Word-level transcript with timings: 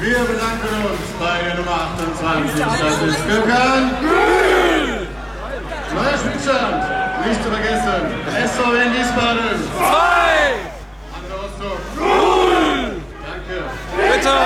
Wir 0.00 0.18
bedanken 0.20 0.68
uns 0.88 1.12
bei 1.20 1.44
der 1.44 1.56
Nummer 1.56 1.90
28. 1.92 2.58
Das 2.58 3.02
ist 3.02 3.28
Gökhan. 3.28 3.90
Neuer 5.94 6.16
Spielstand. 6.16 6.84
Nicht 7.26 7.42
zu 7.44 7.50
vergessen. 7.50 8.08
SVW 8.48 8.76
in 8.80 8.92
Wiesbaden. 8.94 9.60
2. 9.76 9.84
Hansa 11.12 11.34
Rostock. 11.36 11.80
0. 11.98 13.02
Danke. 13.26 13.56
Bitte. 13.94 14.36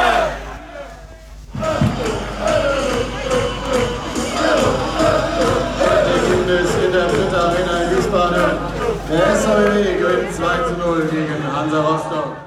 In 6.84 6.92
der 6.92 7.06
Dritte 7.06 7.38
Arena 7.38 7.82
in 7.82 7.96
Wiesbaden. 7.96 8.58
Der 9.08 9.36
SVW 9.36 9.98
gewinnt 9.98 10.34
2 10.34 10.42
zu 10.68 10.72
0 10.78 11.08
gegen 11.12 11.56
Hansa 11.56 11.80
Rostock. 11.80 12.43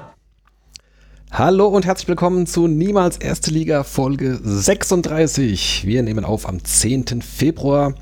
Hallo 1.38 1.68
und 1.68 1.86
herzlich 1.86 2.08
willkommen 2.08 2.48
zu 2.48 2.66
Niemals 2.66 3.16
Erste 3.16 3.52
Liga 3.52 3.84
Folge 3.84 4.40
36. 4.42 5.86
Wir 5.86 6.02
nehmen 6.02 6.24
auf 6.24 6.48
am 6.48 6.64
10. 6.64 7.22
Februar. 7.22 7.94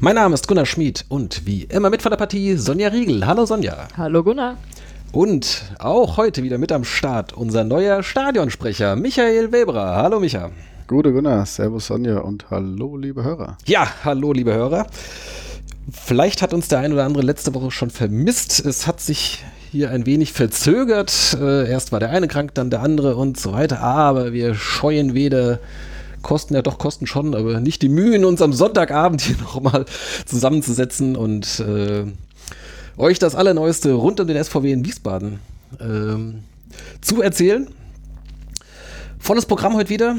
Mein 0.00 0.16
Name 0.16 0.34
ist 0.34 0.46
Gunnar 0.46 0.66
Schmid 0.66 1.06
und 1.08 1.46
wie 1.46 1.62
immer 1.62 1.88
mit 1.88 2.02
von 2.02 2.10
der 2.10 2.18
Partie 2.18 2.56
Sonja 2.58 2.88
Riegel. 2.88 3.26
Hallo 3.26 3.46
Sonja. 3.46 3.88
Hallo 3.96 4.22
Gunnar. 4.22 4.58
Und 5.12 5.62
auch 5.78 6.18
heute 6.18 6.42
wieder 6.42 6.58
mit 6.58 6.70
am 6.70 6.84
Start 6.84 7.32
unser 7.32 7.64
neuer 7.64 8.02
Stadionsprecher 8.02 8.96
Michael 8.96 9.50
Weberer. 9.50 9.96
Hallo 9.96 10.20
Micha. 10.20 10.50
Gute 10.88 11.14
Gunnar, 11.14 11.46
Servus 11.46 11.86
Sonja 11.86 12.18
und 12.18 12.50
hallo 12.50 12.98
liebe 12.98 13.24
Hörer. 13.24 13.56
Ja, 13.64 13.88
hallo 14.04 14.34
liebe 14.34 14.52
Hörer. 14.52 14.88
Vielleicht 15.90 16.42
hat 16.42 16.52
uns 16.52 16.68
der 16.68 16.80
ein 16.80 16.92
oder 16.92 17.06
andere 17.06 17.22
letzte 17.22 17.54
Woche 17.54 17.70
schon 17.70 17.88
vermisst. 17.88 18.62
Es 18.62 18.86
hat 18.86 19.00
sich 19.00 19.42
hier 19.70 19.90
ein 19.90 20.06
wenig 20.06 20.32
verzögert. 20.32 21.36
Äh, 21.40 21.70
erst 21.70 21.92
war 21.92 22.00
der 22.00 22.10
eine 22.10 22.28
krank, 22.28 22.54
dann 22.54 22.70
der 22.70 22.82
andere 22.82 23.16
und 23.16 23.38
so 23.38 23.52
weiter. 23.52 23.80
Aber 23.80 24.32
wir 24.32 24.54
scheuen 24.54 25.14
weder 25.14 25.60
kosten 26.22 26.54
ja 26.54 26.62
doch 26.62 26.78
Kosten 26.78 27.06
schon, 27.06 27.34
aber 27.34 27.60
nicht 27.60 27.82
die 27.82 27.88
Mühen, 27.88 28.24
uns 28.24 28.42
am 28.42 28.52
Sonntagabend 28.52 29.20
hier 29.22 29.36
nochmal 29.36 29.84
zusammenzusetzen 30.26 31.16
und 31.16 31.60
äh, 31.60 32.04
euch 32.96 33.18
das 33.18 33.34
Allerneueste 33.34 33.92
rund 33.92 34.20
um 34.20 34.26
den 34.26 34.42
SVW 34.42 34.72
in 34.72 34.84
Wiesbaden 34.84 35.38
ähm, 35.80 36.42
zu 37.00 37.22
erzählen. 37.22 37.68
Volles 39.18 39.46
Programm 39.46 39.74
heute 39.74 39.90
wieder. 39.90 40.16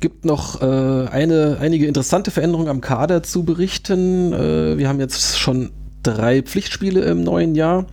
Gibt 0.00 0.24
noch 0.24 0.62
äh, 0.62 0.64
eine, 0.64 1.58
einige 1.60 1.86
interessante 1.86 2.30
Veränderungen 2.30 2.68
am 2.68 2.80
Kader 2.80 3.22
zu 3.22 3.44
berichten. 3.44 4.32
Äh, 4.32 4.78
wir 4.78 4.88
haben 4.88 5.00
jetzt 5.00 5.38
schon 5.38 5.70
drei 6.02 6.42
Pflichtspiele 6.42 7.02
im 7.02 7.22
neuen 7.22 7.54
Jahr. 7.54 7.86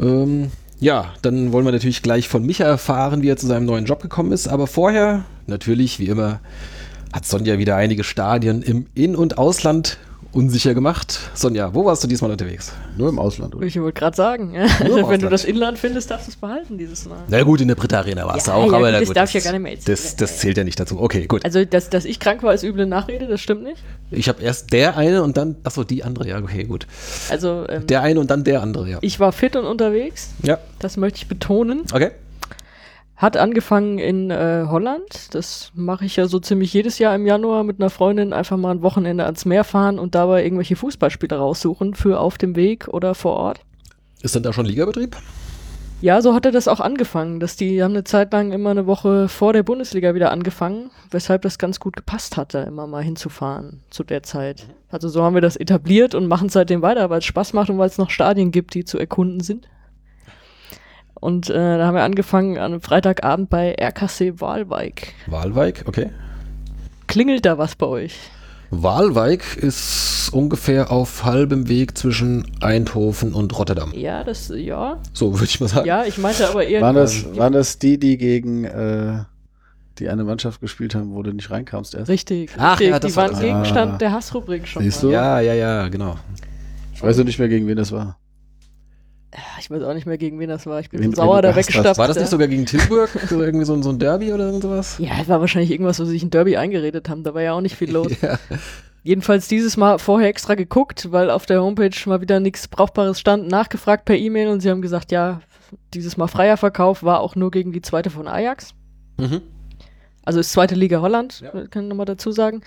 Ähm, 0.00 0.50
ja, 0.80 1.12
dann 1.22 1.52
wollen 1.52 1.64
wir 1.64 1.72
natürlich 1.72 2.02
gleich 2.02 2.28
von 2.28 2.44
Micha 2.44 2.64
erfahren, 2.64 3.22
wie 3.22 3.28
er 3.28 3.36
zu 3.36 3.46
seinem 3.46 3.66
neuen 3.66 3.84
Job 3.84 4.00
gekommen 4.00 4.32
ist. 4.32 4.48
Aber 4.48 4.66
vorher, 4.66 5.24
natürlich, 5.46 5.98
wie 5.98 6.06
immer, 6.06 6.40
hat 7.12 7.26
Sonja 7.26 7.58
wieder 7.58 7.76
einige 7.76 8.04
Stadien 8.04 8.62
im 8.62 8.86
In- 8.94 9.16
und 9.16 9.38
Ausland 9.38 9.98
unsicher 10.32 10.74
gemacht. 10.74 11.18
Sonja, 11.34 11.72
wo 11.74 11.84
warst 11.84 12.04
du 12.04 12.06
diesmal 12.08 12.30
unterwegs? 12.30 12.72
Nur 12.96 13.08
im 13.08 13.18
Ausland, 13.18 13.54
oder? 13.54 13.66
Ich 13.66 13.80
wollte 13.80 13.98
gerade 13.98 14.14
sagen, 14.16 14.54
Nur 14.86 14.98
im 14.98 15.08
wenn 15.08 15.20
du 15.20 15.28
das 15.28 15.44
Inland 15.44 15.78
findest, 15.78 16.10
darfst 16.10 16.26
du 16.26 16.30
es 16.32 16.36
behalten 16.36 16.76
dieses 16.78 17.06
Mal. 17.08 17.18
Na 17.28 17.42
gut, 17.42 17.60
in 17.60 17.68
der 17.68 17.74
Britta 17.76 17.98
Arena 17.98 18.26
warst 18.26 18.46
Ja, 18.46 18.52
du 18.54 18.58
auch, 18.60 18.70
ja, 18.72 18.76
aber 18.76 18.86
gut, 18.86 18.92
na 18.92 18.98
das 19.00 19.08
gut, 19.08 19.16
darf 19.16 19.28
ich 19.34 19.34
ja 19.34 19.40
gar 19.40 19.52
nicht 19.58 19.62
mehr 19.62 19.72
erzählen. 19.72 19.96
Das, 20.02 20.16
das 20.16 20.38
zählt 20.38 20.56
ja 20.58 20.64
nicht 20.64 20.78
dazu. 20.78 21.00
Okay, 21.00 21.26
gut. 21.26 21.44
Also, 21.44 21.64
dass, 21.64 21.88
dass 21.90 22.04
ich 22.04 22.20
krank 22.20 22.42
war, 22.42 22.52
ist 22.52 22.62
üble 22.62 22.86
Nachrede, 22.86 23.26
das 23.26 23.40
stimmt 23.40 23.62
nicht. 23.62 23.82
Ich 24.10 24.28
habe 24.28 24.42
erst 24.42 24.72
der 24.72 24.96
eine 24.96 25.22
und 25.22 25.36
dann, 25.36 25.56
achso, 25.64 25.84
die 25.84 26.04
andere, 26.04 26.28
ja, 26.28 26.38
okay, 26.38 26.64
gut. 26.64 26.86
Also, 27.30 27.64
ähm, 27.68 27.86
Der 27.86 28.02
eine 28.02 28.20
und 28.20 28.30
dann 28.30 28.44
der 28.44 28.62
andere, 28.62 28.88
ja. 28.88 28.98
ich 29.00 29.18
war 29.20 29.32
fit 29.32 29.56
und 29.56 29.64
unterwegs, 29.64 30.30
Ja, 30.42 30.58
das 30.78 30.96
möchte 30.96 31.18
ich 31.18 31.28
betonen. 31.28 31.82
okay. 31.92 32.10
Hat 33.18 33.36
angefangen 33.36 33.98
in 33.98 34.30
äh, 34.30 34.66
Holland. 34.68 35.34
Das 35.34 35.72
mache 35.74 36.04
ich 36.04 36.14
ja 36.14 36.28
so 36.28 36.38
ziemlich 36.38 36.72
jedes 36.72 37.00
Jahr 37.00 37.16
im 37.16 37.26
Januar 37.26 37.64
mit 37.64 37.80
einer 37.80 37.90
Freundin 37.90 38.32
einfach 38.32 38.56
mal 38.56 38.70
ein 38.70 38.82
Wochenende 38.82 39.24
ans 39.24 39.44
Meer 39.44 39.64
fahren 39.64 39.98
und 39.98 40.14
dabei 40.14 40.44
irgendwelche 40.44 40.76
Fußballspiele 40.76 41.36
raussuchen 41.36 41.94
für 41.94 42.20
auf 42.20 42.38
dem 42.38 42.54
Weg 42.54 42.86
oder 42.86 43.16
vor 43.16 43.34
Ort. 43.34 43.60
Ist 44.22 44.36
denn 44.36 44.44
da 44.44 44.52
schon 44.52 44.66
Ligabetrieb? 44.66 45.16
Ja, 46.00 46.22
so 46.22 46.32
hatte 46.32 46.52
das 46.52 46.68
auch 46.68 46.78
angefangen, 46.78 47.40
dass 47.40 47.56
die 47.56 47.82
haben 47.82 47.90
eine 47.90 48.04
Zeit 48.04 48.32
lang 48.32 48.52
immer 48.52 48.70
eine 48.70 48.86
Woche 48.86 49.28
vor 49.28 49.52
der 49.52 49.64
Bundesliga 49.64 50.14
wieder 50.14 50.30
angefangen, 50.30 50.92
weshalb 51.10 51.42
das 51.42 51.58
ganz 51.58 51.80
gut 51.80 51.96
gepasst 51.96 52.36
hatte, 52.36 52.58
immer 52.58 52.86
mal 52.86 53.02
hinzufahren 53.02 53.80
zu 53.90 54.04
der 54.04 54.22
Zeit. 54.22 54.68
Also 54.92 55.08
so 55.08 55.24
haben 55.24 55.34
wir 55.34 55.40
das 55.40 55.56
etabliert 55.56 56.14
und 56.14 56.28
machen 56.28 56.50
seitdem 56.50 56.82
weiter, 56.82 57.10
weil 57.10 57.18
es 57.18 57.24
Spaß 57.24 57.52
macht 57.52 57.68
und 57.68 57.78
weil 57.78 57.88
es 57.88 57.98
noch 57.98 58.10
Stadien 58.10 58.52
gibt, 58.52 58.74
die 58.74 58.84
zu 58.84 58.96
erkunden 58.96 59.40
sind. 59.40 59.66
Und 61.20 61.50
äh, 61.50 61.78
da 61.78 61.86
haben 61.86 61.94
wir 61.94 62.02
angefangen 62.02 62.58
an 62.58 62.72
einem 62.72 62.80
Freitagabend 62.80 63.50
bei 63.50 63.74
RKC 63.80 64.40
Waalwijk. 64.40 65.14
Waalwijk, 65.26 65.84
okay. 65.86 66.10
Klingelt 67.06 67.44
da 67.46 67.58
was 67.58 67.74
bei 67.74 67.86
euch? 67.86 68.16
Waalwijk 68.70 69.56
ist 69.56 70.28
ungefähr 70.32 70.90
auf 70.92 71.24
halbem 71.24 71.68
Weg 71.68 71.96
zwischen 71.96 72.44
Eindhoven 72.60 73.32
und 73.32 73.58
Rotterdam. 73.58 73.92
Ja, 73.94 74.24
das, 74.24 74.52
ja. 74.54 74.98
So 75.14 75.32
würde 75.34 75.46
ich 75.46 75.58
mal 75.60 75.68
sagen. 75.68 75.86
Ja, 75.86 76.04
ich 76.04 76.18
meinte 76.18 76.46
aber 76.48 76.66
eher. 76.66 76.82
Waren 76.82 76.96
das, 76.96 77.24
waren 77.36 77.54
das 77.54 77.78
die, 77.78 77.98
die 77.98 78.18
gegen 78.18 78.64
äh, 78.64 79.20
die 79.98 80.08
eine 80.10 80.22
Mannschaft 80.24 80.60
gespielt 80.60 80.94
haben, 80.94 81.14
wo 81.14 81.22
du 81.22 81.32
nicht 81.32 81.50
reinkamst 81.50 81.94
erst? 81.94 82.10
Richtig, 82.10 82.50
Ach, 82.58 82.72
richtig. 82.78 82.90
ja, 82.90 82.98
das 83.00 83.10
die 83.10 83.16
war 83.16 83.24
waren 83.24 83.32
das. 83.32 83.40
Gegenstand 83.40 83.92
Ah. 83.94 83.98
der 83.98 84.12
Hassrubrik 84.12 84.68
schon. 84.68 84.82
Siehst 84.82 85.02
mal. 85.02 85.08
du? 85.08 85.14
Ja, 85.14 85.40
ja, 85.40 85.54
ja, 85.54 85.88
genau. 85.88 86.16
Ich 86.94 87.02
weiß 87.02 87.16
noch 87.16 87.24
nicht 87.24 87.38
mehr, 87.38 87.48
gegen 87.48 87.66
wen 87.66 87.76
das 87.76 87.90
war. 87.90 88.18
Ich 89.58 89.70
weiß 89.70 89.82
auch 89.82 89.92
nicht 89.94 90.06
mehr, 90.06 90.16
gegen 90.18 90.38
wen 90.40 90.48
das 90.48 90.64
war. 90.66 90.80
Ich 90.80 90.88
bin 90.90 91.00
Wen- 91.02 91.10
so 91.10 91.16
sauer 91.16 91.42
da 91.42 91.54
weggestapft. 91.54 91.98
War 91.98 92.08
das 92.08 92.16
nicht 92.18 92.30
sogar 92.30 92.48
gegen 92.48 92.64
Tilburg? 92.64 93.10
so 93.28 93.42
irgendwie 93.42 93.66
so, 93.66 93.74
ein- 93.74 93.82
so 93.82 93.90
ein 93.90 93.98
Derby 93.98 94.32
oder 94.32 94.46
irgend 94.46 94.62
sowas? 94.62 94.96
Ja, 94.98 95.12
es 95.20 95.28
war 95.28 95.40
wahrscheinlich 95.40 95.70
irgendwas, 95.70 96.00
wo 96.00 96.04
sie 96.04 96.12
sich 96.12 96.22
ein 96.22 96.30
Derby 96.30 96.56
eingeredet 96.56 97.08
haben. 97.08 97.22
Da 97.24 97.34
war 97.34 97.42
ja 97.42 97.52
auch 97.52 97.60
nicht 97.60 97.76
viel 97.76 97.90
los. 97.92 98.12
Ja. 98.22 98.38
Jedenfalls 99.04 99.46
dieses 99.48 99.76
Mal 99.76 99.98
vorher 99.98 100.28
extra 100.28 100.54
geguckt, 100.54 101.12
weil 101.12 101.30
auf 101.30 101.46
der 101.46 101.62
Homepage 101.62 101.94
mal 102.06 102.20
wieder 102.20 102.40
nichts 102.40 102.68
Brauchbares 102.68 103.18
stand, 103.20 103.48
nachgefragt 103.48 104.04
per 104.04 104.16
E-Mail 104.16 104.48
und 104.48 104.60
sie 104.60 104.68
haben 104.70 104.82
gesagt, 104.82 105.12
ja, 105.12 105.40
dieses 105.94 106.16
Mal 106.16 106.26
freier 106.26 106.56
Verkauf 106.56 107.02
war 107.04 107.20
auch 107.20 107.36
nur 107.36 107.50
gegen 107.50 107.72
die 107.72 107.80
zweite 107.80 108.10
von 108.10 108.26
Ajax. 108.28 108.74
Mhm. 109.18 109.40
Also 110.24 110.40
ist 110.40 110.52
zweite 110.52 110.74
Liga 110.74 111.00
Holland, 111.00 111.40
Ja. 111.40 111.50
kann 111.68 111.84
ich 111.84 111.88
nochmal 111.88 112.06
dazu 112.06 112.32
sagen. 112.32 112.60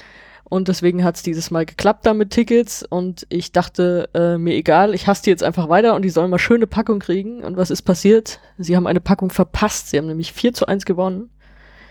Und 0.52 0.68
deswegen 0.68 1.06
hat 1.06 1.16
es 1.16 1.24
dieses 1.24 1.50
Mal 1.50 1.66
geklappt 1.66 2.06
da 2.06 2.14
mit 2.14 2.32
Tickets 2.32 2.84
und 2.84 3.26
ich 3.30 3.54
dachte, 3.54 4.10
äh, 4.14 4.38
mir 4.38 4.54
egal, 4.54 4.94
ich 4.94 5.08
hasse 5.08 5.24
die 5.24 5.30
jetzt 5.30 5.44
einfach 5.44 5.70
weiter 5.70 5.96
und 5.96 6.02
die 6.02 6.10
sollen 6.10 6.30
mal 6.30 6.40
schöne 6.40 6.68
Packung 6.68 7.00
kriegen. 7.00 7.42
Und 7.42 7.56
was 7.56 7.72
ist 7.72 7.84
passiert? 7.84 8.42
Sie 8.58 8.76
haben 8.76 8.86
eine 8.86 9.00
Packung 9.00 9.30
verpasst. 9.30 9.90
Sie 9.90 9.98
haben 9.98 10.08
nämlich 10.08 10.34
4 10.34 10.54
zu 10.54 10.66
1 10.66 10.84
gewonnen. 10.84 11.30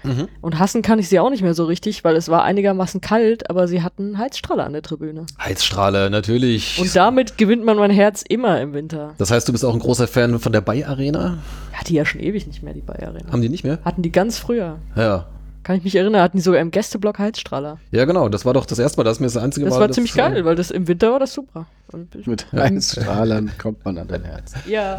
Mhm. 0.03 0.28
Und 0.43 0.59
hassen 0.59 0.82
kann 0.82 0.98
ich 0.98 1.09
sie 1.09 1.19
auch 1.21 1.31
nicht 1.31 1.41
mehr 1.43 1.54
so 1.54 1.65
richtig, 1.65 2.04
weil 2.04 2.16
es 2.16 2.28
war 2.28 2.44
einigermaßen 2.44 3.00
kalt, 3.00 3.48
aber 3.48 3.66
sie 3.66 3.82
hatten 3.82 4.19
Heizstrahler 4.19 4.66
an 4.66 4.75
der 4.75 4.82
Tribüne. 4.82 5.25
Heizstrahler, 5.42 6.10
natürlich. 6.10 6.78
Und 6.78 6.94
damit 6.94 7.38
gewinnt 7.38 7.65
man 7.65 7.78
mein 7.78 7.91
Herz 7.91 8.22
immer 8.28 8.60
im 8.60 8.75
Winter. 8.75 9.15
das 9.16 9.31
heißt, 9.31 9.48
du 9.48 9.53
bist 9.53 9.65
auch 9.65 9.72
ein 9.72 9.81
großer 9.81 10.06
Fan 10.06 10.38
von 10.38 10.53
der 10.53 10.60
Bay 10.60 10.84
Arena? 10.84 11.38
Hat 11.72 11.88
die 11.88 11.94
ja 11.94 12.04
schon 12.04 12.21
ewig 12.21 12.47
nicht 12.47 12.62
mehr, 12.62 12.75
die 12.75 12.82
Bayerin. 12.82 13.32
Haben 13.32 13.41
die 13.41 13.48
nicht 13.48 13.65
mehr? 13.65 13.78
Hatten 13.87 14.03
die 14.03 14.12
ganz 14.12 14.38
früher. 14.38 14.81
Ja. 14.97 15.28
Kann 15.62 15.76
ich 15.76 15.84
mich 15.84 15.94
erinnern, 15.94 16.22
hatten 16.22 16.38
die 16.38 16.43
sogar 16.43 16.60
im 16.60 16.71
Gästeblock 16.71 17.19
Heizstrahler. 17.19 17.78
Ja, 17.91 18.04
genau. 18.06 18.28
Das 18.28 18.44
war 18.44 18.54
doch 18.54 18.65
das 18.66 18.78
erste 18.78 18.98
Mal, 18.98 19.04
das 19.04 19.16
ist 19.16 19.21
mir 19.21 19.26
das 19.26 19.37
einzige 19.37 19.66
Das 19.66 19.75
Mal. 19.75 19.81
war 19.81 19.91
ziemlich 19.91 20.15
geil, 20.15 20.44
weil 20.44 20.56
das 20.56 20.71
im 20.71 20.88
Winter 20.88 21.12
war 21.12 21.19
das 21.21 21.34
super. 21.34 21.66
Und 21.93 22.26
Mit 22.26 22.47
Heizstrahlern 22.53 23.50
kommt 23.59 23.84
man 23.84 23.98
an 23.98 24.09
dein 24.09 24.25
Herz. 24.25 24.53
ja, 24.66 24.97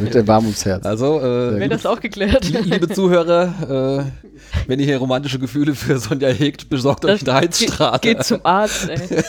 Mit 0.00 0.14
der 0.14 0.28
warm 0.28 0.44
ums 0.44 0.64
Herz. 0.64 0.84
Also, 0.84 1.18
äh, 1.20 1.58
wäre 1.58 1.68
das 1.70 1.86
auch 1.86 2.00
geklärt. 2.00 2.48
liebe 2.48 2.88
Zuhörer, 2.88 4.04
äh, 4.06 4.68
wenn 4.68 4.78
ihr 4.78 4.86
hier 4.86 4.98
romantische 4.98 5.38
Gefühle 5.38 5.74
für 5.74 5.98
Sonja 5.98 6.28
hegt, 6.28 6.68
besorgt 6.68 7.04
euch 7.04 7.22
eine 7.22 7.34
Heizstrahler. 7.40 7.98
Geht, 7.98 8.18
geht 8.18 8.26
zum 8.26 8.40
Arzt, 8.44 8.88
ey. 8.88 9.00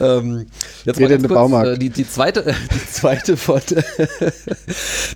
Ähm, 0.00 0.46
jetzt 0.84 0.98
Geht 0.98 1.08
mal 1.08 1.14
in 1.14 1.22
den 1.22 1.28
Baumarkt. 1.28 1.68
Äh, 1.68 1.78
die, 1.78 1.90
die 1.90 2.08
zweite, 2.08 2.42
die 2.74 2.86
zweite 2.92 3.36
von, 3.36 3.60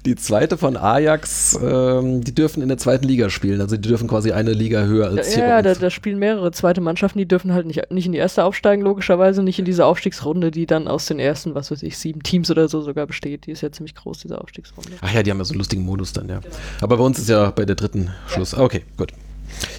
die 0.07 0.17
zweite 0.17 0.57
von 0.57 0.77
Ajax, 0.77 1.59
ähm, 1.63 2.23
die 2.23 2.35
dürfen 2.35 2.63
in 2.63 2.69
der 2.69 2.79
zweiten 2.79 3.07
Liga 3.07 3.31
spielen. 3.31 3.61
Also 3.61 3.77
die 3.81 3.89
dürfen 3.89 4.09
quasi 4.09 4.33
eine 4.33 4.53
Liga 4.53 4.85
höher 4.85 5.09
als 5.09 5.35
hier. 5.35 5.47
Ja, 5.47 5.63
da, 5.63 5.75
da 5.75 5.91
spielen 5.91 6.19
mehrere 6.19 6.53
zweite 6.53 6.81
Mannschaften, 6.81 7.19
die 7.19 7.27
dürfen 7.27 7.53
halt 7.53 7.67
nicht, 7.67 7.91
nicht 7.91 8.07
in 8.07 8.13
die 8.13 8.19
erste 8.19 8.45
aufsteigen, 8.45 8.83
logischerweise, 8.83 9.43
nicht 9.43 9.59
in 9.59 9.65
diese 9.65 9.85
Aufstiegsrunde, 9.87 10.51
die 10.51 10.67
dann 10.67 10.89
aus 10.89 11.07
den 11.07 11.19
ersten, 11.19 11.55
was 11.55 11.71
weiß 11.71 11.83
ich, 11.83 11.99
sieben 11.99 12.23
Teams 12.23 12.51
oder 12.51 12.69
so 12.69 12.81
sogar 12.81 13.07
besteht. 13.07 13.47
Die 13.47 13.51
ist 13.51 13.61
ja 13.63 13.73
ziemlich 13.73 13.95
groß, 13.95 14.21
diese 14.21 14.41
Aufstiegsrunde. 14.41 14.93
Ach 15.01 15.13
ja, 15.13 15.23
die 15.23 15.31
haben 15.31 15.39
ja 15.39 15.45
so 15.45 15.53
einen 15.53 15.59
lustigen 15.59 15.85
Modus 15.85 16.13
dann, 16.13 16.29
ja. 16.29 16.41
Aber 16.81 16.97
bei 16.97 17.05
uns 17.05 17.19
ist 17.19 17.29
ja 17.29 17.51
bei 17.51 17.65
der 17.65 17.77
dritten 17.77 18.11
Schluss. 18.29 18.55
Ah, 18.55 18.63
Okay, 18.63 18.83
gut. 18.97 19.13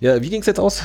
Ja, 0.01 0.21
wie 0.21 0.29
ging 0.29 0.41
es 0.41 0.47
jetzt 0.47 0.59
aus? 0.59 0.83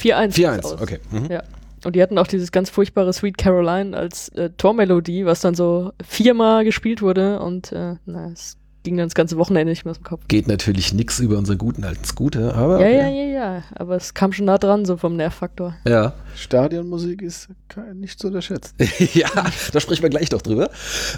4-1. 0.00 0.34
4-1, 0.34 0.58
ist 0.58 0.64
aus. 0.64 0.80
okay. 0.80 0.98
Mhm. 1.10 1.26
Ja. 1.30 1.42
Und 1.84 1.94
die 1.96 2.02
hatten 2.02 2.18
auch 2.18 2.26
dieses 2.26 2.52
ganz 2.52 2.70
furchtbare 2.70 3.12
Sweet 3.12 3.38
Caroline 3.38 3.96
als 3.96 4.28
äh, 4.30 4.50
Tormelodie, 4.56 5.26
was 5.26 5.40
dann 5.40 5.54
so 5.54 5.92
viermal 6.04 6.64
gespielt 6.64 7.02
wurde 7.02 7.40
und 7.40 7.72
äh, 7.72 7.94
na, 8.04 8.30
es 8.32 8.56
ging 8.88 8.96
dann 8.96 9.06
das 9.06 9.14
ganze 9.14 9.36
Wochenende 9.36 9.70
nicht 9.70 9.84
mehr 9.84 9.92
aus 9.92 9.98
dem 9.98 10.04
Kopf. 10.04 10.24
Geht 10.28 10.48
natürlich 10.48 10.92
nichts 10.92 11.18
über 11.20 11.38
unseren 11.38 11.58
guten 11.58 11.84
alten 11.84 12.04
Scooter, 12.04 12.54
aber. 12.54 12.80
Ja, 12.80 12.86
okay. 12.86 12.96
ja, 12.98 13.08
ja, 13.08 13.24
ja. 13.56 13.62
Aber 13.76 13.96
es 13.96 14.14
kam 14.14 14.32
schon 14.32 14.46
nah 14.46 14.58
dran, 14.58 14.84
so 14.84 14.96
vom 14.96 15.16
Nervfaktor. 15.16 15.74
ja. 15.86 16.12
Stadionmusik 16.34 17.20
ist 17.22 17.48
nicht 17.94 18.18
zu 18.20 18.28
unterschätzen. 18.28 18.74
ja, 19.14 19.28
da 19.72 19.80
sprechen 19.80 20.02
wir 20.02 20.10
gleich 20.10 20.30
noch 20.30 20.40
drüber. 20.42 20.70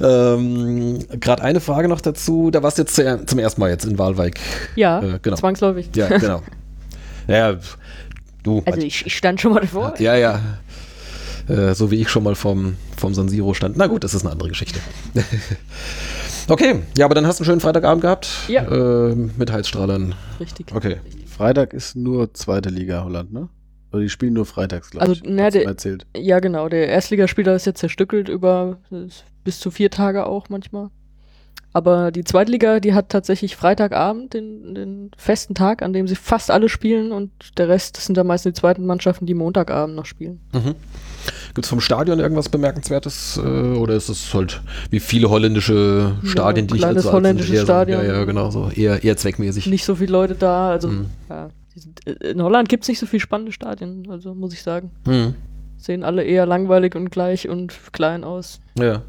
Ähm, 0.02 0.98
Gerade 1.20 1.42
eine 1.42 1.60
Frage 1.60 1.88
noch 1.88 2.00
dazu. 2.00 2.50
Da 2.50 2.62
warst 2.62 2.78
du 2.78 2.82
jetzt 2.82 2.94
zu- 2.94 3.24
zum 3.26 3.38
ersten 3.38 3.60
Mal 3.60 3.70
jetzt 3.70 3.84
in 3.84 3.98
Walwijk. 3.98 4.40
Ja, 4.76 5.00
Äh, 5.02 5.18
genau. 5.20 5.36
zwangsläufig. 5.36 5.90
Ja, 5.94 6.08
genau. 6.08 6.42
ja, 7.28 7.56
du. 8.42 8.62
Also 8.64 8.80
ich, 8.80 9.04
ich 9.06 9.14
stand 9.16 9.40
schon 9.40 9.52
mal 9.52 9.60
davor. 9.60 9.94
ja, 9.98 10.14
ja. 10.16 10.40
Äh, 11.50 11.74
so 11.74 11.90
wie 11.90 11.96
ich 12.00 12.08
schon 12.08 12.22
mal 12.22 12.34
vom, 12.34 12.76
vom 12.96 13.12
San 13.14 13.28
Siro 13.28 13.54
stand. 13.54 13.76
Na 13.76 13.86
gut, 13.88 14.04
das 14.04 14.14
ist 14.14 14.22
eine 14.22 14.32
andere 14.32 14.48
Geschichte. 14.48 14.78
okay, 16.48 16.80
ja, 16.96 17.04
aber 17.04 17.14
dann 17.14 17.26
hast 17.26 17.38
du 17.40 17.42
einen 17.42 17.46
schönen 17.46 17.60
Freitagabend 17.60 18.02
gehabt. 18.02 18.28
Ja. 18.48 18.62
Äh, 18.64 19.14
mit 19.14 19.50
Heizstrahlern. 19.52 20.14
Richtig. 20.38 20.66
Okay. 20.74 20.96
Freitag 21.26 21.72
ist 21.72 21.96
nur 21.96 22.32
zweite 22.34 22.68
Liga 22.68 23.04
Holland, 23.04 23.32
ne? 23.32 23.48
Oder 23.92 24.02
die 24.02 24.08
spielen 24.08 24.34
nur 24.34 24.46
freitags, 24.46 24.90
glaube 24.90 25.02
Also, 25.08 25.14
ich. 25.14 25.22
na, 25.24 25.50
der- 25.50 25.64
erzählt. 25.66 26.06
Ja, 26.16 26.38
genau. 26.40 26.68
Der 26.68 26.88
Erstligaspieler 26.88 27.54
ist 27.56 27.66
jetzt 27.66 27.80
zerstückelt 27.80 28.28
über 28.28 28.78
bis 29.42 29.58
zu 29.58 29.70
vier 29.70 29.90
Tage 29.90 30.26
auch 30.26 30.48
manchmal. 30.48 30.90
Aber 31.72 32.10
die 32.10 32.24
Zweitliga, 32.24 32.80
die 32.80 32.94
hat 32.94 33.10
tatsächlich 33.10 33.54
Freitagabend 33.56 34.34
den, 34.34 34.74
den 34.74 35.10
festen 35.16 35.54
Tag, 35.54 35.82
an 35.82 35.92
dem 35.92 36.08
sie 36.08 36.16
fast 36.16 36.50
alle 36.50 36.68
spielen 36.68 37.12
und 37.12 37.30
der 37.58 37.68
Rest 37.68 37.96
sind 37.96 38.16
dann 38.16 38.26
meistens 38.26 38.54
die 38.54 38.60
zweiten 38.60 38.86
Mannschaften, 38.86 39.24
die 39.26 39.34
Montagabend 39.34 39.94
noch 39.94 40.04
spielen. 40.06 40.40
Mhm. 40.52 40.74
Gibt 41.54 41.64
es 41.66 41.68
vom 41.70 41.80
Stadion 41.80 42.18
irgendwas 42.20 42.48
Bemerkenswertes? 42.48 43.38
Äh, 43.42 43.46
oder 43.48 43.94
ist 43.94 44.08
es 44.08 44.32
halt 44.34 44.60
wie 44.90 45.00
viele 45.00 45.30
holländische 45.30 46.12
Stadien, 46.24 46.66
die 46.66 46.74
ich 46.74 46.80
kleines 46.80 47.04
halt 47.04 47.12
so 47.12 47.12
holländisches 47.12 47.52
eher 47.54 47.60
so- 47.60 47.66
Stadion. 47.66 48.04
Ja, 48.04 48.12
ja, 48.14 48.24
genau 48.24 48.50
so. 48.50 48.70
Eher, 48.74 49.02
eher 49.04 49.16
zweckmäßig. 49.16 49.66
Nicht 49.66 49.84
so 49.84 49.94
viele 49.94 50.12
Leute 50.12 50.34
da, 50.34 50.70
also 50.70 50.88
Mhm. 50.88 51.06
ja, 51.28 51.48
sind, 51.74 52.06
äh, 52.06 52.30
in 52.30 52.42
Holland 52.42 52.68
gibt 52.68 52.84
es 52.84 52.88
nicht 52.88 52.98
so 52.98 53.06
viele 53.06 53.20
spannende 53.20 53.52
Stadien, 53.52 54.06
also 54.10 54.34
muss 54.34 54.52
ich 54.52 54.62
sagen. 54.62 54.90
Mhm. 55.06 55.34
Sehen 55.78 56.04
alle 56.04 56.22
eher 56.24 56.44
langweilig 56.46 56.94
und 56.94 57.10
gleich 57.10 57.48
und 57.48 57.72
klein 57.92 58.22
aus. 58.24 58.60
Ja. 58.78 59.02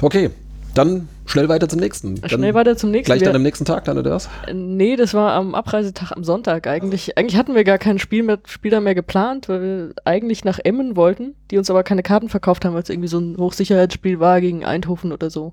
Okay, 0.00 0.30
dann 0.78 1.08
schnell 1.26 1.48
weiter 1.48 1.68
zum 1.68 1.80
nächsten. 1.80 2.20
Dann 2.20 2.30
Schnell 2.30 2.54
weiter 2.54 2.76
zum 2.76 2.90
nächsten. 2.90 3.12
Gleich 3.12 3.22
dann 3.22 3.34
am 3.34 3.42
nächsten 3.42 3.64
Tag, 3.64 3.84
dann 3.84 3.98
oder 3.98 4.12
was? 4.12 4.28
Nee, 4.52 4.96
das 4.96 5.12
war 5.12 5.32
am 5.32 5.54
Abreisetag 5.54 6.12
am 6.12 6.24
Sonntag. 6.24 6.66
Eigentlich, 6.66 7.18
eigentlich 7.18 7.36
hatten 7.36 7.54
wir 7.54 7.64
gar 7.64 7.78
kein 7.78 7.98
Spiel 7.98 8.22
mehr, 8.22 8.38
Spieler 8.46 8.80
mehr 8.80 8.94
geplant, 8.94 9.48
weil 9.48 9.62
wir 9.62 9.94
eigentlich 10.04 10.44
nach 10.44 10.58
Emmen 10.62 10.96
wollten, 10.96 11.34
die 11.50 11.58
uns 11.58 11.68
aber 11.70 11.82
keine 11.82 12.02
Karten 12.02 12.28
verkauft 12.28 12.64
haben, 12.64 12.74
weil 12.74 12.82
es 12.82 12.90
irgendwie 12.90 13.08
so 13.08 13.18
ein 13.18 13.36
Hochsicherheitsspiel 13.36 14.20
war 14.20 14.40
gegen 14.40 14.64
Eindhoven 14.64 15.12
oder 15.12 15.30
so. 15.30 15.52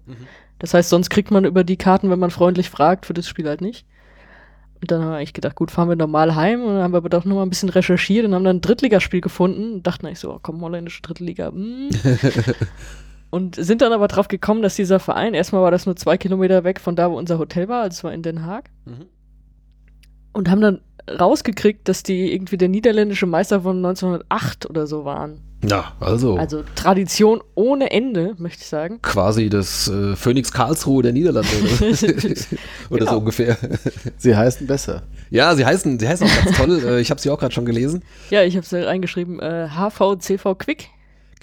Das 0.60 0.74
heißt, 0.74 0.90
sonst 0.90 1.10
kriegt 1.10 1.32
man 1.32 1.44
über 1.44 1.64
die 1.64 1.78
Karten, 1.78 2.10
wenn 2.10 2.20
man 2.20 2.32
freundlich 2.32 2.70
fragt, 2.70 3.06
für 3.06 3.14
das 3.14 3.28
Spiel 3.28 3.48
halt 3.48 3.62
nicht. 3.62 3.86
Und 4.82 4.92
dann 4.92 5.02
haben 5.02 5.10
wir 5.12 5.18
eigentlich 5.18 5.34
gedacht, 5.34 5.56
gut, 5.56 5.72
fahren 5.72 5.90
wir 5.90 5.96
normal 5.96 6.36
heim 6.36 6.62
und 6.62 6.76
dann 6.76 6.84
haben 6.84 6.94
wir 6.94 6.98
aber 6.98 7.10
doch 7.10 7.26
noch 7.26 7.36
mal 7.36 7.44
ein 7.44 7.50
bisschen 7.50 7.70
recherchiert 7.70 8.26
und 8.26 8.36
haben 8.36 8.44
dann 8.44 8.58
ein 8.58 8.62
Drittligaspiel 8.62 9.22
gefunden 9.22 9.74
und 9.74 9.88
dachten 9.88 10.06
eigentlich 10.06 10.20
so, 10.20 10.34
oh, 10.34 10.40
komm, 10.42 10.62
holländische 10.62 11.02
Drittliga. 11.02 11.50
mm. 11.52 11.90
und 13.36 13.56
sind 13.56 13.82
dann 13.82 13.92
aber 13.94 14.08
drauf 14.08 14.28
gekommen, 14.28 14.62
dass 14.62 14.76
dieser 14.76 15.00
Verein, 15.00 15.34
erstmal 15.34 15.62
war 15.62 15.72
das 15.72 15.86
nur 15.86 15.96
zwei 15.96 16.18
Kilometer 16.18 16.64
weg 16.64 16.80
von 16.80 16.96
da, 16.96 17.12
wo 17.12 17.18
unser 17.18 17.38
Hotel 17.38 17.68
war, 17.68 17.82
also 17.84 17.96
es 17.98 18.04
war 18.04 18.14
in 18.14 18.24
Den 18.24 18.46
Haag 18.46 18.70
Mhm. 18.86 19.06
und 20.34 20.50
haben 20.50 20.62
dann 20.62 20.82
rausgekriegt, 21.20 21.88
dass 21.88 22.02
die 22.04 22.34
irgendwie 22.34 22.58
der 22.58 22.70
niederländische 22.70 23.26
Meister 23.28 23.62
von 23.62 23.78
1908 23.78 24.68
oder 24.70 24.88
so 24.88 25.06
waren. 25.06 25.42
Ja, 25.68 25.94
also, 26.00 26.36
Also 26.38 26.64
Tradition 26.76 27.42
ohne 27.56 27.90
Ende, 27.92 28.36
möchte 28.38 28.62
ich 28.62 28.68
sagen. 28.68 29.00
quasi 29.02 29.50
das 29.50 29.88
äh, 29.88 30.16
Phoenix 30.16 30.52
Karlsruhe 30.52 31.02
der 31.04 31.12
Niederlande. 31.14 31.48
Oder, 31.62 31.88
oder 31.92 32.36
so 32.36 32.96
Genau. 32.98 33.18
ungefähr. 33.20 33.58
Sie 34.18 34.36
heißen 34.36 34.68
besser. 34.68 35.04
Ja, 35.32 35.56
sie 35.56 35.66
heißen, 35.66 36.00
sie 36.00 36.08
heißen 36.08 36.28
auch 36.28 36.44
ganz 36.46 36.58
toll. 36.58 36.84
Äh, 36.86 37.02
ich 37.02 37.10
habe 37.10 37.20
sie 37.22 37.30
auch 37.32 37.40
gerade 37.40 37.54
schon 37.54 37.66
gelesen. 37.66 38.04
Ja, 38.30 38.44
ich 38.44 38.56
habe 38.58 38.66
es 38.66 38.74
reingeschrieben, 38.74 39.40
äh, 39.40 39.68
HVCV 39.70 40.56
Quick. 40.58 40.90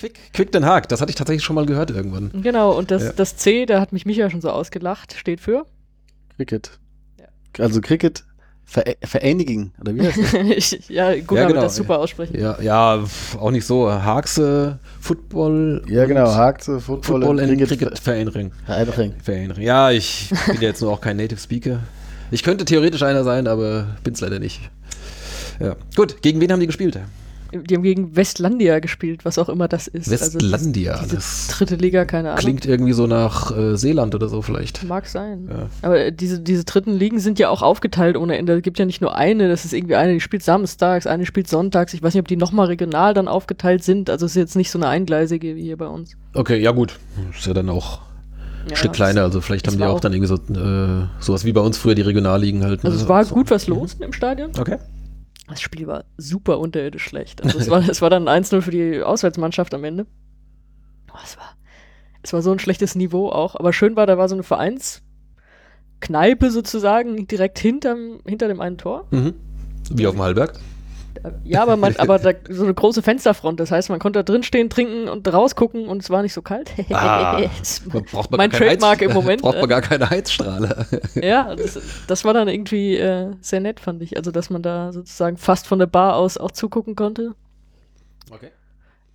Quick, 0.03 0.19
Quick 0.33 0.51
Den 0.53 0.65
Haag, 0.67 0.89
das 0.89 1.01
hatte 1.01 1.11
ich 1.11 1.17
tatsächlich 1.17 1.45
schon 1.45 1.55
mal 1.55 1.65
gehört 1.65 1.91
irgendwann. 1.93 2.43
Genau, 2.43 2.73
und 2.77 2.91
das, 2.91 3.05
Ja. 3.05 3.13
das 3.13 3.37
C, 3.37 3.67
da 3.67 3.81
hat 3.81 3.93
mich 3.93 4.05
Micha 4.05 4.29
schon 4.31 4.41
so 4.41 4.51
ausgelacht, 4.51 5.15
steht 5.17 5.41
für. 5.41 5.65
Cricket. 6.37 6.79
Also 7.59 7.81
Cricket 7.81 8.25
Ver 8.65 8.85
Vereinigung, 9.05 9.73
oder 9.81 9.95
wie 9.95 10.01
heißt 10.03 10.19
das? 10.19 10.33
ich, 10.73 10.89
ja, 10.89 11.15
gut, 11.21 11.37
Ja, 11.37 11.45
aber 11.45 11.53
genau. 11.53 11.63
das 11.63 11.77
super 11.77 11.99
aussprechen. 11.99 12.41
Ja, 12.41 12.61
ja, 12.61 13.05
auch 13.39 13.51
nicht 13.51 13.67
so. 13.67 13.91
Haagse, 13.93 14.79
Football. 15.01 15.85
ja, 15.89 16.05
genau. 16.07 16.33
Haagse, 16.33 16.81
Football, 16.81 17.21
Football 17.23 17.41
and 17.41 17.51
Cricket. 17.59 17.69
Cricket 17.79 17.99
Vereinigung. 17.99 18.53
Vereinigung. 18.65 19.15
Vereinigung. 19.23 19.63
Ja, 19.63 19.91
ich 19.91 20.31
bin 20.47 20.57
ja 20.57 20.63
jetzt 20.63 20.81
nur 20.81 20.91
auch 20.91 21.01
kein 21.01 21.17
Native 21.17 21.39
Speaker. 21.39 21.81
Ich 22.31 22.43
könnte 22.43 22.65
theoretisch 22.65 23.03
einer 23.03 23.25
sein, 23.25 23.47
aber 23.47 23.97
bin's 24.05 24.21
leider 24.21 24.39
nicht. 24.39 24.61
Ja. 25.61 25.77
Gut, 25.95 26.23
gegen 26.23 26.41
wen 26.41 26.51
haben 26.51 26.61
die 26.61 26.67
gespielt? 26.67 26.99
Die 27.53 27.75
haben 27.75 27.83
gegen 27.83 28.17
Westlandia 28.17 28.79
gespielt, 28.81 29.25
was 29.25 29.39
auch 29.39 29.49
immer 29.49 29.69
das 29.69 29.87
ist. 29.87 30.11
Westlandia, 30.11 30.93
Also, 30.93 31.05
diese 31.05 31.17
das 31.17 31.49
dritte 31.49 31.77
Liga, 31.77 32.05
keine 32.05 32.31
Ahnung. 32.31 32.41
Klingt 32.41 32.65
irgendwie 32.67 32.93
so 32.95 33.07
nach 33.07 33.57
äh, 33.57 33.77
Seeland 33.77 34.15
oder 34.15 34.29
so 34.29 34.41
vielleicht. 34.43 34.85
Mag 34.85 35.07
sein. 35.07 35.49
Ja. 35.51 35.69
Aber 35.83 35.99
äh, 36.07 36.13
diese, 36.13 36.41
diese 36.41 36.65
dritten 36.65 36.93
Ligen 36.93 37.21
sind 37.21 37.39
ja 37.39 37.51
auch 37.51 37.63
aufgeteilt 37.63 38.17
ohne 38.17 38.39
Ende. 38.39 38.55
Es 38.57 38.63
gibt 38.63 38.79
ja 38.79 38.85
nicht 38.87 39.01
nur 39.03 39.15
eine, 39.15 39.49
das 39.49 39.65
ist 39.65 39.73
irgendwie 39.75 39.97
eine, 39.97 40.15
die 40.15 40.21
spielt 40.21 40.43
samstags, 40.43 41.07
eine 41.07 41.27
spielt 41.27 41.49
sonntags. 41.49 41.93
Ich 41.95 42.03
weiß 42.03 42.15
nicht, 42.15 42.21
ob 42.23 42.29
die 42.29 42.37
nochmal 42.37 42.67
regional 42.69 43.13
dann 43.15 43.29
aufgeteilt 43.29 43.85
sind. 43.85 44.09
Also 44.09 44.27
es 44.27 44.33
ist 44.33 44.37
jetzt 44.37 44.57
nicht 44.57 44.71
so 44.71 44.79
eine 44.79 44.89
eingleisige 44.89 45.55
wie 45.55 45.63
hier 45.63 45.77
bei 45.77 45.87
uns. 45.89 46.17
Okay, 46.35 46.59
ja 46.61 46.71
gut. 46.71 46.99
Ist 47.37 47.47
ja 47.47 47.53
dann 47.55 47.69
auch 47.69 48.01
ein 48.65 48.71
Ja, 48.71 48.77
Stück 48.77 48.93
kleiner, 48.93 49.23
also 49.23 49.41
vielleicht 49.41 49.67
haben 49.67 49.77
die 49.77 49.85
auch 49.85 49.95
auch- 49.97 50.01
dann 50.01 50.13
irgendwie 50.13 50.29
so 50.29 50.37
äh, 50.37 51.07
sowas 51.21 51.45
wie 51.45 51.53
bei 51.53 51.61
uns 51.61 51.77
früher 51.77 51.95
die 51.95 52.03
Regionalligen 52.03 52.63
halt. 52.65 52.85
Also 52.85 52.97
ne? 52.97 53.03
es 53.03 53.09
war 53.09 53.25
so. 53.25 53.35
gut 53.35 53.51
was 53.51 53.67
los 53.67 53.97
im 54.01 54.13
Stadion. 54.13 54.53
Okay. 54.59 54.79
Das 55.53 55.61
Spiel 55.61 55.87
war 55.87 56.05
super 56.17 56.59
unterirdisch 56.59 57.05
schlecht. 57.05 57.45
Also 57.45 57.59
es 57.59 57.69
war, 57.69 57.81
es 57.89 58.01
war 58.01 58.09
dann 58.09 58.27
1-0 58.27 58.63
für 58.63 58.71
die 58.71 59.03
Auswärtsmannschaft 59.03 59.75
am 59.75 59.85
Ende. 59.85 60.07
Oh, 61.13 61.19
es, 61.23 61.37
war, 61.37 61.59
es 62.23 62.33
war 62.33 62.41
so 62.41 62.53
ein 62.53 62.59
schlechtes 62.59 62.95
Niveau 62.95 63.29
auch. 63.29 63.55
Aber 63.55 63.75
schön 63.75 63.95
war, 63.95 64.07
da 64.07 64.17
war 64.17 64.31
so 64.31 64.35
eine 64.35 64.45
Vereinskneipe 64.45 66.51
sozusagen 66.51 67.27
direkt 67.27 67.59
hinterm, 67.59 68.21
hinter 68.27 68.49
dem 68.49 68.63
einen 68.63 68.79
Tor. 68.79 69.07
Mhm. 69.11 69.35
Wie 69.91 70.07
auf 70.07 70.15
dem 70.15 70.23
Hallberg. 70.23 70.59
Ja, 71.45 71.63
aber, 71.63 71.77
man, 71.77 71.95
aber 71.97 72.19
da, 72.19 72.33
so 72.49 72.65
eine 72.65 72.75
große 72.75 73.03
Fensterfront. 73.03 73.61
Das 73.61 73.71
heißt, 73.71 73.91
man 73.91 73.99
konnte 73.99 74.19
da 74.19 74.23
drin 74.23 74.43
stehen, 74.43 74.71
trinken 74.71 75.09
und 75.09 75.31
rausgucken 75.33 75.87
und 75.87 76.03
es 76.03 76.11
war 76.11 76.23
nicht 76.23 76.33
so 76.33 76.43
kalt. 76.43 76.71
Ah, 76.91 77.41
braucht 78.11 78.31
man 78.31 78.39
mein 78.39 78.51
Trademark 78.51 79.01
Heiz- 79.01 79.09
im 79.09 79.13
Moment. 79.13 79.43
Braucht 79.43 79.57
man 79.57 79.65
äh, 79.65 79.69
gar 79.69 79.81
keine 79.83 80.09
Heizstrahler. 80.11 80.87
ja, 81.15 81.55
das, 81.55 81.79
das 82.07 82.25
war 82.25 82.35
dann 82.35 82.49
irgendwie 82.49 82.97
äh, 82.97 83.31
sehr 83.41 83.61
nett, 83.61 83.81
fand 83.81 84.03
ich. 84.03 84.17
Also, 84.17 84.31
dass 84.31 84.51
man 84.51 84.63
da 84.63 84.93
sozusagen 84.93 85.37
fast 85.37 85.67
von 85.67 85.79
der 85.79 85.87
Bar 85.87 86.17
aus 86.17 86.39
auch 86.39 86.51
zugucken 86.51 86.97
konnte. 86.97 87.35
Okay. 88.31 88.51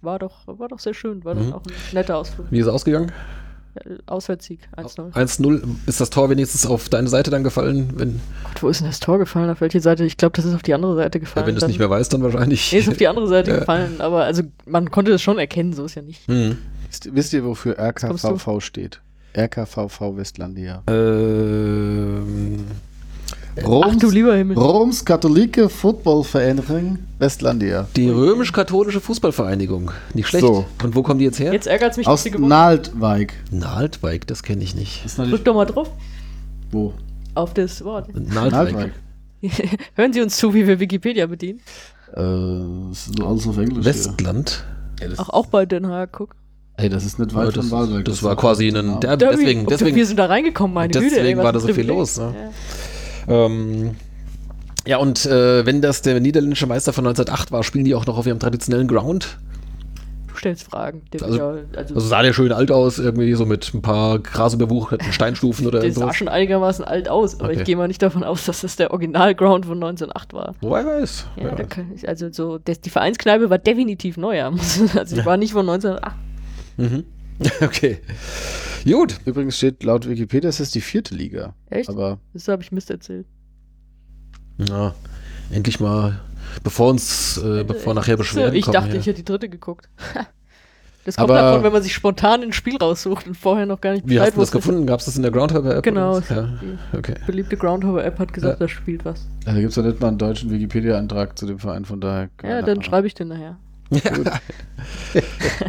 War 0.01 0.19
doch, 0.19 0.41
war 0.45 0.67
doch 0.67 0.79
sehr 0.79 0.93
schön. 0.93 1.25
War 1.25 1.33
Mhm. 1.35 1.39
dann 1.39 1.53
auch 1.53 1.63
ein 1.65 1.73
netter 1.93 2.17
Ausflug. 2.17 2.47
Wie 2.51 2.59
ist 2.59 2.67
es 2.67 2.71
ausgegangen? 2.73 3.11
Ja, 3.85 3.95
Auswärtssieg, 4.05 4.59
1-0. 4.75 5.13
1-0. 5.13 5.61
Ist 5.85 6.01
das 6.01 6.09
Tor 6.09 6.29
wenigstens 6.29 6.65
auf 6.65 6.89
deine 6.89 7.07
Seite 7.07 7.31
dann 7.31 7.43
gefallen? 7.43 7.91
Wenn, 7.95 8.21
Gott, 8.43 8.63
wo 8.63 8.69
ist 8.69 8.81
denn 8.81 8.87
das 8.87 8.99
Tor 8.99 9.17
gefallen? 9.19 9.49
Auf 9.49 9.61
welche 9.61 9.79
Seite? 9.81 10.03
Ich 10.05 10.17
glaube, 10.17 10.35
das 10.35 10.45
ist 10.45 10.53
auf 10.55 10.63
die 10.63 10.73
andere 10.73 10.95
Seite 10.95 11.17
ja, 11.17 11.23
gefallen. 11.23 11.47
wenn 11.47 11.55
du 11.55 11.61
es 11.61 11.67
nicht 11.67 11.79
mehr 11.79 11.89
weißt, 11.89 12.13
dann 12.13 12.23
wahrscheinlich. 12.23 12.71
Nee, 12.71 12.79
ist 12.79 12.89
auf 12.89 12.97
die 12.97 13.07
andere 13.07 13.27
Seite 13.27 13.51
Ja. 13.51 13.59
gefallen. 13.59 13.99
Aber 14.01 14.23
also, 14.23 14.43
man 14.65 14.91
konnte 14.91 15.11
es 15.11 15.21
schon 15.21 15.37
erkennen, 15.37 15.73
so 15.73 15.85
ist 15.85 15.95
ja 15.95 16.01
nicht. 16.01 16.27
Hm. 16.27 16.57
Wisst, 16.89 17.13
wisst 17.13 17.33
ihr, 17.33 17.43
wofür 17.43 17.77
RKVV 17.77 18.59
steht? 18.61 19.01
RKVV 19.37 20.15
Westlandia. 20.15 20.83
Ähm, 20.87 22.65
Ach 23.65 23.95
du 23.95 24.09
lieber 24.09 24.35
Himmel. 24.35 24.57
Roms 24.57 25.03
Katholike 25.03 25.69
Footballvereinigung 25.69 26.99
Westlandia. 27.19 27.87
die 27.95 28.09
römisch-katholische 28.09 29.01
Fußballvereinigung. 29.01 29.91
Nicht 30.13 30.27
schlecht. 30.27 30.45
So. 30.45 30.65
Und 30.83 30.95
wo 30.95 31.01
kommen 31.03 31.19
die 31.19 31.25
jetzt 31.25 31.39
her? 31.39 31.53
Jetzt 31.53 31.67
ärgert 31.67 31.91
es 31.91 31.97
mich, 31.97 32.05
dass 32.05 32.13
Aus 32.13 32.23
sie 32.23 32.31
Naldwijk. 32.31 33.33
Naldwijk, 33.51 34.27
das 34.27 34.43
kenne 34.43 34.63
ich 34.63 34.75
nicht. 34.75 35.03
Das 35.05 35.15
Drück 35.15 35.43
doch 35.43 35.55
mal 35.55 35.65
drauf. 35.65 35.89
Wo? 36.71 36.93
Auf 37.35 37.53
das 37.53 37.83
Wort. 37.83 38.09
Naldwijk. 38.13 38.93
Hören 39.95 40.13
Sie 40.13 40.21
uns 40.21 40.37
zu, 40.37 40.53
wie 40.53 40.67
wir 40.67 40.79
Wikipedia 40.79 41.27
bedienen. 41.27 41.59
Äh, 42.13 42.89
das 42.89 43.07
ist 43.07 43.21
alles 43.23 43.47
auf 43.47 43.57
Englisch. 43.57 43.85
Westland. 43.85 44.63
Hier. 44.99 45.13
Auch, 45.17 45.29
auch 45.29 45.45
bei 45.47 45.65
Den 45.65 45.87
Haag, 45.87 46.11
guck. 46.11 46.35
Ey, 46.77 46.89
das 46.89 47.05
ist 47.05 47.17
nicht 47.17 47.33
weit 47.33 47.55
das, 47.57 47.69
von 47.69 47.71
Walberg. 47.71 48.05
das 48.05 48.21
war 48.21 48.35
quasi 48.35 48.67
ein. 48.67 48.99
Der, 48.99 49.17
Derby. 49.17 49.35
deswegen, 49.37 49.65
deswegen, 49.65 49.95
wir 49.95 50.05
sind 50.05 50.17
da 50.17 50.27
reingekommen, 50.27 50.75
meine 50.75 50.93
Güte. 50.93 51.05
ey, 51.05 51.09
deswegen 51.11 51.37
was 51.39 51.45
war 51.45 51.53
da 51.53 51.59
so 51.59 51.73
viel 51.73 51.87
los, 51.87 52.17
ne? 52.19 52.33
Ja. 52.35 52.49
Ähm, 53.27 53.95
ja, 54.85 54.97
und 54.97 55.25
äh, 55.25 55.65
wenn 55.65 55.81
das 55.81 56.01
der 56.01 56.19
niederländische 56.19 56.65
Meister 56.67 56.93
von 56.93 57.05
1908 57.05 57.51
war, 57.51 57.63
spielen 57.63 57.83
die 57.85 57.93
auch 57.95 58.05
noch 58.05 58.17
auf 58.17 58.25
ihrem 58.25 58.39
traditionellen 58.39 58.87
Ground. 58.87 59.37
Du 60.29 60.35
stellst 60.39 60.63
Fragen. 60.69 61.01
Der 61.11 61.23
Also- 61.23 61.37
ja, 61.37 61.47
also, 61.75 61.95
Also 61.95 61.99
sah 62.07 62.21
der 62.21 62.31
schön 62.31 62.51
alt 62.51 62.71
aus, 62.71 62.99
irgendwie 62.99 63.33
so 63.33 63.45
mit 63.45 63.73
ein 63.73 63.81
paar 63.81 64.19
grasüberwucherten 64.19 65.11
Steinstufen 65.11 65.65
oder 65.67 65.79
der 65.81 65.91
sah 65.91 66.13
schon 66.13 66.27
einigermaßen 66.29 66.85
alt 66.85 67.09
aus, 67.09 67.39
aber 67.39 67.49
Okay. 67.49 67.59
ich 67.59 67.65
gehe 67.65 67.75
mal 67.75 67.87
nicht 67.87 68.01
davon 68.01 68.23
aus, 68.23 68.45
dass 68.45 68.61
das 68.61 68.75
der 68.75 68.91
Originalground 68.91 69.65
von 69.65 69.75
1908 69.83 70.33
war. 70.33 70.55
Wobei 70.61 70.85
weiß. 70.85 71.25
Ja, 71.37 71.43
Ja, 71.57 71.65
ich, 71.95 72.07
also 72.07 72.31
so, 72.31 72.59
das, 72.59 72.79
die 72.79 72.91
Vereinskneipe 72.91 73.49
war 73.49 73.57
definitiv 73.57 74.15
neuer. 74.17 74.53
Also 74.95 75.17
ich 75.17 75.25
war 75.25 75.37
nicht 75.37 75.53
von 75.53 75.67
1908. 75.67 76.15
Mhm. 76.77 77.03
Okay. 77.61 77.99
Gut. 78.85 79.19
Übrigens 79.25 79.57
steht 79.57 79.83
laut 79.83 80.07
Wikipedia, 80.07 80.49
es 80.49 80.59
ist 80.59 80.73
die 80.75 80.81
vierte 80.81 81.13
Liga. 81.15 81.53
Echt? 81.69 81.89
Aber 81.89 82.19
Das 82.33 82.47
habe 82.47 82.61
ich 82.63 82.71
Mist 82.71 82.89
erzählt. 82.89 83.25
Na, 84.57 84.95
endlich 85.51 85.79
mal, 85.79 86.19
bevor 86.63 86.89
uns, 86.91 87.37
äh, 87.37 87.63
bevor 87.63 87.93
nachher 87.93 88.17
Beschwerden 88.17 88.55
Ich 88.55 88.63
kommen. 88.65 88.73
dachte, 88.73 88.91
hier. 88.91 88.99
ich 88.99 89.05
hätte 89.07 89.17
die 89.17 89.25
dritte 89.25 89.49
geguckt. 89.49 89.89
Das 91.05 91.15
kommt 91.15 91.29
Aber- 91.29 91.39
davon, 91.39 91.63
wenn 91.63 91.71
man 91.71 91.81
sich 91.81 91.93
spontan 91.93 92.43
ein 92.43 92.51
Spiel 92.51 92.75
raussucht 92.75 93.27
und 93.27 93.35
vorher 93.37 93.65
noch 93.65 93.79
gar 93.79 93.93
nicht 93.93 94.09
Wie 94.09 94.19
hast 94.19 94.35
du 94.35 94.41
das 94.41 94.51
gefunden? 94.51 94.85
Gab 94.85 94.99
es 94.99 95.05
das 95.05 95.15
in 95.15 95.21
der 95.21 95.31
Groundhopper-App? 95.31 95.81
Genau. 95.81 96.19
Ja. 96.19 96.59
Die 96.61 96.97
Okay. 96.97 97.13
beliebte 97.25 97.55
Groundhopper-App 97.55 98.19
hat 98.19 98.33
gesagt, 98.33 98.59
Ja. 98.59 98.65
da 98.65 98.67
spielt 98.67 99.05
was. 99.05 99.21
äh, 99.21 99.23
da 99.45 99.53
gibt 99.53 99.69
es 99.69 99.77
ja 99.77 99.83
nicht 99.83 100.01
mal 100.01 100.09
einen 100.09 100.17
deutschen 100.17 100.51
Wikipedia-Antrag 100.51 101.39
zu 101.39 101.45
dem 101.45 101.59
Verein, 101.59 101.85
von 101.85 102.01
daher. 102.01 102.29
Ja, 102.43 102.61
dann 102.61 102.83
schreibe 102.83 103.07
ich 103.07 103.13
den 103.13 103.29
nachher. 103.29 103.55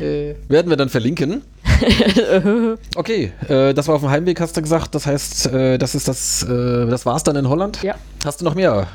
Werden 0.01 0.71
wir 0.71 0.77
dann 0.77 0.89
verlinken. 0.89 1.43
Okay, 2.97 3.33
äh, 3.49 3.75
das 3.75 3.89
war 3.89 3.95
auf 3.95 4.01
dem 4.01 4.11
Heimweg, 4.11 4.41
hast 4.41 4.57
du 4.57 4.63
gesagt. 4.63 4.95
Das 4.95 5.07
heißt, 5.07 5.53
äh, 5.53 5.79
das 5.79 5.95
ist 5.95 6.09
das, 6.09 6.43
äh, 6.43 6.87
das 6.87 7.07
war's 7.07 7.23
dann 7.23 7.37
in 7.37 7.49
Holland? 7.49 7.83
Ja. 7.83 7.95
Hast 8.25 8.41
du 8.41 8.45
noch 8.45 8.55
mehr? 8.55 8.87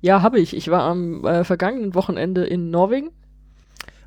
Ja, 0.00 0.22
habe 0.22 0.40
ich. 0.40 0.56
Ich 0.56 0.70
war 0.70 0.82
am 0.82 1.24
äh, 1.24 1.44
vergangenen 1.44 1.94
Wochenende 1.94 2.44
in 2.44 2.70
Norwegen. 2.70 3.10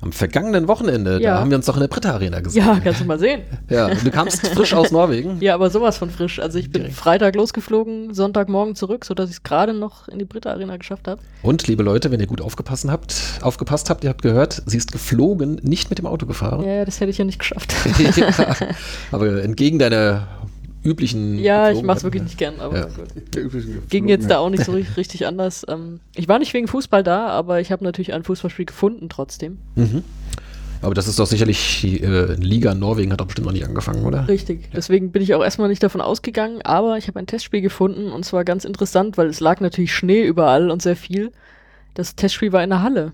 Am 0.04 0.12
vergangenen 0.12 0.68
Wochenende, 0.68 1.18
Ja. 1.22 1.34
da 1.34 1.40
haben 1.40 1.48
wir 1.50 1.56
uns 1.56 1.64
doch 1.64 1.76
in 1.76 1.80
der 1.80 1.88
Britta 1.88 2.12
Arena 2.12 2.40
gesehen. 2.40 2.62
Ja, 2.62 2.78
kannst 2.78 3.00
du 3.00 3.06
mal 3.06 3.18
sehen. 3.18 3.40
Ja, 3.70 3.88
du 3.88 4.10
kamst 4.10 4.46
frisch 4.48 4.74
aus 4.74 4.92
Norwegen. 4.92 5.38
Ja, 5.40 5.54
aber 5.54 5.70
sowas 5.70 5.96
von 5.96 6.10
frisch. 6.10 6.40
Also 6.40 6.58
ich 6.58 6.70
bin 6.70 6.82
Direkt. 6.82 6.98
Freitag 6.98 7.34
losgeflogen, 7.36 8.12
Sonntagmorgen 8.12 8.74
zurück, 8.74 9.06
sodass 9.06 9.30
ich 9.30 9.36
es 9.36 9.42
gerade 9.42 9.72
noch 9.72 10.06
in 10.08 10.18
die 10.18 10.26
Britta 10.26 10.50
Arena 10.50 10.76
geschafft 10.76 11.08
habe. 11.08 11.22
Und 11.42 11.66
liebe 11.68 11.82
Leute, 11.82 12.10
wenn 12.10 12.20
ihr 12.20 12.26
gut 12.26 12.42
aufgepasst 12.42 12.84
habt, 12.86 13.14
aufgepasst 13.40 13.88
habt, 13.88 14.04
ihr 14.04 14.10
habt 14.10 14.20
gehört, 14.20 14.62
sie 14.66 14.76
ist 14.76 14.92
geflogen, 14.92 15.58
nicht 15.62 15.88
mit 15.88 15.98
dem 15.98 16.06
Auto 16.06 16.26
gefahren. 16.26 16.62
Ja, 16.66 16.84
das 16.84 17.00
hätte 17.00 17.10
ich 17.10 17.16
ja 17.16 17.24
nicht 17.24 17.38
geschafft. 17.38 17.74
Ja, 18.16 18.28
aber 19.12 19.42
entgegen 19.42 19.78
deiner 19.78 20.26
üblichen. 20.84 21.38
ja, 21.38 21.70
ich 21.70 21.76
Geflogenheiten, 21.78 21.86
mach's 21.86 22.04
wirklich 22.04 22.22
nicht 22.22 22.38
gern, 22.38 22.60
aber 22.60 22.78
Ja. 22.78 22.88
Ging 23.88 24.08
jetzt 24.08 24.30
da 24.30 24.38
auch 24.38 24.50
nicht 24.50 24.64
so 24.64 24.72
richtig, 24.96 25.26
anders. 25.26 25.64
Ähm, 25.68 26.00
ich 26.14 26.28
war 26.28 26.38
nicht 26.38 26.52
wegen 26.54 26.68
Fußball 26.68 27.02
da, 27.02 27.28
aber 27.28 27.60
ich 27.60 27.72
habe 27.72 27.84
natürlich 27.84 28.12
ein 28.12 28.22
Fußballspiel 28.22 28.66
gefunden 28.66 29.08
trotzdem. 29.08 29.58
Mhm. 29.74 30.04
Aber 30.82 30.92
das 30.92 31.08
ist 31.08 31.18
doch 31.18 31.26
sicherlich, 31.26 31.82
äh, 32.02 32.34
Liga 32.34 32.72
in 32.72 32.78
Norwegen 32.78 33.10
hat 33.10 33.20
doch 33.20 33.26
bestimmt 33.26 33.46
noch 33.46 33.54
nicht 33.54 33.64
angefangen, 33.64 34.04
oder? 34.04 34.28
Richtig. 34.28 34.68
Deswegen 34.74 35.12
bin 35.12 35.22
ich 35.22 35.34
auch 35.34 35.42
erstmal 35.42 35.68
nicht 35.68 35.82
davon 35.82 36.02
ausgegangen, 36.02 36.60
aber 36.62 36.98
ich 36.98 37.08
habe 37.08 37.18
ein 37.18 37.26
Testspiel 37.26 37.62
gefunden 37.62 38.12
und 38.12 38.24
zwar 38.26 38.44
ganz 38.44 38.66
interessant, 38.66 39.16
weil 39.16 39.28
es 39.28 39.40
lag 39.40 39.60
natürlich 39.60 39.94
Schnee 39.94 40.22
überall 40.24 40.70
und 40.70 40.82
sehr 40.82 40.96
viel. 40.96 41.32
Das 41.94 42.16
Testspiel 42.16 42.52
war 42.52 42.62
in 42.62 42.68
der 42.68 42.82
Halle. 42.82 43.12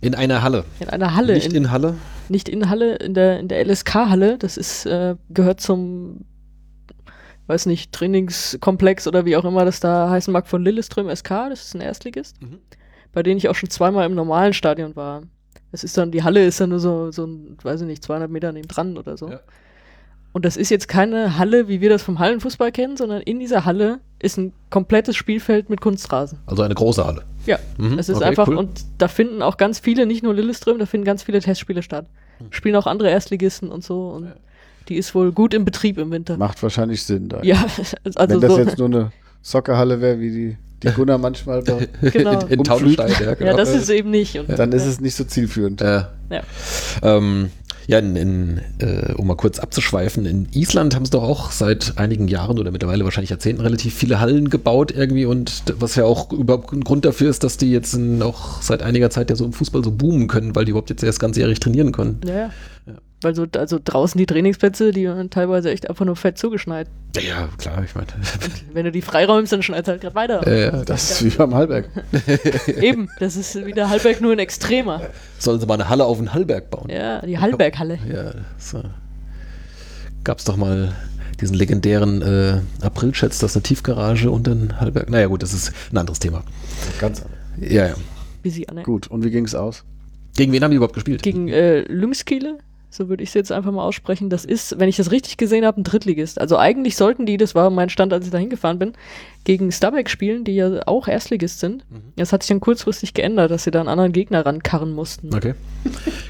In 0.00 0.16
einer 0.16 0.42
Halle. 0.42 0.64
In 0.80 0.88
einer 0.88 1.14
Halle. 1.14 1.34
Nicht 1.34 1.52
in 1.52 1.70
Halle. 1.70 1.94
Nicht 2.30 2.48
in 2.48 2.68
Halle, 2.68 2.96
in 2.96 3.14
der, 3.14 3.38
in 3.40 3.48
der 3.48 3.64
LSK-Halle. 3.64 4.38
Das 4.38 4.56
ist, 4.56 4.86
äh, 4.86 5.16
gehört 5.30 5.60
zum, 5.60 6.24
weiß 7.46 7.66
nicht, 7.66 7.92
Trainingskomplex 7.92 9.06
oder 9.06 9.24
wie 9.24 9.36
auch 9.36 9.44
immer 9.44 9.64
das 9.64 9.80
da 9.80 10.10
heißen 10.10 10.32
mag, 10.32 10.46
von 10.46 10.62
Lilleström 10.64 11.14
SK. 11.14 11.28
Das 11.50 11.64
ist 11.64 11.74
ein 11.74 11.80
Erstligist, 11.80 12.40
Mhm. 12.42 12.58
bei 13.12 13.22
denen 13.22 13.38
ich 13.38 13.48
auch 13.48 13.54
schon 13.54 13.70
zweimal 13.70 14.06
im 14.06 14.14
normalen 14.14 14.52
Stadion 14.52 14.96
war. 14.96 15.22
Das 15.70 15.84
ist 15.84 15.96
dann, 15.96 16.10
die 16.10 16.22
Halle 16.22 16.44
ist 16.44 16.60
dann 16.60 16.70
nur 16.70 16.80
so, 16.80 17.10
so 17.10 17.26
ein, 17.26 17.56
weiß 17.62 17.80
ich 17.82 17.86
nicht, 17.86 18.04
200 18.04 18.30
Meter 18.30 18.52
neben 18.52 18.68
dran 18.68 18.98
oder 18.98 19.16
so. 19.16 19.30
Ja. 19.30 19.40
Und 20.32 20.44
das 20.44 20.56
ist 20.56 20.70
jetzt 20.70 20.88
keine 20.88 21.38
Halle, 21.38 21.68
wie 21.68 21.80
wir 21.80 21.90
das 21.90 22.02
vom 22.02 22.18
Hallenfußball 22.18 22.72
kennen, 22.72 22.96
sondern 22.96 23.20
in 23.22 23.38
dieser 23.38 23.64
Halle 23.64 24.00
ist 24.22 24.38
ein 24.38 24.52
komplettes 24.70 25.16
Spielfeld 25.16 25.68
mit 25.68 25.80
Kunstrasen. 25.80 26.38
Also 26.46 26.62
eine 26.62 26.74
große 26.74 27.04
Halle. 27.04 27.24
Ja, 27.44 27.58
Mhm, 27.76 27.98
es 27.98 28.08
ist 28.08 28.16
okay, 28.16 28.26
einfach, 28.26 28.46
cool. 28.48 28.56
und 28.56 28.84
da 28.98 29.08
finden 29.08 29.42
auch 29.42 29.56
ganz 29.56 29.80
viele, 29.80 30.06
nicht 30.06 30.22
nur 30.22 30.32
Lilleström, 30.32 30.78
da 30.78 30.86
finden 30.86 31.04
ganz 31.04 31.24
viele 31.24 31.40
Testspiele 31.40 31.82
statt. 31.82 32.06
Spielen 32.50 32.76
auch 32.76 32.86
andere 32.86 33.10
Erstligisten 33.10 33.70
und 33.70 33.84
so 33.84 34.08
und 34.10 34.32
die 34.88 34.96
ist 34.96 35.14
wohl 35.14 35.32
gut 35.32 35.54
im 35.54 35.64
Betrieb 35.64 35.98
im 35.98 36.10
Winter. 36.10 36.36
Macht 36.36 36.62
wahrscheinlich 36.62 37.04
Sinn 37.04 37.28
da. 37.28 37.40
Ja, 37.42 37.64
also 38.16 38.34
Wenn 38.34 38.40
das 38.40 38.50
so, 38.50 38.58
jetzt 38.58 38.78
nur 38.78 38.88
eine 38.88 39.12
Soccerhalle 39.42 40.00
wäre, 40.00 40.18
wie 40.20 40.30
die, 40.30 40.56
die 40.82 40.92
Gunnar 40.92 41.18
manchmal, 41.18 41.62
da, 41.62 41.78
genau. 42.00 42.40
In, 42.46 42.48
in. 42.58 42.64
Taunusstein, 42.64 43.12
ja, 43.20 43.34
genau. 43.34 43.50
ja, 43.50 43.56
das 43.56 43.70
ist 43.74 43.88
eben 43.90 44.10
nicht. 44.10 44.38
Und, 44.38 44.48
dann 44.48 44.72
ist 44.72 44.86
es 44.86 45.00
nicht 45.00 45.14
so 45.14 45.24
zielführend. 45.24 45.80
Ja. 45.80 46.10
ähm, 47.02 47.50
ja, 47.86 47.98
in, 47.98 48.16
in, 48.16 48.60
äh, 48.78 49.12
um 49.14 49.26
mal 49.26 49.36
kurz 49.36 49.58
abzuschweifen, 49.58 50.26
in 50.26 50.48
Island 50.52 50.94
haben 50.94 51.04
sie 51.04 51.10
doch 51.10 51.22
auch 51.22 51.50
seit 51.50 51.98
einigen 51.98 52.28
Jahren 52.28 52.58
oder 52.58 52.70
mittlerweile 52.70 53.04
wahrscheinlich 53.04 53.30
Jahrzehnten 53.30 53.62
relativ 53.62 53.94
viele 53.94 54.20
Hallen 54.20 54.50
gebaut 54.50 54.92
irgendwie 54.92 55.26
und 55.26 55.64
was 55.78 55.96
ja 55.96 56.04
auch 56.04 56.32
überhaupt 56.32 56.72
ein 56.72 56.84
Grund 56.84 57.04
dafür 57.04 57.30
ist, 57.30 57.44
dass 57.44 57.56
die 57.56 57.70
jetzt 57.70 57.94
in, 57.94 58.22
auch 58.22 58.62
seit 58.62 58.82
einiger 58.82 59.10
Zeit 59.10 59.30
ja 59.30 59.36
so 59.36 59.44
im 59.44 59.52
Fußball 59.52 59.82
so 59.84 59.90
boomen 59.90 60.28
können, 60.28 60.54
weil 60.54 60.64
die 60.64 60.70
überhaupt 60.70 60.90
jetzt 60.90 61.02
erst 61.02 61.20
ganzjährig 61.20 61.60
trainieren 61.60 61.92
können. 61.92 62.20
Ja, 62.26 62.50
ja. 62.86 62.94
Weil 63.24 63.34
so, 63.34 63.46
also 63.56 63.78
draußen 63.82 64.18
die 64.18 64.26
Trainingsplätze, 64.26 64.90
die 64.92 65.08
waren 65.08 65.30
teilweise 65.30 65.70
echt 65.70 65.88
einfach 65.88 66.04
nur 66.04 66.16
fett 66.16 66.38
zugeschneit. 66.38 66.88
Ja, 67.16 67.48
klar, 67.58 67.82
ich 67.84 67.94
meine. 67.94 68.06
Wenn 68.72 68.84
du 68.86 68.92
die 68.92 69.02
freiräumst, 69.02 69.52
dann 69.52 69.62
schneit 69.62 69.86
halt 69.88 70.00
gerade 70.00 70.14
weiter. 70.14 70.46
äh, 70.46 70.84
Das 70.84 71.10
ist 71.20 71.24
wie 71.24 71.30
beim 71.36 71.54
Hallberg. 71.54 71.88
Eben, 72.80 73.08
das 73.20 73.36
ist 73.36 73.66
wieder 73.66 73.90
Hallberg 73.90 74.20
nur 74.20 74.32
ein 74.32 74.38
Extremer. 74.38 75.02
sollen 75.38 75.60
sie 75.60 75.66
mal 75.66 75.74
eine 75.74 75.88
Halle 75.88 76.04
auf 76.04 76.18
den 76.18 76.32
Hallberg 76.32 76.70
bauen. 76.70 76.88
Ja, 76.90 77.20
die 77.20 77.38
Hallberghalle. 77.38 77.98
Ja, 78.10 78.32
so. 78.58 78.82
Gab's 80.24 80.44
doch 80.44 80.56
mal 80.56 80.92
diesen 81.40 81.56
legendären 81.56 82.22
äh, 82.22 82.60
April-Chats, 82.84 83.38
das 83.40 83.50
ist 83.52 83.56
eine 83.56 83.62
Tiefgarage 83.64 84.30
und 84.30 84.46
ein 84.48 84.80
Hallberg. 84.80 85.10
Naja, 85.10 85.26
gut, 85.26 85.42
das 85.42 85.52
ist 85.52 85.72
ein 85.92 85.98
anderes 85.98 86.20
Thema. 86.20 86.44
Ganz 87.00 87.20
anders. 87.22 87.38
Ja, 87.60 87.88
ja. 87.88 87.94
Wie 88.42 88.50
sie 88.50 88.68
Anne. 88.68 88.82
Gut, 88.84 89.08
und 89.08 89.24
wie 89.24 89.30
ging 89.30 89.44
es 89.44 89.54
aus? 89.54 89.84
Gegen 90.36 90.52
wen 90.52 90.62
haben 90.62 90.70
die 90.70 90.76
überhaupt 90.76 90.94
gespielt? 90.94 91.22
Gegen 91.22 91.48
äh, 91.48 91.80
Lyngskile, 91.80 92.58
so 92.92 93.08
würde 93.08 93.22
ich 93.22 93.30
es 93.30 93.34
jetzt 93.34 93.50
einfach 93.50 93.72
mal 93.72 93.82
aussprechen. 93.82 94.28
Das 94.28 94.44
ist, 94.44 94.78
wenn 94.78 94.88
ich 94.88 94.96
das 94.96 95.10
richtig 95.10 95.38
gesehen 95.38 95.64
habe, 95.64 95.80
ein 95.80 95.84
Drittligist. 95.84 96.38
Also 96.38 96.58
eigentlich 96.58 96.96
sollten 96.96 97.24
die, 97.24 97.38
das 97.38 97.54
war 97.54 97.70
mein 97.70 97.88
Stand, 97.88 98.12
als 98.12 98.26
ich 98.26 98.30
da 98.30 98.38
hingefahren 98.38 98.78
bin, 98.78 98.92
gegen 99.44 99.72
Stabæk 99.72 100.08
spielen, 100.08 100.44
die 100.44 100.54
ja 100.54 100.82
auch 100.86 101.08
Erstligist 101.08 101.60
sind. 101.60 101.84
Mhm. 101.90 102.12
Das 102.16 102.32
hat 102.32 102.42
sich 102.42 102.48
dann 102.48 102.60
kurzfristig 102.60 103.12
geändert, 103.14 103.50
dass 103.50 103.64
sie 103.64 103.70
da 103.70 103.80
einen 103.80 103.88
anderen 103.88 104.12
Gegner 104.12 104.46
rankarren 104.46 104.92
mussten. 104.92 105.34
Okay. 105.34 105.54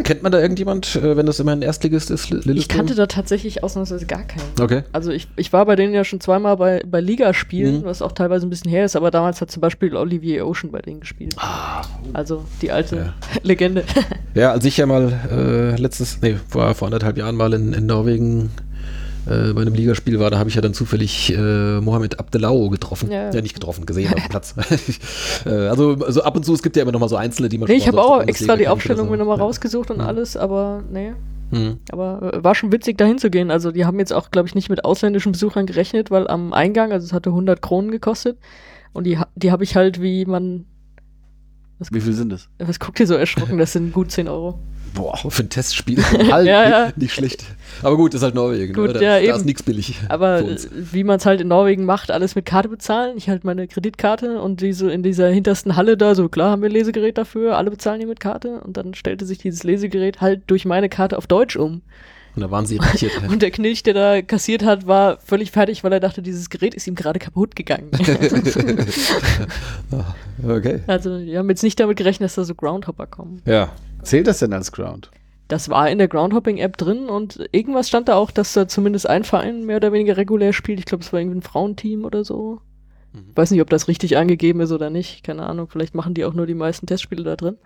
Kennt 0.03 0.23
man 0.23 0.33
da 0.33 0.41
irgendjemand, 0.41 0.97
äh, 0.97 1.17
wenn 1.17 1.27
das 1.27 1.39
immer 1.39 1.53
ein 1.53 1.61
Erstligist 1.63 2.11
ist? 2.11 2.31
Li- 2.31 2.57
Ich 2.59 2.69
kannte 2.69 2.95
da 2.95 3.07
tatsächlich 3.07 3.63
ausnahmsweise 3.63 4.07
gar 4.07 4.23
keinen. 4.23 4.43
Okay. 4.61 4.83
Also 4.93 5.11
ich, 5.13 5.29
ich 5.37 5.53
war 5.53 5.67
bei 5.67 5.77
denen 5.77 5.93
ja 5.93 6.05
schon 6.05 6.21
zweimal 6.21 6.57
bei, 6.57 6.83
bei 6.87 7.01
Ligaspielen, 7.01 7.81
Mhm. 7.81 7.85
was 7.85 8.01
auch 8.03 8.13
teilweise 8.13 8.47
ein 8.47 8.51
bisschen 8.51 8.71
her 8.71 8.85
ist, 8.85 8.97
aber 8.97 9.11
damals 9.11 9.41
hat 9.43 9.51
zum 9.51 9.61
Beispiel 9.61 9.95
Olivier 9.95 10.47
Ocean 10.47 10.73
bei 10.73 10.81
denen 10.81 11.01
gespielt. 11.01 11.37
Also 12.15 12.45
die 12.63 12.71
alte 12.73 12.97
Ja. 12.97 13.15
Legende. 13.43 13.85
Ja, 14.35 14.53
als 14.53 14.65
ich 14.65 14.77
ja 14.79 14.87
mal 14.87 15.13
äh, 15.31 15.81
letztes, 15.81 16.21
nee, 16.23 16.37
vor, 16.49 16.75
vor 16.75 16.87
anderthalb 16.89 17.19
Jahren 17.19 17.37
mal 17.37 17.53
in, 17.53 17.73
in 17.75 17.87
Norwegen 17.87 18.51
äh, 19.27 19.53
bei 19.53 19.61
einem 19.63 19.75
Ligaspiel 19.75 20.19
war, 20.19 20.31
da 20.31 20.39
habe 20.39 20.49
ich 20.49 20.55
ja 20.57 20.61
dann 20.61 20.75
zufällig 20.75 21.33
äh, 21.37 21.81
Mohamed 21.81 22.19
Abdelau 22.19 22.69
getroffen. 22.69 23.11
Ja. 23.11 23.33
Ja. 23.33 23.41
nicht 23.41 23.55
getroffen, 23.55 23.87
gesehen 23.87 24.13
auf 24.13 24.21
dem 24.21 24.29
Platz. 24.29 24.55
äh, 25.47 25.51
also, 25.51 25.97
also 26.05 26.23
ab 26.23 26.37
und 26.37 26.45
zu, 26.45 26.53
es 26.55 26.63
gibt 26.63 26.77
ja 26.77 26.83
immer 26.83 26.93
noch 26.93 27.01
mal 27.01 27.09
so 27.09 27.17
Einzelne, 27.17 27.49
die 27.49 27.59
man 27.59 27.69
Nee, 27.69 27.75
schon 27.75 27.81
ich 27.81 27.89
habe 27.89 28.03
auch 28.03 28.21
extra 28.23 28.57
die 28.57 28.69
Aufstellung 28.69 29.11
mir 29.11 29.17
nochmal 29.19 29.39
Ja. 29.39 29.45
rausgesucht 29.45 29.91
und 29.91 29.99
Ja. 30.01 30.07
alles, 30.07 30.37
aber 30.37 30.83
nee. 30.91 31.13
Hm. 31.51 31.79
Aber 31.91 32.33
äh, 32.35 32.43
war 32.45 32.55
schon 32.55 32.73
witzig, 32.73 32.97
dahin 32.99 33.19
zu 33.19 33.29
gehen. 33.31 33.51
Also 33.51 33.73
die 33.73 33.85
haben 33.85 33.99
jetzt 33.99 34.13
auch, 34.13 34.31
glaube 34.31 34.49
ich, 34.49 34.55
nicht 34.55 34.71
mit 34.71 34.85
ausländischen 34.85 35.33
Besuchern 35.33 35.67
gerechnet, 35.67 36.11
weil 36.11 36.27
am 36.29 36.53
Eingang, 36.53 36.93
also 36.93 37.05
es 37.05 37.13
hatte 37.13 37.29
100 37.31 37.61
Kronen 37.61 37.91
gekostet. 37.91 38.39
Und 38.95 39.05
die, 39.05 39.19
ha- 39.19 39.29
die 39.35 39.53
habe 39.53 39.63
ich 39.65 39.77
halt, 39.77 40.01
wie 40.03 40.25
man, 40.25 40.65
Wie 41.91 42.01
viel 42.01 42.13
sind 42.15 42.33
es? 42.33 42.49
was 42.59 42.79
guckt 42.81 43.01
ihr 43.01 43.07
so 43.07 43.15
erschrocken, 43.15 43.59
das 43.59 43.73
sind 43.73 43.93
gut 43.93 44.11
10 44.11 44.29
Euro. 44.29 44.59
Boah, 44.95 45.17
für 45.31 45.43
ein 45.43 45.49
Testspiel. 45.49 46.03
Halt, 46.03 46.47
Ja, 46.47 46.69
ja. 46.69 46.93
Nicht 46.97 47.15
schlecht. 47.15 47.45
Aber 47.83 47.97
gut, 47.97 48.13
das 48.13 48.21
ist 48.21 48.25
halt 48.25 48.35
Norwegen. 48.35 48.75
Gut, 48.75 48.89
ne? 48.89 48.93
da, 48.95 49.01
ja, 49.01 49.11
da 49.15 49.21
eben. 49.21 49.37
ist 49.37 49.45
nichts 49.45 49.63
billig. 49.63 49.97
Aber 50.09 50.41
äh, 50.41 50.57
wie 50.71 51.05
man 51.05 51.17
es 51.17 51.27
halt 51.27 51.41
in 51.41 51.49
Norwegen 51.49 51.85
macht, 51.85 52.11
alles 52.11 52.35
mit 52.35 52.47
Karte 52.47 52.69
bezahlen. 52.69 53.17
Ich 53.17 53.29
halt 53.29 53.45
meine 53.45 53.67
Kreditkarte 53.67 54.41
und 54.41 54.61
diese 54.61 54.91
in 54.91 55.03
dieser 55.03 55.29
hintersten 55.29 55.77
Halle 55.77 55.97
da, 55.97 56.15
so 56.15 56.29
klar 56.29 56.51
haben 56.51 56.63
wir 56.63 56.69
ein 56.69 56.73
Lesegerät 56.73 57.19
dafür, 57.19 57.57
alle 57.57 57.71
bezahlen 57.71 58.01
hier 58.01 58.09
mit 58.09 58.21
Karte 58.21 58.61
und 58.61 58.77
dann 58.77 58.95
stellte 58.95 59.25
sich 59.25 59.39
dieses 59.39 59.63
Lesegerät 59.63 60.21
halt 60.21 60.43
durch 60.47 60.65
meine 60.65 60.89
Karte 60.89 61.17
auf 61.19 61.27
Deutsch 61.27 61.57
um. 61.57 61.83
Und 62.35 62.41
da 62.41 62.51
waren 62.51 62.65
sie 62.65 62.77
irritiert. 62.77 63.13
Und 63.29 63.43
der 63.43 63.51
Knilch, 63.51 63.83
der 63.83 63.93
da 63.93 64.23
kassiert 64.23 64.65
hat, 64.65 64.87
war 64.87 65.19
völlig 65.19 65.51
fertig, 65.51 65.85
weil 65.85 65.93
er 65.93 66.01
dachte, 66.01 66.23
dieses 66.23 66.49
Gerät 66.49 66.75
ist 66.75 66.87
ihm 66.87 66.95
gerade 66.95 67.19
kaputt 67.19 67.55
gegangen. 67.55 67.91
okay. 70.49 70.81
also, 70.87 71.19
die 71.19 71.37
haben 71.37 71.51
jetzt 71.51 71.63
nicht 71.63 71.79
damit 71.79 71.99
gerechnet, 71.99 72.29
dass 72.29 72.37
da 72.37 72.45
so 72.45 72.55
Groundhopper 72.55 73.07
kommen. 73.07 73.43
Ja. 73.45 73.73
Zählt 74.03 74.27
das 74.27 74.39
denn 74.41 74.53
als 74.53 74.73
Ground? 74.73 75.11
Das 75.49 75.69
war 75.69 75.91
in 75.91 75.99
der 75.99 76.09
Groundhopping-App 76.09 76.77
drin 76.79 77.09
und 77.09 77.47
irgendwas 77.53 77.89
stand 77.89 78.09
da 78.09 78.15
auch, 78.15 78.31
dass 78.31 78.53
da 78.55 78.67
zumindest 78.69 79.09
ein 79.09 79.25
Verein 79.25 79.67
mehr 79.67 79.77
oder 79.77 79.93
weniger 79.93 80.17
regulär 80.17 80.53
spielt. 80.53 80.79
Ich 80.79 80.87
glaube, 80.87 81.05
es 81.05 81.13
war 81.13 81.21
irgendwie 81.21 81.39
ein 81.39 81.43
Frauenteam 81.43 82.05
oder 82.05 82.25
so. 82.25 82.61
Mhm. 83.13 83.33
Weiß 83.35 83.51
nicht, 83.51 83.61
ob 83.61 83.69
das 83.69 83.87
richtig 83.89 84.17
angegeben 84.17 84.61
ist 84.61 84.73
oder 84.73 84.89
nicht. 84.89 85.23
Keine 85.25 85.43
Ahnung. 85.45 85.69
Vielleicht 85.71 85.95
machen 85.95 86.15
die 86.15 86.25
auch 86.25 86.33
nur 86.33 86.47
die 86.47 86.55
meisten 86.55 86.87
Testspiele 86.87 87.23
da 87.23 87.37
drin. 87.37 87.59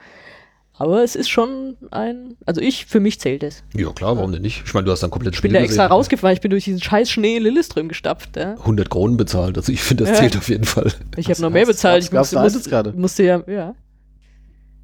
Aber 0.79 1.03
es 1.03 1.17
ist 1.17 1.31
schon 1.31 1.77
ein. 1.91 2.37
Also 2.45 2.61
ich, 2.61 2.85
für 2.85 3.01
mich 3.01 3.19
zählt 3.21 3.43
es. 3.43 3.63
Ja, 3.75 3.91
klar, 3.93 4.17
warum 4.17 4.33
denn 4.33 4.43
nicht? 4.43 4.65
Ich 4.67 4.75
meine, 4.75 4.85
du 4.85 4.91
hast 4.93 5.03
dann 5.03 5.11
komplett 5.11 5.35
Ich 5.35 5.41
bin 5.41 5.53
da 5.55 5.61
extra 5.61 5.85
gesehen. 5.85 5.93
rausgefahren. 5.93 6.35
Ich 6.35 6.43
bin 6.43 6.51
durch 6.51 6.65
diesen 6.65 6.83
scheiß 6.83 7.09
Schnee 7.11 7.37
in 7.37 7.45
Lilleström 7.45 7.89
gestapft. 7.89 8.37
Ja. 8.37 8.55
100 8.59 8.91
Kronen 8.91 9.17
bezahlt. 9.17 9.57
Also 9.57 9.73
ich 9.73 9.81
finde, 9.81 10.05
das 10.05 10.15
Ja. 10.15 10.21
zählt 10.21 10.37
auf 10.37 10.49
jeden 10.51 10.65
Fall. 10.65 10.93
Ich 11.17 11.31
habe 11.31 11.41
noch 11.41 11.51
mehr 11.51 11.65
bezahlt. 11.65 12.05
Ich 12.05 12.13
musste, 12.13 12.39
musste, 12.41 12.93
musste 12.95 13.23
ja, 13.23 13.43
ja. 13.47 13.75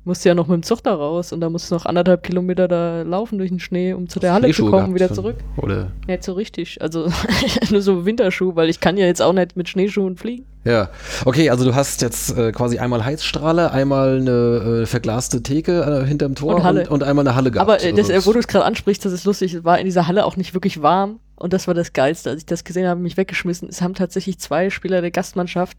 Musste 0.05 0.29
ja 0.29 0.35
noch 0.35 0.49
mit 0.49 0.57
dem 0.57 0.63
Zug 0.65 0.83
da 0.83 0.95
raus 0.95 1.33
und 1.33 1.41
da 1.41 1.49
musst 1.49 1.71
du 1.71 1.77
noch 1.77 1.87
anderthalb 1.87 2.25
Kilometer 2.25 2.67
da 2.67 3.03
laufen 3.03 3.39
durch 3.39 3.51
den 3.51 3.61
Schnee, 3.61 3.93
um 3.93 4.09
zu 4.09 4.19
der 4.19 4.33
Halle 4.33 4.53
zu 4.53 4.69
kommen, 4.69 4.95
wieder 4.95 5.13
zurück. 5.13 5.37
Oder? 5.57 5.93
Nicht 6.09 6.25
so 6.25 6.33
richtig. 6.33 6.83
Also 6.83 7.07
nur 7.71 7.83
so 7.83 8.05
Winterschuh, 8.05 8.57
weil 8.57 8.69
ich 8.69 8.81
kann 8.81 8.97
ja 8.97 9.07
jetzt 9.07 9.23
auch 9.23 9.33
nicht 9.33 9.57
mit 9.57 9.69
Schneeschuhen 9.69 10.17
fliegen. 10.17 10.45
Ja. 10.65 10.91
Okay, 11.25 11.51
also 11.51 11.65
du 11.65 11.75
hast 11.75 12.03
jetzt 12.03 12.37
äh, 12.37 12.51
quasi 12.53 12.79
einmal 12.79 13.05
Heizstrahler, 13.05 13.73
einmal 13.73 14.19
eine 14.19 14.83
äh, 14.83 14.87
verglaste 14.87 15.43
Theke 15.43 16.03
äh, 16.03 16.07
hinterm 16.07 16.35
Tor 16.35 16.57
Und. 16.57 16.79
Und, 16.79 16.89
und 16.89 17.03
einmal 17.05 17.27
eine 17.27 17.37
Halle 17.37 17.51
gehabt. 17.51 17.69
Aber 17.69 17.83
äh, 17.83 17.93
das, 17.93 18.11
Also 18.11 18.13
äh, 18.13 18.27
wo 18.27 18.33
du 18.33 18.41
es 18.41 18.49
gerade 18.49 18.65
ansprichst, 18.65 19.05
das 19.05 19.13
ist 19.13 19.25
lustig, 19.25 19.55
es 19.55 19.65
war 19.65 19.79
in 19.79 19.85
dieser 19.85 20.07
Halle 20.09 20.25
auch 20.25 20.37
nicht 20.37 20.55
wirklich 20.55 20.83
warm 20.83 21.21
und 21.37 21.53
das 21.53 21.67
war 21.67 21.75
das 21.75 21.93
Geilste. 21.93 22.31
Als 22.31 22.41
ich 22.41 22.47
das 22.47 22.65
gesehen 22.65 22.87
habe, 22.87 23.01
mich 23.01 23.17
weggeschmissen. 23.17 23.69
Es 23.69 23.83
haben 23.83 23.95
tatsächlich 23.95 24.39
zwei 24.39 24.71
Spieler 24.71 25.01
der 25.01 25.11
Gastmannschaft 25.11 25.79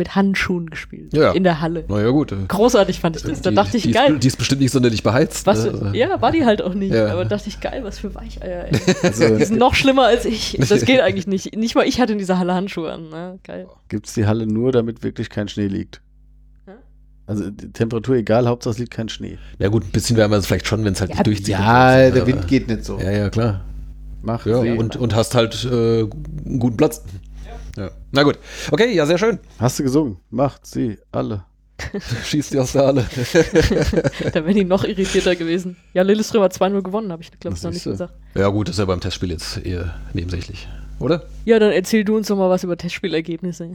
mit 0.00 0.16
Handschuhen 0.16 0.68
gespielt. 0.70 1.12
Ja. 1.14 1.30
In 1.32 1.44
der 1.44 1.60
Halle. 1.60 1.84
Naja, 1.88 2.10
gut. 2.10 2.32
äh, 2.32 2.36
Großartig 2.48 2.98
fand 2.98 3.16
ich 3.16 3.22
das. 3.22 3.40
Da 3.42 3.50
die- 3.50 3.56
dachte 3.56 3.76
ich, 3.76 3.84
die 3.84 3.92
geil. 3.92 4.14
Ist, 4.14 4.22
die 4.24 4.26
ist 4.28 4.36
bestimmt 4.36 4.60
nicht 4.60 4.72
sonderlich 4.72 5.02
beheizt. 5.04 5.46
Was, 5.46 5.64
ne? 5.64 5.92
ja, 5.94 6.20
war 6.20 6.32
die 6.32 6.44
halt 6.44 6.60
auch 6.62 6.74
nicht. 6.74 6.92
Ja. 6.92 7.12
Aber 7.12 7.24
dachte 7.24 7.48
ich, 7.48 7.60
geil, 7.60 7.84
was 7.84 7.98
für 8.00 8.14
Weicheier, 8.14 8.64
ey. 8.72 8.94
Also, 9.02 9.36
Die 9.36 9.44
sind 9.44 9.58
noch 9.58 9.74
schlimmer 9.74 10.06
als 10.06 10.24
ich. 10.24 10.58
Das 10.68 10.84
geht 10.84 11.00
eigentlich 11.00 11.26
nicht. 11.28 11.54
Nicht 11.56 11.74
mal 11.74 11.86
ich 11.86 12.00
hatte 12.00 12.12
in 12.12 12.18
dieser 12.18 12.38
Halle 12.38 12.54
Handschuhe 12.54 12.90
an. 12.92 13.08
Ne? 13.10 13.38
Geil. 13.44 13.68
Gibt 13.88 14.06
es 14.08 14.14
die 14.14 14.26
Halle 14.26 14.46
nur, 14.46 14.72
damit 14.72 15.02
wirklich 15.04 15.30
kein 15.30 15.46
Schnee 15.48 15.66
liegt? 15.68 16.00
Ja. 16.66 16.74
Also 17.26 17.50
die 17.50 17.70
Temperatur 17.72 18.16
egal, 18.16 18.48
Hauptsache 18.48 18.72
es 18.72 18.78
liegt 18.78 18.90
kein 18.92 19.08
Schnee. 19.08 19.38
Ja 19.58 19.68
gut, 19.68 19.84
ein 19.84 19.90
bisschen 19.92 20.16
wärmer 20.16 20.36
ist 20.36 20.42
es 20.42 20.46
vielleicht 20.48 20.66
schon, 20.66 20.84
wenn 20.84 20.94
es 20.94 21.00
halt 21.00 21.10
Ja, 21.10 21.16
nicht 21.16 21.26
durchzieht. 21.26 21.48
Ja, 21.48 22.06
so, 22.08 22.14
der 22.14 22.22
aber- 22.22 22.26
Wind 22.32 22.48
geht 22.48 22.68
nicht 22.68 22.84
so. 22.84 22.98
Ja, 22.98 23.10
ja, 23.10 23.28
klar. 23.30 23.64
Mach 24.22 24.44
Ja, 24.46 24.60
See. 24.60 24.72
und, 24.72 24.96
und 24.96 25.14
hast 25.14 25.34
halt 25.34 25.64
äh, 25.64 26.00
einen 26.00 26.58
guten 26.58 26.76
Platz. 26.76 27.02
Ja. 27.80 27.90
Na 28.12 28.24
gut. 28.24 28.38
Okay, 28.70 28.94
ja, 28.94 29.06
sehr 29.06 29.16
schön. 29.16 29.38
Hast 29.58 29.78
du 29.78 29.84
gesungen? 29.84 30.18
Macht 30.28 30.66
sie 30.66 30.98
alle. 31.12 31.44
Schießt 32.26 32.52
die 32.52 32.58
aus 32.58 32.72
der 32.72 32.86
Halle. 32.86 33.06
Da 34.34 34.44
wären 34.44 34.54
die 34.54 34.64
noch 34.64 34.84
irritierter 34.84 35.34
gewesen. 35.34 35.78
Ja, 35.94 36.02
Lilleström 36.02 36.42
hat 36.42 36.52
2-0 36.52 36.82
gewonnen, 36.82 37.10
habe 37.10 37.22
ich, 37.22 37.30
glaube 37.40 37.56
ich, 37.56 37.62
noch 37.62 37.70
nicht 37.70 37.84
gesagt. 37.84 38.12
ja 38.34 38.48
gut, 38.48 38.68
das 38.68 38.74
ist 38.74 38.80
ja 38.80 38.84
beim 38.84 39.00
Testspiel 39.00 39.30
jetzt 39.30 39.64
eher 39.64 39.94
nebensächlich. 40.12 40.68
Oder? 40.98 41.24
Ja, 41.46 41.58
dann 41.58 41.72
erzähl 41.72 42.04
du 42.04 42.18
uns 42.18 42.28
doch 42.28 42.36
mal 42.36 42.50
was 42.50 42.64
über 42.64 42.76
Testspielergebnisse. 42.76 43.70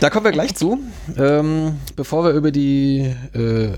Da 0.00 0.10
kommen 0.10 0.26
wir 0.26 0.32
gleich 0.32 0.54
zu. 0.54 0.78
Ähm, 1.16 1.76
bevor 1.96 2.24
wir 2.24 2.32
über 2.32 2.50
die 2.50 3.10
äh, 3.32 3.70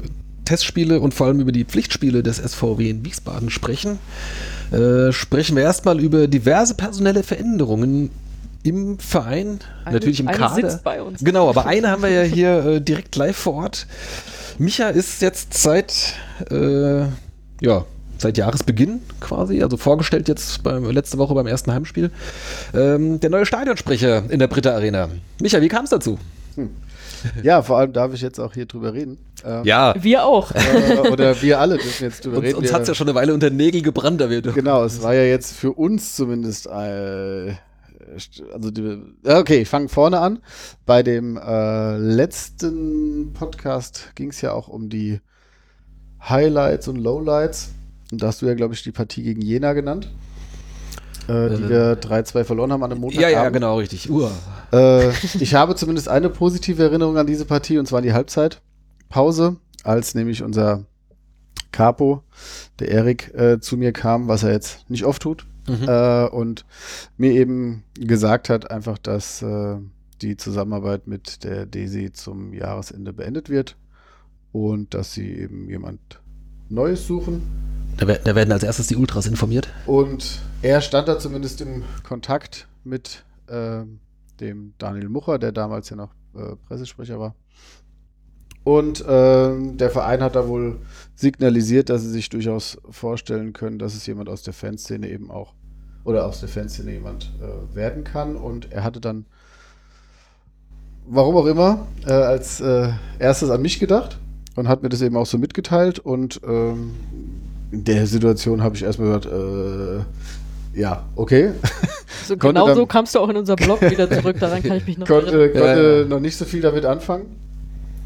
Testspiele 0.44 0.98
und 0.98 1.14
vor 1.14 1.28
allem 1.28 1.38
über 1.38 1.52
die 1.52 1.64
Pflichtspiele 1.64 2.24
des 2.24 2.38
SVW 2.38 2.90
in 2.90 3.04
Wiesbaden 3.04 3.48
sprechen, 3.50 4.00
äh, 4.72 5.12
sprechen 5.12 5.54
wir 5.54 5.62
erstmal 5.62 6.00
über 6.00 6.26
diverse 6.26 6.74
personelle 6.74 7.22
Veränderungen 7.22 8.10
im 8.62 8.98
Verein, 8.98 9.58
Eine- 9.84 9.94
natürlich 9.94 10.20
im 10.20 10.28
eine 10.28 10.38
Kader. 10.38 10.54
sitzt 10.70 10.84
bei 10.84 11.02
uns. 11.02 11.22
Genau, 11.24 11.48
aber 11.48 11.66
eine 11.66 11.90
haben 11.90 12.02
wir 12.02 12.10
ja 12.10 12.22
hier 12.22 12.64
äh, 12.64 12.80
direkt 12.80 13.16
live 13.16 13.36
vor 13.36 13.54
Ort. 13.54 13.86
Micha 14.58 14.88
ist 14.88 15.20
jetzt 15.22 15.54
seit 15.54 16.14
äh, 16.50 17.00
ja 17.60 17.84
seit 18.18 18.38
Jahresbeginn 18.38 19.00
quasi, 19.18 19.60
also 19.64 19.76
vorgestellt 19.76 20.28
jetzt 20.28 20.62
beim, 20.62 20.84
letzte 20.90 21.18
Woche 21.18 21.34
beim 21.34 21.48
ersten 21.48 21.72
Heimspiel, 21.72 22.12
ähm, 22.72 23.18
der 23.18 23.30
neue 23.30 23.46
Stadionsprecher 23.46 24.22
in 24.30 24.38
der 24.38 24.46
Britta 24.46 24.70
Arena. 24.74 25.08
Micha, 25.40 25.60
wie 25.60 25.66
kam 25.68 25.82
es 25.84 25.90
dazu? 25.90 26.18
Ja, 27.42 27.62
vor 27.62 27.78
allem 27.78 27.92
darf 27.92 28.12
ich 28.14 28.20
jetzt 28.20 28.38
auch 28.38 28.54
hier 28.54 28.66
drüber 28.66 28.92
reden. 28.92 29.18
Ähm, 29.44 29.64
Ja, 29.64 29.94
Wir 30.00 30.24
auch. 30.24 30.52
äh, 30.52 31.08
oder 31.10 31.40
wir 31.42 31.58
alle 31.60 31.78
dürfen 31.78 32.04
jetzt 32.04 32.24
drüber 32.24 32.36
uns, 32.38 32.46
reden. 32.46 32.56
uns 32.58 32.72
hat 32.72 32.82
es 32.82 32.88
ja 32.88 32.94
schon 32.94 33.08
eine 33.08 33.14
Weile 33.16 33.34
unter 33.34 33.48
den 33.50 33.56
Nägel 33.56 33.82
gebrannt, 33.82 34.20
aber 34.22 34.30
wir 34.30 34.42
Genau, 34.42 34.84
es 34.84 35.02
war 35.02 35.14
ja 35.14 35.22
jetzt 35.24 35.56
für 35.56 35.72
uns 35.72 36.14
zumindest. 36.14 36.66
Äh, 36.68 37.54
also 38.52 38.70
die, 38.70 39.00
okay, 39.24 39.62
ich 39.62 39.68
fange 39.68 39.88
vorne 39.88 40.20
an. 40.20 40.40
Bei 40.86 41.02
dem 41.02 41.36
äh, 41.36 41.96
letzten 41.96 43.32
Podcast 43.32 44.12
ging 44.14 44.30
es 44.30 44.40
ja 44.40 44.52
auch 44.52 44.68
um 44.68 44.88
die 44.88 45.20
Highlights 46.20 46.88
und 46.88 46.96
Lowlights. 46.96 47.72
Und 48.10 48.22
da 48.22 48.28
hast 48.28 48.42
du 48.42 48.46
ja, 48.46 48.54
glaube 48.54 48.74
ich, 48.74 48.82
die 48.82 48.92
Partie 48.92 49.22
gegen 49.22 49.40
Jena 49.40 49.72
genannt. 49.72 50.10
Äh, 51.28 51.50
die 51.50 51.62
Äh, 51.62 51.68
wir 51.68 52.00
3-2 52.00 52.44
verloren 52.44 52.72
haben 52.72 52.82
an 52.82 52.92
einem 52.92 53.00
Montag. 53.00 53.20
Ja, 53.20 53.28
ja, 53.28 53.48
genau, 53.48 53.78
richtig. 53.78 54.10
Uah. 54.10 54.30
Äh, 54.72 55.10
ich 55.40 55.54
habe 55.54 55.74
zumindest 55.74 56.08
eine 56.08 56.28
positive 56.28 56.82
Erinnerung 56.82 57.16
an 57.16 57.26
diese 57.26 57.44
Partie 57.44 57.78
und 57.78 57.86
zwar 57.86 58.02
die 58.02 58.12
Halbzeitpause, 58.12 59.56
als 59.84 60.14
nämlich 60.14 60.42
unser 60.42 60.84
Capo, 61.70 62.22
der 62.78 62.88
Erik, 62.88 63.32
äh, 63.34 63.60
zu 63.60 63.76
mir 63.76 63.92
kam, 63.92 64.28
was 64.28 64.42
er 64.42 64.52
jetzt 64.52 64.88
nicht 64.90 65.04
oft 65.04 65.22
tut, 65.22 65.46
Mhm. 65.68 65.88
äh, 65.88 66.26
und 66.26 66.64
mir 67.16 67.32
eben 67.32 67.84
gesagt 67.94 68.48
hat, 68.48 68.70
einfach, 68.70 68.98
dass 68.98 69.42
äh, 69.42 69.76
die 70.20 70.36
Zusammenarbeit 70.36 71.06
mit 71.06 71.44
der 71.44 71.66
DESI 71.66 72.12
zum 72.12 72.52
Jahresende 72.52 73.12
beendet 73.12 73.48
wird 73.48 73.76
und 74.52 74.94
dass 74.94 75.12
sie 75.12 75.32
eben 75.34 75.68
jemand 75.68 76.20
Neues 76.68 77.06
suchen. 77.06 77.42
Da, 77.98 78.06
da 78.06 78.34
werden 78.34 78.52
als 78.52 78.62
erstes 78.62 78.86
die 78.86 78.96
Ultras 78.96 79.26
informiert. 79.26 79.68
Und 79.86 80.40
er 80.62 80.80
stand 80.80 81.08
da 81.08 81.18
zumindest 81.18 81.60
im 81.60 81.82
Kontakt 82.06 82.66
mit 82.84 83.24
ähm, 83.48 84.00
dem 84.40 84.74
Daniel 84.78 85.08
Mucher, 85.08 85.38
der 85.38 85.52
damals 85.52 85.90
ja 85.90 85.96
noch 85.96 86.14
äh, 86.34 86.56
Pressesprecher 86.66 87.18
war. 87.18 87.34
Und 88.64 89.04
ähm, 89.08 89.76
der 89.76 89.90
Verein 89.90 90.22
hat 90.22 90.36
da 90.36 90.46
wohl 90.46 90.78
signalisiert, 91.14 91.88
dass 91.90 92.02
sie 92.02 92.10
sich 92.10 92.28
durchaus 92.28 92.78
vorstellen 92.90 93.52
können, 93.52 93.78
dass 93.78 93.94
es 93.94 94.06
jemand 94.06 94.28
aus 94.28 94.42
der 94.42 94.52
Fanszene 94.54 95.08
eben 95.08 95.30
auch 95.30 95.54
oder 96.04 96.26
aus 96.26 96.40
der 96.40 96.48
Fanszene 96.48 96.92
jemand 96.92 97.30
äh, 97.40 97.76
werden 97.76 98.02
kann. 98.04 98.34
Und 98.36 98.72
er 98.72 98.82
hatte 98.82 99.00
dann, 99.00 99.24
warum 101.06 101.36
auch 101.36 101.46
immer, 101.46 101.86
äh, 102.06 102.12
als 102.12 102.60
äh, 102.60 102.88
erstes 103.18 103.50
an 103.50 103.62
mich 103.62 103.78
gedacht 103.78 104.18
und 104.56 104.68
hat 104.68 104.82
mir 104.82 104.88
das 104.88 105.00
eben 105.02 105.16
auch 105.16 105.26
so 105.26 105.38
mitgeteilt. 105.38 105.98
Und 105.98 106.40
ähm, 106.46 106.92
in 107.70 107.84
der 107.84 108.06
Situation 108.06 108.62
habe 108.62 108.74
ich 108.76 108.82
erstmal 108.82 109.18
gesagt, 109.20 109.26
äh, 109.26 110.78
ja, 110.80 111.04
okay. 111.16 111.52
So, 112.26 112.36
genau 112.36 112.68
dann- 112.68 112.76
so 112.76 112.86
kamst 112.86 113.16
du 113.16 113.18
auch 113.18 113.28
in 113.30 113.36
unser 113.36 113.56
Blog 113.56 113.80
wieder 113.90 114.08
zurück. 114.08 114.36
Daran 114.38 114.62
kann 114.62 114.76
ich 114.76 114.86
mich 114.86 114.96
noch 114.96 115.08
erinnern. 115.10 115.30
konnte, 115.32 115.50
konnte 115.50 115.82
Ja, 115.82 115.98
ja. 116.02 116.04
noch 116.04 116.20
nicht 116.20 116.36
so 116.36 116.44
viel 116.44 116.60
damit 116.60 116.84
anfangen 116.84 117.26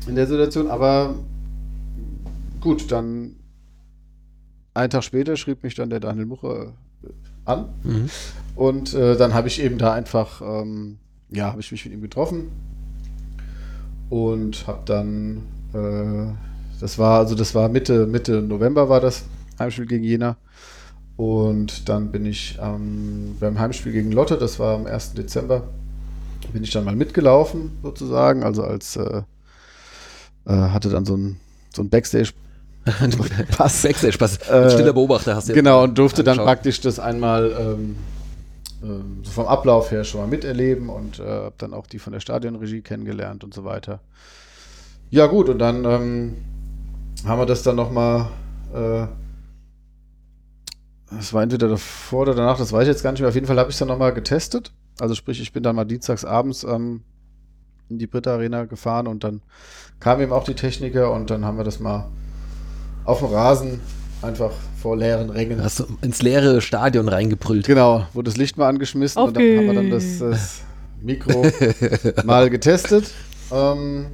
in 0.09 0.15
der 0.15 0.27
Situation, 0.27 0.69
aber 0.71 1.17
gut, 2.67 2.91
dann 2.91 3.37
einen 4.75 4.91
Tag 4.91 5.05
später 5.05 5.37
schrieb 5.37 5.63
mich 5.63 5.77
dann 5.77 5.89
der 5.89 6.01
Daniel 6.01 6.27
Mucher 6.27 6.75
äh, 7.05 7.09
an 7.45 7.69
Mhm. 7.85 8.11
und 8.57 8.93
äh, 8.93 9.17
dann 9.17 9.35
habe 9.35 9.47
ich 9.47 9.63
eben 9.63 9.79
da 9.79 9.93
einfach, 9.93 10.43
ähm, 10.43 10.99
ja, 11.31 11.53
habe 11.53 11.61
ich 11.61 11.71
mich 11.71 11.85
mit 11.85 11.95
ihm 11.95 12.01
getroffen 12.03 12.49
und 14.11 14.67
habe 14.67 14.83
dann, 14.85 15.43
äh, 15.75 16.33
das 16.81 16.99
war, 16.99 17.21
also 17.21 17.37
das 17.37 17.55
war 17.55 17.69
Mitte, 17.69 18.09
Mitte 18.09 18.43
November 18.43 18.89
war 18.89 18.99
das 19.01 19.27
Heimspiel 19.61 19.87
gegen 19.87 20.03
Jena 20.03 20.37
und 21.17 21.89
dann 21.89 22.11
bin 22.11 22.27
ich 22.27 22.59
ähm, 22.61 23.37
beim 23.39 23.61
Heimspiel 23.61 23.93
gegen 23.93 24.11
Lotte, 24.11 24.39
das 24.39 24.59
war 24.59 24.75
am 24.75 24.87
1. 24.87 25.15
Dezember, 25.15 25.69
bin 26.53 26.65
ich 26.65 26.73
dann 26.73 26.85
mal 26.85 26.97
mitgelaufen 26.97 27.71
sozusagen, 27.85 28.43
also 28.43 28.65
als 28.65 28.97
äh, 28.97 29.23
äh, 30.47 30.53
hatte 30.53 30.89
dann 30.89 31.05
so 31.05 31.17
ein, 31.17 31.37
so 31.73 31.83
ein 31.83 31.91
Backstage 31.91 32.33
Pass. 33.57 33.83
Backstage-Pass. 33.83 34.49
Äh, 34.49 34.71
stiller 34.71 34.93
Beobachter 34.93 35.35
hast 35.35 35.49
du 35.49 35.53
jetzt 35.53 35.59
Genau, 35.59 35.83
und 35.85 35.99
durfte 35.99 36.23
dann 36.23 36.33
angeschaut. 36.33 36.47
praktisch 36.47 36.81
das 36.81 36.99
einmal 36.99 37.51
ähm, 37.59 37.97
ähm, 38.83 39.21
so 39.25 39.31
vom 39.33 39.47
Ablauf 39.47 39.91
her 39.91 40.05
schon 40.05 40.21
mal 40.21 40.27
miterleben 40.29 40.89
und 40.89 41.19
äh, 41.19 41.25
habe 41.25 41.55
dann 41.59 41.75
auch 41.75 41.87
die 41.87 41.99
von 41.99 42.13
der 42.13 42.21
Stadionregie 42.21 42.83
kennengelernt 42.83 43.43
und 43.45 43.55
so 43.55 43.65
weiter. 43.65 44.01
Ja 45.11 45.27
gut, 45.27 45.49
und 45.49 45.59
dann 45.59 45.85
ähm, 45.85 46.35
haben 47.25 47.41
wir 47.41 47.47
das 47.47 47.63
dann 47.63 47.77
nochmal, 47.77 48.29
äh, 48.75 49.07
das 51.11 51.33
war 51.33 51.43
entweder 51.43 51.69
davor 51.69 52.23
oder 52.23 52.35
danach, 52.35 52.59
das 52.59 52.73
weiß 52.73 52.83
ich 52.83 52.89
jetzt 52.89 53.03
gar 53.03 53.13
nicht 53.13 53.21
mehr. 53.21 53.29
Auf 53.29 53.35
jeden 53.35 53.47
Fall 53.47 53.59
habe 53.59 53.71
ich 53.71 53.75
es 53.75 53.79
dann 53.79 53.89
nochmal 53.89 54.13
getestet. 54.13 54.73
Also 54.99 55.15
sprich, 55.15 55.41
ich 55.41 55.53
bin 55.53 55.63
dann 55.63 55.77
mal 55.77 55.85
dienstags 55.85 56.25
abends 56.25 56.65
ähm, 56.65 57.03
in 57.89 57.99
die 57.99 58.07
Britta 58.07 58.33
Arena 58.35 58.65
gefahren 58.65 59.07
und 59.07 59.23
dann 59.25 59.43
kamen 60.01 60.23
eben 60.23 60.33
auch 60.33 60.45
die 60.45 60.55
Techniker 60.55 61.13
und 61.13 61.31
dann 61.31 61.45
haben 61.45 61.57
wir 61.57 61.65
das 61.65 61.81
mal 61.81 62.09
auf 63.07 63.21
dem 63.21 63.29
Rasen 63.29 63.81
einfach 64.21 64.53
vor 64.83 64.97
leeren 64.97 65.31
Rängen. 65.31 65.63
Hast 65.63 65.81
du 65.81 65.87
ins 66.03 66.21
leere 66.23 66.61
Stadion 66.61 67.09
reingebrüllt. 67.09 67.67
Genau, 67.67 68.07
wurde 68.13 68.31
das 68.31 68.37
Licht 68.37 68.57
mal 68.57 68.69
angeschmissen 68.69 69.21
Auf 69.21 69.29
und 69.29 69.37
dann 69.37 69.43
haben 69.43 69.67
wir 69.67 69.75
dann 69.75 69.91
das, 69.91 70.19
das 70.19 70.61
Mikro 71.01 71.47
mal 72.25 72.51
getestet. 72.51 73.11
Ähm, 73.53 74.07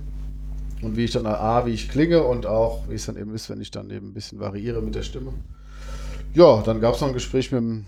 und 0.82 0.96
wie 0.96 1.04
ich 1.04 1.12
dann 1.12 1.26
A, 1.26 1.64
wie 1.64 1.70
ich 1.70 1.88
klinge 1.88 2.22
und 2.22 2.44
auch, 2.44 2.88
wie 2.88 2.94
es 2.94 3.06
dann 3.06 3.16
eben 3.16 3.34
ist, 3.34 3.48
wenn 3.48 3.60
ich 3.60 3.70
dann 3.70 3.90
eben 3.90 4.08
ein 4.08 4.14
bisschen 4.14 4.40
variiere 4.40 4.82
mit 4.82 4.94
der 4.94 5.02
Stimme. 5.02 5.32
Ja, 6.34 6.62
dann 6.62 6.80
gab 6.80 6.94
es 6.94 7.00
noch 7.00 7.08
ein 7.08 7.14
Gespräch 7.14 7.52
mit 7.52 7.60
dem 7.60 7.86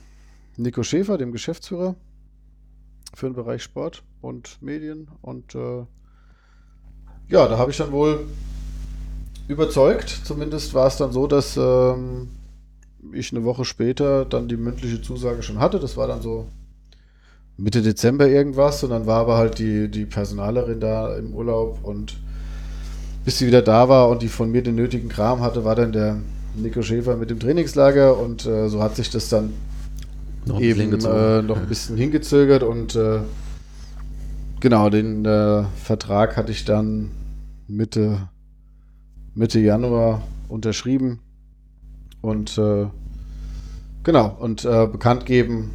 Nico 0.57 0.83
Schäfer, 0.83 1.19
dem 1.19 1.33
Geschäftsführer 1.33 1.97
für 3.15 3.27
den 3.27 3.35
Bereich 3.35 3.63
Sport 3.63 4.03
und 4.21 4.63
Medien. 4.63 5.09
Und 5.23 5.55
äh, 5.55 5.85
ja, 7.29 7.49
da 7.49 7.59
habe 7.59 7.71
ich 7.71 7.77
dann 7.77 7.93
wohl 7.93 8.27
überzeugt. 9.49 10.23
Zumindest 10.25 10.75
war 10.75 10.87
es 10.87 10.97
dann 10.97 11.13
so, 11.13 11.27
dass 11.27 11.57
ähm, 11.57 12.29
ich 13.13 13.33
eine 13.33 13.45
Woche 13.45 13.65
später 13.65 14.25
dann 14.25 14.49
die 14.49 14.57
mündliche 14.57 15.03
Zusage 15.03 15.43
schon 15.43 15.59
hatte. 15.59 15.79
Das 15.79 15.97
war 15.97 16.07
dann 16.07 16.23
so 16.23 16.47
Mitte 17.57 17.83
Dezember 17.83 18.27
irgendwas. 18.27 18.83
Und 18.85 18.91
dann 18.91 19.07
war 19.07 19.21
aber 19.21 19.37
halt 19.37 19.59
die, 19.59 19.89
die 19.91 20.07
Personalerin 20.07 20.81
da 20.81 21.17
im 21.17 21.35
Urlaub 21.35 21.81
und 21.83 22.17
bis 23.25 23.39
sie 23.39 23.47
wieder 23.47 23.63
da 23.63 23.89
war 23.89 24.09
und 24.09 24.23
die 24.23 24.29
von 24.29 24.51
mir 24.51 24.63
den 24.63 24.75
nötigen 24.75 25.09
Kram 25.09 25.41
hatte, 25.41 25.65
war 25.65 25.75
dann 25.75 25.93
der 25.93 26.21
Nico 26.57 26.83
Schäfer 26.83 27.17
mit 27.17 27.31
dem 27.31 27.41
Trainingslager 27.41 28.19
und 28.19 28.47
äh, 28.47 28.69
so 28.69 28.83
hat 28.83 28.97
sich 28.97 29.11
das 29.11 29.29
dann 29.29 29.55
Noch 30.45 30.57
ein 30.57 30.63
eben 30.63 30.93
äh, 31.05 31.43
noch 31.43 31.57
ein 31.57 31.67
bisschen 31.67 31.97
hingezögert 31.97 32.63
und 32.63 32.95
äh, 32.95 33.21
genau, 34.61 34.91
den 34.91 35.25
äh, 35.25 35.65
Vertrag 35.83 36.37
hatte 36.37 36.53
ich 36.53 36.65
dann 36.65 37.11
Mitte, 37.67 38.29
Mitte 39.35 39.61
Januar 39.61 40.23
unterschrieben 40.49 41.21
und 42.21 42.57
äh, 42.59 42.87
genau, 44.03 44.37
und 44.39 44.65
äh, 44.65 44.87
bekannt 44.87 45.27
geben 45.27 45.73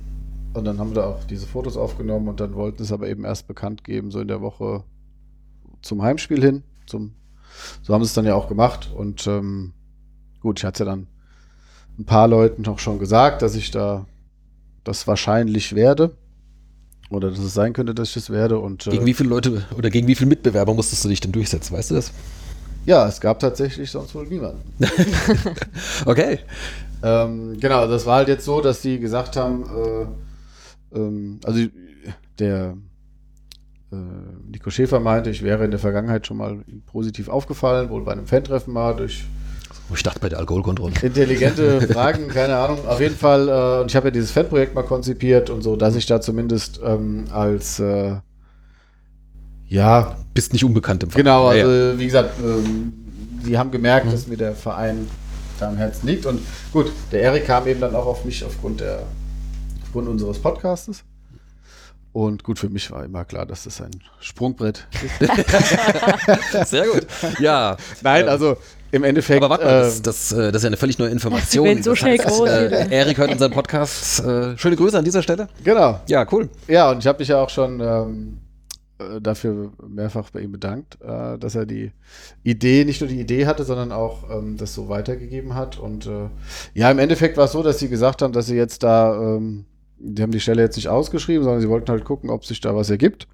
und 0.54 0.66
dann 0.66 0.80
haben 0.80 0.96
wir 0.96 1.06
auch 1.06 1.24
diese 1.26 1.46
Fotos 1.46 1.78
aufgenommen 1.78 2.28
und 2.28 2.40
dann 2.40 2.56
wollten 2.56 2.84
es 2.84 2.92
aber 2.92 3.08
eben 3.08 3.26
erst 3.26 3.48
bekannt 3.48 3.84
geben, 3.84 4.12
so 4.12 4.20
in 4.20 4.28
der 4.28 4.42
Woche 4.42 4.84
zum 5.82 6.02
Heimspiel 6.02 6.42
hin, 6.42 6.64
zum, 6.86 7.14
so 7.82 7.94
haben 7.94 8.04
sie 8.04 8.08
es 8.08 8.14
dann 8.14 8.26
ja 8.26 8.36
auch 8.36 8.48
gemacht 8.48 8.92
und 8.96 9.28
ähm, 9.28 9.74
gut, 10.40 10.60
ich 10.60 10.66
hatte 10.66 10.86
ja 10.86 10.92
dann 10.92 11.08
ein 11.98 12.06
paar 12.06 12.28
Leuten 12.28 12.66
auch 12.68 12.80
schon 12.80 12.98
gesagt, 12.98 13.42
dass 13.42 13.56
ich 13.56 13.72
da 13.72 14.06
das 14.84 15.08
wahrscheinlich 15.08 15.76
werde. 15.76 16.16
Oder 17.10 17.32
dass 17.32 17.40
es 17.40 17.56
sein 17.56 17.74
könnte, 17.74 17.96
dass 17.96 18.10
ich 18.10 18.14
das 18.14 18.30
werde. 18.30 18.60
Und 18.60 18.86
äh, 18.88 18.92
Gegen 18.92 19.06
wie 19.06 19.14
viele 19.16 19.30
Leute 19.30 19.66
oder 19.76 19.90
gegen 19.90 20.08
wie 20.08 20.16
viele 20.16 20.30
Mitbewerber 20.30 20.74
musstest 20.74 21.04
du 21.04 21.10
dich 21.10 21.20
denn 21.20 21.32
durchsetzen? 21.32 21.76
Weißt 21.76 21.90
du 21.90 21.96
das? 21.96 22.12
Ja, 22.90 23.08
es 23.08 23.22
gab 23.22 23.40
tatsächlich 23.40 23.92
sonst 23.92 24.16
wohl 24.16 24.26
niemanden. 24.26 24.62
Okay. 26.06 26.40
ähm, 27.04 27.58
genau, 27.60 27.88
das 27.88 28.06
war 28.08 28.18
halt 28.18 28.28
jetzt 28.28 28.46
so, 28.46 28.62
dass 28.62 28.82
die 28.82 29.00
gesagt 29.00 29.36
haben, 29.38 29.64
äh, 30.94 30.98
ähm, 30.98 31.40
also 31.46 31.60
der 32.40 32.76
äh, 33.92 33.96
Nico 34.52 34.72
Schäfer 34.72 35.00
meinte, 35.00 35.30
ich 35.30 35.44
wäre 35.44 35.66
in 35.66 35.72
der 35.72 35.80
Vergangenheit 35.80 36.26
schon 36.26 36.38
mal 36.38 36.58
positiv 36.88 37.30
aufgefallen, 37.30 37.90
wohl 37.92 38.04
bei 38.04 38.14
einem 38.14 38.26
Fan-Treffen 38.26 38.74
mal 38.74 38.96
durch 38.96 39.26
Oh, 39.92 39.96
Ich 39.96 40.04
dachte 40.04 40.20
bei 40.20 40.30
der 40.30 40.40
Alkoholkontrolle. 40.40 40.94
intelligente 41.02 41.82
Fragen, 41.94 42.28
keine 42.28 42.56
Ahnung. 42.58 42.88
Auf 42.88 43.00
jeden 43.00 43.16
Fall, 43.16 43.50
äh, 43.50 43.82
und 43.82 43.92
ich 43.92 43.96
habe 43.96 44.08
ja 44.08 44.12
dieses 44.12 44.32
Fanprojekt 44.32 44.74
mal 44.74 44.84
konzipiert 44.84 45.50
und 45.52 45.62
so, 45.62 45.76
dass 45.76 45.96
ich 45.96 46.06
da 46.08 46.22
zumindest 46.22 46.80
ähm, 46.84 47.26
als 47.32 47.80
äh, 47.80 48.16
ja, 49.70 50.16
Bist 50.34 50.52
nicht 50.54 50.66
unbekannt 50.66 51.04
im 51.04 51.10
Verein. 51.12 51.24
genau, 51.26 51.48
also 51.48 51.72
ja. 51.72 51.98
wie 52.00 52.06
gesagt, 52.06 52.32
ähm, 52.44 52.94
haben 53.56 53.72
gemerkt, 53.72 54.12
dass 54.12 54.28
mir 54.28 54.38
der 54.38 54.54
Verein 54.54 55.08
da 55.60 55.70
am 55.70 55.78
Herzen 55.78 56.08
liegt. 56.08 56.26
Und 56.26 56.42
gut, 56.72 56.92
der 57.12 57.22
Erik 57.22 57.46
kam 57.46 57.68
eben 57.68 57.80
dann 57.82 57.96
auch 57.96 58.06
auf 58.06 58.26
mich 58.26 58.44
aufgrund 58.44 58.82
der 58.82 59.04
aufgrund 59.84 60.08
unseres 60.08 60.38
Podcastes. 60.40 61.04
Und 62.12 62.44
gut, 62.44 62.58
für 62.60 62.70
mich 62.70 62.90
war 62.92 63.06
immer 63.06 63.24
klar, 63.26 63.46
dass 63.46 63.64
das 63.64 63.82
ein 63.82 63.92
Sprungbrett 64.20 64.88
ist. 65.20 65.30
Sehr 66.70 66.86
gut. 66.88 67.06
Ja. 67.40 67.78
Nein, 68.02 68.24
Ähm, 68.24 68.30
also 68.30 68.58
im 68.92 69.04
Endeffekt. 69.04 69.44
Aber 69.44 69.52
warte 69.52 69.66
mal, 69.66 69.82
das, 69.82 69.98
ähm, 69.98 70.04
das, 70.04 70.32
äh, 70.32 70.52
das 70.52 70.56
ist 70.58 70.64
ja 70.64 70.68
eine 70.68 70.78
völlig 70.78 70.98
neue 70.98 71.10
Information. 71.10 71.66
Wenn 71.68 71.84
so 71.84 71.92
Das 71.92 72.00
schnell 72.00 72.18
heißt, 72.18 72.28
groß 72.28 72.50
äh. 72.50 72.88
Erik 72.90 73.18
hört 73.20 73.32
unseren 73.32 73.52
Podcast. 73.52 74.20
Äh, 74.24 74.58
schöne 74.58 74.76
Grüße 74.76 74.98
an 74.98 75.06
dieser 75.06 75.22
Stelle. 75.22 75.48
genau. 75.64 76.00
Ja, 76.08 76.26
cool. 76.32 76.50
Ja, 76.68 76.90
und 76.92 77.00
ich 77.00 77.08
habe 77.08 77.20
mich 77.20 77.28
ja 77.28 77.38
auch 77.42 77.50
schon 77.50 77.80
ähm, 77.80 78.38
äh, 78.48 78.49
dafür 79.22 79.72
mehrfach 79.88 80.30
bei 80.30 80.42
ihm 80.42 80.52
bedankt, 80.52 80.98
äh, 81.02 81.38
dass 81.38 81.56
er 81.56 81.66
die 81.66 81.92
Idee, 82.44 82.84
nicht 82.86 83.02
nur 83.02 83.10
die 83.10 83.20
Idee 83.20 83.46
hatte, 83.46 83.64
sondern 83.64 83.92
auch 83.92 84.30
ähm, 84.30 84.58
das 84.58 84.74
so 84.74 84.90
weitergegeben 84.90 85.56
hat. 85.56 85.78
Und 85.78 86.06
äh, 86.06 86.30
ja, 86.74 86.92
im 86.92 87.00
Endeffekt 87.00 87.38
war 87.38 87.46
es 87.46 87.54
so, 87.54 87.64
dass 87.64 87.80
sie 87.80 87.90
gesagt 87.90 88.22
haben, 88.22 88.34
dass 88.34 88.48
sie 88.48 88.56
jetzt 88.56 88.84
da, 88.84 89.16
ähm, 89.16 89.66
die 89.98 90.22
haben 90.22 90.32
die 90.32 90.40
Stelle 90.40 90.62
jetzt 90.62 90.76
nicht 90.76 90.90
ausgeschrieben, 90.90 91.44
sondern 91.44 91.62
sie 91.62 91.70
wollten 91.70 91.90
halt 91.92 92.06
gucken, 92.06 92.30
ob 92.30 92.46
sich 92.46 92.62
da 92.62 92.76
was 92.76 92.90
ergibt. 92.90 93.28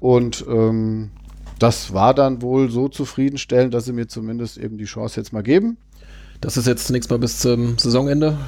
Und 0.00 0.44
ähm, 0.48 1.10
das 1.58 1.92
war 1.92 2.14
dann 2.14 2.40
wohl 2.40 2.70
so 2.70 2.88
zufriedenstellend, 2.88 3.74
dass 3.74 3.84
sie 3.84 3.92
mir 3.92 4.06
zumindest 4.06 4.58
eben 4.58 4.78
die 4.78 4.84
Chance 4.84 5.20
jetzt 5.20 5.32
mal 5.32 5.42
geben. 5.42 5.76
Das 6.40 6.56
ist 6.56 6.66
jetzt 6.66 6.86
zunächst 6.86 7.10
mal 7.10 7.18
bis 7.18 7.40
zum 7.40 7.78
Saisonende. 7.78 8.38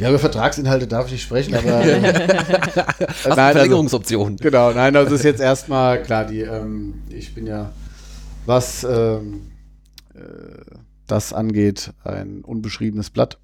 Ja, 0.00 0.08
über 0.08 0.18
Vertragsinhalte 0.18 0.86
darf 0.86 1.06
ich 1.06 1.12
nicht 1.12 1.22
sprechen, 1.22 1.54
aber 1.54 1.84
äh, 1.84 2.00
Hast 2.38 2.76
du 2.76 2.80
nein, 3.28 3.38
also, 3.38 3.52
Verlängerungsoptionen? 3.58 4.36
Genau, 4.38 4.72
nein, 4.72 4.94
das 4.94 5.12
ist 5.12 5.24
jetzt 5.24 5.40
erstmal 5.40 6.02
klar, 6.02 6.24
die, 6.24 6.40
ähm, 6.40 7.02
ich 7.10 7.34
bin 7.34 7.46
ja, 7.46 7.70
was 8.46 8.82
ähm, 8.84 9.50
äh, 10.14 10.18
das 11.06 11.32
angeht, 11.32 11.92
ein 12.02 12.40
unbeschriebenes 12.42 13.10
Blatt. 13.10 13.38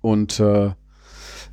Und 0.00 0.40
äh, 0.40 0.70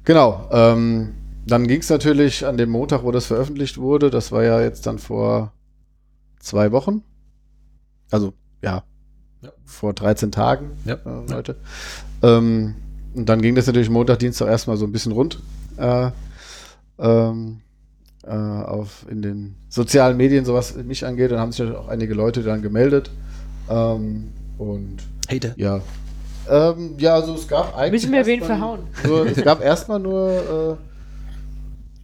genau, 0.05 0.49
ähm, 0.51 1.13
dann 1.45 1.67
ging 1.67 1.81
es 1.81 1.89
natürlich 1.89 2.45
an 2.45 2.57
dem 2.57 2.69
Montag, 2.71 3.03
wo 3.03 3.11
das 3.11 3.27
veröffentlicht 3.27 3.77
wurde, 3.77 4.09
das 4.09 4.31
war 4.31 4.43
ja 4.43 4.59
jetzt 4.61 4.87
dann 4.87 4.97
vor 4.97 5.53
zwei 6.39 6.71
Wochen. 6.71 7.03
Also, 8.09 8.33
ja, 8.63 8.83
Ja. 9.43 9.51
vor 9.65 9.93
13 9.93 10.31
Tagen, 10.31 10.71
Ja. 10.85 10.95
äh, 10.95 11.31
heute. 11.33 11.57
Ähm, 12.23 12.73
und 13.15 13.27
dann 13.27 13.41
ging 13.41 13.55
das 13.55 13.67
natürlich 13.67 13.89
Montag, 13.89 14.19
Dienstag 14.19 14.47
erstmal 14.47 14.77
so 14.77 14.85
ein 14.85 14.91
bisschen 14.91 15.11
rund. 15.11 15.39
Äh, 15.77 16.11
ähm, 16.99 17.61
äh, 18.23 18.31
auf 18.31 19.05
in 19.09 19.21
den 19.21 19.55
sozialen 19.69 20.17
Medien, 20.17 20.45
so 20.45 20.53
was 20.53 20.75
mich 20.75 21.05
angeht. 21.05 21.31
Dann 21.31 21.39
haben 21.39 21.51
sich 21.51 21.69
auch 21.71 21.87
einige 21.87 22.13
Leute 22.13 22.43
dann 22.43 22.61
gemeldet. 22.61 23.09
Ähm, 23.69 24.29
und 24.57 24.97
Hater. 25.29 25.53
ja. 25.57 25.81
Ähm, 26.49 26.95
ja, 26.97 27.13
also 27.13 27.35
es 27.35 27.47
gab 27.47 27.77
eigentlich. 27.77 28.03
Müssen 28.03 28.13
wir 28.13 28.25
wen 28.25 28.39
erstmal 28.39 28.57
verhauen? 28.57 28.79
Nur, 29.05 29.25
es 29.27 29.43
gab 29.43 29.61
erstmal 29.61 29.99
nur, 29.99 30.29
äh, 30.29 30.75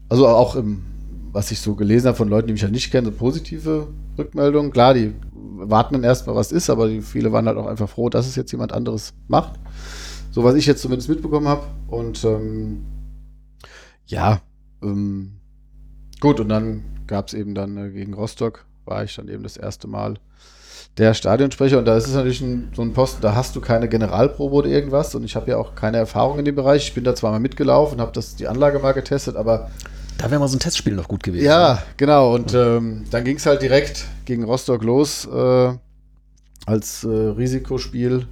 also 0.07 0.27
auch 0.27 0.55
im, 0.55 0.83
was 1.31 1.49
ich 1.51 1.59
so 1.59 1.73
gelesen 1.73 2.07
habe 2.07 2.17
von 2.17 2.29
Leuten, 2.29 2.47
die 2.47 2.53
mich 2.53 2.61
ja 2.61 2.67
nicht 2.67 2.91
kennen, 2.91 3.05
so 3.05 3.11
positive 3.11 3.87
Rückmeldungen. 4.17 4.71
Klar, 4.71 4.93
die 4.93 5.15
warten 5.33 5.95
dann 5.95 6.03
erstmal, 6.03 6.35
was 6.35 6.51
ist, 6.51 6.69
aber 6.69 6.87
die, 6.87 7.01
viele 7.01 7.31
waren 7.31 7.47
halt 7.47 7.57
auch 7.57 7.65
einfach 7.65 7.89
froh, 7.89 8.09
dass 8.09 8.27
es 8.27 8.35
jetzt 8.35 8.51
jemand 8.51 8.71
anderes 8.71 9.13
macht. 9.27 9.53
So 10.35 10.43
was 10.43 10.55
ich 10.55 10.65
jetzt 10.65 10.81
zumindest 10.81 11.07
mitbekommen 11.07 11.47
habe. 11.47 11.63
Und 11.87 12.25
ähm, 12.25 12.83
ja, 14.05 14.41
ähm, 14.83 15.37
gut, 16.19 16.41
und 16.41 16.49
dann 16.49 16.83
gab 17.07 17.29
es 17.29 17.33
eben 17.33 17.55
dann 17.55 17.77
äh, 17.77 17.89
gegen 17.89 18.13
Rostock, 18.13 18.65
war 18.83 19.05
ich 19.05 19.15
dann 19.15 19.29
eben 19.29 19.43
das 19.43 19.55
erste 19.55 19.87
Mal 19.87 20.15
der 20.97 21.13
Stadionsprecher. 21.13 21.79
Und 21.79 21.85
da 21.85 21.95
ist 21.95 22.07
es 22.07 22.15
natürlich 22.15 22.41
ein, 22.41 22.69
so 22.75 22.81
ein 22.81 22.91
Posten, 22.91 23.21
da 23.21 23.33
hast 23.33 23.55
du 23.55 23.61
keine 23.61 23.87
Generalprobe 23.87 24.55
oder 24.55 24.67
irgendwas. 24.67 25.15
Und 25.15 25.23
ich 25.23 25.37
habe 25.37 25.51
ja 25.51 25.55
auch 25.55 25.73
keine 25.73 25.99
Erfahrung 25.99 26.37
in 26.37 26.43
dem 26.43 26.55
Bereich. 26.55 26.89
Ich 26.89 26.93
bin 26.93 27.05
da 27.05 27.15
zwar 27.15 27.31
mal 27.31 27.39
mitgelaufen, 27.39 28.01
habe 28.01 28.11
das 28.11 28.35
die 28.35 28.49
Anlage 28.49 28.79
mal 28.79 28.91
getestet, 28.91 29.37
aber 29.37 29.71
Da 30.17 30.29
wäre 30.29 30.41
mal 30.41 30.49
so 30.49 30.57
ein 30.57 30.59
Testspiel 30.59 30.95
noch 30.95 31.07
gut 31.07 31.23
gewesen. 31.23 31.45
ja, 31.45 31.81
genau. 31.95 32.35
Und 32.35 32.53
ähm, 32.53 33.05
dann 33.09 33.23
ging 33.23 33.37
es 33.37 33.45
halt 33.45 33.61
direkt 33.61 34.03
gegen 34.25 34.43
Rostock 34.43 34.83
los 34.83 35.25
äh, 35.33 35.73
als 36.65 37.05
äh, 37.05 37.07
Risikospiel. 37.07 38.27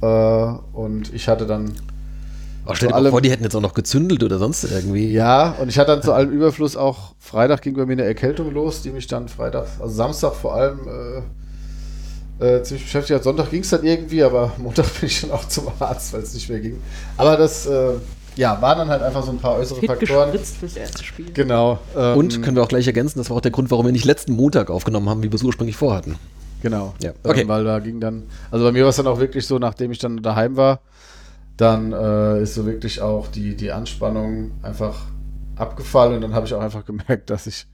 Äh, 0.00 0.06
und 0.06 1.12
ich 1.14 1.28
hatte 1.28 1.46
dann 1.46 1.72
Aber 2.64 2.76
stell 2.76 2.88
dir 2.88 2.94
allem- 2.94 3.10
vor, 3.10 3.20
die 3.20 3.30
hätten 3.30 3.42
jetzt 3.44 3.56
auch 3.56 3.60
noch 3.60 3.74
gezündelt 3.74 4.22
oder 4.22 4.38
sonst 4.38 4.64
irgendwie. 4.64 5.10
Ja, 5.12 5.52
und 5.60 5.68
ich 5.68 5.78
hatte 5.78 5.92
dann 5.92 6.02
zu 6.02 6.12
allem 6.12 6.30
Überfluss 6.30 6.76
auch 6.76 7.14
Freitag 7.18 7.62
ging 7.62 7.74
bei 7.74 7.84
mir 7.86 7.92
eine 7.94 8.04
Erkältung 8.04 8.52
los, 8.52 8.82
die 8.82 8.90
mich 8.90 9.06
dann 9.06 9.28
Freitag, 9.28 9.66
also 9.80 9.92
Samstag 9.94 10.34
vor 10.34 10.54
allem 10.54 10.80
äh, 12.40 12.56
äh, 12.58 12.62
ziemlich 12.62 12.84
beschäftigt 12.84 13.16
hat. 13.16 13.24
Sonntag 13.24 13.50
ging 13.50 13.62
es 13.62 13.70
dann 13.70 13.82
irgendwie, 13.84 14.22
aber 14.22 14.52
Montag 14.58 14.86
bin 15.00 15.08
ich 15.08 15.22
dann 15.22 15.32
auch 15.32 15.46
zum 15.48 15.64
Arzt, 15.80 16.12
weil 16.12 16.20
es 16.22 16.34
nicht 16.34 16.48
mehr 16.48 16.60
ging. 16.60 16.76
Aber 17.16 17.36
das, 17.36 17.66
äh, 17.66 17.94
ja, 18.36 18.62
waren 18.62 18.78
dann 18.78 18.88
halt 18.88 19.02
einfach 19.02 19.24
so 19.24 19.32
ein 19.32 19.38
paar 19.38 19.56
äußere 19.56 19.80
Fit 19.80 19.88
Faktoren. 19.90 20.30
fürs 20.38 20.76
erste 20.76 21.02
Spiel. 21.02 21.26
Genau. 21.34 21.78
ähm, 21.96 22.16
Und 22.16 22.40
können 22.42 22.54
wir 22.56 22.62
auch 22.62 22.68
gleich 22.68 22.86
ergänzen, 22.86 23.18
das 23.18 23.30
war 23.30 23.38
auch 23.38 23.40
der 23.40 23.50
Grund, 23.50 23.72
warum 23.72 23.86
wir 23.86 23.92
nicht 23.92 24.04
letzten 24.04 24.32
Montag 24.34 24.70
aufgenommen 24.70 25.08
haben, 25.08 25.24
wie 25.24 25.28
wir 25.32 25.34
es 25.34 25.42
ursprünglich 25.42 25.76
vorhatten. 25.76 26.14
Genau. 26.62 26.94
Ja, 27.00 27.12
okay. 27.22 27.42
Ähm, 27.42 27.48
weil 27.48 27.64
da 27.64 27.78
ging 27.78 28.00
dann, 28.00 28.24
also 28.50 28.64
bei 28.64 28.72
mir 28.72 28.82
war 28.82 28.90
es 28.90 28.96
dann 28.96 29.06
auch 29.06 29.20
wirklich 29.20 29.46
so, 29.46 29.58
nachdem 29.58 29.90
ich 29.92 29.98
dann 29.98 30.22
daheim 30.22 30.56
war, 30.56 30.80
dann 31.56 31.92
äh, 31.92 32.42
ist 32.42 32.54
so 32.54 32.66
wirklich 32.66 33.00
auch 33.00 33.28
die, 33.28 33.54
die 33.56 33.72
Anspannung 33.72 34.52
einfach 34.62 35.06
abgefallen 35.56 36.14
und 36.14 36.20
dann 36.20 36.34
habe 36.34 36.46
ich 36.46 36.54
auch 36.54 36.60
einfach 36.60 36.84
gemerkt, 36.84 37.30
dass 37.30 37.46
ich 37.46 37.66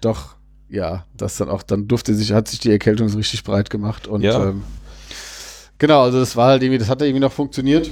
doch, 0.00 0.36
ja, 0.68 1.06
das 1.16 1.36
dann 1.36 1.48
auch, 1.48 1.62
dann 1.62 1.88
durfte 1.88 2.14
sich, 2.14 2.32
hat 2.32 2.48
sich 2.48 2.58
die 2.58 2.70
Erkältung 2.70 3.08
so 3.08 3.18
richtig 3.18 3.44
breit 3.44 3.70
gemacht 3.70 4.06
und 4.06 4.22
Ja. 4.22 4.48
ähm, 4.48 4.62
genau, 5.78 6.02
also 6.02 6.18
das 6.18 6.36
war 6.36 6.48
halt 6.48 6.62
irgendwie, 6.62 6.78
das 6.78 6.88
hat 6.88 7.02
irgendwie 7.02 7.20
noch 7.20 7.32
funktioniert 7.32 7.90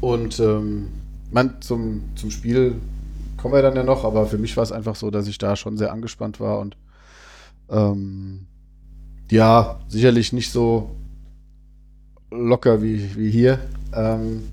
und 0.00 0.38
ähm, 0.40 0.88
man, 1.30 1.60
zum, 1.60 2.02
zum 2.14 2.30
Spiel 2.30 2.76
kommen 3.36 3.54
wir 3.54 3.62
dann 3.62 3.76
ja 3.76 3.84
noch, 3.84 4.04
aber 4.04 4.26
für 4.26 4.38
mich 4.38 4.56
war 4.56 4.64
es 4.64 4.72
einfach 4.72 4.96
so, 4.96 5.10
dass 5.10 5.26
ich 5.28 5.38
da 5.38 5.56
schon 5.56 5.76
sehr 5.76 5.92
angespannt 5.92 6.40
war 6.40 6.58
und 6.58 6.76
ähm, 7.70 8.46
ja, 9.30 9.78
sicherlich 9.88 10.32
nicht 10.32 10.52
so 10.52 10.90
locker 12.30 12.82
wie, 12.82 13.16
wie 13.16 13.30
hier. 13.30 13.58
Ähm, 13.94 14.52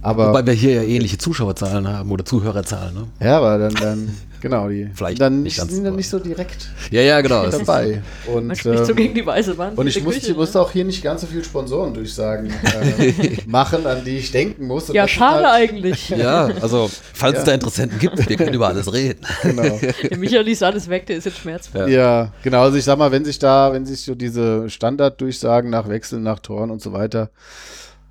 aber 0.00 0.28
Wobei 0.28 0.46
wir 0.46 0.52
hier 0.52 0.74
ja 0.74 0.82
ähnliche 0.82 1.18
Zuschauerzahlen 1.18 1.88
haben 1.88 2.10
oder 2.10 2.24
Zuhörerzahlen. 2.24 2.94
Ne? 2.94 3.08
ja, 3.20 3.38
aber 3.38 3.58
dann, 3.58 3.74
dann 3.74 4.16
Genau, 4.40 4.68
die 4.68 4.88
Vielleicht 4.94 5.20
dann 5.20 5.42
nicht 5.42 5.56
sind 5.56 5.84
dann 5.84 5.92
so. 5.92 5.96
nicht 5.96 6.08
so 6.08 6.18
direkt 6.18 6.68
Ja, 6.90 7.00
ja, 7.00 7.20
genau. 7.20 7.44
Es 7.46 7.54
ist- 7.54 7.66
dabei. 7.68 8.02
Und, 8.32 8.46
Man 8.46 8.56
spricht 8.56 8.84
so 8.86 8.90
ähm, 8.92 8.96
gegen 8.96 9.14
die 9.14 9.26
weiße 9.26 9.58
Wand. 9.58 9.76
und 9.76 9.86
ich 9.86 10.02
musste, 10.02 10.20
Küche, 10.20 10.34
musste 10.34 10.58
ne? 10.58 10.64
auch 10.64 10.70
hier 10.70 10.84
nicht 10.84 11.02
ganz 11.02 11.22
so 11.22 11.26
viel 11.26 11.42
Sponsorendurchsagen 11.44 12.50
äh, 12.50 13.12
machen, 13.46 13.86
an 13.86 14.04
die 14.04 14.18
ich 14.18 14.30
denken 14.30 14.66
muss. 14.66 14.88
Und 14.88 14.94
Ja, 14.94 15.08
schade 15.08 15.46
halt- 15.46 15.70
eigentlich. 15.70 16.08
Ja, 16.16 16.46
also, 16.60 16.90
falls 17.14 17.34
es 17.34 17.40
Ja. 17.40 17.46
da 17.46 17.54
Interessenten 17.54 17.98
gibt, 17.98 18.28
wir 18.28 18.36
können 18.36 18.54
über 18.54 18.68
alles 18.68 18.92
reden. 18.92 19.20
Genau. 19.42 19.78
Der 20.10 20.18
Michael 20.18 20.44
liest 20.44 20.62
alles 20.62 20.88
weg, 20.88 21.06
der 21.06 21.16
ist 21.16 21.24
jetzt 21.24 21.38
schmerzfrei. 21.38 21.88
Ja. 21.90 22.32
genau. 22.42 22.62
Also 22.62 22.76
ich 22.76 22.84
sag 22.84 22.98
mal, 22.98 23.10
wenn 23.12 23.24
sich 23.24 23.38
da, 23.38 23.72
wenn 23.72 23.86
sich 23.86 24.02
so 24.02 24.14
diese 24.14 24.68
Standarddurchsagen 24.70 25.70
nach 25.70 25.88
Wechseln, 25.88 26.22
nach 26.22 26.38
Toren 26.38 26.70
und 26.70 26.80
so 26.82 26.92
weiter, 26.92 27.30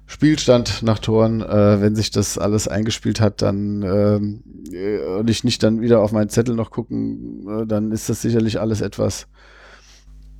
Spielstand 0.09 0.83
nach 0.83 0.99
Toren, 0.99 1.41
äh, 1.41 1.81
wenn 1.81 1.93
sich 1.95 2.11
das 2.11 2.37
alles 2.37 2.67
eingespielt 2.69 3.19
hat, 3.19 3.41
dann 3.41 3.81
ähm, 3.83 4.43
äh, 4.71 4.99
und 5.19 5.29
ich 5.29 5.43
nicht 5.43 5.61
dann 5.63 5.81
wieder 5.81 5.99
auf 6.01 6.13
meinen 6.13 6.29
Zettel 6.29 6.55
noch 6.55 6.71
gucken, 6.71 7.45
äh, 7.63 7.67
dann 7.67 7.91
ist 7.91 8.07
das 8.07 8.21
sicherlich 8.21 8.59
alles 8.59 8.79
etwas 8.81 9.27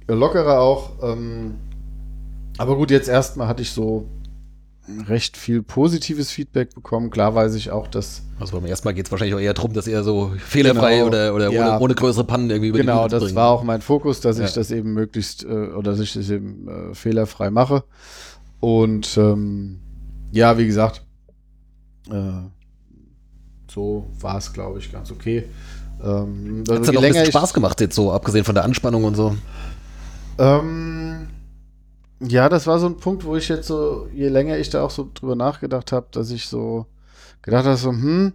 lockerer 0.07 0.61
auch. 0.61 0.91
Ähm, 1.03 1.55
aber 2.57 2.77
gut, 2.77 2.91
jetzt 2.91 3.09
erstmal 3.09 3.49
hatte 3.49 3.61
ich 3.61 3.71
so 3.71 4.07
recht 5.09 5.35
viel 5.35 5.61
positives 5.63 6.31
Feedback 6.31 6.73
bekommen. 6.73 7.09
Klar 7.09 7.35
weiß 7.35 7.53
ich 7.55 7.71
auch, 7.71 7.87
dass 7.89 8.21
Also 8.39 8.57
beim 8.57 8.65
ersten 8.69 8.87
Mal 8.87 8.93
geht 8.93 9.05
es 9.07 9.11
wahrscheinlich 9.11 9.35
auch 9.35 9.39
eher 9.41 9.53
darum, 9.53 9.73
dass 9.73 9.85
ihr 9.85 10.01
so 10.01 10.31
fehlerfrei 10.37 10.95
Genau. 10.99 11.07
oder, 11.07 11.35
oder 11.35 11.51
Ja. 11.51 11.71
ohne, 11.75 11.79
ohne 11.83 11.95
größere 11.95 12.23
Pannen 12.23 12.49
irgendwie 12.49 12.69
über 12.69 12.77
genau, 12.77 13.03
die 13.05 13.09
Bühne 13.15 13.19
das 13.25 13.35
war 13.35 13.49
auch 13.49 13.63
mein 13.63 13.81
Fokus, 13.81 14.21
dass 14.21 14.39
Ja. 14.39 14.45
ich 14.45 14.53
das 14.53 14.71
eben 14.71 14.93
möglichst 14.93 15.43
äh, 15.43 15.47
oder 15.47 15.91
dass 15.91 15.99
ich 15.99 16.13
das 16.13 16.29
eben 16.29 16.69
äh, 16.69 16.95
fehlerfrei 16.95 17.49
mache. 17.51 17.83
Und 18.59 19.17
ähm, 19.17 19.79
ja, 20.31 20.57
wie 20.57 20.65
gesagt, 20.65 21.05
äh, 22.09 22.43
so 23.69 24.07
war 24.19 24.37
es, 24.37 24.53
glaube 24.53 24.79
ich, 24.79 24.91
ganz 24.91 25.11
okay. 25.11 25.45
Ähm, 26.03 26.63
Hat 26.69 26.79
es 26.79 26.87
dann 26.87 26.97
auch 26.97 27.03
ein 27.03 27.11
bisschen 27.11 27.25
Spaß 27.27 27.53
gemacht 27.53 27.79
jetzt 27.81 27.95
so, 27.95 28.11
abgesehen 28.11 28.45
von 28.45 28.55
der 28.55 28.63
Anspannung 28.63 29.03
und 29.03 29.15
so. 29.15 29.35
Ähm, 30.37 31.27
ja, 32.19 32.49
das 32.49 32.67
war 32.67 32.79
so 32.79 32.87
ein 32.87 32.97
Punkt, 32.97 33.25
wo 33.25 33.35
ich 33.35 33.47
jetzt 33.49 33.67
so, 33.67 34.07
je 34.13 34.29
länger 34.29 34.57
ich 34.57 34.69
da 34.69 34.83
auch 34.83 34.91
so 34.91 35.09
drüber 35.13 35.35
nachgedacht 35.35 35.91
habe, 35.91 36.07
dass 36.11 36.31
ich 36.31 36.47
so 36.47 36.85
gedacht 37.41 37.65
habe, 37.65 37.77
so, 37.77 37.89
hm, 37.89 38.33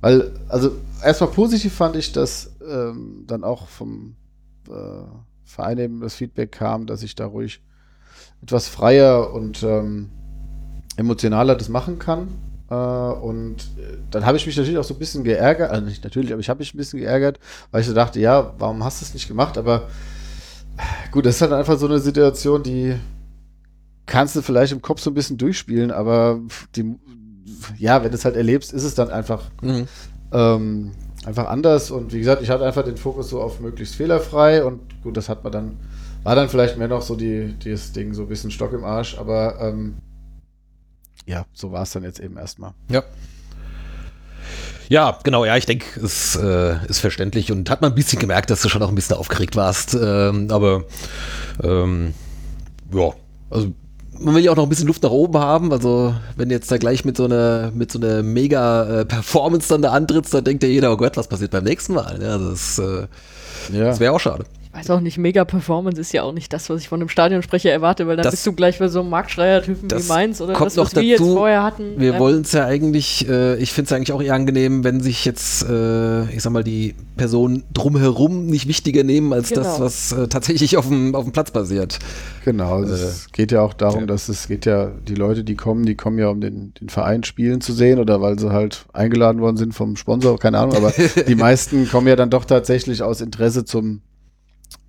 weil, 0.00 0.32
also 0.48 0.72
erstmal 1.02 1.30
positiv 1.30 1.74
fand 1.74 1.96
ich, 1.96 2.12
dass 2.12 2.56
ähm, 2.68 3.24
dann 3.26 3.44
auch 3.44 3.68
vom 3.68 4.16
äh, 4.68 5.04
Verein 5.44 5.78
eben 5.78 6.00
das 6.00 6.14
Feedback 6.14 6.52
kam, 6.52 6.86
dass 6.86 7.02
ich 7.02 7.14
da 7.14 7.26
ruhig 7.26 7.60
etwas 8.46 8.68
freier 8.68 9.32
und 9.32 9.62
ähm, 9.62 10.10
emotionaler 10.96 11.56
das 11.56 11.68
machen 11.68 11.98
kann. 11.98 12.28
Äh, 12.70 12.74
und 12.74 13.56
äh, 13.78 13.98
dann 14.10 14.24
habe 14.24 14.36
ich 14.36 14.46
mich 14.46 14.56
natürlich 14.56 14.78
auch 14.78 14.84
so 14.84 14.94
ein 14.94 14.98
bisschen 14.98 15.24
geärgert, 15.24 15.70
also 15.70 15.84
nicht 15.84 16.04
natürlich, 16.04 16.32
aber 16.32 16.40
ich 16.40 16.48
habe 16.48 16.58
mich 16.60 16.72
ein 16.72 16.78
bisschen 16.78 17.00
geärgert, 17.00 17.38
weil 17.70 17.80
ich 17.80 17.86
so 17.86 17.94
dachte, 17.94 18.20
ja, 18.20 18.52
warum 18.58 18.82
hast 18.84 19.00
du 19.00 19.04
es 19.04 19.14
nicht 19.14 19.28
gemacht? 19.28 19.58
Aber 19.58 19.88
Gut, 21.10 21.24
das 21.24 21.36
ist 21.36 21.40
halt 21.42 21.52
einfach 21.54 21.78
so 21.78 21.86
eine 21.86 21.98
Situation, 22.00 22.62
die 22.62 22.96
kannst 24.04 24.36
du 24.36 24.42
vielleicht 24.42 24.72
im 24.72 24.82
Kopf 24.82 25.00
so 25.00 25.10
ein 25.10 25.14
bisschen 25.14 25.38
durchspielen, 25.38 25.90
aber 25.90 26.38
die, 26.74 26.94
ja, 27.78 28.02
wenn 28.04 28.10
du 28.10 28.14
es 28.16 28.26
halt 28.26 28.36
erlebst, 28.36 28.74
ist 28.74 28.84
es 28.84 28.94
dann 28.94 29.08
einfach, 29.08 29.44
Mhm. 29.62 29.88
ähm, 30.32 30.92
einfach 31.24 31.46
anders. 31.48 31.90
Und 31.90 32.12
wie 32.12 32.18
gesagt, 32.18 32.42
ich 32.42 32.50
hatte 32.50 32.66
einfach 32.66 32.84
den 32.84 32.98
Fokus 32.98 33.30
so 33.30 33.40
auf 33.40 33.58
möglichst 33.60 33.94
fehlerfrei 33.94 34.64
und 34.64 34.80
gut, 35.02 35.16
das 35.16 35.30
hat 35.30 35.42
man 35.44 35.52
dann, 35.52 35.76
war 36.26 36.34
dann 36.34 36.48
vielleicht 36.48 36.76
mehr 36.76 36.88
noch 36.88 37.02
so 37.02 37.14
die, 37.14 37.54
dieses 37.64 37.92
Ding, 37.92 38.12
so 38.12 38.22
ein 38.22 38.28
bisschen 38.28 38.50
Stock 38.50 38.72
im 38.72 38.82
Arsch, 38.84 39.16
aber 39.16 39.60
ähm, 39.60 39.94
ja, 41.24 41.44
so 41.52 41.70
war 41.70 41.82
es 41.84 41.92
dann 41.92 42.02
jetzt 42.02 42.18
eben 42.18 42.36
erstmal. 42.36 42.72
Ja. 42.90 43.04
Ja, 44.88 45.18
genau, 45.22 45.44
ja, 45.44 45.56
ich 45.56 45.66
denke, 45.66 46.00
es 46.00 46.36
äh, 46.36 46.76
ist 46.88 46.98
verständlich 46.98 47.50
und 47.52 47.70
hat 47.70 47.80
man 47.80 47.92
ein 47.92 47.94
bisschen 47.94 48.18
gemerkt, 48.18 48.50
dass 48.50 48.60
du 48.62 48.68
schon 48.68 48.82
auch 48.82 48.88
ein 48.88 48.94
bisschen 48.96 49.16
aufgeregt 49.16 49.54
warst. 49.56 49.94
Ähm, 50.00 50.48
aber 50.50 50.84
ähm, 51.62 52.12
ja, 52.92 53.10
also 53.50 53.72
man 54.18 54.34
will 54.34 54.42
ja 54.44 54.50
auch 54.52 54.56
noch 54.56 54.62
ein 54.64 54.68
bisschen 54.68 54.86
Luft 54.88 55.02
nach 55.02 55.10
oben 55.10 55.38
haben. 55.38 55.72
Also 55.72 56.14
wenn 56.36 56.50
jetzt 56.50 56.70
da 56.70 56.78
gleich 56.78 57.04
mit 57.04 57.16
so 57.16 57.24
einer 57.24 57.70
mit 57.72 57.90
so 57.92 57.98
einer 58.00 58.22
mega 58.22 59.00
äh, 59.00 59.04
Performance 59.04 59.68
dann 59.68 59.82
da 59.82 59.90
antrittst, 59.92 60.32
dann 60.34 60.44
denkt 60.44 60.62
ja 60.62 60.68
jeder, 60.68 60.92
oh 60.92 60.96
Gott, 60.96 61.16
was 61.16 61.28
passiert 61.28 61.50
beim 61.50 61.64
nächsten 61.64 61.94
Mal? 61.94 62.20
Ja, 62.22 62.38
das, 62.38 62.78
äh, 62.78 63.06
Ja. 63.72 63.84
das 63.86 64.00
wäre 64.00 64.12
auch 64.12 64.20
schade. 64.20 64.44
Ich 64.78 64.80
weiß 64.80 64.90
auch 64.90 65.00
nicht, 65.00 65.16
Mega-Performance 65.16 65.98
ist 65.98 66.12
ja 66.12 66.22
auch 66.22 66.34
nicht 66.34 66.52
das, 66.52 66.68
was 66.68 66.82
ich 66.82 66.88
von 66.90 67.00
einem 67.00 67.08
Stadionsprecher 67.08 67.70
erwarte, 67.72 68.06
weil 68.06 68.16
dann 68.16 68.24
Das- 68.24 68.32
bist 68.32 68.46
du 68.46 68.52
gleich 68.52 68.78
bei 68.78 68.88
so 68.88 69.00
einem 69.00 69.08
Marktschreier-Typen 69.08 69.88
Das 69.88 70.04
wie 70.04 70.08
meins 70.12 70.40
oder 70.42 70.52
kommt 70.52 70.66
das, 70.66 70.76
was 70.76 70.94
noch 70.94 71.00
wir 71.00 71.08
jetzt 71.08 71.20
dazu. 71.20 71.32
vorher 71.34 71.62
hatten. 71.62 71.94
Wir 71.98 72.12
Ähm, 72.14 72.20
wollen 72.20 72.42
es 72.42 72.52
ja 72.52 72.66
eigentlich, 72.66 73.26
äh, 73.26 73.56
ich 73.56 73.72
finde 73.72 73.86
es 73.86 73.92
eigentlich 73.92 74.12
auch 74.12 74.20
eher 74.22 74.34
angenehm, 74.34 74.84
wenn 74.84 75.00
sich 75.00 75.24
jetzt, 75.24 75.62
äh, 75.66 76.24
ich 76.30 76.42
sag 76.42 76.52
mal, 76.52 76.62
die 76.62 76.94
Personen 77.16 77.62
drumherum 77.72 78.46
nicht 78.46 78.68
wichtiger 78.68 79.02
nehmen 79.02 79.32
als 79.32 79.48
das, 79.48 79.76
Genau. 79.76 79.86
was 79.86 80.12
äh, 80.12 80.28
tatsächlich 80.28 80.76
auf 80.76 80.88
dem, 80.88 81.14
auf 81.14 81.24
dem 81.24 81.32
Platz 81.32 81.50
passiert. 81.50 81.98
Genau, 82.44 82.82
es 82.82 83.32
geht 83.32 83.52
ja 83.52 83.62
auch 83.62 83.72
darum, 83.72 84.00
ja. 84.00 84.06
dass 84.06 84.28
es 84.28 84.46
geht 84.46 84.66
ja, 84.66 84.90
die 85.08 85.14
Leute, 85.14 85.42
die 85.42 85.54
kommen, 85.54 85.86
die 85.86 85.94
kommen 85.94 86.18
ja, 86.18 86.28
um 86.28 86.40
den, 86.42 86.74
den 86.80 86.90
Verein 86.90 87.24
spielen 87.24 87.62
zu 87.62 87.72
sehen 87.72 87.98
oder 87.98 88.20
weil 88.20 88.38
sie 88.38 88.50
halt 88.52 88.84
eingeladen 88.92 89.40
worden 89.40 89.56
sind 89.56 89.72
vom 89.72 89.96
Sponsor, 89.96 90.38
keine 90.38 90.58
Ahnung, 90.58 90.76
aber 90.76 90.92
die 91.26 91.34
meisten 91.34 91.88
kommen 91.88 92.06
ja 92.08 92.14
dann 92.16 92.28
doch 92.28 92.44
tatsächlich 92.44 93.02
aus 93.02 93.20
Interesse 93.22 93.64
zum, 93.64 94.02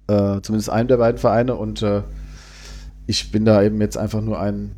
äh, 0.08 0.41
zumindest 0.41 0.70
einem 0.70 0.88
der 0.88 0.98
beiden 0.98 1.20
Vereine 1.20 1.56
und 1.56 1.82
äh, 1.82 2.02
ich 3.08 3.32
bin 3.32 3.46
da 3.46 3.63
eben 3.63 3.80
jetzt 3.82 3.98
einfach 3.98 4.22
nur 4.22 4.39
ein 4.39 4.76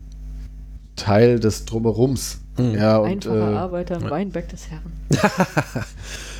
Teil 0.96 1.40
des 1.40 1.66
Drumherums. 1.66 2.40
Mhm. 2.58 2.76
Ja, 2.76 2.98
und, 2.98 3.28
Einfacher 3.28 3.52
äh, 3.52 3.56
Arbeiter 3.56 3.96
im 3.96 4.10
Weinberg 4.10 4.50
des 4.50 4.68
Herren. 4.70 4.92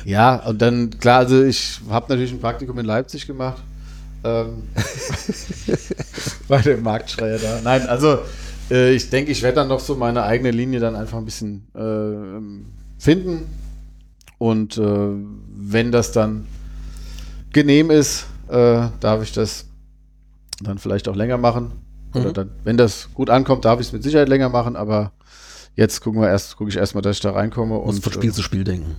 ja, 0.04 0.36
und 0.46 0.60
dann, 0.62 0.90
klar, 0.90 1.20
also 1.20 1.42
ich 1.42 1.80
habe 1.88 2.06
natürlich 2.08 2.32
ein 2.32 2.40
Praktikum 2.40 2.78
in 2.78 2.86
Leipzig 2.86 3.26
gemacht. 3.26 3.62
Ähm, 4.22 4.64
bei 6.48 6.60
dem 6.60 6.82
Marktschreier 6.82 7.38
da. 7.38 7.60
Nein, 7.64 7.86
also 7.88 8.18
äh, 8.70 8.92
ich 8.92 9.08
denke, 9.08 9.32
ich 9.32 9.42
werde 9.42 9.56
dann 9.56 9.68
noch 9.68 9.80
so 9.80 9.96
meine 9.96 10.22
eigene 10.22 10.50
Linie 10.50 10.78
dann 10.78 10.94
einfach 10.94 11.18
ein 11.18 11.24
bisschen 11.24 11.66
äh, 11.74 13.00
finden. 13.00 13.46
Und 14.38 14.78
äh, 14.78 14.84
wenn 14.84 15.90
das 15.90 16.12
dann 16.12 16.46
genehm 17.52 17.90
ist, 17.90 18.26
äh, 18.50 18.88
darf 19.00 19.22
ich 19.22 19.32
das 19.32 19.66
dann 20.62 20.78
vielleicht 20.78 21.08
auch 21.08 21.16
länger 21.16 21.38
machen. 21.38 21.72
Oder 22.14 22.30
Mhm. 22.30 22.34
dann, 22.34 22.50
wenn 22.64 22.76
das 22.76 23.08
gut 23.14 23.30
ankommt, 23.30 23.64
darf 23.64 23.80
ich 23.80 23.86
es 23.86 23.92
mit 23.92 24.02
Sicherheit 24.02 24.28
länger 24.28 24.48
machen, 24.48 24.74
aber 24.76 25.12
jetzt 25.76 26.00
gucken 26.00 26.20
wir 26.20 26.28
erst, 26.28 26.56
gucke 26.56 26.68
ich 26.70 26.76
erstmal, 26.76 27.02
dass 27.02 27.16
ich 27.16 27.22
da 27.22 27.30
reinkomme 27.30 27.76
Und 27.78 27.88
und 27.94 28.02
von 28.02 28.12
Spiel 28.12 28.32
zu 28.34 28.42
Spiel 28.42 28.64
denken. 28.64 28.96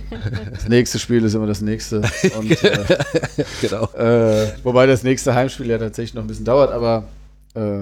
das 0.50 0.68
nächste 0.68 0.98
Spiel 0.98 1.22
ist 1.24 1.34
immer 1.34 1.46
das 1.46 1.60
nächste. 1.60 1.98
Und, 2.38 2.50
äh, 2.64 2.84
genau. 3.60 3.84
äh, 3.92 4.52
wobei 4.62 4.86
das 4.86 5.02
nächste 5.02 5.34
Heimspiel 5.34 5.66
ja 5.66 5.76
tatsächlich 5.78 6.14
noch 6.14 6.22
ein 6.22 6.26
bisschen 6.26 6.46
dauert, 6.46 6.72
aber 6.72 7.04
äh, 7.54 7.80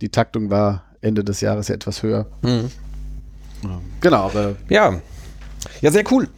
die 0.00 0.08
Taktung 0.08 0.50
war 0.50 0.82
Ende 1.00 1.22
des 1.22 1.40
Jahres 1.40 1.68
ja 1.68 1.76
etwas 1.76 2.02
höher. 2.02 2.26
Mhm. 2.42 2.70
Genau, 4.00 4.24
aber 4.26 4.56
Ja. 4.68 5.00
Ja, 5.80 5.90
sehr 5.92 6.04
cool. 6.10 6.28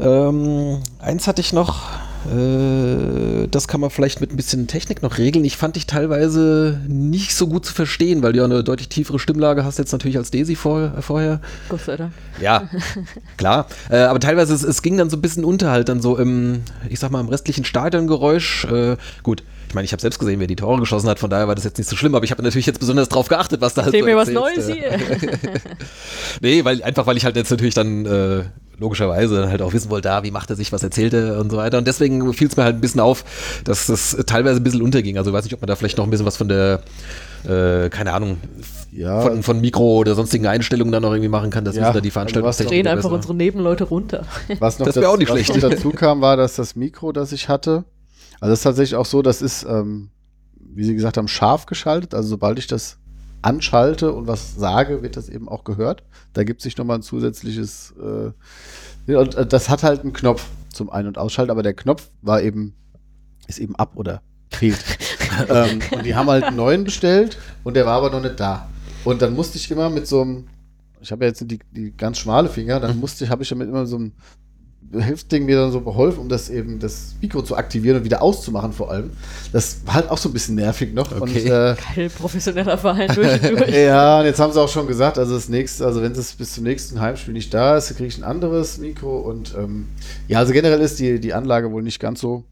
Ähm, 0.00 0.80
eins 0.98 1.26
hatte 1.28 1.40
ich 1.40 1.52
noch, 1.52 1.82
äh, 1.92 1.99
das 2.26 3.68
kann 3.68 3.80
man 3.80 3.90
vielleicht 3.90 4.20
mit 4.20 4.32
ein 4.32 4.36
bisschen 4.36 4.66
Technik 4.66 5.02
noch 5.02 5.18
regeln. 5.18 5.44
Ich 5.44 5.56
fand 5.56 5.76
dich 5.76 5.86
teilweise 5.86 6.80
nicht 6.86 7.34
so 7.34 7.46
gut 7.46 7.64
zu 7.64 7.72
verstehen, 7.72 8.22
weil 8.22 8.32
du 8.32 8.38
ja 8.38 8.44
eine 8.44 8.62
deutlich 8.62 8.88
tiefere 8.88 9.18
Stimmlage 9.18 9.64
hast 9.64 9.78
jetzt 9.78 9.92
natürlich 9.92 10.18
als 10.18 10.30
Daisy 10.30 10.54
vor, 10.54 10.92
äh, 10.96 11.02
vorher. 11.02 11.40
Gott 11.68 11.80
sei 11.80 11.96
Dank. 11.96 12.12
Ja, 12.40 12.68
klar. 13.36 13.66
Äh, 13.88 13.98
aber 13.98 14.20
teilweise, 14.20 14.54
es, 14.54 14.62
es 14.62 14.82
ging 14.82 14.96
dann 14.96 15.10
so 15.10 15.16
ein 15.16 15.22
bisschen 15.22 15.44
unter 15.44 15.70
halt 15.70 15.88
dann 15.88 16.02
so 16.02 16.16
im, 16.16 16.62
ich 16.88 16.98
sag 16.98 17.10
mal, 17.10 17.20
im 17.20 17.28
restlichen 17.28 17.64
Stadiongeräusch. 17.64 18.64
Äh, 18.64 18.96
gut, 19.22 19.42
ich 19.70 19.74
meine, 19.74 19.84
ich 19.84 19.92
habe 19.92 20.00
selbst 20.02 20.18
gesehen, 20.18 20.40
wer 20.40 20.48
die 20.48 20.56
Tore 20.56 20.80
geschossen 20.80 21.08
hat, 21.08 21.20
von 21.20 21.30
daher 21.30 21.46
war 21.46 21.54
das 21.54 21.62
jetzt 21.62 21.78
nicht 21.78 21.88
so 21.88 21.94
schlimm, 21.94 22.16
aber 22.16 22.24
ich 22.24 22.32
habe 22.32 22.42
natürlich 22.42 22.66
jetzt 22.66 22.80
besonders 22.80 23.08
drauf 23.08 23.28
geachtet, 23.28 23.60
was 23.60 23.72
da 23.74 23.84
halt 23.84 23.94
Erzähl 23.94 24.00
so 24.02 24.06
mir 24.06 24.16
was 24.16 24.28
Neues 24.28 24.66
hier. 24.66 24.98
Nee, 26.40 26.64
weil 26.64 26.82
einfach 26.82 27.06
weil 27.06 27.16
ich 27.16 27.24
halt 27.24 27.36
jetzt 27.36 27.50
natürlich 27.50 27.74
dann 27.74 28.04
äh, 28.04 28.42
logischerweise 28.80 29.48
halt 29.48 29.62
auch 29.62 29.72
wissen 29.72 29.88
wollte, 29.90 30.10
ah, 30.10 30.24
wie 30.24 30.32
macht 30.32 30.50
er 30.50 30.56
sich, 30.56 30.72
was 30.72 30.82
erzählt 30.82 31.14
er 31.14 31.38
und 31.38 31.50
so 31.50 31.56
weiter. 31.56 31.78
Und 31.78 31.86
deswegen 31.86 32.32
fiel 32.32 32.48
es 32.48 32.56
mir 32.56 32.64
halt 32.64 32.76
ein 32.76 32.80
bisschen 32.80 33.00
auf, 33.00 33.24
dass 33.62 33.86
das 33.86 34.16
teilweise 34.26 34.58
ein 34.60 34.64
bisschen 34.64 34.82
unterging. 34.82 35.18
Also 35.18 35.30
ich 35.30 35.34
weiß 35.36 35.44
nicht, 35.44 35.54
ob 35.54 35.60
man 35.60 35.68
da 35.68 35.76
vielleicht 35.76 35.98
noch 35.98 36.04
ein 36.04 36.10
bisschen 36.10 36.26
was 36.26 36.36
von 36.36 36.48
der, 36.48 36.80
äh, 37.48 37.90
keine 37.90 38.12
Ahnung, 38.12 38.38
ja, 38.90 39.20
von, 39.20 39.44
von 39.44 39.60
Mikro 39.60 39.98
oder 39.98 40.16
sonstigen 40.16 40.48
Einstellungen 40.48 40.90
dann 40.90 41.02
noch 41.02 41.12
irgendwie 41.12 41.28
machen 41.28 41.50
kann. 41.50 41.64
Das 41.64 41.76
Ja, 41.76 41.82
wissen 41.82 41.94
da 41.94 42.00
die 42.00 42.08
also 42.08 42.10
was 42.10 42.14
Veranstaltungstechniker 42.14 42.74
Drehen 42.74 42.86
einfach 42.88 43.04
besser. 43.04 43.14
unsere 43.14 43.34
Nebenleute 43.34 43.84
runter. 43.84 44.24
was 44.58 44.80
noch, 44.80 44.86
das 44.86 44.96
wär 44.96 45.10
auch 45.10 45.16
nicht 45.16 45.30
was 45.30 45.44
schlecht. 45.44 45.62
noch 45.62 45.70
dazu 45.70 45.90
kam, 45.90 46.20
war, 46.22 46.36
dass 46.36 46.56
das 46.56 46.74
Mikro, 46.74 47.12
das 47.12 47.30
ich 47.30 47.48
hatte, 47.48 47.84
also 48.40 48.52
das 48.52 48.60
ist 48.60 48.64
tatsächlich 48.64 48.96
auch 48.96 49.06
so, 49.06 49.22
das 49.22 49.42
ist, 49.42 49.64
ähm, 49.64 50.10
wie 50.58 50.84
Sie 50.84 50.94
gesagt 50.94 51.16
haben, 51.16 51.28
scharf 51.28 51.66
geschaltet. 51.66 52.14
Also 52.14 52.28
sobald 52.28 52.58
ich 52.58 52.66
das 52.66 52.98
anschalte 53.42 54.12
und 54.12 54.26
was 54.26 54.56
sage, 54.56 55.02
wird 55.02 55.16
das 55.16 55.28
eben 55.28 55.48
auch 55.48 55.64
gehört. 55.64 56.02
Da 56.32 56.44
gibt 56.44 56.60
es 56.60 56.64
sich 56.64 56.76
nochmal 56.76 56.98
ein 56.98 57.02
zusätzliches, 57.02 57.94
äh, 57.98 59.14
und 59.14 59.34
äh, 59.34 59.46
das 59.46 59.68
hat 59.68 59.82
halt 59.82 60.02
einen 60.02 60.12
Knopf 60.12 60.46
zum 60.72 60.90
Ein- 60.90 61.06
und 61.06 61.18
Ausschalten, 61.18 61.50
aber 61.50 61.62
der 61.62 61.74
Knopf 61.74 62.10
war 62.22 62.42
eben, 62.42 62.74
ist 63.46 63.58
eben 63.58 63.76
ab 63.76 63.92
oder 63.96 64.22
fehlt. 64.50 64.84
ähm, 65.48 65.80
und 65.90 66.04
die 66.04 66.14
haben 66.14 66.28
halt 66.28 66.44
einen 66.44 66.56
neuen 66.56 66.84
bestellt 66.84 67.38
und 67.64 67.74
der 67.74 67.86
war 67.86 67.98
aber 67.98 68.10
noch 68.10 68.22
nicht 68.22 68.38
da. 68.38 68.68
Und 69.04 69.22
dann 69.22 69.34
musste 69.34 69.58
ich 69.58 69.70
immer 69.70 69.88
mit 69.90 70.06
so 70.06 70.22
einem, 70.22 70.46
ich 71.00 71.12
habe 71.12 71.24
ja 71.24 71.28
jetzt 71.28 71.42
die, 71.50 71.58
die 71.72 71.96
ganz 71.96 72.18
schmale 72.18 72.48
Finger, 72.48 72.80
dann 72.80 72.98
musste 72.98 73.24
ich, 73.24 73.30
habe 73.30 73.42
ich 73.42 73.48
damit 73.48 73.68
immer 73.68 73.86
so 73.86 73.98
ein 73.98 74.12
Hilfsding 74.92 75.44
mir 75.44 75.56
dann 75.56 75.70
so 75.70 75.80
beholfen, 75.80 76.18
um 76.20 76.28
das 76.28 76.50
eben 76.50 76.80
das 76.80 77.14
Mikro 77.22 77.42
zu 77.42 77.56
aktivieren 77.56 77.98
und 77.98 78.04
wieder 78.04 78.22
auszumachen 78.22 78.72
vor 78.72 78.90
allem. 78.90 79.10
Das 79.52 79.82
war 79.84 79.94
halt 79.94 80.10
auch 80.10 80.18
so 80.18 80.28
ein 80.28 80.32
bisschen 80.32 80.56
nervig 80.56 80.92
noch. 80.94 81.12
Und, 81.12 81.22
Okay. 81.22 81.44
äh, 81.48 81.76
Geil, 81.94 82.10
professioneller 82.10 82.76
Verein 82.76 83.08
durch 83.14 83.42
und 83.50 83.60
durch. 83.60 83.70
ja, 83.76 84.18
und 84.20 84.24
jetzt 84.26 84.40
haben 84.40 84.52
sie 84.52 84.60
auch 84.60 84.68
schon 84.68 84.86
gesagt, 84.88 85.16
also 85.18 85.34
das 85.34 85.48
nächste, 85.48 85.86
also 85.86 86.02
wenn 86.02 86.10
es 86.12 86.32
bis 86.32 86.54
zum 86.54 86.64
nächsten 86.64 87.00
Heimspiel 87.00 87.34
nicht 87.34 87.54
da 87.54 87.76
ist, 87.76 87.88
kriege 87.96 88.08
ich 88.08 88.18
ein 88.18 88.24
anderes 88.24 88.78
Mikro 88.78 89.18
und 89.20 89.54
ähm, 89.56 89.86
ja, 90.26 90.38
also 90.40 90.52
generell 90.52 90.80
ist 90.80 90.98
die, 90.98 91.20
die 91.20 91.34
Anlage 91.34 91.70
wohl 91.70 91.82
nicht 91.82 92.00
ganz 92.00 92.20
so, 92.20 92.42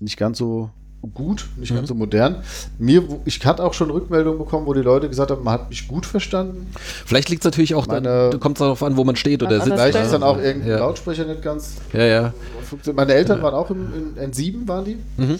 nicht 0.00 0.18
ganz 0.18 0.36
so 0.38 0.68
gut, 1.14 1.46
nicht 1.56 1.74
ganz 1.74 1.88
so 1.88 1.94
modern. 1.94 2.42
Mir, 2.78 3.02
ich 3.24 3.44
hatte 3.46 3.62
auch 3.64 3.72
schon 3.72 3.90
Rückmeldungen 3.90 4.38
bekommen, 4.38 4.66
wo 4.66 4.74
die 4.74 4.80
Leute 4.80 5.08
gesagt 5.08 5.30
haben, 5.30 5.44
man 5.44 5.54
hat 5.54 5.68
mich 5.70 5.86
gut 5.86 6.04
verstanden. 6.06 6.66
Vielleicht 7.06 7.28
liegt 7.28 7.42
es 7.42 7.44
natürlich 7.44 7.74
auch, 7.74 7.86
Meine- 7.86 8.02
dann, 8.08 8.30
da 8.32 8.38
kommt 8.38 8.56
es 8.58 8.60
darauf 8.60 8.82
an, 8.82 8.96
wo 8.96 9.04
man 9.04 9.14
steht 9.16 9.42
oder 9.42 9.60
sitzt. 9.60 9.72
Vielleicht 9.76 9.98
ist 9.98 10.12
dann 10.12 10.22
auch 10.24 10.38
irgendein 10.38 10.70
ja. 10.70 10.78
Lautsprecher 10.78 11.24
nicht 11.24 11.42
ganz 11.42 11.76
Ja, 11.92 12.04
ja. 12.04 12.34
Meine 12.94 13.14
Eltern 13.14 13.40
waren 13.42 13.54
auch 13.54 13.70
im, 13.70 14.14
in 14.16 14.32
N7, 14.32 14.66
waren 14.66 14.84
die. 14.84 14.98
Mhm. 15.16 15.38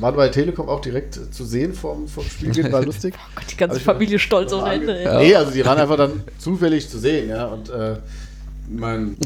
Waren 0.00 0.14
bei 0.14 0.28
Telekom 0.28 0.68
auch 0.68 0.80
direkt 0.80 1.18
zu 1.34 1.44
sehen 1.44 1.72
vom, 1.74 2.06
vom 2.06 2.24
Spiel, 2.24 2.70
war 2.72 2.84
lustig. 2.84 3.14
Gott, 3.34 3.44
die 3.50 3.56
ganze 3.56 3.76
Also 3.76 3.84
Familie 3.84 4.18
stolz 4.18 4.52
ohne 4.52 4.72
Ende. 4.74 4.96
ey. 4.96 5.26
Nee, 5.28 5.34
also 5.34 5.50
die 5.50 5.64
waren 5.64 5.78
einfach 5.78 5.96
dann 5.96 6.22
zufällig 6.38 6.88
zu 6.88 6.98
sehen, 6.98 7.30
ja. 7.30 7.46
Und 7.46 7.70
äh, 7.70 7.96
mein 8.70 9.16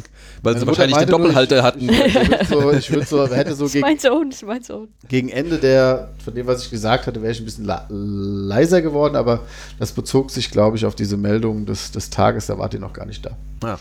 Weil 0.43 0.55
sie 0.55 0.61
Mutter 0.65 0.67
wahrscheinlich 0.79 0.97
den 0.97 1.01
meinte 1.01 1.11
nur, 1.13 1.21
Doppelhalter 1.21 1.63
hatten. 1.63 1.89
Ich 1.89 2.15
würde 2.15 2.47
so, 2.49 2.73
ich 2.73 2.93
würd 2.93 3.09
so, 3.09 3.27
hätte 3.35 3.55
so 3.55 3.65
Das 3.65 3.69
ist 3.69 3.73
gegen, 3.75 3.81
mein 3.87 3.99
Sohn, 3.99 4.31
ist 4.31 4.45
mein 4.45 4.63
Sohn. 4.63 4.89
gegen 5.09 5.29
Ende 5.29 5.59
der, 5.59 6.11
von 6.25 6.35
dem, 6.35 6.47
was 6.47 6.65
ich 6.65 6.71
gesagt 6.71 7.07
hatte, 7.07 7.23
wäre 7.23 7.33
ich 7.33 7.39
ein 7.41 7.45
bisschen 7.45 7.65
la- 7.65 7.87
leiser 7.91 8.83
geworden, 8.83 9.15
aber 9.17 9.41
das 9.79 9.93
bezog 9.93 10.31
sich, 10.31 10.51
glaube 10.51 10.77
ich, 10.77 10.85
auf 10.85 10.95
diese 10.97 11.17
Meldung 11.17 11.65
des, 11.67 11.93
des 11.93 12.11
Tages, 12.11 12.47
da 12.47 12.59
wart 12.59 12.75
ihr 12.75 12.81
noch 12.81 12.93
gar 12.93 13.07
nicht 13.07 13.25
da. 13.25 13.31
Ja. 13.63 13.79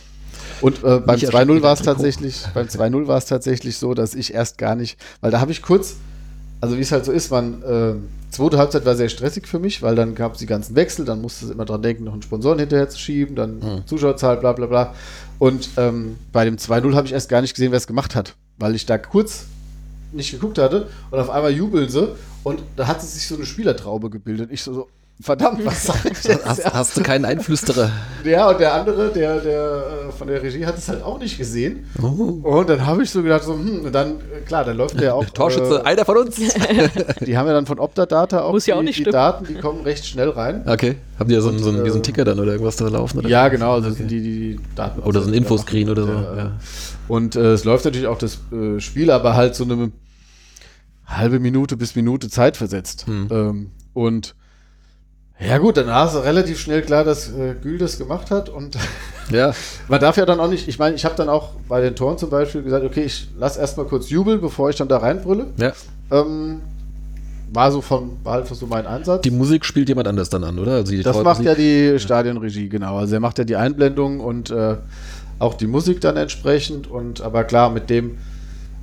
Und 0.61 0.83
äh, 0.83 0.99
beim 0.99 1.15
Micha 1.19 1.31
schon 1.31 1.41
2-0 1.41 1.47
wieder 1.55 1.61
war 1.63 1.73
es 1.73 1.81
tatsächlich, 1.81 2.43
beim 2.53 2.67
2-0 2.67 3.07
war 3.07 3.17
es 3.17 3.25
tatsächlich 3.25 3.77
so, 3.77 3.93
dass 3.95 4.13
ich 4.13 4.33
erst 4.33 4.57
gar 4.59 4.75
nicht, 4.75 4.99
weil 5.21 5.31
da 5.31 5.39
habe 5.39 5.51
ich 5.51 5.61
kurz, 5.63 5.95
also 6.61 6.77
wie 6.77 6.81
es 6.81 6.91
halt 6.91 7.03
so 7.05 7.11
ist, 7.11 7.31
man, 7.31 7.61
äh, 7.63 7.93
zweite 8.31 8.57
Halbzeit 8.57 8.85
war 8.85 8.95
sehr 8.95 9.09
stressig 9.09 9.47
für 9.47 9.59
mich, 9.59 9.81
weil 9.81 9.95
dann 9.95 10.15
gab 10.15 10.33
es 10.33 10.39
die 10.39 10.45
ganzen 10.45 10.75
Wechsel, 10.75 11.03
dann 11.05 11.21
musste 11.21 11.45
es 11.45 11.51
immer 11.51 11.65
dran 11.65 11.81
denken, 11.81 12.05
noch 12.05 12.13
einen 12.13 12.21
Sponsoren 12.21 12.59
hinterher 12.59 12.87
zu 12.87 12.97
schieben, 12.99 13.35
dann 13.35 13.59
Mhm. 13.59 13.87
Zuschauerzahl, 13.87 14.37
bla 14.37 14.53
bla 14.53 14.67
bla. 14.67 14.93
Und 15.39 15.69
ähm, 15.77 16.17
bei 16.31 16.45
dem 16.45 16.55
2-0 16.57 16.95
habe 16.95 17.07
ich 17.07 17.13
erst 17.13 17.29
gar 17.29 17.41
nicht 17.41 17.53
gesehen, 17.55 17.71
wer 17.71 17.77
es 17.77 17.87
gemacht 17.87 18.15
hat, 18.15 18.35
weil 18.57 18.75
ich 18.75 18.85
da 18.85 18.97
kurz 18.97 19.45
nicht 20.13 20.31
geguckt 20.31 20.57
hatte 20.59 20.87
und 21.09 21.19
auf 21.19 21.29
einmal 21.29 21.51
jubeln 21.51 21.89
sie 21.89 22.09
und 22.43 22.61
da 22.75 22.87
hat 22.87 23.01
sich 23.01 23.27
so 23.27 23.35
eine 23.35 23.45
Spielertraube 23.45 24.09
gebildet. 24.09 24.49
Ich 24.51 24.61
so, 24.61 24.73
so 24.73 24.87
verdammt, 25.21 25.65
was 25.65 25.85
sag 25.85 26.05
ich 26.05 26.23
jetzt? 26.23 26.45
Hast, 26.45 26.73
hast 26.73 26.97
du 26.97 27.01
keinen 27.03 27.25
Einflüsterer? 27.25 27.91
Ja, 28.23 28.49
und 28.49 28.59
der 28.59 28.73
andere, 28.73 29.09
der, 29.09 29.39
der 29.39 29.83
äh, 30.09 30.11
von 30.11 30.27
der 30.27 30.41
Regie 30.41 30.65
hat 30.65 30.77
es 30.77 30.87
halt 30.89 31.03
auch 31.03 31.19
nicht 31.19 31.37
gesehen. 31.37 31.85
Oh. 32.01 32.05
Und 32.43 32.69
dann 32.69 32.85
habe 32.85 33.03
ich 33.03 33.09
so 33.09 33.21
gedacht, 33.23 33.43
so, 33.43 33.53
hm, 33.53 33.91
dann, 33.91 34.15
äh, 34.15 34.41
klar, 34.45 34.63
dann 34.65 34.77
läuft 34.77 34.99
der 34.99 35.15
auch. 35.15 35.25
Torschütze, 35.33 35.85
einer 35.85 36.05
von 36.05 36.17
uns. 36.17 36.37
Äh, 36.39 36.89
die 37.25 37.37
haben 37.37 37.47
ja 37.47 37.53
dann 37.53 37.65
von 37.65 37.79
Optadata 37.79 38.41
auch 38.41 38.53
Muss 38.53 38.65
ja 38.65 38.75
auch 38.75 38.79
die, 38.79 38.85
nicht 38.85 38.97
die 38.99 39.01
stimmen. 39.03 39.13
Daten, 39.13 39.45
die 39.47 39.55
kommen 39.55 39.81
recht 39.81 40.05
schnell 40.05 40.29
rein. 40.29 40.63
Okay. 40.67 40.95
Haben 41.19 41.29
die 41.29 41.35
ja 41.35 41.41
so, 41.41 41.49
einen- 41.49 41.59
so, 41.59 41.69
einen- 41.69 41.83
wie 41.83 41.89
so 41.89 41.95
einen 41.95 42.01
äh, 42.03 42.05
Ticker 42.05 42.25
dann 42.25 42.39
oder 42.39 42.51
irgendwas 42.51 42.75
da 42.75 42.87
laufen? 42.87 43.19
Oder? 43.19 43.29
Ja, 43.29 43.47
genau, 43.49 43.73
also 43.73 43.91
sind 43.91 44.09
die, 44.09 44.21
die 44.21 44.59
Daten. 44.75 45.01
Oder 45.01 45.21
so 45.21 45.27
ein 45.29 45.33
Infoscreen 45.33 45.89
oder 45.89 46.03
so. 46.03 46.11
Ja, 46.13 46.35
Ja. 46.37 46.51
Und 47.07 47.35
äh, 47.35 47.53
es 47.53 47.63
läuft 47.63 47.85
natürlich 47.85 48.07
auch 48.07 48.17
das 48.17 48.39
äh, 48.51 48.79
Spiel, 48.79 49.11
aber 49.11 49.35
halt 49.35 49.55
so 49.55 49.63
eine 49.63 49.91
halbe 51.05 51.39
Minute 51.39 51.75
bis 51.77 51.95
Minute 51.95 52.29
Zeit 52.29 52.55
versetzt. 52.57 53.05
Hm. 53.07 53.27
Ähm, 53.31 53.71
und 53.93 54.35
ja 55.45 55.57
gut, 55.57 55.77
dann 55.77 55.87
war 55.87 56.07
es 56.07 56.23
relativ 56.23 56.59
schnell 56.59 56.81
klar, 56.81 57.03
dass 57.03 57.29
äh, 57.29 57.55
Gül 57.61 57.77
das 57.77 57.97
gemacht 57.97 58.31
hat 58.31 58.49
und 58.49 58.77
ja. 59.31 59.53
man 59.87 59.99
darf 59.99 60.17
ja 60.17 60.25
dann 60.25 60.39
auch 60.39 60.49
nicht, 60.49 60.67
ich 60.67 60.79
meine, 60.79 60.95
ich 60.95 61.05
habe 61.05 61.15
dann 61.15 61.29
auch 61.29 61.49
bei 61.67 61.81
den 61.81 61.95
Toren 61.95 62.17
zum 62.17 62.29
Beispiel 62.29 62.63
gesagt, 62.63 62.85
okay, 62.85 63.03
ich 63.03 63.29
lass 63.37 63.57
erstmal 63.57 63.85
kurz 63.85 64.09
jubeln, 64.09 64.41
bevor 64.41 64.69
ich 64.69 64.75
dann 64.75 64.87
da 64.87 64.97
reinbrülle. 64.97 65.47
ja. 65.57 65.73
Ähm, 66.11 66.61
war 67.53 67.71
so 67.71 67.81
von, 67.81 68.17
war 68.23 68.35
halt 68.35 68.47
so 68.47 68.65
mein 68.65 68.85
Ansatz. 68.85 69.21
Die 69.23 69.31
Musik 69.31 69.65
spielt 69.65 69.89
jemand 69.89 70.07
anders 70.07 70.29
dann 70.29 70.43
an, 70.43 70.57
oder? 70.57 70.73
Also 70.73 70.95
Das 71.01 71.21
macht 71.21 71.43
ja 71.43 71.53
die 71.53 71.99
Stadionregie, 71.99 72.69
genau. 72.69 72.97
Also 72.97 73.15
er 73.15 73.19
macht 73.19 73.37
ja 73.37 73.43
die 73.43 73.55
Einblendung 73.55 74.19
und 74.19 74.51
äh, 74.51 74.77
auch 75.39 75.55
die 75.55 75.67
Musik 75.67 76.01
dann 76.01 76.17
entsprechend. 76.17 76.89
Und 76.89 77.21
aber 77.21 77.43
klar, 77.43 77.69
mit 77.69 77.89
dem, 77.89 78.17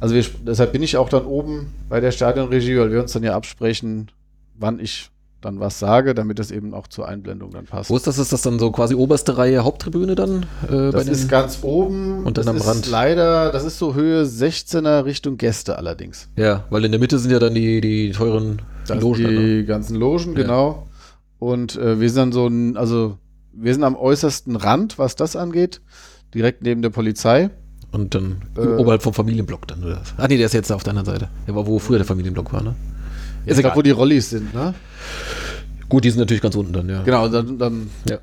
also 0.00 0.14
wir, 0.14 0.24
deshalb 0.46 0.72
bin 0.72 0.82
ich 0.82 0.96
auch 0.96 1.08
dann 1.08 1.24
oben 1.24 1.72
bei 1.88 2.00
der 2.00 2.12
Stadionregie, 2.12 2.78
weil 2.78 2.92
wir 2.92 3.00
uns 3.00 3.12
dann 3.12 3.22
ja 3.22 3.34
absprechen, 3.34 4.10
wann 4.58 4.80
ich 4.80 5.10
dann 5.40 5.60
was 5.60 5.78
sage, 5.78 6.14
damit 6.14 6.38
das 6.40 6.50
eben 6.50 6.74
auch 6.74 6.88
zur 6.88 7.06
Einblendung 7.06 7.50
dann 7.52 7.64
passt. 7.66 7.90
Wo 7.90 7.96
ist 7.96 8.06
das? 8.08 8.18
Ist 8.18 8.32
das 8.32 8.42
dann 8.42 8.58
so 8.58 8.72
quasi 8.72 8.94
oberste 8.96 9.38
Reihe 9.38 9.62
Haupttribüne 9.62 10.14
dann? 10.16 10.46
Äh, 10.68 10.90
Das 10.90 11.06
ist 11.06 11.28
ganz 11.28 11.60
oben. 11.62 12.24
Und 12.24 12.38
dann 12.38 12.46
das 12.46 12.48
am 12.48 12.56
ist 12.56 12.66
Rand. 12.66 12.90
Leider, 12.90 13.52
das 13.52 13.64
ist 13.64 13.78
so 13.78 13.94
Höhe 13.94 14.24
16er 14.24 15.04
Richtung 15.04 15.36
Gäste 15.38 15.78
allerdings. 15.78 16.28
ja, 16.36 16.64
weil 16.70 16.84
in 16.84 16.90
der 16.92 17.00
Mitte 17.00 17.18
sind 17.18 17.30
ja 17.30 17.38
dann 17.38 17.54
die, 17.54 17.80
die 17.80 18.10
teuren 18.10 18.62
Das 18.88 19.00
Logen. 19.00 19.22
dann, 19.22 19.34
ne? 19.34 19.56
die 19.60 19.64
ganzen 19.64 19.94
Logen, 19.96 20.32
Ja. 20.36 20.42
genau. 20.42 20.86
Und 21.38 21.76
äh, 21.76 22.00
wir 22.00 22.08
sind 22.10 22.18
dann 22.18 22.32
so 22.32 22.46
ein, 22.48 22.76
also 22.76 23.16
wir 23.52 23.72
sind 23.72 23.84
am 23.84 23.94
äußersten 23.94 24.56
Rand, 24.56 24.98
was 24.98 25.14
das 25.14 25.36
angeht, 25.36 25.80
direkt 26.34 26.62
neben 26.62 26.82
der 26.82 26.90
Polizei. 26.90 27.50
Und 27.92 28.14
dann 28.14 28.42
Äh, 28.56 28.60
oberhalb 28.76 29.02
vom 29.02 29.14
Familienblock 29.14 29.68
dann, 29.68 29.84
oder? 29.84 30.02
Ah, 30.16 30.26
nee, 30.28 30.36
der 30.36 30.46
ist 30.46 30.52
jetzt 30.52 30.72
auf 30.72 30.82
der 30.82 30.90
anderen 30.94 31.06
Seite. 31.06 31.28
Der 31.46 31.54
war, 31.54 31.66
wo 31.66 31.78
früher 31.78 31.98
der 31.98 32.06
Familienblock 32.06 32.52
war, 32.52 32.62
ne? 32.62 32.74
Ist 33.48 33.58
egal. 33.58 33.76
wo 33.76 33.82
die 33.82 33.90
Rollis 33.90 34.30
sind, 34.30 34.54
ne? 34.54 34.74
Gut, 35.88 36.04
die 36.04 36.10
sind 36.10 36.20
natürlich 36.20 36.42
ganz 36.42 36.54
unten 36.54 36.72
dann, 36.72 36.88
ja. 36.88 37.02
Genau, 37.02 37.28
dann, 37.28 37.58
dann 37.58 37.90
Ja. 38.08 38.18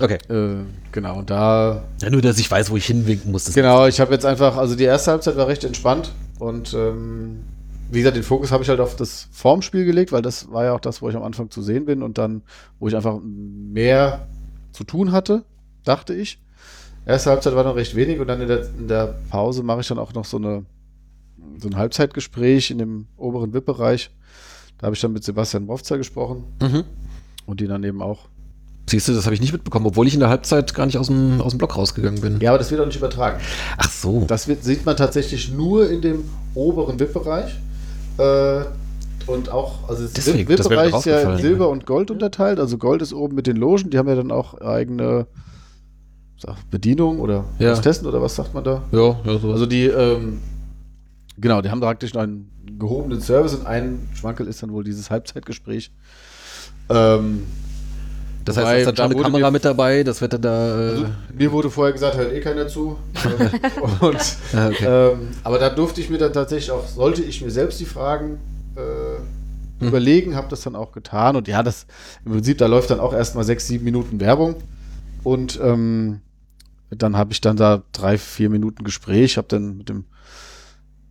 Okay. 0.00 0.18
äh, 0.28 0.64
genau, 0.92 1.18
und 1.18 1.30
da, 1.30 1.84
Ja, 2.00 2.10
nur, 2.10 2.20
dass 2.22 2.38
ich 2.38 2.50
weiß, 2.50 2.70
wo 2.70 2.76
ich 2.76 2.86
hinwinken 2.86 3.32
muss. 3.32 3.44
Das 3.44 3.54
genau, 3.54 3.86
ich 3.86 4.00
habe 4.00 4.12
jetzt 4.12 4.26
einfach, 4.26 4.56
also 4.56 4.74
die 4.74 4.84
erste 4.84 5.10
Halbzeit 5.10 5.36
war 5.36 5.48
recht 5.48 5.64
entspannt 5.64 6.12
und 6.38 6.74
ähm, 6.74 7.40
wie 7.90 7.98
gesagt, 7.98 8.16
den 8.16 8.22
Fokus 8.22 8.50
habe 8.50 8.62
ich 8.62 8.68
halt 8.68 8.80
auf 8.80 8.96
das 8.96 9.28
Formspiel 9.30 9.84
gelegt, 9.84 10.12
weil 10.12 10.22
das 10.22 10.50
war 10.50 10.64
ja 10.64 10.72
auch 10.74 10.80
das, 10.80 11.00
wo 11.00 11.08
ich 11.08 11.16
am 11.16 11.22
Anfang 11.22 11.50
zu 11.50 11.62
sehen 11.62 11.86
bin 11.86 12.02
und 12.02 12.18
dann, 12.18 12.42
wo 12.78 12.88
ich 12.88 12.96
einfach 12.96 13.18
mehr 13.22 14.26
zu 14.72 14.84
tun 14.84 15.12
hatte, 15.12 15.44
dachte 15.84 16.14
ich. 16.14 16.40
Erste 17.06 17.30
Halbzeit 17.30 17.54
war 17.54 17.64
noch 17.64 17.76
recht 17.76 17.94
wenig 17.94 18.18
und 18.18 18.26
dann 18.26 18.40
in 18.40 18.48
der, 18.48 18.66
in 18.78 18.88
der 18.88 19.14
Pause 19.30 19.62
mache 19.62 19.80
ich 19.80 19.88
dann 19.88 19.98
auch 19.98 20.12
noch 20.12 20.24
so 20.24 20.36
eine 20.36 20.64
so 21.58 21.68
ein 21.68 21.76
Halbzeitgespräch 21.76 22.70
in 22.70 22.78
dem 22.78 23.06
oberen 23.16 23.52
VIP-Bereich. 23.54 24.10
Da 24.78 24.86
habe 24.86 24.94
ich 24.94 25.00
dann 25.00 25.12
mit 25.12 25.24
Sebastian 25.24 25.66
Wofzer 25.68 25.96
gesprochen 25.98 26.44
Mhm. 26.62 26.84
und 27.46 27.60
die 27.60 27.66
dann 27.66 27.82
eben 27.84 28.02
auch. 28.02 28.28
Siehst 28.88 29.08
du, 29.08 29.14
das 29.14 29.24
habe 29.24 29.34
ich 29.34 29.40
nicht 29.40 29.52
mitbekommen, 29.52 29.86
obwohl 29.86 30.06
ich 30.06 30.14
in 30.14 30.20
der 30.20 30.28
Halbzeit 30.28 30.72
gar 30.74 30.86
nicht 30.86 30.96
aus 30.96 31.08
dem, 31.08 31.40
aus 31.40 31.52
dem 31.52 31.58
Block 31.58 31.76
rausgegangen 31.76 32.20
bin. 32.20 32.40
Ja, 32.40 32.50
aber 32.50 32.58
das 32.58 32.70
wird 32.70 32.80
auch 32.80 32.86
nicht 32.86 32.96
übertragen. 32.98 33.40
Ach 33.78 33.90
so. 33.90 34.24
Das 34.28 34.46
wird, 34.46 34.62
sieht 34.62 34.86
man 34.86 34.96
tatsächlich 34.96 35.50
nur 35.50 35.90
in 35.90 36.02
dem 36.02 36.24
oberen 36.54 37.00
VIP-Bereich. 37.00 37.56
Äh, 38.18 38.60
und 39.26 39.48
auch, 39.50 39.88
also 39.88 40.06
das 40.06 40.24
VIP-Bereich 40.26 40.94
ist 40.94 41.04
ja 41.06 41.32
in 41.32 41.38
Silber 41.42 41.68
und 41.68 41.84
Gold 41.84 42.12
unterteilt. 42.12 42.60
Also 42.60 42.78
Gold 42.78 43.02
ist 43.02 43.12
oben 43.12 43.34
mit 43.34 43.48
den 43.48 43.56
Logen, 43.56 43.90
die 43.90 43.98
haben 43.98 44.08
ja 44.08 44.14
dann 44.14 44.30
auch 44.30 44.60
eigene 44.60 45.26
Bedienung 46.70 47.18
oder 47.18 47.44
Ja. 47.58 47.72
Hostessen 47.72 48.06
oder 48.06 48.22
was 48.22 48.36
sagt 48.36 48.54
man 48.54 48.62
da? 48.62 48.82
ja, 48.92 49.16
ja, 49.24 49.38
so. 49.38 49.50
Also 49.52 49.66
die, 49.66 49.86
ähm, 49.86 50.38
genau, 51.38 51.62
die 51.62 51.70
haben 51.70 51.80
praktisch 51.80 52.14
noch 52.14 52.22
einen 52.22 52.50
gehobenen 52.78 53.20
Service 53.20 53.54
und 53.54 53.66
ein 53.66 54.08
Schwankel 54.14 54.46
ist 54.46 54.62
dann 54.62 54.72
wohl 54.72 54.84
dieses 54.84 55.10
Halbzeitgespräch. 55.10 55.90
Ähm, 56.88 57.42
das 58.44 58.56
heißt, 58.58 58.80
ist 58.80 58.86
dann 58.86 58.94
da 58.94 59.04
eine 59.06 59.20
Kamera 59.20 59.50
mit 59.50 59.64
dabei, 59.64 60.04
das 60.04 60.20
wird 60.20 60.32
dann 60.32 60.42
da. 60.42 60.68
Äh, 60.68 60.90
also, 60.90 61.06
mir 61.36 61.52
wurde 61.52 61.68
vorher 61.68 61.92
gesagt, 61.92 62.16
hört 62.16 62.32
eh 62.32 62.40
keiner 62.40 62.68
zu. 62.68 62.96
und 64.00 64.36
ah, 64.54 64.68
okay. 64.68 65.12
Ähm, 65.12 65.28
aber 65.42 65.58
da 65.58 65.68
durfte 65.68 66.00
ich 66.00 66.10
mir 66.10 66.18
dann 66.18 66.32
tatsächlich 66.32 66.70
auch, 66.70 66.86
sollte 66.86 67.22
ich 67.22 67.42
mir 67.42 67.50
selbst 67.50 67.80
die 67.80 67.84
Fragen 67.84 68.38
äh, 68.76 69.84
überlegen, 69.84 70.36
habe 70.36 70.46
das 70.48 70.60
dann 70.60 70.76
auch 70.76 70.92
getan. 70.92 71.34
Und 71.34 71.48
ja, 71.48 71.64
das 71.64 71.86
im 72.24 72.32
Prinzip, 72.32 72.58
da 72.58 72.66
läuft 72.66 72.90
dann 72.90 73.00
auch 73.00 73.12
erstmal 73.12 73.42
sechs, 73.42 73.66
sieben 73.66 73.84
Minuten 73.84 74.20
Werbung. 74.20 74.56
Und 75.24 75.58
ähm, 75.60 76.20
dann 76.90 77.16
habe 77.16 77.32
ich 77.32 77.40
dann 77.40 77.56
da 77.56 77.82
drei, 77.90 78.16
vier 78.16 78.48
Minuten 78.48 78.84
Gespräch, 78.84 79.38
habe 79.38 79.48
dann 79.48 79.78
mit 79.78 79.88
dem 79.88 80.04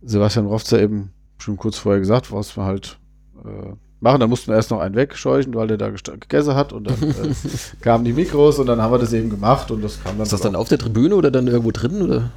Sebastian 0.06 0.46
Rofzer 0.46 0.80
eben 0.80 1.12
schon 1.38 1.56
kurz 1.56 1.76
vorher 1.76 2.00
gesagt, 2.00 2.32
was 2.32 2.56
wir 2.56 2.64
halt 2.64 2.98
äh, 3.44 3.72
machen. 4.00 4.20
Dann 4.20 4.30
mussten 4.30 4.48
wir 4.48 4.56
erst 4.56 4.70
noch 4.70 4.80
einen 4.80 4.94
wegscheuchen, 4.94 5.54
weil 5.54 5.68
der 5.68 5.76
da 5.76 5.90
gegessen 5.90 6.54
hat. 6.54 6.72
Und 6.72 6.84
dann 6.84 7.02
äh, 7.02 7.34
kamen 7.80 8.04
die 8.04 8.12
Mikros 8.12 8.58
und 8.58 8.66
dann 8.66 8.80
haben 8.80 8.92
wir 8.92 8.98
das 8.98 9.12
eben 9.12 9.30
gemacht. 9.30 9.70
Und 9.70 9.82
das 9.82 10.02
kam 10.02 10.14
dann 10.16 10.22
ist 10.22 10.32
das 10.32 10.40
dann 10.40 10.56
auf 10.56 10.68
der 10.68 10.78
Tribüne 10.78 11.14
oder 11.14 11.30
dann 11.30 11.46
irgendwo 11.46 11.72
drin? 11.72 12.02
Oder? 12.02 12.30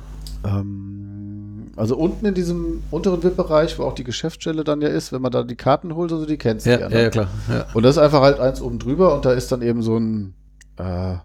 ähm, 0.43 1.71
also 1.75 1.95
unten 1.95 2.25
in 2.25 2.33
diesem 2.33 2.83
unteren 2.91 3.23
VIP-Bereich, 3.23 3.79
wo 3.79 3.83
auch 3.83 3.95
die 3.95 4.03
Geschäftsstelle 4.03 4.63
dann 4.63 4.81
ja 4.81 4.89
ist, 4.89 5.11
wenn 5.11 5.21
man 5.21 5.31
da 5.31 5.43
die 5.43 5.55
Karten 5.55 5.95
holt, 5.95 6.11
also 6.11 6.25
die 6.25 6.37
kennst 6.37 6.65
du 6.65 6.71
Ja, 6.71 6.79
ja. 6.79 6.81
ja, 6.83 6.89
ne? 6.89 7.03
ja, 7.03 7.09
klar. 7.09 7.27
Ja. 7.49 7.65
Und 7.73 7.83
das 7.83 7.95
ist 7.95 8.01
einfach 8.01 8.21
halt 8.21 8.39
eins 8.39 8.61
oben 8.61 8.79
drüber 8.79 9.15
und 9.15 9.25
da 9.25 9.31
ist 9.31 9.51
dann 9.51 9.61
eben 9.61 9.81
so 9.81 9.97
ein, 9.97 10.33
äh, 10.77 11.15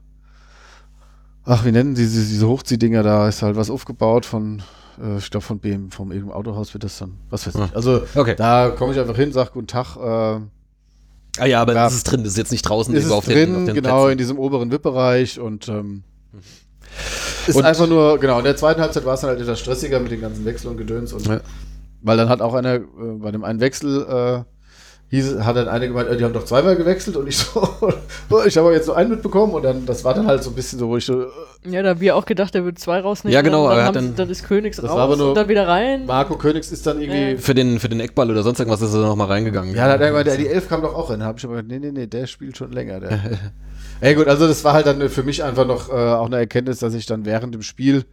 ach, 1.45 1.65
wie 1.65 1.73
nennen 1.73 1.97
sie 1.97 2.05
diese, 2.05 2.27
diese 2.27 2.47
Hochziehdinger 2.47 3.03
da, 3.03 3.29
ist 3.29 3.43
halt 3.43 3.57
was 3.57 3.71
aufgebaut 3.71 4.27
von, 4.27 4.63
äh, 5.03 5.19
ich 5.19 5.31
glaube 5.31 5.45
von 5.47 5.59
BM, 5.59 5.91
vom 5.91 6.11
irgendeinem 6.13 6.37
Autohaus 6.37 6.73
wird 6.75 6.85
das 6.85 6.99
dann, 6.99 7.13
was 7.31 7.47
weiß 7.47 7.57
Ah. 7.57 7.67
ich. 7.71 7.77
Also 7.77 8.03
Okay. 8.15 8.35
da 8.37 8.71
komme 8.71 8.93
ich 8.93 8.99
einfach 9.01 9.17
hin, 9.17 9.33
sag 9.33 9.53
guten 9.53 9.67
Tag, 9.67 9.97
äh, 9.97 10.41
Ah 11.37 11.47
ja, 11.47 11.61
aber 11.63 11.75
Ja. 11.75 11.83
das 11.85 11.95
ist 11.95 12.05
drin, 12.05 12.21
das 12.23 12.35
ist 12.35 12.39
jetzt 12.39 12.53
nicht 12.53 12.63
draußen 12.63 12.95
ist 12.95 13.07
es 13.07 13.11
auf 13.11 13.25
den, 13.25 13.35
drin, 13.35 13.57
auf 13.57 13.65
den 13.67 13.75
genau, 13.75 14.03
Plätzen. 14.03 14.13
in 14.13 14.19
diesem 14.19 14.39
oberen 14.39 14.71
VIP-Bereich 14.71 15.41
und 15.41 15.69
ähm, 15.69 16.05
ist 17.49 17.57
Und- 17.57 17.65
einfach 17.65 17.89
nur, 17.89 18.19
genau, 18.21 18.39
in 18.39 18.45
der 18.45 18.57
zweiten 18.57 18.81
Halbzeit 18.81 19.05
war 19.05 19.15
es 19.15 19.21
dann 19.23 19.31
halt 19.31 19.41
etwas 19.41 19.59
stressiger 19.59 19.99
mit 20.01 20.13
den 20.13 20.21
ganzen 20.21 20.45
Wechseln 20.45 20.71
und 20.71 20.77
Gedöns. 20.77 21.13
Und, 21.13 21.27
Ja. 21.27 21.41
Weil 22.03 22.17
dann 22.17 22.29
hat 22.29 22.41
auch 22.41 22.55
einer, 22.55 22.75
äh, 22.77 22.81
bei 23.19 23.33
dem 23.33 23.43
einen 23.45 23.59
Wechsel, 23.61 24.03
äh, 24.45 24.45
hieß, 25.15 25.41
hat 25.41 25.57
dann 25.57 25.69
einer 25.69 25.87
gemeint, 25.87 26.09
äh, 26.09 26.17
die 26.17 26.25
haben 26.25 26.33
doch 26.33 26.45
zweimal 26.45 26.77
gewechselt 26.77 27.17
und 27.17 27.27
ich 27.27 27.37
so, 27.39 27.69
ich 28.47 28.57
habe 28.57 28.73
jetzt 28.73 28.87
nur 28.87 28.97
einen 28.97 29.11
mitbekommen 29.11 29.53
und 29.55 29.63
dann, 29.63 29.85
das 29.87 30.05
war 30.05 30.15
dann 30.15 30.27
halt 30.27 30.43
so 30.43 30.51
ein 30.51 30.55
bisschen 30.57 30.79
so, 30.79 30.89
wo 30.89 30.97
ich 30.97 31.05
so, 31.05 31.23
äh, 31.23 31.27
Ja, 31.67 31.83
da 31.83 31.91
haben 31.91 32.01
wir 32.01 32.17
auch 32.17 32.25
gedacht, 32.27 32.55
er 32.55 32.65
wird 32.65 32.79
zwei 32.79 33.01
rausnehmen. 33.01 33.35
Ja, 33.35 33.43
genau, 33.43 33.69
Dann, 33.69 33.73
aber 33.79 33.93
dann, 33.93 33.95
dann- 34.07 34.17
dann 34.17 34.31
ist 34.31 34.45
Königs 34.45 34.77
Das 34.79 34.91
raus 34.91 34.99
aber 34.99 35.17
nur- 35.17 35.29
und 35.31 35.35
dann 35.37 35.49
wieder 35.49 35.67
rein. 35.69 36.07
Marco 36.07 36.37
Königs 36.37 36.71
ist 36.73 36.87
dann 36.87 37.01
irgendwie, 37.01 37.37
Für 37.37 37.55
den, 37.55 37.79
für 37.81 37.89
den 37.89 38.01
Eckball 38.01 38.31
oder 38.31 38.43
sonst 38.43 38.59
irgendwas 38.61 38.81
ist 38.83 38.95
er 38.95 39.01
noch 39.01 39.17
mal 39.17 39.27
reingegangen. 39.27 39.75
ja, 39.75 39.87
da 39.87 39.93
hat 39.95 40.01
er 40.01 40.09
gemeint, 40.09 40.27
ja, 40.27 40.37
die 40.37 40.49
Elf 40.49 40.69
kam 40.69 40.83
doch 40.83 40.95
auch 40.95 41.11
rein. 41.11 41.21
Da 41.21 41.27
habe 41.27 41.39
ich 41.39 41.45
aber 41.45 41.55
gesagt, 41.55 41.69
nee, 41.69 41.79
nee, 41.79 41.93
nee, 41.93 42.07
der 42.07 42.27
spielt 42.27 42.57
schon 42.57 42.73
länger. 42.73 43.01
Der. 43.01 43.21
Ey, 44.01 44.15
gut, 44.15 44.27
also 44.29 44.47
das 44.49 44.65
war 44.65 44.73
halt 44.73 44.87
dann 44.87 45.09
für 45.09 45.23
mich 45.23 45.45
einfach 45.45 45.67
noch 45.67 45.89
äh, 45.89 45.93
auch 45.93 46.27
eine 46.27 46.37
Erkenntnis, 46.37 46.79
dass 46.81 46.95
ich 46.95 47.07
dann 47.07 47.25
während 47.25 47.55
dem 47.55 47.63
Spiel 47.63 48.05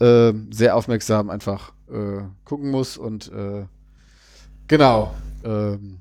äh, 0.00 0.32
sehr 0.50 0.76
aufmerksam 0.76 1.30
einfach 1.30 1.72
äh, 1.90 2.22
gucken 2.44 2.70
muss 2.70 2.96
und 2.98 3.28
äh, 3.32 3.64
genau. 4.68 5.14
Ähm, 5.44 5.98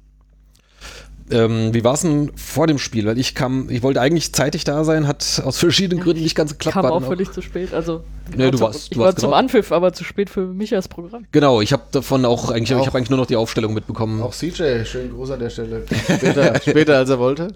Ähm, 1.32 1.74
wie 1.74 1.84
war 1.84 1.94
es 1.94 2.02
denn 2.02 2.32
vor 2.36 2.68
dem 2.68 2.78
Spiel? 2.78 3.06
Weil 3.06 3.18
ich 3.18 3.34
kam, 3.36 3.70
ich 3.70 3.82
wollte 3.84 4.02
eigentlich 4.02 4.34
zeitig 4.34 4.64
da 4.64 4.84
sein, 4.84 5.08
hat 5.08 5.42
aus 5.46 5.58
verschiedenen 5.58 6.04
Gründen 6.04 6.22
nicht 6.24 6.36
ganz 6.36 6.52
geklappt. 6.52 6.74
Kam 6.76 6.84
war 6.84 6.92
auch 6.92 7.04
völlig 7.04 7.32
zu 7.32 7.42
spät. 7.42 7.74
Also, 7.74 8.04
ich 8.30 8.36
Nee, 8.38 8.44
war 8.46 8.52
du 8.52 8.58
zum, 8.58 8.68
warst- 8.68 8.84
ich 8.84 8.90
du 8.92 9.00
war 9.00 9.06
warst 9.08 9.20
zum 9.20 9.30
genau- 9.30 9.38
Anpfiff, 9.38 9.72
aber 9.72 9.94
zu 9.94 10.04
spät 10.04 10.30
für 10.30 10.42
Michas 10.46 10.88
Programm. 10.88 11.26
Genau, 11.32 11.62
ich 11.62 11.74
habe 11.74 11.84
davon 11.92 12.26
auch 12.26 12.50
eigentlich, 12.52 12.72
ich 12.72 12.76
Auch- 12.78 12.86
habe 12.88 12.98
eigentlich 12.98 13.10
nur 13.10 13.20
noch 13.20 13.26
die 13.26 13.36
Aufstellung 13.36 13.74
mitbekommen. 13.74 14.22
auch 14.22 14.34
CJ, 14.34 14.84
schönen 14.86 15.12
Gruß 15.14 15.32
an 15.32 15.40
der 15.40 15.50
Stelle. 15.50 15.84
Später, 16.18 16.60
später 16.62 16.98
als 16.98 17.10
er 17.10 17.20
wollte. 17.20 17.48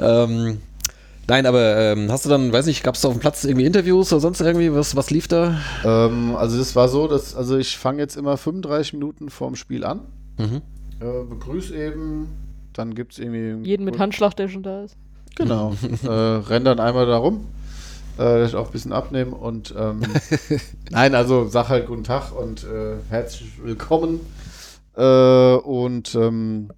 Ähm, 0.00 0.58
nein, 1.28 1.46
aber 1.46 1.76
ähm, 1.76 2.10
hast 2.10 2.24
du 2.24 2.28
dann, 2.28 2.52
weiß 2.52 2.66
nicht, 2.66 2.82
gab 2.84 2.94
es 2.94 3.04
auf 3.04 3.12
dem 3.12 3.20
Platz 3.20 3.44
irgendwie 3.44 3.66
Interviews 3.66 4.12
oder 4.12 4.20
sonst 4.20 4.40
irgendwie, 4.40 4.72
was, 4.72 4.94
was 4.96 5.10
lief 5.10 5.28
da? 5.28 5.58
Ähm, 5.84 6.34
also 6.36 6.58
das 6.58 6.76
war 6.76 6.88
so, 6.88 7.08
dass, 7.08 7.34
also 7.34 7.56
ich 7.56 7.76
fange 7.78 7.98
jetzt 8.00 8.16
immer 8.16 8.36
35 8.36 8.92
Minuten 8.94 9.30
vorm 9.30 9.56
Spiel 9.56 9.84
an, 9.84 10.00
Mhm. 10.38 10.62
äh, 11.00 11.24
begrüße 11.28 11.74
eben, 11.76 12.28
dann 12.76 12.94
gibt 12.94 13.12
es 13.12 13.18
irgendwie... 13.18 13.68
Jeden 13.68 13.84
mit 13.84 13.98
Handschlag, 13.98 14.34
der 14.34 14.48
schon 14.48 14.62
da 14.62 14.84
ist. 14.84 14.96
Genau. 15.36 15.74
äh, 16.04 16.08
renn 16.08 16.64
dann 16.64 16.80
einmal 16.80 17.06
da 17.06 17.16
rum, 17.16 17.46
äh, 18.16 18.22
dass 18.22 18.50
ich 18.50 18.56
auch 18.56 18.66
ein 18.66 18.72
bisschen 18.72 18.92
abnehme 18.92 19.34
und 19.34 19.74
ähm, 19.76 20.02
nein, 20.90 21.14
also 21.14 21.48
sag 21.48 21.68
halt 21.68 21.86
guten 21.86 22.04
Tag 22.04 22.32
und 22.32 22.64
äh, 22.64 22.96
herzlich 23.08 23.62
willkommen. 23.62 24.20
Äh, 24.96 25.56
und 25.56 26.14
ähm, 26.14 26.70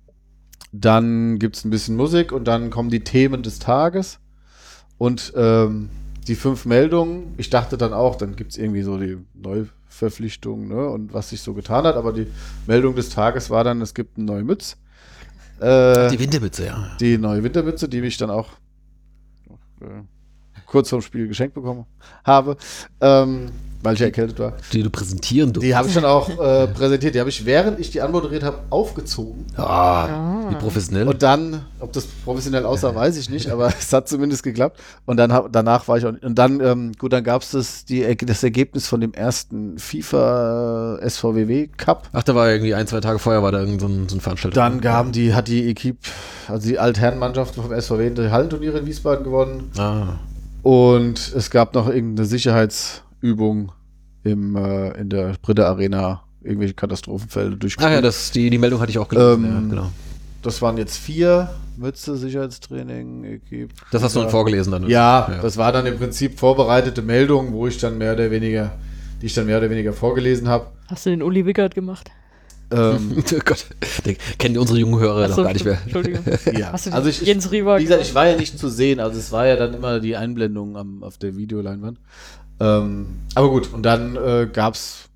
dann 0.72 1.38
gibt 1.38 1.57
es 1.57 1.64
ein 1.64 1.70
bisschen 1.70 1.96
Musik 1.96 2.32
und 2.32 2.46
dann 2.46 2.70
kommen 2.70 2.90
die 2.90 3.05
Themen 3.05 3.42
des 3.42 3.59
Tages 3.59 4.18
und 4.99 5.32
ähm, 5.36 5.88
die 6.26 6.34
fünf 6.34 6.66
Meldungen. 6.66 7.34
Ich 7.38 7.49
dachte 7.49 7.78
dann 7.78 7.92
auch, 7.92 8.16
dann 8.16 8.36
gibt 8.36 8.53
es 8.53 8.59
irgendwie 8.59 8.82
so 8.82 8.99
die 8.99 9.16
Neuverpflichtung 9.34 10.68
ne, 10.68 10.88
und 10.88 11.14
was 11.14 11.30
sich 11.30 11.40
so 11.40 11.55
getan 11.55 11.84
hat, 11.84 11.96
aber 11.96 12.12
die 12.12 12.26
Meldung 12.66 12.94
des 12.96 13.11
Tages 13.11 13.51
war 13.51 13.64
dann, 13.64 13.80
es 13.80 13.94
gibt 13.94 14.18
eine 14.18 14.26
neue 14.26 14.44
Mütze. 14.44 14.76
Äh, 15.61 16.09
Die 16.11 16.18
Wintermütze, 16.18 16.66
ja. 16.66 16.96
die 17.00 17.18
neue 17.18 17.42
Wintermütze, 17.42 17.88
die 17.88 18.00
ich 18.00 18.16
dann 18.16 18.30
auch 18.30 18.48
äh, 19.80 20.02
kurz 20.66 20.90
vorm 20.90 21.02
Spiel 21.02 21.26
geschenkt 21.28 21.54
bekommen 21.54 21.86
habe, 22.24 22.56
ähm, 23.00 23.50
weil 23.82 23.94
ich 23.94 24.00
erkältet 24.00 24.38
war. 24.38 24.54
Die 24.72 24.82
du 24.82 24.90
präsentieren 24.90 25.52
durftest. 25.52 25.70
Die 25.70 25.76
habe 25.76 25.88
ich 25.88 25.94
dann 25.94 26.04
auch 26.04 26.28
äh, 26.28 26.66
präsentiert. 26.68 27.14
Die 27.14 27.20
habe 27.20 27.30
ich, 27.30 27.44
während 27.46 27.78
ich 27.78 27.90
die 27.90 28.00
anmoderiert 28.00 28.42
habe, 28.42 28.58
aufgezogen. 28.70 29.46
Ah, 29.56 30.48
wie 30.50 30.56
professionell. 30.56 31.06
Und 31.06 31.22
dann, 31.22 31.64
ob 31.80 31.92
das 31.92 32.06
professionell 32.24 32.64
aussah, 32.64 32.94
weiß 32.94 33.16
ich 33.16 33.30
nicht, 33.30 33.50
aber 33.50 33.68
es 33.78 33.92
hat 33.92 34.08
zumindest 34.08 34.42
geklappt. 34.42 34.80
Und 35.06 35.16
dann 35.16 35.32
hab, 35.32 35.52
danach 35.52 35.86
war 35.88 35.98
ich 35.98 36.06
auch. 36.06 36.12
Und 36.20 36.38
dann, 36.38 36.60
ähm, 36.60 36.92
gut, 36.98 37.12
dann 37.12 37.24
gab 37.24 37.42
es 37.42 37.52
das, 37.52 37.84
die, 37.84 38.16
das 38.16 38.42
Ergebnis 38.42 38.88
von 38.88 39.00
dem 39.00 39.12
ersten 39.12 39.78
FIFA 39.78 40.98
SVWW 41.08 41.68
Cup. 41.76 42.08
Ach, 42.12 42.22
da 42.22 42.34
war 42.34 42.50
irgendwie 42.50 42.74
ein, 42.74 42.86
zwei 42.86 43.00
Tage 43.00 43.18
vorher 43.18 43.42
war 43.42 43.52
da 43.52 43.60
irgend 43.60 43.80
so 43.80 43.86
ein, 43.86 44.08
so 44.08 44.16
ein 44.16 44.20
Veranstalter. 44.20 44.54
Dann 44.54 44.80
gaben 44.80 45.12
die, 45.12 45.34
hat 45.34 45.48
die 45.48 45.68
Equipe, 45.68 45.98
also 46.48 46.68
die 46.68 46.78
Altherrenmannschaft 46.78 47.54
vom 47.54 47.80
SVW, 47.80 48.10
die 48.10 48.30
Hallenturniere 48.30 48.78
in 48.78 48.86
Wiesbaden 48.86 49.24
gewonnen. 49.24 49.70
Ah. 49.78 50.18
Und 50.62 51.32
es 51.34 51.50
gab 51.50 51.74
noch 51.74 51.88
irgendeine 51.88 52.26
Sicherheitsübung 53.20 53.72
im, 54.24 54.56
äh, 54.56 54.90
in 55.00 55.08
der 55.08 55.34
Britta 55.40 55.64
Arena, 55.64 56.22
irgendwelche 56.42 56.74
Katastrophenfälle 56.74 57.52
Ach 57.54 57.58
durchgeführt. 57.58 57.92
ja, 57.92 58.00
das, 58.00 58.30
die, 58.30 58.50
die 58.50 58.58
Meldung 58.58 58.80
hatte 58.80 58.90
ich 58.90 58.98
auch 58.98 59.08
gelesen. 59.08 59.44
Ähm, 59.44 59.52
ja, 59.52 59.60
genau. 59.76 59.90
das 60.42 60.60
waren 60.62 60.76
jetzt 60.76 60.96
vier 60.98 61.50
Mütze, 61.76 62.16
Sicherheitstraining, 62.16 63.24
Equipe. 63.24 63.74
Das 63.92 64.02
hast 64.02 64.16
du 64.16 64.20
dann 64.20 64.30
vorgelesen 64.30 64.72
dann. 64.72 64.88
Ja, 64.88 65.28
Ja. 65.30 65.42
das 65.42 65.56
war 65.56 65.72
dann 65.72 65.86
im 65.86 65.96
Prinzip 65.98 66.38
vorbereitete 66.38 67.02
Meldung, 67.02 67.52
wo 67.52 67.66
ich 67.66 67.78
dann 67.78 67.98
mehr 67.98 68.14
oder 68.14 68.30
weniger, 68.30 68.72
die 69.22 69.26
ich 69.26 69.34
dann 69.34 69.46
mehr 69.46 69.58
oder 69.58 69.70
weniger 69.70 69.92
vorgelesen 69.92 70.48
habe. 70.48 70.66
Hast 70.88 71.06
du 71.06 71.10
den 71.10 71.22
Uli 71.22 71.46
Wickert 71.46 71.74
gemacht? 71.74 72.10
Ähm, 72.70 73.22
oh 73.32 73.38
Gott, 73.44 73.66
den 74.04 74.16
kennen 74.36 74.58
unsere 74.58 74.78
jungen 74.78 75.00
Hörer 75.00 75.24
Ach 75.24 75.36
noch 75.36 75.44
gar 75.44 75.52
nicht 75.52 75.64
mehr. 75.64 75.78
Entschuldigung. 75.82 76.22
ja. 76.52 76.72
Hast 76.72 76.86
du 76.86 76.92
also 76.92 77.08
ich, 77.08 77.22
Jens 77.22 77.50
Rieber 77.50 77.78
Wie 77.78 77.84
gesagt, 77.84 78.02
ich 78.02 78.14
war 78.14 78.26
ja 78.26 78.36
nicht 78.36 78.58
zu 78.58 78.68
sehen, 78.68 79.00
also 79.00 79.18
es 79.18 79.32
war 79.32 79.46
ja 79.46 79.56
dann 79.56 79.72
immer 79.72 80.00
die 80.00 80.16
Einblendung 80.16 80.76
am, 80.76 81.02
auf 81.02 81.16
der 81.16 81.36
Videoleinwand. 81.36 81.98
Ähm, 82.61 83.06
aber 83.34 83.50
gut, 83.50 83.72
und 83.72 83.82
dann 83.84 84.16
äh, 84.16 84.48
gab 84.52 84.74
es 84.74 85.09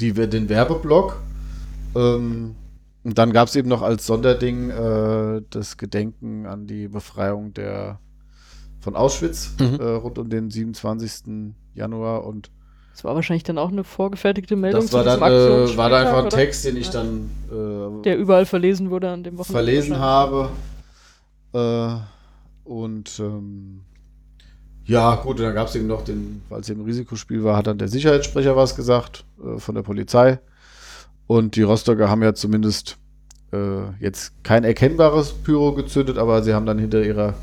den 0.00 0.48
Werbeblock. 0.48 1.20
Ähm, 1.94 2.54
und 3.04 3.18
dann 3.18 3.32
gab 3.32 3.48
es 3.48 3.56
eben 3.56 3.68
noch 3.68 3.82
als 3.82 4.06
Sonderding 4.06 4.70
äh, 4.70 5.42
das 5.50 5.76
Gedenken 5.76 6.46
an 6.46 6.66
die 6.66 6.88
Befreiung 6.88 7.54
der 7.54 7.98
von 8.80 8.94
Auschwitz 8.96 9.54
Mhm. 9.58 9.80
äh, 9.80 9.84
rund 9.84 10.18
um 10.18 10.28
den 10.28 10.50
27. 10.50 11.54
Januar 11.74 12.24
und 12.24 12.50
Das 12.92 13.04
war 13.04 13.14
wahrscheinlich 13.14 13.42
dann 13.44 13.58
auch 13.58 13.70
eine 13.70 13.84
vorgefertigte 13.84 14.54
Meldung 14.56 14.82
das 14.82 14.92
war 14.92 15.02
dann 15.04 15.18
äh, 15.22 15.76
war 15.76 15.88
da 15.90 16.00
einfach 16.00 16.24
ein? 16.24 16.30
Text, 16.30 16.64
den 16.64 16.76
ich 16.76 16.90
dann 16.90 17.30
äh, 17.50 18.02
Der 18.02 18.16
überall 18.18 18.46
verlesen 18.46 18.90
wurde 18.90 19.10
an 19.10 19.22
dem 19.24 19.38
Wochenende. 19.38 19.52
verlesen 19.52 19.98
habe. 19.98 20.50
Äh, 21.52 21.96
und 22.64 23.18
ähm, 23.20 23.82
ja, 24.86 25.16
gut, 25.16 25.38
und 25.38 25.44
dann 25.44 25.54
gab 25.54 25.68
es 25.68 25.74
eben 25.74 25.88
noch 25.88 26.04
den, 26.04 26.42
weil 26.48 26.60
es 26.60 26.70
ein 26.70 26.80
Risikospiel 26.80 27.42
war, 27.42 27.56
hat 27.56 27.66
dann 27.66 27.78
der 27.78 27.88
Sicherheitssprecher 27.88 28.56
was 28.56 28.76
gesagt 28.76 29.24
äh, 29.44 29.58
von 29.58 29.74
der 29.74 29.82
Polizei. 29.82 30.38
Und 31.26 31.56
die 31.56 31.62
Rostocker 31.62 32.08
haben 32.08 32.22
ja 32.22 32.34
zumindest 32.34 32.96
äh, 33.52 33.90
jetzt 34.00 34.32
kein 34.44 34.62
erkennbares 34.62 35.32
Pyro 35.32 35.72
gezündet, 35.72 36.18
aber 36.18 36.42
sie 36.44 36.54
haben 36.54 36.66
dann 36.66 36.78
hinter 36.78 37.02
ihrer 37.02 37.34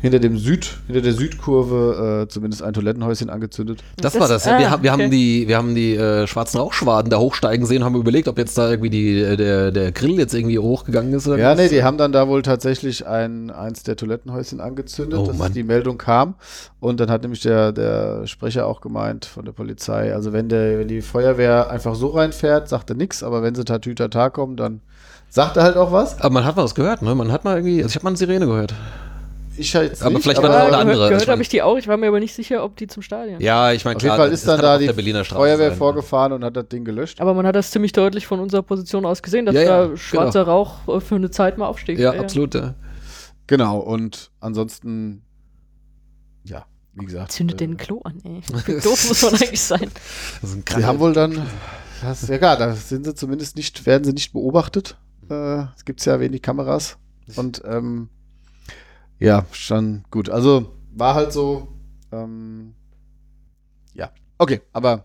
hinter 0.00 0.20
dem 0.20 0.36
Süd, 0.38 0.78
hinter 0.86 1.00
der 1.02 1.12
Südkurve 1.12 2.22
äh, 2.24 2.28
zumindest 2.28 2.62
ein 2.62 2.72
Toilettenhäuschen 2.72 3.30
angezündet. 3.30 3.82
Das, 3.96 4.12
Das- 4.12 4.20
war 4.20 4.28
das. 4.28 4.44
Ja. 4.44 4.58
Wir, 4.58 4.66
ah, 4.68 4.70
haben- 4.70 4.82
wir 4.82 4.92
okay. 4.92 5.02
haben 5.02 5.10
die, 5.10 5.48
wir 5.48 5.56
haben 5.56 5.74
die 5.74 5.96
äh, 5.96 6.26
schwarzen 6.26 6.58
Rauchschwaden 6.58 7.10
da 7.10 7.18
hochsteigen 7.18 7.66
sehen, 7.66 7.82
haben 7.84 7.96
überlegt, 7.96 8.28
ob 8.28 8.38
jetzt 8.38 8.56
da 8.56 8.70
irgendwie 8.70 8.90
die, 8.90 9.20
äh, 9.20 9.36
der, 9.36 9.70
der 9.72 9.90
Grill 9.92 10.18
jetzt 10.18 10.34
irgendwie 10.34 10.58
hochgegangen 10.58 11.12
ist. 11.12 11.26
Oder 11.26 11.38
Ja, 11.38 11.54
nee, 11.54 11.68
die 11.68 11.82
haben 11.82 11.98
dann 11.98 12.12
da 12.12 12.28
wohl 12.28 12.42
tatsächlich 12.42 13.06
ein, 13.06 13.50
eins 13.50 13.82
der 13.82 13.96
Toilettenhäuschen 13.96 14.60
angezündet, 14.60 15.18
Oh, 15.18 15.26
dass 15.26 15.36
Mann. 15.36 15.52
die 15.52 15.64
Meldung 15.64 15.98
kam. 15.98 16.34
Und 16.80 17.00
dann 17.00 17.10
hat 17.10 17.22
nämlich 17.22 17.40
der, 17.40 17.72
der 17.72 18.26
Sprecher 18.28 18.66
auch 18.66 18.80
gemeint 18.80 19.24
von 19.24 19.44
der 19.44 19.52
Polizei, 19.52 20.14
also 20.14 20.32
wenn, 20.32 20.48
der, 20.48 20.78
wenn 20.78 20.86
die 20.88 21.00
Feuerwehr 21.02 21.70
einfach 21.70 21.96
so 21.96 22.08
reinfährt, 22.08 22.68
sagt 22.68 22.90
er 22.90 22.96
nichts, 22.96 23.22
aber 23.24 23.42
wenn 23.42 23.56
sie 23.56 23.64
tatütata 23.64 24.30
kommen, 24.30 24.56
dann 24.56 24.80
sagt 25.28 25.56
er 25.56 25.64
halt 25.64 25.76
auch 25.76 25.90
was. 25.90 26.20
Aber 26.20 26.30
man 26.34 26.44
hat 26.44 26.56
mal 26.56 26.62
was 26.64 26.74
gehört, 26.76 27.02
ne? 27.02 27.14
Man 27.16 27.32
hat 27.32 27.44
mal 27.44 27.56
irgendwie, 27.56 27.78
also 27.82 27.88
ich 27.88 27.96
habe 27.96 28.04
mal 28.04 28.10
eine 28.10 28.16
Sirene 28.16 28.46
gehört. 28.46 28.74
Ich 29.58 29.74
halt 29.74 29.90
jetzt 29.90 30.02
Aber 30.02 30.14
nicht, 30.14 30.22
vielleicht 30.22 30.38
aber 30.38 30.48
war 30.48 30.56
da 30.56 30.62
auch 30.62 30.66
eine 30.66 30.70
gehört, 30.70 30.88
andere. 30.88 31.08
Gehört 31.10 31.28
habe 31.28 31.42
ich 31.42 31.48
die 31.48 31.62
auch, 31.62 31.76
ich 31.76 31.88
war 31.88 31.96
mir 31.96 32.08
aber 32.08 32.20
nicht 32.20 32.34
sicher, 32.34 32.62
ob 32.64 32.76
die 32.76 32.86
zum 32.86 33.02
Stadion. 33.02 33.40
Ja, 33.40 33.72
ich 33.72 33.84
meine, 33.84 33.96
auf 33.96 34.02
klar. 34.02 34.14
jeden 34.14 34.22
Fall 34.22 34.30
das 34.30 34.40
ist 34.40 34.48
dann 34.48 34.60
da 34.60 34.74
auf 34.74 34.80
die 34.80 34.86
Berliner 34.86 35.24
Straße 35.24 35.40
Feuerwehr 35.40 35.70
sein. 35.70 35.78
vorgefahren 35.78 36.32
und 36.32 36.44
hat 36.44 36.56
das 36.56 36.68
Ding 36.68 36.84
gelöscht. 36.84 37.20
Aber 37.20 37.34
man 37.34 37.46
hat 37.46 37.56
das 37.56 37.70
ziemlich 37.70 37.92
deutlich 37.92 38.26
von 38.26 38.40
unserer 38.40 38.62
Position 38.62 39.04
aus 39.04 39.22
gesehen, 39.22 39.46
dass 39.46 39.54
Ja, 39.54 39.62
ja, 39.62 39.88
da 39.88 39.96
schwarzer 39.96 40.42
Rauch 40.42 40.86
äh, 40.88 41.00
für 41.00 41.16
eine 41.16 41.30
Zeit 41.30 41.58
mal 41.58 41.66
aufstieg. 41.66 41.98
Ja, 41.98 42.12
absolut. 42.12 42.54
Ja. 42.54 42.74
Genau, 43.48 43.78
und 43.78 44.30
ansonsten, 44.40 45.22
ja, 46.44 46.66
wie 46.94 47.06
gesagt. 47.06 47.32
Zündet 47.32 47.60
äh, 47.60 47.66
den 47.66 47.76
Klo 47.76 48.00
an, 48.04 48.20
ey. 48.24 48.42
Wie 48.66 48.80
doof 48.80 49.08
muss 49.08 49.22
man 49.22 49.34
eigentlich 49.34 49.62
sein? 49.62 49.90
Das 50.40 50.50
ist 50.50 50.56
ein 50.56 50.64
Sie 50.80 50.84
haben 50.84 51.00
wohl 51.00 51.14
dann, 51.14 51.46
das 52.02 52.22
ist 52.22 52.30
egal, 52.30 52.58
da 52.58 52.72
sind 52.74 53.04
sie 53.06 53.14
zumindest 53.14 53.56
nicht, 53.56 53.86
werden 53.86 54.04
sie 54.04 54.12
nicht 54.12 54.32
beobachtet. 54.32 54.96
Äh, 55.30 55.64
es 55.76 55.84
gibt 55.84 56.04
ja 56.04 56.20
wenig 56.20 56.42
Kameras. 56.42 56.98
Und 57.36 57.62
ähm, 57.66 58.08
ja, 59.18 59.46
schon 59.52 60.04
gut. 60.10 60.28
Also 60.30 60.72
war 60.94 61.14
halt 61.14 61.32
so. 61.32 61.68
Ähm, 62.12 62.74
ja, 63.94 64.10
okay, 64.38 64.60
aber 64.72 65.04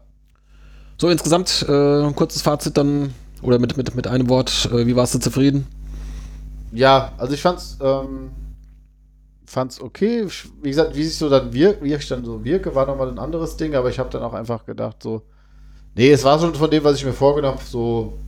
So, 0.99 1.09
insgesamt 1.09 1.65
äh, 1.67 2.03
ein 2.05 2.15
kurzes 2.15 2.41
Fazit 2.41 2.77
dann, 2.77 3.13
oder 3.41 3.59
mit, 3.59 3.75
mit, 3.77 3.93
mit 3.95 4.07
einem 4.07 4.29
Wort, 4.29 4.69
äh, 4.71 4.85
wie 4.87 4.95
warst 4.95 5.13
du 5.15 5.19
zufrieden? 5.19 5.67
ja, 6.71 7.13
also 7.17 7.33
ich 7.33 7.41
fand's, 7.41 7.77
ähm, 7.81 8.31
fand's 9.45 9.79
okay. 9.81 10.23
Ich- 10.25 10.49
Wie 10.61 10.69
gesagt, 10.69 10.95
wie 10.95 11.03
sich 11.03 11.17
so 11.17 11.29
dann 11.29 11.53
wirkt, 11.53 11.83
wie 11.83 11.93
ich 11.93 12.07
dann 12.07 12.25
so 12.25 12.43
wirke, 12.43 12.75
war 12.75 12.85
nochmal 12.85 13.09
ein 13.09 13.19
anderes 13.19 13.57
Ding, 13.57 13.75
aber 13.75 13.89
ich 13.89 13.99
habe 13.99 14.09
dann 14.09 14.23
auch 14.23 14.33
einfach 14.33 14.65
gedacht, 14.65 15.03
so, 15.03 15.23
nee, 15.95 16.11
es 16.11 16.23
war 16.23 16.39
schon 16.39 16.55
von 16.55 16.71
dem, 16.71 16.83
was 16.85 16.97
ich 16.97 17.05
mir 17.05 17.13
vorgenommen 17.13 17.57
habe, 17.59 17.65
so, 17.67 18.19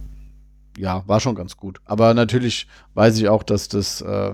ja, 0.78 1.04
war 1.08 1.20
schon 1.20 1.36
ganz 1.36 1.56
gut. 1.58 1.80
Aber 1.86 2.14
natürlich 2.14 2.68
weiß 2.94 3.18
ich 3.18 3.30
auch, 3.30 3.44
dass 3.44 3.68
das 3.70 4.02
äh, 4.02 4.34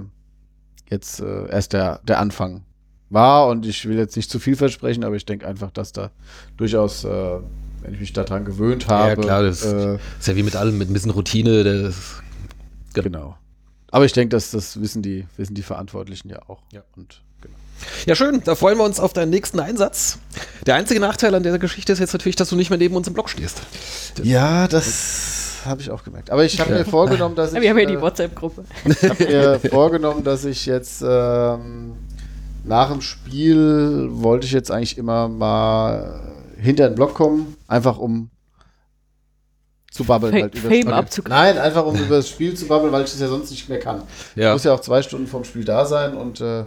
jetzt 0.92 1.22
äh, 1.22 1.50
erst 1.50 1.74
der, 1.74 2.02
der 2.04 2.20
Anfang 2.20 2.64
war 3.10 3.48
und 3.48 3.66
ich 3.66 3.88
will 3.88 3.98
jetzt 3.98 4.16
nicht 4.16 4.30
zu 4.30 4.40
viel 4.40 4.56
versprechen, 4.56 5.04
aber 5.04 5.16
ich 5.16 5.26
denke 5.26 5.48
einfach, 5.48 5.72
dass 5.72 5.92
da 5.92 6.12
durchaus, 6.58 7.04
äh, 7.04 7.40
wenn 7.82 7.94
ich 7.94 8.00
mich 8.00 8.14
daran 8.14 8.46
gewöhnt 8.46 8.88
habe, 8.88 9.10
ja, 9.10 9.16
klar, 9.16 9.44
das 9.44 9.64
äh, 9.64 9.98
ist 10.20 10.28
ja 10.28 10.36
wie 10.36 10.44
mit 10.44 10.56
allem, 10.56 10.78
mit 10.78 10.90
ein 10.90 10.94
bisschen 10.94 11.12
Routine. 11.12 11.64
Das, 11.64 11.96
genau. 12.94 13.38
Aber 13.90 14.06
ich 14.06 14.14
denke, 14.14 14.36
dass 14.36 14.52
das 14.52 14.80
wissen 14.80 15.02
die, 15.02 15.26
wissen 15.38 15.56
die 15.56 15.64
Verantwortlichen 15.64 16.30
ja 16.30 16.40
auch. 16.48 16.62
Ja. 16.72 16.84
Und 16.96 17.22
genau. 17.42 17.56
ja, 18.06 18.16
schön, 18.16 18.42
da 18.44 18.56
freuen 18.56 18.78
wir 18.78 18.86
uns 18.86 19.00
auf 19.00 19.14
deinen 19.14 19.30
nächsten 19.30 19.60
Einsatz. 19.60 20.20
Der 20.66 20.76
einzige 20.76 21.00
Nachteil 21.00 21.36
an 21.36 21.44
der 21.44 21.58
Geschichte 21.60 21.92
ist 21.92 22.00
jetzt 22.00 22.14
natürlich, 22.14 22.38
dass 22.38 22.50
du 22.50 22.56
nicht 22.56 22.70
mehr 22.70 22.80
neben 22.80 22.96
uns 22.96 23.08
im 23.08 23.14
Block 23.14 23.30
stehst. 23.30 23.62
Ja, 24.24 24.68
das 24.68 25.41
habe 25.66 25.82
ich 25.82 25.90
auch 25.92 26.04
gemerkt. 26.04 26.30
Aber 26.32 26.44
ich 26.44 26.60
habe 26.60 26.74
mir 26.74 26.86
vorgenommen, 26.86 27.36
dass 27.36 27.54
ich. 27.54 27.62
Wir 27.62 27.70
haben 27.70 27.80
ja 27.80 27.86
die 27.86 27.94
äh, 27.96 28.02
WhatsApp-Gruppe. 28.02 28.66
Ich 28.86 29.10
habe 29.10 29.24
mir 29.24 29.60
vorgenommen, 29.70 30.24
dass 30.24 30.46
ich 30.46 30.66
jetzt 30.66 31.04
ähm, 31.06 31.94
nach 32.64 32.92
dem 32.92 33.02
Spiel 33.02 34.10
wollte 34.12 34.46
ich 34.46 34.54
jetzt 34.54 34.72
eigentlich 34.72 34.98
immer 34.98 35.28
mal 35.28 36.22
hinter 36.58 36.90
den 36.90 36.96
Block 36.96 37.14
kommen, 37.14 37.56
einfach 37.68 37.98
um 37.98 38.30
zu 39.92 40.04
babbeln. 40.06 40.34
Halt 40.34 40.56
übers 40.56 40.70
Fame 40.70 40.82
Spiel. 40.82 40.94
abzugreifen. 40.94 41.56
Nein, 41.56 41.58
einfach 41.58 41.86
um 41.86 41.96
über 41.96 42.18
das 42.18 42.30
Spiel 42.30 42.56
zu 42.56 42.66
babbeln, 42.66 42.92
weil 42.94 43.04
ich 43.04 43.12
das 43.12 43.20
ja 43.20 43.28
sonst 43.28 43.52
nicht 43.52 43.68
mehr 43.68 43.80
kann. 43.80 44.04
Ja. 44.36 44.50
Ich 44.50 44.54
muss 44.54 44.64
ja 44.64 44.74
auch 44.74 44.80
zwei 44.80 45.02
Stunden 45.02 45.28
vom 45.28 45.44
Spiel 45.44 45.66
da 45.66 45.86
sein 45.86 46.16
und 46.16 46.40
äh, 46.40 46.64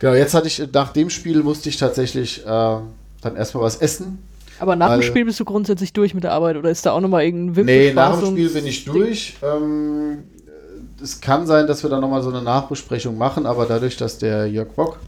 genau, 0.00 0.14
jetzt 0.14 0.34
hatte 0.34 0.48
ich, 0.48 0.62
nach 0.72 0.92
dem 0.92 1.10
Spiel 1.10 1.42
musste 1.42 1.68
ich 1.68 1.76
tatsächlich 1.76 2.44
äh, 2.44 2.46
dann 2.46 3.36
erstmal 3.36 3.62
was 3.62 3.76
essen. 3.76 4.22
Aber 4.60 4.76
nach 4.76 4.88
dem 4.88 5.00
Weil- 5.00 5.02
Spiel 5.02 5.24
bist 5.24 5.38
du 5.40 5.44
grundsätzlich 5.44 5.92
durch 5.92 6.14
mit 6.14 6.24
der 6.24 6.32
Arbeit 6.32 6.56
oder 6.56 6.70
ist 6.70 6.84
da 6.84 6.92
auch 6.92 7.00
nochmal 7.00 7.24
irgendein 7.24 7.56
wip 7.56 7.66
Nee, 7.66 7.92
nach 7.92 8.18
dem 8.18 8.30
Spiel 8.30 8.50
bin 8.50 8.66
ich 8.66 8.84
durch. 8.84 9.36
Ähm, 9.42 10.24
es 11.02 11.20
kann 11.20 11.46
sein, 11.46 11.66
dass 11.66 11.82
wir 11.82 11.90
dann 11.90 12.00
nochmal 12.00 12.22
so 12.22 12.30
eine 12.30 12.42
Nachbesprechung 12.42 13.16
machen, 13.16 13.46
aber 13.46 13.66
dadurch, 13.66 13.96
dass 13.96 14.18
der 14.18 14.46
Jörg 14.46 14.68
Bock, 14.70 14.98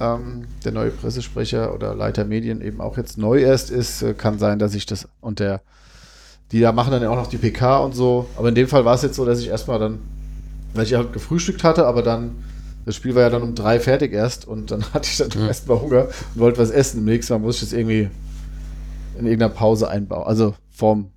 ähm, 0.00 0.44
der 0.64 0.72
neue 0.72 0.90
Pressesprecher 0.90 1.74
oder 1.74 1.94
Leiter 1.94 2.24
Medien, 2.24 2.60
eben 2.60 2.80
auch 2.80 2.96
jetzt 2.98 3.16
neu 3.16 3.40
erst 3.40 3.70
ist, 3.70 4.02
äh, 4.02 4.12
kann 4.12 4.38
sein, 4.38 4.58
dass 4.58 4.74
ich 4.74 4.84
das 4.84 5.08
und 5.20 5.40
der, 5.40 5.62
die 6.52 6.60
da 6.60 6.72
machen 6.72 6.90
dann 6.90 7.02
ja 7.02 7.08
auch 7.10 7.16
noch 7.16 7.28
die 7.28 7.38
PK 7.38 7.78
und 7.78 7.94
so. 7.94 8.26
Aber 8.36 8.50
in 8.50 8.54
dem 8.54 8.68
Fall 8.68 8.84
war 8.84 8.94
es 8.94 9.02
jetzt 9.02 9.16
so, 9.16 9.24
dass 9.24 9.40
ich 9.40 9.48
erstmal 9.48 9.78
dann, 9.78 10.00
weil 10.74 10.84
ich 10.84 10.94
halt 10.94 11.14
gefrühstückt 11.14 11.64
hatte, 11.64 11.86
aber 11.86 12.02
dann, 12.02 12.32
das 12.84 12.94
Spiel 12.94 13.14
war 13.14 13.22
ja 13.22 13.30
dann 13.30 13.42
um 13.42 13.54
drei 13.54 13.80
fertig 13.80 14.12
erst 14.12 14.46
und 14.46 14.70
dann 14.70 14.84
hatte 14.92 15.08
ich 15.10 15.16
dann 15.16 15.30
erstmal 15.46 15.80
Hunger 15.80 16.08
und 16.34 16.40
wollte 16.40 16.58
was 16.58 16.70
essen. 16.70 16.98
Im 16.98 17.06
nächsten 17.06 17.32
Mal 17.32 17.38
muss 17.38 17.56
ich 17.56 17.62
das 17.62 17.72
irgendwie 17.72 18.10
in 19.18 19.26
irgendeiner 19.26 19.52
Pause 19.52 19.88
einbauen. 19.88 20.26
Also 20.26 20.54
vorm, 20.70 21.10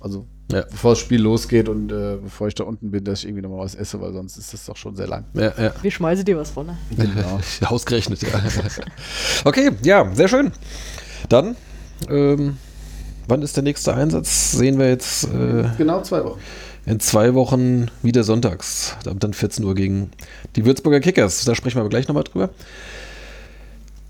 also 0.00 0.26
Ja. 0.52 0.62
bevor 0.70 0.92
das 0.92 0.98
Spiel 1.00 1.20
losgeht 1.20 1.68
und 1.68 1.90
äh, 1.92 2.16
bevor 2.22 2.48
ich 2.48 2.54
da 2.54 2.64
unten 2.64 2.90
bin, 2.90 3.04
dass 3.04 3.20
ich 3.20 3.26
irgendwie 3.26 3.42
nochmal 3.42 3.60
was 3.64 3.74
esse, 3.74 4.00
weil 4.00 4.12
sonst 4.12 4.36
ist 4.36 4.52
das 4.52 4.64
doch 4.66 4.76
schon 4.76 4.96
sehr 4.96 5.06
lang. 5.06 5.24
Ja, 5.34 5.52
ja. 5.58 5.72
Wir 5.82 5.90
schmeißen 5.90 6.24
dir 6.24 6.36
was 6.38 6.56
runter. 6.56 6.76
Genau. 6.96 7.40
Ausgerechnet, 7.66 8.22
ja. 8.22 8.28
okay, 9.44 9.70
ja, 9.82 10.10
sehr 10.14 10.28
schön. 10.28 10.52
Dann, 11.28 11.56
ähm, 12.08 12.56
wann 13.26 13.42
ist 13.42 13.56
der 13.56 13.62
nächste 13.64 13.94
Einsatz? 13.94 14.52
Sehen 14.52 14.78
wir 14.78 14.88
jetzt 14.88 15.24
äh, 15.24 15.64
genau 15.76 16.00
zwei 16.02 16.24
Wochen. 16.24 16.38
in 16.86 17.00
zwei 17.00 17.34
Wochen 17.34 17.90
wieder 18.02 18.24
sonntags. 18.24 18.96
Ab 19.06 19.16
Dann 19.20 19.34
14 19.34 19.64
Uhr 19.64 19.74
gegen 19.74 20.10
die 20.56 20.64
Würzburger 20.64 21.00
Kickers. 21.00 21.44
Da 21.44 21.54
sprechen 21.54 21.76
wir 21.76 21.80
aber 21.80 21.90
gleich 21.90 22.08
nochmal 22.08 22.24
drüber. 22.24 22.50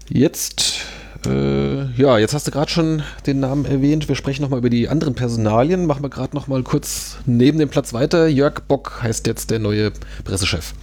Jetzt, 0.09 0.81
äh, 1.29 1.91
ja, 2.01 2.19
jetzt 2.19 2.35
hast 2.35 2.47
du 2.47 2.51
gerade 2.51 2.71
schon 2.71 3.03
den 3.27 3.41
Namen 3.41 3.65
erwähnt. 3.65 4.09
Wir 4.09 4.15
sprechen 4.17 4.43
nochmal 4.43 4.59
über 4.59 4.71
die 4.71 4.89
anderen 4.89 5.15
Personalien. 5.15 5.87
Machen 5.87 6.03
wir 6.03 6.11
gerade 6.11 6.35
nochmal 6.35 6.63
kurz 6.63 7.19
neben 7.27 7.59
dem 7.59 7.69
Platz 7.69 7.93
weiter. 7.93 8.27
Jörg 8.27 8.61
Bock 8.67 9.03
heißt 9.03 9.27
jetzt 9.27 9.51
der 9.51 9.59
neue 9.59 9.93
Pressechef. 10.25 10.75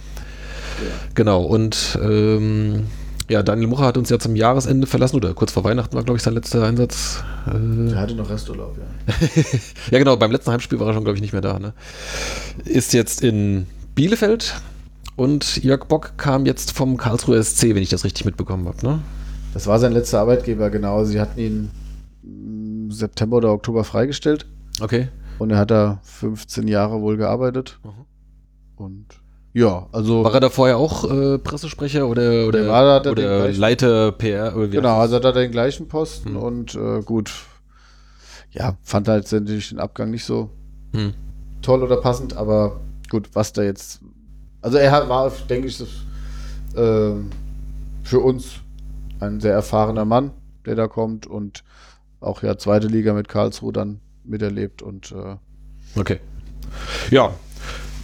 Genau, 1.14 1.42
und 1.42 1.98
ähm, 2.02 2.86
ja, 3.28 3.42
Daniel 3.42 3.68
Mucher 3.68 3.84
hat 3.86 3.96
uns 3.96 4.10
ja 4.10 4.18
zum 4.18 4.36
Jahresende 4.36 4.86
verlassen 4.86 5.16
oder 5.16 5.34
kurz 5.34 5.52
vor 5.52 5.64
Weihnachten 5.64 5.94
war, 5.96 6.04
glaube 6.04 6.16
ich, 6.18 6.22
sein 6.22 6.34
letzter 6.34 6.64
Einsatz. 6.64 7.24
Äh, 7.46 7.90
Der 7.90 7.98
hatte 7.98 8.14
noch 8.14 8.30
Resturlaub, 8.30 8.76
ja. 8.78 9.14
ja, 9.90 9.98
genau, 9.98 10.16
beim 10.16 10.30
letzten 10.30 10.52
Heimspiel 10.52 10.78
war 10.78 10.88
er 10.88 10.94
schon, 10.94 11.04
glaube 11.04 11.16
ich, 11.16 11.22
nicht 11.22 11.32
mehr 11.32 11.42
da. 11.42 11.58
Ne? 11.58 11.72
Ist 12.64 12.92
jetzt 12.92 13.22
in 13.22 13.66
Bielefeld 13.94 14.60
und 15.16 15.62
Jörg 15.64 15.86
Bock 15.86 16.12
kam 16.18 16.46
jetzt 16.46 16.72
vom 16.72 16.96
Karlsruher 16.98 17.42
SC, 17.42 17.74
wenn 17.74 17.82
ich 17.82 17.88
das 17.88 18.04
richtig 18.04 18.26
mitbekommen 18.26 18.68
habe. 18.68 18.86
Ne? 18.86 19.00
Das 19.56 19.66
war 19.66 19.78
sein 19.78 19.92
letzter 19.92 20.20
Arbeitgeber, 20.20 20.68
genau. 20.68 21.02
Sie 21.04 21.18
hatten 21.18 21.40
ihn 21.40 21.70
im 22.22 22.90
September 22.92 23.38
oder 23.38 23.52
Oktober 23.52 23.84
freigestellt 23.84 24.44
Okay. 24.82 25.08
und 25.38 25.48
er 25.50 25.56
hat 25.56 25.70
da 25.70 25.98
15 26.02 26.68
Jahre 26.68 27.00
wohl 27.00 27.16
gearbeitet. 27.16 27.78
Und 28.76 29.06
ja, 29.54 29.86
also 29.92 30.24
War 30.24 30.34
er 30.34 30.40
da 30.40 30.50
vorher 30.50 30.76
auch 30.76 31.10
äh, 31.10 31.38
Pressesprecher 31.38 32.06
oder, 32.06 32.46
oder, 32.48 32.58
Der 32.64 32.68
war 32.68 33.00
da, 33.00 33.10
oder 33.10 33.22
gleichen- 33.44 33.58
Leiter 33.60 34.12
PR? 34.12 34.54
Oder 34.54 34.68
Genau, 34.68 34.98
also 34.98 35.16
hat 35.16 35.24
er 35.24 35.32
den 35.32 35.50
gleichen 35.52 35.88
Posten 35.88 36.34
Hm. 36.34 36.36
und 36.36 36.74
äh, 36.74 37.00
gut, 37.00 37.32
ja, 38.50 38.76
fand 38.82 39.08
halt 39.08 39.32
natürlich 39.32 39.70
den 39.70 39.78
Abgang 39.80 40.10
nicht 40.10 40.26
so 40.26 40.50
das? 40.92 41.00
Hm. 41.00 41.14
toll 41.62 41.82
oder 41.82 41.96
passend, 41.96 42.36
aber 42.36 42.78
gut, 43.08 43.30
was 43.32 43.54
da 43.54 43.62
jetzt, 43.62 44.00
also 44.60 44.76
er 44.76 45.08
war, 45.08 45.32
denke 45.48 45.68
ich, 45.68 45.78
das, 45.78 45.88
ähm, 46.76 47.30
für 48.02 48.20
uns 48.20 48.56
ein 49.20 49.40
sehr 49.40 49.52
erfahrener 49.52 50.04
Mann, 50.04 50.30
der 50.64 50.74
da 50.74 50.88
kommt 50.88 51.26
und 51.26 51.64
auch 52.20 52.42
ja 52.42 52.58
zweite 52.58 52.88
Liga 52.88 53.12
mit 53.12 53.28
Karlsruhe 53.28 53.72
dann 53.72 54.00
miterlebt 54.24 54.82
und 54.82 55.12
äh, 55.12 55.36
Okay. 55.96 56.20
Ja, 57.10 57.32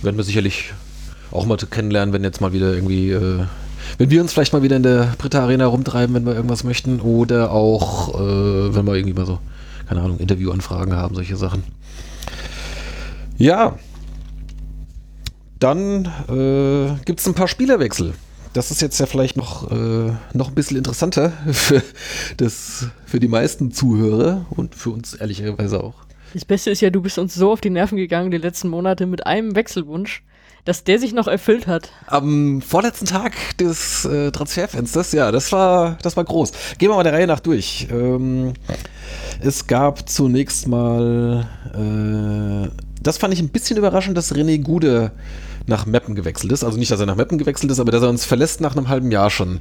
werden 0.02 0.16
wir 0.16 0.24
sicherlich 0.24 0.72
auch 1.30 1.46
mal 1.46 1.56
kennenlernen, 1.56 2.12
wenn 2.12 2.24
jetzt 2.24 2.40
mal 2.40 2.52
wieder 2.52 2.72
irgendwie, 2.72 3.10
äh, 3.10 3.44
wenn 3.98 4.10
wir 4.10 4.20
uns 4.20 4.32
vielleicht 4.32 4.52
mal 4.52 4.62
wieder 4.62 4.76
in 4.76 4.82
der 4.82 5.14
Britta 5.18 5.42
Arena 5.42 5.66
rumtreiben, 5.66 6.14
wenn 6.14 6.24
wir 6.24 6.34
irgendwas 6.34 6.64
möchten, 6.64 7.00
oder 7.00 7.52
auch, 7.52 8.14
äh, 8.14 8.74
wenn 8.74 8.86
wir 8.86 8.94
irgendwie 8.94 9.14
mal 9.14 9.26
so, 9.26 9.38
keine 9.88 10.00
Ahnung, 10.00 10.18
Interviewanfragen 10.18 10.94
haben, 10.94 11.14
solche 11.14 11.36
Sachen. 11.36 11.64
Ja. 13.36 13.78
Dann 15.58 16.06
äh, 16.28 17.04
gibt 17.04 17.20
es 17.20 17.26
ein 17.26 17.34
paar 17.34 17.48
Spielerwechsel. 17.48 18.14
Das 18.52 18.70
ist 18.70 18.82
jetzt 18.82 18.98
ja 19.00 19.06
vielleicht 19.06 19.36
noch, 19.36 19.70
äh, 19.70 20.12
noch 20.34 20.48
ein 20.48 20.54
bisschen 20.54 20.76
interessanter 20.76 21.32
für, 21.52 21.82
das, 22.36 22.86
für 23.06 23.18
die 23.18 23.28
meisten 23.28 23.72
Zuhörer 23.72 24.44
und 24.50 24.74
für 24.74 24.90
uns 24.90 25.14
ehrlicherweise 25.14 25.82
auch. 25.82 25.94
Das 26.34 26.44
Beste 26.44 26.70
ist 26.70 26.80
ja, 26.80 26.90
du 26.90 27.02
bist 27.02 27.18
uns 27.18 27.34
so 27.34 27.52
auf 27.52 27.60
die 27.60 27.70
Nerven 27.70 27.96
gegangen 27.96 28.30
die 28.30 28.38
letzten 28.38 28.68
Monate 28.68 29.06
mit 29.06 29.26
einem 29.26 29.54
Wechselwunsch, 29.54 30.22
dass 30.64 30.84
der 30.84 30.98
sich 30.98 31.12
noch 31.12 31.26
erfüllt 31.26 31.66
hat. 31.66 31.90
Am 32.06 32.62
vorletzten 32.62 33.06
Tag 33.06 33.32
des 33.58 34.04
äh, 34.04 34.30
Transferfensters, 34.30 35.12
ja, 35.12 35.32
das 35.32 35.50
war, 35.52 35.98
das 36.02 36.16
war 36.16 36.24
groß. 36.24 36.52
Gehen 36.78 36.90
wir 36.90 36.96
mal 36.96 37.02
der 37.02 37.12
Reihe 37.12 37.26
nach 37.26 37.40
durch. 37.40 37.88
Ähm, 37.90 38.54
es 39.40 39.66
gab 39.66 40.08
zunächst 40.08 40.68
mal, 40.68 41.48
äh, 41.74 42.68
das 43.02 43.18
fand 43.18 43.34
ich 43.34 43.40
ein 43.40 43.48
bisschen 43.48 43.76
überraschend, 43.76 44.16
dass 44.16 44.34
René 44.34 44.62
Gude 44.62 45.12
nach 45.66 45.86
Meppen 45.86 46.14
gewechselt 46.14 46.52
ist. 46.52 46.64
Also 46.64 46.78
nicht, 46.78 46.90
dass 46.90 47.00
er 47.00 47.06
nach 47.06 47.16
Meppen 47.16 47.38
gewechselt 47.38 47.70
ist, 47.70 47.80
aber 47.80 47.92
dass 47.92 48.02
er 48.02 48.08
uns 48.08 48.24
verlässt 48.24 48.60
nach 48.60 48.76
einem 48.76 48.88
halben 48.88 49.10
Jahr 49.10 49.30
schon. 49.30 49.60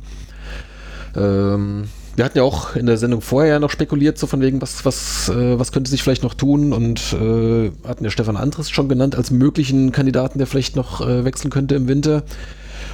Ähm, 1.16 1.86
wir 2.16 2.26
hatten 2.26 2.38
ja 2.38 2.44
auch 2.44 2.76
in 2.76 2.86
der 2.86 2.98
Sendung 2.98 3.22
vorher 3.22 3.60
noch 3.60 3.70
spekuliert, 3.70 4.18
so 4.18 4.28
von 4.28 4.42
wegen, 4.42 4.62
was, 4.62 4.84
was, 4.86 5.30
äh, 5.30 5.58
was 5.58 5.72
könnte 5.72 5.90
sich 5.90 6.04
vielleicht 6.04 6.24
noch 6.24 6.34
tun 6.34 6.74
und 6.74 7.14
äh, 7.14 7.72
hatten 7.88 8.04
ja 8.04 8.10
Stefan 8.10 8.36
Andres 8.38 8.70
schon 8.70 8.90
genannt 8.90 9.16
als 9.16 9.32
möglichen 9.32 9.92
Kandidaten, 9.92 10.38
der 10.38 10.48
vielleicht 10.48 10.76
noch 10.76 11.02
äh, 11.02 11.24
wechseln 11.24 11.50
könnte 11.52 11.76
im 11.76 11.88
Winter. 11.88 12.24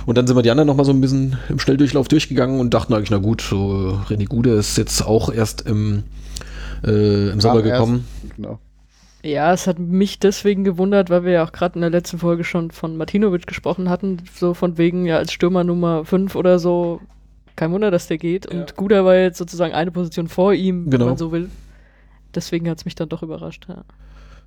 Und 0.06 0.18
dann 0.18 0.28
sind 0.28 0.36
wir 0.38 0.44
die 0.44 0.52
anderen 0.52 0.68
noch 0.68 0.76
mal 0.76 0.86
so 0.86 0.92
ein 0.92 1.02
bisschen 1.02 1.38
im 1.50 1.60
Schnelldurchlauf 1.60 2.08
durchgegangen 2.08 2.60
und 2.60 2.74
dachten 2.74 2.94
eigentlich, 2.94 3.12
na 3.12 3.18
gut, 3.18 3.42
so 3.42 4.00
René 4.08 4.28
Gude 4.28 4.52
ist 4.52 4.78
jetzt 4.78 5.06
auch 5.06 5.34
erst 5.34 5.62
im, 5.62 6.04
äh, 6.86 7.30
im 7.30 7.42
Sommer 7.42 7.64
erst- 7.64 7.72
gekommen. 7.72 8.08
Genau. 8.36 8.60
Ja, 9.24 9.52
es 9.52 9.68
hat 9.68 9.80
mich 9.80 10.20
deswegen 10.20 10.64
gewundert, 10.64 11.10
weil 11.10 11.24
wir 11.26 11.32
ja 11.32 11.44
auch 11.44 11.52
gerade 11.52 11.76
in 11.76 11.82
der 11.82 11.90
letzten 11.90 12.20
Folge 12.20 12.44
schon 12.44 12.72
von 12.72 12.98
Martinovic 12.98 13.48
gesprochen 13.48 13.90
hatten, 13.90 14.22
so 14.34 14.54
von 14.54 14.78
wegen, 14.78 15.06
ja, 15.06 15.18
als 15.18 15.34
Stürmer 15.34 15.64
Nummer 15.64 16.06
5 16.06 16.36
oder 16.36 16.60
so, 16.60 17.02
kein 17.56 17.72
Wunder, 17.72 17.90
dass 17.92 18.08
der 18.08 18.20
geht. 18.20 18.46
Und 18.46 18.76
Guda 18.76 19.04
war 19.04 19.16
jetzt 19.16 19.38
sozusagen 19.40 19.74
eine 19.74 19.92
Position 19.92 20.28
vor 20.28 20.54
ihm, 20.54 20.90
Genau. 20.90 21.06
wenn 21.06 21.10
man 21.12 21.18
so 21.18 21.32
will. 21.32 21.50
Deswegen 22.36 22.70
hat 22.70 22.78
es 22.78 22.86
mich 22.86 22.96
dann 22.96 23.10
doch 23.10 23.24
überrascht. 23.24 23.66
Ja. 23.68 23.84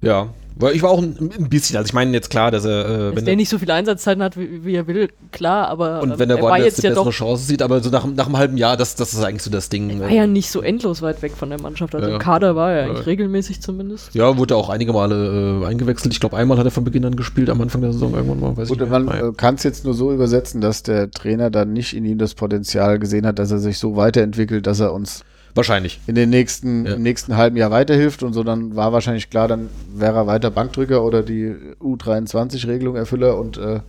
Ja, 0.02 0.30
weil 0.60 0.76
ich 0.76 0.82
war 0.82 0.90
auch 0.90 0.98
ein, 1.00 1.16
ein 1.38 1.48
bisschen, 1.48 1.76
also 1.78 1.86
ich 1.88 1.94
meine 1.94 2.12
jetzt 2.12 2.28
klar, 2.28 2.50
dass 2.50 2.66
er, 2.66 2.84
äh, 2.84 2.98
Dass 2.98 3.16
wenn 3.16 3.24
der 3.24 3.32
er, 3.32 3.36
nicht 3.36 3.48
so 3.48 3.58
viele 3.58 3.72
Einsatzzeiten 3.72 4.22
hat, 4.22 4.36
wie, 4.36 4.62
wie 4.64 4.74
er 4.74 4.86
will, 4.86 5.08
klar, 5.32 5.68
aber 5.68 6.02
und 6.02 6.10
ähm, 6.12 6.18
wenn 6.18 6.28
er 6.28 6.36
er 6.36 6.42
war 6.42 6.50
woanders 6.50 6.66
jetzt 6.66 6.84
eine 6.84 6.88
ja 6.88 7.00
bessere 7.00 7.04
doch 7.06 7.12
Chance 7.12 7.44
sieht, 7.44 7.62
aber 7.62 7.80
so 7.80 7.88
nach, 7.88 8.06
nach 8.06 8.26
einem 8.26 8.36
halben 8.36 8.56
Jahr, 8.58 8.76
das, 8.76 8.94
das 8.94 9.14
ist 9.14 9.22
eigentlich 9.24 9.42
so 9.42 9.50
das 9.50 9.70
Ding. 9.70 9.88
er 9.88 10.00
war 10.00 10.10
äh, 10.10 10.16
ja 10.16 10.26
nicht 10.26 10.50
so 10.50 10.60
endlos 10.60 11.00
weit 11.00 11.22
weg 11.22 11.32
von 11.34 11.48
der 11.48 11.60
Mannschaft. 11.60 11.94
Also 11.94 12.08
Ja. 12.08 12.14
im 12.14 12.20
Kader 12.20 12.56
war 12.56 12.72
er 12.72 12.84
eigentlich 12.84 12.98
Ja. 12.98 13.04
regelmäßig 13.04 13.62
zumindest. 13.62 14.14
Ja, 14.14 14.36
wurde 14.36 14.54
auch 14.54 14.68
einige 14.68 14.92
Male 14.92 15.62
äh, 15.62 15.66
eingewechselt. 15.66 16.12
Ich 16.12 16.20
glaube, 16.20 16.36
einmal 16.36 16.58
hat 16.58 16.66
er 16.66 16.70
von 16.70 16.84
Beginn 16.84 17.06
an 17.06 17.16
gespielt, 17.16 17.48
am 17.48 17.60
Anfang 17.62 17.80
der 17.80 17.92
Saison 17.94 18.12
irgendwann 18.14 18.40
mal. 18.40 18.56
Weiß 18.56 18.68
Gut, 18.68 18.82
ich 18.82 18.88
man 18.88 19.08
äh, 19.08 19.32
kann 19.34 19.54
es 19.54 19.62
jetzt 19.62 19.86
nur 19.86 19.94
so 19.94 20.12
übersetzen, 20.12 20.60
dass 20.60 20.82
der 20.82 21.10
Trainer 21.10 21.50
dann 21.50 21.72
nicht 21.72 21.96
in 21.96 22.04
ihm 22.04 22.18
das 22.18 22.34
Potenzial 22.34 22.98
gesehen 22.98 23.26
hat, 23.26 23.38
dass 23.38 23.50
er 23.50 23.58
sich 23.58 23.78
so 23.78 23.96
weiterentwickelt, 23.96 24.66
dass 24.66 24.80
er 24.80 24.92
uns 24.92 25.24
Wahrscheinlich. 25.54 26.00
in 26.06 26.14
den 26.14 26.30
nächsten, 26.30 26.86
Ja. 26.86 26.94
im 26.94 27.02
nächsten 27.02 27.36
halben 27.36 27.56
Jahr 27.56 27.70
weiterhilft 27.70 28.22
und 28.22 28.32
so, 28.32 28.42
dann 28.44 28.76
war 28.76 28.92
wahrscheinlich 28.92 29.30
klar, 29.30 29.48
dann 29.48 29.68
wäre 29.94 30.16
er 30.16 30.26
weiter 30.26 30.50
Bankdrücker 30.50 31.02
oder 31.04 31.22
die 31.22 31.54
U23-Regelung 31.80 32.96
Erfüller 32.96 33.38
und 33.38 33.56
äh, 33.58 33.80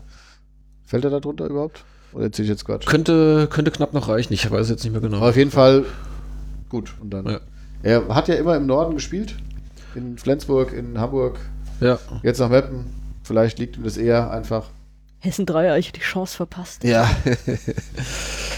fällt 0.85 1.03
er 1.05 1.09
da 1.11 1.19
drunter 1.19 1.45
überhaupt? 1.47 1.83
Oder 2.13 2.25
erzähle 2.25 2.45
ich 2.45 2.49
jetzt 2.49 2.65
Quatsch? 2.65 2.85
Könnte, 2.87 3.47
könnte 3.49 3.71
knapp 3.71 3.93
noch 3.93 4.07
reichen. 4.09 4.33
Ich 4.33 4.49
weiß 4.49 4.69
jetzt 4.69 4.83
nicht 4.83 4.91
mehr 4.91 5.01
Aber 5.01 5.09
genau. 5.09 5.27
auf 5.27 5.37
jeden 5.37 5.51
Fall 5.51 5.85
gut. 6.69 6.93
Und 6.99 7.11
dann. 7.11 7.25
Ja. 7.25 7.39
Er 7.83 8.07
hat 8.09 8.27
ja 8.27 8.35
immer 8.35 8.55
im 8.57 8.65
Norden 8.65 8.95
gespielt. 8.95 9.35
In 9.95 10.17
Flensburg, 10.17 10.73
in 10.73 10.99
Hamburg, 10.99 11.39
Ja. 11.79 11.99
jetzt 12.23 12.39
nach 12.39 12.49
Meppen. 12.49 12.85
Vielleicht 13.23 13.59
liegt 13.59 13.77
ihm 13.77 13.83
das 13.83 13.97
eher 13.97 14.29
einfach. 14.31 14.69
Hessen 15.21 15.45
Dreieiche 15.45 15.91
die 15.93 16.01
Chance 16.01 16.35
verpasst. 16.35 16.83
Ja. 16.83 17.09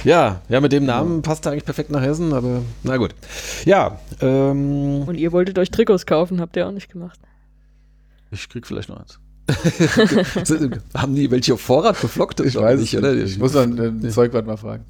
Ja, 0.04 0.42
ja, 0.50 0.60
mit 0.60 0.74
dem 0.74 0.86
Namen 0.86 1.22
passt 1.22 1.46
er 1.46 1.54
eigentlich 1.54 1.64
perfekt 1.64 1.90
nach 1.90 2.02
Hessen, 2.02 2.34
aber 2.34 2.62
na 2.84 2.98
gut. 2.98 3.16
Ja, 3.64 4.00
ähm, 4.20 5.04
Und 5.06 5.16
ihr 5.16 5.32
wolltet 5.32 5.58
euch 5.58 5.72
Trikots 5.72 6.06
kaufen, 6.06 6.42
habt 6.42 6.58
ihr 6.58 6.68
auch 6.68 6.72
nicht 6.72 6.92
gemacht. 6.92 7.18
Ich 8.32 8.50
krieg 8.50 8.68
vielleicht 8.68 8.90
noch 8.90 9.00
eins. 9.00 9.20
haben 10.94 11.16
die 11.16 11.32
welche 11.32 11.54
auf 11.54 11.62
Vorrat 11.62 12.02
beflockt? 12.02 12.42
Ich 12.42 12.56
weiß 12.56 12.82
nicht, 12.82 12.98
oder? 12.98 13.14
Ich 13.14 13.38
muss 13.38 13.54
dann 13.54 13.76
den 13.76 14.10
Zeugwart 14.10 14.46
mal 14.46 14.58
fragen. 14.58 14.84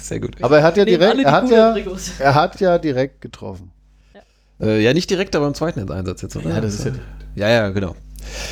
Sehr 0.00 0.20
gut. 0.20 0.36
Aber 0.40 0.58
er 0.58 0.62
hat 0.62 0.76
ja 0.76 0.84
direkt, 0.84 1.18
er 1.20 1.32
hat 1.32 1.50
ja, 1.50 1.76
er 2.20 2.34
hat 2.34 2.60
ja 2.60 2.78
direkt 2.78 3.20
getroffen. 3.20 3.72
Äh, 4.60 4.82
ja, 4.82 4.94
nicht 4.94 5.10
direkt, 5.10 5.34
aber 5.34 5.48
im 5.48 5.54
zweiten 5.54 5.90
Einsatz 5.90 6.22
jetzt, 6.22 6.36
oder? 6.36 6.50
Ja, 6.50 6.60
das 6.60 6.74
ist 6.74 6.84
ja 6.84 6.92
Ja, 7.34 7.48
ja, 7.48 7.70
genau. 7.70 7.96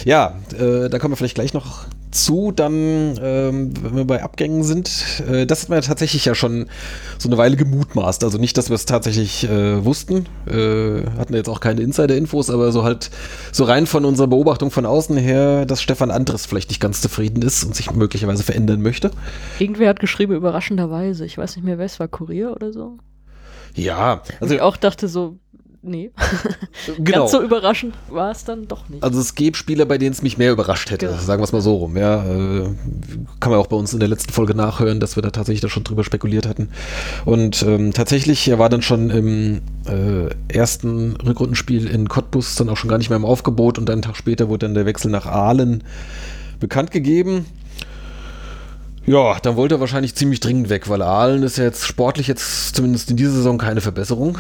Ja, 0.04 0.36
äh, 0.58 0.88
da 0.88 0.98
kommen 0.98 1.12
wir 1.12 1.16
vielleicht 1.16 1.36
gleich 1.36 1.54
noch 1.54 1.86
zu, 2.12 2.52
dann, 2.52 3.18
ähm, 3.20 3.72
wenn 3.82 3.96
wir 3.96 4.04
bei 4.04 4.22
Abgängen 4.22 4.62
sind. 4.62 5.22
Äh, 5.28 5.46
das 5.46 5.62
hat 5.62 5.68
man 5.70 5.78
ja 5.78 5.82
tatsächlich 5.82 6.24
ja 6.24 6.34
schon 6.34 6.66
so 7.18 7.28
eine 7.28 7.38
Weile 7.38 7.56
gemutmaßt. 7.56 8.22
Also 8.24 8.38
nicht, 8.38 8.56
dass 8.56 8.68
wir 8.70 8.74
es 8.74 8.86
tatsächlich 8.86 9.48
äh, 9.48 9.84
wussten. 9.84 10.26
Äh, 10.46 11.06
hatten 11.18 11.34
jetzt 11.34 11.48
auch 11.48 11.60
keine 11.60 11.80
Insider-Infos, 11.80 12.50
aber 12.50 12.70
so 12.70 12.84
halt, 12.84 13.10
so 13.50 13.64
rein 13.64 13.86
von 13.86 14.04
unserer 14.04 14.28
Beobachtung 14.28 14.70
von 14.70 14.86
außen 14.86 15.16
her, 15.16 15.66
dass 15.66 15.82
Stefan 15.82 16.10
Andres 16.10 16.46
vielleicht 16.46 16.70
nicht 16.70 16.80
ganz 16.80 17.00
zufrieden 17.00 17.42
ist 17.42 17.64
und 17.64 17.74
sich 17.74 17.90
möglicherweise 17.92 18.42
verändern 18.42 18.82
möchte. 18.82 19.10
Irgendwer 19.58 19.88
hat 19.88 20.00
geschrieben, 20.00 20.34
überraschenderweise. 20.34 21.24
Ich 21.24 21.38
weiß 21.38 21.56
nicht 21.56 21.64
mehr, 21.64 21.78
wer 21.78 21.86
es 21.86 21.98
war, 21.98 22.08
Kurier 22.08 22.52
oder 22.52 22.72
so. 22.72 22.98
Ja, 23.74 24.20
Also 24.22 24.32
also 24.40 24.54
ich 24.54 24.60
auch 24.60 24.76
dachte 24.76 25.08
so, 25.08 25.38
nee. 25.82 26.10
genau. 26.98 27.20
Ganz 27.20 27.32
so 27.32 27.42
überraschend 27.42 27.94
war 28.08 28.30
es 28.30 28.44
dann 28.44 28.68
doch 28.68 28.88
nicht. 28.88 29.02
Also 29.02 29.20
es 29.20 29.34
gäbe 29.34 29.56
Spieler, 29.56 29.84
bei 29.84 29.98
denen 29.98 30.12
es 30.12 30.22
mich 30.22 30.38
mehr 30.38 30.52
überrascht 30.52 30.90
hätte, 30.90 31.06
Genau. 31.06 31.18
sagen 31.18 31.40
wir 31.40 31.44
es 31.44 31.52
mal 31.52 31.60
so 31.60 31.76
rum. 31.76 31.96
Ja, 31.96 32.24
äh, 32.24 32.68
kann 33.40 33.50
man 33.50 33.58
auch 33.60 33.66
bei 33.66 33.76
uns 33.76 33.92
in 33.92 34.00
der 34.00 34.08
letzten 34.08 34.32
Folge 34.32 34.54
nachhören, 34.54 35.00
dass 35.00 35.16
wir 35.16 35.22
da 35.22 35.30
tatsächlich 35.30 35.60
da 35.60 35.68
schon 35.68 35.84
drüber 35.84 36.04
spekuliert 36.04 36.46
hatten. 36.46 36.68
Und 37.24 37.62
ähm, 37.62 37.92
tatsächlich, 37.92 38.46
er 38.48 38.58
war 38.58 38.68
dann 38.68 38.82
schon 38.82 39.10
im 39.10 39.60
äh, 39.86 40.28
ersten 40.52 41.16
Rückrundenspiel 41.16 41.86
in 41.86 42.08
Cottbus 42.08 42.54
dann 42.54 42.68
auch 42.68 42.76
schon 42.76 42.88
gar 42.88 42.98
nicht 42.98 43.10
mehr 43.10 43.16
im 43.16 43.24
Aufgebot 43.24 43.78
und 43.78 43.90
einen 43.90 44.02
Tag 44.02 44.16
später 44.16 44.48
wurde 44.48 44.66
dann 44.66 44.74
der 44.74 44.86
Wechsel 44.86 45.10
nach 45.10 45.26
Aalen 45.26 45.84
bekannt 46.60 46.90
gegeben. 46.90 47.46
Ja, 49.04 49.36
dann 49.42 49.56
wollte 49.56 49.74
er 49.76 49.80
wahrscheinlich 49.80 50.14
ziemlich 50.14 50.38
dringend 50.38 50.68
weg, 50.70 50.88
weil 50.88 51.02
Aalen 51.02 51.42
ist 51.42 51.56
ja 51.58 51.64
jetzt 51.64 51.84
sportlich 51.84 52.28
jetzt 52.28 52.76
zumindest 52.76 53.10
in 53.10 53.16
dieser 53.16 53.32
Saison 53.32 53.58
keine 53.58 53.80
Verbesserung. 53.80 54.38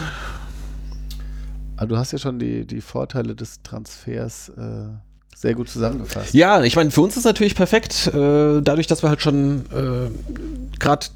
Aber 1.82 1.88
du 1.88 1.98
hast 1.98 2.12
ja 2.12 2.18
schon 2.18 2.38
die, 2.38 2.64
die 2.64 2.80
Vorteile 2.80 3.34
des 3.34 3.60
Transfers 3.64 4.50
äh, 4.50 4.86
sehr 5.34 5.54
gut 5.54 5.68
zusammengefasst. 5.68 6.32
Ja, 6.32 6.62
ich 6.62 6.76
meine, 6.76 6.92
für 6.92 7.00
uns 7.00 7.16
ist 7.16 7.24
natürlich 7.24 7.56
perfekt, 7.56 8.06
äh, 8.06 8.60
dadurch, 8.62 8.86
dass 8.86 9.02
wir 9.02 9.08
halt 9.08 9.20
schon 9.20 9.64
äh, 9.72 10.78
gerade 10.78 11.06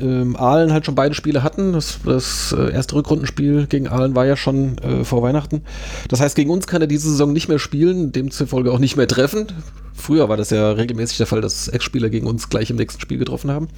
ähm, 0.00 0.34
Aalen 0.36 0.72
halt 0.72 0.86
schon 0.86 0.94
beide 0.94 1.14
Spiele 1.14 1.42
hatten. 1.42 1.74
Das, 1.74 1.98
das 2.02 2.56
äh, 2.58 2.72
erste 2.72 2.94
Rückrundenspiel 2.94 3.66
gegen 3.66 3.88
Aalen 3.88 4.14
war 4.14 4.24
ja 4.24 4.38
schon 4.38 4.78
äh, 4.78 5.04
vor 5.04 5.22
Weihnachten. 5.22 5.60
Das 6.08 6.20
heißt, 6.20 6.34
gegen 6.34 6.48
uns 6.48 6.66
kann 6.66 6.80
er 6.80 6.88
diese 6.88 7.10
Saison 7.10 7.34
nicht 7.34 7.48
mehr 7.48 7.58
spielen, 7.58 8.10
demzufolge 8.10 8.72
auch 8.72 8.78
nicht 8.78 8.96
mehr 8.96 9.08
treffen. 9.08 9.48
Früher 9.92 10.30
war 10.30 10.38
das 10.38 10.48
ja 10.48 10.70
regelmäßig 10.70 11.18
der 11.18 11.26
Fall, 11.26 11.42
dass 11.42 11.68
Ex-Spieler 11.68 12.08
gegen 12.08 12.26
uns 12.26 12.48
gleich 12.48 12.70
im 12.70 12.76
nächsten 12.76 13.02
Spiel 13.02 13.18
getroffen 13.18 13.50
haben. 13.50 13.68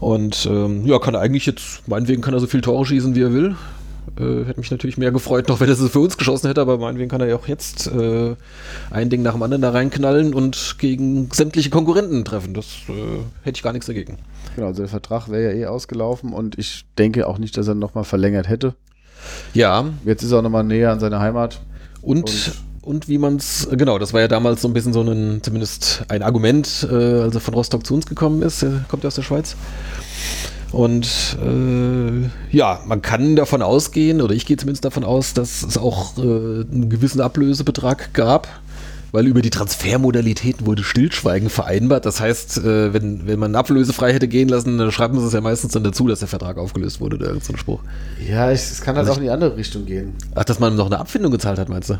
Und 0.00 0.48
ähm, 0.50 0.84
ja, 0.84 0.98
kann 0.98 1.14
er 1.14 1.20
eigentlich 1.20 1.46
jetzt, 1.46 1.86
meinetwegen 1.86 2.22
kann 2.22 2.34
er 2.34 2.40
so 2.40 2.48
viel 2.48 2.60
Tore 2.60 2.84
schießen, 2.84 3.14
wie 3.14 3.22
er 3.22 3.32
will. 3.32 3.54
Äh, 4.18 4.44
hätte 4.44 4.60
mich 4.60 4.70
natürlich 4.70 4.98
mehr 4.98 5.10
gefreut, 5.10 5.48
noch 5.48 5.60
wenn 5.60 5.68
er 5.68 5.72
es 5.72 5.90
für 5.90 6.00
uns 6.00 6.16
geschossen 6.18 6.48
hätte, 6.48 6.60
aber 6.60 6.76
meinetwegen 6.78 7.08
kann 7.10 7.20
er 7.22 7.28
ja 7.28 7.36
auch 7.36 7.48
jetzt 7.48 7.86
äh, 7.86 8.34
ein 8.90 9.08
Ding 9.10 9.22
nach 9.22 9.32
dem 9.32 9.42
anderen 9.42 9.62
da 9.62 9.70
reinknallen 9.70 10.34
und 10.34 10.76
gegen 10.78 11.30
sämtliche 11.32 11.70
Konkurrenten 11.70 12.24
treffen. 12.24 12.52
Das 12.54 12.66
äh, 12.88 12.92
hätte 13.42 13.56
ich 13.56 13.62
gar 13.62 13.72
nichts 13.72 13.86
dagegen. 13.86 14.18
Genau, 14.54 14.66
also 14.68 14.82
der 14.82 14.88
Vertrag 14.90 15.30
wäre 15.30 15.54
ja 15.54 15.60
eh 15.60 15.66
ausgelaufen 15.66 16.32
und 16.34 16.58
ich 16.58 16.84
denke 16.98 17.26
auch 17.26 17.38
nicht, 17.38 17.56
dass 17.56 17.68
er 17.68 17.74
nochmal 17.74 18.04
verlängert 18.04 18.48
hätte. 18.48 18.74
Ja, 19.54 19.86
Jetzt 20.04 20.22
ist 20.22 20.32
er 20.32 20.38
auch 20.38 20.42
nochmal 20.42 20.64
näher 20.64 20.90
an 20.92 21.00
seiner 21.00 21.20
Heimat. 21.20 21.60
und, 22.02 22.24
Und- 22.24 22.52
und, 22.82 23.08
wie 23.08 23.16
man 23.16 23.36
es, 23.36 23.68
genau, 23.70 23.96
das 24.00 24.12
war 24.12 24.20
ja 24.20 24.26
damals 24.26 24.60
so 24.60 24.66
ein 24.68 24.74
bisschen 24.74 24.92
so 24.92 25.02
ein, 25.02 25.38
zumindest 25.40 26.02
ein 26.08 26.24
Argument, 26.24 26.84
äh, 26.90 27.20
als 27.20 27.32
er 27.36 27.40
von 27.40 27.54
Rostock 27.54 27.86
zu 27.86 27.94
uns 27.94 28.06
gekommen 28.06 28.42
ist, 28.42 28.64
er 28.64 28.84
kommt 28.88 29.04
ja 29.04 29.06
aus 29.08 29.14
der 29.14 29.22
Schweiz. 29.22 29.54
Und 30.72 31.36
äh, 31.42 32.56
ja, 32.56 32.80
man 32.86 33.02
kann 33.02 33.36
davon 33.36 33.62
ausgehen, 33.62 34.22
oder 34.22 34.34
ich 34.34 34.46
gehe 34.46 34.56
zumindest 34.56 34.84
davon 34.84 35.04
aus, 35.04 35.34
dass 35.34 35.62
es 35.62 35.76
auch 35.76 36.16
äh, 36.16 36.20
einen 36.20 36.88
gewissen 36.88 37.20
Ablösebetrag 37.20 38.14
gab, 38.14 38.48
weil 39.12 39.26
über 39.26 39.42
die 39.42 39.50
Transfermodalitäten 39.50 40.64
wurde 40.66 40.82
Stillschweigen 40.82 41.50
vereinbart. 41.50 42.06
Das 42.06 42.20
heißt, 42.20 42.58
äh, 42.58 42.94
wenn, 42.94 43.26
wenn 43.26 43.38
man 43.38 43.54
ablösefrei 43.54 44.14
hätte 44.14 44.28
gehen 44.28 44.48
lassen, 44.48 44.78
dann 44.78 44.90
schreiben 44.90 45.20
sie 45.20 45.26
es 45.26 45.34
ja 45.34 45.42
meistens 45.42 45.72
dann 45.72 45.84
dazu, 45.84 46.08
dass 46.08 46.20
der 46.20 46.28
Vertrag 46.28 46.56
aufgelöst 46.56 47.00
wurde 47.00 47.16
oder 47.16 47.26
irgend 47.26 47.44
so 47.44 47.52
ein 47.52 47.58
Spruch. 47.58 47.80
Ja, 48.26 48.50
es 48.50 48.80
kann 48.80 48.96
halt 48.96 49.06
Also 49.06 49.12
auch 49.12 49.16
in 49.18 49.24
die 49.24 49.30
andere 49.30 49.54
Richtung 49.56 49.84
gehen. 49.84 50.14
Ach, 50.34 50.44
dass 50.44 50.58
man 50.58 50.74
noch 50.74 50.86
eine 50.86 50.98
Abfindung 50.98 51.30
gezahlt 51.30 51.58
hat, 51.58 51.68
meinst 51.68 51.90
du? 51.90 51.98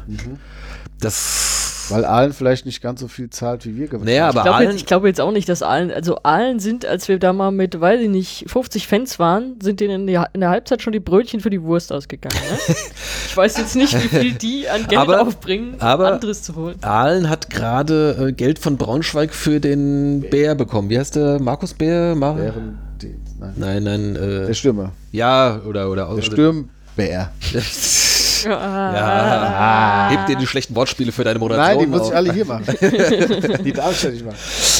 Das. 1.00 1.51
Weil 1.90 2.04
Aalen 2.04 2.32
vielleicht 2.32 2.66
nicht 2.66 2.80
ganz 2.82 3.00
so 3.00 3.08
viel 3.08 3.28
zahlt, 3.30 3.64
wie 3.66 3.76
wir 3.76 3.86
gewonnen 3.88 4.04
Naja, 4.06 4.26
haben. 4.26 4.38
aber 4.38 4.48
ich 4.48 4.52
glaube 4.52 4.64
jetzt, 4.64 4.76
ich 4.76 4.86
glaube 4.86 5.08
jetzt 5.08 5.20
auch 5.20 5.32
nicht, 5.32 5.48
dass 5.48 5.62
Aalen, 5.62 5.90
also 5.90 6.18
Aalen 6.22 6.60
sind, 6.60 6.86
als 6.86 7.08
wir 7.08 7.18
da 7.18 7.32
mal 7.32 7.50
mit, 7.50 7.80
weiß 7.80 8.00
ich 8.02 8.08
nicht, 8.08 8.44
50 8.48 8.86
Fans 8.86 9.18
waren, 9.18 9.56
sind 9.62 9.80
denen 9.80 10.02
in, 10.02 10.06
die, 10.06 10.20
in 10.32 10.40
der 10.40 10.50
Halbzeit 10.50 10.82
schon 10.82 10.92
die 10.92 11.00
Brötchen 11.00 11.40
für 11.40 11.50
die 11.50 11.62
Wurst 11.62 11.92
ausgegangen. 11.92 12.36
Ne? 12.50 12.74
ich 13.26 13.36
weiß 13.36 13.56
jetzt 13.58 13.76
nicht, 13.76 13.94
wie 13.94 14.08
viel 14.08 14.32
die 14.34 14.68
an 14.68 14.86
Geld 14.86 15.00
Aber- 15.00 15.22
aufbringen, 15.22 15.74
aber- 15.80 16.12
anderes 16.14 16.42
zu 16.42 16.54
holen. 16.54 16.76
Aalen 16.82 17.28
hat 17.28 17.50
gerade 17.50 18.28
äh, 18.28 18.32
Geld 18.32 18.58
von 18.58 18.76
Braunschweig 18.76 19.34
für 19.34 19.60
den 19.60 20.20
Bär 20.30 20.54
bekommen. 20.54 20.88
Wie 20.90 20.98
heißt 20.98 21.16
der? 21.16 21.40
Markus 21.40 21.74
Bär? 21.74 22.14
Mar 22.14 22.36
Während 22.38 22.74
die, 23.02 23.16
nein, 23.40 23.54
nein, 23.56 23.82
nein. 23.82 24.16
Äh, 24.16 24.46
der 24.46 24.54
Stürmer. 24.54 24.92
ja, 25.10 25.60
oder. 25.66 25.90
oder 25.90 26.14
Der 26.14 26.22
Stürmbär. 26.22 27.32
ja. 28.44 30.08
Heb 30.10 30.26
dir 30.26 30.36
die 30.36 30.46
schlechten 30.46 30.74
Wortspiele 30.74 31.12
für 31.12 31.24
deine 31.24 31.38
Nein, 31.38 31.40
Moderation. 31.48 31.80
die 31.84 31.86
muss 31.90 32.08
ich 32.08 32.14
alle 32.14 32.32
hier 32.32 32.44
machen. 32.44 32.64
die 33.64 33.72
darf 33.72 33.92
ich 33.92 34.02
ja 34.02 34.10
nicht 34.10 34.24
machen. 34.24 34.36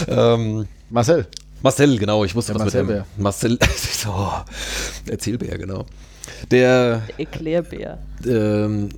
Ähm, 0.08 0.66
Marcel. 0.90 1.26
Marcel, 1.62 1.98
genau. 1.98 2.24
Ich 2.24 2.34
wusste 2.34 2.52
Der 2.52 2.60
was 2.60 2.66
Marcel 2.66 2.82
mit 2.82 2.90
dem. 2.90 2.96
Bär. 2.96 3.06
Marcel. 3.16 3.58
oh, 4.08 4.30
Erzählbär, 5.10 5.58
genau. 5.58 5.86
Der. 6.50 7.02
Erklärbär. 7.18 7.98
Ähm, 8.26 8.88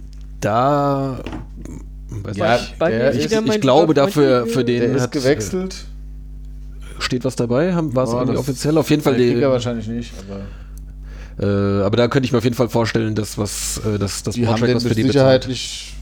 da. 0.40 1.18
Weiß 2.08 2.36
Ja, 2.36 2.52
nicht. 2.56 2.78
Bei 2.78 2.90
der 2.90 3.14
ich, 3.14 3.30
ich 3.32 3.60
glaube 3.60 3.92
dafür 3.94 4.46
für 4.46 4.64
den 4.64 4.80
Der 4.80 4.94
ist 4.96 5.02
hat, 5.02 5.12
gewechselt. 5.12 5.74
äh, 6.98 7.02
steht 7.02 7.24
was 7.24 7.34
dabei 7.34 7.74
haben 7.74 7.94
war 7.96 8.04
es 8.04 8.10
Oh, 8.10 8.18
irgendwie 8.18 8.36
offiziell 8.38 8.78
auf 8.78 8.88
jeden 8.90 9.02
Fall 9.02 9.16
Der 9.16 9.26
die, 9.26 9.34
Kicker 9.34 9.50
wahrscheinlich 9.50 9.88
nicht, 9.88 10.12
aber 10.28 10.42
Äh, 11.38 11.44
aber 11.44 11.96
da 11.96 12.08
könnte 12.08 12.26
ich 12.26 12.32
mir 12.32 12.38
auf 12.38 12.44
jeden 12.44 12.56
Fall 12.56 12.68
vorstellen, 12.68 13.14
dass 13.14 13.38
was, 13.38 13.80
äh, 13.84 13.98
dass 13.98 14.22
das 14.22 14.34
die 14.34 14.46
haben 14.46 14.60
Braunschweig 14.60 14.68
den 14.68 14.76
was 14.76 14.84
mit 14.84 14.92
für 14.92 14.96
die 14.96 15.06
Sicherheit 15.06 15.40
bezahlt. 15.42 15.48
nicht 15.48 15.94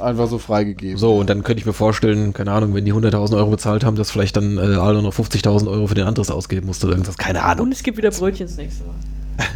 einfach 0.00 0.28
so 0.28 0.38
freigegeben. 0.38 0.96
So, 0.98 1.16
und 1.16 1.28
dann 1.28 1.42
könnte 1.44 1.60
ich 1.60 1.66
mir 1.66 1.72
vorstellen, 1.72 2.32
keine 2.32 2.52
Ahnung, 2.52 2.74
wenn 2.74 2.84
die 2.84 2.92
100.000 2.92 3.36
Euro 3.36 3.50
bezahlt 3.50 3.84
haben, 3.84 3.96
dass 3.96 4.10
vielleicht 4.10 4.36
dann 4.36 4.56
äh, 4.56 4.76
Aldo 4.76 5.02
noch 5.02 5.14
50.000 5.14 5.70
Euro 5.70 5.86
für 5.86 5.94
den 5.94 6.06
anderes 6.06 6.30
ausgeben 6.30 6.66
musste 6.66 6.86
oder 6.86 6.96
irgendwas. 6.96 7.18
Keine 7.18 7.42
Ahnung. 7.42 7.66
Und 7.66 7.72
es 7.72 7.82
gibt 7.82 7.98
wieder 7.98 8.10
Brötchen 8.10 8.46
das 8.46 8.56
nächste 8.56 8.84
Mal. 8.84 8.94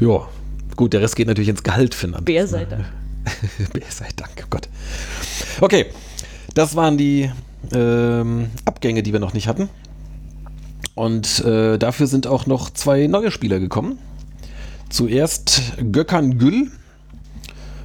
Ja, 0.00 0.26
gut, 0.74 0.92
der 0.92 1.02
Rest 1.02 1.14
geht 1.14 1.28
natürlich 1.28 1.48
ins 1.48 1.62
Gehalt 1.62 1.94
für 1.94 2.08
den 2.08 2.14
anderen. 2.14 2.24
Bär 2.24 2.48
sei 2.48 2.64
Dank. 2.64 2.84
Bär 3.72 3.82
sei 3.88 4.08
Dank, 4.16 4.32
oh 4.42 4.46
Gott. 4.50 4.68
Okay, 5.60 5.86
das 6.54 6.74
waren 6.74 6.98
die 6.98 7.30
ähm, 7.72 8.50
Abgänge, 8.64 9.04
die 9.04 9.12
wir 9.12 9.20
noch 9.20 9.34
nicht 9.34 9.46
hatten. 9.46 9.68
Und 10.94 11.44
äh, 11.44 11.78
dafür 11.78 12.06
sind 12.06 12.26
auch 12.26 12.46
noch 12.46 12.70
zwei 12.70 13.06
neue 13.06 13.30
Spieler 13.30 13.58
gekommen. 13.60 13.98
Zuerst 14.90 15.72
Gökhan 15.92 16.38
Gül. 16.38 16.70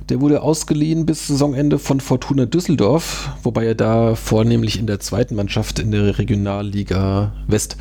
Der 0.09 0.21
wurde 0.21 0.41
ausgeliehen 0.41 1.05
bis 1.05 1.27
Saisonende 1.27 1.77
von 1.77 1.99
Fortuna 1.99 2.45
Düsseldorf, 2.45 3.29
wobei 3.43 3.65
er 3.67 3.75
da 3.75 4.15
vornehmlich 4.15 4.79
in 4.79 4.87
der 4.87 4.99
zweiten 4.99 5.35
Mannschaft 5.35 5.77
in 5.77 5.91
der 5.91 6.17
Regionalliga 6.17 7.31
West 7.47 7.77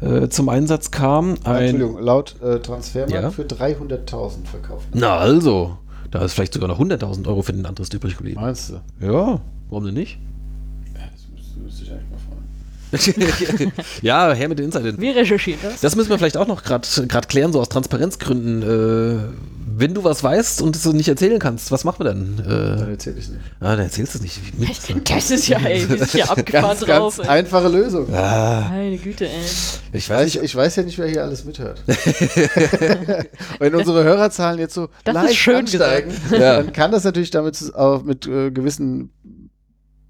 äh, 0.00 0.28
zum 0.28 0.48
Einsatz 0.48 0.90
kam. 0.90 1.34
Ein, 1.44 1.62
Entschuldigung, 1.64 2.02
laut 2.02 2.36
äh, 2.42 2.58
Transfermarkt 2.60 3.12
Ja. 3.22 3.30
für 3.30 3.42
300.000 3.42 4.46
verkauft. 4.50 4.86
na 4.94 5.18
also, 5.18 5.76
da 6.10 6.24
ist 6.24 6.32
vielleicht 6.32 6.54
sogar 6.54 6.68
noch 6.68 6.80
100.000 6.80 7.26
Euro 7.28 7.42
für 7.42 7.52
den 7.52 7.66
anderes 7.66 7.92
übrig 7.92 8.16
geblieben. 8.16 8.40
Meinst 8.40 8.70
du? 8.70 9.06
Ja, 9.06 9.40
warum 9.68 9.84
denn 9.84 9.94
nicht? 9.94 10.18
ja, 14.02 14.32
her 14.32 14.48
mit 14.48 14.58
den 14.58 14.66
Insidern. 14.66 14.98
Wir 14.98 15.16
recherchieren 15.16 15.60
das. 15.62 15.80
Das 15.80 15.96
müssen 15.96 16.10
wir 16.10 16.18
vielleicht 16.18 16.36
auch 16.36 16.46
noch 16.46 16.62
gerade 16.64 16.86
klären, 17.28 17.52
so 17.52 17.60
aus 17.60 17.68
Transparenzgründen. 17.68 18.62
Äh, 18.62 19.18
wenn 19.74 19.94
du 19.94 20.04
was 20.04 20.22
weißt 20.22 20.60
und 20.60 20.76
es 20.76 20.84
nicht 20.84 21.08
erzählen 21.08 21.38
kannst, 21.38 21.72
was 21.72 21.84
machen 21.84 22.00
wir 22.00 22.04
dann? 22.04 22.36
Dann 22.36 22.88
Äh, 22.88 22.90
erzähle 22.92 23.16
ich 23.16 23.24
es 23.24 23.30
nicht. 23.30 23.40
ah, 23.60 23.74
dann 23.74 23.86
erzählst 23.86 24.14
du 24.14 24.18
es 24.18 24.22
nicht. 24.22 24.58
Mit. 24.58 25.10
Das 25.10 25.30
ist 25.30 25.48
ja, 25.48 25.58
ey, 25.60 25.88
wir 25.88 25.96
sind 25.98 26.12
ja 26.14 26.24
abgefahren 26.28 26.64
Ganz, 26.76 26.80
drauf. 26.80 27.16
ganz 27.16 27.26
ey. 27.26 27.34
einfache 27.38 27.68
Lösung. 27.68 28.12
Ah, 28.14 28.68
Meine 28.70 28.98
Güte, 28.98 29.26
ey. 29.26 29.32
ich 29.92 29.98
Ich, 29.98 30.10
weiß 30.10 30.34
nicht. 30.34 30.42
ich 30.44 30.54
weiß 30.54 30.76
ja 30.76 30.82
nicht, 30.82 30.98
wer 30.98 31.08
hier 31.08 31.22
alles 31.24 31.44
mithört. 31.46 31.82
Wenn 33.58 33.74
unsere 33.74 34.04
Hörerzahlen 34.04 34.58
jetzt 34.58 34.74
so 34.74 34.88
Das 35.04 35.14
leicht 35.14 35.36
schön 35.36 35.56
ansteigen, 35.56 36.12
Ja. 36.30 36.56
dann 36.56 36.72
kann 36.72 36.92
das 36.92 37.04
natürlich 37.04 37.30
damit 37.30 37.58
auch 37.74 38.02
mit 38.02 38.26
äh, 38.26 38.50
gewissen 38.50 39.10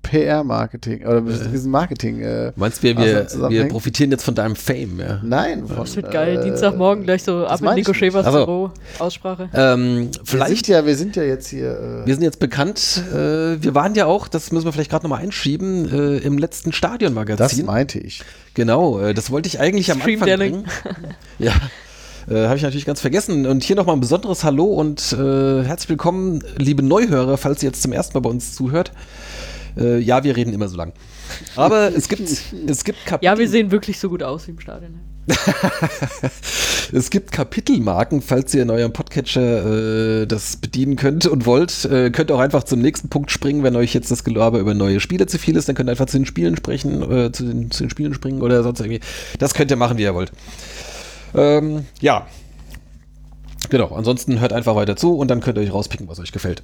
PR-Marketing 0.03 1.07
oder 1.07 1.21
mit 1.21 1.41
gewissen 1.43 1.71
Marketing. 1.71 2.21
Äh, 2.21 2.53
Meinst 2.57 2.79
du, 2.79 2.83
wir, 2.83 2.97
wir, 2.99 3.51
wir 3.51 3.69
profitieren 3.69 4.11
jetzt 4.11 4.25
von 4.25 4.35
deinem 4.35 4.57
Fame, 4.57 5.01
ja? 5.01 5.21
nein, 5.23 5.67
von, 5.67 5.77
Das 5.77 5.97
wird 5.97 6.11
geil. 6.11 6.39
äh, 6.39 6.45
Dienstagmorgen 6.45 7.05
gleich 7.05 7.23
so 7.23 7.47
ab 7.47 7.61
in 7.61 7.69
ich 7.69 7.75
Nico. 7.77 7.95
Schäfers 7.95 8.27
Also. 8.27 8.45
Büro. 8.45 8.71
Aussprache. 8.99 9.49
Ähm, 9.55 10.11
Wir 10.13 10.21
vielleicht, 10.25 10.67
sind 10.67 10.69
ja, 10.69 10.87
wir 10.87 10.97
sind 10.97 11.17
ja 11.17 11.23
jetzt 11.23 11.49
hier. 11.49 12.03
wir 12.05 12.07
Äh, 12.07 12.15
sind 12.15 12.23
jetzt 12.23 12.41
bekannt, 12.41 13.03
äh, 13.13 13.17
wir 13.63 13.75
waren 13.75 13.95
ja 13.95 14.07
auch, 14.07 14.29
das 14.29 14.53
müssen 14.53 14.65
wir 14.67 14.73
vielleicht 14.73 14.91
gerade 14.91 15.05
nochmal 15.05 15.23
einschieben, 15.23 15.89
äh, 15.91 16.19
im 16.19 16.39
letzten 16.39 16.71
das 16.71 16.77
Stadionmagazin. 16.77 17.67
meinte 17.67 17.99
ich. 17.99 18.23
Genau, 18.55 18.99
äh, 19.01 19.15
das 19.15 19.31
wollte 19.31 19.47
ich 19.49 19.61
eigentlich 19.61 19.91
am 19.91 20.03
Anfang 20.03 20.19
bringen. 20.37 20.65
Ja, 21.39 21.53
äh, 22.31 22.45
habe 22.47 22.57
ich 22.57 22.63
natürlich 22.63 22.85
ganz 22.85 23.01
vergessen. 23.01 23.47
Und 23.47 23.65
hier 23.65 23.75
nochmal 23.77 23.97
ein 23.97 24.01
besonderes 24.01 24.45
Hallo 24.45 24.65
und 24.67 25.13
äh, 25.13 25.65
herzlich 25.65 25.89
willkommen, 25.89 26.43
liebe 26.57 26.83
Neuhörer, 26.83 27.37
falls 27.37 27.63
ihr 27.63 27.69
jetzt 27.71 27.83
zum 27.83 27.93
ersten 27.93 28.15
Mal 28.15 28.21
bei 28.21 28.31
uns 28.31 28.55
zuhört. 28.55 28.93
Äh, 29.77 29.99
ja, 29.99 30.25
wir 30.25 30.37
reden 30.37 30.53
immer 30.53 30.69
so 30.69 30.77
lang. 30.77 30.93
Aber 31.57 31.95
es 31.95 32.09
gibt, 32.09 32.29
es 32.67 32.85
gibt 32.85 33.07
Kapitel. 33.07 33.25
Ja, 33.25 33.39
wir 33.39 33.49
sehen 33.49 33.71
wirklich 33.71 33.99
so 33.99 34.09
gut 34.09 34.23
aus 34.23 34.47
wie 34.47 34.53
im 34.53 34.61
Stadion. 34.61 35.01
Es 36.93 37.09
gibt 37.09 37.33
Kapitelmarken, 37.33 38.21
falls 38.21 38.53
ihr 38.53 38.63
in 38.63 38.71
eurem 38.71 38.93
Podcatcher 38.93 40.21
äh, 40.23 40.27
das 40.27 40.57
bedienen 40.57 40.97
könnt 40.97 41.27
und 41.27 41.47
wollt. 41.47 41.87
Äh, 41.87 42.11
könnt 42.11 42.31
auch 42.31 42.39
einfach 42.39 42.65
zum 42.65 42.81
nächsten 42.81 43.09
Punkt 43.09 43.31
springen, 43.31 43.63
wenn 43.63 43.77
euch 43.77 43.95
jetzt 43.95 44.11
das 44.11 44.25
Gelaber 44.25 44.59
über 44.59 44.75
neue 44.75 45.01
Spiele 45.01 45.27
zu 45.27 45.39
viel 45.39 45.57
ist. 45.57 45.69
Dann 45.69 45.75
könnt 45.75 45.89
ihr 45.89 45.93
einfach 45.93 46.07
zu 46.07 46.19
den 46.19 46.27
Spielen 46.27 46.55
sprechen, 46.55 47.03
äh, 47.11 47.33
zu, 47.33 47.45
den, 47.45 47.71
zu 47.71 47.85
den 47.85 47.91
Spielen 47.91 48.13
springen 48.13 48.43
oder 48.43 48.63
sonst 48.63 48.81
irgendwie. 48.81 49.01
Das 49.39 49.55
könnt 49.55 49.71
ihr 49.71 49.79
machen, 49.79 49.97
wie 49.97 50.03
ihr 50.03 50.15
wollt. 50.15 50.33
Ähm, 51.35 51.87
ja. 52.01 52.27
Genau, 53.71 53.95
ansonsten 53.95 54.41
hört 54.41 54.53
einfach 54.53 54.75
weiter 54.75 54.97
zu 54.97 55.17
und 55.17 55.31
dann 55.31 55.41
könnt 55.41 55.57
ihr 55.57 55.63
euch 55.63 55.73
rauspicken, 55.73 56.09
was 56.09 56.21
euch 56.21 56.33
gefällt. 56.33 56.63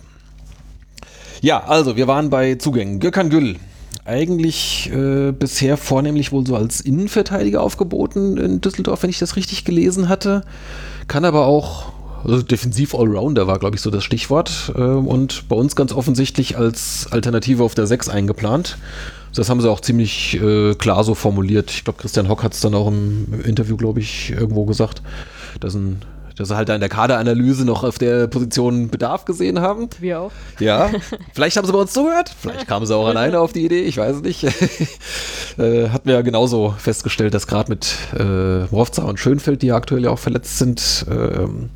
Ja, 1.40 1.64
also 1.64 1.96
wir 1.96 2.08
waren 2.08 2.30
bei 2.30 2.56
Zugängen. 2.56 2.98
Gökhan 2.98 3.30
Gül, 3.30 3.56
eigentlich 4.04 4.90
äh, 4.92 5.32
bisher 5.32 5.76
vornehmlich 5.76 6.32
wohl 6.32 6.46
so 6.46 6.56
als 6.56 6.80
Innenverteidiger 6.80 7.62
aufgeboten 7.62 8.36
in 8.38 8.60
Düsseldorf, 8.60 9.02
wenn 9.02 9.10
ich 9.10 9.18
das 9.18 9.36
richtig 9.36 9.64
gelesen 9.64 10.08
hatte. 10.08 10.42
Kann 11.06 11.24
aber 11.24 11.46
auch, 11.46 11.92
also 12.24 12.42
defensiv 12.42 12.94
Allrounder 12.94 13.46
war, 13.46 13.58
glaube 13.58 13.76
ich, 13.76 13.82
so 13.82 13.90
das 13.90 14.02
Stichwort. 14.02 14.72
Äh, 14.74 14.80
und 14.80 15.48
bei 15.48 15.54
uns 15.54 15.76
ganz 15.76 15.92
offensichtlich 15.92 16.56
als 16.56 17.06
Alternative 17.10 17.62
auf 17.62 17.74
der 17.74 17.86
6 17.86 18.08
eingeplant. 18.08 18.78
Das 19.34 19.50
haben 19.50 19.60
sie 19.60 19.70
auch 19.70 19.80
ziemlich 19.80 20.40
äh, 20.40 20.74
klar 20.74 21.04
so 21.04 21.14
formuliert. 21.14 21.70
Ich 21.70 21.84
glaube, 21.84 22.00
Christian 22.00 22.28
Hock 22.28 22.42
hat 22.42 22.54
es 22.54 22.60
dann 22.60 22.74
auch 22.74 22.88
im 22.88 23.42
Interview, 23.44 23.76
glaube 23.76 24.00
ich, 24.00 24.30
irgendwo 24.30 24.64
gesagt, 24.64 25.02
dass, 25.60 25.74
ein, 25.74 26.00
dass 26.38 26.48
sie 26.48 26.56
halt 26.56 26.68
da 26.68 26.74
in 26.74 26.80
der 26.80 26.88
Kaderanalyse 26.88 27.64
noch 27.64 27.84
auf 27.84 27.98
der 27.98 28.26
Position 28.26 28.88
Bedarf 28.88 29.24
gesehen 29.24 29.60
haben. 29.60 29.88
Wir 30.00 30.20
auch. 30.20 30.32
Ja, 30.58 30.90
vielleicht 31.34 31.56
haben 31.56 31.66
sie 31.66 31.72
bei 31.72 31.78
uns 31.78 31.92
zugehört, 31.92 32.30
vielleicht 32.40 32.66
kamen 32.66 32.86
sie 32.86 32.94
auch 32.94 33.06
alleine 33.08 33.40
auf 33.40 33.52
die 33.52 33.64
Idee, 33.64 33.82
ich 33.82 33.96
weiß 33.96 34.16
es 34.16 34.22
nicht. 34.22 34.44
äh, 35.58 35.88
hatten 35.90 36.08
wir 36.08 36.14
ja 36.14 36.22
genauso 36.22 36.74
festgestellt, 36.78 37.34
dass 37.34 37.46
gerade 37.46 37.70
mit 37.70 37.96
äh, 38.18 38.64
Mrovza 38.66 39.02
und 39.02 39.18
Schönfeld, 39.18 39.62
die 39.62 39.68
ja 39.68 39.76
aktuell 39.76 40.04
ja 40.04 40.10
auch 40.10 40.18
verletzt 40.18 40.58
sind, 40.58 41.06
ähm, 41.10 41.70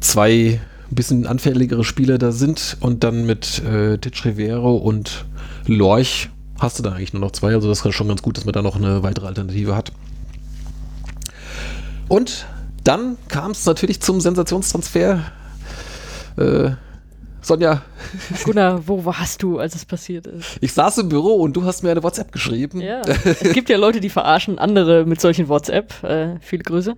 zwei 0.00 0.60
ein 0.90 0.94
bisschen 0.94 1.26
anfälligere 1.26 1.84
Spieler 1.84 2.18
da 2.18 2.32
sind 2.32 2.76
und 2.80 3.04
dann 3.04 3.24
mit 3.24 3.62
äh, 3.64 3.98
Titch 3.98 4.24
Rivero 4.24 4.76
und 4.76 5.24
Lorch 5.66 6.30
hast 6.58 6.78
du 6.78 6.82
da 6.82 6.92
eigentlich 6.92 7.12
nur 7.12 7.20
noch 7.20 7.32
zwei, 7.32 7.54
also 7.54 7.68
das 7.68 7.84
ist 7.84 7.94
schon 7.94 8.08
ganz 8.08 8.22
gut, 8.22 8.36
dass 8.36 8.44
man 8.44 8.52
da 8.52 8.62
noch 8.62 8.76
eine 8.76 9.02
weitere 9.02 9.26
Alternative 9.26 9.74
hat. 9.74 9.92
Und 12.08 12.46
dann 12.84 13.16
kam 13.28 13.52
es 13.52 13.64
natürlich 13.66 14.00
zum 14.00 14.20
Sensationstransfer. 14.20 15.24
Äh, 16.36 16.70
Sonja, 17.42 17.82
Gunnar, 18.44 18.86
wo 18.86 19.04
warst 19.04 19.42
du, 19.42 19.58
als 19.58 19.74
es 19.74 19.86
passiert 19.86 20.26
ist? 20.26 20.58
ich 20.60 20.72
saß 20.72 20.98
im 20.98 21.08
Büro 21.08 21.34
und 21.36 21.54
du 21.56 21.64
hast 21.64 21.82
mir 21.82 21.90
eine 21.90 22.02
WhatsApp 22.02 22.32
geschrieben. 22.32 22.80
Ja, 22.80 23.00
es 23.24 23.52
gibt 23.52 23.70
ja 23.70 23.78
Leute, 23.78 24.00
die 24.00 24.10
verarschen 24.10 24.58
andere 24.58 25.06
mit 25.06 25.20
solchen 25.20 25.48
WhatsApp. 25.48 26.02
Äh, 26.04 26.36
viele 26.40 26.62
Grüße. 26.62 26.96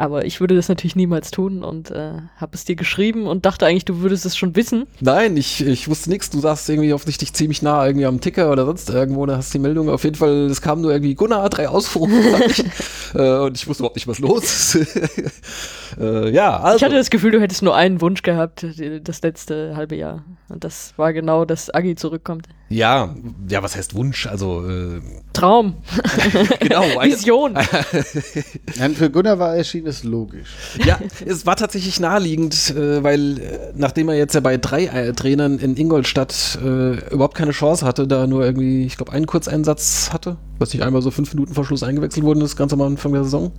Aber 0.00 0.24
ich 0.24 0.40
würde 0.40 0.56
das 0.56 0.70
natürlich 0.70 0.96
niemals 0.96 1.30
tun 1.30 1.62
und 1.62 1.90
äh, 1.90 2.12
habe 2.36 2.52
es 2.54 2.64
dir 2.64 2.74
geschrieben 2.74 3.26
und 3.26 3.44
dachte 3.44 3.66
eigentlich, 3.66 3.84
du 3.84 4.00
würdest 4.00 4.24
es 4.24 4.34
schon 4.34 4.56
wissen. 4.56 4.86
Nein, 5.00 5.36
ich, 5.36 5.60
ich 5.60 5.88
wusste 5.88 6.08
nichts. 6.08 6.30
Du 6.30 6.40
saßt 6.40 6.70
irgendwie 6.70 6.94
offensichtlich 6.94 7.34
ziemlich 7.34 7.60
nah 7.60 7.86
irgendwie 7.86 8.06
am 8.06 8.18
Ticker 8.18 8.50
oder 8.50 8.64
sonst 8.64 8.88
irgendwo. 8.88 9.26
Da 9.26 9.36
hast 9.36 9.52
du 9.52 9.58
die 9.58 9.62
Meldung. 9.62 9.90
Auf 9.90 10.04
jeden 10.04 10.16
Fall, 10.16 10.46
es 10.46 10.62
kam 10.62 10.80
nur 10.80 10.90
irgendwie 10.90 11.14
Gunnar, 11.14 11.50
drei 11.50 11.68
Ausrufezeichen. 11.68 12.72
äh, 13.14 13.40
und 13.40 13.58
ich 13.58 13.68
wusste 13.68 13.82
überhaupt 13.82 13.96
nicht, 13.96 14.08
was 14.08 14.20
los 14.20 14.74
ist. 14.74 14.88
äh, 16.00 16.30
ja, 16.30 16.58
also. 16.58 16.78
Ich 16.78 16.82
hatte 16.82 16.96
das 16.96 17.10
Gefühl, 17.10 17.32
du 17.32 17.40
hättest 17.42 17.60
nur 17.60 17.76
einen 17.76 18.00
Wunsch 18.00 18.22
gehabt, 18.22 18.64
das 19.04 19.20
letzte 19.20 19.76
halbe 19.76 19.96
Jahr. 19.96 20.24
Und 20.48 20.64
das 20.64 20.94
war 20.96 21.12
genau, 21.12 21.44
dass 21.44 21.68
Agi 21.74 21.94
zurückkommt. 21.94 22.46
Ja, 22.70 23.12
ja, 23.48 23.62
was 23.64 23.74
heißt 23.74 23.96
Wunsch? 23.96 24.28
Also, 24.28 24.64
äh, 24.68 25.00
Traum, 25.32 25.74
genau. 26.60 26.82
Vision. 27.02 27.54
Nein, 28.78 28.94
für 28.94 29.10
Gunnar 29.10 29.40
war 29.40 29.56
erschien 29.56 29.88
es 29.88 30.04
logisch. 30.04 30.48
Ja, 30.86 31.00
es 31.26 31.44
war 31.46 31.56
tatsächlich 31.56 31.98
naheliegend, 31.98 32.70
äh, 32.70 33.02
weil 33.02 33.38
äh, 33.38 33.58
nachdem 33.74 34.08
er 34.08 34.14
jetzt 34.14 34.34
ja 34.34 34.40
bei 34.40 34.56
drei 34.56 34.86
äh, 34.86 35.12
Trainern 35.12 35.58
in 35.58 35.76
Ingolstadt 35.76 36.58
äh, 36.62 37.12
überhaupt 37.12 37.36
keine 37.36 37.50
Chance 37.50 37.84
hatte, 37.84 38.06
da 38.06 38.28
nur 38.28 38.44
irgendwie, 38.44 38.84
ich 38.84 38.96
glaube, 38.96 39.12
einen 39.12 39.26
Kurzeinsatz 39.26 40.10
hatte, 40.12 40.36
was 40.60 40.72
nicht 40.72 40.84
einmal 40.84 41.02
so 41.02 41.10
fünf 41.10 41.34
Minuten 41.34 41.54
vor 41.54 41.64
Schluss 41.64 41.82
eingewechselt 41.82 42.24
wurde, 42.24 42.38
das 42.38 42.54
ganz 42.54 42.72
am 42.72 42.82
Anfang 42.82 43.12
der 43.12 43.24
Saison. 43.24 43.50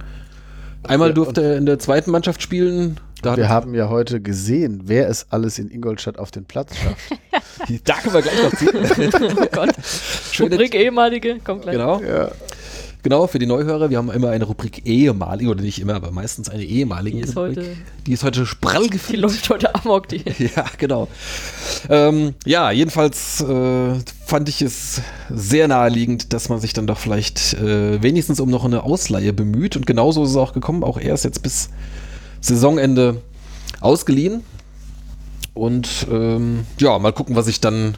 Einmal 0.87 1.13
durfte 1.13 1.41
er 1.43 1.57
in 1.57 1.65
der 1.65 1.79
zweiten 1.79 2.11
Mannschaft 2.11 2.41
spielen. 2.41 2.99
Da, 3.21 3.37
Wir 3.37 3.49
haben 3.49 3.75
ja 3.75 3.87
heute 3.89 4.19
gesehen, 4.19 4.81
wer 4.85 5.07
es 5.07 5.27
alles 5.29 5.59
in 5.59 5.69
Ingolstadt 5.69 6.17
auf 6.17 6.31
den 6.31 6.45
Platz 6.45 6.75
schafft. 6.75 7.81
da 7.85 7.93
können 7.95 8.13
wir 8.15 8.21
gleich 8.23 8.43
noch 8.43 8.55
ziehen. 8.55 9.31
Oh 9.39 9.45
Gott. 9.51 9.69
Schöne- 10.31 10.55
Rubrik 10.55 10.73
ehemalige, 10.73 11.39
kommt 11.43 11.61
gleich. 11.63 11.73
Genau. 11.73 12.01
ja. 12.01 12.31
Genau, 13.03 13.25
für 13.25 13.39
die 13.39 13.47
Neuhörer, 13.47 13.89
wir 13.89 13.97
haben 13.97 14.11
immer 14.11 14.29
eine 14.29 14.43
Rubrik 14.45 14.85
ehemalige, 14.85 15.49
oder 15.49 15.61
nicht 15.61 15.79
immer, 15.81 15.95
aber 15.95 16.11
meistens 16.11 16.49
eine 16.49 16.63
ehemalige 16.63 17.17
Die 17.17 17.23
ist 17.23 17.35
Rubrik. 17.35 17.57
heute- 17.57 17.65
die 18.05 18.13
ist 18.13 18.23
heute 18.23 18.45
sprall 18.45 18.87
Die 19.09 19.15
läuft 19.15 19.49
heute 19.49 19.73
amok, 19.73 20.07
die. 20.07 20.23
Ja, 20.55 20.65
genau. 20.77 21.07
Ähm, 21.89 22.35
ja, 22.45 22.69
jedenfalls 22.71 23.41
äh, 23.41 23.93
fand 24.25 24.49
ich 24.49 24.61
es 24.61 25.01
sehr 25.29 25.67
naheliegend, 25.67 26.33
dass 26.33 26.49
man 26.49 26.59
sich 26.59 26.73
dann 26.73 26.85
doch 26.87 26.99
vielleicht 26.99 27.53
äh, 27.55 28.01
wenigstens 28.03 28.39
um 28.39 28.49
noch 28.49 28.65
eine 28.65 28.83
Ausleihe 28.83 29.33
bemüht. 29.33 29.75
Und 29.75 29.87
genauso 29.87 30.23
ist 30.23 30.31
es 30.31 30.35
auch 30.35 30.53
gekommen. 30.53 30.83
Auch 30.83 30.97
er 30.99 31.13
ist 31.15 31.23
jetzt 31.23 31.41
bis 31.41 31.69
Saisonende 32.39 33.21
ausgeliehen. 33.79 34.43
Und 35.53 36.07
ähm, 36.11 36.65
ja, 36.79 36.97
mal 36.99 37.13
gucken, 37.13 37.35
was 37.35 37.45
sich 37.45 37.59
dann 37.59 37.97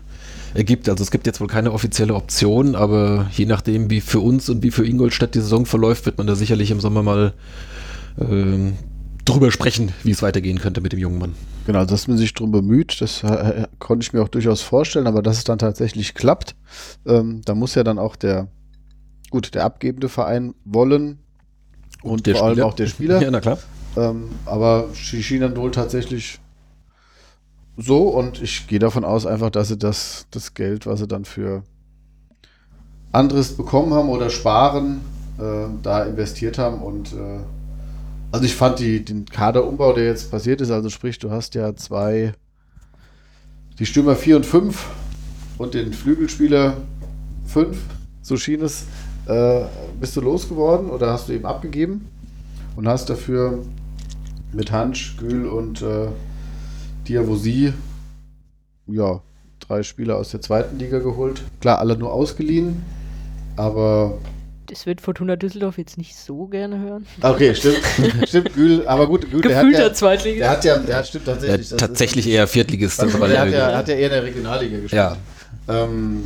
ergibt. 0.53 0.89
Also 0.89 1.03
es 1.03 1.11
gibt 1.11 1.25
jetzt 1.25 1.41
wohl 1.41 1.47
keine 1.47 1.71
offizielle 1.71 2.13
Option, 2.13 2.75
aber 2.75 3.29
je 3.31 3.45
nachdem, 3.45 3.89
wie 3.89 4.01
für 4.01 4.19
uns 4.19 4.49
und 4.49 4.63
wie 4.63 4.71
für 4.71 4.85
Ingolstadt 4.85 5.35
die 5.35 5.39
Saison 5.39 5.65
verläuft, 5.65 6.05
wird 6.05 6.17
man 6.17 6.27
da 6.27 6.35
sicherlich 6.35 6.71
im 6.71 6.79
Sommer 6.79 7.03
mal 7.03 7.33
ähm, 8.19 8.73
drüber 9.25 9.51
sprechen, 9.51 9.91
wie 10.03 10.11
es 10.11 10.21
weitergehen 10.21 10.59
könnte 10.59 10.81
mit 10.81 10.91
dem 10.91 10.99
jungen 10.99 11.17
Mann. 11.17 11.33
Genau, 11.65 11.85
dass 11.85 12.07
man 12.07 12.17
sich 12.17 12.33
darum 12.33 12.51
bemüht, 12.51 12.99
das 13.01 13.23
äh, 13.23 13.67
konnte 13.79 14.03
ich 14.03 14.13
mir 14.13 14.21
auch 14.21 14.27
durchaus 14.27 14.61
vorstellen, 14.61 15.07
aber 15.07 15.21
dass 15.21 15.37
es 15.37 15.43
dann 15.45 15.59
tatsächlich 15.59 16.13
klappt, 16.13 16.55
ähm, 17.05 17.41
da 17.45 17.55
muss 17.55 17.75
ja 17.75 17.83
dann 17.83 17.99
auch 17.99 18.15
der, 18.15 18.47
gut, 19.29 19.55
der 19.55 19.63
abgebende 19.63 20.09
Verein 20.09 20.53
wollen 20.65 21.19
und, 22.01 22.27
vor 22.27 22.43
allem 22.43 22.61
auch 22.61 22.73
der 22.73 22.87
Spieler. 22.87 23.21
Ja, 23.21 23.31
na 23.31 23.39
klar. 23.39 23.59
Ähm, 23.95 24.29
aber 24.45 24.89
wohl 25.55 25.71
tatsächlich 25.71 26.39
so 27.77 28.09
und 28.09 28.41
ich 28.41 28.67
gehe 28.67 28.79
davon 28.79 29.03
aus 29.03 29.25
einfach, 29.25 29.49
dass 29.49 29.69
sie 29.69 29.77
das, 29.77 30.27
das 30.31 30.53
Geld, 30.53 30.85
was 30.85 30.99
sie 30.99 31.07
dann 31.07 31.25
für 31.25 31.63
anderes 33.11 33.55
bekommen 33.55 33.93
haben 33.93 34.09
oder 34.09 34.29
sparen, 34.29 35.01
äh, 35.39 35.67
da 35.81 36.03
investiert 36.03 36.57
haben 36.57 36.81
und 36.81 37.13
äh, 37.13 37.39
also 38.31 38.45
ich 38.45 38.55
fand 38.55 38.79
die, 38.79 39.05
den 39.05 39.25
Kaderumbau, 39.25 39.93
der 39.93 40.05
jetzt 40.05 40.31
passiert 40.31 40.59
ist, 40.61 40.71
also 40.71 40.89
sprich, 40.89 41.19
du 41.19 41.29
hast 41.29 41.53
ja 41.53 41.75
zwei, 41.75 42.33
die 43.77 43.85
Stürmer 43.85 44.15
4 44.15 44.37
und 44.37 44.45
5 44.45 44.87
und 45.59 45.75
den 45.75 45.93
Flügelspieler 45.93 46.77
5, 47.45 47.77
so 48.23 48.37
schien 48.37 48.61
es, 48.61 48.85
äh, 49.27 49.61
bist 49.99 50.15
du 50.15 50.21
losgeworden 50.21 50.89
oder 50.89 51.11
hast 51.11 51.29
du 51.29 51.33
eben 51.33 51.45
abgegeben 51.45 52.07
und 52.75 52.87
hast 52.87 53.09
dafür 53.09 53.63
mit 54.51 54.71
Hansch, 54.71 55.15
Gül 55.17 55.45
und 55.47 55.81
äh, 55.81 56.07
Diavosi 57.07 57.73
ja, 58.87 59.21
drei 59.59 59.83
Spieler 59.83 60.17
aus 60.17 60.31
der 60.31 60.41
zweiten 60.41 60.77
Liga 60.77 60.99
geholt. 60.99 61.41
Klar, 61.61 61.79
alle 61.79 61.97
nur 61.97 62.11
ausgeliehen, 62.11 62.83
aber 63.55 64.17
Das 64.67 64.85
wird 64.85 64.99
Fortuna 65.01 65.35
Düsseldorf 65.35 65.77
jetzt 65.77 65.97
nicht 65.97 66.15
so 66.15 66.47
gerne 66.47 66.79
hören. 66.79 67.05
Okay, 67.21 67.55
stimmt. 67.55 67.79
stimmt, 68.27 68.53
Gül, 68.53 68.85
aber 68.87 69.07
gut, 69.07 69.29
Gül, 69.31 69.41
der 69.41 69.57
hat 69.57 69.71
ja, 69.71 69.93
Zweitligist. 69.93 70.41
der 70.41 70.49
hat 70.49 70.65
ja, 70.65 70.77
der 70.77 70.97
hat 70.97 71.07
stimmt 71.07 71.25
tatsächlich. 71.25 71.69
das 71.69 71.77
tatsächlich 71.77 72.27
ist, 72.27 72.33
eher 72.33 72.47
Viertligist. 72.47 73.01
Der 73.01 73.11
hat 73.13 73.21
der- 73.21 73.47
ja, 73.49 73.77
hat 73.77 73.87
ja 73.87 73.95
eher 73.95 74.07
in 74.07 74.11
der 74.13 74.23
Regionalliga 74.23 74.79
gespielt. 74.79 74.91
Ja. 74.93 75.17
Ähm, 75.69 76.25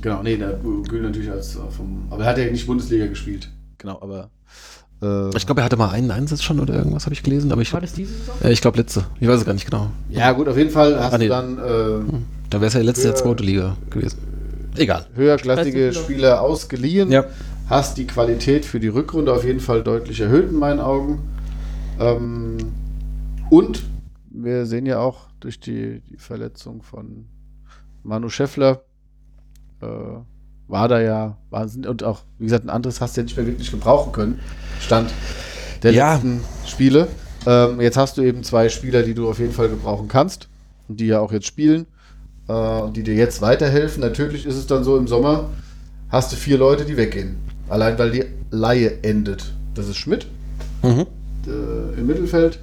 genau, 0.00 0.22
nee, 0.22 0.36
der 0.36 0.52
Gül 0.54 1.02
natürlich 1.02 1.30
als 1.30 1.56
äh, 1.56 1.60
vom, 1.70 2.06
aber 2.10 2.24
er 2.24 2.30
hat 2.30 2.38
ja 2.38 2.50
nicht 2.50 2.66
Bundesliga 2.66 3.06
gespielt. 3.06 3.48
Genau, 3.78 3.98
aber 4.02 4.30
Ich 5.00 5.46
glaube, 5.46 5.60
er 5.60 5.64
hatte 5.64 5.76
mal 5.76 5.90
einen 5.90 6.10
Einsatz 6.10 6.42
schon 6.42 6.58
oder 6.58 6.74
irgendwas, 6.74 7.04
habe 7.06 7.14
ich 7.14 7.22
gelesen. 7.22 7.52
Aber 7.52 7.62
ich, 7.62 7.72
War 7.72 7.80
das 7.80 7.92
diese 7.92 8.12
Saison? 8.12 8.34
äh, 8.42 8.50
ich 8.52 8.60
glaube, 8.60 8.78
letzte. 8.78 9.04
Ich 9.20 9.28
weiß 9.28 9.38
es 9.38 9.44
gar 9.44 9.52
nicht 9.52 9.64
genau. 9.64 9.90
ja 10.10 10.32
gut, 10.32 10.48
auf 10.48 10.56
jeden 10.56 10.70
Fall 10.70 10.98
hast 10.98 11.12
Ah, 11.12 11.18
nee. 11.18 11.24
du 11.28 11.30
dann 11.30 11.58
äh, 11.58 12.20
Da 12.50 12.58
wäre 12.60 12.66
es 12.66 12.74
ja 12.74 12.80
letzte 12.80 13.06
Jahr 13.06 13.14
zweite 13.14 13.44
Liga 13.44 13.76
gewesen. 13.90 14.18
Egal. 14.76 15.06
höherklassige 15.14 15.92
Spieler 15.92 16.40
ausgeliehen. 16.40 17.10
Ja. 17.12 17.24
Hast 17.68 17.96
die 17.98 18.06
Qualität 18.06 18.64
für 18.64 18.80
die 18.80 18.88
Rückrunde 18.88 19.32
auf 19.32 19.44
jeden 19.44 19.60
Fall 19.60 19.82
deutlich 19.84 20.18
erhöht 20.20 20.48
in 20.50 20.56
meinen 20.56 20.80
Augen. 20.80 21.20
Ähm, 22.00 22.56
und 23.50 23.82
wir 24.30 24.66
sehen 24.66 24.86
ja 24.86 24.98
auch 24.98 25.28
durch 25.40 25.60
die, 25.60 26.00
die 26.10 26.16
Verletzung 26.16 26.82
von 26.82 27.26
Manu 28.02 28.28
Scheffler, 28.30 28.82
äh, 29.80 29.86
war 30.66 30.88
da 30.88 31.00
ja 31.00 31.36
Wahnsinn. 31.50 31.86
Und 31.86 32.02
auch, 32.04 32.22
wie 32.38 32.44
gesagt, 32.44 32.64
ein 32.64 32.70
anderes 32.70 33.00
hast 33.00 33.16
du 33.16 33.20
ja 33.20 33.24
nicht 33.24 33.36
mehr 33.36 33.46
wirklich 33.46 33.70
gebrauchen 33.70 34.12
können. 34.12 34.40
Stand 34.80 35.10
der 35.82 35.92
Ja. 35.92 36.14
letzten 36.14 36.40
Spiele. 36.66 37.08
Ähm, 37.46 37.80
jetzt 37.80 37.96
hast 37.96 38.16
du 38.18 38.22
eben 38.22 38.42
zwei 38.42 38.68
Spieler, 38.68 39.02
die 39.02 39.14
du 39.14 39.28
auf 39.28 39.38
jeden 39.38 39.52
Fall 39.52 39.68
gebrauchen 39.68 40.08
kannst 40.08 40.48
und 40.88 41.00
die 41.00 41.06
ja 41.06 41.20
auch 41.20 41.32
jetzt 41.32 41.46
spielen 41.46 41.86
äh, 42.48 42.52
und 42.52 42.96
die 42.96 43.02
dir 43.02 43.14
jetzt 43.14 43.40
weiterhelfen. 43.40 44.00
Natürlich 44.00 44.44
ist 44.46 44.56
es 44.56 44.66
dann 44.66 44.84
so, 44.84 44.96
im 44.96 45.06
Sommer 45.08 45.50
hast 46.10 46.32
du 46.32 46.36
vier 46.36 46.58
Leute, 46.58 46.84
die 46.84 46.96
weggehen. 46.96 47.36
Allein 47.68 47.98
weil 47.98 48.10
die 48.10 48.24
Laie 48.50 49.02
endet. 49.02 49.52
Das 49.74 49.88
ist 49.88 49.96
Schmidt 49.96 50.26
Mhm. 50.82 51.06
äh, 51.46 51.98
im 52.00 52.06
Mittelfeld 52.06 52.58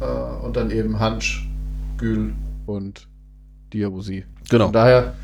äh, 0.00 0.04
und 0.44 0.56
dann 0.56 0.70
eben 0.70 0.98
Hansch, 0.98 1.48
Gül 1.96 2.32
und 2.66 3.06
Diabusi. 3.72 4.24
Genau. 4.50 4.64
Von 4.66 4.72
daher 4.72 5.14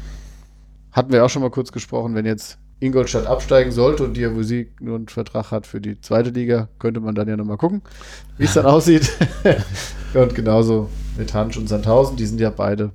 hatten 0.93 1.13
wir 1.13 1.25
auch 1.25 1.31
schon 1.31 1.43
mal 1.43 1.51
kurz 1.51 1.73
gesprochen, 1.73 2.15
wenn 2.15 2.27
jetzt 2.27 2.59
Ingolstadt 2.85 3.27
absteigen 3.27 3.73
sollte 3.73 4.05
und 4.05 4.17
Diabusi 4.17 4.71
nur 4.81 4.97
einen 4.97 5.09
Vertrag 5.09 5.51
hat 5.51 5.67
für 5.67 5.81
die 5.81 6.01
zweite 6.01 6.31
Liga, 6.31 6.69
könnte 6.79 7.01
man 7.01 7.15
dann 7.15 7.29
ja 7.29 7.37
nochmal 7.37 7.57
gucken, 7.57 7.83
wie 8.39 8.45
es 8.45 8.55
dann 8.55 8.67
aussieht. 8.67 9.11
und 10.15 10.35
genauso 10.35 10.89
mit 11.17 11.33
Hansch 11.33 11.57
und 11.57 11.69
Sandhausen, 11.69 12.17
die 12.17 12.27
sind 12.27 12.41
ja 12.41 12.51
beide, 12.51 12.93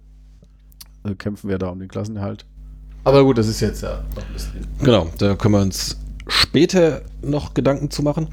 äh, 1.05 1.15
kämpfen 1.15 1.49
wir 1.49 1.57
da 1.57 1.69
um 1.69 1.79
den 1.79 1.87
Klassenerhalt. 1.87 2.45
Aber 3.03 3.23
gut, 3.23 3.37
das 3.37 3.47
ist 3.47 3.59
jetzt 3.61 3.81
ja 3.81 4.03
noch 4.15 4.25
ein 4.25 4.33
bisschen. 4.33 4.67
Genau, 4.83 5.07
da 5.17 5.35
können 5.35 5.53
wir 5.53 5.61
uns 5.61 5.97
später 6.27 7.01
noch 7.21 7.53
Gedanken 7.53 7.89
zu 7.89 8.03
machen. 8.03 8.27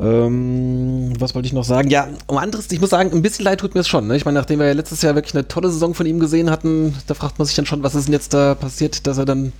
Ähm, 0.00 1.12
was 1.18 1.34
wollte 1.34 1.46
ich 1.46 1.52
noch 1.52 1.64
sagen? 1.64 1.88
Ja, 1.90 2.08
um 2.26 2.38
anderes, 2.38 2.70
ich 2.70 2.80
muss 2.80 2.90
sagen, 2.90 3.12
ein 3.12 3.22
bisschen 3.22 3.44
leid 3.44 3.60
tut 3.60 3.74
mir 3.74 3.80
es 3.80 3.88
schon. 3.88 4.06
Ne? 4.06 4.16
Ich 4.16 4.24
meine, 4.24 4.38
nachdem 4.38 4.58
wir 4.58 4.66
ja 4.66 4.72
letztes 4.72 5.02
Jahr 5.02 5.14
wirklich 5.14 5.34
eine 5.34 5.46
tolle 5.46 5.70
Saison 5.70 5.94
von 5.94 6.06
ihm 6.06 6.18
gesehen 6.18 6.50
hatten, 6.50 6.94
da 7.06 7.14
fragt 7.14 7.38
man 7.38 7.46
sich 7.46 7.54
dann 7.54 7.66
schon, 7.66 7.82
was 7.82 7.94
ist 7.94 8.06
denn 8.06 8.12
jetzt 8.12 8.34
da 8.34 8.54
passiert, 8.54 9.06
dass 9.06 9.18
er 9.18 9.24
dann, 9.24 9.52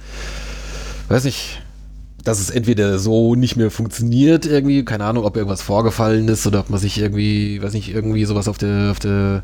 weiß 1.08 1.24
nicht, 1.24 1.60
dass 2.24 2.40
es 2.40 2.50
entweder 2.50 2.98
so 2.98 3.34
nicht 3.34 3.56
mehr 3.56 3.70
funktioniert 3.70 4.46
irgendwie, 4.46 4.84
keine 4.84 5.04
Ahnung, 5.04 5.24
ob 5.24 5.36
irgendwas 5.36 5.60
vorgefallen 5.60 6.26
ist 6.28 6.46
oder 6.46 6.60
ob 6.60 6.70
man 6.70 6.80
sich 6.80 6.98
irgendwie, 6.98 7.62
weiß 7.62 7.74
nicht, 7.74 7.94
irgendwie 7.94 8.24
sowas 8.24 8.48
auf 8.48 8.56
der, 8.56 8.90
auf 8.90 8.98
der 8.98 9.42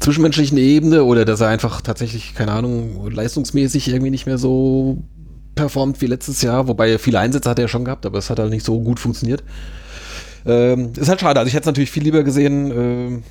zwischenmenschlichen 0.00 0.58
Ebene 0.58 1.04
oder 1.04 1.24
dass 1.24 1.40
er 1.40 1.48
einfach 1.48 1.80
tatsächlich, 1.80 2.34
keine 2.34 2.52
Ahnung, 2.52 3.10
leistungsmäßig 3.10 3.88
irgendwie 3.88 4.10
nicht 4.10 4.26
mehr 4.26 4.36
so 4.36 5.02
performt 5.54 6.02
wie 6.02 6.06
letztes 6.06 6.42
Jahr, 6.42 6.68
wobei 6.68 6.98
viele 6.98 7.18
Einsätze 7.18 7.48
hat 7.48 7.58
er 7.58 7.68
schon 7.68 7.84
gehabt, 7.86 8.04
aber 8.04 8.18
es 8.18 8.28
hat 8.28 8.38
halt 8.38 8.50
nicht 8.50 8.64
so 8.64 8.78
gut 8.80 9.00
funktioniert. 9.00 9.42
Ähm, 10.44 10.92
ist 10.96 11.08
halt 11.08 11.20
schade. 11.20 11.40
Also 11.40 11.48
ich 11.48 11.54
hätte 11.54 11.62
es 11.62 11.66
natürlich 11.66 11.90
viel 11.90 12.04
lieber 12.04 12.22
gesehen. 12.22 12.70
ähm, 12.70 13.22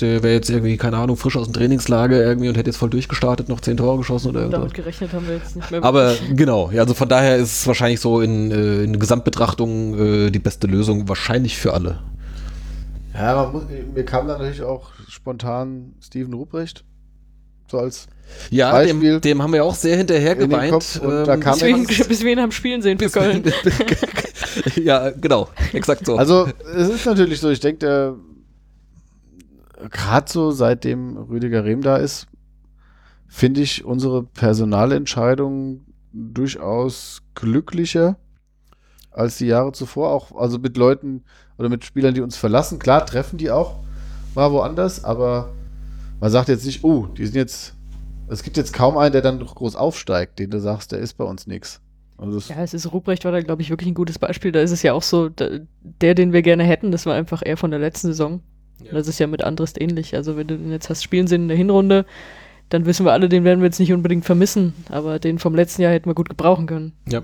der 0.00 0.22
wäre 0.22 0.34
jetzt 0.34 0.50
irgendwie, 0.50 0.76
keine 0.76 0.96
Ahnung, 0.96 1.16
frisch 1.16 1.36
aus 1.36 1.46
dem 1.46 1.52
Trainingslager 1.52 2.22
irgendwie 2.22 2.48
und 2.48 2.56
hätte 2.56 2.68
jetzt 2.70 2.76
voll 2.76 2.90
durchgestartet, 2.90 3.48
noch 3.48 3.60
zehn 3.60 3.76
Tore 3.76 3.98
geschossen 3.98 4.28
oder 4.30 4.40
irgendwas. 4.40 4.60
Damit 4.60 4.74
gerechnet 4.74 5.12
haben 5.12 5.26
wir 5.26 5.34
jetzt 5.36 5.54
nicht 5.56 5.70
mehr. 5.70 5.84
Aber 5.84 6.14
genau, 6.34 6.70
ja, 6.72 6.82
also 6.82 6.94
von 6.94 7.08
daher 7.08 7.36
ist 7.36 7.60
es 7.60 7.66
wahrscheinlich 7.66 8.00
so 8.00 8.20
in, 8.20 8.50
äh, 8.50 8.82
in 8.82 8.98
Gesamtbetrachtung 8.98 10.26
äh, 10.26 10.30
die 10.30 10.38
beste 10.40 10.66
Lösung, 10.66 11.08
wahrscheinlich 11.08 11.56
für 11.58 11.72
alle. 11.74 12.00
Ja, 13.14 13.36
man 13.36 13.52
muss, 13.52 13.62
mir 13.94 14.04
kam 14.04 14.26
da 14.26 14.36
natürlich 14.38 14.62
auch 14.62 14.90
spontan 15.08 15.94
Steven 16.00 16.32
Ruprecht. 16.34 16.84
So 17.70 17.78
als 17.78 18.08
Ja, 18.50 18.72
Beispiel 18.72 19.12
dem, 19.12 19.20
dem 19.20 19.42
haben 19.42 19.52
wir 19.52 19.64
auch 19.64 19.74
sehr 19.74 19.96
hinterher 19.96 20.34
geweint. 20.34 20.72
Kopf 20.72 21.00
und 21.00 21.24
da 21.24 21.36
kam- 21.36 21.54
bis, 21.54 21.62
wir 21.62 21.68
ihn, 21.68 21.86
bis 21.86 22.24
wir 22.24 22.32
ihn 22.32 22.40
haben 22.40 22.52
spielen 22.52 22.82
sehen 22.82 22.98
für 22.98 23.08
Köln. 23.10 23.44
ja, 24.76 25.10
genau, 25.10 25.48
exakt 25.72 26.04
so. 26.06 26.16
Also, 26.16 26.48
es 26.76 26.88
ist 26.88 27.06
natürlich 27.06 27.40
so, 27.40 27.48
ich 27.50 27.60
denke, 27.60 27.78
der 27.78 28.14
gerade 29.90 30.30
so 30.30 30.50
seitdem 30.50 31.16
Rüdiger 31.16 31.64
Rehm 31.64 31.82
da 31.82 31.96
ist, 31.96 32.26
finde 33.28 33.60
ich 33.62 33.84
unsere 33.84 34.22
Personalentscheidung 34.22 35.80
durchaus 36.12 37.22
glücklicher 37.34 38.16
als 39.10 39.38
die 39.38 39.46
Jahre 39.46 39.72
zuvor. 39.72 40.10
Auch 40.10 40.36
also 40.36 40.58
mit 40.58 40.76
Leuten 40.76 41.24
oder 41.58 41.68
mit 41.68 41.84
Spielern, 41.84 42.14
die 42.14 42.20
uns 42.20 42.36
verlassen. 42.36 42.78
Klar, 42.78 43.06
treffen 43.06 43.38
die 43.38 43.50
auch 43.50 43.76
mal 44.34 44.52
woanders, 44.52 45.04
aber 45.04 45.52
man 46.20 46.30
sagt 46.30 46.48
jetzt 46.48 46.66
nicht, 46.66 46.84
oh, 46.84 47.06
die 47.06 47.24
sind 47.26 47.36
jetzt. 47.36 47.74
Es 48.28 48.42
gibt 48.42 48.56
jetzt 48.56 48.72
kaum 48.72 48.96
einen, 48.96 49.12
der 49.12 49.20
dann 49.20 49.38
groß 49.38 49.76
aufsteigt, 49.76 50.38
den 50.38 50.50
du 50.50 50.58
sagst, 50.58 50.92
der 50.92 50.98
ist 50.98 51.14
bei 51.14 51.24
uns 51.24 51.46
nichts. 51.46 51.80
Also 52.16 52.38
Ja, 52.52 52.62
es 52.62 52.72
ist 52.72 52.90
Ruprecht 52.90 53.24
war 53.24 53.32
da, 53.32 53.40
glaube 53.42 53.60
ich, 53.60 53.68
wirklich 53.68 53.90
ein 53.90 53.94
gutes 53.94 54.18
Beispiel. 54.18 54.50
Da 54.50 54.60
ist 54.60 54.70
es 54.70 54.82
ja 54.82 54.94
auch 54.94 55.02
so, 55.02 55.28
da, 55.28 55.48
der, 55.82 56.14
den 56.14 56.32
wir 56.32 56.40
gerne 56.42 56.64
hätten, 56.64 56.90
das 56.90 57.04
war 57.04 57.14
einfach 57.14 57.42
eher 57.44 57.56
von 57.56 57.70
der 57.70 57.80
letzten 57.80 58.08
Saison. 58.08 58.40
Und 58.80 58.92
Das 58.92 59.08
ist 59.08 59.18
ja 59.18 59.26
mit 59.26 59.44
Andrist 59.44 59.80
ähnlich. 59.80 60.14
Also 60.14 60.36
wenn 60.36 60.46
du 60.46 60.56
den 60.56 60.70
jetzt 60.70 60.90
hast 60.90 61.02
spielen 61.02 61.26
sehen 61.26 61.42
in 61.42 61.48
der 61.48 61.56
Hinrunde, 61.56 62.04
dann 62.68 62.86
wissen 62.86 63.04
wir 63.06 63.12
alle, 63.12 63.28
den 63.28 63.44
werden 63.44 63.60
wir 63.60 63.66
jetzt 63.66 63.80
nicht 63.80 63.92
unbedingt 63.92 64.24
vermissen. 64.24 64.74
Aber 64.90 65.18
den 65.18 65.38
vom 65.38 65.54
letzten 65.54 65.82
Jahr 65.82 65.92
hätten 65.92 66.08
wir 66.08 66.14
gut 66.14 66.28
gebrauchen 66.28 66.66
können. 66.66 66.92
Ja. 67.08 67.22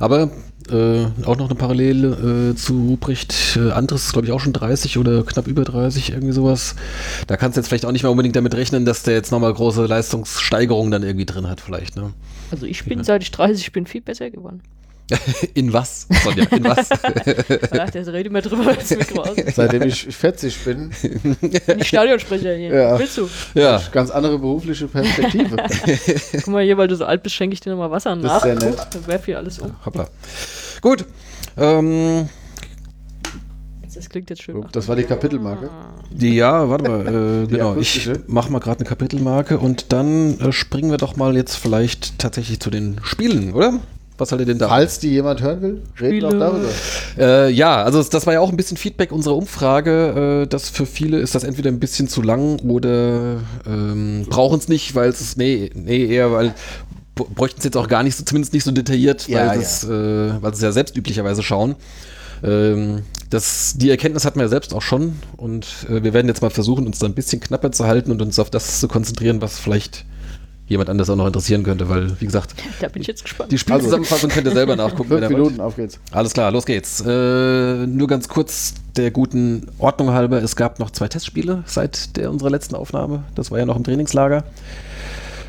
Aber 0.00 0.30
äh, 0.70 1.04
auch 1.24 1.36
noch 1.36 1.50
eine 1.50 1.54
Parallele 1.54 2.52
äh, 2.52 2.54
zu 2.54 2.86
Ruprecht. 2.88 3.56
Äh, 3.56 3.72
Andres 3.72 4.06
ist, 4.06 4.12
glaube 4.12 4.26
ich, 4.26 4.32
auch 4.32 4.40
schon 4.40 4.52
30 4.52 4.98
oder 4.98 5.22
knapp 5.22 5.46
über 5.46 5.64
30, 5.64 6.10
irgendwie 6.12 6.32
sowas. 6.32 6.74
Da 7.26 7.36
kannst 7.36 7.56
du 7.56 7.60
jetzt 7.60 7.68
vielleicht 7.68 7.84
auch 7.84 7.92
nicht 7.92 8.02
mehr 8.02 8.10
unbedingt 8.10 8.36
damit 8.36 8.54
rechnen, 8.54 8.86
dass 8.86 9.02
der 9.02 9.14
jetzt 9.14 9.30
nochmal 9.30 9.52
große 9.52 9.84
Leistungssteigerungen 9.84 10.90
dann 10.90 11.02
irgendwie 11.02 11.26
drin 11.26 11.48
hat, 11.48 11.60
vielleicht. 11.60 11.96
Ne? 11.96 12.12
Also 12.50 12.66
ich 12.66 12.84
bin, 12.84 13.04
seit 13.04 13.22
ich 13.22 13.30
30 13.30 13.72
bin, 13.72 13.86
viel 13.86 14.00
besser 14.00 14.30
geworden. 14.30 14.62
In 15.54 15.72
was? 15.72 16.06
Sonja, 16.22 16.44
in 16.50 16.64
was? 16.64 16.88
Ach, 16.90 17.90
der 17.90 18.06
redet 18.12 18.32
mehr 18.32 18.40
drüber 18.40 18.68
als 18.68 18.88
Mikro 18.90 19.20
aus. 19.22 19.36
seitdem 19.54 19.82
ich 19.82 20.06
40 20.06 20.58
bin, 20.64 20.90
Bin 21.40 21.78
ich 21.78 21.88
Stadionsprecher 21.88 22.54
hier. 22.54 22.74
Ja. 22.74 22.98
Willst 22.98 23.18
du? 23.18 23.28
ja. 23.54 23.82
ganz 23.92 24.10
andere 24.10 24.38
berufliche 24.38 24.88
Perspektive. 24.88 25.56
Guck 26.32 26.46
mal 26.46 26.64
hier, 26.64 26.78
weil 26.78 26.88
du 26.88 26.96
so 26.96 27.04
alt 27.04 27.22
bist, 27.22 27.34
schenke 27.34 27.52
ich 27.52 27.60
dir 27.60 27.70
nochmal 27.70 27.90
Wasser 27.90 28.16
Das 28.16 28.24
nach. 28.24 28.36
ist 28.36 28.42
sehr 28.44 28.54
Guck, 28.54 28.64
nett. 28.78 28.86
dann 28.92 29.06
werf 29.06 29.24
hier 29.26 29.36
alles 29.38 29.58
um. 29.58 29.72
Hoppla. 29.84 30.08
Gut. 30.80 31.04
Ähm, 31.58 32.28
Das 33.94 34.08
klingt 34.08 34.30
jetzt 34.30 34.42
schön. 34.42 34.64
Das 34.72 34.88
war 34.88 34.96
die 34.96 35.04
Kapitelmarke. 35.04 35.68
die, 36.10 36.34
ja, 36.34 36.68
warte 36.68 36.88
mal. 36.90 37.42
Äh, 37.44 37.46
genau, 37.50 37.76
ich 37.76 38.08
mache 38.26 38.50
mal 38.50 38.58
gerade 38.58 38.80
eine 38.80 38.88
Kapitelmarke 38.88 39.58
und 39.58 39.92
dann 39.92 40.40
äh, 40.40 40.50
springen 40.50 40.90
wir 40.90 40.96
doch 40.98 41.16
mal 41.16 41.36
jetzt 41.36 41.56
vielleicht 41.56 42.18
tatsächlich 42.18 42.58
zu 42.60 42.70
den 42.70 43.00
Spielen, 43.04 43.52
oder? 43.52 43.80
Was 44.16 44.30
haltet 44.30 44.46
ihr 44.48 44.54
denn 44.54 44.58
da? 44.60 44.68
Falls 44.68 45.00
die 45.00 45.10
jemand 45.10 45.42
hören 45.42 45.60
will, 45.62 45.82
reden 46.00 46.20
wir 46.20 46.26
auch 46.26 46.30
Spiele. 46.30 46.38
darüber. 46.44 46.68
Äh, 47.18 47.50
ja, 47.50 47.82
also 47.82 47.98
es- 47.98 48.10
das 48.10 48.26
war 48.26 48.32
ja 48.34 48.40
auch 48.40 48.50
ein 48.50 48.56
bisschen 48.56 48.76
Feedback 48.76 49.10
unserer 49.10 49.36
Umfrage, 49.36 50.42
äh, 50.44 50.46
dass 50.46 50.68
für 50.70 50.86
viele 50.86 51.18
ist 51.18 51.34
das 51.34 51.42
entweder 51.42 51.70
ein 51.70 51.80
bisschen 51.80 52.06
zu 52.06 52.22
lang 52.22 52.60
oder 52.60 53.38
ähm, 53.66 54.26
brauchen 54.28 54.58
es 54.58 54.68
nicht, 54.68 54.94
weil 54.94 55.08
es 55.08 55.20
ist, 55.20 55.36
nee, 55.36 55.70
nee, 55.74 56.04
eher, 56.06 56.30
weil 56.32 56.54
bräuchten 57.16 57.58
es 57.58 57.64
jetzt 57.64 57.76
auch 57.76 57.88
gar 57.88 58.02
nicht 58.04 58.16
so, 58.16 58.24
zumindest 58.24 58.52
nicht 58.54 58.64
so 58.64 58.70
detailliert, 58.72 59.26
Ja, 59.28 59.48
weil, 59.48 59.58
äh, 59.60 60.42
weil 60.42 60.52
sie 60.52 60.58
es 60.58 60.62
ja 60.62 60.72
selbst 60.72 60.96
üblicherweise 60.96 61.42
schauen. 61.42 61.74
Ähm, 62.42 63.02
das, 63.30 63.74
die 63.76 63.90
Erkenntnis 63.90 64.24
hatten 64.24 64.38
wir 64.38 64.44
ja 64.44 64.48
selbst 64.48 64.74
auch 64.74 64.82
schon 64.82 65.14
und 65.36 65.66
äh, 65.88 66.02
wir 66.04 66.12
werden 66.12 66.28
jetzt 66.28 66.42
mal 66.42 66.50
versuchen, 66.50 66.86
uns 66.86 66.98
da 66.98 67.06
ein 67.06 67.14
bisschen 67.14 67.40
knapper 67.40 67.72
zu 67.72 67.84
halten 67.86 68.10
und 68.10 68.20
uns 68.22 68.38
auf 68.38 68.50
das 68.50 68.80
zu 68.80 68.86
konzentrieren, 68.88 69.40
was 69.40 69.58
vielleicht 69.58 70.04
jemand 70.66 70.88
anders 70.88 71.10
auch 71.10 71.16
noch 71.16 71.26
interessieren 71.26 71.62
könnte, 71.62 71.88
weil, 71.88 72.18
wie 72.20 72.24
gesagt, 72.24 72.54
Da 72.80 72.88
bin 72.88 73.02
ich 73.02 73.08
jetzt 73.08 73.22
gespannt. 73.22 73.52
die 73.52 73.58
Spielzusammenfassung 73.58 74.30
könnt 74.30 74.46
ihr 74.46 74.52
selber 74.52 74.76
nachgucken. 74.76 75.10
wenn 75.10 75.18
Fünf 75.20 75.30
ihr 75.30 75.36
wollt. 75.38 75.44
Minuten, 75.52 75.60
auf 75.60 75.76
geht's. 75.76 76.00
Alles 76.10 76.32
klar, 76.32 76.50
los 76.50 76.64
geht's. 76.66 77.00
Äh, 77.06 77.86
nur 77.86 78.06
ganz 78.08 78.28
kurz 78.28 78.74
der 78.96 79.10
guten 79.10 79.66
Ordnung 79.78 80.10
halber. 80.10 80.42
Es 80.42 80.56
gab 80.56 80.78
noch 80.78 80.90
zwei 80.90 81.08
Testspiele 81.08 81.62
seit 81.66 82.16
der 82.16 82.30
unserer 82.30 82.50
letzten 82.50 82.74
Aufnahme. 82.76 83.24
Das 83.34 83.50
war 83.50 83.58
ja 83.58 83.66
noch 83.66 83.76
im 83.76 83.84
Trainingslager. 83.84 84.44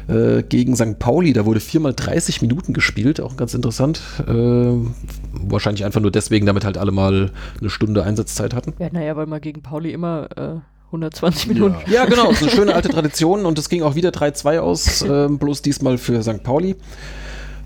Äh, 0.08 0.44
gegen 0.44 0.76
St. 0.76 1.00
Pauli, 1.00 1.34
da 1.34 1.46
wurde 1.46 1.60
viermal 1.60 1.94
30 1.96 2.42
Minuten 2.44 2.74
gespielt, 2.74 3.20
auch 3.20 3.38
ganz 3.38 3.56
interessant. 3.56 4.02
Äh, 4.28 4.34
wahrscheinlich 5.32 5.84
einfach 5.84 6.00
nur 6.02 6.12
deswegen, 6.12 6.46
damit 6.46 6.64
halt 6.64 6.78
alle 6.78 6.92
mal 6.92 7.32
eine 7.60 7.70
Stunde 7.72 8.04
Einsatzzeit 8.04 8.54
hatten. 8.54 8.74
Ja, 8.78 8.90
naja, 8.92 9.16
weil 9.16 9.26
man 9.26 9.42
gegen 9.42 9.64
Pauli 9.64 9.92
immer 9.94 10.28
äh, 10.38 10.60
120 10.88 11.48
Minuten. 11.48 11.76
Ja, 11.92 12.06
genau, 12.06 12.28
das 12.30 12.42
ist 12.42 12.44
eine 12.44 12.52
schöne 12.52 12.76
alte 12.76 12.90
Tradition 12.90 13.46
und 13.46 13.58
es 13.60 13.70
ging 13.70 13.84
auch 13.84 13.96
wieder 13.96 14.10
3-2 14.10 14.60
aus, 14.60 15.02
ähm, 15.10 15.38
bloß 15.38 15.62
diesmal 15.62 15.98
für 15.98 16.22
St. 16.24 16.44
Pauli. 16.44 16.76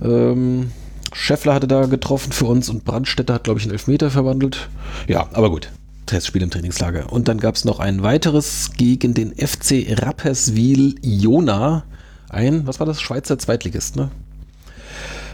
Ähm, 0.02 0.72
Scheffler 1.14 1.54
hatte 1.54 1.68
da 1.68 1.86
getroffen 1.86 2.32
für 2.32 2.46
uns 2.46 2.70
und 2.70 2.86
Brandstätter 2.86 3.34
hat, 3.34 3.44
glaube 3.44 3.60
ich, 3.60 3.66
einen 3.66 3.74
Elfmeter 3.74 4.10
verwandelt. 4.10 4.70
Ja, 5.08 5.28
aber 5.34 5.50
gut. 5.50 5.72
Testspiel 6.06 6.42
im 6.42 6.50
Trainingslager. 6.50 7.12
Und 7.12 7.28
dann 7.28 7.40
gab 7.40 7.56
es 7.56 7.66
noch 7.66 7.80
ein 7.80 8.02
weiteres 8.02 8.72
gegen 8.78 9.14
den 9.14 9.34
FC 9.36 9.86
Rapperswil 10.02 10.96
Jona. 11.02 11.84
Ein, 12.30 12.66
was 12.66 12.80
war 12.80 12.88
das? 12.88 13.00
Schweizer 13.02 13.38
Zweitligist, 13.38 13.96
ne? 13.96 14.10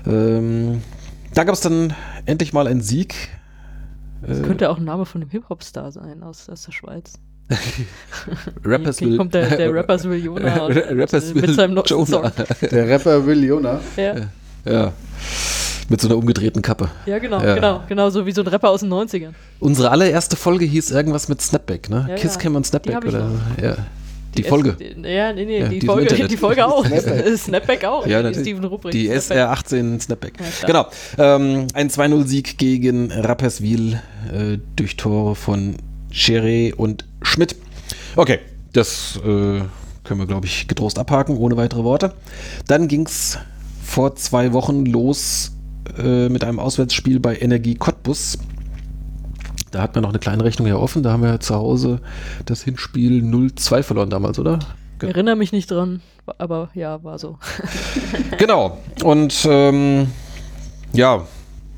Ähm, 0.05 0.81
da 1.33 1.43
gab 1.43 1.55
es 1.55 1.61
dann 1.61 1.93
endlich 2.25 2.53
mal 2.53 2.67
einen 2.67 2.81
Sieg. 2.81 3.29
Das 4.21 4.41
könnte 4.41 4.69
auch 4.69 4.77
ein 4.77 4.85
Name 4.85 5.05
von 5.05 5.21
einem 5.21 5.29
Hip-Hop-Star 5.29 5.91
sein 5.91 6.23
aus, 6.23 6.49
aus 6.49 6.63
der 6.63 6.71
Schweiz. 6.71 7.19
Rapperswil. 8.63 9.09
Hier 9.09 9.17
kommt 9.17 9.33
der, 9.33 9.55
der 9.55 9.73
Rapperswil 9.73 10.23
Jona 10.23 10.65
und- 10.65 10.77
Rapperswil 10.77 11.41
mit 11.41 11.55
seinem 11.55 11.73
neuesten 11.75 11.93
Jonah. 11.93 12.31
Song. 12.31 12.45
Der 12.71 12.87
Rapper 12.89 13.25
Will 13.25 13.43
Jona. 13.43 13.79
Ja, 13.97 14.15
Ja. 14.65 14.93
Mit 15.87 16.01
so 16.01 16.07
einer 16.07 16.17
umgedrehten 16.17 16.63
Kappe. 16.63 16.89
ja 17.05 17.19
genau, 17.19 17.39
Ja. 17.43 17.53
genau, 17.53 17.83
genau, 17.87 18.09
so 18.09 18.25
wie 18.25 18.31
so 18.31 18.41
ein 18.41 18.47
Rapper 18.47 18.71
aus 18.71 18.79
den 18.79 18.89
90ern. 18.91 19.33
Unsere 19.59 19.91
allererste 19.91 20.35
Folge 20.35 20.65
hieß 20.65 20.89
irgendwas 20.89 21.27
mit 21.29 21.39
Snapback, 21.41 21.89
ne? 21.91 22.07
Ja, 22.09 22.15
Kiss 22.15 22.33
ja. 22.35 22.41
Cam 22.41 22.55
und 22.55 22.65
Die 22.65 22.69
Snapback 22.69 23.05
oder 23.05 23.29
ja. 23.61 23.75
Die, 24.35 24.41
Folge. 24.43 24.71
S- 24.79 24.95
Ja, 25.03 25.31
nee, 25.31 25.45
nee, 25.45 25.59
Ja, 25.59 25.67
die, 25.67 25.79
die 25.79 25.85
Folge, 25.85 26.27
die 26.27 26.37
Folge 26.37 26.65
auch. 26.65 26.83
Snapback. 26.85 27.37
Snapback 27.37 27.85
auch. 27.85 28.07
Ja, 28.07 28.23
die. 28.23 28.33
Steven 28.39 28.63
Rubrik. 28.65 28.91
Die 28.93 29.05
Snapback. 29.19 29.59
SR18 29.67 30.01
Snapback. 30.01 30.33
Ja, 30.61 30.67
genau. 30.67 30.87
Ähm, 31.19 31.67
ein 31.75 31.89
2-0-Sieg 31.89 32.57
gegen 32.57 33.11
Rapperswil 33.11 33.93
äh, 34.33 34.57
durch 34.75 34.97
Tore 34.97 35.35
von 35.35 35.75
Cheré 36.15 36.73
und 36.73 37.05
Schmidt. 37.21 37.55
Okay, 38.15 38.39
das 38.73 39.17
äh, 39.17 39.61
können 40.03 40.19
wir, 40.19 40.25
glaube 40.25 40.45
ich, 40.45 40.67
getrost 40.67 40.97
abhaken, 40.97 41.37
ohne 41.37 41.57
weitere 41.57 41.83
Worte. 41.83 42.13
Dann 42.67 42.87
ging 42.87 43.05
es 43.05 43.37
vor 43.83 44.15
zwei 44.15 44.53
Wochen 44.53 44.85
los 44.85 45.51
äh, 45.97 46.29
mit 46.29 46.43
einem 46.43 46.59
Auswärtsspiel 46.59 47.19
bei 47.19 47.37
Energie 47.37 47.75
Cottbus. 47.75 48.37
Da 49.71 49.81
hatten 49.81 49.95
wir 49.95 50.01
noch 50.01 50.09
eine 50.09 50.19
kleine 50.19 50.43
Rechnung 50.43 50.67
ja 50.67 50.77
offen. 50.77 51.03
Da 51.03 51.11
haben 51.11 51.23
wir 51.23 51.39
zu 51.41 51.55
Hause 51.55 51.99
das 52.45 52.63
Hinspiel 52.63 53.21
0-2 53.21 53.83
verloren 53.83 54.09
damals, 54.09 54.39
oder? 54.39 54.59
Ich 55.01 55.09
erinnere 55.09 55.35
mich 55.35 55.51
nicht 55.51 55.69
dran, 55.69 56.01
aber 56.37 56.69
ja, 56.73 57.03
war 57.03 57.19
so. 57.19 57.37
Genau. 58.37 58.77
Und 59.03 59.45
ähm, 59.49 60.07
ja, 60.93 61.25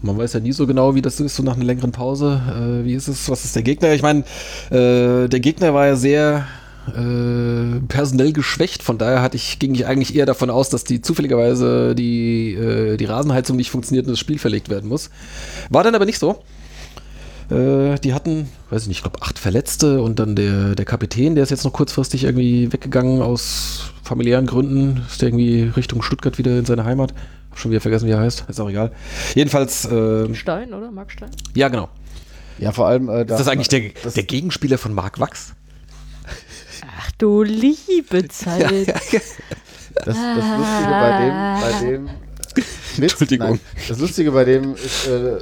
man 0.02 0.18
weiß 0.18 0.34
ja 0.34 0.40
nie 0.40 0.52
so 0.52 0.68
genau, 0.68 0.96
wie 0.96 1.02
das 1.02 1.20
ist, 1.20 1.36
so 1.36 1.44
nach 1.44 1.56
einer 1.56 1.66
längeren 1.66 1.92
Pause. 1.92 2.42
Äh, 2.50 2.86
wie 2.86 2.94
ist 2.94 3.08
es? 3.08 3.30
Was 3.30 3.46
ist 3.46 3.56
der 3.56 3.64
Gegner? 3.64 3.94
Ich 3.94 4.02
meine, 4.02 4.22
äh, 4.70 5.28
der 5.28 5.40
Gegner 5.40 5.74
war 5.74 5.88
ja 5.88 5.96
sehr 5.96 6.48
äh, 6.96 7.80
personell 7.88 8.32
geschwächt, 8.32 8.84
von 8.84 8.98
daher 8.98 9.22
hatte 9.22 9.36
ich, 9.36 9.60
ging 9.60 9.76
ich 9.76 9.86
eigentlich 9.86 10.16
eher 10.16 10.26
davon 10.26 10.50
aus, 10.50 10.70
dass 10.70 10.84
die 10.84 11.02
zufälligerweise 11.02 11.96
die, 11.96 12.54
äh, 12.54 12.98
die 12.98 13.06
Rasenheizung 13.06 13.58
nicht 13.58 13.72
funktioniert 13.72 14.06
und 14.06 14.14
das 14.14 14.20
Spiel 14.20 14.40
verlegt 14.40 14.70
werden 14.70 14.90
muss. 14.90 15.10
War 15.70 15.84
dann 15.84 15.96
aber 15.96 16.06
nicht 16.06 16.20
so. 16.20 16.44
Äh, 17.50 17.98
die 18.00 18.14
hatten, 18.14 18.50
weiß 18.70 18.84
ich 18.84 18.88
nicht, 18.88 18.98
ich 18.98 19.04
glaube 19.04 19.22
acht 19.22 19.40
Verletzte 19.40 20.02
und 20.02 20.20
dann 20.20 20.36
der, 20.36 20.76
der 20.76 20.86
Kapitän, 20.86 21.36
der 21.36 21.44
ist 21.44 21.50
jetzt 21.50 21.64
noch 21.64 21.74
kurzfristig 21.74 22.26
irgendwie 22.26 22.72
weggegangen 22.72 23.22
aus 23.22 23.92
familiären 24.04 24.46
Gründen, 24.46 25.02
ist 25.10 25.22
der 25.22 25.30
irgendwie 25.30 25.72
Richtung 25.76 26.02
Stuttgart 26.02 26.38
wieder 26.38 26.58
in 26.60 26.66
seine 26.66 26.86
Heimat. 26.86 27.14
Schon 27.58 27.72
wieder 27.72 27.82
vergessen, 27.82 28.08
wie 28.08 28.12
er 28.12 28.20
heißt, 28.20 28.46
ist 28.48 28.60
auch 28.60 28.70
egal. 28.70 28.92
Jedenfalls, 29.36 29.86
äh, 29.86 30.34
Stein, 30.36 30.74
oder? 30.74 30.92
Mark 30.92 31.12
Stein? 31.12 31.32
ja 31.56 31.68
genau. 31.70 31.90
Ja, 32.60 32.72
vor 32.72 32.88
allem. 32.88 33.10
Äh, 33.10 33.22
Ist 33.22 33.30
das 33.32 33.48
eigentlich 33.48 33.68
der, 33.68 33.92
das- 34.04 34.14
der 34.14 34.24
Gegenspieler 34.24 34.78
von 34.78 34.94
Marc 34.94 35.20
Wachs? 35.20 35.54
Ach 37.00 37.12
du 37.18 37.44
liebe 37.44 38.28
Zeit. 38.30 38.88
Das, 38.88 40.06
das 40.06 40.18
Lustige 40.18 40.90
bei 40.90 41.20
dem, 41.20 41.62
bei 41.62 41.80
dem 41.82 42.10
Witz, 42.56 43.12
Entschuldigung. 43.12 43.48
nein, 43.50 43.60
das 43.88 44.00
Lustige 44.00 44.32
bei 44.32 44.46
dem 44.46 44.74
ist, 44.76 45.08
äh, 45.08 45.38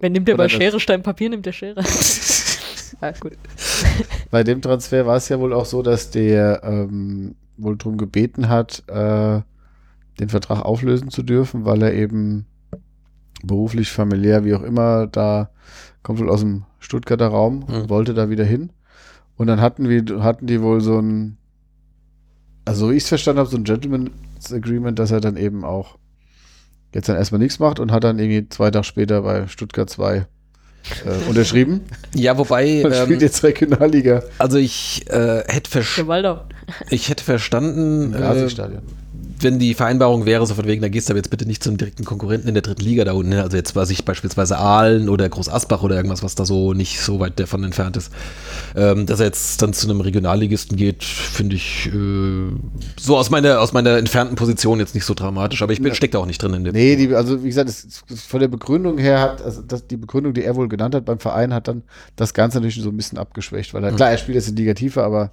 Wer 0.00 0.10
nimmt 0.10 0.26
der 0.26 0.36
bei 0.36 0.48
Schere, 0.48 0.80
Stein, 0.80 1.02
Papier, 1.02 1.30
nimmt 1.30 1.46
der 1.46 1.52
Schere. 1.52 1.80
ah, 3.00 3.12
gut. 3.20 3.32
bei 4.30 4.42
dem 4.42 4.60
Transfer 4.62 5.06
war 5.06 5.16
es 5.16 5.28
ja 5.28 5.38
wohl 5.38 5.52
auch 5.52 5.64
so, 5.66 5.82
dass 5.82 6.10
der 6.10 6.60
ähm, 6.64 7.34
wohl 7.56 7.76
darum 7.76 7.96
gebeten 7.98 8.48
hat, 8.48 8.82
äh, 8.88 9.40
den 10.20 10.28
Vertrag 10.28 10.62
auflösen 10.64 11.10
zu 11.10 11.22
dürfen, 11.22 11.64
weil 11.64 11.82
er 11.82 11.94
eben 11.94 12.46
beruflich, 13.44 13.90
familiär, 13.90 14.44
wie 14.44 14.54
auch 14.54 14.62
immer, 14.62 15.06
da 15.06 15.50
kommt 16.02 16.20
wohl 16.20 16.30
aus 16.30 16.40
dem 16.40 16.64
Stuttgarter 16.78 17.28
Raum 17.28 17.64
und 17.64 17.84
Mhm. 17.84 17.88
wollte 17.90 18.14
da 18.14 18.30
wieder 18.30 18.44
hin. 18.44 18.70
Und 19.36 19.46
dann 19.46 19.60
hatten 19.60 19.88
wir, 19.88 20.22
hatten 20.22 20.46
die 20.46 20.60
wohl 20.62 20.80
so 20.80 20.98
ein, 21.00 21.38
also 22.64 22.90
wie 22.90 22.94
ich 22.94 23.02
es 23.04 23.08
verstanden 23.08 23.40
habe, 23.40 23.48
so 23.50 23.56
ein 23.56 23.64
Gentleman's 23.64 24.52
Agreement, 24.52 24.98
dass 24.98 25.10
er 25.10 25.20
dann 25.20 25.36
eben 25.36 25.64
auch 25.64 25.98
jetzt 26.94 27.08
dann 27.08 27.16
erstmal 27.16 27.38
nichts 27.40 27.58
macht 27.58 27.80
und 27.80 27.90
hat 27.90 28.04
dann 28.04 28.18
irgendwie 28.18 28.48
zwei 28.48 28.70
Tage 28.70 28.84
später 28.84 29.22
bei 29.22 29.46
Stuttgart 29.48 29.88
2 29.88 30.16
äh, 30.16 31.28
unterschrieben 31.28 31.80
Ja, 32.14 32.36
wobei, 32.36 32.84
und 32.84 32.92
ähm, 32.92 33.04
spielt 33.04 33.22
jetzt 33.22 33.42
Regionalliga 33.42 34.22
also 34.38 34.58
ich 34.58 35.08
äh, 35.08 35.42
hätte 35.48 35.70
verstanden, 35.70 36.10
ich 36.90 37.08
hätte 37.08 37.24
verstanden, 37.24 38.12
äh. 38.14 38.48
Wenn 39.42 39.58
die 39.58 39.74
Vereinbarung 39.74 40.26
wäre, 40.26 40.46
so 40.46 40.54
von 40.54 40.66
wegen, 40.66 40.82
da 40.82 40.88
gehst 40.88 41.08
du 41.08 41.12
aber 41.12 41.18
jetzt 41.18 41.30
bitte 41.30 41.46
nicht 41.46 41.62
zum 41.62 41.76
direkten 41.76 42.04
Konkurrenten 42.04 42.48
in 42.48 42.54
der 42.54 42.62
dritten 42.62 42.82
Liga 42.82 43.04
da 43.04 43.12
unten, 43.12 43.32
hin. 43.32 43.40
also 43.40 43.56
jetzt 43.56 43.74
weiß 43.74 43.90
ich 43.90 44.04
beispielsweise 44.04 44.58
Aalen 44.58 45.08
oder 45.08 45.28
Groß 45.28 45.48
Asbach 45.48 45.82
oder 45.82 45.96
irgendwas, 45.96 46.22
was 46.22 46.34
da 46.34 46.44
so 46.44 46.72
nicht 46.72 47.00
so 47.00 47.20
weit 47.20 47.38
davon 47.40 47.64
entfernt 47.64 47.96
ist. 47.96 48.12
Ähm, 48.76 49.06
dass 49.06 49.20
er 49.20 49.26
jetzt 49.26 49.60
dann 49.62 49.72
zu 49.72 49.88
einem 49.88 50.00
Regionalligisten 50.00 50.76
geht, 50.76 51.04
finde 51.04 51.56
ich 51.56 51.88
äh, 51.92 52.50
so 52.98 53.16
aus 53.16 53.30
meiner, 53.30 53.60
aus 53.60 53.72
meiner 53.72 53.96
entfernten 53.96 54.36
Position 54.36 54.78
jetzt 54.78 54.94
nicht 54.94 55.04
so 55.04 55.14
dramatisch, 55.14 55.62
aber 55.62 55.72
ich 55.72 55.78
bin, 55.80 55.88
Ja. 55.88 55.94
steck 55.94 56.12
da 56.12 56.18
auch 56.18 56.26
nicht 56.26 56.42
drin 56.42 56.54
in 56.54 56.64
dem. 56.64 56.72
Nee, 56.74 56.96
die, 56.96 57.14
also 57.14 57.42
wie 57.42 57.48
gesagt, 57.48 57.68
das, 57.68 57.86
das 58.08 58.22
von 58.22 58.40
der 58.40 58.48
Begründung 58.48 58.98
her 58.98 59.20
hat, 59.20 59.42
also 59.42 59.62
das, 59.62 59.86
die 59.86 59.96
Begründung, 59.96 60.34
die 60.34 60.44
er 60.44 60.56
wohl 60.56 60.68
genannt 60.68 60.94
hat 60.94 61.04
beim 61.04 61.18
Verein, 61.18 61.52
hat 61.54 61.68
dann 61.68 61.82
das 62.16 62.34
Ganze 62.34 62.58
natürlich 62.58 62.82
so 62.82 62.90
ein 62.90 62.96
bisschen 62.96 63.18
abgeschwächt, 63.18 63.74
weil 63.74 63.84
er, 63.84 63.92
klar, 63.92 64.10
er 64.10 64.18
spielt 64.18 64.36
jetzt 64.36 64.48
in 64.48 64.56
Liga 64.56 64.74
tiefer, 64.74 65.04
aber 65.04 65.32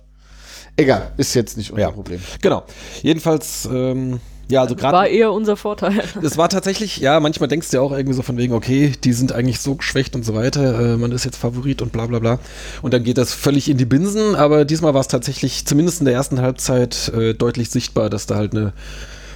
egal, 0.79 1.11
ist 1.17 1.33
jetzt 1.33 1.57
nicht 1.57 1.71
unser 1.71 1.81
Ja. 1.81 1.91
Problem. 1.91 2.21
Genau. 2.41 2.63
Jedenfalls, 3.01 3.67
ähm, 3.71 4.19
ja, 4.49 4.61
also 4.61 4.75
gerade. 4.75 4.97
War 4.97 5.07
eher 5.07 5.31
unser 5.31 5.55
Vorteil. 5.55 6.01
Es 6.23 6.37
war 6.37 6.49
tatsächlich, 6.49 6.97
ja, 6.97 7.19
manchmal 7.19 7.47
denkst 7.47 7.69
du 7.69 7.77
ja 7.77 7.81
auch 7.81 7.91
irgendwie 7.91 8.15
so 8.15 8.23
von 8.23 8.35
wegen, 8.37 8.53
okay, 8.53 8.93
die 9.03 9.13
sind 9.13 9.31
eigentlich 9.31 9.59
so 9.59 9.75
geschwächt 9.75 10.15
und 10.15 10.25
so 10.25 10.33
weiter, 10.33 10.93
äh, 10.93 10.97
man 10.97 11.11
ist 11.11 11.23
jetzt 11.23 11.37
Favorit 11.37 11.81
und 11.83 11.91
bla 11.91 12.07
bla 12.07 12.17
bla. 12.19 12.39
Und 12.81 12.93
dann 12.93 13.03
geht 13.03 13.19
das 13.19 13.33
völlig 13.33 13.69
in 13.69 13.77
die 13.77 13.85
Binsen, 13.85 14.35
aber 14.35 14.65
diesmal 14.65 14.93
war 14.95 15.01
es 15.01 15.07
tatsächlich, 15.07 15.65
zumindest 15.65 15.99
in 15.99 16.05
der 16.05 16.15
ersten 16.15 16.41
Halbzeit, 16.41 17.11
äh, 17.15 17.33
deutlich 17.33 17.69
sichtbar, 17.69 18.09
dass 18.09 18.25
da 18.25 18.35
halt 18.35 18.55
eine 18.55 18.73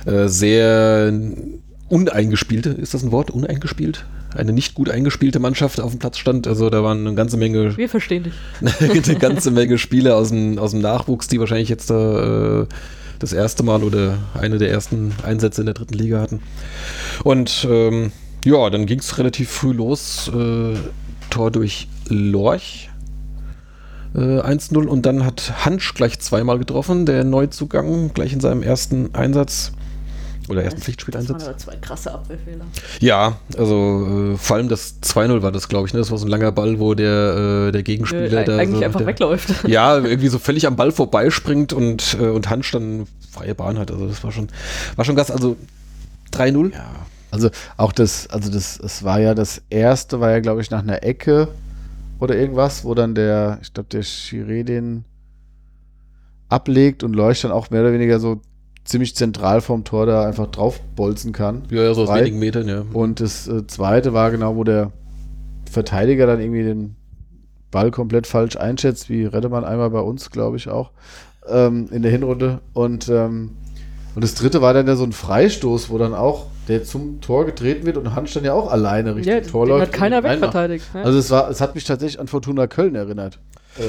äh, 0.06 0.28
sehr 0.28 1.14
uneingespielte, 1.90 2.70
ist 2.70 2.96
das 2.96 3.04
ein 3.04 3.12
Wort, 3.12 3.30
uneingespielt? 3.30 4.06
Eine 4.36 4.54
nicht 4.54 4.74
gut 4.74 4.90
eingespielte 4.90 5.40
Mannschaft 5.40 5.80
auf 5.80 5.92
dem 5.92 6.00
Platz 6.00 6.18
stand. 6.18 6.48
Also 6.48 6.70
da 6.70 6.84
waren 6.84 7.06
eine 7.06 7.16
ganze 7.16 7.38
Menge 7.38 7.78
Wir 7.78 7.90
verstehen 7.90 8.24
dich. 8.24 8.34
eine 9.08 9.20
ganze 9.20 9.52
Menge 9.52 9.78
Spieler 9.78 10.16
aus 10.16 10.30
dem, 10.30 10.58
aus 10.60 10.72
dem 10.72 10.82
Nachwuchs, 10.82 11.28
die 11.28 11.40
wahrscheinlich 11.40 11.70
jetzt 11.70 11.90
da 11.90 12.62
äh, 12.62 12.66
das 13.20 13.34
erste 13.34 13.64
Mal 13.64 13.84
oder 13.84 14.18
eine 14.40 14.58
der 14.58 14.70
ersten 14.70 15.14
Einsätze 15.24 15.62
in 15.62 15.66
der 15.66 15.76
dritten 15.76 15.94
Liga 15.94 16.20
hatten. 16.20 16.42
Und 17.24 17.68
ähm, 17.70 18.12
ja, 18.46 18.70
dann 18.70 18.86
ging 18.86 19.00
es 19.00 19.18
relativ 19.18 19.50
früh 19.50 19.72
los. 19.72 20.30
Äh, 20.34 20.76
Tor 21.30 21.52
durch 21.52 21.88
Lorch. 22.10 22.90
Äh, 24.16 24.42
1-0 24.42 24.86
und 24.86 25.06
dann 25.06 25.26
hat 25.26 25.66
Hansch 25.66 25.94
gleich 25.94 26.20
zweimal 26.20 26.60
getroffen, 26.60 27.06
der 27.06 27.24
Neuzugang, 27.24 28.14
gleich 28.14 28.34
in 28.34 28.40
seinem 28.42 28.62
ersten 28.62 29.16
Einsatz 29.16 29.72
oder 30.50 30.64
ersten 30.64 30.80
Das 30.80 30.84
Pflichtspieleinsatz. 30.86 31.42
waren 31.42 31.50
aber 31.50 31.58
zwei 31.58 31.76
krasse 31.78 32.14
Abwehrfehler. 32.14 32.66
Ja, 33.00 33.38
also 33.58 34.34
äh, 34.34 34.38
vor 34.38 34.58
allem 34.58 34.70
das 34.70 35.02
2-0 35.02 35.42
war 35.42 35.52
das, 35.52 35.70
glaube 35.70 35.88
ich. 35.88 35.94
Ne? 35.94 36.00
Das 36.00 36.12
war 36.12 36.18
so 36.18 36.26
ein 36.26 36.30
langer 36.30 36.52
Ball, 36.52 36.80
wo 36.80 36.94
der, 36.94 37.68
äh, 37.68 37.72
der 37.72 37.84
Gegenspieler 37.84 38.42
Äh, 38.42 38.46
da 38.46 38.58
eigentlich 38.58 38.80
so 38.80 38.86
einfach 38.86 39.00
der, 39.00 39.08
wegläuft. 39.08 39.50
Ja, 39.68 39.98
irgendwie 39.98 40.28
so 40.28 40.40
völlig 40.40 40.68
am 40.68 40.76
Ball 40.76 40.92
vorbeispringt 40.92 41.74
und, 41.74 42.18
äh, 42.20 42.28
und 42.28 42.50
Hansch 42.50 42.72
dann 42.72 43.08
freie 43.32 43.56
Bahn 43.56 43.78
hat. 43.80 43.92
Also 43.92 44.08
das 44.08 44.24
war 44.24 44.32
schon, 44.32 44.48
war 44.96 45.06
schon 45.06 45.16
Gas. 45.16 45.32
Also 45.32 45.56
3-0. 46.34 46.74
Ja. 46.74 46.86
Also 47.32 47.50
auch 47.78 47.92
das, 47.92 48.28
also 48.30 48.52
das, 48.52 48.80
es 48.80 49.04
war 49.04 49.20
ja 49.20 49.34
das 49.34 49.62
erste, 49.70 50.20
war 50.20 50.30
ja, 50.32 50.40
glaube 50.40 50.62
ich, 50.62 50.70
nach 50.70 50.84
einer 50.84 51.04
Ecke 51.04 51.48
oder 52.20 52.36
irgendwas, 52.36 52.84
wo 52.86 52.94
dann 52.94 53.16
der, 53.16 53.58
ich 53.62 53.74
glaube, 53.74 53.90
der 53.90 54.04
Chiré 54.04 54.64
den 54.64 55.04
ablegt 56.50 57.04
und 57.04 57.16
Leucht 57.16 57.44
dann 57.44 57.52
auch 57.52 57.72
mehr 57.72 57.82
oder 57.82 57.94
weniger 57.94 58.20
so 58.20 58.40
ziemlich 58.86 59.16
zentral 59.16 59.62
vorm 59.62 59.84
Tor 59.84 60.06
da 60.06 60.26
einfach 60.26 60.48
draufbolzen 60.48 61.32
kann. 61.32 61.64
Ja, 61.70 61.84
ja, 61.84 61.94
so 61.94 62.04
aus 62.04 62.14
wenigen 62.14 62.40
Metern, 62.40 62.68
ja. 62.68 62.84
Und 62.94 63.20
das 63.20 63.48
äh, 63.48 63.66
zweite 63.68 64.14
war 64.14 64.30
genau, 64.32 64.56
wo 64.56 64.64
der 64.64 64.92
Verteidiger 65.72 66.28
dann 66.28 66.40
irgendwie 66.42 66.64
den 66.64 66.96
Ball 67.72 67.92
komplett 67.92 68.28
falsch 68.28 68.56
einschätzt, 68.58 69.10
wie 69.10 69.26
Redemann 69.26 69.64
einmal 69.64 69.90
bei 69.90 70.00
uns, 70.02 70.30
glaube 70.30 70.58
ich, 70.58 70.70
auch 70.70 70.92
ähm, 71.50 71.88
in 71.92 72.02
der 72.04 72.12
Hinrunde. 72.12 72.60
Und, 72.74 73.10
ähm, 73.10 73.52
und 74.16 74.24
das 74.24 74.36
dritte 74.36 74.62
war 74.62 74.74
dann 74.74 74.86
ja 74.88 74.96
so 74.96 75.04
ein 75.06 75.12
Freistoß, 75.14 75.90
wo 75.90 75.98
dann 75.98 76.14
auch 76.14 76.48
der 76.68 76.84
zum 76.84 77.20
Tor 77.20 77.46
getreten 77.46 77.86
wird 77.86 77.98
und 77.98 78.14
Hansch 78.16 78.34
dann 78.34 78.46
ja 78.46 78.54
auch 78.54 78.72
alleine 78.72 79.16
Richtung 79.16 79.34
Ja, 79.34 79.42
Tor 79.42 79.66
den 79.66 79.70
läuft. 79.78 79.88
hat 79.88 79.94
keiner 79.94 80.24
wegverteidigt. 80.24 80.94
ne? 80.94 81.04
Also 81.04 81.18
es 81.20 81.32
war, 81.32 81.50
es 81.50 81.60
hat 81.62 81.74
mich 81.76 81.84
tatsächlich 81.84 82.20
an 82.20 82.28
Fortuna 82.28 82.68
Köln 82.68 82.96
erinnert. 82.96 83.40
Äh, 83.80 83.82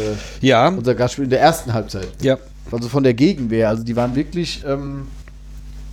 Ja, 0.46 0.68
unser 0.68 0.94
Gastspiel 0.94 1.24
in 1.24 1.30
der 1.30 1.40
ersten 1.40 1.74
Halbzeit. 1.74 2.08
ja. 2.22 2.38
Also 2.70 2.88
von 2.88 3.02
der 3.02 3.14
Gegenwehr. 3.14 3.68
Also 3.68 3.84
die 3.84 3.96
waren 3.96 4.14
wirklich, 4.14 4.64
ähm, 4.66 5.06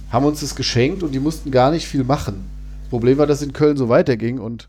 haben 0.10 0.26
uns 0.26 0.42
das 0.42 0.56
geschenkt 0.56 1.04
und 1.04 1.12
die 1.12 1.20
mussten 1.20 1.52
gar 1.52 1.72
nicht 1.72 1.88
viel 1.88 2.04
machen. 2.04 2.46
Problem 2.90 3.18
war, 3.18 3.28
dass 3.28 3.42
in 3.42 3.54
Köln 3.54 3.78
so 3.78 3.90
weiterging 3.90 4.40
und 4.40 4.68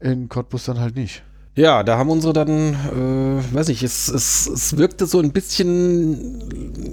in 0.00 0.28
Cottbus 0.28 0.64
dann 0.64 0.80
halt 0.80 0.96
nicht. 0.96 1.22
Ja, 1.56 1.82
da 1.82 1.96
haben 1.96 2.10
unsere 2.10 2.34
dann, 2.34 2.74
äh, 2.74 3.54
weiß 3.54 3.68
nicht, 3.68 3.82
es, 3.82 4.08
es, 4.08 4.46
es 4.46 4.76
wirkte 4.76 5.06
so 5.06 5.20
ein 5.20 5.32
bisschen, 5.32 6.42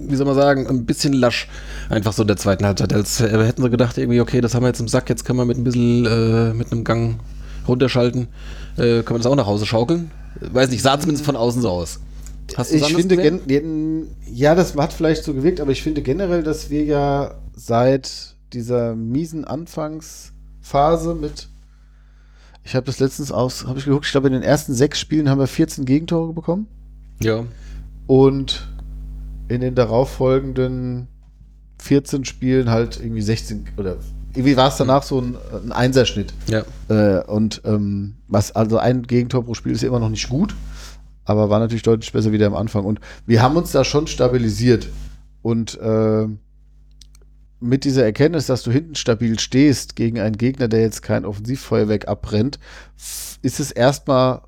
wie 0.09 0.15
soll 0.15 0.25
man 0.25 0.35
sagen, 0.35 0.67
ein 0.67 0.85
bisschen 0.85 1.11
lasch, 1.11 1.49
einfach 1.89 2.13
so 2.13 2.21
in 2.21 2.29
der 2.29 2.37
zweiten 2.37 2.65
Halbzeit. 2.65 2.93
Als 2.93 3.19
hätten 3.19 3.61
sie 3.61 3.69
gedacht, 3.69 3.97
irgendwie, 3.97 4.21
okay, 4.21 4.39
das 4.39 4.55
haben 4.55 4.63
wir 4.63 4.69
jetzt 4.69 4.79
im 4.79 4.87
Sack, 4.87 5.09
jetzt 5.09 5.25
können 5.25 5.37
wir 5.37 5.45
mit 5.45 5.57
ein 5.57 5.65
bisschen, 5.65 6.05
äh, 6.05 6.53
mit 6.53 6.71
einem 6.71 6.85
Gang 6.85 7.19
runterschalten, 7.67 8.29
äh, 8.77 9.03
können 9.03 9.09
wir 9.09 9.17
das 9.17 9.25
auch 9.25 9.35
nach 9.35 9.47
Hause 9.47 9.65
schaukeln. 9.65 10.11
Weiß 10.39 10.69
nicht, 10.69 10.81
sah 10.81 10.97
zumindest 10.97 11.25
von 11.25 11.35
außen 11.35 11.61
so 11.61 11.69
aus. 11.69 11.99
Ich 12.71 12.93
finde, 12.95 13.17
gen 13.17 14.07
ja, 14.31 14.53
das 14.55 14.75
hat 14.75 14.93
vielleicht 14.93 15.23
so 15.23 15.33
gewirkt, 15.33 15.61
aber 15.61 15.71
ich 15.71 15.81
finde 15.81 16.01
generell, 16.01 16.43
dass 16.43 16.69
wir 16.69 16.83
ja 16.83 17.35
seit 17.55 18.35
dieser 18.51 18.95
miesen 18.95 19.45
Anfangsphase 19.45 21.15
mit, 21.15 21.47
ich 22.63 22.75
habe 22.75 22.85
das 22.85 22.99
letztens 22.99 23.31
aus, 23.31 23.65
habe 23.65 23.79
ich 23.79 23.85
geguckt, 23.85 24.05
ich 24.05 24.11
glaube, 24.11 24.27
in 24.27 24.33
den 24.33 24.43
ersten 24.43 24.73
sechs 24.73 24.99
Spielen 24.99 25.29
haben 25.29 25.39
wir 25.39 25.47
14 25.47 25.85
Gegentore 25.85 26.33
bekommen 26.33 26.67
Ja. 27.21 27.45
und 28.07 28.67
in 29.47 29.61
den 29.61 29.75
darauffolgenden 29.75 31.07
14 31.79 32.25
Spielen 32.25 32.69
halt 32.69 32.99
irgendwie 32.99 33.21
16 33.21 33.65
oder 33.77 33.97
irgendwie 34.35 34.57
war 34.57 34.69
es 34.69 34.77
danach 34.77 35.03
so 35.03 35.19
ein, 35.21 35.35
ein 35.63 35.71
Einserschnitt. 35.71 36.33
Ja. 36.47 36.63
Äh, 36.89 37.23
und 37.25 37.61
ähm, 37.65 38.15
was, 38.27 38.55
also 38.55 38.77
ein 38.79 39.03
Gegentor 39.03 39.45
pro 39.45 39.53
Spiel 39.53 39.73
ist 39.73 39.81
ja 39.81 39.89
immer 39.89 39.99
noch 39.99 40.09
nicht 40.09 40.27
gut, 40.29 40.55
aber 41.25 41.49
war 41.49 41.59
natürlich 41.59 41.83
deutlich 41.83 42.11
besser 42.11 42.31
wieder 42.31 42.47
am 42.47 42.55
Anfang. 42.55 42.85
Und 42.85 42.99
wir 43.25 43.41
haben 43.41 43.55
uns 43.55 43.71
da 43.71 43.83
schon 43.83 44.07
stabilisiert. 44.07 44.87
Und 45.41 45.79
äh, 45.79 46.27
mit 47.59 47.85
dieser 47.85 48.03
Erkenntnis, 48.03 48.47
dass 48.47 48.63
du 48.63 48.71
hinten 48.71 48.95
stabil 48.95 49.39
stehst 49.39 49.95
gegen 49.95 50.19
einen 50.19 50.37
Gegner, 50.37 50.67
der 50.67 50.81
jetzt 50.81 51.01
kein 51.01 51.25
Offensivfeuerwerk 51.25 52.07
abbrennt, 52.07 52.59
ist 53.41 53.59
es 53.59 53.71
erstmal 53.71 54.41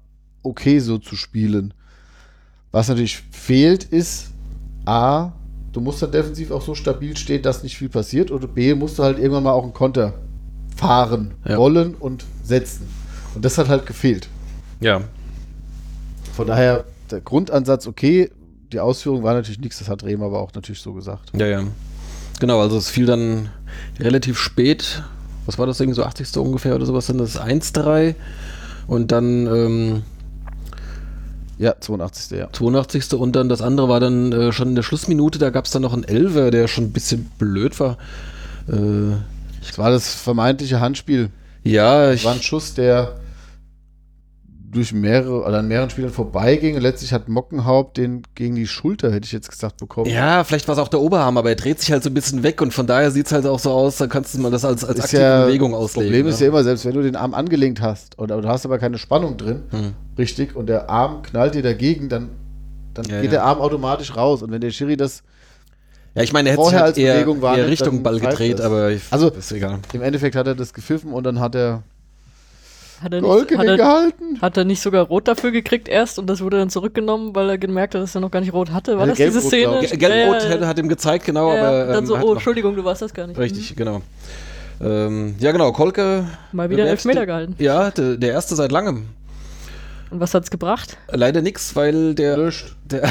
okay, 0.43 0.79
so 0.79 0.97
zu 0.97 1.15
spielen. 1.15 1.73
Was 2.71 2.89
natürlich 2.89 3.23
fehlt, 3.31 3.85
ist 3.85 4.31
A, 4.85 5.31
du 5.71 5.79
musst 5.81 6.01
dann 6.01 6.11
defensiv 6.11 6.51
auch 6.51 6.61
so 6.61 6.75
stabil 6.75 7.15
stehen, 7.15 7.41
dass 7.41 7.63
nicht 7.63 7.77
viel 7.77 7.89
passiert. 7.89 8.31
Oder 8.31 8.47
B, 8.47 8.75
musst 8.75 8.99
du 8.99 9.03
halt 9.03 9.17
irgendwann 9.17 9.43
mal 9.43 9.53
auch 9.53 9.63
einen 9.63 9.73
Konter 9.73 10.13
fahren, 10.75 11.33
Ja. 11.45 11.55
rollen 11.55 11.95
und 11.95 12.25
setzen. 12.43 12.85
Und 13.33 13.45
das 13.45 13.57
hat 13.57 13.69
halt 13.69 13.85
gefehlt. 13.85 14.27
Ja. 14.81 15.01
Von 16.35 16.47
daher, 16.47 16.83
der 17.11 17.21
Grundansatz 17.21 17.87
okay, 17.87 18.31
die 18.71 18.79
Ausführung 18.79 19.23
war 19.23 19.33
natürlich 19.33 19.59
nichts, 19.59 19.79
das 19.79 19.87
hat 19.89 20.03
Rehm 20.03 20.21
aber 20.23 20.39
auch 20.41 20.51
natürlich 20.53 20.81
so 20.81 20.93
gesagt. 20.93 21.31
Ja, 21.37 21.45
ja. 21.47 21.63
Genau, 22.39 22.59
also 22.59 22.77
es 22.77 22.89
fiel 22.89 23.05
dann 23.05 23.49
relativ 23.99 24.37
spät. 24.39 25.03
Was 25.45 25.57
war 25.57 25.67
das 25.67 25.79
irgendwie 25.79 25.95
so 25.95 26.03
80. 26.03 26.35
ungefähr 26.37 26.75
oder 26.75 26.85
sowas? 26.85 27.05
Dann 27.07 27.19
das 27.19 27.39
1-3 27.39 28.15
und 28.87 29.11
dann 29.11 29.45
ähm, 29.47 30.01
Ja, 31.57 31.75
82. 31.79 32.37
Ja. 32.37 32.49
82. 32.51 33.13
und 33.13 33.33
dann 33.35 33.47
das 33.47 33.61
andere 33.61 33.87
war 33.87 33.99
dann 34.01 34.31
äh, 34.33 34.51
schon 34.51 34.69
in 34.69 34.75
der 34.75 34.83
Schlussminute, 34.83 35.39
da 35.39 35.51
gab 35.51 35.65
es 35.65 35.71
dann 35.71 35.83
noch 35.83 35.93
einen 35.93 36.03
Elfer, 36.03 36.51
der 36.51 36.67
schon 36.67 36.85
ein 36.85 36.91
bisschen 36.91 37.31
blöd 37.37 37.79
war. 37.79 37.97
Äh, 38.67 39.15
Das 39.65 39.77
war 39.77 39.91
das 39.91 40.13
vermeintliche 40.15 40.81
Handspiel. 40.81 41.29
ja, 41.63 42.07
Das 42.07 42.15
ich, 42.15 42.25
war 42.25 42.33
ein 42.33 42.41
Schuss, 42.41 42.73
der 42.73 43.15
durch 44.71 44.91
mehrere 44.93 45.43
oder 45.45 45.59
an 45.59 45.67
mehreren 45.67 45.89
Spielern 45.89 46.11
vorbeiging 46.11 46.75
und 46.75 46.81
letztlich 46.81 47.13
hat 47.13 47.29
Mockenhaupt 47.29 47.97
den 47.97 48.23
gegen 48.35 48.55
die 48.55 48.67
Schulter, 48.67 49.11
hätte 49.11 49.25
ich 49.25 49.31
jetzt 49.31 49.49
gesagt, 49.49 49.77
bekommen. 49.77 50.09
ja, 50.09 50.43
vielleicht 50.43 50.67
war 50.67 50.73
es 50.73 50.79
auch 50.79 50.87
der 50.87 50.99
Oberarm, 51.01 51.37
aber 51.37 51.49
er 51.49 51.55
dreht 51.55 51.79
sich 51.79 51.91
halt 51.91 52.03
so 52.03 52.09
ein 52.09 52.13
bisschen 52.13 52.43
weg 52.43 52.61
und 52.61 52.73
von 52.73 52.85
daher 52.87 53.11
sieht 53.11 53.27
es 53.27 53.31
halt 53.31 53.45
auch 53.45 53.59
so 53.59 53.71
aus, 53.71 53.97
da 53.97 54.07
kannst 54.07 54.33
du 54.33 54.39
mal 54.39 54.51
das 54.51 54.65
als, 54.65 54.83
als 54.83 54.97
ist 54.99 55.03
aktive 55.05 55.21
ja, 55.21 55.45
Bewegung 55.45 55.71
das 55.71 55.79
auslegen. 55.81 56.09
Problem 56.11 56.27
ist 56.27 56.39
ne? 56.39 56.45
ja 56.45 56.49
immer, 56.51 56.63
selbst 56.63 56.85
wenn 56.85 56.93
du 56.93 57.01
den 57.03 57.15
Arm 57.15 57.33
angelegt 57.33 57.79
hast 57.81 58.19
oder 58.19 58.41
du 58.41 58.47
hast 58.47 58.65
aber 58.65 58.77
keine 58.79 58.97
Spannung 58.97 59.37
drin, 59.37 59.63
Hm. 59.69 59.93
richtig, 60.17 60.55
und 60.55 60.67
der 60.67 60.89
Arm 60.89 61.21
knallt 61.23 61.55
dir 61.55 61.63
dagegen, 61.63 62.09
dann, 62.09 62.29
dann 62.93 63.05
Ja, 63.05 63.15
geht 63.21 63.25
ja. 63.25 63.31
der 63.31 63.43
Arm 63.43 63.59
automatisch 63.59 64.15
raus. 64.15 64.41
Und 64.41 64.51
wenn 64.51 64.61
der 64.61 64.71
Schiri 64.71 64.97
das 64.97 65.23
Ja, 66.15 66.23
ich 66.23 66.33
meine, 66.33 66.49
er 66.49 66.53
hätte 66.53 66.63
sich 66.63 66.71
vorher 66.71 66.79
halt 66.81 66.89
als 66.95 66.97
eher, 66.97 67.13
Bewegung 67.15 67.41
war, 67.41 67.55
eher 67.55 67.63
dann 67.63 67.69
Richtung 67.69 68.03
Ball 68.03 68.19
gedreht, 68.19 68.59
das. 68.59 68.65
aber 68.65 68.89
ich, 68.91 69.03
Also- 69.11 69.29
ist 69.29 69.51
egal. 69.51 69.79
im 69.93 70.01
Endeffekt 70.01 70.35
hat 70.35 70.47
er 70.47 70.55
das 70.55 70.73
gepfiffen 70.73 71.11
und 71.13 71.23
dann 71.23 71.39
hat 71.39 71.55
er 71.55 71.83
Hat 73.01 73.13
er, 73.13 73.21
nicht, 73.21 73.29
Golke 73.29 73.57
hat, 73.57 73.65
er, 73.67 73.77
gehalten. 73.77 74.41
hat 74.41 74.57
er 74.57 74.63
nicht 74.63 74.81
sogar 74.81 75.05
rot 75.05 75.27
dafür 75.27 75.51
gekriegt 75.51 75.87
erst 75.87 76.17
und 76.17 76.27
das 76.27 76.41
wurde 76.41 76.57
dann 76.57 76.69
zurückgenommen, 76.69 77.35
weil 77.35 77.49
er 77.49 77.57
gemerkt 77.57 77.93
hat, 77.95 78.01
dass 78.01 78.15
er 78.15 78.21
noch 78.21 78.31
gar 78.31 78.39
nicht 78.39 78.53
rot 78.53 78.71
hatte? 78.71 78.97
War 78.97 79.01
Ja, 79.05 79.07
das 79.07 79.17
diese 79.17 79.41
Szene? 79.41 79.81
Gelb-Rot 79.81 80.61
Ja, 80.61 80.67
hat 80.67 80.79
ihm 80.79 80.87
gezeigt, 80.87 81.25
genau, 81.25 81.53
ja, 81.53 81.59
aber. 81.67 81.85
dann 81.87 81.97
ähm, 81.99 82.05
so, 82.05 82.17
oh, 82.17 82.33
Entschuldigung, 82.33 82.75
du 82.75 82.83
warst 82.85 83.01
das 83.01 83.13
gar 83.13 83.27
nicht. 83.27 83.37
Richtig, 83.37 83.75
genau. 83.75 84.01
Ähm, 84.81 85.35
ja, 85.39 85.51
genau, 85.51 85.71
Kolke. 85.71 86.25
Mhm. 86.51 86.57
Mal 86.57 86.69
wieder 86.69 86.85
Elfmeter 86.87 87.25
gehalten. 87.25 87.55
Ja, 87.59 87.91
der, 87.91 88.17
der 88.17 88.31
erste 88.31 88.55
seit 88.55 88.71
langem. 88.71 89.07
Und 90.11 90.19
was 90.19 90.33
hat's 90.33 90.51
gebracht? 90.51 90.97
Leider 91.11 91.41
nix, 91.41 91.75
weil 91.75 92.13
der, 92.15 92.37
Löscht. 92.37 92.75
der, 92.85 93.07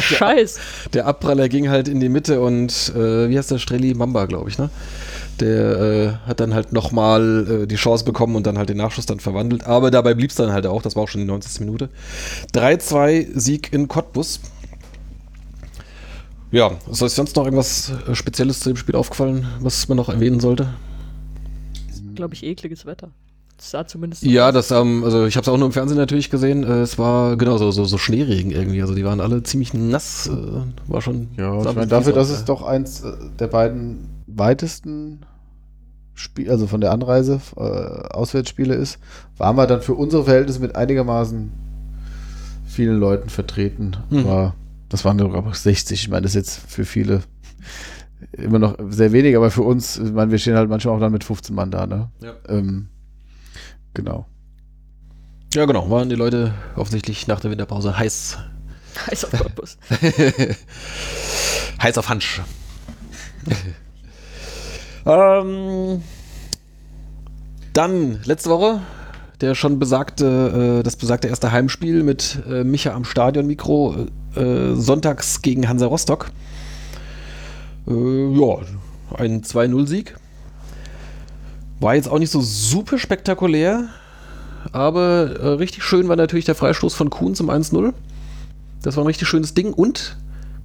Scheiß. 0.00 0.58
der 0.92 1.06
Abpraller 1.06 1.48
ging 1.48 1.68
halt 1.68 1.88
in 1.88 1.98
die 2.00 2.08
Mitte 2.08 2.40
und 2.40 2.92
äh, 2.94 3.28
wie 3.28 3.38
heißt 3.38 3.50
der 3.50 3.58
Strelli 3.58 3.94
Mamba, 3.94 4.26
glaube 4.26 4.50
ich, 4.50 4.58
ne? 4.58 4.70
Der 5.40 5.80
äh, 6.24 6.28
hat 6.28 6.40
dann 6.40 6.54
halt 6.54 6.72
nochmal 6.72 7.62
äh, 7.62 7.66
die 7.66 7.76
Chance 7.76 8.04
bekommen 8.04 8.36
und 8.36 8.46
dann 8.46 8.58
halt 8.58 8.68
den 8.68 8.78
Nachschuss 8.78 9.06
dann 9.06 9.20
verwandelt. 9.20 9.66
Aber 9.66 9.90
dabei 9.90 10.14
blieb 10.14 10.30
es 10.30 10.36
dann 10.36 10.52
halt 10.52 10.66
auch, 10.66 10.82
das 10.82 10.96
war 10.96 11.02
auch 11.02 11.08
schon 11.08 11.20
die 11.20 11.26
90. 11.26 11.60
Minute. 11.60 11.90
3-2 12.54 13.38
Sieg 13.38 13.72
in 13.72 13.88
Cottbus. 13.88 14.40
Ja, 16.52 16.72
ist 16.90 17.02
euch 17.02 17.12
sonst 17.12 17.36
noch 17.36 17.44
irgendwas 17.44 17.92
äh, 18.08 18.14
Spezielles 18.14 18.60
zu 18.60 18.70
dem 18.70 18.76
Spiel 18.76 18.94
aufgefallen, 18.94 19.46
was 19.60 19.88
man 19.88 19.96
noch 19.96 20.08
erwähnen 20.08 20.40
sollte? 20.40 20.68
Glaube 22.14 22.34
ich, 22.34 22.44
ekliges 22.44 22.86
Wetter. 22.86 23.10
Das 23.56 23.70
sah 23.70 23.86
zumindest 23.86 24.22
so 24.22 24.28
Ja, 24.28 24.52
das, 24.52 24.70
ähm, 24.70 25.02
also 25.02 25.26
ich 25.26 25.36
habe 25.36 25.42
es 25.42 25.48
auch 25.48 25.56
nur 25.56 25.66
im 25.66 25.72
Fernsehen 25.72 25.96
natürlich 25.96 26.30
gesehen. 26.30 26.62
Äh, 26.62 26.82
es 26.82 26.98
war 26.98 27.36
genau 27.36 27.56
so, 27.56 27.70
so, 27.70 27.84
so 27.84 27.98
Schneeregen 27.98 28.50
irgendwie. 28.50 28.82
Also 28.82 28.94
die 28.94 29.04
waren 29.04 29.20
alle 29.20 29.42
ziemlich 29.42 29.72
nass. 29.72 30.28
Äh, 30.28 30.90
war 30.90 31.00
schon. 31.00 31.28
Ja, 31.36 31.60
ich 31.60 31.66
ein 31.66 31.74
meine, 31.74 31.86
dafür, 31.86 32.12
dass 32.12 32.30
es 32.30 32.44
doch 32.44 32.62
eins 32.62 33.02
äh, 33.02 33.12
der 33.38 33.46
beiden 33.46 34.15
weitesten 34.26 35.24
Spiel, 36.14 36.50
also 36.50 36.66
von 36.66 36.80
der 36.80 36.92
Anreise 36.92 37.40
äh, 37.56 37.60
Auswärtsspiele 37.60 38.74
ist, 38.74 38.98
waren 39.36 39.56
wir 39.56 39.66
dann 39.66 39.82
für 39.82 39.94
unsere 39.94 40.24
Verhältnisse 40.24 40.60
mit 40.60 40.74
einigermaßen 40.74 41.52
vielen 42.66 42.98
Leuten 42.98 43.28
vertreten. 43.28 43.96
Mhm. 44.10 44.24
War, 44.24 44.54
das 44.88 45.04
waren 45.04 45.18
glaube 45.18 45.48
ich 45.50 45.56
60. 45.56 46.02
Ich 46.02 46.08
meine, 46.08 46.22
das 46.22 46.32
ist 46.32 46.36
jetzt 46.36 46.70
für 46.70 46.84
viele 46.84 47.22
immer 48.32 48.58
noch 48.58 48.76
sehr 48.88 49.12
wenig, 49.12 49.36
aber 49.36 49.50
für 49.50 49.62
uns, 49.62 49.98
ich 49.98 50.12
meine, 50.12 50.30
wir 50.30 50.38
stehen 50.38 50.56
halt 50.56 50.70
manchmal 50.70 50.96
auch 50.96 51.00
dann 51.00 51.12
mit 51.12 51.24
15 51.24 51.54
Mann 51.54 51.70
da, 51.70 51.86
ne? 51.86 52.10
Ja. 52.20 52.32
Ähm, 52.48 52.88
genau. 53.92 54.26
Ja, 55.54 55.66
genau. 55.66 55.90
Waren 55.90 56.08
die 56.08 56.16
Leute 56.16 56.54
offensichtlich 56.76 57.26
nach 57.26 57.40
der 57.40 57.50
Winterpause 57.50 57.96
heiß. 57.98 58.38
Heiß 59.10 59.24
auf 59.26 59.32
Cottbus. 59.38 59.76
heiß 61.82 61.98
auf 61.98 62.08
Hansch. 62.08 62.40
ähm, 65.06 66.02
dann, 67.72 68.20
letzte 68.24 68.50
Woche, 68.50 68.80
der 69.40 69.54
schon 69.54 69.78
besagte, 69.78 70.78
äh, 70.80 70.82
das 70.82 70.96
besagte 70.96 71.28
erste 71.28 71.52
Heimspiel 71.52 72.02
mit 72.02 72.38
äh, 72.48 72.64
Micha 72.64 72.92
am 72.92 73.04
Stadionmikro, 73.04 74.06
äh, 74.34 74.74
sonntags 74.74 75.42
gegen 75.42 75.68
Hansa 75.68 75.86
Rostock. 75.86 76.30
Äh, 77.86 77.92
ja, 77.92 78.56
ein 79.14 79.42
2-0-Sieg. 79.42 80.16
War 81.80 81.94
jetzt 81.94 82.08
auch 82.08 82.18
nicht 82.18 82.30
so 82.30 82.40
super 82.40 82.98
spektakulär, 82.98 83.88
aber 84.72 85.38
äh, 85.38 85.48
richtig 85.48 85.84
schön 85.84 86.08
war 86.08 86.16
natürlich 86.16 86.46
der 86.46 86.54
Freistoß 86.54 86.94
von 86.94 87.10
Kuhn 87.10 87.34
zum 87.34 87.50
1-0. 87.50 87.92
Das 88.82 88.96
war 88.96 89.04
ein 89.04 89.06
richtig 89.06 89.28
schönes 89.28 89.54
Ding 89.54 89.72
und 89.72 90.16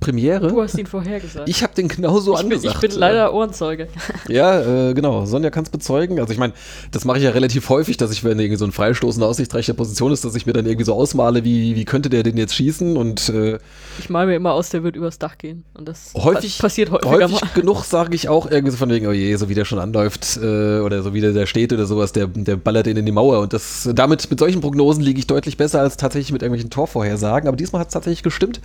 Premiere. 0.02 0.50
Du 0.50 0.62
hast 0.62 0.78
ihn 0.78 0.86
vorhergesagt. 0.88 1.48
Ich 1.48 1.64
habe 1.64 1.74
den 1.74 1.88
genauso 1.88 2.34
ich, 2.34 2.40
bin, 2.42 2.52
angesagt. 2.54 2.76
ich 2.84 2.90
bin 2.90 3.00
leider 3.00 3.34
Ohrenzeuge. 3.34 3.88
Ja, 4.28 4.90
äh, 4.90 4.94
genau. 4.94 5.26
Sonja 5.26 5.50
kann 5.50 5.64
es 5.64 5.70
bezeugen. 5.70 6.20
Also 6.20 6.34
ich 6.34 6.40
meine, 6.40 6.54
das 6.92 7.06
mache 7.06 7.18
ich 7.20 7.24
ja 7.24 7.32
relativ 7.32 7.70
häufig, 7.70 7.98
dass 7.98 8.12
ich, 8.12 8.24
wenn 8.24 8.40
irgendwie 8.40 8.58
so 8.58 8.66
ein 8.66 8.72
Freistoß 8.72 9.18
in 9.18 9.24
aussichtsreicher 9.24 9.74
Position 9.74 10.12
ist, 10.12 10.26
dass 10.26 10.36
ich 10.36 10.46
mir 10.46 10.54
dann 10.54 10.66
irgendwie 10.66 10.86
so 10.86 10.94
ausmale, 10.94 11.44
wie, 11.44 11.76
wie 11.76 11.86
könnte 11.86 12.10
der 12.10 12.24
denn 12.24 12.36
jetzt 12.38 12.56
schießen 12.56 12.98
und 12.98 13.30
äh, 13.30 13.58
Ich 14.00 14.10
mal 14.10 14.26
mir 14.26 14.36
immer 14.36 14.54
aus, 14.54 14.70
der 14.70 14.84
wird 14.84 14.96
übers 14.96 15.20
Dach 15.20 15.38
gehen. 15.38 15.64
Und 15.74 15.88
das 15.88 16.14
häufig 16.16 16.58
pa- 16.58 16.64
passiert 16.64 16.92
häufiger 16.92 17.10
häufig 17.12 17.42
mal. 17.42 17.50
genug 17.56 17.84
sage 17.84 18.16
ich 18.16 18.28
auch 18.30 18.50
irgendwie 18.50 18.72
so 18.72 18.78
von 18.78 18.90
wegen, 18.90 19.06
oh 19.08 19.12
je, 19.12 19.36
so 19.36 19.50
wie 19.50 19.54
der 19.56 19.66
schon 19.66 19.80
anläuft 19.80 20.38
äh, 20.42 20.80
oder 20.80 21.04
so 21.04 21.14
wie 21.14 21.22
der 21.22 21.34
da 21.34 21.46
steht 21.46 21.72
oder 21.74 21.86
sowas, 21.86 22.12
der, 22.12 22.28
der 22.28 22.56
ballert 22.56 22.88
den 22.88 22.98
in 22.98 23.06
die 23.06 23.12
Mauer 23.12 23.40
und 23.40 23.54
das 23.54 23.88
damit 23.94 24.30
mit 24.32 24.40
solchen 24.40 24.62
Prognosen 24.62 25.04
liege 25.04 25.20
ich 25.20 25.28
deutlich 25.28 25.58
besser 25.58 25.82
als 25.82 25.98
tatsächlich 25.98 26.32
mit 26.32 26.42
irgendwelchen 26.42 26.70
Torvorhersagen, 26.72 27.48
aber 27.48 27.58
diesmal 27.58 27.82
hat 27.82 27.90
es 27.90 27.94
tatsächlich 27.94 28.24
gestimmt. 28.24 28.60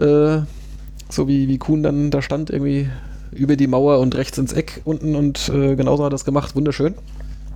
Äh, 0.00 0.42
so 1.10 1.28
wie, 1.28 1.48
wie 1.48 1.58
Kuhn 1.58 1.82
dann 1.82 2.10
da 2.10 2.22
stand, 2.22 2.50
irgendwie 2.50 2.88
über 3.32 3.56
die 3.56 3.66
Mauer 3.66 3.98
und 4.00 4.14
rechts 4.16 4.38
ins 4.38 4.52
Eck 4.52 4.80
unten 4.84 5.14
und 5.14 5.48
äh, 5.48 5.76
genauso 5.76 6.02
hat 6.04 6.08
er 6.08 6.14
das 6.14 6.24
gemacht, 6.24 6.54
wunderschön. 6.56 6.94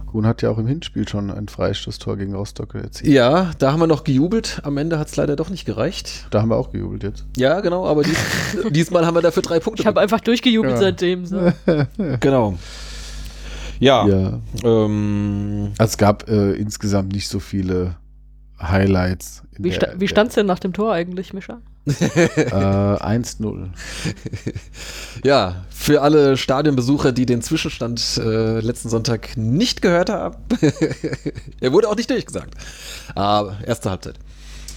Kuhn 0.06 0.26
hat 0.26 0.42
ja 0.42 0.50
auch 0.50 0.58
im 0.58 0.66
Hinspiel 0.68 1.08
schon 1.08 1.30
ein 1.30 1.48
Freistoßtor 1.48 2.16
gegen 2.16 2.34
Rostock 2.34 2.74
erzielt. 2.76 3.12
Ja, 3.12 3.50
da 3.58 3.72
haben 3.72 3.80
wir 3.80 3.88
noch 3.88 4.04
gejubelt, 4.04 4.60
am 4.62 4.76
Ende 4.76 4.98
hat 5.00 5.08
es 5.08 5.16
leider 5.16 5.34
doch 5.34 5.50
nicht 5.50 5.64
gereicht. 5.64 6.26
Da 6.30 6.40
haben 6.42 6.50
wir 6.50 6.56
auch 6.56 6.70
gejubelt 6.70 7.02
jetzt. 7.02 7.26
Ja, 7.36 7.60
genau, 7.60 7.86
aber 7.86 8.04
dies, 8.04 8.16
diesmal 8.70 9.04
haben 9.06 9.14
wir 9.16 9.22
dafür 9.22 9.42
drei 9.42 9.58
Punkte 9.58 9.82
Ich 9.82 9.86
habe 9.88 10.00
einfach 10.00 10.20
durchgejubelt 10.20 10.74
Ja. 10.74 10.78
seitdem. 10.80 11.26
So. 11.26 11.52
Genau. 12.20 12.54
Ja. 13.80 14.06
Ja. 14.06 14.40
Ähm, 14.62 15.72
Also 15.78 15.90
es 15.92 15.98
gab 15.98 16.28
äh, 16.28 16.52
insgesamt 16.52 17.12
nicht 17.12 17.28
so 17.28 17.40
viele 17.40 17.96
Highlights. 18.60 19.42
in 19.56 19.64
Wie, 19.64 19.72
sta 19.72 19.88
wie 19.98 20.06
stand's 20.08 20.34
denn 20.36 20.46
nach 20.46 20.60
dem 20.60 20.72
Tor 20.72 20.92
eigentlich, 20.92 21.34
Mischa? 21.34 21.58
Äh, 21.86 22.50
1-0. 22.50 23.68
ja, 25.24 25.64
für 25.68 26.00
alle 26.00 26.36
Stadionbesucher, 26.36 27.12
die 27.12 27.26
den 27.26 27.42
Zwischenstand 27.42 28.18
äh, 28.18 28.60
letzten 28.60 28.88
Sonntag 28.88 29.36
nicht 29.36 29.82
gehört 29.82 30.08
haben. 30.08 30.36
er 31.60 31.72
wurde 31.72 31.88
auch 31.88 31.96
nicht 31.96 32.08
durchgesagt. 32.08 32.54
Aber 33.14 33.58
erste 33.66 33.90
Halbzeit. 33.90 34.18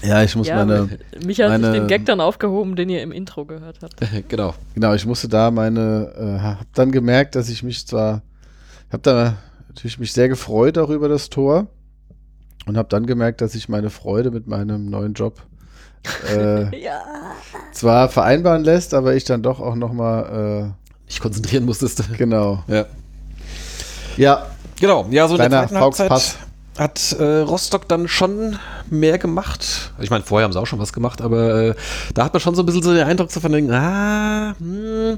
Ja, 0.04 0.22
ich 0.22 0.36
muss 0.36 0.48
Ja, 0.48 0.58
meine, 0.58 0.90
Micha 1.26 1.46
hat 1.46 1.54
sich 1.54 1.62
meine- 1.62 1.72
den 1.72 1.88
Gag 1.88 2.06
dann 2.06 2.22
aufgehoben, 2.22 2.76
den 2.76 2.90
ihr 2.90 3.02
im 3.02 3.12
Intro 3.12 3.46
gehört 3.46 3.80
habt. 3.82 3.96
genau. 4.28 4.54
genau, 4.74 4.94
ich 4.94 5.06
musste 5.06 5.28
da 5.28 5.50
meine, 5.50 6.14
äh, 6.18 6.42
hab 6.42 6.74
dann 6.74 6.92
gemerkt, 6.92 7.36
dass 7.36 7.50
ich 7.50 7.64
mich 7.64 7.88
zwar, 7.88 8.22
hab 8.92 9.04
da 9.04 9.38
natürlich 9.70 9.98
mich 9.98 10.12
sehr 10.14 10.30
gefreut 10.30 10.78
auch 10.78 10.90
über 10.90 11.10
das 11.10 11.30
Tor 11.30 11.68
und 12.68 12.78
habe 12.78 12.90
dann 12.90 13.06
gemerkt, 13.06 13.42
dass 13.42 13.56
ich 13.56 13.70
meine 13.70 13.90
Freude 13.90 14.30
mit 14.30 14.48
meinem 14.48 14.90
neuen 14.90 15.14
Job 15.14 15.42
äh, 16.30 16.84
Ja. 16.84 17.02
zwar 17.74 18.10
vereinbaren 18.10 18.64
lässt, 18.64 18.94
aber 18.94 19.16
ich 19.16 19.24
dann 19.26 19.42
doch 19.44 19.60
auch 19.60 19.76
nochmal, 19.76 20.74
Ich 21.08 21.20
konzentrieren 21.20 21.66
musstest. 21.66 22.00
äh, 22.02 22.04
genau. 22.18 22.64
ja. 22.68 22.86
Ja, 24.18 24.48
Genau, 24.80 25.08
ja, 25.10 25.28
so 25.28 25.34
in 25.36 25.40
der 25.40 25.50
Kleiner 25.50 25.68
zweiten 25.68 25.82
Halbzeit 25.82 26.08
Fauxpass. 26.10 26.38
hat 26.78 27.16
äh, 27.20 27.40
Rostock 27.40 27.88
dann 27.88 28.08
schon 28.08 28.60
mehr 28.92 29.18
gemacht. 29.18 29.92
Ich 30.00 30.12
meine, 30.12 30.24
vorher 30.24 30.44
haben 30.46 30.54
sie 30.54 30.60
auch 30.60 30.68
schon 30.68 30.78
was 30.78 30.94
gemacht, 30.94 31.20
aber 31.22 31.70
äh, 31.70 31.76
da 32.14 32.26
hat 32.26 32.34
man 32.34 32.40
schon 32.40 32.54
so 32.54 32.62
ein 32.62 32.66
bisschen 32.68 32.84
so 32.84 32.94
den 32.94 33.04
Eindruck 33.08 33.32
so 33.32 33.40
von 33.40 33.52
denken, 33.52 33.72
ah, 33.72 34.54
hm, 34.60 35.18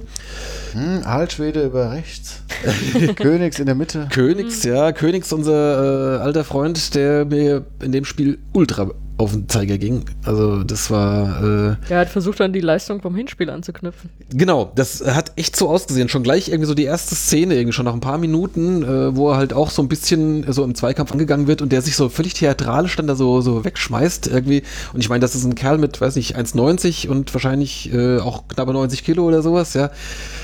hm, 0.72 1.02
Altschwede 1.04 1.64
über 1.64 1.92
rechts, 1.92 2.42
Königs 3.18 3.60
in 3.60 3.66
der 3.66 3.76
Mitte. 3.76 4.08
Königs, 4.12 4.64
ja, 4.64 4.94
Königs, 4.94 5.34
unser 5.34 6.20
äh, 6.20 6.22
alter 6.22 6.46
Freund, 6.46 6.96
der 6.96 7.26
mir 7.26 7.66
in 7.82 7.92
dem 7.92 8.06
Spiel 8.06 8.40
ultra 8.54 8.90
auf 9.20 9.34
den 9.34 9.50
Zeiger 9.50 9.78
ging. 9.78 10.06
Also 10.24 10.64
das 10.64 10.90
war 10.90 11.44
äh, 11.44 11.76
Er 11.90 12.00
hat 12.00 12.10
versucht, 12.10 12.40
dann 12.40 12.54
die 12.54 12.62
Leistung 12.62 13.02
vom 13.02 13.16
Hinspiel 13.16 13.50
anzuknüpfen. 13.50 14.10
Genau, 14.34 14.72
das 14.76 15.06
hat 15.06 15.34
echt 15.36 15.58
so 15.58 15.68
ausgesehen. 15.68 16.08
Schon 16.08 16.24
gleich 16.24 16.48
irgendwie 16.48 16.68
so 16.68 16.74
die 16.74 16.86
erste 16.86 17.16
Szene, 17.16 17.56
irgendwie 17.56 17.74
schon 17.74 17.84
nach 17.84 17.94
ein 17.94 18.00
paar 18.00 18.18
Minuten, 18.18 18.82
äh, 18.82 19.16
wo 19.16 19.32
er 19.32 19.38
halt 19.38 19.52
auch 19.52 19.72
so 19.72 19.82
ein 19.82 19.90
bisschen 19.90 20.48
äh, 20.48 20.54
so 20.54 20.64
im 20.64 20.74
Zweikampf 20.74 21.12
angegangen 21.12 21.48
wird 21.48 21.62
und 21.62 21.74
der 21.74 21.82
sich 21.82 21.98
so 21.98 22.08
völlig 22.08 22.34
theatralisch 22.34 22.96
dann 22.96 23.08
da 23.08 23.16
so, 23.16 23.42
so 23.42 23.66
wegschmeißt 23.66 24.28
irgendwie. 24.28 24.64
Und 24.94 25.02
ich 25.02 25.10
meine, 25.10 25.20
das 25.20 25.36
ist 25.36 25.44
ein 25.44 25.56
Kerl 25.56 25.80
mit, 25.80 26.00
weiß 26.00 26.16
nicht, 26.16 26.38
1,90 26.38 27.10
und 27.10 27.34
wahrscheinlich 27.34 27.94
äh, 27.94 28.20
auch 28.20 28.48
knappe 28.48 28.72
90 28.72 29.04
Kilo 29.04 29.26
oder 29.26 29.42
sowas, 29.42 29.74
ja. 29.74 29.92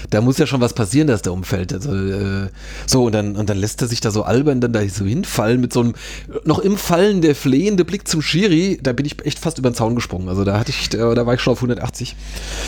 Da 0.09 0.19
muss 0.19 0.37
ja 0.37 0.47
schon 0.47 0.59
was 0.59 0.73
passieren, 0.73 1.07
dass 1.07 1.21
der 1.21 1.31
umfällt. 1.31 1.71
Also, 1.71 1.95
äh, 1.95 2.49
so, 2.85 3.05
und 3.05 3.13
dann, 3.13 3.37
und 3.37 3.49
dann 3.49 3.57
lässt 3.57 3.81
er 3.81 3.87
sich 3.87 4.01
da 4.01 4.11
so 4.11 4.23
albern 4.23 4.59
dann 4.59 4.73
da 4.73 4.85
so 4.89 5.05
hinfallen 5.05 5.61
mit 5.61 5.71
so 5.71 5.79
einem, 5.79 5.93
noch 6.43 6.59
im 6.59 6.75
Fallen 6.75 7.21
der 7.21 7.35
flehende 7.35 7.85
Blick 7.85 8.05
zum 8.05 8.21
Schiri. 8.21 8.64
Da 8.81 8.93
bin 8.93 9.05
ich 9.05 9.23
echt 9.25 9.39
fast 9.39 9.57
über 9.57 9.69
den 9.69 9.75
Zaun 9.75 9.95
gesprungen. 9.95 10.29
Also 10.29 10.43
da 10.43 10.59
hatte 10.59 10.71
ich, 10.71 10.89
da, 10.89 11.13
da 11.13 11.25
war 11.25 11.33
ich 11.33 11.41
schon 11.41 11.53
auf 11.53 11.59
180. 11.59 12.15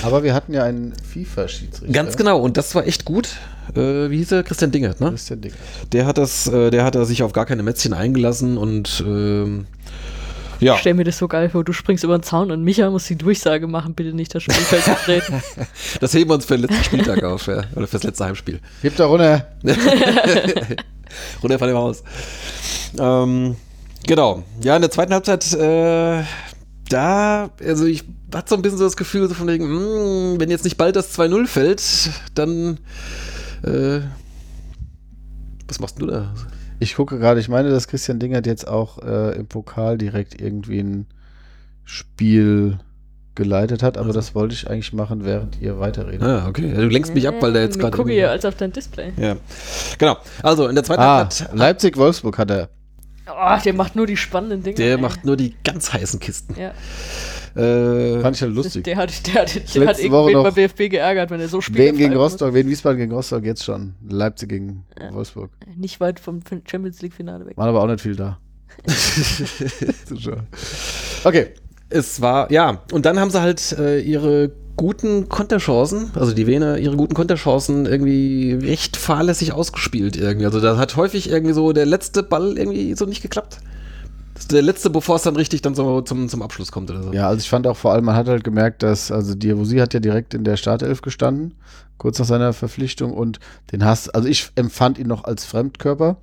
Aber 0.03 0.23
wir 0.23 0.33
hatten 0.33 0.53
ja 0.53 0.63
einen 0.63 0.93
FIFA-Schiedsrichter. 1.11 1.93
Ganz 1.93 2.17
genau, 2.17 2.39
und 2.39 2.57
das 2.57 2.75
war 2.75 2.85
echt 2.85 3.05
gut. 3.05 3.35
Äh, 3.75 4.09
wie 4.09 4.17
hieß 4.17 4.31
er? 4.31 4.43
Christian 4.43 4.71
Dingert, 4.71 5.01
ne? 5.01 5.09
Christian 5.09 5.41
Dicker. 5.41 5.55
Der 5.91 6.05
hat 6.05 6.17
das, 6.17 6.47
äh, 6.47 6.69
der 6.71 6.83
hat 6.83 6.95
da 6.95 7.05
sich 7.05 7.23
auf 7.23 7.33
gar 7.33 7.45
keine 7.45 7.63
Mätzchen 7.63 7.93
eingelassen 7.93 8.57
und 8.57 9.03
ähm, 9.05 9.65
ja. 10.59 10.73
Ich 10.73 10.79
stell 10.79 10.93
mir 10.95 11.03
das 11.03 11.17
so 11.17 11.27
geil 11.27 11.49
vor, 11.49 11.63
du 11.63 11.73
springst 11.73 12.03
über 12.03 12.17
den 12.17 12.23
Zaun 12.23 12.51
und 12.51 12.63
Micha 12.63 12.89
muss 12.89 13.05
die 13.05 13.15
Durchsage 13.15 13.67
machen, 13.67 13.93
bitte 13.93 14.13
nicht 14.13 14.33
das 14.33 14.43
Spielfeld 14.43 14.85
betreten. 14.85 15.41
Das 15.99 16.13
heben 16.13 16.29
wir 16.29 16.35
uns 16.35 16.45
für 16.45 16.57
den 16.57 16.67
letzten 16.67 16.83
Spieltag 16.83 17.23
auf, 17.23 17.47
ja. 17.47 17.63
Oder 17.75 17.87
fürs 17.87 18.03
letzte 18.03 18.25
Heimspiel. 18.25 18.59
Hebt 18.81 18.99
da 18.99 19.05
runter. 19.05 19.47
Runter 21.41 21.59
von 21.59 21.67
dem 21.67 21.77
Haus. 21.77 22.03
Ähm, 22.99 23.55
genau. 24.07 24.43
Ja, 24.61 24.75
in 24.75 24.81
der 24.81 24.91
zweiten 24.91 25.13
Halbzeit, 25.13 25.53
äh, 25.53 26.23
da, 26.89 27.49
also 27.63 27.85
ich 27.85 28.03
hatte 28.33 28.49
so 28.49 28.55
ein 28.55 28.61
bisschen 28.61 28.77
so 28.77 28.83
das 28.85 28.97
Gefühl, 28.97 29.27
so 29.27 29.33
von 29.35 29.47
wegen, 29.47 29.65
mh, 30.33 30.39
wenn 30.39 30.49
jetzt 30.49 30.63
nicht 30.63 30.77
bald 30.77 30.95
das 30.95 31.17
2-0 31.17 31.47
fällt, 31.47 31.83
dann, 32.33 32.79
äh, 33.63 33.99
was 35.67 35.79
machst 35.79 36.01
du 36.01 36.05
da? 36.07 36.33
Ich 36.79 36.95
gucke 36.95 37.17
gerade, 37.19 37.39
ich 37.39 37.49
meine, 37.49 37.69
dass 37.69 37.87
Christian 37.87 38.19
Dingert 38.19 38.45
jetzt 38.45 38.67
auch 38.67 38.99
äh, 38.99 39.35
im 39.35 39.47
Pokal 39.47 39.97
direkt 39.97 40.39
irgendwie 40.39 40.79
ein 40.79 41.07
Spiel 41.83 42.77
geleitet 43.35 43.83
hat, 43.83 43.97
aber 43.97 44.13
das 44.13 44.33
wollte 44.35 44.53
ich 44.55 44.69
eigentlich 44.69 44.93
machen, 44.93 45.23
während 45.23 45.61
ihr 45.61 45.79
weiterredet. 45.79 46.23
Ah, 46.23 46.47
okay. 46.47 46.69
Ja, 46.69 46.81
du 46.81 46.87
lenkst 46.87 47.13
mich 47.13 47.27
ab, 47.27 47.35
weil 47.39 47.53
der 47.53 47.63
jetzt 47.63 47.73
Mit 47.75 47.81
gerade. 47.81 47.91
Gucke 47.97 48.09
irgendwie- 48.09 48.19
hier 48.21 48.31
als 48.31 48.45
auf 48.45 48.55
dein 48.55 48.71
Display. 48.71 49.11
Ja. 49.17 49.35
Genau. 49.99 50.17
Also 50.41 50.67
in 50.67 50.75
der 50.75 50.83
zweiten 50.83 51.01
Ah, 51.01 51.17
Halbzeit, 51.17 51.53
Leipzig-Wolfsburg 51.53 52.37
hat 52.37 52.49
er. 52.51 52.69
Oh, 53.29 53.57
der 53.63 53.73
macht 53.73 53.95
nur 53.95 54.07
die 54.07 54.17
spannenden 54.17 54.63
Dinge. 54.63 54.75
der 54.75 54.95
ey. 54.95 55.01
macht 55.01 55.25
nur 55.25 55.37
die 55.37 55.55
ganz 55.63 55.93
heißen 55.93 56.19
Kisten. 56.19 56.55
Ja. 56.59 56.73
Äh, 57.59 58.21
Fand 58.21 58.35
ich 58.35 58.41
ja 58.41 58.47
lustig. 58.47 58.83
Der 58.83 58.97
hat, 58.97 59.25
der 59.27 59.41
hat, 59.41 59.55
der 59.55 59.61
Letzte 59.61 59.87
hat 59.87 59.99
irgendwen 59.99 60.33
noch- 60.33 60.43
beim 60.43 60.53
BFB 60.53 60.89
geärgert, 60.89 61.31
wenn 61.31 61.39
er 61.39 61.47
so 61.47 61.59
spielt. 61.59 61.79
Wen 61.79 61.97
gegen 61.97 62.15
Rostock, 62.15 62.53
wen 62.53 62.67
Wiesbaden 62.67 62.99
gegen 62.99 63.11
Rostock 63.11 63.43
jetzt 63.43 63.63
schon. 63.63 63.95
Leipzig 64.07 64.49
gegen 64.49 64.85
Wolfsburg. 65.11 65.49
Nicht 65.75 65.99
weit 65.99 66.19
vom 66.19 66.41
Champions 66.69 67.01
League 67.01 67.13
Finale 67.13 67.45
weg. 67.45 67.57
Waren 67.57 67.69
aber 67.69 67.81
auch 67.81 67.87
nicht 67.87 68.01
viel 68.01 68.15
da. 68.15 68.37
okay. 71.23 71.47
es 71.89 72.21
war, 72.21 72.51
ja, 72.51 72.81
und 72.91 73.05
dann 73.05 73.19
haben 73.19 73.31
sie 73.31 73.41
halt 73.41 73.71
äh, 73.79 73.99
ihre 74.01 74.51
guten 74.77 75.27
Konterchancen, 75.27 76.11
also 76.15 76.33
die 76.33 76.47
Wiener, 76.47 76.77
ihre 76.77 76.95
guten 76.95 77.15
Konterchancen 77.15 77.85
irgendwie 77.85 78.53
recht 78.53 78.95
fahrlässig 78.95 79.51
ausgespielt 79.51 80.15
irgendwie. 80.15 80.45
Also 80.45 80.61
da 80.61 80.77
hat 80.77 80.95
häufig 80.95 81.29
irgendwie 81.29 81.53
so 81.53 81.73
der 81.73 81.85
letzte 81.85 82.23
Ball 82.23 82.57
irgendwie 82.57 82.95
so 82.95 83.05
nicht 83.05 83.21
geklappt. 83.21 83.57
Das 84.35 84.43
ist 84.43 84.51
der 84.51 84.61
letzte, 84.61 84.91
bevor 84.91 85.15
es 85.15 85.23
dann 85.23 85.35
richtig 85.35 85.63
dann 85.63 85.73
so 85.73 86.01
zum, 86.01 86.29
zum 86.29 86.43
Abschluss 86.43 86.71
kommt 86.71 86.91
oder 86.91 87.01
so. 87.01 87.11
Ja, 87.11 87.27
also 87.27 87.39
ich 87.39 87.49
fand 87.49 87.65
auch 87.65 87.75
vor 87.75 87.93
allem, 87.93 88.05
man 88.05 88.15
hat 88.15 88.27
halt 88.27 88.43
gemerkt, 88.43 88.83
dass, 88.83 89.11
also 89.11 89.33
Diawosi 89.33 89.77
hat 89.77 89.95
ja 89.95 89.99
direkt 89.99 90.35
in 90.35 90.43
der 90.43 90.57
Startelf 90.57 91.01
gestanden, 91.01 91.55
kurz 91.97 92.19
nach 92.19 92.27
seiner 92.27 92.53
Verpflichtung 92.53 93.13
und 93.13 93.39
den 93.71 93.83
hast, 93.83 94.13
also 94.13 94.27
ich 94.27 94.51
empfand 94.53 94.99
ihn 94.99 95.07
noch 95.07 95.23
als 95.23 95.43
Fremdkörper. 95.43 96.17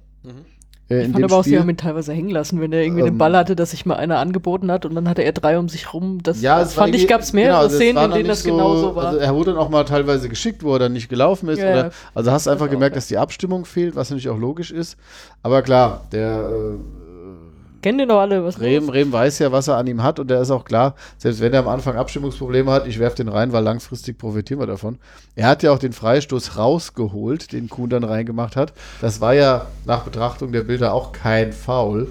Äh, 0.90 1.06
Ich 1.06 1.12
fand 1.12 1.24
aber 1.24 1.36
auch, 1.36 1.44
sie 1.44 1.58
haben 1.58 1.68
ihn 1.70 1.76
teilweise 1.76 2.12
hängen 2.12 2.28
lassen, 2.30 2.60
wenn 2.60 2.72
er 2.72 2.82
irgendwie 2.82 3.00
Ähm, 3.00 3.06
den 3.06 3.18
Ball 3.18 3.34
hatte, 3.36 3.56
dass 3.56 3.70
sich 3.70 3.86
mal 3.86 3.96
einer 3.96 4.18
angeboten 4.18 4.70
hat 4.70 4.84
und 4.84 4.94
dann 4.94 5.08
hatte 5.08 5.22
er 5.22 5.32
drei 5.32 5.58
um 5.58 5.68
sich 5.68 5.94
rum. 5.94 6.18
Das, 6.22 6.42
Ja, 6.42 6.58
das 6.60 6.74
fand 6.74 6.94
ich, 6.94 7.02
irgendwie- 7.02 7.12
gab 7.12 7.20
es 7.22 7.32
mehrere 7.32 7.52
genau, 7.52 7.62
also 7.62 7.76
Szenen, 7.76 8.04
in 8.04 8.10
denen 8.12 8.28
das 8.28 8.44
genau 8.44 8.76
so 8.76 8.94
war. 8.94 9.06
Also 9.06 9.18
er 9.18 9.34
wurde 9.34 9.52
dann 9.52 9.60
auch 9.60 9.70
mal 9.70 9.84
teilweise 9.84 10.28
geschickt, 10.28 10.62
wo 10.62 10.74
er 10.74 10.78
dann 10.80 10.92
nicht 10.92 11.08
gelaufen 11.08 11.48
ist. 11.48 11.58
Ja, 11.60 11.70
oder, 11.72 11.90
also 12.14 12.30
hast 12.32 12.48
einfach 12.48 12.66
Das 12.66 12.72
gemerkt, 12.72 12.94
ja. 12.94 12.98
dass 12.98 13.06
die 13.08 13.16
Abstimmung 13.18 13.64
fehlt, 13.64 13.96
was 13.96 14.10
natürlich 14.10 14.28
auch 14.28 14.38
logisch 14.38 14.70
ist. 14.70 14.96
Aber 15.42 15.62
klar, 15.62 16.02
der 16.12 16.50
Kennen 17.84 17.98
den 17.98 18.08
doch 18.08 18.20
alle, 18.20 18.42
was 18.42 18.60
Rehm, 18.60 18.88
Rehm 18.88 19.12
weiß 19.12 19.40
ja, 19.40 19.52
was 19.52 19.68
er 19.68 19.76
an 19.76 19.86
ihm 19.86 20.02
hat 20.02 20.18
und 20.18 20.30
der 20.30 20.40
ist 20.40 20.50
auch 20.50 20.64
klar, 20.64 20.94
selbst 21.18 21.42
wenn 21.42 21.52
er 21.52 21.58
am 21.58 21.68
Anfang 21.68 21.96
Abstimmungsprobleme 21.96 22.70
hat, 22.70 22.86
ich 22.86 22.98
werfe 22.98 23.16
den 23.16 23.28
rein, 23.28 23.52
weil 23.52 23.62
langfristig 23.62 24.16
profitieren 24.16 24.58
wir 24.58 24.66
davon. 24.66 24.98
Er 25.34 25.48
hat 25.48 25.62
ja 25.62 25.70
auch 25.70 25.78
den 25.78 25.92
Freistoß 25.92 26.56
rausgeholt, 26.56 27.52
den 27.52 27.68
Kuhn 27.68 27.90
dann 27.90 28.02
reingemacht 28.02 28.56
hat. 28.56 28.72
Das 29.02 29.20
war 29.20 29.34
ja 29.34 29.66
nach 29.84 30.04
Betrachtung 30.04 30.50
der 30.50 30.62
Bilder 30.62 30.94
auch 30.94 31.12
kein 31.12 31.52
Foul. 31.52 32.10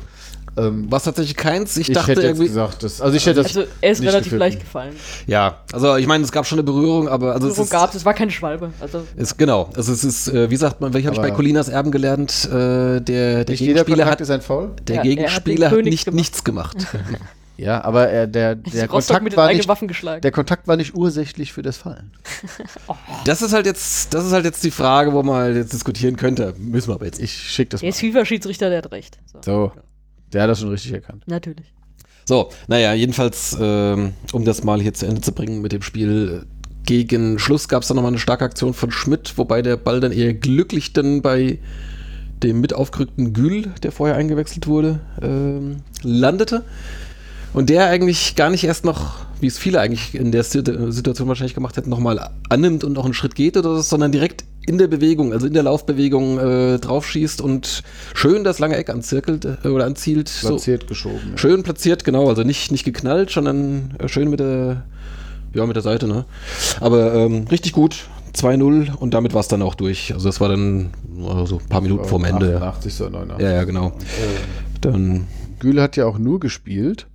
Ähm, 0.55 0.85
Was 0.89 1.03
tatsächlich 1.03 1.35
keins, 1.35 1.75
ich, 1.77 1.89
ich 1.89 1.95
dachte 1.95 2.11
hätte 2.11 2.21
irgendwie. 2.21 2.47
gesagt, 2.47 2.83
das, 2.83 3.01
also 3.01 3.15
ich 3.17 3.25
hätte 3.25 3.41
das 3.43 3.57
Also 3.57 3.69
er 3.81 3.91
ist 3.91 3.99
nicht 3.99 4.07
relativ 4.09 4.25
gefühlt. 4.25 4.39
leicht 4.39 4.59
gefallen. 4.59 4.95
Ja, 5.25 5.57
also 5.71 5.95
ich 5.95 6.05
meine, 6.05 6.23
es 6.23 6.31
gab 6.31 6.45
schon 6.45 6.57
eine 6.59 6.63
Berührung, 6.63 7.07
aber 7.07 7.33
also 7.33 7.47
Berührung 7.47 7.63
es 7.65 7.69
gab 7.71 7.89
es, 7.89 7.95
es 7.95 8.05
war 8.05 8.13
keine 8.13 8.31
Schwalbe. 8.31 8.71
Also 8.79 9.03
ist 9.15 9.37
genau. 9.37 9.69
Also 9.75 9.91
es 9.91 10.03
ist, 10.03 10.27
äh, 10.27 10.49
wie 10.49 10.55
sagt 10.55 10.79
man, 10.81 10.93
welche 10.93 11.07
habe 11.07 11.15
ich 11.15 11.21
bei 11.21 11.31
Colinas 11.31 11.69
Erben 11.69 11.91
gelernt, 11.91 12.45
äh, 12.45 12.49
der, 12.51 13.01
der 13.01 13.45
Nicht 13.49 13.59
Gegenspieler 13.59 14.05
hat, 14.05 14.21
ist 14.21 14.29
ein 14.29 14.41
Foul. 14.41 14.71
der 14.87 14.95
Ja, 14.97 15.01
er 15.01 15.03
hat 15.03 15.03
Gegenspieler 15.03 15.65
hat 15.67 15.73
Königs 15.73 15.91
nicht, 15.91 16.05
gemacht. 16.05 16.15
nichts 16.17 16.43
gemacht. 16.43 16.77
Ja, 17.55 17.83
aber 17.83 18.09
er, 18.09 18.25
der, 18.25 18.55
der 18.55 18.87
Kontakt 18.87 19.37
war 19.37 19.53
nicht, 19.53 19.67
Waffen 19.67 19.87
geschlagen. 19.87 20.21
der 20.21 20.31
Kontakt 20.31 20.67
war 20.67 20.75
nicht 20.75 20.95
ursächlich 20.95 21.53
für 21.53 21.61
das 21.61 21.77
Fallen. 21.77 22.11
Das 23.25 23.43
ist 23.43 23.53
halt 23.53 23.67
jetzt, 23.67 24.13
das 24.13 24.25
ist 24.25 24.33
halt 24.33 24.43
jetzt 24.43 24.63
die 24.63 24.71
Frage, 24.71 25.13
wo 25.13 25.21
man 25.21 25.35
halt 25.35 25.55
jetzt 25.55 25.71
diskutieren 25.71 26.15
könnte. 26.17 26.55
Müssen 26.57 26.89
wir 26.89 26.95
aber 26.95 27.05
jetzt. 27.05 27.21
Ich 27.21 27.31
schicke 27.31 27.69
das 27.69 27.81
der 27.81 27.93
FIFA-Schiedsrichter, 27.93 28.69
der 28.69 28.79
hat 28.79 28.91
recht. 28.91 29.19
So. 29.31 29.39
So, 29.45 29.71
der 30.33 30.43
hat 30.43 30.49
das 30.49 30.59
schon 30.59 30.69
richtig 30.69 30.93
erkannt. 30.93 31.23
Natürlich. 31.27 31.73
So, 32.25 32.49
naja, 32.67 32.93
jedenfalls, 32.93 33.57
ähm, 33.59 34.13
um 34.31 34.45
das 34.45 34.63
mal 34.63 34.81
hier 34.81 34.93
zu 34.93 35.05
Ende 35.05 35.21
zu 35.21 35.33
bringen 35.33 35.61
mit 35.61 35.71
dem 35.71 35.81
Spiel, 35.81 36.45
gegen 36.85 37.39
Schluss 37.39 37.67
gab 37.67 37.81
es 37.81 37.87
dann 37.87 37.95
nochmal 37.95 38.11
eine 38.11 38.19
starke 38.19 38.45
Aktion 38.45 38.73
von 38.73 38.91
Schmidt, 38.91 39.37
wobei 39.37 39.61
der 39.61 39.77
Ball 39.77 39.99
dann 39.99 40.11
eher 40.11 40.33
glücklich 40.33 40.93
dann 40.93 41.21
bei 41.21 41.59
dem 42.41 42.59
mit 42.59 42.73
aufgerückten 42.73 43.33
Gül, 43.33 43.71
der 43.83 43.91
vorher 43.91 44.17
eingewechselt 44.17 44.67
wurde, 44.67 44.99
ähm, 45.21 45.77
landete. 46.01 46.63
Und 47.53 47.69
der 47.69 47.87
eigentlich 47.87 48.35
gar 48.35 48.49
nicht 48.49 48.63
erst 48.63 48.83
noch, 48.83 49.25
wie 49.39 49.47
es 49.47 49.57
viele 49.57 49.79
eigentlich 49.79 50.15
in 50.15 50.31
der 50.31 50.43
Sit- 50.43 50.71
Situation 50.89 51.27
wahrscheinlich 51.27 51.53
gemacht 51.53 51.77
hätten, 51.77 51.89
nochmal 51.89 52.31
annimmt 52.49 52.83
und 52.83 52.93
noch 52.93 53.05
einen 53.05 53.13
Schritt 53.13 53.35
geht 53.35 53.55
oder 53.57 53.75
so, 53.75 53.81
sondern 53.81 54.11
direkt 54.11 54.43
in 54.65 54.77
der 54.77 54.87
Bewegung, 54.87 55.33
also 55.33 55.47
in 55.47 55.53
der 55.53 55.63
Laufbewegung 55.63 56.39
äh, 56.39 56.79
draufschießt 56.79 57.41
und 57.41 57.83
schön 58.13 58.43
das 58.43 58.59
lange 58.59 58.77
Eck 58.77 58.89
anzirkelt 58.89 59.45
äh, 59.45 59.67
oder 59.67 59.85
anzielt. 59.85 60.29
So, 60.29 60.49
Platziert 60.49 60.87
geschoben. 60.87 61.31
ja. 61.31 61.37
Schön 61.37 61.63
platziert, 61.63 62.03
genau. 62.03 62.29
Also 62.29 62.43
nicht, 62.43 62.71
nicht 62.71 62.83
geknallt, 62.83 63.29
sondern 63.29 63.95
äh, 63.99 64.07
schön 64.07 64.29
mit 64.29 64.39
der, 64.39 64.85
ja, 65.53 65.65
mit 65.65 65.75
der 65.75 65.83
Seite, 65.83 66.07
ne? 66.07 66.25
Aber 66.79 67.13
ähm, 67.13 67.47
richtig 67.51 67.73
gut. 67.73 68.05
2-0 68.35 68.95
und 68.95 69.13
damit 69.13 69.33
war 69.35 69.41
es 69.41 69.47
dann 69.47 69.61
auch 69.61 69.75
durch. 69.75 70.11
Also 70.11 70.27
das 70.27 70.41
war 70.41 70.49
dann 70.49 70.91
äh, 71.17 71.45
so 71.45 71.59
ein 71.59 71.69
paar 71.69 71.81
Minuten 71.81 72.05
vorm 72.05 72.23
Ende. 72.25 72.55
88. 72.55 73.01
oder 73.01 73.09
89. 73.11 73.45
Ja, 73.45 73.53
ja, 73.53 73.63
genau. 73.63 73.93
Dann, 74.81 75.27
Gül 75.59 75.79
hat 75.79 75.97
ja 75.97 76.07
auch 76.07 76.17
nur 76.17 76.39
gespielt, 76.39 77.07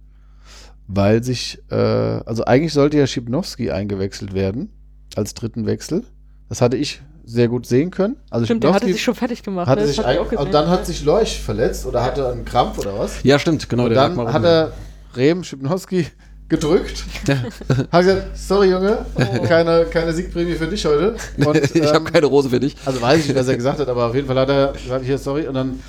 weil 0.87 1.25
sich, 1.25 1.59
äh, 1.70 1.75
also 1.75 2.45
eigentlich 2.45 2.73
sollte 2.73 2.99
ja 2.99 3.07
Schipnowski 3.07 3.73
eingewechselt 3.73 4.33
werden 4.33 4.70
als 5.16 5.35
dritten 5.35 5.66
Wechsel. 5.66 6.05
Das 6.49 6.61
hatte 6.61 6.77
ich 6.77 7.03
sehr 7.28 7.48
gut 7.48 7.66
sehen 7.66 7.90
können. 7.90 8.16
Also 8.30 8.46
Stimmt, 8.46 8.64
der 8.64 8.72
hatte 8.72 8.86
sich 8.86 9.02
schon 9.02 9.14
fertig 9.14 9.42
gemacht. 9.42 9.68
hatte 9.68 9.82
ne? 9.82 9.86
Sich 9.86 9.98
ich 9.98 10.05
gesehen. 10.05 10.38
und 10.38 10.55
dann 10.55 10.68
hat 10.68 10.86
sich 10.86 11.05
Leuch 11.05 11.40
verletzt 11.40 11.84
oder 11.84 12.02
hatte 12.02 12.28
einen 12.28 12.44
Krampf 12.44 12.78
oder 12.78 12.98
was. 12.98 13.22
ja, 13.22 13.38
stimmt, 13.38 13.68
genau. 13.68 13.84
Und 13.84 13.94
dann 13.94 14.32
hat 14.32 14.44
er 14.44 14.72
Rehm 15.14 15.44
Schipnowski 15.44 16.06
gedrückt. 16.48 17.05
hat 17.92 18.00
gesagt, 18.00 18.38
sorry 18.38 18.70
Junge, 18.70 19.05
keine, 19.46 19.84
keine 19.86 20.12
Siegprämie 20.14 20.55
für 20.55 20.66
dich 20.66 20.84
heute. 20.86 21.16
Und, 21.44 21.56
ich 21.74 21.76
ähm, 21.76 21.86
habe 21.86 22.10
keine 22.10 22.26
Rose 22.26 22.48
für 22.48 22.60
dich. 22.60 22.76
also 22.86 23.00
weiß 23.00 23.20
ich 23.20 23.28
nicht, 23.28 23.36
was 23.36 23.48
er 23.48 23.56
gesagt 23.56 23.78
hat, 23.78 23.88
aber 23.88 24.06
auf 24.06 24.14
jeden 24.14 24.26
Fall 24.26 24.38
hat 24.38 24.48
er 24.48 24.72
gesagt, 24.72 25.05
hier, 25.05 25.18
sorry. 25.18 25.46
Und 25.46 25.55
dann, 25.55 25.82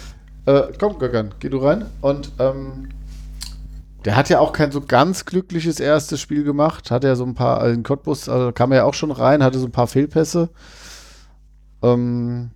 äh, 0.46 0.64
komm, 0.78 1.00
Göckern, 1.00 1.34
geh 1.40 1.48
du 1.48 1.60
rein. 1.60 1.86
Und 2.02 2.32
ähm, 2.40 2.90
der 4.06 4.16
hat 4.16 4.30
ja 4.30 4.40
auch 4.40 4.54
kein 4.54 4.72
so 4.72 4.82
ganz 4.82 5.26
glückliches 5.26 5.80
erstes 5.80 6.20
Spiel 6.20 6.44
gemacht. 6.44 6.92
Hat 6.92 7.04
ja 7.04 7.16
so 7.16 7.26
ein 7.26 7.34
paar, 7.34 7.60
also 7.60 7.74
in 7.74 7.84
Cottbus 7.84 8.28
also 8.28 8.52
kam 8.52 8.72
er 8.72 8.80
ja 8.80 8.84
auch 8.84 8.94
schon 8.94 9.12
rein, 9.12 9.44
hatte 9.44 9.60
so 9.60 9.68
ein 9.68 9.72
paar 9.72 9.88
Fehlpässe. 9.88 10.50
Ähm, 11.82 12.52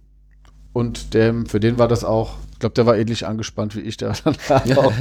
und 0.73 1.13
dem, 1.13 1.45
für 1.45 1.59
den 1.59 1.77
war 1.77 1.87
das 1.87 2.03
auch, 2.03 2.37
ich 2.53 2.59
glaube, 2.59 2.73
der 2.73 2.85
war 2.85 2.97
ähnlich 2.97 3.27
angespannt 3.27 3.75
wie 3.75 3.81
ich. 3.81 3.97
Der 3.97 4.09
war 4.09 4.15
dann 4.23 4.77
auch, 4.77 4.93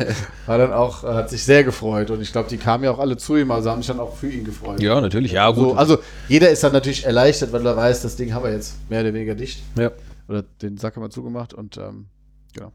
war 0.46 0.58
dann 0.58 0.72
auch, 0.72 1.04
äh, 1.04 1.08
hat 1.08 1.30
sich 1.30 1.44
sehr 1.44 1.64
gefreut. 1.64 2.10
Und 2.10 2.20
ich 2.20 2.32
glaube, 2.32 2.48
die 2.48 2.58
kamen 2.58 2.84
ja 2.84 2.90
auch 2.90 2.98
alle 2.98 3.16
zu 3.16 3.36
ihm, 3.36 3.50
also 3.50 3.70
haben 3.70 3.80
sich 3.80 3.88
dann 3.88 4.00
auch 4.00 4.16
für 4.16 4.28
ihn 4.28 4.44
gefreut. 4.44 4.80
Ja, 4.80 5.00
natürlich. 5.00 5.32
Ja, 5.32 5.50
gut. 5.50 5.70
So, 5.70 5.74
also 5.74 5.98
jeder 6.28 6.50
ist 6.50 6.62
dann 6.62 6.72
natürlich 6.72 7.06
erleichtert, 7.06 7.52
weil 7.52 7.64
er 7.64 7.76
weiß, 7.76 8.02
das 8.02 8.16
Ding 8.16 8.34
haben 8.34 8.44
wir 8.44 8.52
jetzt 8.52 8.74
mehr 8.90 9.00
oder 9.00 9.14
weniger 9.14 9.34
dicht. 9.34 9.62
ja. 9.78 9.90
Oder 10.28 10.42
den 10.62 10.78
Sack 10.78 10.94
haben 10.96 11.02
wir 11.02 11.10
zugemacht 11.10 11.52
und 11.52 11.76
ähm, 11.76 12.06
genau. 12.54 12.72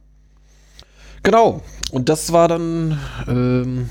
Genau. 1.24 1.62
Und 1.92 2.10
das 2.10 2.34
war 2.34 2.48
dann 2.50 3.00
ähm, 3.28 3.90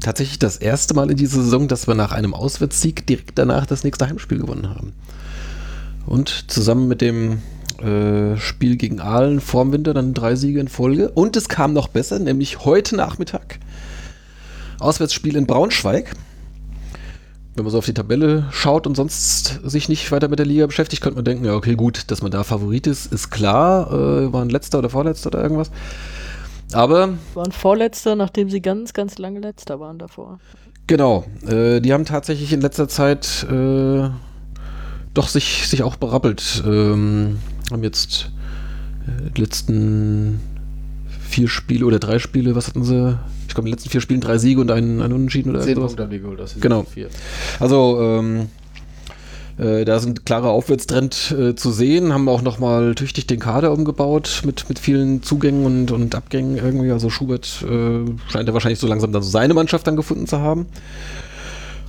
tatsächlich 0.00 0.38
das 0.38 0.56
erste 0.56 0.94
Mal 0.94 1.10
in 1.10 1.16
dieser 1.16 1.42
Saison, 1.42 1.68
dass 1.68 1.86
wir 1.86 1.94
nach 1.94 2.12
einem 2.12 2.34
Auswärtssieg 2.34 3.06
direkt 3.06 3.38
danach 3.38 3.66
das 3.66 3.84
nächste 3.84 4.08
Heimspiel 4.08 4.38
gewonnen 4.38 4.70
haben. 4.70 4.94
Und 6.06 6.50
zusammen 6.50 6.88
mit 6.88 7.00
dem 7.00 7.42
äh, 7.82 8.36
Spiel 8.36 8.76
gegen 8.76 9.00
Aalen 9.00 9.40
vorm 9.40 9.72
Winter 9.72 9.94
dann 9.94 10.14
drei 10.14 10.36
Siege 10.36 10.60
in 10.60 10.68
Folge. 10.68 11.10
Und 11.10 11.36
es 11.36 11.48
kam 11.48 11.72
noch 11.72 11.88
besser, 11.88 12.18
nämlich 12.18 12.64
heute 12.64 12.96
Nachmittag. 12.96 13.58
Auswärtsspiel 14.78 15.36
in 15.36 15.46
Braunschweig. 15.46 16.12
Wenn 17.54 17.64
man 17.64 17.70
so 17.70 17.78
auf 17.78 17.84
die 17.84 17.94
Tabelle 17.94 18.46
schaut 18.50 18.86
und 18.86 18.96
sonst 18.96 19.60
sich 19.64 19.88
nicht 19.88 20.10
weiter 20.10 20.28
mit 20.28 20.38
der 20.38 20.46
Liga 20.46 20.66
beschäftigt, 20.66 21.02
könnte 21.02 21.16
man 21.16 21.24
denken, 21.24 21.44
ja, 21.44 21.54
okay, 21.54 21.74
gut, 21.74 22.10
dass 22.10 22.22
man 22.22 22.30
da 22.30 22.44
Favorit 22.44 22.86
ist, 22.86 23.12
ist 23.12 23.30
klar. 23.30 23.92
Äh, 23.92 24.32
waren 24.32 24.48
letzter 24.48 24.78
oder 24.78 24.88
vorletzter 24.88 25.28
oder 25.28 25.42
irgendwas. 25.42 25.70
Aber 26.72 27.10
waren 27.34 27.52
Vorletzter, 27.52 28.16
nachdem 28.16 28.48
sie 28.48 28.62
ganz, 28.62 28.94
ganz 28.94 29.18
lange 29.18 29.40
Letzter 29.40 29.80
waren 29.80 29.98
davor. 29.98 30.38
Genau, 30.86 31.24
äh, 31.46 31.80
die 31.80 31.92
haben 31.92 32.04
tatsächlich 32.04 32.52
in 32.52 32.60
letzter 32.60 32.88
Zeit 32.88 33.46
äh, 33.50 34.08
doch 35.14 35.28
sich, 35.28 35.68
sich 35.68 35.82
auch 35.82 35.96
berappelt. 35.96 36.62
Ähm, 36.66 37.38
haben 37.70 37.82
jetzt 37.82 38.30
äh, 39.06 39.30
die 39.36 39.40
letzten 39.40 40.40
vier 41.28 41.48
Spiele 41.48 41.86
oder 41.86 41.98
drei 41.98 42.18
Spiele, 42.18 42.54
was 42.54 42.68
hatten 42.68 42.84
sie? 42.84 43.18
Ich 43.48 43.54
glaube, 43.54 43.68
in 43.68 43.72
den 43.72 43.78
letzten 43.78 43.90
vier 43.90 44.00
Spielen 44.00 44.20
drei 44.20 44.38
Siege 44.38 44.60
und 44.60 44.70
einen, 44.70 45.00
einen 45.00 45.12
Unentschieden 45.12 45.50
oder 45.50 45.60
Zehn 45.60 45.76
sowas. 45.76 45.88
Punkte 45.90 46.02
haben 46.04 46.10
die 46.10 46.20
geholt, 46.20 46.40
das 46.40 46.52
sind 46.52 46.62
Genau. 46.62 46.84
vier. 46.84 47.08
Also, 47.60 47.98
ähm, 48.00 48.48
äh, 49.58 49.84
da 49.84 49.98
sind 49.98 50.24
klarer 50.24 50.48
Aufwärtstrend 50.50 51.34
äh, 51.38 51.54
zu 51.54 51.70
sehen, 51.72 52.12
haben 52.12 52.28
auch 52.28 52.40
nochmal 52.42 52.94
tüchtig 52.94 53.26
den 53.26 53.38
Kader 53.38 53.72
umgebaut 53.72 54.42
mit, 54.46 54.68
mit 54.68 54.78
vielen 54.78 55.22
Zugängen 55.22 55.66
und, 55.66 55.90
und 55.90 56.14
Abgängen 56.14 56.56
irgendwie. 56.56 56.90
Also 56.90 57.10
Schubert 57.10 57.62
äh, 57.62 58.04
scheint 58.30 58.48
ja 58.48 58.54
wahrscheinlich 58.54 58.78
so 58.78 58.86
langsam 58.86 59.12
dann 59.12 59.22
so 59.22 59.28
seine 59.28 59.52
Mannschaft 59.54 59.86
dann 59.86 59.96
gefunden 59.96 60.26
zu 60.26 60.38
haben. 60.38 60.66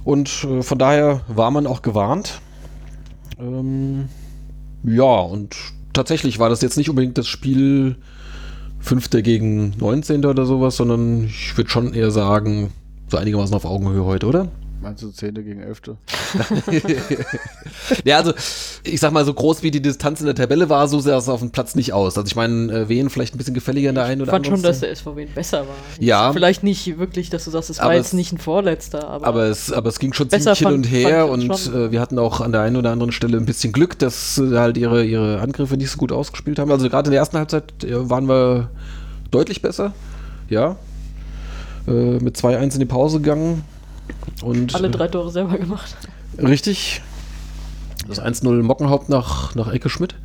Und 0.03 0.43
äh, 0.43 0.61
von 0.61 0.77
daher 0.77 1.21
war 1.29 1.51
man 1.51 1.65
auch 1.65 1.81
gewarnt. 1.81 2.41
Ähm, 3.43 4.07
ja, 4.83 5.19
und 5.19 5.55
tatsächlich 5.93 6.39
war 6.39 6.49
das 6.49 6.61
jetzt 6.61 6.77
nicht 6.77 6.89
unbedingt 6.89 7.17
das 7.17 7.27
Spiel 7.27 7.97
5. 8.79 9.09
gegen 9.23 9.73
19. 9.77 10.25
oder 10.25 10.45
sowas, 10.45 10.77
sondern 10.77 11.25
ich 11.25 11.55
würde 11.57 11.69
schon 11.69 11.93
eher 11.93 12.11
sagen, 12.11 12.71
so 13.07 13.17
einigermaßen 13.17 13.55
auf 13.55 13.65
Augenhöhe 13.65 14.03
heute, 14.03 14.27
oder? 14.27 14.47
Meinst 14.83 15.01
du 15.01 15.09
Zehnte 15.11 15.43
gegen 15.43 15.61
Elfte? 15.61 15.97
Ja, 18.05 18.17
also 18.17 18.33
ich 18.83 18.99
sag 18.99 19.11
mal, 19.11 19.25
so 19.25 19.33
groß 19.33 19.61
wie 19.63 19.71
die 19.71 19.81
Distanz 19.81 20.19
in 20.19 20.25
der 20.25 20.35
Tabelle 20.35 20.69
war, 20.69 20.87
so 20.87 20.99
sah 20.99 21.17
es 21.17 21.27
auf 21.29 21.39
dem 21.41 21.51
Platz 21.51 21.75
nicht 21.75 21.91
aus. 21.93 22.17
Also 22.17 22.27
ich 22.27 22.35
meine, 22.35 22.71
äh, 22.71 22.89
Wien 22.89 23.09
vielleicht 23.09 23.35
ein 23.35 23.37
bisschen 23.37 23.53
gefälliger 23.53 23.89
in 23.89 23.95
der 23.95 24.05
einen 24.05 24.21
Ich 24.21 24.23
oder 24.23 24.31
fand 24.31 24.45
schon, 24.45 24.55
anderen. 24.55 24.71
dass 24.71 24.79
der 24.81 24.89
SVW 24.95 25.25
besser 25.25 25.59
war. 25.61 25.75
Ja. 25.99 26.31
Vielleicht 26.33 26.63
nicht 26.63 26.97
wirklich, 26.97 27.29
dass 27.29 27.45
du 27.45 27.51
sagst, 27.51 27.69
es 27.69 27.77
war 27.79 27.85
Aber 27.85 27.95
jetzt 27.95 28.07
es- 28.07 28.13
nicht 28.13 28.31
ein 28.33 28.37
Vorletzter, 28.37 29.07
aber, 29.07 29.25
aber 29.27 29.43
es, 29.45 29.71
aber 29.71 29.89
es 29.89 29.99
ging 29.99 30.13
schon 30.13 30.27
Besser 30.27 30.53
ziemlich 30.55 30.67
hin 30.69 30.77
und 30.77 30.83
her 30.85 31.25
ich 31.25 31.31
und 31.31 31.73
äh, 31.75 31.91
wir 31.91 31.99
hatten 31.99 32.17
auch 32.19 32.41
an 32.41 32.51
der 32.51 32.61
einen 32.61 32.75
oder 32.77 32.91
anderen 32.91 33.11
Stelle 33.11 33.37
ein 33.37 33.45
bisschen 33.45 33.73
Glück, 33.73 33.97
dass 33.99 34.37
äh, 34.37 34.57
halt 34.57 34.77
ihre, 34.77 35.03
ihre 35.05 35.39
Angriffe 35.41 35.75
nicht 35.77 35.91
so 35.91 35.97
gut 35.97 36.11
ausgespielt 36.11 36.59
haben. 36.59 36.71
Also 36.71 36.89
gerade 36.89 37.07
in 37.07 37.11
der 37.11 37.19
ersten 37.19 37.37
Halbzeit 37.37 37.83
äh, 37.83 38.09
waren 38.09 38.27
wir 38.27 38.69
deutlich 39.31 39.61
besser. 39.61 39.93
Ja. 40.49 40.77
Äh, 41.87 41.91
mit 42.19 42.37
2-1 42.37 42.73
in 42.75 42.79
die 42.79 42.85
Pause 42.85 43.19
gegangen. 43.19 43.63
Und, 44.41 44.75
alle 44.75 44.89
drei 44.89 45.07
Tore 45.07 45.31
selber 45.31 45.57
gemacht. 45.57 45.95
Äh, 46.37 46.45
richtig. 46.45 47.01
Das 48.07 48.21
1-0 48.21 48.63
Mockenhaupt 48.63 49.09
nach, 49.09 49.55
nach 49.55 49.71
Ecke 49.71 49.89
Schmidt. 49.89 50.15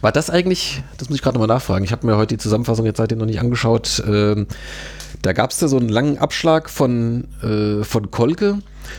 War 0.00 0.12
das 0.12 0.30
eigentlich, 0.30 0.82
das 0.96 1.08
muss 1.08 1.16
ich 1.16 1.22
gerade 1.22 1.34
nochmal 1.38 1.54
nachfragen, 1.54 1.84
ich 1.84 1.92
habe 1.92 2.06
mir 2.06 2.16
heute 2.16 2.34
die 2.34 2.38
Zusammenfassung 2.38 2.86
jetzt 2.86 2.96
seitdem 2.96 3.18
noch 3.18 3.26
nicht 3.26 3.40
angeschaut. 3.40 4.02
Ähm, 4.06 4.46
da 5.20 5.32
gab 5.32 5.50
es 5.50 5.60
ja 5.60 5.68
so 5.68 5.76
einen 5.76 5.88
langen 5.88 6.18
Abschlag 6.18 6.70
von, 6.70 7.28
äh, 7.42 7.84
von 7.84 8.10
Kolke, 8.10 8.58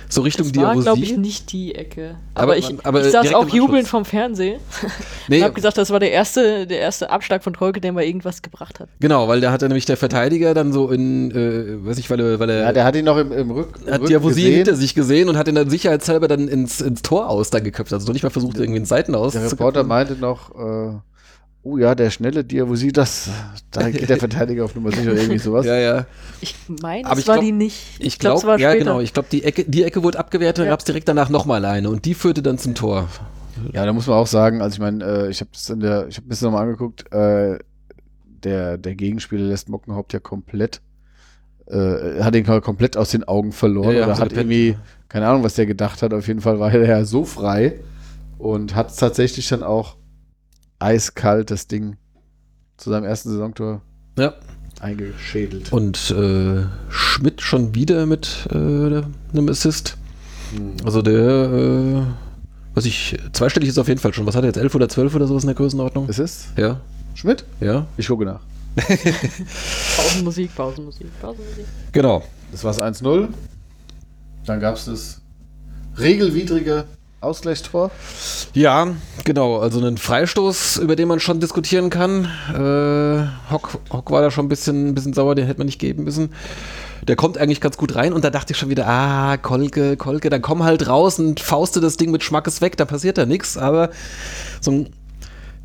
so 0.10 0.22
Richtung 0.22 0.52
Das 0.52 0.64
war, 0.64 0.76
glaube 0.76 1.00
ich, 1.02 1.18
nicht 1.18 1.52
die 1.52 1.76
Ecke. 1.76 2.16
Aber 2.34 2.44
Aber, 2.44 2.58
ich, 2.58 2.86
aber 2.86 3.06
ich 3.06 3.12
saß 3.12 3.34
auch 3.34 3.50
jubelnd 3.50 3.88
vom 3.88 4.06
Fernsehen 4.06 4.60
Nee, 5.28 5.38
und 5.38 5.44
habe 5.44 5.54
gesagt, 5.54 5.78
das 5.78 5.90
war 5.90 6.00
der 6.00 6.12
erste, 6.12 6.68
der 6.68 6.80
erste 6.80 7.10
Abschlag 7.10 7.44
von 7.44 7.56
Kolke, 7.56 7.80
der 7.82 7.94
mal 7.94 8.04
irgendwas 8.04 8.42
gebracht 8.42 8.80
hat. 8.80 8.90
genau, 9.00 9.28
weil 9.28 9.42
da 9.42 9.52
hat 9.52 9.62
er 9.62 9.70
nämlich 9.70 9.86
der 9.86 9.98
Verteidiger 9.98 10.54
dann 10.54 10.74
so 10.74 10.90
in, 10.90 11.32
äh, 11.32 11.86
weiß 11.86 11.98
ich, 11.98 12.10
weil 12.10 12.20
er, 12.20 12.40
weil 12.40 12.50
er 12.50 12.64
Ja, 12.64 12.74
der 12.74 12.84
hat 12.86 12.96
ihn 12.96 13.06
noch 13.06 13.18
im, 13.18 13.32
im 13.32 13.52
Rück. 13.52 13.70
hat 13.90 14.02
gesehen. 14.04 14.56
hinter 14.56 14.76
sich 14.76 14.96
gesehen 14.96 15.30
und 15.30 15.38
hat 15.38 15.48
ihn 15.48 15.56
dann 15.56 15.70
sicherheitshalber 15.70 16.28
dann 16.28 16.48
ins, 16.48 16.82
ins 16.82 17.02
Tor 17.02 17.30
aus 17.30 17.50
dann 17.50 17.64
geköpft. 17.64 17.94
Also 17.94 18.06
noch 18.08 18.14
nicht 18.14 18.24
mal 18.24 18.30
versucht, 18.30 18.58
irgendwie 18.58 18.80
ins 18.80 18.90
Seiten 18.90 19.16
aus 19.16 19.34
Der 19.34 19.50
Reporter 19.50 19.84
meinte 19.84 20.14
noch, 20.14 20.52
äh, 20.56 20.94
oh 21.64 21.78
ja, 21.78 21.96
der 21.96 22.10
schnelle 22.10 22.44
Diabosie, 22.44 22.92
das, 22.92 23.30
da 23.72 23.90
geht 23.92 24.10
der 24.10 24.18
Verteidiger 24.18 24.66
auf 24.66 24.76
Nummer 24.76 24.92
sicher 24.92 25.14
irgendwie 25.14 25.40
sowas. 25.40 25.66
Ja, 25.66 25.78
ja. 25.78 26.06
Ich 26.42 26.56
meine, 26.82 27.06
Aber 27.06 27.14
es 27.16 27.20
ich 27.22 27.28
war 27.28 27.36
glaub- 27.36 27.46
die 27.46 27.52
nicht. 27.54 27.96
Ich 28.00 28.20
glaub, 28.20 28.34
glaube, 28.34 28.40
es 28.40 28.48
war 28.48 28.60
ja 28.60 28.70
später. 28.72 28.86
genau, 28.86 29.00
ich 29.00 29.14
glaube, 29.14 29.30
die 29.32 29.44
Ecke, 29.44 29.64
die 29.66 29.84
Ecke 29.84 30.04
wurde 30.04 30.20
abgewehrt, 30.20 30.58
dann 30.58 30.66
Ja. 30.66 30.72
gab 30.72 30.80
es 30.80 30.86
direkt 30.86 31.08
danach 31.08 31.30
nochmal 31.30 31.64
eine 31.66 31.90
und 31.90 32.06
die 32.06 32.14
führte 32.14 32.42
dann 32.42 32.58
zum 32.58 32.76
Tor. 32.76 33.08
Ja, 33.72 33.86
da 33.86 33.94
muss 33.94 34.08
man 34.08 34.18
auch 34.18 34.28
sagen, 34.28 34.62
also 34.62 34.74
ich 34.76 34.80
meine, 34.80 35.04
äh, 35.06 35.30
ich 35.30 35.40
habe 35.40 35.52
das 35.54 35.70
in 35.70 35.80
der, 35.80 36.08
ich 36.08 36.18
habe 36.18 36.26
mir 36.26 36.32
das 36.32 36.42
nochmal 36.42 36.64
angeguckt, 36.64 37.12
äh, 37.14 37.60
der, 38.44 38.78
der 38.78 38.96
Gegenspieler 38.96 39.44
lässt 39.46 39.70
Mockenhaupt 39.70 40.12
ja 40.12 40.20
komplett, 40.20 40.82
äh, 41.68 42.22
hat 42.22 42.36
ihn 42.36 42.46
komplett 42.46 42.98
aus 42.98 43.12
den 43.12 43.24
Augen 43.24 43.52
verloren 43.54 43.92
Ja, 43.94 44.00
ja, 44.02 44.06
oder 44.08 44.18
hat 44.18 44.34
irgendwie, 44.34 44.76
keine 45.08 45.28
Ahnung, 45.28 45.44
was 45.44 45.54
der 45.56 45.66
gedacht 45.66 46.02
hat, 46.02 46.14
auf 46.14 46.28
jeden 46.28 46.42
Fall 46.42 46.60
war 46.60 46.74
er 46.74 46.86
ja 46.86 47.06
so 47.06 47.24
frei 47.24 47.80
und 48.38 48.76
hat 48.76 48.98
tatsächlich 48.98 49.48
dann 49.48 49.64
auch 49.64 49.96
eiskalt 50.80 51.52
das 51.52 51.68
Ding 51.68 51.98
zu 52.78 52.90
seinem 52.90 53.06
ersten 53.06 53.30
Saisontor 53.30 53.82
Ja. 54.18 54.34
eingeschädelt. 54.82 55.72
Und 55.72 56.12
äh, 56.12 56.64
Schmidt 56.90 57.42
schon 57.42 57.74
wieder 57.76 58.06
mit 58.06 58.48
äh, 58.52 58.56
einem 58.56 59.50
Assist. 59.50 59.98
Also 60.84 61.02
der, 61.02 61.14
äh, 61.20 62.02
was 62.74 62.86
ich, 62.86 63.18
zweistellig 63.32 63.70
ist 63.70 63.78
auf 63.80 63.88
jeden 63.88 64.00
Fall 64.00 64.14
schon. 64.14 64.26
Was 64.26 64.36
hat 64.36 64.44
er 64.44 64.48
jetzt, 64.48 64.58
11 64.58 64.76
oder 64.76 64.90
12 64.90 65.16
oder 65.16 65.28
sowas 65.28 65.44
in 65.44 65.48
der 65.48 65.56
Größenordnung? 65.56 66.08
Es 66.10 66.20
ist 66.20 66.48
Ja, 66.58 66.80
Schmidt? 67.16 67.46
ja, 67.60 67.86
Ich 67.98 68.08
gucke 68.08 68.26
nach. 68.26 68.42
Pausenmusik, 69.96 70.54
Pausenmusik, 70.56 71.08
Pausenmusik. 71.22 71.66
genau. 71.92 72.24
Das 72.52 72.64
war 72.64 72.74
1-0. 72.74 73.28
Dann 74.46 74.60
gab 74.60 74.76
es 74.76 74.86
das 74.86 75.22
regelwidrige 75.98 76.86
Ausgleichstor. 77.24 77.92
Ja, 78.54 78.88
genau. 79.24 79.60
Also 79.60 79.80
einen 79.80 79.98
Freistoß, 79.98 80.78
über 80.78 80.96
den 80.96 81.08
man 81.08 81.20
schon 81.20 81.40
diskutieren 81.40 81.90
kann. 81.90 82.26
Äh, 82.54 83.52
Hock, 83.52 83.80
Hock 83.92 84.12
war 84.12 84.22
da 84.22 84.32
schon 84.32 84.46
ein 84.46 84.50
bisschen, 84.50 84.90
ein 84.90 84.96
bisschen 84.96 85.14
sauer, 85.14 85.36
den 85.36 85.46
hätte 85.46 85.60
man 85.60 85.66
nicht 85.66 85.80
geben 85.80 86.04
müssen. 86.04 86.34
Der 87.08 87.16
kommt 87.16 87.38
eigentlich 87.38 87.60
ganz 87.60 87.78
gut 87.78 87.96
rein 87.96 88.14
und 88.14 88.24
da 88.24 88.30
dachte 88.30 88.54
ich 88.54 88.58
schon 88.58 88.70
wieder, 88.70 88.88
ah, 88.88 89.38
Kolke, 89.38 89.98
Kolke, 89.98 90.30
dann 90.30 90.42
komm 90.42 90.64
halt 90.64 90.88
raus 90.88 91.20
und 91.20 91.42
fauste 91.42 91.82
das 91.82 91.98
Ding 91.98 92.12
mit 92.12 92.24
Schmackes 92.24 92.62
weg, 92.62 92.78
da 92.78 92.86
passiert 92.86 93.18
da 93.18 93.26
nichts, 93.26 93.58
aber 93.58 93.90
so 94.62 94.72
ein, 94.72 94.90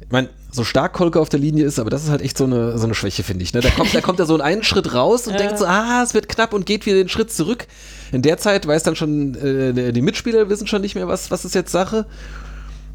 ich 0.09 0.13
meine, 0.13 0.29
so 0.51 0.65
stark 0.65 0.95
Kolke 0.95 1.21
auf 1.21 1.29
der 1.29 1.39
Linie 1.39 1.67
ist, 1.67 1.79
aber 1.79 1.91
das 1.91 2.03
ist 2.05 2.09
halt 2.11 2.23
echt 2.23 2.39
so 2.39 2.45
eine, 2.45 2.79
so 2.79 2.85
eine 2.85 2.95
Schwäche, 2.95 3.23
finde 3.23 3.43
ich. 3.45 3.53
Ne? 3.53 3.61
Da 3.61 3.69
kommt, 3.69 3.95
da 3.95 4.01
kommt 4.01 4.19
er 4.19 4.25
so 4.25 4.41
einen 4.41 4.63
Schritt 4.63 4.95
raus 4.95 5.27
und 5.27 5.35
Ja. 5.35 5.39
denkt 5.39 5.59
so, 5.59 5.67
ah, 5.67 6.03
es 6.03 6.15
wird 6.15 6.31
knapp 6.31 6.55
und 6.55 6.65
geht 6.65 6.87
wieder 6.87 6.97
den 6.97 7.11
Schritt 7.11 7.31
zurück. 7.31 7.67
In 8.11 8.23
der 8.23 8.39
Zeit 8.39 8.67
weiß 8.67 8.83
dann 8.85 8.97
schon, 8.97 9.35
äh, 9.35 9.93
die 9.93 10.01
Mitspieler 10.01 10.49
wissen 10.49 10.67
schon 10.67 10.81
nicht 10.81 10.95
mehr, 10.95 11.07
was, 11.07 11.31
was 11.31 11.45
ist 11.45 11.55
jetzt 11.55 11.71
Sache. 11.73 12.07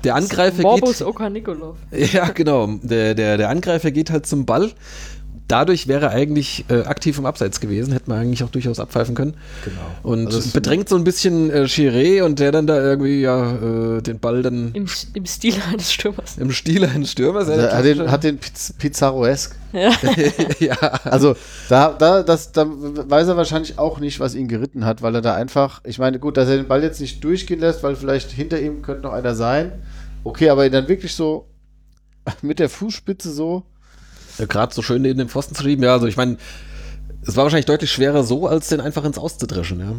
der 0.04 0.16
Angreifer 0.16 0.64
Morbus 0.64 0.98
geht. 0.98 1.08
Okanikolov. 1.08 1.78
Ja, 1.92 2.30
genau. 2.32 2.68
Der, 2.82 3.14
der, 3.14 3.38
der 3.38 3.50
Angreifer 3.50 3.92
geht 3.92 4.10
halt 4.10 4.26
zum 4.26 4.46
Ball. 4.48 4.72
Dadurch 5.48 5.88
wäre 5.88 6.06
er 6.06 6.12
eigentlich 6.12 6.66
äh, 6.70 6.84
aktiv 6.84 7.18
im 7.18 7.26
Abseits 7.26 7.60
gewesen, 7.60 7.92
hätte 7.92 8.10
man 8.10 8.20
eigentlich 8.20 8.44
auch 8.44 8.50
durchaus 8.50 8.80
abpfeifen 8.80 9.14
können. 9.14 9.36
Genau. 9.66 9.78
Und 10.02 10.28
Also 10.28 10.50
bedrängt 10.52 10.88
so 10.88 10.96
ein 10.96 11.04
bisschen 11.04 11.50
äh, 11.50 11.64
Chiré 11.64 12.24
und 12.24 12.40
der 12.40 12.52
dann 12.52 12.66
da 12.66 12.82
irgendwie 12.82 13.22
ja 13.22 13.98
äh, 13.98 14.02
den 14.02 14.20
Ball 14.20 14.42
dann 14.42 14.72
Im, 14.74 14.88
Im 15.14 15.26
Stil 15.26 15.56
eines 15.72 15.92
Stürmers. 15.92 16.38
im 16.38 16.52
Stil 16.52 16.86
eines 16.86 17.12
Stürmers. 17.12 17.50
ja, 17.50 17.56
Also, 17.56 17.76
hat 17.78 17.86
den, 17.86 18.12
hat 18.12 18.24
den 18.24 18.38
Piz 18.38 18.74
Pizarroesk. 18.78 19.56
Ja. 19.74 19.92
ja. 20.60 20.78
Also 21.04 21.36
da, 21.68 21.90
da, 21.92 22.24
das, 22.24 22.52
da 22.52 22.66
weiß 22.68 23.28
er 23.28 23.38
wahrscheinlich 23.38 23.78
auch 23.80 24.00
nicht, 24.00 24.20
was 24.20 24.36
ihn 24.36 24.48
geritten 24.48 24.86
hat, 24.86 25.02
weil 25.02 25.16
er 25.16 25.22
da 25.22 25.34
einfach, 25.36 25.82
ich 25.84 26.00
meine, 26.00 26.20
gut, 26.20 26.38
dass 26.38 26.48
er 26.48 26.58
den 26.58 26.68
Ball 26.68 26.84
jetzt 26.84 27.02
nicht 27.02 27.24
durchgehen 27.24 27.60
lässt, 27.60 27.84
weil 27.84 27.96
vielleicht 27.96 28.32
hinter 28.32 28.60
ihm 28.62 28.82
könnte 28.82 29.04
noch 29.04 29.14
einer 29.14 29.36
sein. 29.36 29.72
Okay, 30.24 30.50
aber 30.50 30.66
ihn 30.66 30.72
dann 30.72 30.88
wirklich 30.88 31.14
so 31.16 31.48
mit 32.42 32.60
der 32.60 32.70
Fußspitze 32.70 33.32
so. 33.32 33.64
Ja, 34.38 34.46
Gerade 34.46 34.74
so 34.74 34.82
schön 34.82 35.02
neben 35.02 35.20
dem 35.20 35.30
Pfosten 35.30 35.56
zu 35.56 35.64
schieben. 35.64 35.84
Ja, 35.84 35.94
also 35.94 36.08
ich 36.08 36.18
meine, 36.18 36.38
es 37.22 37.36
war 37.36 37.44
wahrscheinlich 37.44 37.66
deutlich 37.66 37.92
schwerer 37.92 38.24
so, 38.24 38.48
als 38.48 38.70
den 38.70 38.82
einfach 38.82 39.06
ins 39.06 39.18
Auszudreschen. 39.18 39.80
Ja. 39.80 39.96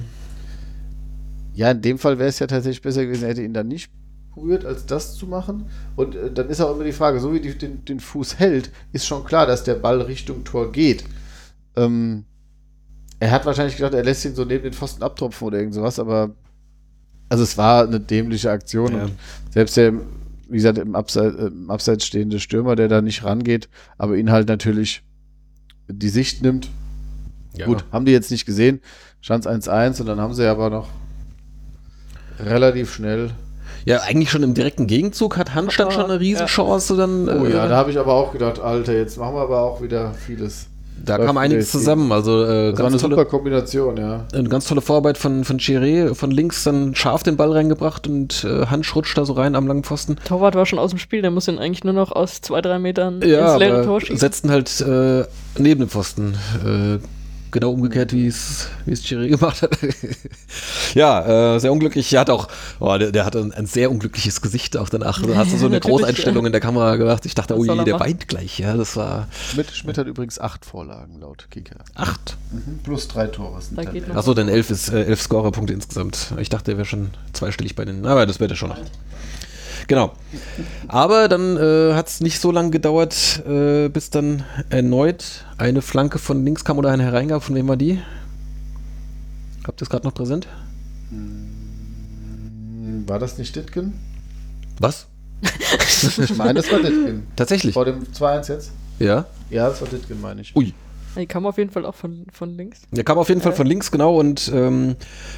Ja, 1.55 1.70
in 1.70 1.82
dem 1.82 1.98
Fall 1.98 2.19
wäre 2.19 2.28
es 2.28 2.39
ja 2.40 2.47
tatsächlich 2.47 2.82
besser 2.82 3.05
gewesen, 3.05 3.24
er 3.24 3.31
hätte 3.31 3.43
ihn 3.43 3.55
dann 3.55 3.69
nicht 3.69 3.90
berührt, 4.35 4.65
als 4.65 4.86
das 4.86 5.15
zu 5.15 5.27
machen. 5.27 5.66
Und 5.97 6.16
äh, 6.16 6.32
dann 6.32 6.48
ist 6.48 6.61
auch 6.61 6.74
immer 6.74 6.85
die 6.85 6.93
Frage, 6.93 7.20
so 7.20 7.32
wie 7.32 7.40
die, 7.40 7.56
den, 7.56 7.85
den 7.85 8.01
Fuß 8.01 8.39
hält, 8.39 8.70
ist 8.93 9.06
schon 9.06 9.24
klar, 9.24 9.47
dass 9.47 9.65
der 9.65 9.74
Ball 9.74 10.01
Richtung 10.02 10.44
Tor 10.44 10.73
geht. 10.73 11.05
Ähm, 11.77 12.24
er 13.20 13.31
hat 13.31 13.47
wahrscheinlich 13.47 13.77
gedacht, 13.77 13.94
er 13.94 14.05
lässt 14.05 14.24
ihn 14.24 14.35
so 14.35 14.44
neben 14.44 14.65
den 14.65 14.73
Pfosten 14.73 15.02
abtropfen 15.02 15.47
oder 15.47 15.59
irgend 15.59 15.74
sowas, 15.74 15.98
aber 15.98 16.31
also 17.28 17.44
es 17.44 17.56
war 17.56 17.85
eine 17.86 18.01
dämliche 18.01 18.51
Aktion. 18.51 18.93
Ja. 18.93 19.05
Und 19.05 19.12
selbst 19.51 19.77
der, 19.77 19.94
wie 20.55 20.59
gesagt, 20.59 20.78
im 20.78 20.94
Abseits, 20.94 21.36
im 21.36 21.68
Abseits 21.68 22.06
stehende 22.06 22.39
Stürmer, 22.39 22.76
der 22.76 22.86
da 22.86 23.02
nicht 23.02 23.24
rangeht, 23.24 23.68
aber 23.98 24.14
ihn 24.14 24.31
halt 24.31 24.47
natürlich 24.47 25.02
die 25.89 26.09
Sicht 26.09 26.43
nimmt. 26.43 26.68
Ja. 27.56 27.66
Gut, 27.66 27.85
haben 27.90 28.05
die 28.05 28.12
jetzt 28.12 28.31
nicht 28.31 28.47
gesehen. 28.47 28.81
Stand 29.20 29.48
1-1 29.48 29.98
und 30.01 30.06
dann 30.06 30.20
haben 30.20 30.32
sie 30.32 30.47
aber 30.47 30.70
noch 30.70 30.86
relativ 32.39 32.94
schnell. 32.94 33.31
ja, 33.85 34.02
eigentlich 34.02 34.31
schon 34.31 34.44
im 34.44 34.55
direkten 34.55 34.86
Gegenzug 34.86 35.36
hat 35.39 35.56
Handstand 35.56 35.93
schon 35.93 36.05
eine 36.05 36.20
Riesenchance. 36.20 36.97
Dann, 36.97 37.28
Oh 37.28 37.44
äh, 37.44 37.52
ja, 37.52 37.66
da 37.66 37.76
habe 37.76 37.90
ich 37.90 37.98
aber 37.98 38.12
auch 38.12 38.31
gedacht, 38.31 38.60
Alter, 38.60 38.93
jetzt 38.93 39.18
machen 39.18 39.35
wir 39.35 39.43
aber 39.43 39.60
auch 39.60 39.82
wieder 39.82 40.14
vieles. 40.14 40.68
Da 41.02 41.18
kam 41.18 41.36
einiges 41.38 41.70
zusammen. 41.70 42.12
Also 42.12 42.44
äh, 42.44 42.70
Das 42.70 42.78
war 42.80 42.86
eine 42.86 42.92
ganz, 42.92 43.02
super 43.02 43.14
tolle, 43.16 43.26
Kombination, 43.26 43.96
ja. 43.96 44.24
eine 44.32 44.48
ganz 44.48 44.66
tolle 44.66 44.80
Vorarbeit 44.80 45.18
von, 45.18 45.44
von 45.44 45.58
Chiré, 45.58 46.14
von 46.14 46.30
links 46.30 46.64
dann 46.64 46.94
scharf 46.94 47.22
den 47.22 47.36
Ball 47.36 47.52
reingebracht 47.52 48.06
und 48.06 48.44
äh, 48.44 48.66
Hansch 48.66 48.94
rutscht 48.94 49.16
da 49.18 49.24
so 49.24 49.34
rein 49.34 49.54
am 49.54 49.66
langen 49.66 49.84
Pfosten. 49.84 50.16
Torwart 50.26 50.54
war 50.54 50.66
schon 50.66 50.78
aus 50.78 50.90
dem 50.90 50.98
Spiel, 50.98 51.22
der 51.22 51.30
muss 51.30 51.48
ihn 51.48 51.58
eigentlich 51.58 51.84
nur 51.84 51.94
noch 51.94 52.12
aus 52.12 52.40
zwei, 52.40 52.60
drei 52.60 52.78
Metern 52.78 53.20
Ja, 53.22 53.52
ins 53.52 53.60
leere 53.60 53.84
Tor 53.84 54.00
schießen. 54.00 54.16
setzten 54.16 54.50
halt 54.50 54.80
äh, 54.80 55.24
neben 55.58 55.80
dem 55.80 55.88
Pfosten. 55.88 56.34
Äh, 56.64 56.98
genau 57.55 57.70
umgekehrt, 57.70 58.12
wie 58.12 58.26
es 58.26 58.68
wie 58.85 58.93
es 58.93 59.02
Chiré 59.02 59.28
gemacht 59.39 59.62
hat. 59.62 59.78
ja, 60.94 61.55
äh, 61.55 61.59
sehr 61.60 61.72
unglücklich. 61.72 62.12
Er 62.12 62.20
hat 62.20 62.28
auch, 62.31 62.48
oh, 62.81 62.98
der, 62.98 63.12
der 63.12 63.24
hatte 63.24 63.39
ein, 63.39 63.52
ein 63.52 63.64
sehr 63.66 63.90
unglückliches 63.90 64.43
Gesicht 64.43 64.76
auch 64.76 64.90
danach. 64.90 65.22
Da 65.22 65.36
hast 65.36 65.52
du 65.52 65.56
so 65.56 65.66
eine 65.66 65.81
Großeinstellung 65.85 66.44
in 66.44 66.52
der 66.52 66.60
Kamera 66.60 66.97
gemacht. 66.97 67.24
Ich 67.24 67.35
dachte, 67.35 67.56
oh 67.56 67.64
je, 67.64 67.70
er 67.78 67.85
der 67.85 68.01
weint 68.01 68.28
gleich. 68.28 68.59
Ja, 68.59 68.76
das 68.76 68.97
war 68.97 69.28
Schmidt, 69.51 69.70
Schmidt 69.70 69.97
hat 69.97 70.06
übrigens 70.06 70.39
acht 70.39 70.66
Vorlagen 70.66 71.20
laut 71.20 71.47
Kicker. 71.51 71.76
acht. 71.94 72.36
Plus 72.82 73.09
drei 73.09 73.28
Tore. 73.28 73.62
sind 73.62 73.78
Da 73.78 73.85
dann 73.85 73.94
elf. 73.94 74.09
noch. 74.09 74.16
Achso, 74.16 74.35
denn 74.35 74.48
elf 74.48 74.68
ist 74.70 74.90
äh, 74.90 75.05
elf 75.05 75.22
Scorerpunkte 75.22 75.72
insgesamt. 75.72 76.35
Ich 76.39 76.51
dachte, 76.51 76.72
er 76.72 76.76
wäre 76.76 76.86
schon 76.86 77.10
zweistellig 77.32 77.74
bei 77.76 77.85
den. 77.85 78.05
Aber 78.05 78.26
das 78.26 78.40
wird 78.40 78.51
er 78.51 78.56
schon 78.56 78.68
noch. 78.70 78.78
Genau. 79.86 80.12
Aber 80.89 81.28
dann 81.28 81.56
äh, 81.56 81.93
hat 81.94 82.09
es 82.09 82.20
nicht 82.20 82.40
so 82.40 82.51
lange 82.51 82.70
gedauert, 82.70 83.43
äh, 83.47 83.89
bis 83.89 84.11
dann 84.11 84.44
erneut 84.70 85.44
eine 85.59 85.82
Flanke 85.82 86.19
von 86.19 86.44
links 86.44 86.65
kam 86.65 86.78
oder 86.78 86.90
eine 86.90 87.02
hereingab. 87.05 87.43
Von 87.43 87.55
wem 87.55 87.69
war 87.69 87.77
die? 87.77 88.01
Habt 89.66 89.81
ihr 89.81 89.85
es 89.85 89.90
gerade 89.90 90.06
noch 90.06 90.15
präsent? 90.15 90.47
Hm, 91.11 93.05
War 93.06 93.19
das 93.19 93.39
nicht 93.39 93.55
Ditgen? 93.56 93.94
Was? 94.78 95.06
Ich 96.19 96.36
meine, 96.36 96.55
das 96.55 96.70
war 96.70 96.81
Ditgen. 96.81 97.27
Tatsächlich? 97.36 97.74
Vor 97.74 97.85
dem 97.85 98.05
2-1 98.05 98.52
jetzt? 98.52 98.73
Ja. 98.98 99.27
Ja, 99.51 99.69
das 99.69 99.81
war 99.81 99.89
Ditgen, 99.89 100.20
meine 100.20 100.40
ich. 100.43 100.55
Ui. 100.56 100.74
Die 101.16 101.27
kam 101.27 101.47
auf 101.47 101.59
jeden 101.59 101.70
Fall 101.70 101.86
auch 101.86 101.95
von, 101.95 102.27
von 102.32 102.57
links. 102.57 102.82
Der 102.91 103.05
kam 103.05 103.19
auf 103.19 103.28
jeden 103.28 103.41
Fall 103.41 103.53
von 103.53 103.66
links, 103.66 103.91
genau. 103.91 104.19
Und 104.19 104.51
ähm, 104.53 104.97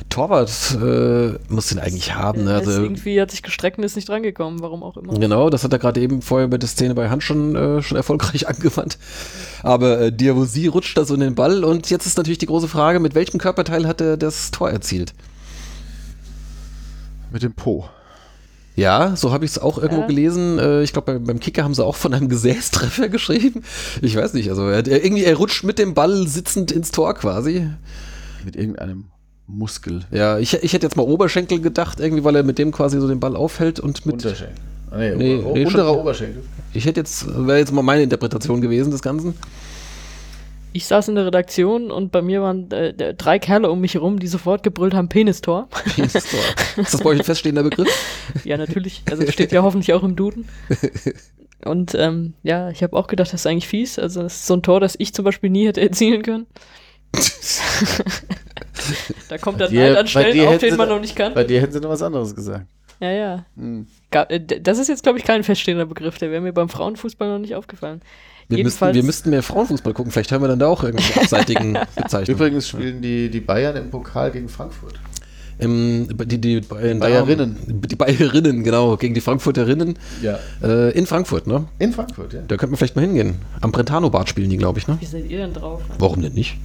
Torwart 0.09 0.77
äh, 0.81 1.39
muss 1.53 1.69
den 1.69 1.79
eigentlich 1.79 2.15
haben. 2.15 2.45
Ne? 2.45 2.55
Also, 2.55 2.83
irgendwie 2.83 3.21
hat 3.21 3.31
sich 3.31 3.43
gestreckt 3.43 3.79
und 3.79 3.85
ist 3.85 3.97
nicht 3.97 4.09
drangekommen, 4.09 4.61
warum 4.61 4.83
auch 4.83 4.97
immer. 4.97 5.19
Genau, 5.19 5.51
das 5.51 5.65
hat 5.65 5.73
er 5.73 5.79
gerade 5.79 6.01
eben 6.01 6.23
vorher 6.23 6.49
bei 6.49 6.59
der 6.59 6.69
Szene 6.69 6.95
bei 6.95 7.11
Hand 7.11 7.23
schon, 7.23 7.57
äh, 7.57 7.83
schon 7.83 7.97
erfolgreich 7.97 8.49
angewandt. 8.49 8.99
Aber 9.63 10.01
äh, 10.01 10.13
Diavosi 10.13 10.67
rutscht 10.67 10.97
da 10.97 11.05
so 11.05 11.15
in 11.15 11.21
den 11.21 11.35
Ball 11.35 11.65
und 11.65 11.91
jetzt 11.91 12.07
ist 12.07 12.17
natürlich 12.17 12.39
die 12.39 12.47
große 12.47 12.69
Frage, 12.69 13.01
mit 13.01 13.15
welchem 13.15 13.39
Körperteil 13.39 13.87
hat 13.87 14.01
er 14.01 14.17
das 14.17 14.51
Tor 14.51 14.71
erzielt? 14.71 15.15
Mit 17.31 17.43
dem 17.43 17.53
Po. 17.53 17.89
Ja, 18.77 19.17
so 19.17 19.33
habe 19.33 19.45
ich 19.47 19.53
es 19.53 19.59
auch 19.59 19.79
irgendwo 19.79 20.03
Ja. 20.03 20.07
gelesen. 20.07 20.59
Äh, 20.59 20.83
ich 20.83 20.93
glaube, 20.93 21.13
beim, 21.15 21.25
beim 21.25 21.41
Kicker 21.41 21.65
haben 21.65 21.75
sie 21.75 21.85
auch 21.85 21.97
von 21.97 22.13
einem 22.15 22.29
Gesäßtreffer 22.31 23.09
geschrieben. 23.09 23.63
Ich 24.03 24.15
weiß 24.17 24.35
nicht, 24.35 24.51
also 24.51 24.69
er, 24.69 24.79
hat- 24.79 24.89
irgendwie, 24.89 25.25
er 25.25 25.37
rutscht 25.37 25.65
mit 25.65 25.79
dem 25.79 25.95
Ball 25.95 26.27
sitzend 26.29 26.71
ins 26.73 26.91
Tor 26.93 27.15
quasi. 27.15 27.69
Mit 28.45 28.55
irgendeinem 28.55 29.07
Muskel. 29.47 30.01
Ja, 30.11 30.39
ich, 30.39 30.55
ich 30.63 30.73
hätte 30.73 30.87
jetzt 30.87 30.97
mal 30.97 31.05
Oberschenkel 31.05 31.61
gedacht, 31.61 32.01
irgendwie, 32.01 32.23
weil 32.25 32.37
er 32.37 32.43
mit 32.43 32.59
dem 32.59 32.71
quasi 32.71 33.01
so 33.01 33.09
den 33.09 33.19
Ball 33.21 33.35
aufhält 33.35 33.81
und 33.81 34.05
mit. 34.05 34.15
Unterschenkel. 34.17 34.55
Ah, 34.91 34.99
nee, 34.99 35.15
Nee, 35.17 35.43
nee, 35.53 35.65
unterer 35.65 35.99
Oberschenkel. 35.99 36.43
Ich 36.73 36.85
hätte 36.85 37.01
jetzt, 37.01 37.27
wäre 37.27 37.59
jetzt 37.59 37.73
mal 37.73 37.83
meine 37.83 38.03
Interpretation 38.03 38.61
gewesen 38.61 38.91
des 38.91 39.03
Ganzen. 39.03 39.35
Ich 40.77 40.85
saß 40.85 41.09
in 41.09 41.15
der 41.15 41.25
Redaktion 41.25 41.91
und 41.91 42.13
bei 42.13 42.21
mir 42.21 42.43
waren 42.43 42.71
äh, 42.71 43.15
drei 43.15 43.39
Kerle 43.39 43.71
um 43.71 43.81
mich 43.81 43.95
herum, 43.95 44.19
die 44.19 44.27
sofort 44.27 44.63
gebrüllt 44.63 44.93
haben, 44.93 45.09
Penistor. 45.09 45.69
Penistor. 45.95 46.39
Ist 46.77 46.93
das 46.93 47.01
bei 47.01 47.11
euch 47.11 47.19
ein 47.21 47.25
feststehender 47.25 47.63
Begriff? 47.63 47.89
ja, 48.45 48.59
natürlich. 48.59 49.03
Also 49.11 49.23
es 49.23 49.33
steht 49.33 49.53
ja 49.53 49.63
hoffentlich 49.63 49.95
auch 49.95 50.03
im 50.03 50.17
Duden. 50.17 50.47
Und 51.65 51.95
ähm, 51.95 52.35
ja, 52.43 52.69
ich 52.69 52.83
habe 52.83 52.95
auch 52.95 53.07
gedacht, 53.07 53.33
das 53.33 53.41
ist 53.41 53.47
eigentlich 53.47 53.67
fies. 53.69 53.99
Also 53.99 54.23
das 54.23 54.35
ist 54.37 54.47
so 54.47 54.53
ein 54.55 54.63
Tor, 54.63 54.81
das 54.81 54.97
ich 54.99 55.15
zum 55.15 55.25
Beispiel 55.25 55.49
nie 55.49 55.67
hätte 55.67 55.81
erzielen 55.81 56.21
können. 56.23 56.47
da 59.31 59.39
kommt 59.39 59.61
dann 59.61 59.71
Dir- 59.71 59.83
halt 59.85 59.97
an 59.97 60.07
Stellen 60.07 60.47
auf, 60.49 60.59
den 60.59 60.77
man 60.77 60.91
noch 60.91 61.01
nicht 61.01 61.17
kann. 61.17 61.33
Bei 61.33 61.45
dir 61.45 61.61
hätten 61.63 61.73
sie 61.73 61.81
noch 61.81 61.89
was 61.91 62.03
anderes 62.03 62.35
gesagt. 62.35 62.67
Ja, 63.01 63.11
ja. 63.11 63.45
Hm. 63.57 63.87
Äh, 64.11 64.41
Das 64.61 64.79
ist 64.79 64.89
jetzt, 64.89 65.03
glaube 65.03 65.19
ich, 65.19 65.25
kein 65.25 65.43
feststehender 65.43 65.87
Begriff. 65.87 66.19
Der 66.19 66.31
wäre 66.31 66.41
mir 66.43 66.53
beim 66.53 66.69
Frauenfußball 66.69 67.29
noch 67.29 67.39
nicht 67.39 67.55
aufgefallen. 67.55 68.03
Wir 68.49 68.63
müssten, 68.63 68.95
wir 68.95 69.03
müssten 69.03 69.31
mehr 69.31 69.43
Frauenfußball 69.43 69.93
gucken. 69.93 70.13
Vielleicht 70.13 70.31
haben 70.33 70.43
wir 70.43 70.49
dann 70.49 70.59
da 70.61 70.69
auch 70.69 70.85
irgendwelche 70.85 71.21
abseitigen 71.21 71.77
Bezeichnungen. 71.97 72.39
Übrigens 72.41 72.69
spielen 72.69 73.03
die, 73.03 73.29
die 73.31 73.41
Bayern 73.41 73.77
im 73.77 73.91
Pokal 73.91 74.31
gegen 74.31 74.49
Frankfurt. 74.49 74.95
Im, 75.59 76.07
die, 76.27 76.39
die, 76.39 76.61
Bayern- 76.61 77.01
Bayerinnen. 77.01 77.57
Die 77.67 77.97
Bayerinnen, 77.97 78.63
genau, 78.63 78.97
gegen 78.99 79.15
die 79.15 79.23
Frankfurterinnen. 79.23 79.99
Ja. 80.23 80.39
Äh, 80.63 80.91
in 80.91 81.07
Frankfurt, 81.07 81.47
ne? 81.47 81.65
In 81.79 81.93
Frankfurt, 81.93 82.35
ja. 82.35 82.41
Da 82.43 82.57
könnte 82.57 82.73
man 82.73 82.77
vielleicht 82.77 82.95
mal 82.95 83.03
hingehen. 83.03 83.37
Am 83.63 83.73
Brentano-Bad 83.73 84.29
spielen 84.29 84.51
die, 84.51 84.59
glaube 84.59 84.79
ich, 84.79 84.87
ne? 84.87 84.99
wie 85.01 85.07
seid 85.07 85.29
ihr 85.31 85.39
denn 85.39 85.55
drauf? 85.55 85.81
Warum 85.99 86.21
denn 86.21 86.35
nicht? 86.35 86.57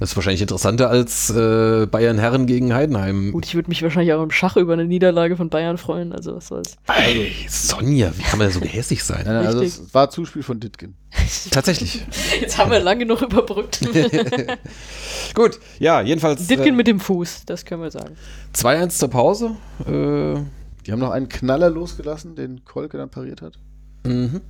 Das 0.00 0.10
ist 0.10 0.16
wahrscheinlich 0.16 0.42
interessanter 0.42 0.90
als 0.90 1.28
äh, 1.30 1.86
Bayern 1.86 2.18
Herren 2.18 2.46
gegen 2.46 2.72
Heidenheim. 2.72 3.32
Gut, 3.32 3.46
ich 3.46 3.56
würde 3.56 3.68
mich 3.68 3.82
wahrscheinlich 3.82 4.12
auch 4.12 4.22
im 4.22 4.30
Schach 4.30 4.56
über 4.56 4.74
eine 4.74 4.84
Niederlage 4.84 5.36
von 5.36 5.50
Bayern 5.50 5.76
freuen. 5.76 6.12
Also 6.12 6.36
was 6.36 6.46
soll's. 6.48 6.76
Ey, 6.86 7.32
Sonja, 7.48 8.12
wie 8.16 8.22
kann 8.22 8.38
man 8.38 8.46
denn 8.46 8.54
so 8.54 8.60
gehässig 8.60 9.02
sein? 9.02 9.22
Nein, 9.24 9.44
also 9.46 9.60
es 9.60 9.92
war 9.92 10.08
Zuspiel 10.10 10.44
von 10.44 10.60
Ditgen. 10.60 10.94
Tatsächlich. 11.50 12.04
Jetzt 12.40 12.58
haben 12.58 12.70
wir 12.70 12.78
lange 12.78 13.00
genug 13.00 13.22
überbrückt. 13.22 13.80
Gut, 15.34 15.58
ja, 15.80 16.00
jedenfalls 16.00 16.46
Ditkin 16.46 16.74
äh, 16.74 16.76
mit 16.76 16.86
dem 16.86 17.00
Fuß, 17.00 17.42
das 17.46 17.64
können 17.64 17.82
wir 17.82 17.90
sagen. 17.90 18.16
2-1 18.54 18.90
zur 18.90 19.08
Pause. 19.10 19.56
Äh, 19.80 20.40
Die 20.86 20.92
haben 20.92 21.00
noch 21.00 21.10
einen 21.10 21.28
Knaller 21.28 21.70
losgelassen, 21.70 22.36
den 22.36 22.64
Kolke 22.64 22.98
dann 22.98 23.10
pariert 23.10 23.42
hat. 23.42 23.58
mhm. 24.04 24.40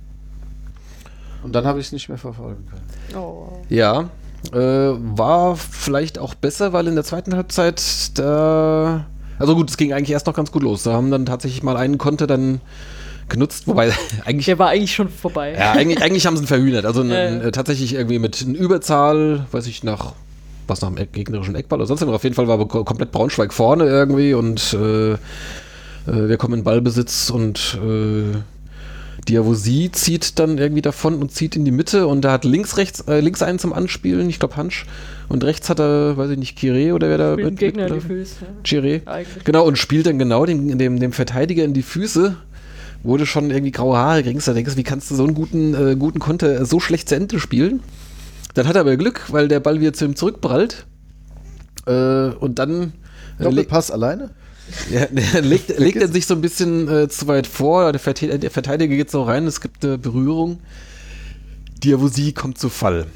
Und 1.41 1.55
dann 1.55 1.65
habe 1.65 1.79
ich 1.79 1.85
es 1.85 1.91
nicht 1.93 2.09
mehr 2.09 2.17
verfolgen 2.17 2.65
können. 2.65 3.17
Oh. 3.17 3.61
Ja, 3.69 4.09
äh, 4.53 4.57
war 4.57 5.55
vielleicht 5.55 6.17
auch 6.19 6.33
besser, 6.33 6.73
weil 6.73 6.87
in 6.87 6.95
der 6.95 7.03
zweiten 7.03 7.35
Halbzeit 7.35 7.81
da. 8.17 9.05
Also 9.37 9.55
gut, 9.55 9.69
es 9.69 9.77
ging 9.77 9.93
eigentlich 9.93 10.11
erst 10.11 10.27
noch 10.27 10.33
ganz 10.33 10.51
gut 10.51 10.63
los. 10.63 10.83
Da 10.83 10.93
haben 10.93 11.11
dann 11.11 11.25
tatsächlich 11.25 11.63
mal 11.63 11.77
einen 11.77 11.97
Konter 11.97 12.27
dann 12.27 12.59
genutzt, 13.29 13.67
wobei 13.67 13.91
eigentlich. 14.25 14.45
Der 14.47 14.59
war 14.59 14.69
eigentlich 14.69 14.93
schon 14.93 15.09
vorbei. 15.09 15.53
Ja, 15.57 15.71
eigentlich, 15.73 16.01
eigentlich 16.01 16.25
haben 16.25 16.35
sie 16.35 16.43
ihn 16.43 16.47
verhühnert. 16.47 16.85
Also 16.85 17.03
ja. 17.03 17.15
äh, 17.41 17.51
tatsächlich 17.51 17.93
irgendwie 17.93 18.19
mit 18.19 18.43
einer 18.45 18.57
Überzahl, 18.57 19.45
weiß 19.51 19.67
ich, 19.67 19.83
nach 19.83 20.13
was 20.67 20.81
nach 20.81 20.93
dem 20.93 21.11
gegnerischen 21.11 21.55
Eckball 21.55 21.79
oder 21.79 21.87
sonst 21.87 22.01
was. 22.01 22.09
Auf 22.09 22.23
jeden 22.23 22.35
Fall 22.35 22.47
war 22.47 22.57
ko- 22.67 22.83
komplett 22.83 23.11
Braunschweig 23.11 23.53
vorne 23.53 23.85
irgendwie 23.85 24.33
und 24.35 24.73
äh, 24.73 25.13
äh, 25.13 25.17
wir 26.05 26.37
kommen 26.37 26.55
in 26.59 26.63
Ballbesitz 26.63 27.29
und 27.29 27.77
äh, 29.29 29.33
Diavosie 29.33 29.91
zieht 29.91 30.39
dann 30.39 30.57
irgendwie 30.57 30.81
davon 30.81 31.15
und 31.15 31.31
zieht 31.31 31.55
in 31.55 31.65
die 31.65 31.71
Mitte 31.71 32.07
und 32.07 32.21
da 32.21 32.31
hat 32.31 32.45
links, 32.45 32.77
rechts, 32.77 33.01
äh, 33.07 33.19
links 33.19 33.41
einen 33.41 33.59
zum 33.59 33.73
Anspielen, 33.73 34.29
ich 34.29 34.39
glaube 34.39 34.55
Hansch, 34.57 34.85
und 35.27 35.43
rechts 35.43 35.69
hat 35.69 35.79
er, 35.79 36.17
weiß 36.17 36.31
ich 36.31 36.37
nicht, 36.37 36.55
Kire 36.57 36.93
oder 36.93 37.09
wer 37.09 37.17
da 37.17 37.35
mit- 37.35 37.57
Gegner 37.57 37.87
in 37.87 37.93
mit- 37.95 38.03
die 38.03 38.07
Füße. 38.07 38.35
Ja. 39.05 39.11
Eigentlich. 39.11 39.43
Genau, 39.43 39.65
und 39.65 39.77
spielt 39.77 40.05
dann 40.07 40.19
genau 40.19 40.45
den, 40.45 40.77
dem, 40.77 40.99
dem 40.99 41.11
Verteidiger 41.13 41.63
in 41.63 41.73
die 41.73 41.83
Füße, 41.83 42.35
wurde 43.03 43.25
schon 43.25 43.49
irgendwie 43.49 43.71
graue 43.71 43.97
Haare 43.97 44.23
kriegst. 44.23 44.47
Da 44.47 44.53
denkst 44.53 44.73
du, 44.73 44.77
wie 44.77 44.83
kannst 44.83 45.09
du 45.11 45.15
so 45.15 45.23
einen 45.23 45.33
guten, 45.33 45.73
äh, 45.73 45.95
guten 45.95 46.19
Konter 46.19 46.65
so 46.65 46.79
schlecht 46.79 47.07
zu 47.09 47.15
Ende 47.15 47.39
spielen? 47.39 47.81
Dann 48.55 48.67
hat 48.67 48.75
er 48.75 48.81
aber 48.81 48.97
Glück, 48.97 49.25
weil 49.29 49.47
der 49.47 49.59
Ball 49.61 49.79
wieder 49.79 49.93
zu 49.93 50.05
ihm 50.05 50.15
zurückprallt. 50.15 50.85
Äh, 51.85 51.91
und 52.39 52.59
dann 52.59 52.93
äh, 53.39 53.43
Doppelpass 53.43 53.91
alleine? 53.91 54.31
Ja, 54.91 55.05
der 55.11 55.41
legt, 55.41 55.77
legt 55.77 56.01
er 56.01 56.07
sich 56.07 56.25
so 56.25 56.33
ein 56.33 56.41
bisschen 56.41 56.87
äh, 56.87 57.09
zu 57.09 57.27
weit 57.27 57.47
vor. 57.47 57.91
Der, 57.91 57.99
Verte 57.99 58.39
der 58.39 58.51
Verteidiger 58.51 58.95
geht 58.95 59.11
so 59.11 59.23
rein, 59.23 59.47
es 59.47 59.61
gibt 59.61 59.83
eine 59.83 59.97
Berührung. 59.97 60.59
Diavosie 61.83 62.33
kommt 62.33 62.57
zu 62.57 62.69
Fall. 62.69 63.07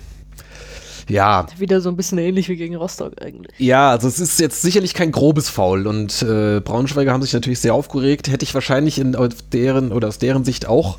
Ja, 1.10 1.48
Wieder 1.58 1.82
so 1.82 1.90
ein 1.90 1.98
bisschen 1.98 2.18
ähnlich 2.18 2.48
wie 2.48 2.56
gegen 2.56 2.76
Rostock 2.76 3.22
eigentlich. 3.22 3.60
ja, 3.60 3.90
also 3.90 4.08
es 4.08 4.20
ist 4.20 4.40
jetzt 4.40 4.62
sicherlich 4.62 4.94
kein 4.94 5.12
grobes 5.12 5.50
Foul 5.50 5.86
und 5.86 6.22
äh, 6.22 6.62
Braunschweiger 6.62 7.12
haben 7.12 7.22
sich 7.22 7.34
natürlich 7.34 7.60
sehr 7.60 7.74
aufgeregt. 7.74 8.30
Hätte 8.30 8.44
ich 8.44 8.54
wahrscheinlich 8.54 9.00
in 9.00 9.16
aus 9.16 9.32
deren 9.52 9.92
oder 9.92 10.08
aus 10.08 10.18
deren 10.18 10.46
Sicht 10.46 10.66
auch. 10.66 10.98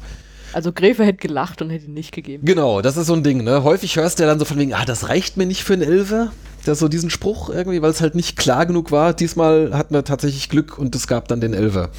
Also 0.53 0.73
Gräfe 0.73 1.05
hätte 1.05 1.27
gelacht 1.27 1.63
und 1.63 1.71
hätte 1.71 1.87
ihn 1.87 1.95
nicht 1.95 2.13
gegeben. 2.13 2.45
Genau, 2.45 2.81
das 2.81 2.97
ist 2.97 3.07
so 3.07 3.15
ein 3.15 3.25
Ding. 3.25 3.43
Ne? 3.43 3.65
Häufig 3.65 3.97
hörst 3.97 4.19
du 4.19 4.23
ja 4.23 4.29
dann 4.29 4.39
so 4.39 4.45
von 4.45 4.59
wegen, 4.59 4.75
ah, 4.75 4.85
das 4.85 5.09
reicht 5.09 5.37
mir 5.37 5.47
nicht 5.47 5.65
für 5.65 5.73
einen 5.73 5.83
Elfer. 5.83 6.33
Ist 6.67 6.79
so 6.79 6.89
diesen 6.89 7.11
Spruch 7.11 7.51
irgendwie, 7.51 7.83
weil 7.83 7.91
es 7.91 8.01
halt 8.01 8.15
nicht 8.15 8.37
klar 8.37 8.67
genug 8.67 8.91
war. 8.91 9.13
Diesmal 9.13 9.73
hatten 9.75 9.95
wir 9.95 10.05
tatsächlich 10.05 10.49
Glück 10.49 10.79
und 10.79 10.95
es 10.95 11.07
gab 11.07 11.29
dann 11.29 11.41
den 11.41 11.53
Elfer. 11.53 11.91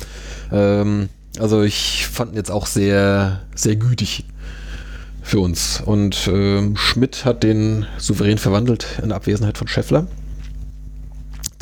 Ähm, 0.51 1.09
also 1.39 1.61
ich 1.61 2.07
fand 2.07 2.31
ihn 2.31 2.37
jetzt 2.37 2.51
auch 2.51 2.65
sehr, 2.65 3.41
sehr 3.53 3.75
gütig 3.75 4.25
für 5.21 5.39
uns. 5.39 5.81
Und 5.85 6.29
ähm, 6.31 6.77
Schmidt 6.77 7.25
hat 7.25 7.43
den 7.43 7.85
souverän 7.97 8.37
verwandelt 8.37 8.85
in 9.03 9.11
Abwesenheit 9.11 9.57
von 9.57 9.67
Scheffler. 9.67 10.07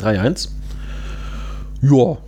3-1. 0.00 0.48
Ja. 1.82 2.18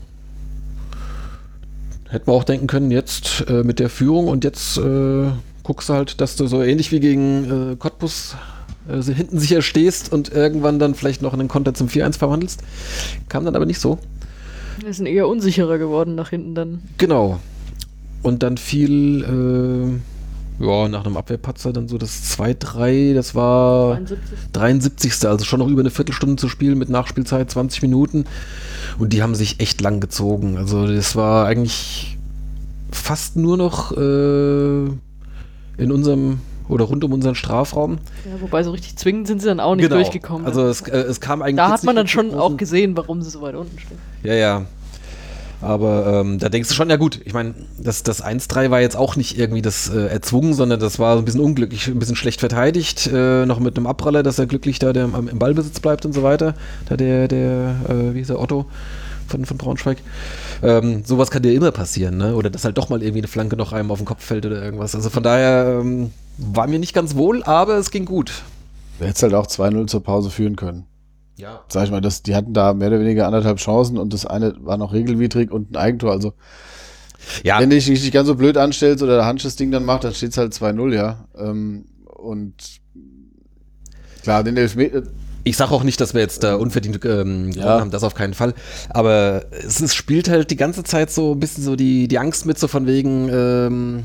Hätten 2.09 2.27
wir 2.29 2.33
auch 2.33 2.45
denken 2.45 2.67
können, 2.67 2.91
jetzt 2.91 3.45
äh, 3.49 3.65
mit 3.65 3.79
der 3.79 3.91
Führung 3.91 4.29
und 4.29 4.45
jetzt 4.45 4.79
äh, 4.79 5.31
guckst 5.63 5.89
du 5.89 5.95
halt, 5.95 6.21
dass 6.21 6.37
du 6.37 6.47
so 6.47 6.63
ähnlich 6.63 6.93
wie 6.93 7.01
gegen 7.01 7.73
äh, 7.73 7.77
Cottbus 7.77 8.37
äh, 8.89 9.03
so 9.03 9.13
hinten 9.13 9.39
sicher 9.39 9.63
stehst 9.63 10.13
und 10.13 10.33
irgendwann 10.33 10.79
dann 10.79 10.95
vielleicht 10.95 11.23
noch 11.23 11.33
einen 11.33 11.49
Konter 11.49 11.75
zum 11.75 11.89
4-1 11.89 12.19
verwandelst. 12.19 12.63
Kam 13.29 13.45
dann 13.45 13.57
aber 13.57 13.67
nicht 13.67 13.81
so. 13.81 13.99
Wir 14.81 14.93
sind 14.93 15.07
eher 15.07 15.29
unsicherer 15.29 15.79
geworden 15.79 16.15
nach 16.15 16.31
hinten 16.31 16.55
dann. 16.55 16.83
Genau. 16.99 17.41
Und 18.23 18.43
dann 18.43 18.57
fiel, 18.57 20.01
äh, 20.61 20.65
ja, 20.65 20.89
nach 20.89 21.05
einem 21.05 21.17
Abwehrpatzer 21.17 21.73
dann 21.73 21.89
so 21.89 21.99
das 21.99 22.39
2-3, 22.39 23.15
das 23.15 23.35
war 23.35 23.97
71. 23.97 24.39
73. 24.53 25.29
Also 25.29 25.45
schon 25.45 25.61
noch 25.61 25.69
über 25.69 25.81
eine 25.81 25.91
Viertelstunde 25.91 26.37
zu 26.37 26.49
spielen 26.49 26.79
mit 26.79 26.89
Nachspielzeit 26.89 27.51
20 27.51 27.83
Minuten. 27.83 28.25
Und 28.99 29.13
die 29.13 29.23
haben 29.23 29.35
sich 29.35 29.61
echt 29.61 29.81
lang 29.81 30.01
gezogen. 30.01 30.57
Also 30.57 30.87
das 30.87 31.17
war 31.17 31.47
eigentlich 31.47 32.17
fast 32.91 33.37
nur 33.37 33.57
noch 33.57 33.93
äh, 33.97 34.87
in 35.79 35.93
unserem 35.93 36.41
oder 36.69 36.85
rund 36.85 37.05
um 37.05 37.13
unseren 37.13 37.35
Strafraum. 37.35 37.99
Ja, 38.25 38.41
wobei 38.41 38.63
so 38.63 38.71
richtig 38.71 38.97
zwingend 38.97 39.27
sind 39.27 39.41
sie 39.41 39.49
dann 39.49 39.61
auch 39.61 39.75
nicht 39.75 39.91
durchgekommen. 39.91 40.47
Also 40.47 40.67
es, 40.67 40.83
äh, 40.83 40.97
es 40.99 41.21
kam 41.21 41.43
eigentlich. 41.43 41.57
da 41.57 41.71
hat 41.71 41.85
man 41.85 41.97
dann 41.97 42.09
schon 42.09 42.35
auch 42.35 42.57
gesehen, 42.57 42.97
warum 42.97 43.23
sie 43.23 43.31
so 43.31 43.41
weit 43.43 43.55
unten 43.55 43.79
stehen. 43.79 43.99
Ja, 44.23 44.35
ja. 44.35 44.67
Aber 45.63 46.21
ähm, 46.21 46.39
da 46.39 46.51
denkst 46.51 46.69
du 46.69 46.75
schon, 46.75 46.91
ja 46.91 46.97
gut, 46.97 47.21
ich 47.25 47.33
meine, 47.33 47.55
das, 47.79 48.03
das 48.03 48.23
1-3 48.23 48.71
war 48.71 48.81
jetzt 48.81 48.97
auch 48.97 49.17
nicht 49.17 49.39
irgendwie 49.39 49.63
das 49.63 49.89
äh, 49.89 50.07
erzwungen, 50.07 50.53
sondern 50.53 50.79
das 50.79 50.99
war 50.99 51.15
so 51.15 51.23
ein 51.23 51.25
bisschen 51.25 51.41
unglücklich, 51.41 51.87
ein 51.87 51.99
bisschen 51.99 52.17
schlecht 52.17 52.41
verteidigt, 52.41 53.09
äh, 53.11 53.47
noch 53.47 53.59
mit 53.59 53.77
einem 53.77 53.87
Abpraller, 53.87 54.23
dass 54.23 54.39
er 54.39 54.47
glücklich 54.47 54.79
da 54.79 54.93
der, 54.93 55.05
am, 55.05 55.29
im 55.29 55.39
Ballbesitz 55.39 55.81
bleibt 55.81 56.05
und 56.05 56.13
so 56.13 56.23
weiter. 56.23 56.55
Da 56.89 56.97
der, 56.97 57.27
der, 57.27 57.77
äh, 57.89 58.15
wie 58.15 58.19
hieß 58.19 58.31
er, 58.31 58.41
Otto 58.41 58.67
von, 59.29 59.45
von 59.45 59.57
Braunschweig. 59.57 59.99
Ähm, 60.63 61.03
sowas 61.05 61.31
kann 61.31 61.43
dir 61.43 61.53
immer 61.53 61.73
passieren, 61.73 62.17
ne? 62.17 62.35
Oder 62.35 62.51
dass 62.51 62.65
halt 62.65 62.79
doch 62.79 62.89
mal 62.89 63.03
irgendwie 63.03 63.21
eine 63.21 63.29
Flanke 63.29 63.57
noch 63.57 63.73
einem 63.73 63.91
auf 63.91 63.99
den 63.99 64.07
Kopf 64.07 64.25
fällt 64.25 64.47
oder 64.47 64.63
irgendwas. 64.63 64.95
Also 64.95 65.11
von 65.11 65.23
daher 65.23 65.81
ähm, 65.81 66.11
war 66.39 66.67
mir 66.67 66.79
nicht 66.79 66.95
ganz 66.95 67.15
wohl, 67.17 67.43
aber 67.45 67.75
es 67.77 67.91
ging 67.91 68.05
gut. 68.05 68.43
Du 68.99 69.05
hättest 69.07 69.23
halt 69.23 69.35
auch 69.35 69.47
2-0 69.47 69.87
zur 69.87 70.03
Pause 70.03 70.31
führen 70.31 70.57
können. 70.57 70.87
Ja. 71.37 71.61
Sag 71.69 71.85
ich 71.85 71.91
mal, 71.91 72.01
das, 72.01 72.23
die 72.23 72.35
hatten 72.35 72.55
da 72.55 72.73
mehr 72.73 72.89
oder 72.89 73.01
weniger 73.01 73.27
anderthalb 73.27 73.59
Chancen 73.59 73.99
und 73.99 74.13
das 74.15 74.25
eine 74.25 74.55
war 74.61 74.79
noch 74.79 74.93
regelwidrig 74.95 75.51
und 75.51 75.73
ein 75.73 75.77
Eigentor. 75.77 76.13
Also, 76.13 76.33
Ja, 77.45 77.61
wenn 77.61 77.69
du 77.69 77.77
dich 77.77 77.89
nicht 77.89 78.11
ganz 78.13 78.27
so 78.29 78.35
blöd 78.37 78.57
anstellst 78.57 79.03
oder 79.03 79.17
der 79.17 79.27
Hansch 79.27 79.43
das 79.43 79.57
Ding 79.57 79.71
dann 79.71 79.85
macht, 79.85 80.05
dann 80.05 80.15
steht 80.15 80.31
es 80.31 80.39
halt 80.39 80.55
2-0, 80.55 80.95
ja. 80.95 81.27
Ähm, 81.37 81.85
und 82.07 82.55
klar, 84.23 84.43
den 84.45 84.57
Elfmeter, 84.57 85.03
Ich 85.45 85.57
sage 85.59 85.73
auch 85.73 85.85
nicht, 85.85 86.01
dass 86.01 86.15
wir 86.15 86.23
jetzt 86.23 86.43
da 86.43 86.55
unverdient 86.57 87.05
ähm, 87.05 87.51
Ja. 87.53 87.81
haben, 87.81 87.91
das 87.91 88.03
auf 88.03 88.15
keinen 88.15 88.33
Fall. 88.35 88.55
Aber 88.89 89.45
es, 89.53 89.81
es 89.81 89.95
spielt 89.95 90.29
halt 90.31 90.51
die 90.51 90.57
ganze 90.57 90.85
Zeit 90.85 91.11
so 91.11 91.33
ein 91.33 91.41
bisschen 91.41 91.63
so 91.63 91.77
die, 91.77 92.09
die 92.09 92.19
Angst 92.19 92.47
mit, 92.47 92.59
so 92.59 92.67
von 92.67 92.87
wegen, 92.87 93.29
ähm, 93.31 94.03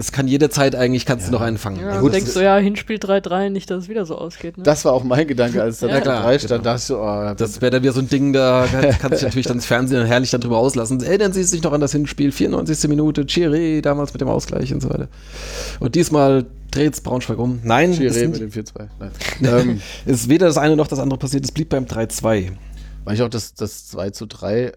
es 0.00 0.12
kann 0.12 0.28
jederzeit 0.28 0.76
eigentlich, 0.76 1.04
kannst 1.06 1.26
du 1.26 1.32
noch 1.32 1.40
einen 1.40 1.58
fangen. 1.58 1.80
Ja, 1.80 1.88
Ja, 1.88 1.94
du 1.96 2.02
gut, 2.02 2.14
denkst 2.14 2.30
so, 2.30 2.40
ja, 2.40 2.56
Hinspiel 2.56 2.98
3-3, 2.98 3.50
nicht, 3.50 3.68
dass 3.68 3.82
es 3.82 3.88
wieder 3.88 4.06
so 4.06 4.16
ausgeht. 4.16 4.56
Ne? 4.56 4.62
das 4.62 4.84
war 4.84 4.92
auch 4.92 5.02
mein 5.02 5.26
Gedanke, 5.26 5.60
als 5.60 5.80
dann 5.80 5.88
Ja, 5.90 5.96
der 5.96 6.02
klar, 6.02 6.22
3 6.22 6.38
stand, 6.38 6.50
genau. 6.50 6.62
dachte 6.62 6.76
ich 6.78 6.84
so, 6.84 7.00
oh, 7.00 7.34
das 7.36 7.60
wäre 7.60 7.70
dann 7.72 7.82
wieder 7.82 7.92
so 7.92 8.00
ein 8.00 8.08
Ding, 8.08 8.32
da 8.32 8.66
kann, 8.70 8.90
kann 9.00 9.12
sich 9.12 9.22
natürlich 9.22 9.46
dann 9.48 9.56
das 9.58 9.66
Fernsehen 9.66 10.06
herrlich 10.06 10.30
dann 10.30 10.40
drüber 10.40 10.58
auslassen. 10.58 11.02
Erinnern 11.02 11.32
Sie 11.32 11.42
sich 11.42 11.62
noch 11.64 11.72
an 11.72 11.80
das 11.80 11.90
Hinspiel, 11.92 12.30
94. 12.30 12.88
Minute, 12.88 13.22
Chiré 13.24 13.80
damals 13.80 14.12
mit 14.14 14.20
dem 14.20 14.28
Ausgleich 14.28 14.72
und 14.72 14.80
so 14.80 14.88
weiter. 14.88 15.08
Und 15.80 15.96
diesmal 15.96 16.46
dreht's 16.70 17.00
Braunschweig 17.00 17.38
um. 17.38 17.58
Nein, 17.64 17.90
es 17.90 17.98
Chiré 17.98 18.10
sind- 18.12 18.40
mit 18.40 18.54
dem 18.54 18.64
4-2. 18.64 18.88
Nein. 19.00 19.10
ähm, 19.68 19.80
ist 20.06 20.28
weder 20.28 20.46
das 20.46 20.58
eine 20.58 20.76
noch 20.76 20.86
das 20.86 21.00
andere 21.00 21.18
passiert, 21.18 21.44
es 21.44 21.50
blieb 21.50 21.70
beim 21.70 21.86
3-2. 21.86 22.52
weil 23.04 23.14
ich 23.14 23.22
auch 23.22 23.28
das, 23.28 23.52
das 23.54 23.88
2 23.88 24.10
zu 24.10 24.26
3, 24.26 24.72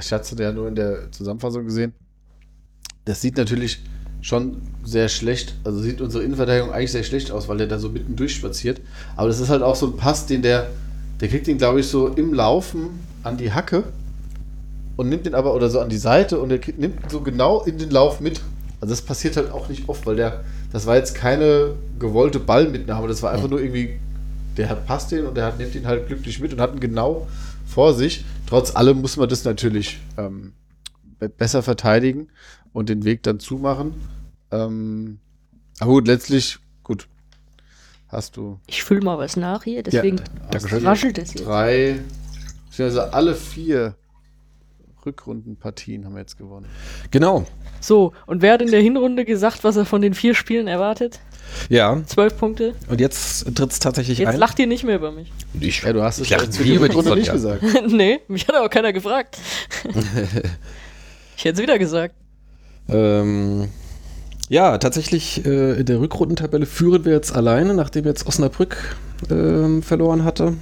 ich 0.00 0.12
hatte 0.12 0.22
es 0.34 0.38
ja 0.38 0.52
nur 0.52 0.68
in 0.68 0.76
der 0.76 1.10
Zusammenfassung 1.10 1.64
gesehen, 1.64 1.94
das 3.04 3.20
sieht 3.20 3.36
natürlich 3.36 3.82
schon 4.22 4.62
sehr 4.84 5.08
schlecht, 5.08 5.54
also 5.64 5.80
sieht 5.80 6.00
unsere 6.00 6.24
Innenverteidigung 6.24 6.72
eigentlich 6.72 6.92
sehr 6.92 7.02
schlecht 7.02 7.30
aus, 7.30 7.48
weil 7.48 7.58
der 7.58 7.66
da 7.66 7.78
so 7.78 7.88
mitten 7.90 8.16
durchspaziert. 8.16 8.80
Aber 9.16 9.28
das 9.28 9.40
ist 9.40 9.50
halt 9.50 9.62
auch 9.62 9.76
so 9.76 9.86
ein 9.86 9.96
Pass, 9.96 10.26
den 10.26 10.42
der, 10.42 10.68
der 11.20 11.28
kriegt 11.28 11.46
den, 11.46 11.58
glaube 11.58 11.80
ich, 11.80 11.88
so 11.88 12.08
im 12.08 12.32
Laufen 12.32 13.00
an 13.24 13.36
die 13.36 13.52
Hacke 13.52 13.84
und 14.96 15.08
nimmt 15.08 15.26
den 15.26 15.34
aber, 15.34 15.54
oder 15.54 15.68
so 15.68 15.80
an 15.80 15.88
die 15.88 15.98
Seite 15.98 16.38
und 16.38 16.48
der 16.48 16.60
kriegt, 16.60 16.78
nimmt 16.78 17.10
so 17.10 17.20
genau 17.20 17.62
in 17.64 17.78
den 17.78 17.90
Lauf 17.90 18.20
mit. 18.20 18.40
Also 18.80 18.94
das 18.94 19.02
passiert 19.02 19.36
halt 19.36 19.50
auch 19.50 19.68
nicht 19.68 19.88
oft, 19.88 20.06
weil 20.06 20.16
der, 20.16 20.44
das 20.72 20.86
war 20.86 20.96
jetzt 20.96 21.14
keine 21.14 21.72
gewollte 21.98 22.38
Ballmitnahme, 22.38 23.08
das 23.08 23.22
war 23.22 23.32
einfach 23.32 23.48
nur 23.48 23.60
irgendwie, 23.60 23.98
der 24.56 24.68
hat 24.68 24.86
passt 24.86 25.10
den 25.10 25.26
und 25.26 25.36
der 25.36 25.46
hat, 25.46 25.58
nimmt 25.58 25.74
ihn 25.74 25.86
halt 25.86 26.06
glücklich 26.06 26.38
mit 26.40 26.52
und 26.52 26.60
hat 26.60 26.74
ihn 26.74 26.80
genau 26.80 27.26
vor 27.66 27.94
sich. 27.94 28.24
Trotz 28.46 28.74
allem 28.76 29.00
muss 29.00 29.16
man 29.16 29.28
das 29.28 29.44
natürlich 29.44 30.00
ähm, 30.16 30.52
be- 31.18 31.28
besser 31.28 31.62
verteidigen 31.62 32.28
und 32.72 32.88
den 32.88 33.04
Weg 33.04 33.22
dann 33.22 33.38
zumachen. 33.40 33.94
Ähm, 34.50 35.18
aber 35.80 35.92
gut, 35.92 36.06
letztlich, 36.06 36.58
gut, 36.82 37.08
hast 38.08 38.36
du 38.36 38.58
Ich 38.66 38.82
fühle 38.84 39.00
mal 39.02 39.18
was 39.18 39.36
nach 39.36 39.64
hier, 39.64 39.82
deswegen 39.82 40.20
Dankeschön. 40.50 40.86
raschelt 40.86 41.18
es 41.18 41.34
jetzt. 41.34 41.46
drei, 41.46 42.00
also 42.78 43.00
alle 43.00 43.34
vier 43.34 43.94
Rückrundenpartien 45.04 46.04
haben 46.04 46.14
wir 46.14 46.20
jetzt 46.20 46.38
gewonnen. 46.38 46.66
Genau. 47.10 47.46
So, 47.80 48.12
und 48.26 48.40
wer 48.42 48.52
hat 48.54 48.62
in 48.62 48.70
der 48.70 48.80
Hinrunde 48.80 49.24
gesagt, 49.24 49.64
was 49.64 49.76
er 49.76 49.84
von 49.84 50.00
den 50.00 50.14
vier 50.14 50.34
Spielen 50.34 50.68
erwartet? 50.68 51.18
Ja, 51.68 52.00
Zwölf 52.06 52.38
Punkte. 52.38 52.74
und 52.88 53.00
jetzt 53.00 53.44
tritt 53.56 53.72
es 53.72 53.78
tatsächlich 53.80 54.18
Jetzt 54.18 54.28
ein. 54.28 54.38
lacht 54.38 54.58
ihr 54.60 54.68
nicht 54.68 54.84
mehr 54.84 54.96
über 54.96 55.10
mich. 55.10 55.32
Ich, 55.60 55.82
Ja, 55.82 55.92
du 55.92 56.02
hast 56.02 56.18
es 56.20 56.28
jetzt 56.28 56.56
für 56.56 56.62
nie 56.62 56.74
über 56.76 56.88
die 56.88 56.94
Rückrunde 56.96 57.18
nicht 57.18 57.32
gesagt. 57.32 57.62
nee, 57.88 58.20
mich 58.28 58.46
hat 58.46 58.54
aber 58.54 58.68
keiner 58.68 58.92
gefragt. 58.92 59.38
ich 61.36 61.44
hätte 61.44 61.56
es 61.56 61.62
wieder 61.62 61.78
gesagt. 61.78 62.14
Ähm, 62.88 63.68
ja, 64.48 64.76
tatsächlich 64.78 65.44
äh, 65.46 65.80
in 65.80 65.86
der 65.86 66.00
Rückrundentabelle 66.00 66.66
führen 66.66 67.04
wir 67.04 67.12
jetzt 67.12 67.34
alleine, 67.34 67.74
nachdem 67.74 68.04
jetzt 68.04 68.26
Osnabrück 68.26 68.96
ähm, 69.30 69.82
verloren 69.82 70.24
hatte. 70.24 70.54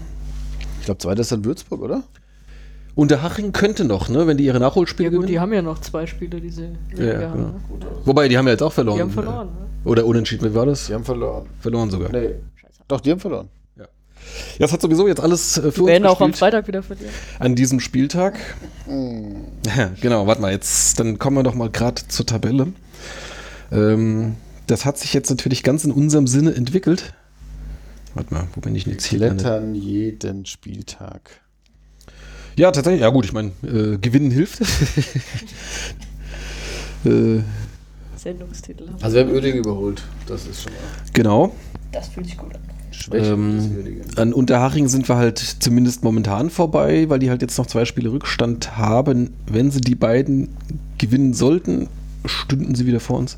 Ich 0.80 0.84
glaube, 0.86 0.98
zweiter 0.98 1.20
ist 1.22 1.32
dann 1.32 1.44
Würzburg, 1.44 1.80
oder? 1.82 2.02
Unterhaching 2.94 3.52
könnte 3.52 3.84
noch, 3.84 4.08
ne, 4.08 4.26
wenn 4.26 4.36
die 4.36 4.44
ihre 4.44 4.60
Nachholspiele 4.60 5.08
Ja 5.10 5.10
gut, 5.16 5.22
die 5.22 5.26
gewinnen. 5.32 5.40
haben 5.42 5.52
ja 5.52 5.62
noch 5.62 5.78
zwei 5.80 6.06
Spiele, 6.06 6.40
die 6.40 6.50
sie 6.50 6.68
Ja, 6.96 7.28
haben. 7.30 7.32
genau. 7.32 7.48
ne? 7.48 7.54
Wobei, 8.04 8.28
die 8.28 8.36
haben 8.36 8.46
ja 8.46 8.52
jetzt 8.52 8.62
auch 8.62 8.72
verloren. 8.72 8.96
Die 8.96 9.02
haben 9.02 9.10
verloren. 9.10 9.46
Ne? 9.48 9.66
Oder 9.90 10.04
unentschieden, 10.04 10.50
wie 10.50 10.54
war 10.54 10.66
das? 10.66 10.86
Die 10.88 10.94
haben 10.94 11.04
verloren. 11.04 11.46
Verloren 11.60 11.90
sogar. 11.90 12.10
Nee. 12.12 12.34
Doch, 12.88 13.00
die 13.00 13.10
haben 13.12 13.20
verloren. 13.20 13.48
Ja, 14.58 14.66
das 14.66 14.72
hat 14.72 14.82
sowieso 14.82 15.08
jetzt 15.08 15.20
alles 15.20 15.56
äh, 15.58 15.62
für 15.62 15.70
Die 15.72 15.80
uns 15.80 15.88
werden 15.88 16.06
auch 16.06 16.20
am 16.20 16.34
Freitag 16.34 16.68
wieder 16.68 16.82
verlieren. 16.82 17.12
an 17.38 17.54
diesem 17.54 17.80
Spieltag. 17.80 18.38
Ja, 19.76 19.90
genau, 20.00 20.26
warte 20.26 20.40
mal, 20.42 20.52
jetzt, 20.52 20.98
dann 21.00 21.18
kommen 21.18 21.36
wir 21.36 21.42
doch 21.42 21.54
mal 21.54 21.70
gerade 21.70 22.02
zur 22.08 22.26
Tabelle. 22.26 22.68
Ähm, 23.72 24.36
das 24.66 24.84
hat 24.84 24.98
sich 24.98 25.14
jetzt 25.14 25.30
natürlich 25.30 25.62
ganz 25.62 25.84
in 25.84 25.92
unserem 25.92 26.26
Sinne 26.26 26.54
entwickelt. 26.54 27.14
Warte 28.14 28.34
mal, 28.34 28.46
wo 28.54 28.60
bin 28.60 28.74
ich 28.74 28.84
denn 28.84 28.94
jetzt 28.94 29.06
hier? 29.06 29.18
gelandet? 29.20 29.46
Klettern 29.46 29.74
jeden 29.74 30.46
Spieltag. 30.46 31.40
Ja, 32.56 32.70
tatsächlich. 32.72 33.02
Ja 33.02 33.08
gut, 33.10 33.24
ich 33.24 33.32
meine, 33.32 33.52
äh, 33.62 33.96
gewinnen 33.98 34.30
hilft. 34.30 34.60
äh, 37.04 37.40
Sendungstitel. 38.16 38.88
Also 39.00 39.16
wir 39.16 39.24
haben 39.24 39.32
Oerding 39.32 39.56
überholt. 39.56 40.02
Das 40.26 40.46
ist 40.46 40.62
schon 40.62 40.72
mal 40.72 40.78
Genau. 41.12 41.54
Das 41.92 42.08
fühlt 42.08 42.26
sich 42.26 42.36
gut 42.36 42.54
an. 42.54 42.60
Ähm. 43.12 44.00
An 44.16 44.32
Unterhaching 44.32 44.88
sind 44.88 45.08
wir 45.08 45.16
halt 45.16 45.38
zumindest 45.38 46.04
momentan 46.04 46.50
vorbei, 46.50 47.08
weil 47.08 47.18
die 47.18 47.30
halt 47.30 47.42
jetzt 47.42 47.56
noch 47.58 47.66
zwei 47.66 47.84
Spiele 47.84 48.12
Rückstand 48.12 48.76
haben. 48.76 49.30
Wenn 49.46 49.70
sie 49.70 49.80
die 49.80 49.94
beiden 49.94 50.48
gewinnen 50.98 51.32
sollten, 51.34 51.88
stünden 52.26 52.74
sie 52.74 52.86
wieder 52.86 53.00
vor 53.00 53.18
uns. 53.18 53.36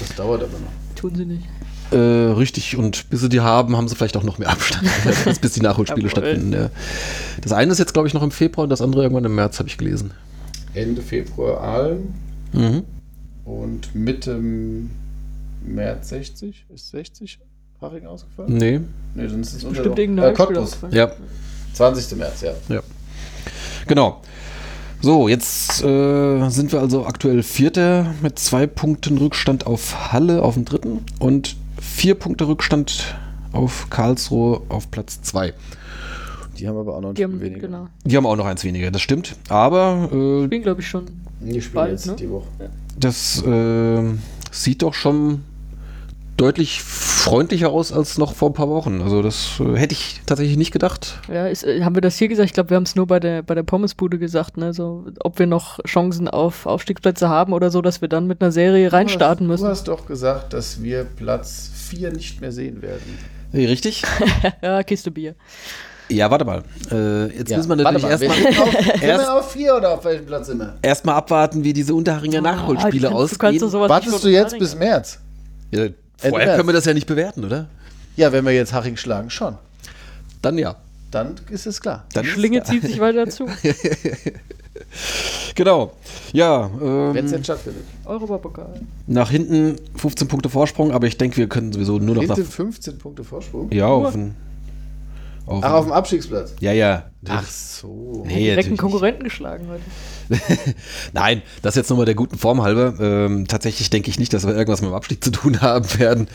Das 0.00 0.14
dauert 0.16 0.42
aber 0.42 0.52
noch. 0.58 0.94
Tun 0.96 1.14
sie 1.14 1.24
nicht. 1.24 1.44
Äh, 1.90 1.96
richtig, 1.96 2.76
und 2.76 3.10
bis 3.10 3.20
sie 3.20 3.28
die 3.28 3.40
haben, 3.40 3.76
haben 3.76 3.86
sie 3.86 3.94
vielleicht 3.96 4.16
auch 4.16 4.22
noch 4.24 4.38
mehr 4.38 4.48
Abstand, 4.50 4.88
bis- 5.24 5.38
bis 5.38 5.52
die 5.52 5.60
Nachholspiele 5.60 6.08
stattfinden. 6.08 6.52
Ja. 6.52 6.70
Das 7.42 7.52
eine 7.52 7.70
ist 7.72 7.78
jetzt, 7.78 7.92
glaube 7.92 8.08
ich, 8.08 8.14
noch 8.14 8.22
im 8.22 8.30
Februar 8.30 8.64
und 8.64 8.70
das 8.70 8.80
andere 8.80 9.02
irgendwann 9.02 9.24
im 9.24 9.34
März, 9.34 9.58
habe 9.58 9.68
ich 9.68 9.76
gelesen. 9.78 10.12
Ende 10.74 11.02
Februar 11.02 11.60
Aalen 11.60 12.14
Mhm. 12.54 12.82
und 13.44 13.94
Mitte 13.94 14.40
März 15.66 16.08
60. 16.10 16.64
Ist 16.74 16.90
60 16.90 17.38
Haching 17.82 18.06
ausgefallen? 18.06 18.56
Nee, 18.56 18.80
Nee, 19.14 19.28
sonst 19.28 19.48
ist 19.48 19.62
es 19.62 19.68
Bestimmt 19.68 19.98
der 19.98 20.04
irgendein 20.04 20.30
äh, 20.30 20.34
Cottbus. 20.34 20.78
ja, 20.90 21.10
20. 21.74 22.16
März, 22.18 22.40
ja. 22.42 22.52
ja. 22.68 22.80
Genau. 23.86 24.22
So, 25.00 25.28
jetzt 25.28 25.82
äh, 25.82 26.48
sind 26.48 26.70
wir 26.72 26.80
also 26.80 27.04
aktuell 27.06 27.42
Vierter 27.42 28.14
mit 28.22 28.38
zwei 28.38 28.66
Punkten 28.66 29.18
Rückstand 29.18 29.66
auf 29.66 30.12
Halle 30.12 30.42
auf 30.42 30.54
dem 30.54 30.64
dritten 30.64 31.00
und 31.18 31.56
vier 31.80 32.14
Punkte 32.14 32.46
Rückstand 32.46 33.16
auf 33.52 33.88
Karlsruhe 33.90 34.62
auf 34.68 34.90
Platz 34.90 35.20
zwei. 35.22 35.52
Die 36.58 36.68
haben 36.68 36.76
aber 36.76 36.96
auch 36.96 37.00
noch 37.00 37.08
ein 37.10 37.14
Die 37.16 37.22
Spiel 37.22 37.32
haben, 37.34 37.40
weniger. 37.40 37.66
genau. 37.66 37.88
Die 38.04 38.16
haben 38.16 38.26
auch 38.26 38.36
noch 38.36 38.46
eins 38.46 38.62
weniger, 38.62 38.90
das 38.92 39.02
stimmt. 39.02 39.34
Aber 39.48 40.08
äh, 40.12 40.44
Spielen, 40.46 40.62
glaube 40.62 40.80
ich, 40.80 40.88
schon. 40.88 41.06
Die 41.40 41.60
spielen 41.60 41.74
Bald, 41.74 41.90
jetzt 41.92 42.06
ne? 42.06 42.14
die 42.16 42.30
Woche. 42.30 42.46
das 42.98 43.42
äh, 43.44 44.02
sieht 44.52 44.82
doch 44.82 44.94
schon 44.94 45.42
deutlich 46.42 46.82
freundlicher 46.82 47.70
aus 47.70 47.92
als 47.92 48.18
noch 48.18 48.34
vor 48.34 48.50
ein 48.50 48.52
paar 48.52 48.68
Wochen. 48.68 49.00
Also 49.00 49.22
das 49.22 49.60
äh, 49.60 49.76
hätte 49.78 49.92
ich 49.92 50.20
tatsächlich 50.26 50.56
nicht 50.56 50.72
gedacht. 50.72 51.18
Ja, 51.32 51.46
ist, 51.46 51.62
äh, 51.64 51.82
haben 51.84 51.94
wir 51.94 52.02
das 52.02 52.16
hier 52.18 52.28
gesagt? 52.28 52.46
Ich 52.46 52.52
glaube, 52.52 52.70
wir 52.70 52.76
haben 52.76 52.82
es 52.82 52.96
nur 52.96 53.06
bei 53.06 53.20
der, 53.20 53.42
bei 53.42 53.54
der 53.54 53.62
Pommesbude 53.62 54.18
gesagt, 54.18 54.56
ne? 54.56 54.74
So, 54.74 55.06
ob 55.20 55.38
wir 55.38 55.46
noch 55.46 55.78
Chancen 55.84 56.28
auf 56.28 56.66
Aufstiegsplätze 56.66 57.28
haben 57.28 57.52
oder 57.52 57.70
so, 57.70 57.80
dass 57.80 58.00
wir 58.00 58.08
dann 58.08 58.26
mit 58.26 58.42
einer 58.42 58.50
Serie 58.52 58.92
reinstarten 58.92 59.46
Du 59.46 59.52
müssen. 59.52 59.68
hast 59.68 59.86
doch 59.88 60.04
gesagt, 60.06 60.52
dass 60.52 60.82
wir 60.82 61.04
Platz 61.04 61.70
4 61.90 62.12
nicht 62.12 62.40
mehr 62.40 62.50
sehen 62.52 62.82
werden. 62.82 63.18
Nee, 63.52 63.66
richtig? 63.66 64.02
Ja, 64.62 64.82
Kiste 64.82 65.10
Bier. 65.10 65.34
Ja, 66.08 66.30
warte 66.30 66.44
mal. 66.44 66.62
Äh, 66.90 67.38
jetzt 67.38 67.56
müssen 67.56 67.68
wir 67.68 67.76
natürlich 67.76 68.04
erstmal 68.04 68.36
erst- 69.00 69.22
wir 69.26 69.34
auf 69.34 69.52
4 69.52 69.76
oder 69.76 69.90
auf 69.94 70.04
welchem 70.04 70.26
Platz 70.26 70.48
sind 70.48 70.58
wir? 70.58 70.74
erst 70.82 71.04
mal 71.06 71.14
abwarten, 71.14 71.62
wie 71.64 71.72
diese 71.72 71.94
Unterharinger 71.94 72.40
Nachholspiele 72.40 73.08
Ah, 73.08 73.10
du 73.12 73.16
kannst- 73.18 73.34
du 73.34 73.38
kannst 73.38 73.42
ausgehen. 73.44 73.60
doch 73.60 73.70
sowas 73.70 73.88
nicht 73.88 74.06
Wartest 74.12 74.24
du 74.24 74.28
jetzt 74.28 74.58
bis 74.58 74.74
März? 74.74 75.20
Ja, 75.70 75.86
vorher 76.30 76.46
März. 76.48 76.56
können 76.56 76.68
wir 76.68 76.72
das 76.74 76.84
ja 76.84 76.94
nicht 76.94 77.06
bewerten, 77.06 77.44
oder? 77.44 77.66
Ja, 78.16 78.32
wenn 78.32 78.44
wir 78.44 78.52
jetzt 78.52 78.72
Haching 78.72 78.96
schlagen, 78.96 79.30
schon. 79.30 79.56
Dann 80.42 80.58
ja. 80.58 80.76
Dann 81.10 81.34
ist 81.50 81.66
es 81.66 81.80
klar. 81.80 82.04
Dann 82.14 82.24
Die 82.24 82.30
Schlinge 82.30 82.62
zieht 82.62 82.82
sich 82.82 82.98
weiter 83.00 83.28
zu. 83.28 83.46
Genau. 85.54 85.92
Ja, 86.32 86.70
Wenn 86.78 87.24
es 87.26 87.32
ähm, 87.32 87.36
denn 87.36 87.44
stattfindet. 87.44 87.84
Europapokal. 88.04 88.80
nach 89.06 89.30
hinten 89.30 89.76
15 89.96 90.28
Punkte 90.28 90.48
Vorsprung, 90.48 90.92
aber 90.92 91.06
ich 91.06 91.18
denke, 91.18 91.36
wir 91.36 91.48
können 91.48 91.72
sowieso 91.72 91.98
nur 91.98 92.14
noch 92.14 92.22
nach. 92.26 92.36
Hinten 92.36 92.50
15 92.50 92.98
Punkte 92.98 93.24
Vorsprung. 93.24 93.70
Ja, 93.70 93.86
auf 93.86 94.12
den. 94.12 94.34
Auf 95.46 95.64
Ach, 95.64 95.72
auf 95.72 95.84
dem 95.84 95.92
Abstiegsplatz. 95.92 96.54
ja, 96.60 96.72
ja. 96.72 97.04
Ach 97.28 97.46
so. 97.48 98.24
Nee, 98.26 98.44
Direkt 98.44 98.68
einen. 98.68 98.76
Konkurrenten 98.76 99.24
geschlagen 99.24 99.66
heute. 99.68 99.82
Nein, 101.12 101.42
das 101.62 101.74
jetzt 101.74 101.90
nochmal 101.90 102.06
der 102.06 102.14
guten 102.14 102.38
Form 102.38 102.62
halber. 102.62 102.94
Ähm, 103.00 103.46
tatsächlich 103.48 103.90
denke 103.90 104.10
ich 104.10 104.18
nicht, 104.18 104.32
dass 104.32 104.46
wir 104.46 104.54
irgendwas 104.54 104.80
mit 104.82 104.90
dem 104.90 104.94
Abstieg 104.94 105.22
zu 105.22 105.30
tun 105.30 105.60
haben 105.60 105.86
werden. 105.98 106.28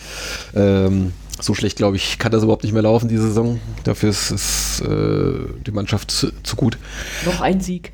Ähm, 0.54 1.12
so 1.40 1.54
schlecht, 1.54 1.76
glaube 1.76 1.96
ich, 1.96 2.18
kann 2.18 2.32
das 2.32 2.42
überhaupt 2.42 2.64
nicht 2.64 2.72
mehr 2.72 2.82
laufen, 2.82 3.08
diese 3.08 3.22
Saison. 3.28 3.60
Dafür 3.84 4.10
ist, 4.10 4.30
ist 4.32 4.80
äh, 4.80 5.34
die 5.66 5.70
Mannschaft 5.70 6.10
zu, 6.10 6.32
zu 6.42 6.56
gut. 6.56 6.78
Noch 7.24 7.40
ein 7.40 7.60
Sieg. 7.60 7.92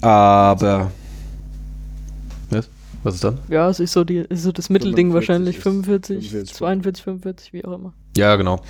Aber. 0.00 0.90
Was? 2.50 2.68
Was 3.02 3.14
ist 3.16 3.24
dann? 3.24 3.38
Ja, 3.48 3.68
es 3.68 3.80
ist 3.80 3.92
so, 3.92 4.04
die, 4.04 4.16
ist 4.28 4.42
so 4.44 4.52
das 4.52 4.70
Mittelding 4.70 5.10
45 5.12 5.14
wahrscheinlich. 5.14 5.56
ist- 5.56 5.62
45, 5.62 6.30
45. 6.30 6.54
42, 6.54 7.04
45, 7.04 7.52
wie 7.52 7.64
auch 7.64 7.72
immer. 7.78 7.92
Ja, 8.16 8.36
genau. 8.36 8.60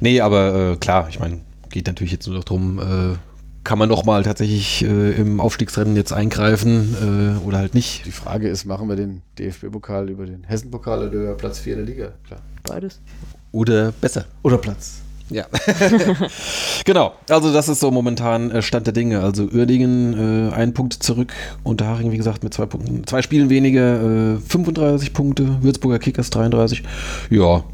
Nee, 0.00 0.20
aber 0.20 0.72
äh, 0.72 0.76
klar, 0.76 1.08
ich 1.08 1.20
meine, 1.20 1.40
geht 1.70 1.86
natürlich 1.86 2.12
jetzt 2.12 2.26
nur 2.26 2.36
noch 2.36 2.44
drum, 2.44 2.78
äh, 2.78 3.16
kann 3.64 3.78
man 3.78 3.88
noch 3.88 4.04
mal 4.04 4.22
tatsächlich 4.22 4.84
äh, 4.84 5.12
im 5.12 5.40
Aufstiegsrennen 5.40 5.96
jetzt 5.96 6.12
eingreifen 6.12 7.38
äh, 7.42 7.46
oder 7.46 7.58
halt 7.58 7.74
nicht. 7.74 8.06
Die 8.06 8.12
Frage 8.12 8.48
ist, 8.48 8.64
machen 8.64 8.88
wir 8.88 8.96
den 8.96 9.22
DFB-Pokal 9.38 10.08
über 10.08 10.26
den 10.26 10.44
Hessen-Pokal 10.44 11.08
oder 11.08 11.12
über 11.12 11.34
Platz 11.34 11.58
4 11.58 11.76
der 11.76 11.84
Liga? 11.84 12.12
Klar. 12.26 12.40
Beides. 12.64 13.00
Oder 13.52 13.92
besser. 13.92 14.24
Oder 14.42 14.58
Platz. 14.58 15.02
Ja. 15.30 15.46
genau. 16.84 17.14
Also 17.28 17.52
das 17.52 17.68
ist 17.68 17.80
so 17.80 17.90
momentan 17.90 18.50
äh, 18.50 18.62
Stand 18.62 18.86
der 18.86 18.92
Dinge. 18.92 19.20
Also 19.20 19.44
Uerdingen 19.44 20.50
äh, 20.50 20.54
ein 20.54 20.74
Punkt 20.74 20.94
zurück, 20.94 21.32
Unterhaching, 21.62 22.10
wie 22.10 22.16
gesagt, 22.16 22.42
mit 22.42 22.52
zwei 22.52 22.66
Punkten, 22.66 23.06
zwei 23.06 23.22
Spielen 23.22 23.48
weniger, 23.48 24.34
äh, 24.34 24.38
35 24.38 25.12
Punkte, 25.12 25.62
Würzburger 25.62 25.98
Kickers 26.00 26.30
33. 26.30 26.82
Ja. 27.30 27.64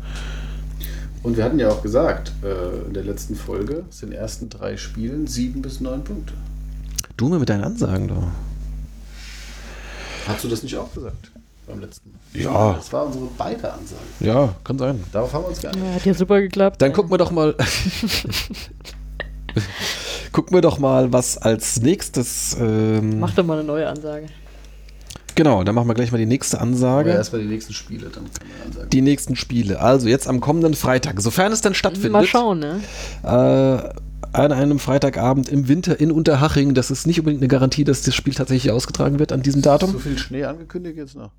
Und 1.26 1.36
wir 1.36 1.42
hatten 1.42 1.58
ja 1.58 1.70
auch 1.70 1.82
gesagt, 1.82 2.30
äh, 2.44 2.86
in 2.86 2.94
der 2.94 3.02
letzten 3.02 3.34
Folge 3.34 3.82
sind 3.90 4.10
in 4.10 4.12
den 4.12 4.20
ersten 4.20 4.48
drei 4.48 4.76
Spielen 4.76 5.26
sieben 5.26 5.60
bis 5.60 5.80
neun 5.80 6.04
Punkte. 6.04 6.34
Du 7.16 7.28
mir 7.28 7.40
mit 7.40 7.48
deinen 7.48 7.64
Ansagen 7.64 8.06
da. 8.06 8.30
Hast 10.28 10.44
du 10.44 10.48
das 10.48 10.62
nicht 10.62 10.76
auch 10.76 10.94
gesagt? 10.94 11.32
Beim 11.66 11.80
letzten 11.80 12.12
Mal? 12.12 12.20
Ja. 12.40 12.74
Das 12.74 12.92
war 12.92 13.06
unsere 13.06 13.26
beide 13.36 13.72
Ansage. 13.72 14.02
Ja, 14.20 14.54
kann 14.62 14.78
sein. 14.78 15.02
Darauf 15.10 15.32
haben 15.32 15.42
wir 15.42 15.48
uns 15.48 15.60
geeinigt. 15.60 15.84
Ja, 15.84 15.94
hat 15.94 16.06
ja 16.06 16.14
super 16.14 16.40
geklappt. 16.40 16.80
Dann 16.80 16.92
gucken 16.92 17.10
wir 17.10 17.18
doch 17.18 17.32
mal. 17.32 17.56
gucken 20.30 20.56
wir 20.56 20.60
doch 20.60 20.78
mal, 20.78 21.12
was 21.12 21.38
als 21.38 21.80
nächstes. 21.80 22.56
Ähm, 22.60 23.18
Mach 23.18 23.34
doch 23.34 23.44
mal 23.44 23.58
eine 23.58 23.66
neue 23.66 23.88
Ansage. 23.88 24.26
Genau, 25.36 25.62
dann 25.62 25.74
machen 25.76 25.86
wir 25.86 25.94
gleich 25.94 26.10
mal 26.10 26.18
die 26.18 26.26
nächste 26.26 26.60
Ansage. 26.60 27.10
erstmal 27.10 27.42
die 27.42 27.48
nächsten 27.48 27.72
Spiele, 27.72 28.08
dann 28.08 28.24
ansagen. 28.66 28.90
Die 28.90 29.00
nächsten 29.02 29.36
Spiele. 29.36 29.80
Also 29.80 30.08
jetzt 30.08 30.26
am 30.26 30.40
kommenden 30.40 30.74
Freitag, 30.74 31.20
sofern 31.20 31.52
es 31.52 31.60
dann 31.60 31.74
stattfindet. 31.74 32.12
Mal 32.12 32.26
schauen, 32.26 32.58
ne? 32.58 32.80
Äh, 33.22 33.94
an 34.32 34.52
einem 34.52 34.78
Freitagabend 34.78 35.48
im 35.48 35.68
Winter 35.68 35.98
in 36.00 36.10
Unterhaching. 36.10 36.74
Das 36.74 36.90
ist 36.90 37.06
nicht 37.06 37.20
unbedingt 37.20 37.42
eine 37.42 37.48
Garantie, 37.48 37.84
dass 37.84 38.02
das 38.02 38.14
Spiel 38.14 38.34
tatsächlich 38.34 38.72
ausgetragen 38.72 39.18
wird 39.18 39.32
an 39.32 39.42
diesem 39.42 39.62
so 39.62 39.70
Datum. 39.70 39.98
viel 40.00 40.18
Schnee 40.18 40.44
angekündigt 40.44 40.96
jetzt 40.96 41.16
noch. 41.16 41.30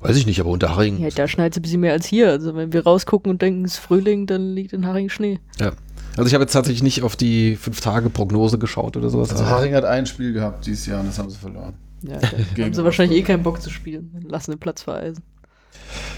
Weiß 0.00 0.16
ich 0.16 0.26
nicht, 0.26 0.38
aber 0.40 0.50
Unterhaching. 0.50 0.98
Ja, 1.00 1.08
da 1.08 1.26
schneit 1.26 1.52
es 1.52 1.58
ein 1.58 1.62
bisschen 1.62 1.80
mehr 1.80 1.92
als 1.92 2.06
hier. 2.06 2.30
Also 2.30 2.54
wenn 2.54 2.72
wir 2.72 2.84
rausgucken 2.84 3.30
und 3.30 3.40
denken, 3.40 3.64
es 3.64 3.74
ist 3.74 3.78
Frühling, 3.78 4.26
dann 4.26 4.54
liegt 4.54 4.72
in 4.72 4.86
Haring 4.86 5.08
Schnee. 5.08 5.40
Ja. 5.58 5.72
Also 6.16 6.28
ich 6.28 6.34
habe 6.34 6.44
jetzt 6.44 6.52
tatsächlich 6.52 6.82
nicht 6.82 7.02
auf 7.02 7.16
die 7.16 7.56
Fünf-Tage-Prognose 7.56 8.58
geschaut 8.58 8.96
oder 8.96 9.10
sowas. 9.10 9.30
Also 9.30 9.46
Haring 9.46 9.74
hat 9.74 9.84
ein 9.84 10.06
Spiel 10.06 10.32
gehabt 10.32 10.66
dieses 10.66 10.86
Jahr 10.86 11.00
und 11.00 11.08
das 11.08 11.18
haben 11.18 11.30
sie 11.30 11.38
verloren. 11.38 11.74
Ja, 12.02 12.18
da 12.56 12.62
haben 12.64 12.74
sie 12.74 12.84
wahrscheinlich 12.84 13.18
eh 13.18 13.22
keinen 13.22 13.42
Bock 13.42 13.60
zu 13.60 13.70
spielen. 13.70 14.10
Lassen 14.26 14.52
den 14.52 14.60
Platz 14.60 14.82
vereisen. 14.82 15.22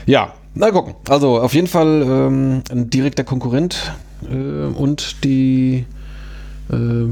Ja, 0.06 0.34
na 0.54 0.70
gucken. 0.70 0.94
Also 1.08 1.40
auf 1.40 1.54
jeden 1.54 1.66
Fall 1.66 2.02
ähm, 2.02 2.62
ein 2.70 2.90
direkter 2.90 3.24
Konkurrent 3.24 3.92
äh, 4.30 4.34
und 4.34 5.24
die 5.24 5.84
äh, 6.70 7.06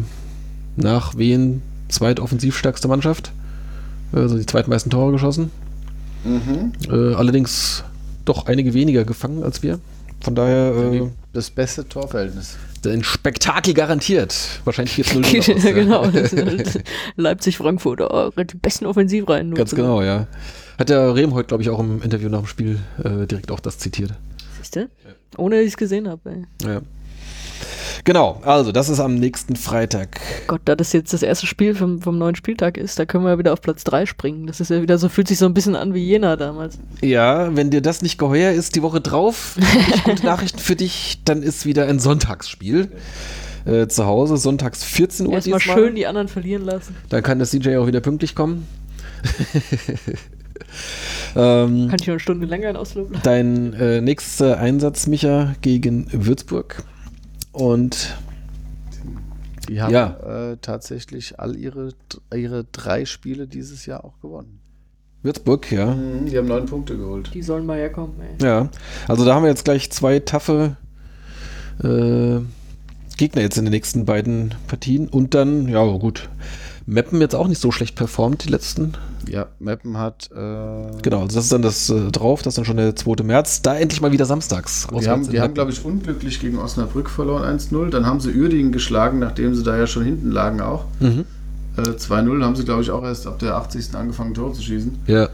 nach 0.77 1.17
Wien 1.17 1.63
zweitoffensivstärkste 1.89 2.89
Mannschaft. 2.89 3.33
Also 4.13 4.39
die 4.39 4.47
zweitmeisten 4.47 4.91
Tore 4.91 5.13
geschossen. 5.13 5.51
Mhm. 6.25 6.73
Äh, 6.89 7.15
allerdings 7.15 7.85
doch 8.25 8.47
einige 8.47 8.75
weniger 8.75 9.05
gefangen 9.05 9.43
als 9.43 9.63
wir. 9.63 9.79
Von 10.21 10.35
daher 10.35 10.75
äh, 10.75 11.09
Das 11.33 11.51
beste 11.51 11.89
Torverhältnis. 11.89 12.57
Ein 12.87 13.05
Spektakel 13.05 13.75
garantiert. 13.75 14.35
Wahrscheinlich 14.65 14.97
jetzt 14.97 15.15
0 15.15 15.25
aus, 15.25 15.47
ja, 15.47 15.73
genau. 15.73 16.09
Leipzig-Frankfurt, 17.17 18.01
oh, 18.01 18.31
die 18.37 18.57
besten 18.57 18.87
Offensivreihen. 18.87 19.55
Ganz 19.55 19.71
zu- 19.71 19.77
genau, 19.77 20.03
ja. 20.03 20.27
Hat 20.79 20.89
der 20.91 21.15
Rehm 21.15 21.33
heute, 21.35 21.49
glaube 21.49 21.63
ich, 21.63 21.71
auch 21.71 21.79
im 21.81 22.03
Interview 22.03 22.29
nach 22.29 22.41
dem 22.41 22.47
Spiel 22.47 22.79
äh, 23.03 23.27
direkt 23.27 23.51
auch 23.51 23.61
das 23.61 23.79
zitiert. 23.79 24.13
Siehste? 24.59 24.91
Ohne 25.39 25.57
dass 25.57 25.63
ich 25.65 25.73
es 25.73 25.77
gesehen 25.77 26.09
habe. 26.09 26.43
Ja. 26.63 26.81
Genau, 28.05 28.41
also 28.45 28.73
das 28.73 28.89
ist 28.89 29.01
am 29.01 29.15
nächsten 29.15 29.57
Freitag. 29.57 30.21
Gott, 30.47 30.61
da 30.65 30.77
das 30.77 30.93
jetzt 30.93 31.13
das 31.13 31.23
erste 31.23 31.47
Spiel 31.47 31.75
vom, 31.75 32.01
vom 32.01 32.19
neuen 32.19 32.35
Spieltag 32.35 32.77
ist, 32.77 32.99
da 32.99 33.07
können 33.07 33.25
wir 33.25 33.31
ja 33.31 33.39
wieder 33.39 33.53
auf 33.53 33.61
Platz 33.61 33.85
3 33.85 34.07
springen. 34.07 34.47
Das 34.47 34.61
ist 34.61 34.71
ja 34.71 34.83
wieder 34.83 34.99
so, 34.99 35.09
fühlt 35.09 35.29
sich 35.29 35.39
so 35.39 35.47
ein 35.47 35.55
bisschen 35.55 35.77
an 35.77 35.95
wie 35.95 36.05
Jena 36.05 36.37
damals. 36.37 36.79
Ja, 37.01 37.55
wenn 37.57 37.71
dir 37.71 37.81
das 37.81 38.03
nicht 38.03 38.19
geheuer 38.19 38.53
ist, 38.53 38.77
die 38.77 38.83
Woche 38.83 39.01
drauf, 39.01 39.57
gute 40.05 40.25
Nachrichten 40.27 40.59
für 40.59 40.77
dich, 40.77 41.21
dann 41.25 41.43
ist 41.43 41.67
wieder 41.67 41.87
ein 41.87 41.99
Sonntagsspiel. 41.99 42.89
Äh, 43.65 43.89
zu 43.89 44.07
Hause, 44.07 44.37
sonntags 44.37 44.85
14 44.85 45.27
Uhr. 45.27 45.33
Erstmal 45.33 45.59
diesmal. 45.59 45.77
schön 45.77 45.95
die 45.97 46.07
anderen 46.07 46.29
verlieren 46.29 46.65
lassen. 46.65 46.95
Dann 47.09 47.23
kann 47.25 47.41
das 47.41 47.51
CJ 47.51 47.77
auch 47.79 47.89
wieder 47.89 48.01
pünktlich 48.01 48.37
kommen. 48.37 48.69
ähm, 51.37 51.89
Kann 51.89 51.97
ich 52.01 52.07
noch 52.07 52.13
eine 52.15 52.21
Stunde 52.21 52.47
länger 52.47 52.71
in 52.71 52.77
Oslo 52.77 53.07
bleiben. 53.07 53.23
dein 53.25 53.73
äh, 53.75 54.01
nächster 54.01 54.59
Einsatz, 54.59 55.09
Micha, 55.09 55.55
gegen 55.63 56.07
Würzburg. 56.13 56.85
Und 57.57 58.15
Die 59.69 59.81
haben 59.83 59.93
Ja. 59.93 60.53
äh, 60.53 60.57
tatsächlich 60.61 61.41
all 61.41 61.57
ihre, 61.57 61.93
ihre 62.33 62.65
drei 62.65 63.05
Spiele 63.05 63.49
dieses 63.49 63.85
Jahr 63.87 64.05
auch 64.05 64.21
gewonnen. 64.21 64.61
Würzburg, 65.23 65.73
ja. 65.73 65.95
Mhm, 65.95 66.27
Die 66.27 66.37
haben 66.39 66.47
neun 66.47 66.67
Punkte 66.67 66.97
geholt. 66.97 67.31
Die 67.35 67.43
sollen 67.43 67.67
mal 67.67 67.79
herkommen, 67.79 68.15
ey. 68.21 68.47
Ja, 68.47 68.69
also 69.09 69.25
da 69.25 69.35
haben 69.35 69.43
wir 69.43 69.49
jetzt 69.51 69.65
gleich 69.65 69.91
zwei 69.91 70.21
taffe 70.21 70.77
äh, 71.83 72.39
Gegner 73.17 73.43
jetzt 73.43 73.57
in 73.59 73.65
den 73.65 73.73
nächsten 73.73 74.05
beiden 74.05 74.55
Partien. 74.69 75.09
Und 75.09 75.35
dann, 75.35 75.67
ja 75.67 75.83
gut, 75.97 76.29
Meppen 76.87 77.21
jetzt 77.21 77.35
auch 77.35 77.49
nicht 77.49 77.61
so 77.61 77.73
schlecht 77.73 77.97
performt, 77.97 78.45
die 78.45 78.49
letzten. 78.49 78.93
Ja, 79.29 79.47
Meppen 79.59 79.99
hat. 79.99 80.31
Äh, 80.33 81.03
Genau, 81.03 81.23
also 81.23 81.35
das 81.37 81.45
ist 81.45 81.53
dann 81.53 81.63
das 81.63 81.91
äh, 81.91 82.13
drauf, 82.13 82.43
das 82.43 82.53
ist 82.53 82.59
dann 82.59 82.65
schon 82.65 82.77
der 82.77 82.95
2. 82.95 83.25
März. 83.25 83.61
Da 83.63 83.75
endlich 83.75 84.01
mal 84.01 84.13
wieder 84.13 84.25
samstags. 84.25 84.87
Die 85.01 85.09
haben, 85.09 85.29
die 85.29 85.41
haben 85.41 85.55
glaube 85.55 85.73
ich, 85.73 85.85
unglücklich 85.85 86.39
gegen 86.41 86.59
Osnabrück 86.59 87.11
verloren 87.11 87.59
1-0. 87.59 87.91
Dann 87.91 88.07
haben 88.07 88.21
sie 88.21 88.33
Uerdingen 88.33 88.71
geschlagen, 88.71 89.19
nachdem 89.19 89.55
sie 89.55 89.65
da 89.65 89.77
ja 89.77 89.87
schon 89.89 90.05
hinten 90.05 90.31
lagen 90.31 90.61
auch. 90.61 90.85
Mhm. 91.01 91.25
Äh, 91.77 91.81
2-0 91.81 92.43
haben 92.45 92.55
sie, 92.55 92.65
glaube 92.65 92.83
ich, 92.83 92.91
auch 92.93 93.03
erst 93.03 93.27
ab 93.27 93.41
der 93.41 93.57
80. 93.57 93.95
angefangen, 93.95 94.33
Tore 94.35 94.53
zu 94.53 94.63
schießen. 94.63 94.97
Ja. 95.09 95.29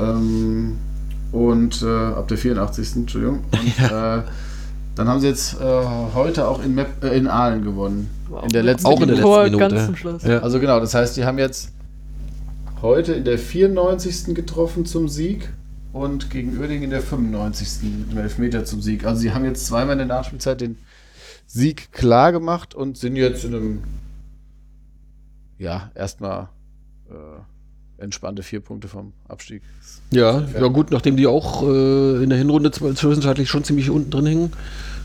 Ähm, 0.00 0.78
und 1.32 1.82
äh, 1.82 1.86
ab 1.86 2.28
der 2.28 2.38
84. 2.38 2.96
Entschuldigung. 2.96 3.40
Und 3.52 3.90
äh, 3.90 4.22
dann 4.96 5.08
haben 5.08 5.20
sie 5.20 5.28
jetzt 5.28 5.60
äh, 5.60 5.64
heute 6.14 6.48
auch 6.48 6.62
in, 6.64 6.74
Mep 6.74 7.04
äh, 7.04 7.16
in 7.16 7.28
Aalen 7.28 7.62
gewonnen. 7.62 8.10
Wow. 8.28 8.44
In 8.44 8.48
der 8.48 8.62
letzten 8.62 8.86
Auch 8.86 9.00
in 9.00 9.08
der 9.08 9.20
Tor 9.20 9.44
letzten 9.44 9.58
ganz 9.58 9.72
Minute. 9.72 9.86
zum 9.86 9.96
Schluss. 9.96 10.22
Ja. 10.24 10.40
Also 10.40 10.58
genau, 10.58 10.80
das 10.80 10.94
heißt, 10.94 11.16
die 11.16 11.24
haben 11.24 11.38
jetzt 11.38 11.72
heute 12.82 13.12
in 13.12 13.24
der 13.24 13.38
94. 13.38 14.34
getroffen 14.34 14.86
zum 14.86 15.08
Sieg 15.08 15.50
und 15.92 16.30
gegen 16.30 16.58
Uerdingen 16.58 16.84
in 16.84 16.90
der 16.90 17.02
95. 17.02 17.82
mit 17.82 18.12
dem 18.12 18.18
Elfmeter 18.18 18.64
zum 18.64 18.80
Sieg. 18.80 19.04
Also 19.04 19.20
sie 19.20 19.32
haben 19.32 19.44
jetzt 19.44 19.66
zweimal 19.66 19.92
in 19.92 19.98
der 19.98 20.06
Nachspielzeit 20.08 20.62
den 20.62 20.78
Sieg 21.46 21.92
klar 21.92 22.32
gemacht 22.32 22.74
und 22.74 22.96
sind 22.96 23.16
jetzt 23.16 23.44
in 23.44 23.54
einem, 23.54 23.82
ja, 25.58 25.90
erstmal 25.94 26.48
äh, 27.10 27.14
entspannte 27.98 28.42
vier 28.42 28.60
Punkte 28.60 28.88
vom 28.88 29.12
Abstieg. 29.28 29.62
Ja, 30.10 30.42
ja 30.58 30.66
gut, 30.68 30.90
nachdem 30.90 31.16
die 31.16 31.26
auch 31.26 31.62
äh, 31.62 32.22
in 32.22 32.28
der 32.30 32.38
Hinrunde 32.38 32.68
zw- 32.70 32.94
zwischenzeitlich 32.94 33.48
schon 33.48 33.64
ziemlich 33.64 33.90
unten 33.90 34.10
drin 34.10 34.26
hingen, 34.26 34.52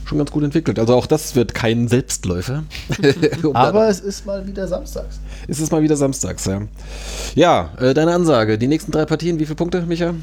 schon 0.05 0.17
ganz 0.17 0.31
gut 0.31 0.43
entwickelt. 0.43 0.77
Also 0.77 0.95
auch 0.95 1.05
das 1.07 1.35
wird 1.35 1.53
kein 1.53 1.87
Selbstläufer. 1.87 2.63
Um 3.43 3.55
Aber 3.55 3.87
es 3.87 3.99
ist 4.01 4.25
mal 4.25 4.45
wieder 4.45 4.67
samstags. 4.67 5.19
ist 5.47 5.59
es 5.61 5.71
mal 5.71 5.81
wieder 5.81 5.95
samstags, 5.95 6.45
ja. 6.45 6.61
Ja, 7.35 7.71
äh, 7.79 7.93
deine 7.93 8.13
Ansage. 8.13 8.57
Die 8.57 8.67
nächsten 8.67 8.91
drei 8.91 9.05
Partien, 9.05 9.39
wie 9.39 9.45
viele 9.45 9.55
Punkte, 9.55 9.81
Micha? 9.83 10.13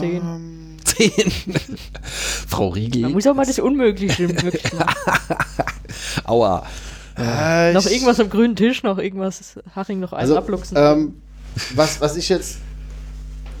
Zehn. 0.00 0.20
Ähm, 0.22 0.76
Zehn. 0.84 1.10
Frau 2.48 2.64
Man 2.70 2.72
Riegel. 2.74 3.08
muss 3.08 3.26
auch 3.26 3.34
mal 3.34 3.46
das 3.46 3.58
Unmögliche 3.58 4.28
möglich 4.28 4.72
machen. 4.74 5.36
Aua. 6.24 6.66
Äh, 7.16 7.72
noch 7.72 7.86
irgendwas 7.86 8.20
am 8.20 8.30
grünen 8.30 8.56
Tisch, 8.56 8.82
noch 8.82 8.98
irgendwas 8.98 9.58
Haching 9.74 10.00
noch 10.00 10.12
einen 10.12 10.20
Also, 10.20 10.36
abluchsen. 10.36 10.76
ähm, 10.78 11.14
was, 11.74 12.00
was 12.00 12.16
ich 12.16 12.28
jetzt, 12.28 12.58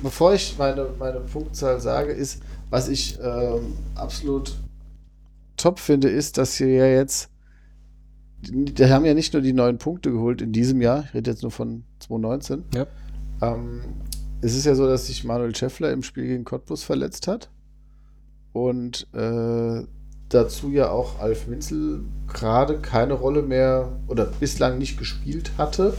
bevor 0.02 0.34
ich 0.34 0.56
meine, 0.58 0.86
meine 0.98 1.20
Punktzahl 1.20 1.80
sage, 1.80 2.12
ist, 2.12 2.42
was 2.70 2.88
ich 2.88 3.18
ähm, 3.22 3.74
absolut 3.96 4.56
top 5.56 5.78
finde, 5.78 6.08
ist, 6.08 6.38
dass 6.38 6.56
sie 6.56 6.66
ja 6.76 6.86
jetzt, 6.86 7.28
die, 8.42 8.64
die 8.66 8.86
haben 8.86 9.04
ja 9.04 9.14
nicht 9.14 9.32
nur 9.32 9.42
die 9.42 9.52
neun 9.52 9.78
Punkte 9.78 10.10
geholt 10.12 10.40
in 10.40 10.52
diesem 10.52 10.80
Jahr, 10.80 11.04
ich 11.08 11.14
rede 11.14 11.30
jetzt 11.30 11.42
nur 11.42 11.50
von 11.50 11.84
2019. 11.98 12.64
Ja. 12.74 12.86
Ähm, 13.42 13.80
es 14.40 14.54
ist 14.56 14.64
ja 14.64 14.74
so, 14.74 14.86
dass 14.86 15.06
sich 15.08 15.24
Manuel 15.24 15.54
Schäffler 15.54 15.90
im 15.92 16.02
Spiel 16.02 16.26
gegen 16.26 16.44
Cottbus 16.44 16.82
verletzt 16.82 17.26
hat 17.26 17.50
und 18.52 19.06
äh, 19.12 19.82
dazu 20.30 20.70
ja 20.70 20.90
auch 20.90 21.18
Alf 21.20 21.48
Winzel 21.48 22.00
gerade 22.32 22.78
keine 22.78 23.14
Rolle 23.14 23.42
mehr 23.42 23.90
oder 24.08 24.24
bislang 24.24 24.78
nicht 24.78 24.96
gespielt 24.98 25.52
hatte 25.58 25.94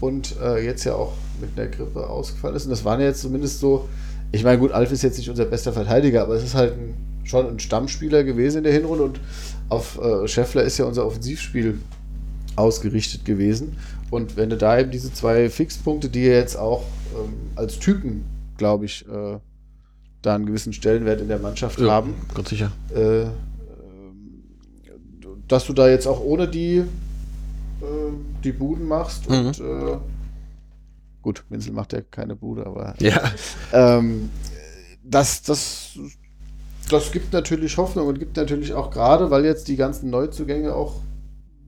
und 0.00 0.36
äh, 0.40 0.64
jetzt 0.64 0.84
ja 0.84 0.94
auch 0.94 1.14
mit 1.40 1.58
einer 1.58 1.68
Grippe 1.68 2.08
ausgefallen 2.08 2.54
ist. 2.54 2.64
Und 2.64 2.70
das 2.70 2.84
waren 2.84 3.00
ja 3.00 3.06
jetzt 3.06 3.22
zumindest 3.22 3.60
so, 3.60 3.88
ich 4.30 4.44
meine, 4.44 4.58
gut, 4.58 4.72
Alf 4.72 4.92
ist 4.92 5.02
jetzt 5.02 5.18
nicht 5.18 5.30
unser 5.30 5.46
bester 5.46 5.72
Verteidiger, 5.72 6.22
aber 6.22 6.34
es 6.34 6.44
ist 6.44 6.54
halt 6.54 6.74
ein, 6.74 6.94
schon 7.24 7.46
ein 7.48 7.58
Stammspieler 7.58 8.24
gewesen 8.24 8.58
in 8.58 8.64
der 8.64 8.72
Hinrunde 8.72 9.04
und 9.04 9.20
auf 9.68 9.98
äh, 10.00 10.28
Schäffler 10.28 10.62
ist 10.62 10.78
ja 10.78 10.84
unser 10.84 11.06
Offensivspiel 11.06 11.78
ausgerichtet 12.56 13.24
gewesen. 13.24 13.78
Und 14.10 14.36
wenn 14.36 14.50
du 14.50 14.58
da 14.58 14.78
eben 14.78 14.90
diese 14.90 15.12
zwei 15.14 15.48
Fixpunkte, 15.48 16.10
die 16.10 16.24
ja 16.24 16.34
jetzt 16.34 16.56
auch 16.56 16.82
ähm, 17.14 17.32
als 17.56 17.78
Typen, 17.78 18.24
glaube 18.58 18.84
ich, 18.84 19.06
äh, 19.08 19.38
da 20.20 20.34
einen 20.34 20.46
gewissen 20.46 20.72
Stellenwert 20.74 21.20
in 21.20 21.28
der 21.28 21.38
Mannschaft 21.38 21.80
haben, 21.80 22.14
Ganz 22.34 22.50
sicher. 22.50 22.70
äh, 22.94 23.24
dass 25.48 25.66
du 25.66 25.72
da 25.72 25.88
jetzt 25.88 26.06
auch 26.06 26.20
ohne 26.20 26.48
die 26.48 26.78
äh, 26.78 26.84
die 28.44 28.52
Buden 28.52 28.86
machst 28.88 29.28
Mhm. 29.28 29.34
und 29.46 29.60
äh, 29.60 29.96
gut, 31.22 31.44
Minzel 31.50 31.72
macht 31.72 31.92
ja 31.92 32.00
keine 32.10 32.34
Bude, 32.36 32.66
aber 32.66 32.94
Ja. 33.00 33.20
ähm, 33.72 34.30
das, 35.04 35.42
das, 35.42 35.90
das 36.90 37.12
gibt 37.12 37.32
natürlich 37.32 37.76
Hoffnung 37.76 38.06
und 38.08 38.18
gibt 38.18 38.36
natürlich 38.36 38.72
auch 38.72 38.90
gerade, 38.90 39.30
weil 39.30 39.44
jetzt 39.44 39.68
die 39.68 39.76
ganzen 39.76 40.10
Neuzugänge 40.10 40.74
auch, 40.74 40.96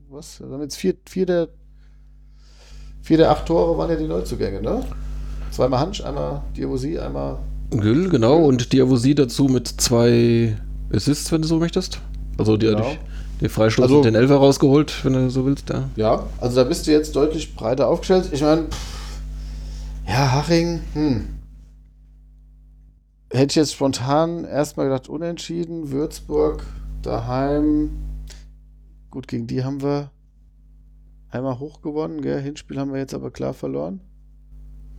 was, 0.09 0.39
wir 0.39 0.47
haben 0.49 0.61
jetzt 0.61 0.77
vier, 0.77 0.95
vier 1.07 1.25
der 1.25 1.47
vier 3.01 3.17
der 3.17 3.31
acht 3.31 3.45
Tore 3.45 3.77
waren 3.77 3.89
ja 3.89 3.95
die 3.97 4.07
Neuzugänge, 4.07 4.61
ne? 4.61 4.83
Zweimal 5.51 5.79
Hansch, 5.79 6.01
einmal 6.01 6.41
Diabosi, 6.57 6.97
einmal 6.97 7.37
Gül, 7.69 8.09
genau. 8.09 8.37
Und 8.45 8.73
Diavosi 8.73 9.15
dazu 9.15 9.45
mit 9.45 9.67
zwei 9.67 10.55
Assists, 10.93 11.31
wenn 11.31 11.41
du 11.41 11.47
so 11.47 11.57
möchtest. 11.59 11.99
Also 12.37 12.57
die 12.57 12.67
Genau. 12.67 12.95
Den 13.41 13.49
Freistoß 13.49 13.83
Also- 13.83 13.97
und 13.97 14.05
den 14.05 14.15
Elfer 14.15 14.35
rausgeholt, 14.37 15.03
wenn 15.03 15.13
du 15.13 15.29
so 15.29 15.45
willst. 15.45 15.69
Ja. 15.69 15.89
Ja, 15.95 16.23
also 16.39 16.55
da 16.57 16.63
bist 16.63 16.87
du 16.87 16.91
jetzt 16.91 17.15
deutlich 17.15 17.55
breiter 17.55 17.87
aufgestellt. 17.87 18.29
Ich 18.31 18.41
meine, 18.41 18.65
ja, 20.07 20.31
Haching, 20.31 20.81
hm. 20.93 21.27
Hätte 23.31 23.51
ich 23.51 23.55
jetzt 23.55 23.73
spontan 23.73 24.45
erstmal 24.45 24.85
gedacht, 24.87 25.09
unentschieden. 25.09 25.91
Würzburg, 25.91 26.63
daheim. 27.01 27.89
Gut, 29.11 29.27
gegen 29.27 29.47
die 29.47 29.63
haben 29.63 29.81
wir 29.81 30.11
einmal 31.31 31.59
hoch 31.59 31.81
gewonnen, 31.81 32.21
gell? 32.21 32.39
Hinspiel 32.41 32.79
haben 32.79 32.93
wir 32.93 32.99
jetzt 32.99 33.13
aber 33.13 33.31
klar 33.31 33.53
verloren. 33.53 33.99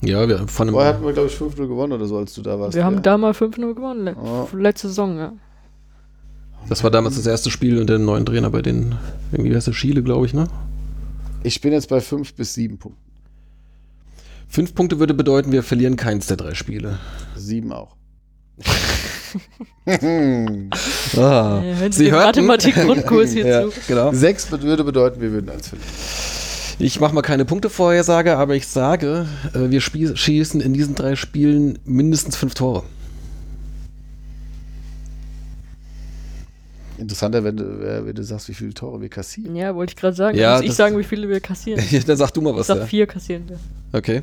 Ja, 0.02 0.28
wir 0.28 0.46
von 0.48 0.68
Vorher 0.70 0.92
hatten 0.92 1.04
wir, 1.06 1.12
glaube 1.14 1.28
ich, 1.28 1.34
5-0 1.36 1.66
gewonnen 1.66 1.92
oder 1.94 2.04
so, 2.04 2.18
als 2.18 2.34
du 2.34 2.42
da 2.42 2.60
warst. 2.60 2.74
Wir 2.74 2.84
haben 2.84 2.96
gell? 2.96 3.02
da 3.04 3.16
mal 3.16 3.32
5-0 3.32 3.74
gewonnen, 3.74 4.04
le 4.04 4.16
Oh. 4.20 4.46
letzte 4.54 4.88
Saison, 4.88 5.16
ja. 5.16 5.32
Das 6.68 6.82
war 6.82 6.90
damals 6.90 7.16
das 7.16 7.26
erste 7.26 7.50
Spiel 7.50 7.78
unter 7.80 7.94
dem 7.94 8.04
neuen 8.04 8.26
Trainer 8.26 8.50
bei 8.50 8.62
den, 8.62 8.96
irgendwie 9.32 9.54
heißt 9.54 9.68
der 9.68 9.72
Schiele, 9.72 10.02
glaube 10.02 10.26
ich, 10.26 10.34
ne? 10.34 10.48
Ich 11.44 11.60
bin 11.60 11.72
jetzt 11.72 11.88
bei 11.88 12.00
5 12.00 12.34
bis 12.34 12.54
7 12.54 12.78
Punkten. 12.78 13.00
Fünf 14.48 14.74
Punkte 14.74 14.98
würde 14.98 15.14
bedeuten, 15.14 15.52
wir 15.52 15.62
verlieren 15.62 15.96
keins 15.96 16.26
der 16.26 16.36
drei 16.36 16.54
Spiele. 16.54 16.98
7 17.36 17.72
auch. 17.72 17.96
Ah, 19.86 21.60
hören 21.60 21.92
Sie 21.92 22.04
den 22.04 22.12
hörten? 22.12 22.46
Mathematik-Grundkurs 22.46 23.32
hier 23.32 23.46
ja, 23.46 23.64
genau. 23.86 24.12
6 24.12 24.50
würde 24.62 24.82
bedeuten, 24.82 25.20
wir 25.20 25.30
würden 25.30 25.50
eins 25.50 25.68
verlieren. 25.68 25.92
Ich 26.78 27.00
mache 27.00 27.14
mal 27.14 27.22
keine 27.22 27.44
Punktevorhersage, 27.44 28.36
aber 28.36 28.54
ich 28.54 28.66
sage, 28.66 29.26
äh, 29.54 29.70
wir 29.70 29.80
schießen 29.80 30.60
in 30.60 30.72
diesen 30.74 30.94
drei 30.94 31.16
Spielen 31.16 31.78
mindestens 31.84 32.36
fünf 32.36 32.54
Tore. 32.54 32.82
Interessanter, 36.98 37.44
wenn 37.44 37.56
du, 37.56 38.04
wenn 38.06 38.14
du 38.14 38.22
sagst, 38.22 38.48
wie 38.48 38.54
viele 38.54 38.72
Tore 38.74 39.00
wir 39.00 39.08
kassieren. 39.08 39.54
Ja, 39.56 39.74
wollte 39.74 39.92
ich 39.92 39.96
gerade 39.96 40.16
sagen. 40.16 40.36
Ja, 40.38 40.56
Muss 40.56 40.64
ich 40.64 40.74
sagen, 40.74 40.98
wie 40.98 41.04
viele 41.04 41.28
wir 41.28 41.40
kassieren? 41.40 41.82
Dann 42.06 42.16
sag 42.16 42.30
du 42.32 42.40
mal 42.40 42.50
Ich 42.52 42.56
was. 42.58 42.66
sag 42.68 42.78
Ja. 42.78 42.86
vier 42.86 43.06
kassieren 43.06 43.48
wir. 43.48 43.58
Okay. 43.92 44.22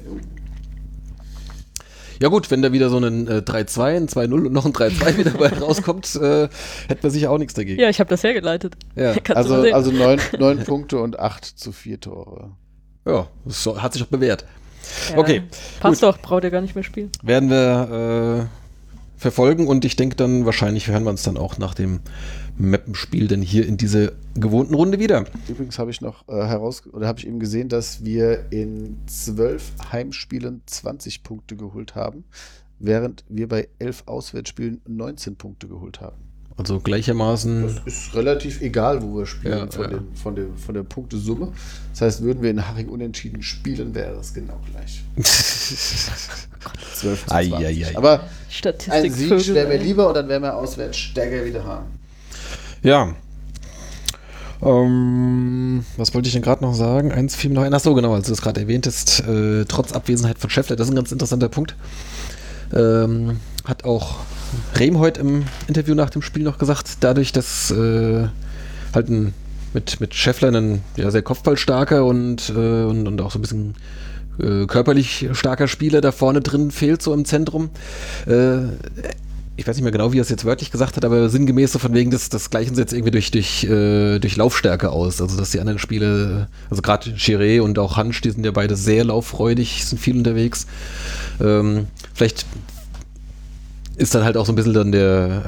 Ja 2.21 2.29
gut, 2.29 2.49
wenn 2.51 2.61
da 2.61 2.71
wieder 2.71 2.89
so 2.89 2.97
ein 2.99 3.27
äh, 3.27 3.41
3-2, 3.45 3.81
ein 3.97 4.07
2-0 4.07 4.33
und 4.45 4.53
noch 4.53 4.65
ein 4.65 4.71
3-2 4.73 5.17
wieder 5.17 5.31
bei 5.31 5.49
rauskommt, 5.49 6.15
äh, 6.15 6.47
hätten 6.87 7.03
wir 7.03 7.09
sicher 7.09 7.31
auch 7.31 7.37
nichts 7.37 7.53
dagegen. 7.53 7.81
Ja, 7.81 7.89
ich 7.89 7.99
habe 7.99 8.09
das 8.09 8.23
hergeleitet. 8.23 8.75
Ja. 8.95 9.13
Also, 9.35 9.55
also 9.55 9.91
neun, 9.91 10.19
neun 10.39 10.63
Punkte 10.63 10.99
und 10.99 11.19
acht 11.19 11.43
zu 11.45 11.71
vier 11.71 11.99
Tore. 11.99 12.51
Ja, 13.05 13.27
das 13.45 13.63
so- 13.63 13.81
hat 13.81 13.93
sich 13.93 14.03
auch 14.03 14.07
bewährt. 14.07 14.45
Ja, 15.11 15.17
okay, 15.17 15.43
Passt 15.79 16.03
doch, 16.03 16.17
braucht 16.19 16.43
er 16.43 16.51
gar 16.51 16.61
nicht 16.61 16.75
mehr 16.75 16.83
spielen. 16.83 17.09
Werden 17.23 17.49
wir 17.49 18.47
äh, 18.47 19.19
verfolgen 19.19 19.67
und 19.67 19.83
ich 19.85 19.95
denke 19.95 20.15
dann 20.15 20.45
wahrscheinlich 20.45 20.87
hören 20.87 21.03
wir 21.03 21.09
uns 21.09 21.23
dann 21.23 21.37
auch 21.37 21.57
nach 21.57 21.73
dem 21.73 21.99
Mappenspiel 22.57 23.27
dann 23.27 23.41
hier 23.41 23.65
in 23.65 23.77
dieser 23.77 24.11
gewohnten 24.35 24.73
Runde 24.73 24.99
wieder. 24.99 25.25
Übrigens 25.47 25.80
habe 25.80 25.91
ich 25.91 26.01
noch 26.01 26.27
äh, 26.27 26.34
heraus 26.34 26.84
oder 26.91 27.07
habe 27.07 27.19
ich 27.19 27.27
eben 27.27 27.39
gesehen, 27.39 27.69
dass 27.69 28.03
wir 28.03 28.45
in 28.51 28.97
zwölf 29.07 29.71
Heimspielen 29.91 30.61
20 30.65 31.23
Punkte 31.23 31.55
geholt 31.55 31.95
haben, 31.95 32.23
während 32.80 33.23
wir 33.27 33.47
bei 33.47 33.67
elf 33.80 34.03
Auswärtsspielen 34.05 34.81
19 34.88 35.35
Punkte 35.35 35.67
geholt 35.67 36.01
haben. 36.01 36.17
Also 36.55 36.80
gleichermaßen. 36.80 37.63
Das 37.63 37.81
ist 37.85 38.13
relativ 38.13 38.61
egal, 38.61 39.01
wo 39.01 39.17
wir 39.17 39.25
spielen 39.25 39.57
Ja, 39.57 39.67
von, 39.71 39.84
ja. 39.84 39.89
Den, 39.89 40.15
von, 40.15 40.35
dem, 40.35 40.55
von 40.55 40.75
der 40.75 40.84
Punktesumme. 40.84 41.51
Das 41.91 42.01
heißt, 42.01 42.21
würden 42.21 42.43
wir 42.43 42.51
in 42.51 42.67
Haching 42.67 42.89
unentschieden 42.89 43.41
spielen, 43.41 43.95
wäre 43.95 44.19
es 44.19 44.34
genau 44.34 44.59
gleich. 44.71 45.03
12 46.93 47.25
zu 47.25 47.31
Ei, 47.34 47.47
20. 47.49 47.67
ei, 47.67 47.88
ei. 47.88 47.97
Aber 47.97 48.30
Statistik. 48.49 48.93
ein 48.93 49.11
Sieg 49.11 49.55
wäre 49.55 49.67
mir 49.67 49.77
lieber 49.77 50.09
und 50.09 50.13
dann 50.13 50.30
wären 50.30 50.43
wir 50.43 50.55
auswärts 50.55 50.97
stärker 50.97 51.43
wieder 51.43 51.63
haben. 51.63 51.88
Ja. 52.84 53.15
Ähm, 54.61 55.84
was 55.97 56.14
wollte 56.14 56.27
ich 56.27 56.34
denn 56.34 56.41
gerade 56.41 56.64
noch 56.64 56.73
sagen? 56.73 57.11
Eins 57.11 57.35
fiel 57.35 57.49
mir 57.49 57.55
noch 57.55 57.64
ein. 57.64 57.73
Ach 57.73 57.80
so, 57.80 57.93
genau, 57.93 58.14
als 58.14 58.27
du 58.27 58.34
es 58.34 58.41
gerade 58.41 58.61
erwähntest, 58.61 59.22
äh, 59.27 59.65
trotz 59.65 59.93
Abwesenheit 59.93 60.38
von 60.38 60.49
Scheffler, 60.49 60.76
das 60.76 60.88
ist 60.88 60.93
ein 60.93 60.95
ganz 60.95 61.11
interessanter 61.11 61.49
Punkt. 61.49 61.76
Ähm, 62.73 63.39
hat 63.65 63.85
auch 63.85 64.18
Rehm 64.76 64.99
heute 64.99 65.22
im 65.22 65.45
Interview 65.68 65.95
nach 65.95 66.10
dem 66.10 66.22
Spiel 66.22 66.43
noch 66.43 66.57
gesagt, 66.57 66.97
dadurch, 66.99 67.31
dass 67.31 67.72
äh, 67.72 68.27
halt 68.93 69.10
ein, 69.10 69.34
mit, 69.73 69.99
mit 69.99 70.14
Scheffler 70.14 70.49
ein 70.49 70.81
ja, 70.95 71.10
sehr 71.10 71.23
kopfballstarker 71.23 72.05
und, 72.05 72.49
äh, 72.49 72.84
und, 72.84 73.07
und 73.07 73.22
auch 73.22 73.31
so 73.31 73.39
ein 73.39 73.41
bisschen 73.41 73.76
äh, 74.39 74.65
körperlich 74.65 75.30
starker 75.34 75.68
Spieler 75.68 76.01
da 76.01 76.11
vorne 76.11 76.41
drin 76.41 76.72
fehlt, 76.72 77.01
so 77.01 77.14
im 77.14 77.26
Zentrum. 77.26 77.69
Ich 79.55 79.67
weiß 79.67 79.75
nicht 79.75 79.84
mehr 79.84 79.91
genau, 79.91 80.11
wie 80.13 80.17
er 80.17 80.23
es 80.23 80.30
jetzt 80.30 80.45
wörtlich 80.45 80.71
gesagt 80.71 80.97
hat, 80.97 81.05
aber 81.05 81.30
sinngemäß 81.30 81.71
so 81.73 81.77
von 81.80 81.93
wegen, 81.93 82.09
das, 82.09 82.30
das 82.30 82.49
gleichen 82.49 82.73
sie 82.73 82.81
jetzt 82.81 82.91
irgendwie 82.91 83.11
durch, 83.11 83.30
durch, 83.30 83.63
äh, 83.65 84.17
durch 84.17 84.35
Laufstärke 84.35 84.89
aus. 84.89 85.21
Also, 85.21 85.38
dass 85.38 85.51
die 85.51 85.59
anderen 85.59 85.77
Spiele, 85.77 86.47
also 86.71 86.81
gerade 86.81 87.11
Chiré 87.11 87.61
und 87.61 87.77
auch 87.77 87.95
Hansch, 87.95 88.21
die 88.21 88.31
sind 88.31 88.43
ja 88.45 88.51
beide 88.51 88.75
sehr 88.75 89.03
lauffreudig, 89.05 89.85
sind 89.85 89.99
viel 89.99 90.17
unterwegs. 90.17 90.65
Ähm, 91.39 91.85
vielleicht 92.15 92.47
ist 93.95 94.15
dann 94.15 94.23
halt 94.23 94.38
auch 94.38 94.45
so 94.47 94.51
ein 94.51 94.55
bisschen 94.55 94.73
dann 94.73 94.91
der, 94.91 95.43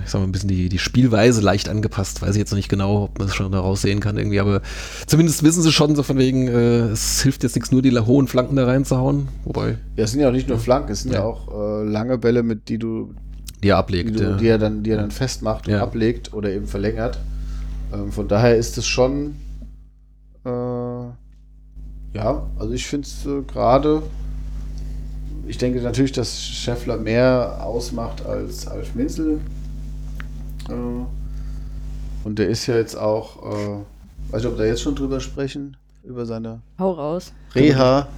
äh, 0.00 0.04
ich 0.04 0.10
sag 0.10 0.20
mal, 0.20 0.26
ein 0.26 0.32
bisschen 0.32 0.48
die, 0.48 0.70
die 0.70 0.78
Spielweise 0.78 1.42
leicht 1.42 1.68
angepasst. 1.68 2.22
Weiß 2.22 2.30
ich 2.30 2.38
jetzt 2.38 2.52
noch 2.52 2.56
nicht 2.56 2.70
genau, 2.70 3.04
ob 3.04 3.18
man 3.18 3.28
es 3.28 3.34
schon 3.34 3.52
daraus 3.52 3.82
sehen 3.82 4.00
kann 4.00 4.16
irgendwie, 4.16 4.40
aber 4.40 4.62
zumindest 5.06 5.42
wissen 5.42 5.62
sie 5.62 5.72
schon 5.72 5.94
so 5.94 6.02
von 6.02 6.16
wegen, 6.16 6.48
äh, 6.48 6.86
es 6.88 7.20
hilft 7.20 7.42
jetzt 7.42 7.54
nichts, 7.54 7.70
nur 7.70 7.82
die 7.82 7.94
hohen 7.98 8.28
Flanken 8.28 8.56
da 8.56 8.64
reinzuhauen. 8.64 9.28
Wobei, 9.44 9.76
Ja, 9.96 10.04
es 10.04 10.12
sind 10.12 10.20
ja 10.20 10.28
auch 10.28 10.32
nicht 10.32 10.48
nur 10.48 10.58
Flanken, 10.58 10.90
es 10.92 11.02
sind 11.02 11.12
ja, 11.12 11.18
Ja. 11.18 11.24
auch 11.26 11.48
äh, 11.82 11.84
lange 11.84 12.16
Bälle, 12.16 12.42
mit 12.42 12.70
die 12.70 12.78
du, 12.78 13.12
die 13.62 13.68
er 13.68 13.76
die, 13.76 13.78
ablegt. 13.78 14.20
ja. 14.20 14.36
die 14.36 14.48
er 14.48 14.58
dann, 14.58 14.82
die 14.82 14.90
er 14.90 14.98
dann 14.98 15.10
festmacht 15.10 15.66
und 15.68 15.74
Ja. 15.74 15.82
ablegt 15.82 16.32
oder 16.32 16.50
eben 16.50 16.66
verlängert. 16.66 17.18
Ähm, 17.92 18.10
von 18.12 18.28
daher 18.28 18.56
ist 18.56 18.76
es 18.78 18.86
schon, 18.86 19.36
äh, 20.44 20.48
ja, 22.14 22.42
also 22.58 22.72
ich 22.72 22.86
finde 22.86 23.06
es 23.06 23.24
äh, 23.26 23.42
gerade, 23.42 24.02
ich 25.46 25.58
denke 25.58 25.80
natürlich, 25.80 26.12
dass 26.12 26.40
Scheffler 26.42 26.96
mehr 26.96 27.58
ausmacht 27.64 28.24
als 28.26 28.66
Alf 28.66 28.94
Minzel. 28.94 29.40
Äh, 30.68 30.72
und 32.24 32.38
der 32.38 32.48
ist 32.48 32.66
ja 32.66 32.76
jetzt 32.76 32.96
auch, 32.96 33.42
äh, 33.44 34.32
weiß 34.32 34.42
nicht, 34.42 34.46
ob 34.46 34.58
wir 34.58 34.64
da 34.64 34.64
jetzt 34.64 34.82
schon 34.82 34.94
drüber 34.94 35.20
sprechen, 35.20 35.76
über 36.04 36.26
seine 36.26 36.60
Hau 36.78 36.92
raus. 36.92 37.32
Reha. 37.54 38.08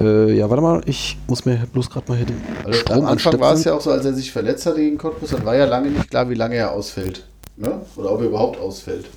Äh, 0.00 0.32
ja, 0.32 0.48
warte 0.48 0.62
mal, 0.62 0.80
ich 0.86 1.18
muss 1.28 1.44
mir 1.44 1.66
bloß 1.70 1.90
gerade 1.90 2.08
mal 2.08 2.16
hier 2.16 2.26
den 2.26 2.40
Also 2.64 2.78
Strom 2.80 2.98
am 3.00 3.06
Anfang 3.06 3.38
war 3.38 3.52
es 3.52 3.64
ja 3.64 3.74
auch 3.74 3.80
so, 3.80 3.90
als 3.90 4.04
er 4.06 4.14
sich 4.14 4.32
verletzt 4.32 4.64
hat 4.64 4.76
gegen 4.76 4.96
Cottbus, 4.96 5.30
dann 5.30 5.44
war 5.44 5.54
ja 5.54 5.66
lange 5.66 5.90
nicht 5.90 6.08
klar, 6.08 6.30
wie 6.30 6.34
lange 6.34 6.56
er 6.56 6.72
ausfällt. 6.72 7.26
Ne? 7.56 7.82
Oder 7.96 8.12
ob 8.12 8.20
er 8.20 8.28
überhaupt 8.28 8.58
ausfällt. 8.58 9.10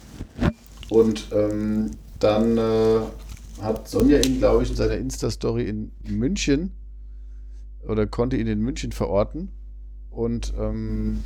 Und 0.89 1.27
ähm, 1.31 1.91
dann 2.19 2.57
äh, 2.57 2.99
hat 3.61 3.88
Sonja 3.88 4.19
ihn, 4.19 4.39
glaube 4.39 4.64
ich, 4.64 4.72
in 4.72 4.76
seiner 4.76 4.97
Insta-Story 4.97 5.64
in 5.64 5.91
München 6.03 6.72
oder 7.88 8.05
konnte 8.05 8.35
ihn 8.35 8.47
in 8.47 8.60
München 8.60 8.91
verorten. 8.91 9.49
Und 10.10 10.53
ähm, 10.60 11.23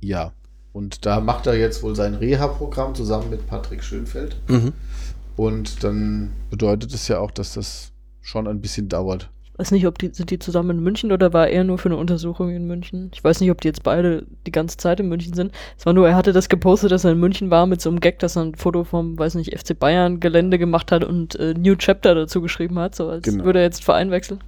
ja, 0.00 0.32
und 0.72 1.04
da 1.04 1.20
macht 1.20 1.46
er 1.46 1.54
jetzt 1.54 1.82
wohl 1.82 1.94
sein 1.94 2.14
Reha-Programm 2.14 2.94
zusammen 2.94 3.28
mit 3.28 3.46
Patrick 3.46 3.84
Schönfeld. 3.84 4.36
Mhm. 4.48 4.72
Und 5.36 5.84
dann 5.84 6.32
bedeutet 6.50 6.92
es 6.94 7.08
ja 7.08 7.18
auch, 7.18 7.30
dass 7.30 7.54
das 7.54 7.91
schon 8.22 8.48
ein 8.48 8.60
bisschen 8.60 8.88
dauert. 8.88 9.30
weiß 9.58 9.70
nicht, 9.72 9.86
ob 9.86 9.98
die, 9.98 10.08
sind 10.12 10.30
die 10.30 10.38
zusammen 10.38 10.78
in 10.78 10.82
München 10.82 11.12
oder 11.12 11.32
war 11.32 11.48
er 11.48 11.62
nur 11.64 11.76
für 11.78 11.88
eine 11.90 11.96
Untersuchung 11.98 12.50
in 12.50 12.66
München? 12.66 13.10
Ich 13.12 13.22
weiß 13.22 13.40
nicht, 13.40 13.50
ob 13.50 13.60
die 13.60 13.68
jetzt 13.68 13.82
beide 13.82 14.26
die 14.46 14.52
ganze 14.52 14.76
Zeit 14.78 14.98
in 15.00 15.08
München 15.08 15.34
sind. 15.34 15.52
Es 15.78 15.84
war 15.84 15.92
nur, 15.92 16.08
er 16.08 16.16
hatte 16.16 16.32
das 16.32 16.48
gepostet, 16.48 16.90
dass 16.90 17.04
er 17.04 17.12
in 17.12 17.20
München 17.20 17.50
war 17.50 17.66
mit 17.66 17.80
so 17.80 17.90
einem 17.90 18.00
Gag, 18.00 18.18
dass 18.20 18.36
er 18.36 18.42
ein 18.44 18.54
Foto 18.54 18.84
vom, 18.84 19.18
weiß 19.18 19.34
nicht, 19.34 19.56
FC 19.56 19.78
Bayern 19.78 20.20
Gelände 20.20 20.58
gemacht 20.58 20.90
hat 20.90 21.04
und 21.04 21.34
äh, 21.36 21.54
New 21.54 21.76
Chapter 21.76 22.14
dazu 22.14 22.40
geschrieben 22.40 22.78
hat, 22.78 22.94
so 22.94 23.08
als 23.08 23.24
Genau. 23.24 23.44
würde 23.44 23.58
er 23.58 23.64
jetzt 23.66 23.84
Verein 23.84 24.10
wechseln. 24.10 24.40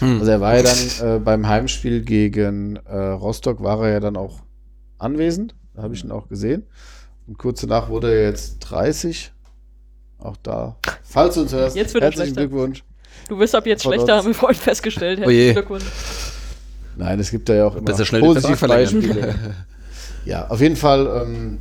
Also 0.00 0.30
er 0.30 0.40
war 0.40 0.56
ja 0.56 0.62
dann 0.62 1.16
äh, 1.16 1.18
beim 1.18 1.48
Heimspiel 1.48 2.02
gegen 2.02 2.76
äh, 2.86 2.96
Rostock 2.96 3.62
war 3.64 3.82
er 3.84 3.92
ja 3.94 4.00
dann 4.00 4.16
auch 4.16 4.40
anwesend. 4.98 5.56
Da 5.74 5.82
habe 5.82 5.94
ich 5.94 6.04
ihn 6.04 6.12
auch 6.12 6.28
gesehen. 6.28 6.64
Und 7.26 7.38
kurz 7.38 7.62
danach 7.62 7.88
wurde 7.88 8.12
er 8.12 8.28
jetzt 8.28 8.60
30. 8.60 9.32
Auch 10.18 10.36
da. 10.36 10.76
Falls 11.02 11.34
du 11.34 11.42
uns 11.42 11.52
hörst, 11.52 11.76
er 11.76 12.00
herzlichen. 12.00 12.36
Glückwunsch. 12.36 12.84
Du 13.28 13.38
wirst 13.38 13.54
ab 13.54 13.66
jetzt 13.66 13.82
schlechter, 13.82 14.16
haben 14.16 14.26
wir 14.26 14.34
vorhin 14.34 14.58
festgestellt. 14.58 15.20
Oh 15.24 15.30
je. 15.30 15.52
Herzlichen 15.52 15.54
Glückwunsch. 15.54 15.84
Nein, 16.96 17.20
es 17.20 17.30
gibt 17.30 17.48
da 17.48 17.54
ja 17.54 17.66
auch 17.66 17.76
immer 17.76 17.84
Besser 17.84 18.04
schnell 18.04 18.20
verlängern. 18.20 18.42
Positivbeispiele. 18.42 19.34
ja, 20.24 20.48
auf 20.48 20.60
jeden 20.60 20.76
Fall. 20.76 21.24
Ähm, 21.24 21.58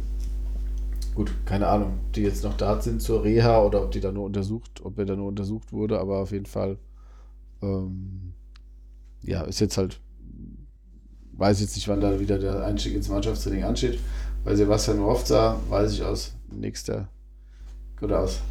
gut, 1.15 1.31
keine 1.45 1.67
Ahnung, 1.67 1.99
ob 2.05 2.13
die 2.13 2.21
jetzt 2.21 2.43
noch 2.43 2.57
da 2.57 2.81
sind 2.81 3.01
zur 3.01 3.23
Reha 3.23 3.63
oder 3.63 3.83
ob 3.83 3.91
die 3.91 4.01
da 4.01 4.11
nur 4.11 4.25
untersucht, 4.25 4.81
ob 4.83 4.97
er 4.99 5.05
da 5.05 5.15
nur 5.15 5.27
untersucht 5.27 5.71
wurde, 5.71 5.99
aber 5.99 6.17
auf 6.19 6.31
jeden 6.31 6.45
Fall. 6.45 6.77
Ähm, 7.61 8.33
ja, 9.23 9.43
ist 9.43 9.59
jetzt 9.59 9.77
halt. 9.77 9.99
Weiß 11.33 11.61
jetzt 11.61 11.75
nicht, 11.75 11.87
wann 11.87 12.01
da 12.01 12.19
wieder 12.19 12.37
der 12.37 12.65
Einstieg 12.65 12.93
ins 12.93 13.09
Mannschaftstraining 13.09 13.63
ansteht. 13.63 13.99
Bei 14.43 14.55
Sebastian 14.55 14.99
Rofza 14.99 15.59
weiß 15.69 15.93
ich 15.93 16.03
aus 16.03 16.33
nächster 16.51 17.07
oder 18.01 18.19
aus 18.19 18.41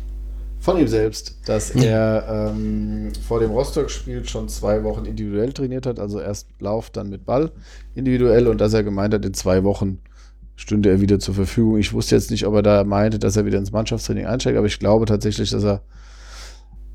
von 0.61 0.79
ihm 0.79 0.89
selbst, 0.89 1.37
dass 1.47 1.71
er 1.71 2.53
ähm, 2.53 3.13
vor 3.27 3.41
dem 3.41 3.51
Rostock-Spiel 3.51 4.27
schon 4.29 4.49
zwei 4.49 4.85
Wochen 4.85 5.07
individuell 5.07 5.53
trainiert 5.53 5.87
hat, 5.87 5.99
also 5.99 6.21
erst 6.21 6.49
Lauf, 6.61 6.91
dann 6.91 7.09
mit 7.09 7.25
Ball 7.25 7.51
individuell 7.95 8.47
und 8.47 8.61
dass 8.61 8.75
er 8.75 8.83
gemeint 8.83 9.15
hat, 9.15 9.25
in 9.25 9.33
zwei 9.35 9.65
Wochen 9.65 9.99
stünde 10.57 10.91
er 10.91 11.01
wieder 11.01 11.19
zur 11.19 11.35
Verfügung. 11.35 11.79
Ich 11.79 11.95
wusste 11.95 12.15
jetzt 12.15 12.31
nicht, 12.31 12.47
ob 12.47 12.55
er 12.55 12.63
da 12.63 12.85
meinte, 12.85 13.19
dass 13.19 13.37
er 13.37 13.47
wieder 13.47 13.59
ins 13.59 13.73
Mannschaftstraining 13.73 14.27
einsteigt, 14.27 14.59
aber 14.59 14.67
ich 14.67 14.79
glaube 14.79 15.07
tatsächlich, 15.07 15.51
dass 15.51 15.65
er 15.65 15.81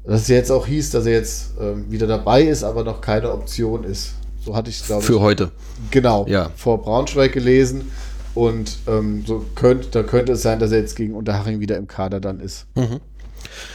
dass 0.04 0.22
es 0.22 0.28
jetzt 0.28 0.52
auch 0.52 0.68
hieß, 0.68 0.92
dass 0.92 1.08
er 1.08 1.14
jetzt 1.14 1.54
ähm, 1.60 1.90
wieder 1.90 2.06
dabei 2.06 2.44
ist, 2.44 2.64
aber 2.64 2.84
noch 2.84 3.02
keine 3.02 3.32
Option 3.32 3.84
ist. 3.84 4.14
So 4.44 4.56
hatte 4.56 4.70
ich 4.70 4.80
es, 4.80 4.86
glaube 4.86 5.02
ich, 5.02 5.08
Für 5.08 5.20
heute. 5.20 5.52
genau 5.90 6.28
Ja. 6.28 6.52
vor 6.56 6.80
Braunschweig 6.80 7.34
gelesen. 7.34 7.92
Und 8.36 8.78
ähm, 8.86 9.24
so 9.26 9.44
könnte, 9.56 9.88
da 9.90 10.04
könnte 10.04 10.34
es 10.34 10.44
sein, 10.44 10.60
dass 10.60 10.72
er 10.72 10.80
jetzt 10.80 10.96
gegen 10.96 11.16
Unterhaching 11.16 11.60
wieder 11.60 11.78
im 11.78 11.88
Kader 11.88 12.20
dann 12.20 12.40
ist. 12.40 12.68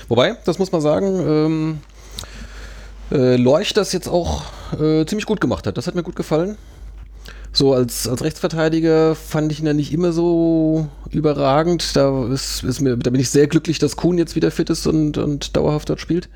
Wobei, 0.08 0.36
das 0.44 0.58
muss 0.58 0.72
man 0.72 0.80
sagen, 0.80 1.20
ähm, 1.26 1.78
äh, 3.12 3.36
Lorch 3.36 3.72
das 3.74 3.92
jetzt 3.92 4.08
auch 4.08 4.42
äh, 4.80 5.04
ziemlich 5.06 5.26
gut 5.26 5.40
gemacht 5.40 5.66
hat. 5.66 5.76
Das 5.76 5.86
hat 5.86 5.94
mir 5.94 6.02
gut 6.02 6.16
gefallen. 6.16 6.56
So 7.52 7.74
als, 7.74 8.08
als 8.08 8.22
Rechtsverteidiger 8.22 9.16
fand 9.16 9.50
ich 9.50 9.58
ihn 9.58 9.66
ja 9.66 9.72
nicht 9.72 9.92
immer 9.92 10.12
so 10.12 10.88
überragend. 11.10 11.96
Da, 11.96 12.26
ist, 12.32 12.62
ist 12.62 12.80
mir, 12.80 12.96
da 12.96 13.10
bin 13.10 13.20
ich 13.20 13.30
sehr 13.30 13.48
glücklich, 13.48 13.78
dass 13.80 13.96
Kuhn 13.96 14.18
jetzt 14.18 14.36
wieder 14.36 14.52
fit 14.52 14.70
ist 14.70 14.86
und, 14.86 15.18
und 15.18 15.56
dauerhaft 15.56 15.90
dort 15.90 16.00
spielt. 16.00 16.28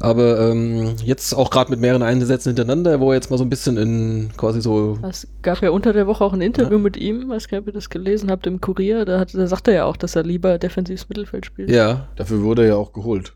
Aber 0.00 0.50
ähm, 0.50 0.94
jetzt 1.04 1.34
auch 1.34 1.50
gerade 1.50 1.70
mit 1.70 1.80
mehreren 1.80 2.02
Einsätzen 2.02 2.50
hintereinander, 2.50 3.00
wo 3.00 3.10
er 3.10 3.16
jetzt 3.16 3.30
mal 3.30 3.36
so 3.36 3.44
ein 3.44 3.50
bisschen 3.50 3.76
in 3.76 4.30
quasi 4.36 4.60
so 4.60 4.98
Es 5.02 5.26
gab 5.42 5.60
ja 5.62 5.70
unter 5.70 5.92
der 5.92 6.06
Woche 6.06 6.24
auch 6.24 6.32
ein 6.32 6.40
Interview 6.40 6.78
mit 6.78 6.96
ihm, 6.96 7.28
weiß 7.28 7.48
gar 7.48 7.58
nicht, 7.58 7.62
ob 7.62 7.68
ihr 7.68 7.78
das 7.78 7.90
gelesen 7.90 8.30
habt, 8.30 8.46
im 8.46 8.60
Kurier. 8.60 9.04
Da, 9.04 9.20
hat, 9.20 9.34
da 9.34 9.46
sagt 9.46 9.68
er 9.68 9.74
ja 9.74 9.84
auch, 9.84 9.96
dass 9.96 10.16
er 10.16 10.22
lieber 10.22 10.58
defensives 10.58 11.08
Mittelfeld 11.08 11.46
spielt. 11.46 11.70
ja, 11.70 12.08
Dafür 12.16 12.42
wurde 12.42 12.62
er 12.62 12.68
ja 12.68 12.76
auch 12.76 12.92
geholt. 12.92 13.34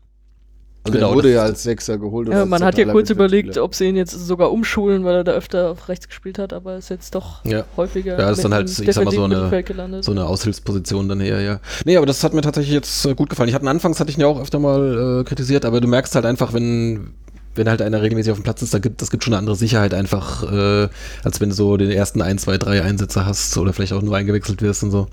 Also 0.85 0.97
Genau, 0.97 1.11
er 1.11 1.15
wurde 1.15 1.31
ja 1.33 1.43
als 1.43 1.63
Sechser 1.63 1.97
geholt. 1.97 2.27
Ja, 2.27 2.45
man 2.45 2.61
hat 2.61 2.77
ja 2.77 2.85
kurz 2.91 3.09
überlegt, 3.09 3.57
ob 3.57 3.73
sie 3.73 3.85
ihn 3.85 3.95
jetzt 3.95 4.11
sogar 4.11 4.51
umschulen, 4.51 5.05
weil 5.05 5.15
er 5.15 5.23
da 5.23 5.31
öfter 5.31 5.69
auf 5.71 5.87
rechts 5.87 6.09
gespielt 6.09 6.37
hat, 6.37 6.51
aber 6.51 6.75
ist 6.75 6.89
jetzt 6.89 7.15
doch 7.15 7.43
Ja. 7.45 7.63
häufiger 7.77 8.19
Ja, 8.19 8.31
ist 8.31 8.43
dann 8.43 8.53
halt, 8.53 8.69
ich 8.69 8.93
sag 8.93 9.05
mal, 9.05 9.11
so 9.13 9.23
eine- 9.23 10.03
so 10.03 10.11
eine 10.11 10.25
Aushilfsposition 10.25 11.07
dann 11.07 11.21
eher, 11.21 11.39
ja. 11.39 11.59
Nee, 11.85 11.95
aber 11.95 12.05
das 12.05 12.21
hat 12.23 12.33
mir 12.33 12.41
tatsächlich 12.41 12.73
jetzt 12.73 13.05
äh, 13.05 13.15
gut 13.15 13.29
gefallen. 13.29 13.47
Ich 13.47 13.55
hatte 13.55 13.65
anfangs 13.67 13.99
hatte 14.01 14.09
ich 14.11 14.17
ihn 14.17 14.21
ja 14.21 14.27
auch 14.27 14.41
öfter 14.41 14.59
mal 14.59 15.21
äh, 15.21 15.23
kritisiert, 15.23 15.63
aber 15.63 15.79
du 15.79 15.87
merkst 15.87 16.15
halt 16.15 16.25
einfach, 16.25 16.51
wenn 16.53 17.11
wenn 17.55 17.69
halt 17.69 17.83
einer 17.83 18.01
regelmäßig 18.01 18.31
auf 18.31 18.39
dem 18.39 18.43
Platz 18.43 18.63
ist, 18.63 18.73
da 18.73 18.79
gibt, 18.79 18.99
das 19.03 19.11
gibt 19.11 19.23
schon 19.23 19.31
eine 19.33 19.37
andere 19.37 19.55
Sicherheit 19.55 19.93
einfach, 19.93 20.41
äh, 20.51 20.89
als 21.23 21.39
wenn 21.39 21.49
du 21.49 21.55
so 21.55 21.77
den 21.77 21.91
ersten 21.91 22.19
ein, 22.23 22.39
zwei, 22.39 22.57
drei 22.57 22.81
Einsätze 22.81 23.27
hast 23.27 23.55
oder 23.59 23.73
vielleicht 23.73 23.93
auch 23.93 24.01
nur 24.01 24.17
eingewechselt 24.17 24.63
wirst 24.63 24.81
und 24.81 24.89
so. 24.89 25.07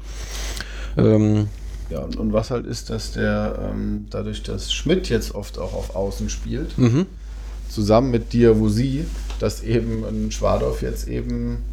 Ähm, 0.96 1.48
Ja, 1.90 2.00
und, 2.00 2.16
und 2.16 2.32
was 2.32 2.50
halt 2.50 2.66
ist, 2.66 2.90
dass 2.90 3.12
der, 3.12 3.70
ähm, 3.70 4.06
dadurch, 4.10 4.42
dass 4.42 4.72
Schmidt 4.72 5.08
jetzt 5.08 5.34
oft 5.34 5.58
auch 5.58 5.74
auf 5.74 5.96
Außen 5.96 6.30
spielt, 6.30 6.78
mhm. 6.78 7.06
zusammen 7.68 8.10
mit 8.10 8.32
Diawusi, 8.32 9.04
dass 9.40 9.62
eben 9.62 10.04
ein 10.04 10.30
Schwadorf 10.30 10.82
jetzt 10.82 11.08
eben 11.08 11.64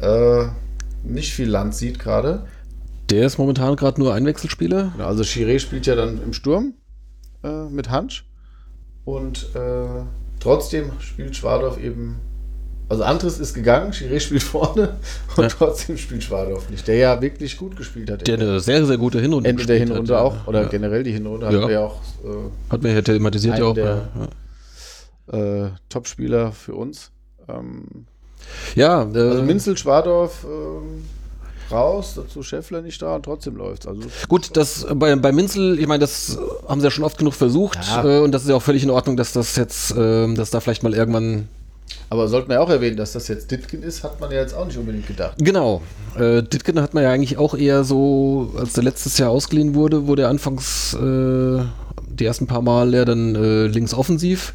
äh, 0.00 0.46
nicht 1.04 1.32
viel 1.32 1.48
Land 1.48 1.74
sieht 1.74 1.98
gerade. 1.98 2.46
Der 3.10 3.26
ist 3.26 3.38
momentan 3.38 3.76
gerade 3.76 4.00
nur 4.00 4.12
Einwechselspieler. 4.12 4.92
Genau, 4.96 5.06
also 5.06 5.22
Chiré 5.22 5.58
spielt 5.60 5.86
ja 5.86 5.94
dann 5.94 6.22
im 6.22 6.32
Sturm 6.32 6.74
äh, 7.42 7.64
mit 7.70 7.90
Hansch 7.90 8.26
und 9.04 9.54
äh, 9.54 10.02
trotzdem 10.40 10.92
spielt 11.00 11.36
Schwadorf 11.36 11.78
eben, 11.78 12.16
also 12.88 13.02
Andres 13.04 13.38
ist 13.38 13.54
gegangen, 13.54 13.92
Chiré 13.92 14.18
spielt 14.20 14.42
vorne 14.42 14.96
und 15.36 15.42
Ja. 15.44 15.48
trotzdem 15.48 15.96
spielt 15.98 16.22
Schwadorf 16.24 16.68
nicht, 16.70 16.86
der 16.88 16.96
ja 16.96 17.20
wirklich 17.20 17.56
gut 17.56 17.76
gespielt 17.76 18.10
hat. 18.10 18.26
Der 18.26 18.34
eine 18.38 18.60
sehr, 18.60 18.84
sehr 18.86 18.96
gute 18.98 19.20
Hinrunde 19.20 19.48
Ende 19.50 19.66
der 19.66 19.78
Hinrunde 19.78 20.14
hat, 20.16 20.22
auch, 20.22 20.46
oder 20.46 20.62
ja. 20.62 20.68
generell 20.68 21.02
die 21.02 21.12
Hinrunde 21.12 21.46
Ja. 21.46 21.52
wir 21.68 21.70
ja 21.70 21.80
auch 21.80 22.00
äh, 22.24 22.72
Hat 22.72 22.82
mir 22.82 22.94
ja 22.94 23.02
thematisiert 23.02 23.58
ja 23.58 23.64
auch. 23.66 23.74
der- 23.74 24.08
ja. 25.30 25.64
äh, 25.66 25.70
Top-Spieler 25.88 26.52
für 26.52 26.74
uns. 26.74 27.10
Ähm, 27.48 27.84
Ja, 28.74 29.02
äh, 29.02 29.18
also 29.18 29.42
Minzel, 29.42 29.76
Schwadorf, 29.76 30.44
ähm, 30.44 31.04
Strauß, 31.66 32.14
dazu 32.14 32.42
Scheffler 32.42 32.80
nicht 32.80 33.02
da 33.02 33.16
und 33.16 33.24
trotzdem 33.24 33.56
läuft's. 33.56 33.86
Also 33.86 34.00
Gut, 34.28 34.56
das 34.56 34.84
äh, 34.84 34.94
bei, 34.94 35.14
bei 35.16 35.32
Minzel, 35.32 35.78
ich 35.78 35.86
meine, 35.86 36.00
das 36.00 36.38
haben 36.66 36.80
sie 36.80 36.86
ja 36.86 36.90
schon 36.90 37.04
oft 37.04 37.18
genug 37.18 37.34
versucht 37.34 37.78
Ja. 37.86 38.04
äh, 38.04 38.20
und 38.20 38.32
das 38.32 38.42
ist 38.44 38.48
ja 38.48 38.54
auch 38.56 38.62
völlig 38.62 38.82
in 38.84 38.90
Ordnung, 38.90 39.18
dass 39.18 39.32
das 39.34 39.56
jetzt, 39.56 39.94
ähm, 39.98 40.34
dass 40.34 40.48
da 40.50 40.60
vielleicht 40.60 40.82
mal 40.82 40.94
irgendwann 40.94 41.48
Aber 42.10 42.28
sollten 42.28 42.48
wir 42.48 42.54
ja 42.56 42.60
auch 42.60 42.70
erwähnen, 42.70 42.96
dass 42.96 43.12
das 43.12 43.28
jetzt 43.28 43.50
Ditkin 43.50 43.82
ist, 43.82 44.02
hat 44.04 44.20
man 44.20 44.30
ja 44.30 44.38
jetzt 44.40 44.54
auch 44.54 44.66
nicht 44.66 44.78
unbedingt 44.78 45.06
gedacht. 45.06 45.34
Genau. 45.38 45.82
Äh, 46.18 46.42
Ditken 46.42 46.80
hat 46.80 46.94
man 46.94 47.02
ja 47.02 47.10
eigentlich 47.10 47.36
auch 47.38 47.54
eher 47.54 47.84
so, 47.84 48.52
als 48.58 48.72
der 48.72 48.84
letztes 48.84 49.18
Jahr 49.18 49.30
ausgeliehen 49.30 49.74
wurde, 49.74 50.06
wurde 50.06 50.22
er 50.22 50.28
anfangs 50.28 50.94
äh, 50.94 51.60
die 52.08 52.24
ersten 52.24 52.46
paar 52.46 52.62
Mal 52.62 52.94
ja 52.94 53.04
dann 53.04 53.34
äh, 53.34 53.66
links 53.66 53.92
offensiv 53.94 54.54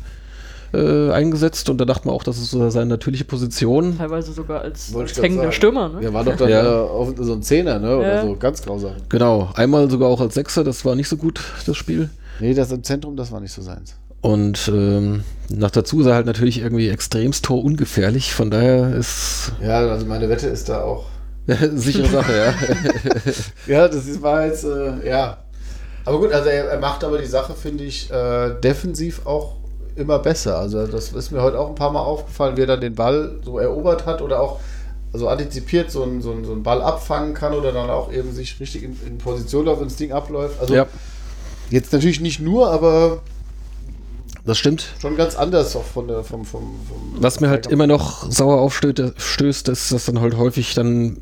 äh, 0.73 1.11
eingesetzt 1.11 1.69
und 1.69 1.77
da 1.79 1.85
dachte 1.85 2.07
man 2.07 2.15
auch, 2.15 2.23
das 2.23 2.39
ist 2.39 2.49
so 2.49 2.67
seine 2.71 2.87
natürliche 2.87 3.25
Position. 3.25 3.97
Teilweise 3.99 4.33
sogar 4.33 4.61
als, 4.61 4.93
als 4.95 5.21
hängender. 5.21 5.51
Stürmer, 5.51 5.89
ne? 5.89 6.03
Ja, 6.03 6.11
war 6.13 6.23
doch 6.23 6.35
dann 6.35 6.49
Ja. 6.49 6.63
äh, 6.63 6.87
auf- 6.89 7.13
so 7.19 7.33
ein 7.33 7.43
Zehner, 7.43 7.77
ne? 7.77 7.97
Oder 7.97 8.15
Ja. 8.15 8.21
so, 8.23 8.35
ganz 8.35 8.63
grausam. 8.63 8.93
Genau. 9.09 9.49
Einmal 9.53 9.89
sogar 9.91 10.09
auch 10.09 10.19
als 10.19 10.33
Sechser, 10.33 10.63
das 10.63 10.83
war 10.83 10.95
nicht 10.95 11.07
so 11.07 11.17
gut, 11.17 11.39
das 11.67 11.77
Spiel. 11.77 12.09
Nee, 12.39 12.55
das 12.55 12.71
im 12.71 12.81
Zentrum, 12.83 13.15
das 13.15 13.31
war 13.31 13.39
nicht 13.39 13.53
so 13.53 13.61
seins. 13.61 13.93
Und 14.23 14.71
ähm, 14.73 15.25
nach 15.49 15.69
dazu 15.69 15.99
ist 15.99 16.07
er 16.07 16.15
halt 16.15 16.25
natürlich 16.25 16.61
irgendwie 16.61 16.87
extremst 16.87 17.43
torungefährlich, 17.43 18.33
von 18.33 18.49
daher 18.49 18.95
ist 18.95 19.51
Ja, 19.61 19.79
also 19.79 20.05
meine 20.05 20.29
Wette 20.29 20.47
ist 20.47 20.69
da 20.69 20.81
auch. 20.81 21.05
sichere 21.75 22.07
Sache, 22.07 22.33
ja. 22.33 22.53
Ja, 23.67 23.87
das 23.89 24.07
ist, 24.07 24.21
war 24.21 24.45
jetzt, 24.45 24.63
äh, 24.63 25.05
ja. 25.05 25.39
Aber 26.05 26.19
gut, 26.19 26.31
also 26.31 26.47
er, 26.47 26.69
er 26.69 26.79
macht 26.79 27.03
aber 27.03 27.17
die 27.17 27.27
Sache, 27.27 27.53
finde 27.53 27.83
ich, 27.83 28.09
äh, 28.11 28.51
defensiv 28.61 29.25
auch 29.25 29.57
immer 29.97 30.19
besser. 30.19 30.57
Also 30.57 30.87
das 30.87 31.11
ist 31.11 31.31
mir 31.31 31.41
heute 31.41 31.59
auch 31.59 31.67
ein 31.67 31.75
paar 31.75 31.91
Mal 31.91 32.01
aufgefallen, 32.01 32.55
wie 32.55 32.61
er 32.61 32.67
dann 32.67 32.81
den 32.81 32.95
Ball 32.95 33.39
so 33.43 33.59
erobert 33.59 34.05
hat 34.05 34.21
oder 34.21 34.39
auch 34.39 34.61
also 35.11 35.27
antizipiert 35.27 35.91
so 35.91 36.03
einen, 36.03 36.21
so, 36.21 36.31
einen, 36.31 36.45
so 36.45 36.53
einen 36.53 36.63
Ball 36.63 36.81
abfangen 36.81 37.33
kann 37.33 37.53
oder 37.53 37.73
dann 37.73 37.89
auch 37.89 38.09
eben 38.11 38.31
sich 38.31 38.57
richtig 38.61 38.83
in, 38.83 38.97
in 39.05 39.17
Position 39.17 39.65
läuft 39.65 39.81
und 39.81 39.91
das 39.91 39.97
Ding 39.97 40.13
abläuft. 40.13 40.61
Also 40.61 40.73
ja, 40.73 40.87
jetzt 41.69 41.91
natürlich 41.91 42.21
nicht 42.21 42.39
nur, 42.39 42.71
aber 42.71 43.21
das 44.45 44.57
stimmt. 44.57 44.85
schon 45.01 45.15
ganz 45.15 45.35
anders 45.35 45.75
auch 45.75 45.83
von 45.83 46.07
der, 46.07 46.23
vom, 46.23 46.45
vom, 46.45 46.61
vom 46.87 47.15
Was 47.21 47.39
mir 47.39 47.49
halt 47.49 47.67
immer 47.67 47.87
noch 47.87 48.29
sauer 48.31 48.59
aufstößt, 48.59 49.13
stößt, 49.17 49.69
ist, 49.69 49.91
dass 49.91 50.05
dann 50.05 50.19
halt 50.19 50.35
häufig 50.37 50.73
dann 50.73 51.17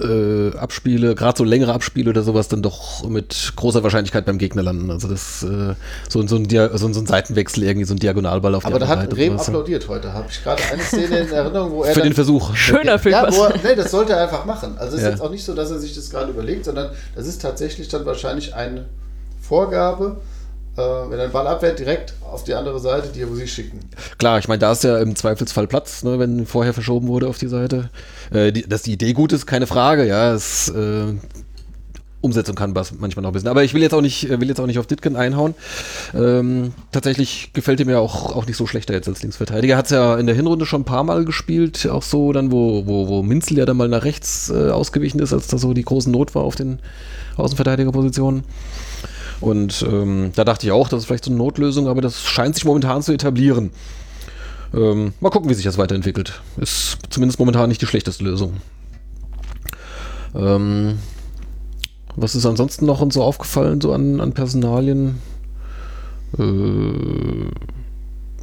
äh, 0.00 0.56
Abspiele, 0.56 1.14
gerade 1.14 1.38
so 1.38 1.44
längere 1.44 1.72
Abspiele 1.72 2.10
oder 2.10 2.22
sowas, 2.22 2.48
dann 2.48 2.62
doch 2.62 3.08
mit 3.08 3.52
großer 3.56 3.82
Wahrscheinlichkeit 3.82 4.26
beim 4.26 4.38
Gegner 4.38 4.62
landen. 4.62 4.90
Also 4.90 5.08
das 5.08 5.42
äh, 5.42 5.74
so, 6.08 6.26
so, 6.26 6.36
ein 6.36 6.46
Dia 6.46 6.76
so, 6.76 6.92
so 6.92 7.00
ein 7.00 7.06
Seitenwechsel, 7.06 7.64
irgendwie 7.64 7.84
so 7.84 7.94
ein 7.94 7.98
Diagonalball 7.98 8.54
auf 8.54 8.64
die 8.64 8.68
Aber 8.68 8.78
da 8.78 8.88
hat 8.88 9.16
Rehm 9.16 9.38
applaudiert 9.38 9.88
heute. 9.88 10.12
Habe 10.12 10.26
ich 10.30 10.42
gerade 10.42 10.62
eine 10.72 10.82
Szene 10.82 11.18
in 11.18 11.30
Erinnerung, 11.30 11.72
wo 11.72 11.82
er 11.82 11.92
Für 11.92 12.00
dann, 12.00 12.10
den 12.10 12.14
Versuch. 12.14 12.54
Schöner 12.54 12.98
Film. 12.98 13.12
Ja, 13.12 13.24
er, 13.24 13.54
nee, 13.62 13.74
das 13.74 13.90
sollte 13.90 14.12
er 14.12 14.22
einfach 14.24 14.44
machen. 14.44 14.76
Also 14.78 14.96
es 14.96 15.02
ist 15.02 15.06
Ja. 15.06 15.10
jetzt 15.10 15.22
auch 15.22 15.30
nicht 15.30 15.44
so, 15.44 15.54
dass 15.54 15.70
er 15.70 15.78
sich 15.78 15.94
das 15.94 16.10
gerade 16.10 16.30
überlegt, 16.30 16.64
sondern 16.64 16.90
das 17.14 17.26
ist 17.26 17.42
tatsächlich 17.42 17.88
dann 17.88 18.04
wahrscheinlich 18.06 18.54
eine 18.54 18.86
Vorgabe, 19.40 20.20
wenn 20.78 21.18
er 21.18 21.26
den 21.28 21.32
Ball 21.32 21.46
abwehrt, 21.46 21.78
direkt 21.78 22.14
auf 22.30 22.44
die 22.44 22.54
andere 22.54 22.78
Seite, 22.78 23.08
die 23.08 23.24
sie 23.34 23.48
schicken. 23.48 23.80
Klar, 24.18 24.38
ich 24.38 24.48
meine, 24.48 24.58
da 24.58 24.72
ist 24.72 24.84
ja 24.84 24.98
im 24.98 25.16
Zweifelsfall 25.16 25.66
Platz, 25.66 26.02
ne, 26.04 26.18
wenn 26.18 26.46
vorher 26.46 26.74
verschoben 26.74 27.08
wurde 27.08 27.28
auf 27.28 27.38
die 27.38 27.48
Seite. 27.48 27.90
Äh, 28.32 28.52
die, 28.52 28.62
dass 28.62 28.82
die 28.82 28.92
Idee 28.92 29.12
gut 29.12 29.32
ist, 29.32 29.46
keine 29.46 29.66
Frage, 29.66 30.06
ja. 30.06 30.32
Es, 30.32 30.68
äh, 30.68 31.14
Umsetzung 32.20 32.56
kann 32.56 32.72
manchmal 32.72 33.22
noch 33.22 33.30
ein 33.30 33.32
bisschen. 33.32 33.48
Aber 33.48 33.62
ich 33.62 33.74
will 33.74 33.82
jetzt 33.82 33.94
auch 33.94 34.00
nicht, 34.00 34.28
äh, 34.28 34.40
will 34.40 34.48
jetzt 34.48 34.60
auch 34.60 34.66
nicht 34.66 34.78
auf 34.78 34.86
Ditken 34.86 35.14
einhauen. 35.14 35.54
Ähm, 36.14 36.72
tatsächlich 36.90 37.52
gefällt 37.52 37.78
er 37.78 37.86
mir 37.86 38.00
auch, 38.00 38.34
auch 38.34 38.46
nicht 38.46 38.56
so 38.56 38.66
schlechter 38.66 38.92
jetzt 38.92 39.08
als 39.08 39.22
Linksverteidiger. 39.22 39.76
Hat 39.76 39.84
es 39.84 39.92
ja 39.92 40.16
in 40.16 40.26
der 40.26 40.34
Hinrunde 40.34 40.66
schon 40.66 40.82
ein 40.82 40.84
paar 40.84 41.04
Mal 41.04 41.24
gespielt, 41.24 41.88
auch 41.88 42.02
so 42.02 42.32
dann, 42.32 42.50
wo, 42.50 42.86
wo, 42.86 43.08
wo 43.08 43.22
Minzel 43.22 43.58
ja 43.58 43.66
dann 43.66 43.76
mal 43.76 43.88
nach 43.88 44.04
rechts 44.04 44.50
äh, 44.50 44.70
ausgewichen 44.70 45.20
ist, 45.20 45.32
als 45.32 45.46
da 45.46 45.58
so 45.58 45.74
die 45.74 45.84
großen 45.84 46.10
Not 46.10 46.34
war 46.34 46.42
auf 46.42 46.56
den 46.56 46.80
Außenverteidigerpositionen. 47.36 48.42
Und 49.40 49.84
ähm, 49.88 50.32
da 50.34 50.44
dachte 50.44 50.66
ich 50.66 50.72
auch, 50.72 50.88
das 50.88 51.00
ist 51.00 51.06
vielleicht 51.06 51.24
so 51.24 51.30
eine 51.30 51.38
Notlösung, 51.38 51.86
aber 51.88 52.00
das 52.00 52.22
scheint 52.22 52.54
sich 52.54 52.64
momentan 52.64 53.02
zu 53.02 53.12
etablieren. 53.12 53.70
Ähm, 54.74 55.14
mal 55.20 55.30
gucken, 55.30 55.48
wie 55.48 55.54
sich 55.54 55.64
das 55.64 55.78
weiterentwickelt. 55.78 56.40
Ist 56.56 56.98
zumindest 57.10 57.38
momentan 57.38 57.68
nicht 57.68 57.80
die 57.80 57.86
schlechteste 57.86 58.24
Lösung. 58.24 58.58
Ähm, 60.34 60.98
was 62.16 62.34
ist 62.34 62.46
ansonsten 62.46 62.84
noch 62.84 63.00
uns 63.00 63.14
so 63.14 63.22
aufgefallen, 63.22 63.80
so 63.80 63.92
an, 63.92 64.20
an 64.20 64.32
Personalien? 64.32 65.20
Äh, 66.36 67.48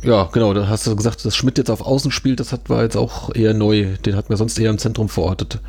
ja, 0.08 0.30
genau, 0.32 0.54
da 0.54 0.68
hast 0.68 0.88
du 0.88 0.96
gesagt, 0.96 1.26
dass 1.26 1.36
Schmidt 1.36 1.58
jetzt 1.58 1.72
auf 1.72 1.82
Außen 1.82 2.12
spielt, 2.12 2.40
das 2.40 2.52
hat, 2.52 2.70
war 2.70 2.84
jetzt 2.84 2.96
auch 2.96 3.34
eher 3.36 3.54
neu. 3.54 3.98
Den 4.06 4.16
hatten 4.16 4.30
wir 4.30 4.38
sonst 4.38 4.58
eher 4.58 4.70
im 4.70 4.78
Zentrum 4.78 5.10
verortet. 5.10 5.60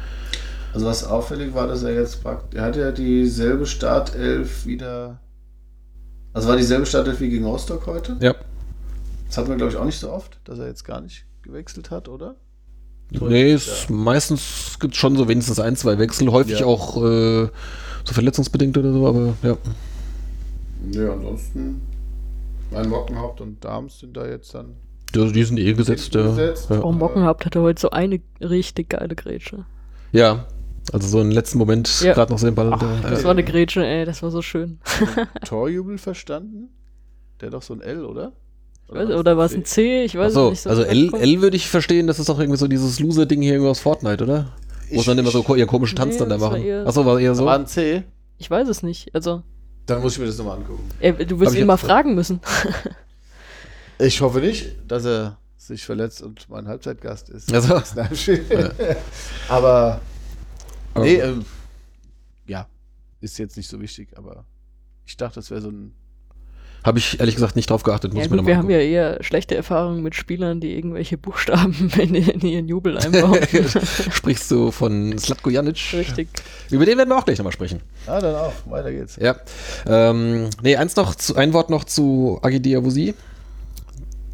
Also 0.74 0.86
was 0.86 1.04
auffällig 1.04 1.54
war, 1.54 1.66
dass 1.66 1.82
er 1.82 1.94
jetzt 1.94 2.22
praktisch, 2.22 2.58
er 2.58 2.64
hat 2.66 2.76
ja 2.76 2.90
dieselbe 2.92 3.66
Startelf 3.66 4.66
wieder, 4.66 5.20
also 6.32 6.48
war 6.48 6.56
dieselbe 6.56 6.84
Startelf 6.86 7.20
wie 7.20 7.30
gegen 7.30 7.44
Rostock 7.46 7.86
heute. 7.86 8.16
Ja. 8.20 8.34
Das 9.26 9.38
hatten 9.38 9.48
wir 9.48 9.56
glaube 9.56 9.72
ich 9.72 9.78
auch 9.78 9.84
nicht 9.84 9.98
so 9.98 10.10
oft, 10.12 10.38
dass 10.44 10.58
er 10.58 10.66
jetzt 10.66 10.84
gar 10.84 11.00
nicht 11.00 11.24
gewechselt 11.42 11.90
hat, 11.90 12.08
oder? 12.08 12.36
Nee, 13.10 13.52
es, 13.52 13.88
meistens 13.88 14.76
gibt 14.80 14.94
es 14.94 15.00
schon 15.00 15.16
so 15.16 15.28
wenigstens 15.28 15.60
ein, 15.60 15.76
zwei 15.76 15.98
Wechsel, 15.98 16.30
häufig 16.32 16.60
Ja. 16.60 16.66
auch 16.66 16.96
äh, 16.96 17.48
so 18.04 18.12
verletzungsbedingt 18.14 18.76
oder 18.76 18.92
so, 18.92 19.06
aber 19.06 19.34
ja. 19.42 19.56
Ja, 20.90 21.12
ansonsten, 21.12 21.80
mein 22.70 22.88
Mockenhaupt 22.88 23.40
und 23.40 23.64
Dams 23.64 24.00
sind 24.00 24.16
da 24.16 24.26
jetzt 24.26 24.54
dann 24.54 24.74
Die, 25.14 25.32
die 25.32 25.44
sind 25.44 25.58
eh 25.58 25.72
gesetzt, 25.72 26.14
ja. 26.14 26.22
Gesetzt. 26.22 26.68
Ja. 26.68 26.82
Oh, 26.82 26.92
Mockenhaupt 26.92 27.46
hatte 27.46 27.60
heute 27.62 27.80
so 27.80 27.90
eine 27.90 28.20
richtig 28.40 28.90
geile 28.90 29.14
Grätsche. 29.14 29.64
ja. 30.12 30.46
Also 30.92 31.08
so 31.08 31.20
im 31.20 31.30
letzten 31.30 31.58
Moment 31.58 32.00
Ja. 32.02 32.14
gerade 32.14 32.32
noch 32.32 32.38
so 32.38 32.46
den 32.46 32.54
Ball. 32.54 32.72
Ach, 32.72 32.78
da, 32.78 33.10
das 33.10 33.20
ja. 33.20 33.24
war 33.24 33.32
eine 33.32 33.42
Grätsche, 33.44 33.84
ey, 33.84 34.04
das 34.04 34.22
war 34.22 34.30
so 34.30 34.40
schön. 34.42 34.78
Torjubel 35.44 35.98
verstanden? 35.98 36.68
Der 37.40 37.48
hat 37.48 37.54
doch 37.54 37.62
so 37.62 37.74
ein 37.74 37.80
L, 37.80 38.04
oder? 38.04 38.32
Oder 38.88 39.36
war 39.36 39.46
es 39.46 39.52
ein 39.54 39.64
C? 39.64 40.04
Ich 40.04 40.14
weiß 40.16 40.28
Achso, 40.36 40.46
es 40.46 40.50
nicht 40.50 40.62
so. 40.62 40.70
also. 40.70 40.82
L, 40.84 41.12
L 41.12 41.40
würde 41.42 41.56
ich 41.56 41.68
verstehen, 41.68 42.06
das 42.06 42.20
ist 42.20 42.28
doch 42.28 42.38
irgendwie 42.38 42.56
so 42.58 42.68
dieses 42.68 43.00
Loser-Ding 43.00 43.42
hier 43.42 43.54
irgendwie 43.54 43.70
aus 43.70 43.80
Fortnite, 43.80 44.22
oder? 44.22 44.52
Wo 44.92 45.00
sie 45.00 45.06
dann 45.06 45.18
immer 45.18 45.32
so 45.32 45.42
ko- 45.42 45.56
ihr 45.56 45.66
komischen 45.66 45.96
Tanz 45.96 46.14
Nee, 46.14 46.20
dann 46.20 46.28
da 46.28 46.40
war 46.40 46.50
machen. 46.52 46.86
Achso, 46.86 47.04
war 47.04 47.18
eher 47.18 47.34
so. 47.34 47.44
War 47.44 47.58
ein 47.58 47.66
C? 47.66 48.04
Ich 48.38 48.48
weiß 48.48 48.68
es 48.68 48.84
nicht. 48.84 49.12
Also, 49.12 49.42
Dann 49.86 50.00
muss 50.02 50.12
ich 50.12 50.20
mir 50.20 50.26
das 50.26 50.38
nochmal 50.38 50.58
angucken. 50.58 50.88
ey, 51.00 51.12
du 51.26 51.40
wirst 51.40 51.56
ihn 51.56 51.66
mal 51.66 51.76
fragen 51.78 52.14
müssen. 52.14 52.40
Ich 53.98 54.20
hoffe 54.20 54.38
nicht, 54.38 54.76
dass 54.86 55.04
er 55.04 55.38
sich 55.56 55.84
verletzt 55.84 56.22
und 56.22 56.48
mein 56.48 56.68
Halbzeitgast 56.68 57.28
ist. 57.30 57.52
Also. 57.52 57.74
Aber- 59.48 60.00
nee, 61.02 61.16
ähm, 61.16 61.44
ja, 62.46 62.66
ist 63.20 63.38
jetzt 63.38 63.56
nicht 63.56 63.68
so 63.68 63.80
wichtig, 63.80 64.08
aber 64.16 64.44
ich 65.04 65.16
dachte, 65.16 65.36
das 65.36 65.50
wäre 65.50 65.60
so 65.60 65.68
ein. 65.70 65.92
Habe 66.84 66.98
ich 67.00 67.18
ehrlich 67.18 67.34
gesagt 67.34 67.56
nicht 67.56 67.68
drauf 67.68 67.82
geachtet, 67.82 68.12
muss 68.12 68.20
Ja, 68.20 68.24
ich 68.26 68.30
mir 68.30 68.36
gut, 68.36 68.46
wir 68.46 68.56
haben 68.56 68.70
ja 68.70 68.78
eher 68.78 69.20
schlechte 69.24 69.56
Erfahrungen 69.56 70.04
mit 70.04 70.14
Spielern, 70.14 70.60
die 70.60 70.76
irgendwelche 70.76 71.18
Buchstaben 71.18 71.90
in, 71.98 72.14
in 72.14 72.40
ihren 72.40 72.68
Jubel 72.68 72.96
einbauen. 72.96 73.40
Sprichst 74.12 74.48
du 74.52 74.70
von 74.70 75.18
Slatko 75.18 75.50
Janic? 75.50 75.78
Richtig. 75.94 76.28
Über 76.70 76.86
den 76.86 76.96
werden 76.98 77.08
wir 77.08 77.18
auch 77.18 77.24
gleich 77.24 77.38
nochmal 77.38 77.52
sprechen. 77.52 77.80
Ah, 78.06 78.20
dann 78.20 78.36
auch. 78.36 78.52
Weiter 78.66 78.92
geht's. 78.92 79.16
Ja. 79.16 79.36
Ähm, 79.84 80.48
nee, 80.62 80.76
eins 80.76 80.94
noch, 80.94 81.16
zu, 81.16 81.34
ein 81.34 81.52
Wort 81.52 81.70
noch 81.70 81.84
zu 81.84 82.38
Agi 82.42 82.60
Diawusi. 82.60 83.14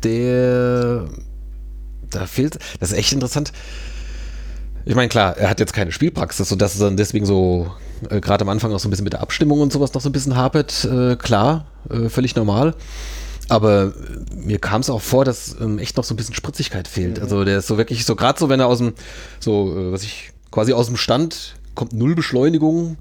Der. 0.02 1.06
Da 2.10 2.26
fehlt. 2.26 2.58
Das 2.80 2.92
ist 2.92 2.98
echt 2.98 3.12
interessant. 3.12 3.52
Ich 4.84 4.94
meine, 4.94 5.08
klar, 5.08 5.36
er 5.36 5.48
hat 5.48 5.60
jetzt 5.60 5.72
keine 5.72 5.92
Spielpraxis, 5.92 6.48
sodass 6.48 6.74
es 6.74 6.80
dann 6.80 6.96
deswegen 6.96 7.26
so 7.26 7.70
äh, 8.10 8.20
gerade 8.20 8.42
am 8.42 8.48
Anfang 8.48 8.72
auch 8.72 8.80
so 8.80 8.88
ein 8.88 8.90
bisschen 8.90 9.04
mit 9.04 9.12
der 9.12 9.20
Abstimmung 9.22 9.60
und 9.60 9.72
sowas 9.72 9.94
noch 9.94 10.00
so 10.00 10.08
ein 10.08 10.12
bisschen 10.12 10.36
hapert. 10.36 10.84
Äh, 10.84 11.16
klar, 11.16 11.66
äh, 11.88 12.08
völlig 12.08 12.34
normal. 12.34 12.74
Aber 13.48 13.92
äh, 13.94 14.34
mir 14.34 14.58
kam 14.58 14.80
es 14.80 14.90
auch 14.90 15.00
vor, 15.00 15.24
dass 15.24 15.56
ähm, 15.60 15.78
echt 15.78 15.96
noch 15.96 16.04
so 16.04 16.14
ein 16.14 16.16
bisschen 16.16 16.34
Spritzigkeit 16.34 16.88
fehlt. 16.88 17.20
Also 17.20 17.44
der 17.44 17.58
ist 17.58 17.66
so 17.66 17.78
wirklich 17.78 18.04
so, 18.04 18.16
gerade 18.16 18.38
so, 18.38 18.48
wenn 18.48 18.60
er 18.60 18.66
aus 18.66 18.78
dem, 18.78 18.94
so, 19.40 19.76
äh, 19.76 19.92
was 19.92 20.02
ich, 20.02 20.32
quasi 20.50 20.72
aus 20.72 20.86
dem 20.86 20.96
Stand, 20.96 21.54
kommt 21.74 21.92
null 21.92 22.14
Beschleunigung 22.14 22.96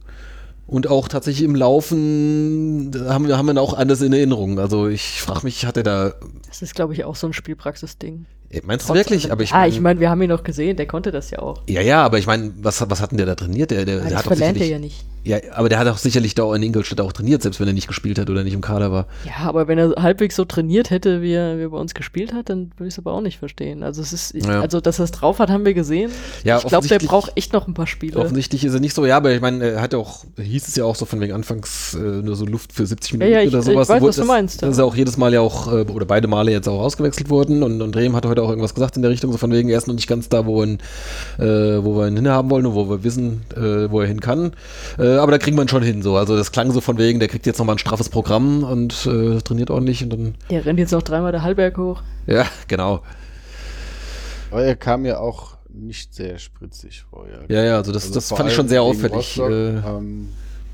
und 0.68 0.88
auch 0.88 1.08
tatsächlich 1.08 1.44
im 1.44 1.56
Laufen 1.56 2.92
da 2.92 3.14
haben 3.14 3.28
wir, 3.28 3.38
haben 3.38 3.48
wir 3.48 3.62
auch 3.62 3.74
anders 3.74 4.02
in 4.02 4.14
Erinnerung. 4.14 4.60
Also 4.60 4.88
ich 4.88 5.22
frage 5.22 5.42
mich, 5.44 5.66
hat 5.66 5.78
er 5.78 5.84
da, 5.84 6.14
Das 6.48 6.62
ist, 6.62 6.76
glaube 6.76 6.94
ich, 6.94 7.04
auch 7.04 7.16
so 7.16 7.28
ein 7.28 7.34
Spielpraxis-Ding. 7.34 8.26
Äh, 8.52 8.62
meinst 8.64 8.90
du 8.90 8.94
wirklich? 8.94 9.32
Aber 9.32 9.44
ich 9.44 9.54
ah, 9.54 9.60
mein- 9.62 9.70
ich 9.72 9.80
meine, 9.80 10.00
wir 10.00 10.10
haben 10.10 10.22
ihn 10.22 10.30
noch 10.30 10.44
gesehen, 10.44 10.78
der 10.78 10.88
konnte 10.88 11.12
das 11.12 11.32
ja 11.32 11.40
auch. 11.40 11.62
ja, 11.68 11.82
ja, 11.82 12.04
aber 12.04 12.18
ich 12.20 12.28
meine, 12.28 12.52
was, 12.62 12.84
was 12.90 13.02
hat 13.02 13.12
denn 13.12 13.18
der 13.18 13.26
da 13.28 13.36
trainiert? 13.36 13.72
Der, 13.72 13.86
der, 13.86 13.96
Aber 13.96 14.04
der 14.04 14.10
das 14.12 14.20
hat 14.20 14.28
verlernt 14.28 14.60
er 14.60 14.68
ja 14.68 14.80
nicht. 14.80 15.06
Ja, 15.24 15.38
aber 15.54 15.70
der 15.70 15.78
hat 15.80 15.88
auch 15.88 15.98
sicherlich 15.98 16.34
da 16.36 16.44
auch 16.44 16.54
in 16.54 16.64
Ingolstadt 16.64 17.00
auch 17.02 17.12
trainiert, 17.12 17.42
selbst 17.44 17.60
wenn 17.60 17.68
er 17.68 17.74
nicht 17.74 17.88
gespielt 17.88 18.18
hat 18.18 18.30
oder 18.30 18.44
nicht 18.44 18.54
im 18.54 18.62
Kader 18.62 18.92
war. 18.92 19.06
Ja, 19.26 19.48
aber 19.48 19.68
wenn 19.68 19.78
er 19.78 19.94
halbwegs 20.02 20.36
so 20.36 20.46
trainiert 20.46 20.90
hätte, 20.90 21.22
wie 21.22 21.34
er, 21.34 21.58
wie 21.60 21.64
er 21.64 21.70
bei 21.70 21.78
uns 21.78 21.94
gespielt 21.94 22.34
hat, 22.34 22.50
dann 22.50 22.72
würde 22.78 22.88
ich 22.88 22.96
es 22.96 23.00
aber 23.00 23.14
auch 23.14 23.22
nicht 23.22 23.38
verstehen. 23.38 23.84
Also 23.84 24.02
es 24.02 24.14
ist, 24.14 24.34
ich, 24.34 24.46
Ja. 24.46 24.62
also 24.62 24.82
dass 24.82 25.00
er 25.00 25.06
es 25.06 25.12
drauf 25.12 25.38
hat, 25.40 25.50
haben 25.52 25.64
wir 25.66 25.74
gesehen. 25.76 26.10
Ja, 26.44 26.58
ich 26.58 26.66
glaube, 26.66 26.88
der 26.88 26.98
braucht 27.00 27.34
echt 27.36 27.54
noch 27.54 27.68
ein 27.68 27.74
paar 27.76 27.88
Spiele. 27.88 28.20
Offensichtlich 28.20 28.64
ist 28.66 28.74
er 28.74 28.80
nicht 28.80 28.96
so, 28.96 29.06
ja, 29.06 29.18
aber 29.18 29.32
ich 29.32 29.42
meine, 29.42 29.64
er 29.64 29.82
hat 29.82 29.94
ja 29.94 30.00
auch, 30.00 30.26
hieß 30.42 30.68
es 30.68 30.76
ja 30.76 30.86
auch 30.86 30.96
so 30.96 31.06
von 31.06 31.20
wegen 31.20 31.34
anfangs 31.34 31.94
äh, 31.94 32.00
nur 32.00 32.36
so 32.36 32.46
Luft 32.46 32.74
für 32.74 32.86
70 32.88 33.12
Ja, 33.12 33.18
Minuten 33.18 33.34
ja, 33.34 33.42
ich- 33.42 33.50
oder 33.50 33.60
ich 33.60 33.66
sowas. 33.66 33.90
weiß, 33.90 34.02
Wurde 34.02 34.10
was 34.10 34.16
du 34.16 34.22
das, 34.22 34.28
meinst, 34.28 34.62
ja. 34.62 34.68
Das 34.68 34.76
ist 34.78 34.80
ja 34.80 34.86
auch 34.86 34.96
jedes 34.96 35.18
Mal 35.18 35.34
ja 35.34 35.42
auch, 35.42 35.72
äh, 35.72 35.82
oder 35.82 36.06
beide 36.06 36.28
Male 36.28 36.52
jetzt 36.52 36.68
auch 36.68 36.80
ausgewechselt 36.82 37.30
wurden 37.30 37.62
und, 37.62 37.82
und 37.82 37.96
Rehm 37.96 38.16
hat 38.16 38.26
heute 38.26 38.42
auch 38.42 38.50
irgendwas 38.50 38.74
gesagt 38.74 38.96
in 38.96 39.04
der 39.04 39.12
Richtung, 39.12 39.32
so 39.32 39.38
von 39.38 39.52
wegen, 39.52 39.70
er 39.70 39.78
ist 39.78 39.88
noch 39.88 39.94
nicht 39.96 40.08
ganz 40.08 40.30
da, 40.30 40.46
wo 40.48 40.58
wir 40.62 40.64
ihn, 40.66 40.80
äh, 41.38 41.44
wo 41.84 41.96
wir 41.98 42.08
ihn 42.08 42.16
hinhaben 42.16 42.50
wollen 42.50 42.66
und 42.66 42.74
wo 42.74 42.90
wir 42.90 43.04
wissen, 43.04 43.42
äh, 43.56 43.90
wo 43.92 44.02
er 44.02 44.08
hin 44.08 44.20
kann. 44.20 44.54
Äh, 44.98 45.11
aber 45.18 45.32
da 45.32 45.38
kriegen 45.38 45.58
wir 45.58 45.64
ihn 45.64 45.68
schon 45.70 45.84
hin, 45.84 46.02
so. 46.02 46.18
Also 46.18 46.36
das 46.36 46.52
klang 46.52 46.72
so 46.72 46.82
von 46.82 46.98
wegen, 46.98 47.20
der 47.20 47.28
kriegt 47.30 47.46
jetzt 47.46 47.58
nochmal 47.60 47.76
ein 47.76 47.80
straffes 47.80 48.10
Programm 48.10 48.64
und 48.64 49.06
äh, 49.06 49.40
trainiert 49.42 49.70
ordentlich 49.72 50.04
und 50.04 50.10
dann, 50.12 50.36
Der 50.50 50.66
rennt 50.66 50.80
jetzt 50.80 50.92
noch 50.92 51.02
dreimal 51.04 51.32
der 51.32 51.42
Hallberg 51.44 51.78
hoch. 51.78 52.02
ja, 52.28 52.46
genau. 52.68 53.02
Aber 54.52 54.64
er 54.64 54.76
kam 54.76 55.06
ja 55.06 55.20
auch 55.20 55.58
nicht 55.74 56.14
sehr 56.14 56.38
spritzig 56.38 57.06
vorher. 57.10 57.40
Ja, 57.48 57.64
ja, 57.64 57.78
also 57.78 57.92
das, 57.94 58.04
Also 58.04 58.16
das 58.16 58.30
fand 58.30 58.50
ich 58.50 58.56
schon 58.56 58.68
sehr 58.68 58.82
auffällig. 58.82 59.16
Rostock, 59.16 59.50
Äh, 59.50 59.70
ähm, 59.78 60.30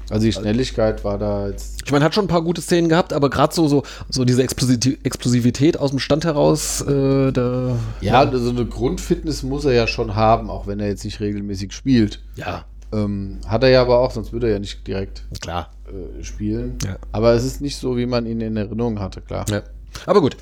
also 0.09 0.25
die 0.25 0.31
Schnelligkeit 0.33 1.03
war 1.03 1.17
da 1.19 1.49
jetzt. 1.49 1.81
Ich 1.85 1.91
meine, 1.91 2.03
hat 2.05 2.15
schon 2.15 2.25
ein 2.25 2.29
paar 2.29 2.41
gute 2.41 2.61
Szenen 2.61 2.89
gehabt, 2.89 3.13
aber 3.13 3.29
gerade 3.29 3.53
so, 3.53 3.67
so, 3.67 3.83
so 4.09 4.25
diese 4.25 4.41
Explosi- 4.41 4.97
Explosivität 5.03 5.77
aus 5.77 5.91
dem 5.91 5.99
Stand 5.99 6.25
heraus, 6.25 6.81
äh, 6.81 7.31
da. 7.31 7.75
Ja, 8.01 8.31
so 8.35 8.49
eine 8.49 8.65
Grundfitness 8.65 9.43
muss 9.43 9.65
er 9.65 9.73
ja 9.73 9.85
schon 9.85 10.15
haben, 10.15 10.49
auch 10.49 10.65
wenn 10.65 10.79
er 10.79 10.87
jetzt 10.87 11.03
nicht 11.05 11.19
regelmäßig 11.19 11.73
spielt. 11.73 12.21
Ja, 12.35 12.65
Ähm, 12.93 13.39
hat 13.45 13.63
er 13.63 13.69
ja 13.69 13.81
aber 13.81 13.99
auch, 13.99 14.11
sonst 14.11 14.31
würde 14.31 14.47
er 14.47 14.53
ja 14.53 14.59
nicht 14.59 14.87
direkt 14.87 15.23
klar. 15.41 15.71
äh, 15.87 16.23
spielen. 16.23 16.77
Ja. 16.85 16.97
Aber 17.11 17.33
es 17.33 17.43
ist 17.43 17.61
nicht 17.61 17.77
so, 17.77 17.97
wie 17.97 18.05
man 18.05 18.25
ihn 18.25 18.39
in 18.39 18.55
Erinnerung 18.55 18.99
hatte, 18.99 19.21
klar. 19.21 19.45
Ja. 19.49 19.61
Aber 20.05 20.21
gut. 20.21 20.37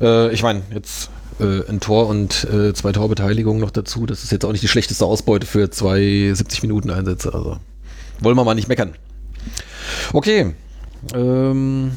Äh, 0.00 0.32
ich 0.32 0.42
meine, 0.42 0.62
jetzt 0.72 1.10
äh, 1.40 1.68
ein 1.68 1.80
Tor 1.80 2.08
und 2.08 2.44
äh, 2.44 2.72
zwei 2.72 2.92
Torbeteiligungen 2.92 3.60
noch 3.60 3.70
dazu. 3.70 4.06
Das 4.06 4.24
ist 4.24 4.32
jetzt 4.32 4.44
auch 4.44 4.52
nicht 4.52 4.62
die 4.62 4.68
schlechteste 4.68 5.04
Ausbeute 5.04 5.46
für 5.46 5.70
zwei 5.70 6.32
70 6.32 6.62
Minuten 6.62 6.90
Einsätze. 6.90 7.34
Also 7.34 7.58
wollen 8.20 8.36
wir 8.36 8.44
mal 8.44 8.54
nicht 8.54 8.68
meckern. 8.68 8.94
Okay. 10.12 10.54
Ähm, 11.14 11.92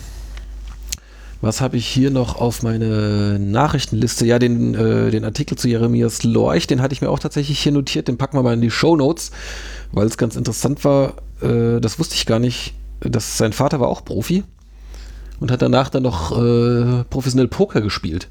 was 1.42 1.62
habe 1.62 1.78
ich 1.78 1.88
hier 1.88 2.12
noch 2.12 2.40
auf 2.40 2.64
meine 2.64 3.38
Nachrichtenliste? 3.40 4.26
Ja, 4.26 4.40
den, 4.40 4.74
äh, 4.74 5.12
den 5.12 5.26
Artikel 5.26 5.58
zu 5.58 5.68
Jeremias 5.68 6.24
Lorch, 6.24 6.68
den 6.68 6.82
hatte 6.82 6.94
ich 6.94 7.02
mir 7.02 7.10
auch 7.10 7.20
tatsächlich 7.20 7.60
hier 7.60 7.72
notiert. 7.72 8.08
Den 8.08 8.18
packen 8.18 8.38
wir 8.38 8.44
mal 8.44 8.54
in 8.54 8.62
die 8.62 8.72
Show 8.72 8.96
Notes, 8.96 9.32
weil 9.92 10.08
es 10.08 10.18
ganz 10.18 10.36
interessant 10.36 10.84
war. 10.84 11.16
Äh, 11.42 11.80
das 11.82 12.00
wusste 12.00 12.16
ich 12.16 12.26
gar 12.26 12.40
nicht. 12.40 12.74
Dass 13.02 13.38
sein 13.38 13.54
Vater 13.54 13.80
war 13.80 13.90
auch 13.90 14.06
Profi 14.06 14.44
und 15.40 15.52
hat 15.52 15.62
danach 15.62 15.90
dann 15.90 16.04
noch 16.04 16.32
äh, 16.32 17.04
professionell 17.10 17.48
Poker 17.48 17.82
gespielt. 17.82 18.30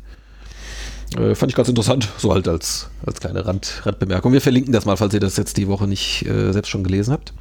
Äh, 1.17 1.35
fand 1.35 1.53
ich 1.53 1.57
ganz 1.57 1.69
interessant, 1.69 2.09
so 2.19 2.33
halt 2.33 2.49
als, 2.49 2.89
als 3.07 3.21
kleine 3.21 3.47
Rand, 3.47 3.83
Randbemerkung. 3.85 4.33
Wir 4.33 4.41
verlinken 4.41 4.73
das 4.73 4.85
mal, 4.85 4.97
falls 4.97 5.15
ihr 5.15 5.21
das 5.21 5.37
jetzt 5.37 5.57
die 5.59 5.69
Woche 5.69 5.87
nicht 5.87 6.27
äh, 6.27 6.53
selbst 6.53 6.71
schon 6.71 6.83
gelesen 6.83 7.13
habt. 7.13 7.33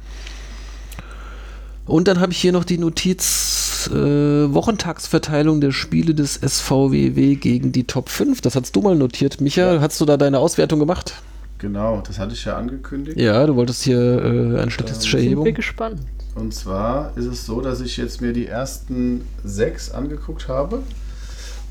Und 1.86 2.08
dann 2.08 2.20
habe 2.20 2.32
ich 2.32 2.38
hier 2.38 2.52
noch 2.52 2.64
die 2.64 2.78
Notiz 2.78 3.63
äh, 3.88 4.52
Wochentagsverteilung 4.52 5.60
der 5.60 5.72
Spiele 5.72 6.14
des 6.14 6.34
SVWW 6.34 7.36
gegen 7.36 7.72
die 7.72 7.84
Top 7.84 8.08
5. 8.08 8.40
Das 8.40 8.56
hast 8.56 8.74
du 8.76 8.80
mal 8.82 8.94
notiert, 8.96 9.40
Micha. 9.40 9.80
Hast 9.80 10.00
du 10.00 10.04
da 10.04 10.16
deine 10.16 10.38
Auswertung 10.38 10.78
gemacht? 10.80 11.14
Genau, 11.58 12.02
das 12.06 12.18
hatte 12.18 12.34
ich 12.34 12.44
ja 12.44 12.56
angekündigt. 12.56 13.18
Ja, 13.18 13.46
du 13.46 13.56
wolltest 13.56 13.82
hier 13.84 13.98
äh, 14.00 14.60
eine 14.60 14.70
statistische 14.70 15.18
Sind 15.18 15.30
wir 15.30 15.36
Erhebung. 15.38 15.54
gespannt. 15.54 16.00
Und 16.34 16.52
zwar 16.52 17.16
ist 17.16 17.26
es 17.26 17.46
so, 17.46 17.60
dass 17.60 17.80
ich 17.80 17.96
jetzt 17.96 18.20
mir 18.20 18.32
die 18.32 18.46
ersten 18.46 19.22
sechs 19.44 19.90
angeguckt 19.92 20.48
habe. 20.48 20.80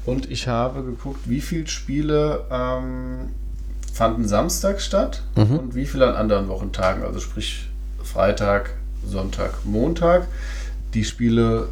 Und 0.06 0.31
ich 0.31 0.48
habe 0.48 0.84
geguckt, 0.84 1.22
wie 1.30 1.41
viele 1.41 1.68
Spiele 1.68 2.45
ähm, 2.52 3.30
fanden 3.94 4.27
Samstag 4.27 4.81
statt 4.81 5.22
Mhm. 5.35 5.60
und 5.60 5.76
wie 5.76 5.85
viele 5.85 6.07
an 6.07 6.15
anderen 6.15 6.48
Wochentagen. 6.48 7.03
Also 7.03 7.19
sprich 7.19 7.69
Freitag, 8.02 8.72
Sonntag, 9.07 9.65
Montag. 9.65 10.27
Die 10.94 11.03
Spiele, 11.03 11.69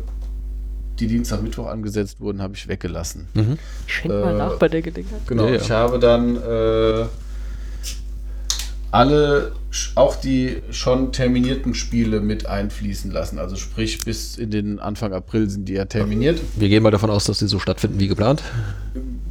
die 1.01 1.07
Dienstag, 1.07 1.41
Mittwoch 1.41 1.67
angesetzt 1.67 2.19
wurden, 2.21 2.41
habe 2.41 2.53
ich 2.55 2.67
weggelassen. 2.67 3.27
Mhm. 3.33 3.57
Schenk 3.87 4.13
Äh, 4.13 4.21
mal 4.21 4.37
nach 4.37 4.57
bei 4.57 4.67
der 4.67 4.81
Gelegenheit. 4.81 5.21
Genau, 5.27 5.45
Ja, 5.45 5.55
ja. 5.55 5.55
ich 5.61 5.71
habe 5.71 5.99
dann 5.99 6.37
äh, 6.37 7.05
alle, 8.91 9.53
auch 9.95 10.15
die 10.15 10.61
schon 10.71 11.11
terminierten 11.11 11.73
Spiele 11.73 12.19
mit 12.19 12.45
einfließen 12.45 13.09
lassen. 13.09 13.39
Also 13.39 13.55
sprich, 13.55 13.99
bis 14.03 14.37
in 14.37 14.51
den 14.51 14.79
Anfang 14.79 15.13
April 15.13 15.49
sind 15.49 15.67
die 15.67 15.73
ja 15.73 15.85
terminiert. 15.85 16.39
Wir 16.55 16.69
gehen 16.69 16.83
mal 16.83 16.91
davon 16.91 17.09
aus, 17.09 17.25
dass 17.25 17.39
die 17.39 17.47
so 17.47 17.57
stattfinden 17.59 17.99
wie 17.99 18.07
geplant. 18.07 18.43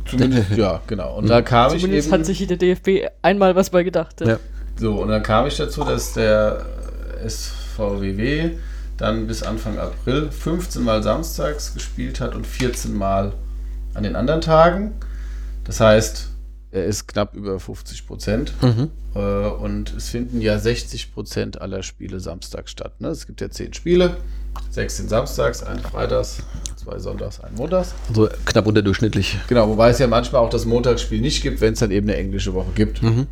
Zumindest, 0.06 0.50
ja, 0.56 0.80
genau. 0.86 1.18
Und 1.18 1.28
da 1.28 1.42
kam 1.42 1.74
ich 1.74 1.82
Zumindest 1.82 2.08
eben, 2.08 2.18
hat 2.18 2.26
sich 2.26 2.46
der 2.46 2.56
DFB 2.56 3.06
einmal 3.22 3.54
was 3.54 3.70
bei 3.70 3.82
gedacht. 3.84 4.20
Ja. 4.22 4.38
so, 4.76 5.02
und 5.02 5.08
dann 5.08 5.22
kam 5.22 5.46
ich 5.46 5.56
dazu, 5.56 5.84
dass 5.84 6.14
der 6.14 6.64
SVWW 7.26 8.52
dann 9.00 9.26
bis 9.26 9.42
Anfang 9.42 9.78
April 9.78 10.30
15 10.30 10.82
Mal 10.82 11.02
samstags 11.02 11.72
gespielt 11.74 12.20
hat 12.20 12.34
und 12.34 12.46
14 12.46 12.94
Mal 12.94 13.32
an 13.94 14.02
den 14.02 14.14
anderen 14.14 14.40
Tagen. 14.40 14.92
Das 15.64 15.80
heißt, 15.80 16.28
er 16.70 16.84
ist 16.84 17.08
knapp 17.08 17.34
über 17.34 17.58
50 17.58 18.06
Prozent. 18.06 18.52
Mhm. 18.62 18.90
Äh, 19.14 19.18
und 19.18 19.94
es 19.94 20.10
finden 20.10 20.40
ja 20.40 20.58
60 20.58 21.12
Prozent 21.12 21.60
aller 21.60 21.82
Spiele 21.82 22.20
samstags 22.20 22.70
statt. 22.70 23.00
Ne? 23.00 23.08
Es 23.08 23.26
gibt 23.26 23.40
ja 23.40 23.50
10 23.50 23.74
Spiele, 23.74 24.18
6 24.70 24.96
sind 24.98 25.08
samstags, 25.08 25.62
ein 25.62 25.80
freitags, 25.80 26.42
zwei 26.76 26.98
sonntags, 26.98 27.40
ein 27.40 27.54
montags. 27.54 27.94
So 28.14 28.28
knapp 28.44 28.66
unterdurchschnittlich. 28.66 29.38
Genau, 29.48 29.68
wobei 29.68 29.90
es 29.90 29.98
ja 29.98 30.06
manchmal 30.06 30.42
auch 30.42 30.50
das 30.50 30.66
Montagsspiel 30.66 31.20
nicht 31.20 31.42
gibt, 31.42 31.60
wenn 31.60 31.72
es 31.72 31.80
dann 31.80 31.90
eben 31.90 32.08
eine 32.08 32.18
englische 32.18 32.54
Woche 32.54 32.70
gibt. 32.74 33.02
Mhm. 33.02 33.26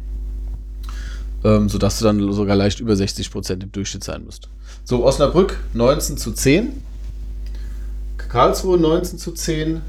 Ähm, 1.44 1.68
sodass 1.68 1.98
du 1.98 2.04
dann 2.04 2.32
sogar 2.32 2.56
leicht 2.56 2.80
über 2.80 2.96
60 2.96 3.30
Prozent 3.30 3.62
im 3.62 3.70
Durchschnitt 3.70 4.02
sein 4.02 4.24
musst. 4.24 4.48
So, 4.88 5.04
Osnabrück 5.04 5.58
19 5.74 6.16
zu 6.16 6.32
10. 6.32 6.82
Karlsruhe 8.16 8.78
19 8.78 9.18
zu 9.18 9.32
10. 9.32 9.82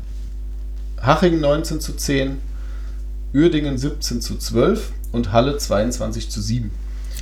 Haching 1.01 1.39
19 1.39 1.79
zu 1.79 1.93
10. 1.93 2.37
Uerdingen 3.33 3.77
17 3.77 4.19
zu 4.19 4.35
12 4.37 4.91
und 5.13 5.31
Halle 5.31 5.57
22 5.57 6.29
zu 6.29 6.41
7. 6.41 6.69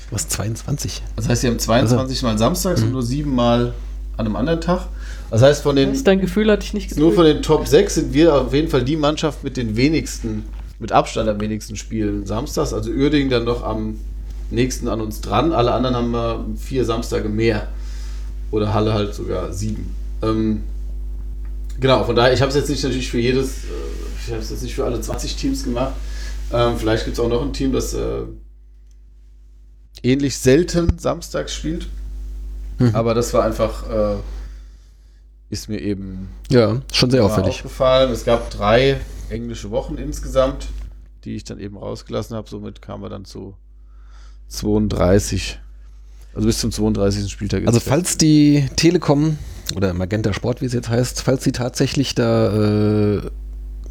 Was, 0.09 0.27
22? 0.27 1.03
Das 1.17 1.29
heißt, 1.29 1.41
sie 1.41 1.49
haben 1.49 1.59
22 1.59 2.23
Mal 2.23 2.39
samstags 2.39 2.81
und 2.81 2.93
nur 2.93 3.03
7 3.03 3.29
Mal 3.35 3.75
an 4.17 4.25
einem 4.25 4.37
anderen 4.37 4.59
Tag. 4.61 4.87
Das 5.29 5.43
heißt, 5.43 5.61
von 5.61 5.75
den, 5.75 5.89
Das 5.89 5.97
ist 5.97 6.07
dein 6.07 6.19
Gefühl 6.19 6.49
hatte 6.49 6.63
ich 6.63 6.73
nicht 6.73 6.97
nur 6.97 7.11
getrübt. 7.11 7.15
von 7.15 7.25
den 7.25 7.43
Top 7.43 7.67
6 7.67 7.93
sind 7.93 8.11
wir 8.11 8.33
auf 8.33 8.55
jeden 8.55 8.69
Fall 8.69 8.83
die 8.85 8.95
Mannschaft 8.95 9.43
mit 9.43 9.55
den 9.55 9.75
wenigsten, 9.75 10.45
mit 10.79 10.91
Abstand 10.91 11.29
am 11.29 11.39
wenigsten 11.39 11.75
Spielen 11.75 12.25
samstags. 12.25 12.73
Also 12.73 12.89
Uerdingen 12.89 13.29
dann 13.29 13.43
noch 13.43 13.61
am 13.61 13.99
nächsten 14.52 14.88
an 14.88 15.02
uns 15.02 15.22
dran. 15.22 15.52
Alle 15.53 15.72
anderen 15.74 15.95
haben 15.95 16.11
wir 16.11 16.45
vier 16.57 16.86
Samstage 16.86 17.30
mehr. 17.30 17.68
Oder 18.52 18.74
Halle 18.74 18.94
halt 18.94 19.14
sogar 19.14 19.52
sieben. 19.53 19.94
Ähm, 20.22 20.64
genau, 21.80 22.03
von 22.06 22.15
daher, 22.15 22.34
ich 22.34 22.41
habe 22.41 22.49
es 22.49 22.56
jetzt 22.56 22.69
nicht 22.69 22.84
natürlich 22.84 23.10
für 23.10 23.19
jedes, 23.19 23.65
äh, 23.65 23.68
ich 24.26 24.32
habe 24.32 24.41
es 24.41 24.49
jetzt 24.49 24.64
nicht 24.64 24.76
für 24.76 24.86
alle 24.86 25.02
20 25.02 25.36
Teams 25.36 25.64
gemacht. 25.64 25.94
Ähm, 26.53 26.78
vielleicht 26.78 27.03
gibt 27.06 27.18
es 27.18 27.24
auch 27.24 27.28
noch 27.30 27.41
ein 27.41 27.52
Team, 27.52 27.74
das 27.74 27.94
äh, 27.94 28.22
ähnlich 30.03 30.38
selten 30.38 30.98
samstags 30.98 31.53
spielt. 31.53 31.88
Aber 32.94 33.15
das 33.15 33.34
war 33.34 33.44
einfach, 33.44 33.90
äh, 33.90 34.18
ist 35.49 35.68
mir 35.68 35.82
eben 35.82 36.30
Ja, 36.49 36.80
schon 36.94 37.10
sehr 37.10 37.26
auffällig. 37.26 37.56
aufgefallen. 37.56 38.11
Es 38.11 38.24
gab 38.24 38.52
drei 38.52 38.99
englische 39.30 39.72
Wochen 39.72 39.95
insgesamt, 39.95 40.68
die 41.24 41.36
ich 41.36 41.44
dann 41.44 41.60
eben 41.60 41.76
rausgelassen 41.76 42.36
habe. 42.38 42.48
Somit 42.48 42.82
kam 42.84 43.02
er 43.02 43.10
dann 43.10 43.26
zu 43.26 43.56
32. 44.49 45.60
Also 46.34 46.48
bis 46.48 46.60
zum 46.60 46.72
32. 46.72 47.32
Spieltag. 47.32 47.65
Also 47.65 47.80
falls 47.80 48.18
die 48.18 48.68
Telekom 48.76 49.38
oder 49.76 49.94
Magenta 49.94 50.34
Sport, 50.34 50.61
wie 50.61 50.65
es 50.65 50.74
jetzt 50.74 50.90
heißt, 50.90 51.22
falls 51.22 51.44
sie 51.44 51.52
tatsächlich 51.52 52.15
da 52.15 53.15
äh, 53.15 53.22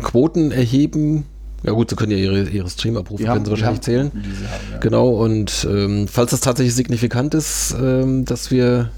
Quoten 0.03 0.53
erheben, 0.53 1.25
ja 1.63 1.73
gut, 1.73 1.91
sie 1.91 1.97
können 1.97 2.13
ja 2.13 2.19
ihre, 2.19 2.43
ihre 2.49 2.71
Stream-Abrufe, 2.71 3.25
können 3.25 3.45
sie 3.45 3.51
wahrscheinlich 3.51 3.81
die 3.81 3.85
zählen. 3.87 4.13
Haben, 4.13 4.25
ja. 4.73 4.79
Genau, 4.79 5.09
und 5.09 5.67
ähm, 5.69 6.07
falls 6.07 6.31
das 6.31 6.41
tatsächlich 6.41 6.75
signifikant 6.75 7.35
ist, 7.35 7.75
ähm, 7.81 8.25
dass 8.25 8.51
wir, 8.51 8.91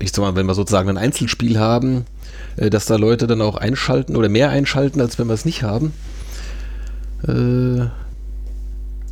ich 0.00 0.12
sag 0.12 0.22
mal, 0.22 0.36
wenn 0.36 0.46
wir 0.46 0.54
sozusagen 0.54 0.88
ein 0.88 0.96
Einzelspiel 0.96 1.58
haben, 1.58 2.06
äh, 2.56 2.70
dass 2.70 2.86
da 2.86 2.96
Leute 2.96 3.26
dann 3.26 3.42
auch 3.42 3.56
einschalten 3.56 4.16
oder 4.16 4.28
mehr 4.30 4.48
einschalten, 4.48 5.00
als 5.00 5.18
wenn 5.18 5.26
wir 5.26 5.34
es 5.34 5.44
nicht 5.44 5.62
haben. 5.62 5.92
Äh, 7.24 7.88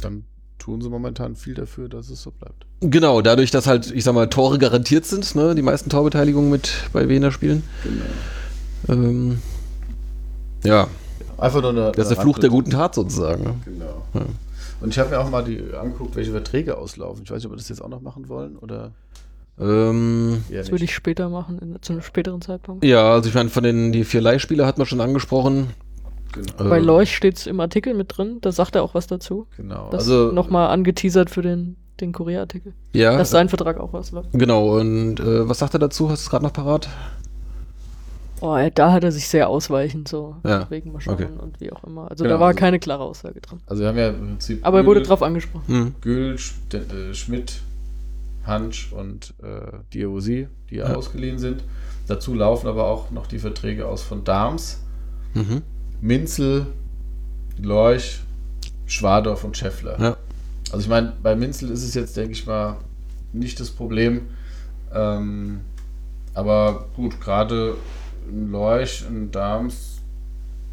Dann 0.01 0.25
tun 0.65 0.81
sie 0.81 0.89
momentan 0.89 1.37
viel 1.37 1.53
dafür, 1.55 1.89
dass 1.91 2.09
es 2.09 2.23
so 2.23 2.31
bleibt. 2.31 2.65
genau, 2.81 3.21
dadurch, 3.21 3.51
dass 3.51 3.67
halt, 3.67 3.91
ich 3.91 4.03
sag 4.03 4.15
mal, 4.15 4.29
Tore 4.31 4.57
garantiert 4.59 5.05
sind, 5.05 5.35
ne, 5.35 5.55
die 5.55 5.61
meisten 5.61 5.91
Torbeteiligungen 5.91 6.51
mit 6.51 6.73
bei 6.95 7.07
Wiener 7.09 7.31
Spielen. 7.33 7.63
Genau. 7.83 9.01
Ähm, 9.03 9.39
ja, 10.65 10.89
Einfach 11.37 11.61
nur 11.61 11.71
eine. 11.71 11.93
das 11.93 12.07
ist 12.09 12.17
der 12.17 12.23
Fluch 12.23 12.39
der 12.39 12.49
guten 12.49 12.71
Tat 12.71 12.95
sozusagen. 12.95 13.45
Ne? 13.45 13.55
Genau. 13.67 14.05
Ja. 14.15 14.23
Und 14.81 14.89
ich 14.91 14.99
habe 14.99 15.11
mir 15.11 15.19
auch 15.21 15.29
mal 15.29 15.45
die 15.45 15.63
angeguckt, 15.79 16.17
welche 16.17 16.31
Verträge 16.31 16.79
auslaufen. 16.79 17.25
Ich 17.25 17.31
weiß 17.31 17.37
nicht, 17.39 17.47
ob 17.47 17.53
wir 17.53 17.57
das 17.57 17.69
jetzt 17.69 17.83
auch 17.83 17.89
noch 17.89 18.01
machen 18.01 18.29
wollen 18.31 18.57
oder. 18.57 18.93
Ähm, 19.61 20.45
Das 20.51 20.71
würde 20.71 20.85
ich 20.85 20.95
später 20.95 21.29
machen, 21.29 21.59
in, 21.59 21.77
zu 21.83 21.93
einem 21.93 22.03
späteren 22.03 22.41
Zeitpunkt. 22.41 22.85
ja, 22.85 23.13
also 23.13 23.29
ich 23.29 23.35
meine, 23.35 23.51
von 23.51 23.63
den 23.65 23.93
die 23.93 24.05
vier 24.05 24.21
Leihspieler 24.23 24.67
hat 24.67 24.79
man 24.79 24.87
schon 24.87 25.01
angesprochen. 25.03 25.69
Genau. 26.35 26.69
Bei 26.71 26.79
Leuch 26.81 27.15
steht 27.15 27.37
es 27.39 27.47
im 27.47 27.61
Artikel 27.61 27.95
mit 27.95 28.17
drin, 28.17 28.39
da 28.41 28.51
sagt 28.53 28.75
er 28.75 28.83
auch 28.83 28.95
was 28.95 29.07
dazu. 29.07 29.47
genau. 29.57 29.89
Das 29.91 30.03
Also 30.09 30.33
nochmal 30.33 30.69
angeteasert 30.71 31.31
für 31.31 31.43
den, 31.43 31.77
den 32.01 32.13
Kurierartikel. 32.13 32.73
Ja, 32.93 33.17
Dass 33.17 33.31
sein 33.31 33.49
Vertrag 33.49 33.79
auch 33.79 33.93
was 33.93 34.11
läuft. 34.11 34.31
genau. 34.33 34.79
Und 34.79 35.21
äh, 35.21 35.49
was 35.49 35.59
sagt 35.61 35.75
er 35.75 35.79
dazu? 35.81 36.11
Hast 36.11 36.23
du 36.23 36.27
es 36.27 36.31
gerade 36.31 36.45
noch 36.45 36.53
parat? 36.53 36.89
Oh, 38.41 38.59
da 38.75 38.93
hat 38.93 39.05
er 39.05 39.13
sich 39.13 39.29
sehr 39.29 39.49
ausweichend 39.49 40.09
so 40.09 40.37
Ja, 40.45 40.69
wegen 40.71 40.93
mal 40.93 41.01
schauen 41.01 41.15
okay. 41.15 41.29
und 41.41 41.61
wie 41.61 41.73
auch 41.73 41.83
immer. 41.85 42.11
Also 42.11 42.25
Genau, 42.25 42.35
da 42.37 42.41
war 42.41 42.49
also- 42.49 42.59
keine 42.59 42.79
klare 42.79 43.03
Aussage 43.05 43.41
drin. 43.41 43.61
Also 43.67 43.83
wir 43.83 43.89
haben 43.89 43.97
ja 43.97 44.09
im 44.09 44.19
Prinzip. 44.19 44.67
Aber 44.67 44.79
er 44.79 44.87
wurde 44.87 45.03
drauf 45.03 45.23
angesprochen. 45.23 45.65
Hm. 45.67 45.95
Gül, 46.01 46.35
Sch- 46.35 46.53
de- 46.73 47.11
äh, 47.11 47.15
Schmidt, 47.15 47.63
Hansch 48.45 48.93
und 48.93 49.33
äh, 49.43 49.79
Diawosi, 49.95 50.49
die 50.69 50.77
Ja. 50.77 50.95
ausgeliehen 50.95 51.39
sind. 51.39 51.63
Dazu 52.07 52.35
laufen 52.35 52.67
aber 52.67 52.85
auch 52.89 53.11
noch 53.13 53.27
die 53.27 53.39
Verträge 53.39 53.87
aus 53.87 54.03
von 54.03 54.25
Darms, 54.25 54.81
Mhm. 55.33 55.63
Minzel, 56.05 56.67
Lorch, 57.63 58.21
Schwadorf 58.85 59.43
und 59.43 59.57
Scheffler. 59.57 59.99
Ja. 59.99 60.17
Also 60.71 60.83
ich 60.83 60.89
meine, 60.89 61.15
bei 61.23 61.35
Minzel 61.35 61.71
ist 61.71 61.83
es 61.83 61.95
jetzt, 61.95 62.15
denke 62.15 62.33
ich 62.33 62.47
mal, 62.47 62.77
nicht 63.33 63.59
das 63.59 63.71
Problem. 63.71 64.29
Ähm, 64.93 65.61
aber 66.35 66.89
gut, 66.95 67.19
gerade 67.23 67.77
ein 68.29 68.51
Lorch, 68.51 69.03
ein 69.09 69.31
Darms, 69.31 70.01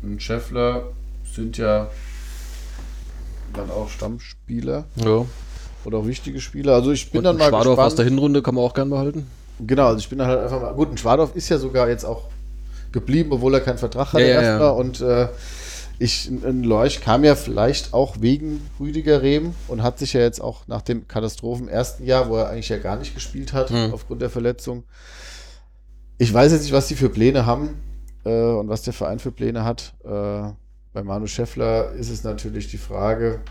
ein 0.03 0.19
Scheffler 0.19 0.83
sind 1.33 1.57
ja 1.57 1.87
dann 3.53 3.69
auch 3.71 3.87
Stammspieler 3.89 4.83
Ja. 4.97 5.25
oder 5.85 5.99
auch 5.99 6.07
wichtige 6.07 6.41
Spieler. 6.41 6.73
Also 6.73 6.91
ich 6.91 7.09
bin 7.09 7.19
Und 7.19 7.23
dann 7.23 7.37
mal 7.37 7.47
Schwadorf 7.49 7.79
aus 7.79 7.95
der 7.95 8.03
gespannt. 8.03 8.09
Hinrunde 8.19 8.41
kann 8.41 8.55
man 8.55 8.65
auch 8.65 8.73
gern 8.73 8.89
behalten. 8.89 9.27
Genau, 9.65 9.87
also 9.87 9.99
ich 9.99 10.09
bin 10.09 10.19
dann 10.19 10.27
halt 10.27 10.39
einfach 10.41 10.61
mal. 10.61 10.73
Gut, 10.73 10.91
ein 10.91 10.97
Schwadorf 10.97 11.35
ist 11.37 11.47
ja 11.47 11.57
sogar 11.57 11.87
jetzt 11.87 12.03
auch 12.03 12.23
geblieben, 12.91 13.31
obwohl 13.31 13.53
er 13.53 13.61
keinen 13.61 13.77
Vertrag 13.77 14.13
hatte 14.13 14.23
Ja, 14.23 14.41
erstmal. 14.41 14.71
Und 14.71 15.01
äh, 15.01 15.27
ich, 15.99 16.29
ein 16.29 16.63
Leuch 16.63 17.01
kam 17.01 17.23
ja 17.23 17.35
vielleicht 17.35 17.93
auch 17.93 18.21
wegen 18.21 18.67
Rüdiger 18.79 19.21
Rehm 19.21 19.53
und 19.67 19.83
hat 19.83 19.99
sich 19.99 20.13
ja 20.13 20.21
jetzt 20.21 20.41
auch 20.41 20.67
nach 20.67 20.81
dem 20.81 21.07
Katastrophen 21.07 21.67
ersten 21.67 22.05
Jahr, 22.05 22.29
wo 22.29 22.37
er 22.37 22.49
eigentlich 22.49 22.69
ja 22.69 22.77
gar 22.77 22.97
nicht 22.97 23.13
gespielt 23.13 23.53
hat, 23.53 23.69
Hm. 23.69 23.93
aufgrund 23.93 24.21
der 24.21 24.29
Verletzung. 24.29 24.83
Ich 26.17 26.33
weiß 26.33 26.51
jetzt 26.51 26.63
nicht, 26.63 26.73
was 26.73 26.87
die 26.87 26.95
für 26.95 27.09
Pläne 27.09 27.45
haben 27.45 27.81
äh, 28.25 28.29
und 28.31 28.67
was 28.67 28.81
der 28.81 28.93
Verein 28.93 29.19
für 29.19 29.31
Pläne 29.31 29.63
hat. 29.63 29.93
Äh, 30.03 30.51
bei 30.93 31.03
Manu 31.03 31.27
Scheffler 31.27 31.91
ist 31.93 32.09
es 32.09 32.23
natürlich 32.23 32.67
die 32.67 32.77
Frage, 32.77 33.41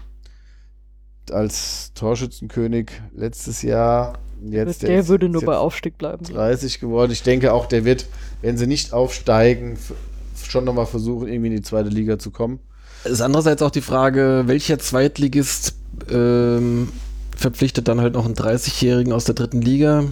als 1.30 1.92
Torschützenkönig 1.94 2.90
letztes 3.14 3.62
Jahr, 3.62 4.18
jetzt 4.48 4.82
der 4.82 4.98
ist- 5.00 5.08
würde 5.08 5.26
ist 5.26 5.32
nur 5.32 5.42
jetzt 5.42 5.46
bei 5.46 5.56
Aufstieg 5.56 5.98
bleiben. 5.98 6.24
30 6.24 6.80
geworden. 6.80 7.12
Ich 7.12 7.22
denke 7.22 7.52
auch, 7.52 7.66
der 7.66 7.84
wird, 7.84 8.06
wenn 8.42 8.56
sie 8.58 8.66
nicht 8.66 8.92
aufsteigen, 8.92 9.78
schon 10.42 10.64
nochmal 10.64 10.86
versuchen, 10.86 11.28
irgendwie 11.28 11.48
in 11.48 11.56
die 11.56 11.62
zweite 11.62 11.88
Liga 11.90 12.18
zu 12.18 12.30
kommen. 12.30 12.58
Es 13.04 13.12
ist 13.12 13.20
andererseits 13.20 13.62
auch 13.62 13.70
die 13.70 13.80
Frage, 13.80 14.42
welcher 14.46 14.78
Zweitligist 14.78 15.74
ähm, 16.10 16.88
verpflichtet 17.36 17.88
dann 17.88 18.00
halt 18.00 18.14
noch 18.14 18.24
einen 18.26 18.34
30-Jährigen 18.34 19.12
aus 19.12 19.24
der 19.24 19.34
dritten 19.34 19.62
Liga? 19.62 20.04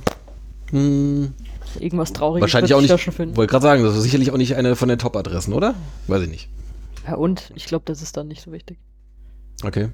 Hm, 0.71 1.33
Irgendwas 1.79 2.13
Trauriges 2.13 2.43
wahrscheinlich 2.43 2.73
auch 2.75 2.81
nicht. 2.81 2.91
da 2.91 2.97
schon 2.99 3.13
finden. 3.13 3.37
Wollte 3.37 3.51
gerade 3.51 3.63
sagen, 3.63 3.83
das 3.83 3.95
ist 3.97 4.03
sicherlich 4.03 4.31
auch 4.31 4.37
nicht 4.39 4.57
eine 4.57 4.75
von 4.77 4.89
den 4.89 4.99
Top-Adressen, 4.99 5.53
oder? 5.53 5.75
Weiß 6.07 6.23
ich 6.23 6.31
nicht. 6.31 6.49
Ja, 7.07 7.15
und 7.17 7.53
ich 7.55 7.67
glaube, 7.67 7.85
das 7.87 8.01
ist 8.03 8.17
dann 8.17 8.29
nicht 8.29 8.43
so 8.43 8.53
wichtig. 8.53 8.79
Okay. 9.65 9.89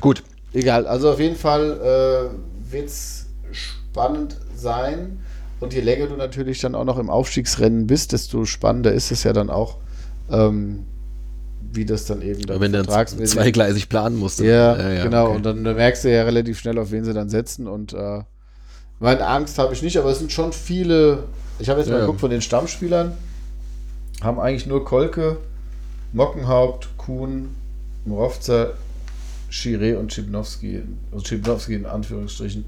Gut. 0.00 0.22
Egal, 0.52 0.86
also 0.86 1.10
auf 1.10 1.20
jeden 1.20 1.36
Fall 1.36 2.32
äh, 2.32 2.72
wird 2.72 2.86
es 2.88 3.19
spannend 3.52 4.36
sein. 4.54 5.18
Und 5.60 5.74
je 5.74 5.80
länger 5.80 6.06
du 6.06 6.16
natürlich 6.16 6.60
dann 6.60 6.74
auch 6.74 6.84
noch 6.84 6.98
im 6.98 7.10
Aufstiegsrennen 7.10 7.86
bist, 7.86 8.12
desto 8.12 8.44
spannender 8.46 8.92
ist 8.92 9.10
es 9.12 9.24
ja 9.24 9.32
dann 9.32 9.50
auch, 9.50 9.76
ähm, 10.30 10.84
wie 11.72 11.84
das 11.84 12.06
dann 12.06 12.22
eben 12.22 12.42
dann 12.46 12.60
Wenn 12.60 12.72
du 12.72 12.80
vertragsmäßig- 12.80 13.26
zweigleisig 13.34 13.88
planen 13.88 14.16
musst. 14.16 14.40
dann- 14.40 14.46
Ja, 14.46 15.02
genau. 15.04 15.26
okay. 15.28 15.36
Und 15.36 15.42
dann 15.44 15.62
merkst 15.62 16.04
du 16.04 16.10
ja 16.14 16.22
relativ 16.24 16.58
schnell, 16.58 16.78
auf 16.78 16.90
wen 16.90 17.04
sie 17.04 17.12
dann 17.12 17.28
setzen. 17.28 17.68
Und 17.68 17.92
äh, 17.92 18.22
meine 19.00 19.26
Angst 19.26 19.58
habe 19.58 19.74
ich 19.74 19.82
nicht, 19.82 19.98
aber 19.98 20.10
es 20.10 20.18
sind 20.18 20.32
schon 20.32 20.52
viele. 20.52 21.24
Ich 21.58 21.68
habe 21.68 21.78
jetzt 21.80 21.88
Ja, 21.88 21.92
mal 21.94 21.98
ja. 22.00 22.04
geguckt 22.06 22.20
von 22.20 22.30
den 22.30 22.40
Stammspielern, 22.40 23.12
haben 24.22 24.40
eigentlich 24.40 24.66
nur 24.66 24.84
Kolke, 24.84 25.36
Mockenhaupt, 26.14 26.88
Kuhn, 26.96 27.54
Mrowzer, 28.06 28.72
Chiré 29.50 29.96
und 29.96 30.12
Schipnowski, 30.12 30.82
also 31.12 31.24
Schipnowski 31.24 31.74
in 31.74 31.86
Anführungsstrichen, 31.86 32.64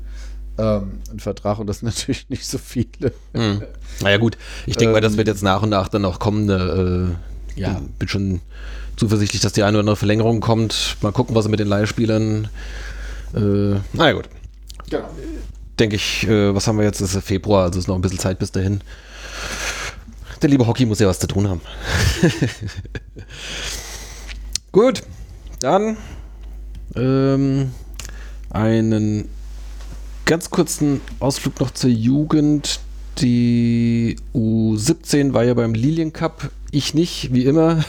ähm, 0.59 1.01
einen 1.11 1.20
Vertrag 1.20 1.59
und 1.59 1.66
das 1.66 1.81
sind 1.81 1.87
natürlich 1.87 2.29
nicht 2.29 2.47
so 2.47 2.59
viele. 2.59 3.12
Hm. 3.35 3.62
Naja, 4.01 4.19
gut. 4.19 4.37
Ich 4.66 4.77
denke 4.77 4.93
mal, 4.93 5.01
das 5.01 5.12
Ähm, 5.12 5.19
wird 5.19 5.29
jetzt 5.29 5.43
nach 5.43 5.62
und 5.62 5.70
nach 5.70 5.89
dann 5.89 6.05
auch 6.05 6.19
kommen. 6.19 6.49
Äh, 6.49 7.61
ja, 7.61 7.83
bin 7.99 8.09
schon 8.09 8.41
zuversichtlich, 8.97 9.43
dass 9.43 9.53
die 9.53 9.62
eine 9.62 9.77
oder 9.77 9.81
andere 9.81 9.97
Verlängerung 9.97 10.41
kommt. 10.41 10.97
Mal 11.03 11.12
gucken, 11.12 11.35
was 11.35 11.45
sie 11.45 11.51
mit 11.51 11.61
den 11.61 11.69
Leihspielern. 11.69 12.49
Äh, 13.35 13.79
naja, 13.93 14.12
gut. 14.12 14.29
Genau. 14.89 15.09
Denke 15.79 15.97
ich, 15.97 16.27
äh, 16.27 16.55
was 16.55 16.66
haben 16.66 16.79
wir 16.79 16.85
jetzt? 16.85 17.01
Es 17.01 17.15
ist 17.15 17.24
Februar, 17.24 17.65
also 17.65 17.79
ist 17.79 17.89
noch 17.89 17.95
ein 17.95 18.03
bisschen 18.03 18.19
Zeit 18.19 18.39
bis 18.39 18.53
dahin. 18.53 18.81
Der 20.41 20.51
liebe 20.51 20.66
Hockey 20.66 20.87
muss 20.87 20.99
ja 20.99 21.07
was 21.07 21.20
zu 21.20 21.27
tun 21.27 21.49
haben. 21.49 21.61
Gut, 24.73 25.03
dann 25.61 25.97
ähm, 26.97 27.73
einen 28.51 29.29
ganz 30.33 30.49
kurzen 30.49 31.03
Ausflug 31.21 31.61
noch 31.61 31.73
zur 31.73 31.91
Jugend. 31.91 32.81
Die 33.19 34.17
U17 34.35 35.35
war 35.35 35.45
ja 35.45 35.53
beim 35.53 35.75
Lilien 35.75 36.15
Cup. 36.15 36.51
Ich 36.71 36.95
nicht, 36.95 37.35
wie 37.35 37.45
immer. 37.45 37.85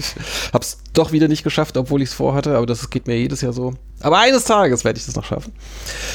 Hab's 0.52 0.76
doch 0.92 1.12
wieder 1.12 1.26
nicht 1.26 1.42
geschafft, 1.42 1.78
obwohl 1.78 2.02
ich 2.02 2.10
es 2.10 2.14
vorhatte, 2.14 2.54
aber 2.54 2.66
das 2.66 2.90
geht 2.90 3.06
mir 3.06 3.16
jedes 3.16 3.40
Jahr 3.40 3.54
so. 3.54 3.72
Aber 4.00 4.18
eines 4.18 4.44
Tages 4.44 4.84
werde 4.84 4.98
ich 4.98 5.06
das 5.06 5.16
noch 5.16 5.24
schaffen. 5.24 5.54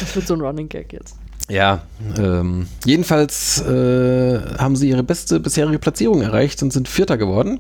Das 0.02 0.16
wird 0.16 0.28
so 0.28 0.36
ein 0.36 0.42
Running 0.42 0.70
Gag 0.70 0.94
jetzt. 0.94 1.16
Ja, 1.50 1.82
ähm, 2.16 2.68
jedenfalls 2.86 3.62
äh, 3.62 4.40
haben 4.60 4.76
sie 4.76 4.88
ihre 4.88 5.02
beste 5.02 5.40
bisherige 5.40 5.80
Platzierung 5.80 6.22
erreicht 6.22 6.62
und 6.62 6.72
sind 6.72 6.88
Vierter 6.90 7.18
geworden. 7.18 7.60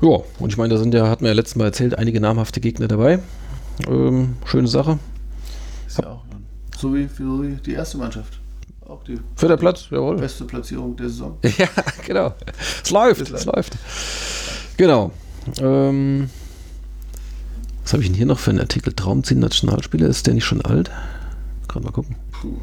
Ja, 0.00 0.18
und 0.40 0.50
ich 0.50 0.56
meine, 0.56 0.74
da 0.74 0.80
sind 0.80 0.92
ja, 0.92 1.08
hatten 1.08 1.22
wir 1.22 1.30
ja 1.30 1.36
letztes 1.36 1.54
Mal 1.54 1.66
erzählt, 1.66 1.96
einige 1.96 2.20
namhafte 2.20 2.58
Gegner 2.58 2.88
dabei. 2.88 3.20
Ähm, 3.86 4.34
schöne 4.44 4.66
Sache. 4.66 4.98
Ist 5.86 5.98
ja 5.98 6.08
auch 6.08 6.31
so 6.82 6.94
wie 6.94 7.06
für 7.08 7.46
die 7.64 7.72
erste 7.72 7.96
Mannschaft. 7.98 8.38
Auch 8.86 9.02
die 9.04 9.18
Vierter 9.36 9.56
Platz, 9.56 9.86
jawohl. 9.90 10.16
beste 10.16 10.44
Platzierung 10.44 10.96
der 10.96 11.08
Saison. 11.08 11.38
Ja, 11.58 11.68
genau. 12.06 12.34
Es 12.82 12.90
läuft, 12.90 13.30
es 13.30 13.44
läuft. 13.46 13.78
Genau. 14.76 15.12
Ähm, 15.60 16.28
was 17.82 17.92
habe 17.92 18.02
ich 18.02 18.08
denn 18.08 18.16
hier 18.16 18.26
noch 18.26 18.38
für 18.38 18.50
einen 18.50 18.60
Artikel? 18.60 18.92
Traumziehen 18.92 19.40
Nationalspieler, 19.40 20.08
ist 20.08 20.26
der 20.26 20.34
nicht 20.34 20.44
schon 20.44 20.60
alt? 20.62 20.90
Gerade 21.68 21.84
mal 21.86 21.92
gucken. 21.92 22.16
Puh. 22.32 22.58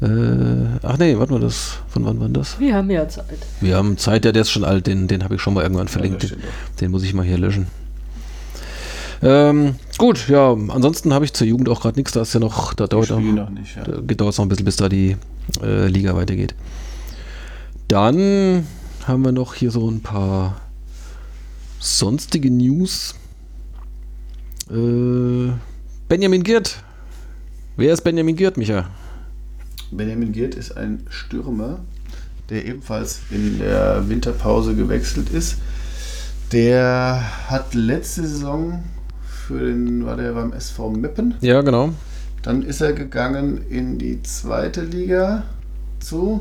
Äh, 0.00 0.78
ach 0.84 0.96
nee, 0.98 1.18
warte 1.18 1.32
mal, 1.32 1.40
das, 1.40 1.78
von 1.88 2.04
wann 2.04 2.20
war 2.20 2.28
das? 2.28 2.58
Wir 2.60 2.74
haben 2.76 2.88
ja 2.90 3.08
Zeit. 3.08 3.24
Wir 3.60 3.76
haben 3.76 3.98
Zeit, 3.98 4.24
ja, 4.24 4.30
der 4.32 4.42
ist 4.42 4.50
schon 4.50 4.64
alt, 4.64 4.86
den, 4.86 5.08
den 5.08 5.24
habe 5.24 5.34
ich 5.34 5.42
schon 5.42 5.54
mal 5.54 5.62
irgendwann 5.62 5.86
Ja, 5.88 5.92
verlinkt. 5.92 6.22
das 6.22 6.30
den, 6.30 6.40
den 6.80 6.90
muss 6.92 7.02
ich 7.02 7.14
mal 7.14 7.24
hier 7.26 7.38
löschen. 7.38 7.66
Ähm, 9.22 9.74
gut, 9.96 10.28
ja, 10.28 10.52
ansonsten 10.52 11.12
habe 11.12 11.24
ich 11.24 11.32
zur 11.32 11.46
Jugend 11.46 11.68
auch 11.68 11.80
gerade 11.80 11.98
nichts, 11.98 12.12
da 12.12 12.22
ist 12.22 12.34
ja 12.34 12.40
noch, 12.40 12.74
da 12.74 12.86
dauert 12.86 13.10
auch, 13.10 13.18
noch 13.18 13.50
nicht, 13.50 13.76
ja. 13.76 13.82
da 13.82 14.00
dauert 14.00 14.32
es 14.32 14.38
noch 14.38 14.44
ein 14.44 14.48
bisschen, 14.48 14.64
bis 14.64 14.76
da 14.76 14.88
die 14.88 15.16
äh, 15.62 15.88
Liga 15.88 16.14
weitergeht. 16.14 16.54
Dann 17.88 18.66
haben 19.06 19.24
wir 19.24 19.32
noch 19.32 19.54
hier 19.54 19.70
so 19.70 19.90
ein 19.90 20.00
paar 20.00 20.60
sonstige 21.80 22.50
News. 22.50 23.14
Äh, 24.70 25.52
Benjamin 26.08 26.42
Giert. 26.42 26.82
Wer 27.76 27.94
ist 27.94 28.02
Benjamin 28.02 28.36
Giert, 28.36 28.56
Micha? 28.56 28.88
Benjamin 29.90 30.32
Giert 30.32 30.54
ist 30.54 30.76
ein 30.76 31.06
Stürmer, 31.08 31.80
der 32.50 32.66
ebenfalls 32.66 33.20
in 33.30 33.58
der 33.58 34.08
Winterpause 34.08 34.74
gewechselt 34.74 35.30
ist. 35.30 35.56
Der 36.52 37.22
hat 37.48 37.74
letzte 37.74 38.26
Saison 38.26 38.82
für 39.48 39.58
den, 39.60 40.04
war 40.04 40.16
der 40.16 40.32
beim 40.34 40.52
SV 40.52 40.90
Meppen. 40.90 41.34
Ja, 41.40 41.62
genau. 41.62 41.90
Dann 42.42 42.62
ist 42.62 42.82
er 42.82 42.92
gegangen 42.92 43.64
in 43.70 43.98
die 43.98 44.22
zweite 44.22 44.82
Liga 44.82 45.44
zu. 46.00 46.40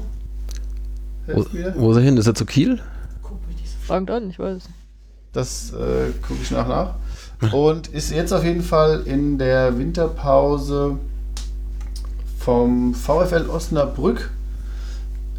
Wo, 1.26 1.46
wo 1.76 1.92
ist 1.92 1.98
er 1.98 2.04
hin? 2.04 2.18
Ist 2.18 2.28
er 2.28 2.36
zu 2.36 2.46
Kiel? 2.46 2.82
Fragt 3.86 4.12
an, 4.12 4.30
ich 4.30 4.38
weiß. 4.38 4.56
nicht. 4.56 4.70
Das 5.32 5.72
äh, 5.72 6.12
gucke 6.28 6.42
ich 6.42 6.52
nach 6.52 6.68
nach. 6.68 7.54
Und 7.54 7.88
ist 7.88 8.12
jetzt 8.12 8.34
auf 8.34 8.44
jeden 8.44 8.62
Fall 8.62 9.04
in 9.06 9.38
der 9.38 9.78
Winterpause 9.78 10.98
vom 12.40 12.94
VfL 12.94 13.46
Osnabrück, 13.50 14.32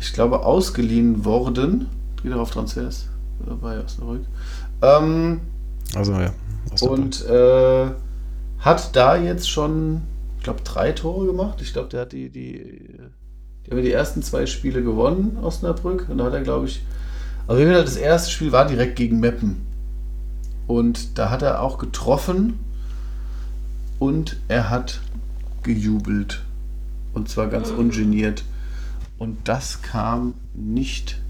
ich 0.00 0.14
glaube, 0.14 0.46
ausgeliehen 0.46 1.26
worden. 1.26 1.88
Geht 2.22 2.32
auch 2.32 2.40
auf 2.40 2.50
Transfers 2.50 3.06
bei 3.60 3.78
Osnabrück. 3.84 4.22
Ähm, 4.80 5.40
Also, 5.94 6.12
ja. 6.12 6.30
Und 6.82 7.24
äh, 7.26 7.86
hat 8.60 8.96
da 8.96 9.16
jetzt 9.16 9.48
schon 9.48 10.02
ich 10.38 10.44
glaube, 10.44 10.62
drei 10.62 10.92
Tore 10.92 11.26
gemacht. 11.26 11.60
Ich 11.60 11.72
glaube, 11.72 11.88
der 11.88 12.02
hat 12.02 12.12
die, 12.12 12.30
die, 12.30 12.80
die 13.66 13.70
haben 13.70 13.82
die 13.82 13.92
ersten 13.92 14.22
zwei 14.22 14.46
Spiele 14.46 14.82
gewonnen, 14.82 15.36
Osnabrück. 15.42 16.08
Und 16.08 16.18
da 16.18 16.24
hat 16.24 16.32
er, 16.32 16.42
glaube 16.42 16.66
ich, 16.66 16.82
also 17.48 17.64
das 17.64 17.96
erste 17.96 18.30
Spiel 18.30 18.52
war 18.52 18.66
direkt 18.66 18.96
gegen 18.96 19.18
Meppen. 19.18 19.66
Und 20.66 21.18
da 21.18 21.30
hat 21.30 21.42
er 21.42 21.62
auch 21.62 21.78
getroffen 21.78 22.60
und 23.98 24.36
er 24.46 24.70
hat 24.70 25.00
gejubelt. 25.64 26.44
Und 27.14 27.28
zwar 27.28 27.48
ganz 27.48 27.70
ungeniert. 27.70 28.44
Und 29.18 29.48
das 29.48 29.82
kam 29.82 30.34
nicht 30.54 31.20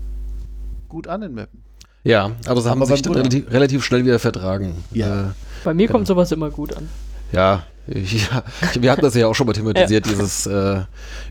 gut 0.88 1.06
an 1.06 1.22
in 1.22 1.34
Meppen. 1.34 1.62
Ja, 2.08 2.30
aber 2.46 2.62
sie 2.62 2.70
haben 2.70 2.80
Aber 2.80 2.96
sich 2.96 3.06
relativ, 3.06 3.52
relativ 3.52 3.84
schnell 3.84 4.02
wieder 4.02 4.18
vertragen. 4.18 4.82
Ja. 4.92 5.20
Äh, 5.20 5.24
Bei 5.62 5.74
mir 5.74 5.88
kommt 5.88 6.06
sowas 6.06 6.32
immer 6.32 6.48
gut 6.48 6.74
an. 6.74 6.88
Ja, 7.32 7.64
ja, 7.86 8.44
wir 8.80 8.90
hatten 8.90 9.02
das 9.02 9.14
ja 9.14 9.26
auch 9.26 9.34
schon 9.34 9.46
mal 9.46 9.52
thematisiert, 9.52 10.06
dieses 10.10 10.46
äh, 10.46 10.80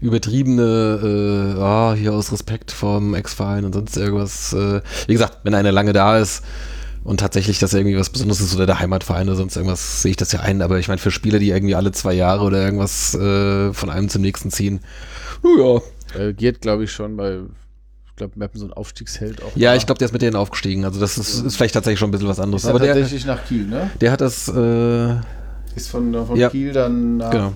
übertriebene, 0.01 1.55
äh, 1.57 1.59
ah, 1.59 1.95
hier 1.97 2.13
aus 2.13 2.31
Respekt 2.31 2.71
vom 2.71 3.15
Ex-Verein 3.15 3.65
und 3.65 3.73
sonst 3.73 3.97
irgendwas. 3.97 4.53
Äh, 4.53 4.81
wie 5.07 5.13
gesagt, 5.13 5.39
wenn 5.41 5.55
einer 5.55 5.71
lange 5.71 5.93
da 5.93 6.19
ist 6.19 6.43
und 7.03 7.21
tatsächlich 7.21 7.57
das 7.57 7.73
irgendwie 7.73 7.97
was 7.97 8.11
Besonderes 8.11 8.41
ist 8.41 8.53
oder 8.53 8.67
der 8.67 8.79
Heimatverein 8.79 9.27
oder 9.27 9.37
sonst 9.37 9.55
irgendwas, 9.55 10.03
sehe 10.03 10.11
ich 10.11 10.17
das 10.17 10.31
ja 10.31 10.41
ein. 10.41 10.61
Aber 10.61 10.77
ich 10.77 10.89
meine, 10.89 10.99
für 10.99 11.09
Spieler, 11.09 11.39
die 11.39 11.49
irgendwie 11.49 11.73
alle 11.73 11.91
zwei 11.91 12.13
Jahre 12.13 12.43
oder 12.43 12.63
irgendwas 12.63 13.15
äh, 13.15 13.73
von 13.73 13.89
einem 13.89 14.09
zum 14.09 14.21
nächsten 14.21 14.51
ziehen, 14.51 14.81
nu 15.41 15.81
ja. 16.15 16.21
Äh, 16.21 16.33
geht, 16.33 16.61
glaube 16.61 16.83
ich, 16.83 16.91
schon 16.91 17.17
bei, 17.17 17.39
glaube, 18.17 18.33
Meppen 18.35 18.59
so 18.59 18.65
ein 18.65 18.73
Aufstiegsheld 18.73 19.41
auch. 19.41 19.51
Ja, 19.55 19.69
war. 19.69 19.77
ich 19.77 19.85
glaube, 19.85 19.99
der 19.99 20.07
ist 20.07 20.11
mit 20.11 20.21
denen 20.21 20.35
aufgestiegen. 20.35 20.83
Also 20.83 20.99
das 20.99 21.17
ist, 21.17 21.45
ist 21.45 21.55
vielleicht 21.55 21.73
tatsächlich 21.73 21.99
schon 21.99 22.09
ein 22.09 22.11
bisschen 22.11 22.27
was 22.27 22.39
anderes. 22.39 22.63
Ist 22.63 22.69
Aber 22.69 22.79
der, 22.79 22.93
tatsächlich 22.93 23.25
nach 23.25 23.45
Kiel, 23.45 23.65
ne? 23.65 23.89
der 24.01 24.11
hat 24.11 24.21
das, 24.21 24.47
äh, 24.49 25.11
Ist 25.75 25.89
von, 25.89 26.13
von 26.25 26.35
Ja. 26.35 26.49
Kiel 26.49 26.73
dann 26.73 27.17
nach 27.17 27.31
genau. 27.31 27.53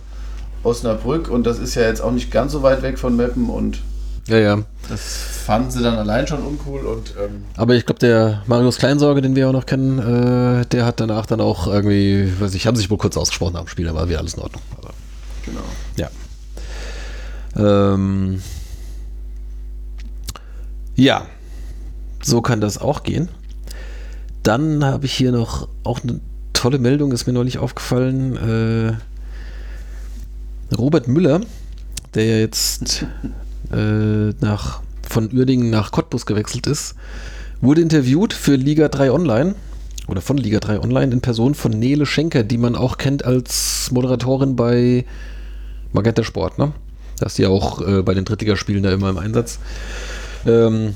Osnabrück 0.63 1.29
und 1.29 1.45
das 1.45 1.59
ist 1.59 1.75
ja 1.75 1.83
jetzt 1.83 2.01
auch 2.01 2.11
nicht 2.11 2.31
ganz 2.31 2.51
so 2.51 2.63
weit 2.63 2.81
weg 2.83 2.99
von 2.99 3.15
Meppen 3.15 3.49
und 3.49 3.79
Ja, 4.27 4.37
ja. 4.37 4.59
das 4.89 5.01
fanden 5.45 5.71
sie 5.71 5.81
dann 5.81 5.95
allein 5.95 6.27
schon 6.27 6.43
uncool 6.43 6.85
und 6.85 7.15
ähm, 7.19 7.45
Aber 7.57 7.73
ich 7.73 7.85
glaube, 7.85 7.99
der 7.99 8.43
Marius 8.45 8.77
Kleinsorge, 8.77 9.21
den 9.23 9.35
wir 9.35 9.49
auch 9.49 9.53
noch 9.53 9.65
kennen, 9.65 9.97
äh, 9.97 10.65
der 10.67 10.85
hat 10.85 10.99
danach 10.99 11.25
dann 11.25 11.41
auch 11.41 11.65
irgendwie, 11.65 12.31
weiß 12.39 12.53
ich, 12.53 12.67
haben 12.67 12.75
sich 12.77 12.91
wohl 12.91 12.99
kurz 12.99 13.17
ausgesprochen 13.17 13.55
am 13.55 13.67
Spiel, 13.67 13.85
da 13.85 13.95
war 13.95 14.07
wieder 14.07 14.19
alles 14.19 14.35
in 14.35 14.41
Ordnung. 14.41 14.61
Aber, 14.77 14.91
genau. 15.43 15.61
ja. 15.97 16.09
Ähm, 17.55 18.41
ja, 20.95 21.25
so 22.21 22.41
kann 22.41 22.61
das 22.61 22.77
auch 22.77 23.03
gehen. 23.03 23.29
Dann 24.43 24.83
habe 24.83 25.05
ich 25.05 25.13
hier 25.13 25.31
noch 25.31 25.67
auch 25.83 26.01
eine 26.01 26.19
tolle 26.53 26.79
Meldung, 26.79 27.11
ist 27.11 27.27
mir 27.27 27.33
neulich 27.33 27.57
aufgefallen. 27.57 28.37
Äh, 28.37 28.93
Robert 30.75 31.07
Müller, 31.07 31.41
der 32.13 32.25
ja 32.25 32.37
jetzt 32.37 33.05
äh, 33.71 34.29
nach, 34.39 34.81
von 35.07 35.31
Uerdingen 35.31 35.69
nach 35.69 35.91
Cottbus 35.91 36.25
gewechselt 36.25 36.67
ist, 36.67 36.95
wurde 37.61 37.81
interviewt 37.81 38.33
für 38.33 38.55
Liga 38.55 38.87
3 38.87 39.11
Online 39.11 39.55
oder 40.07 40.21
von 40.21 40.37
Liga 40.37 40.59
3 40.59 40.79
Online 40.79 41.13
in 41.13 41.21
Person 41.21 41.53
von 41.53 41.71
Nele 41.71 42.05
Schenker, 42.05 42.43
die 42.43 42.57
man 42.57 42.75
auch 42.75 42.97
kennt 42.97 43.23
als 43.23 43.89
Moderatorin 43.91 44.55
bei 44.55 45.05
Magenta 45.93 46.23
Sport, 46.23 46.57
ne? 46.57 46.73
Da 47.19 47.27
ist 47.27 47.37
die 47.37 47.45
auch 47.45 47.81
äh, 47.87 48.01
bei 48.01 48.15
den 48.15 48.25
Drittligaspielen 48.25 48.81
da 48.81 48.91
immer 48.91 49.09
im 49.09 49.17
Einsatz. 49.17 49.59
Ähm, 50.45 50.95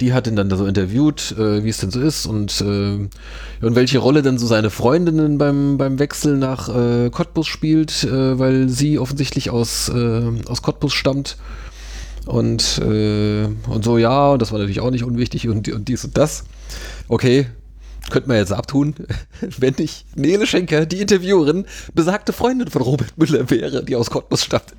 die 0.00 0.12
hat 0.12 0.26
ihn 0.26 0.36
dann 0.36 0.48
da 0.48 0.56
so 0.56 0.66
interviewt, 0.66 1.34
äh, 1.38 1.64
wie 1.64 1.68
es 1.68 1.78
denn 1.78 1.90
so 1.90 2.00
ist 2.00 2.26
und, 2.26 2.60
äh, 2.60 2.64
und 2.64 3.74
welche 3.74 3.98
Rolle 3.98 4.22
denn 4.22 4.38
so 4.38 4.46
seine 4.46 4.70
Freundinnen 4.70 5.38
beim, 5.38 5.78
beim 5.78 5.98
Wechsel 5.98 6.36
nach 6.36 6.68
äh, 6.68 7.10
Cottbus 7.10 7.46
spielt, 7.46 8.04
äh, 8.04 8.38
weil 8.38 8.68
sie 8.68 8.98
offensichtlich 8.98 9.50
aus, 9.50 9.88
äh, 9.88 10.22
aus 10.48 10.62
Cottbus 10.62 10.92
stammt. 10.92 11.36
Und, 12.26 12.78
äh, 12.78 13.44
und 13.44 13.84
so, 13.84 13.98
ja, 13.98 14.30
und 14.30 14.42
das 14.42 14.50
war 14.50 14.58
natürlich 14.58 14.80
auch 14.80 14.90
nicht 14.90 15.04
unwichtig 15.04 15.48
und, 15.48 15.68
und 15.68 15.88
dies 15.88 16.04
und 16.04 16.16
das. 16.16 16.44
Okay, 17.08 17.46
könnte 18.10 18.28
man 18.28 18.38
jetzt 18.38 18.52
abtun, 18.52 18.94
wenn 19.58 19.74
nicht 19.78 20.16
Nele 20.16 20.46
Schenker, 20.46 20.86
die 20.86 21.00
Interviewerin, 21.00 21.66
besagte 21.94 22.32
Freundin 22.32 22.68
von 22.68 22.82
Robert 22.82 23.16
Müller 23.16 23.48
wäre, 23.50 23.84
die 23.84 23.94
aus 23.94 24.10
Cottbus 24.10 24.44
stammt. 24.44 24.74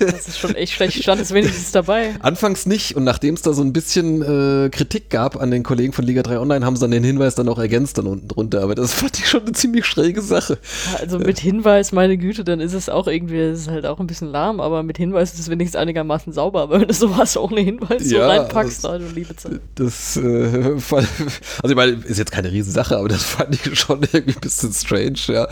Das 0.00 0.28
ist 0.28 0.38
schon 0.38 0.54
echt 0.54 0.72
schlecht. 0.74 1.02
Stand 1.02 1.20
es 1.20 1.32
wenigstens 1.32 1.72
dabei. 1.72 2.14
Anfangs 2.20 2.66
nicht 2.66 2.96
und 2.96 3.04
nachdem 3.04 3.34
es 3.34 3.42
da 3.42 3.52
so 3.52 3.62
ein 3.62 3.72
bisschen 3.72 4.22
äh, 4.22 4.68
Kritik 4.70 5.10
gab 5.10 5.40
an 5.40 5.50
den 5.50 5.62
Kollegen 5.62 5.92
von 5.92 6.04
Liga 6.04 6.22
3 6.22 6.38
Online, 6.38 6.64
haben 6.64 6.76
sie 6.76 6.80
dann 6.82 6.90
den 6.90 7.04
Hinweis 7.04 7.34
dann 7.34 7.48
auch 7.48 7.58
ergänzt 7.58 7.98
dann 7.98 8.06
unten 8.06 8.28
drunter. 8.28 8.62
Aber 8.62 8.74
das 8.74 8.94
fand 8.94 9.18
ich 9.18 9.28
schon 9.28 9.42
eine 9.42 9.52
ziemlich 9.52 9.86
schräge 9.86 10.20
Sache. 10.22 10.58
Also 11.00 11.18
mit 11.18 11.38
Hinweis, 11.38 11.92
meine 11.92 12.16
Güte, 12.16 12.44
dann 12.44 12.60
ist 12.60 12.72
es 12.74 12.88
auch 12.88 13.06
irgendwie, 13.06 13.38
es 13.38 13.60
ist 13.62 13.68
halt 13.68 13.86
auch 13.86 14.00
ein 14.00 14.06
bisschen 14.06 14.28
lahm, 14.28 14.60
aber 14.60 14.82
mit 14.82 14.98
Hinweis 14.98 15.32
ist 15.34 15.40
es 15.40 15.50
wenigstens 15.50 15.76
einigermaßen 15.80 16.32
sauber. 16.32 16.62
Aber 16.62 16.80
wenn 16.80 16.88
du 16.88 16.94
sowas 16.94 17.36
ohne 17.36 17.60
Hinweis 17.60 18.04
so 18.04 18.16
Ja, 18.16 18.26
reinpackst, 18.28 18.84
das- 18.84 18.90
also 18.90 19.06
liebe 19.14 19.34
Zeit. 19.36 19.60
Das, 19.74 20.16
äh, 20.16 20.20
also 20.90 21.68
ich 21.68 21.74
meine, 21.74 21.92
ist 22.04 22.18
jetzt 22.18 22.32
keine 22.32 22.50
Riesensache, 22.52 22.96
aber 22.96 23.08
das 23.08 23.22
fand 23.24 23.54
ich 23.54 23.78
schon 23.78 24.00
irgendwie 24.12 24.34
ein 24.34 24.40
bisschen 24.40 24.72
strange, 24.72 25.18
ja. 25.28 25.48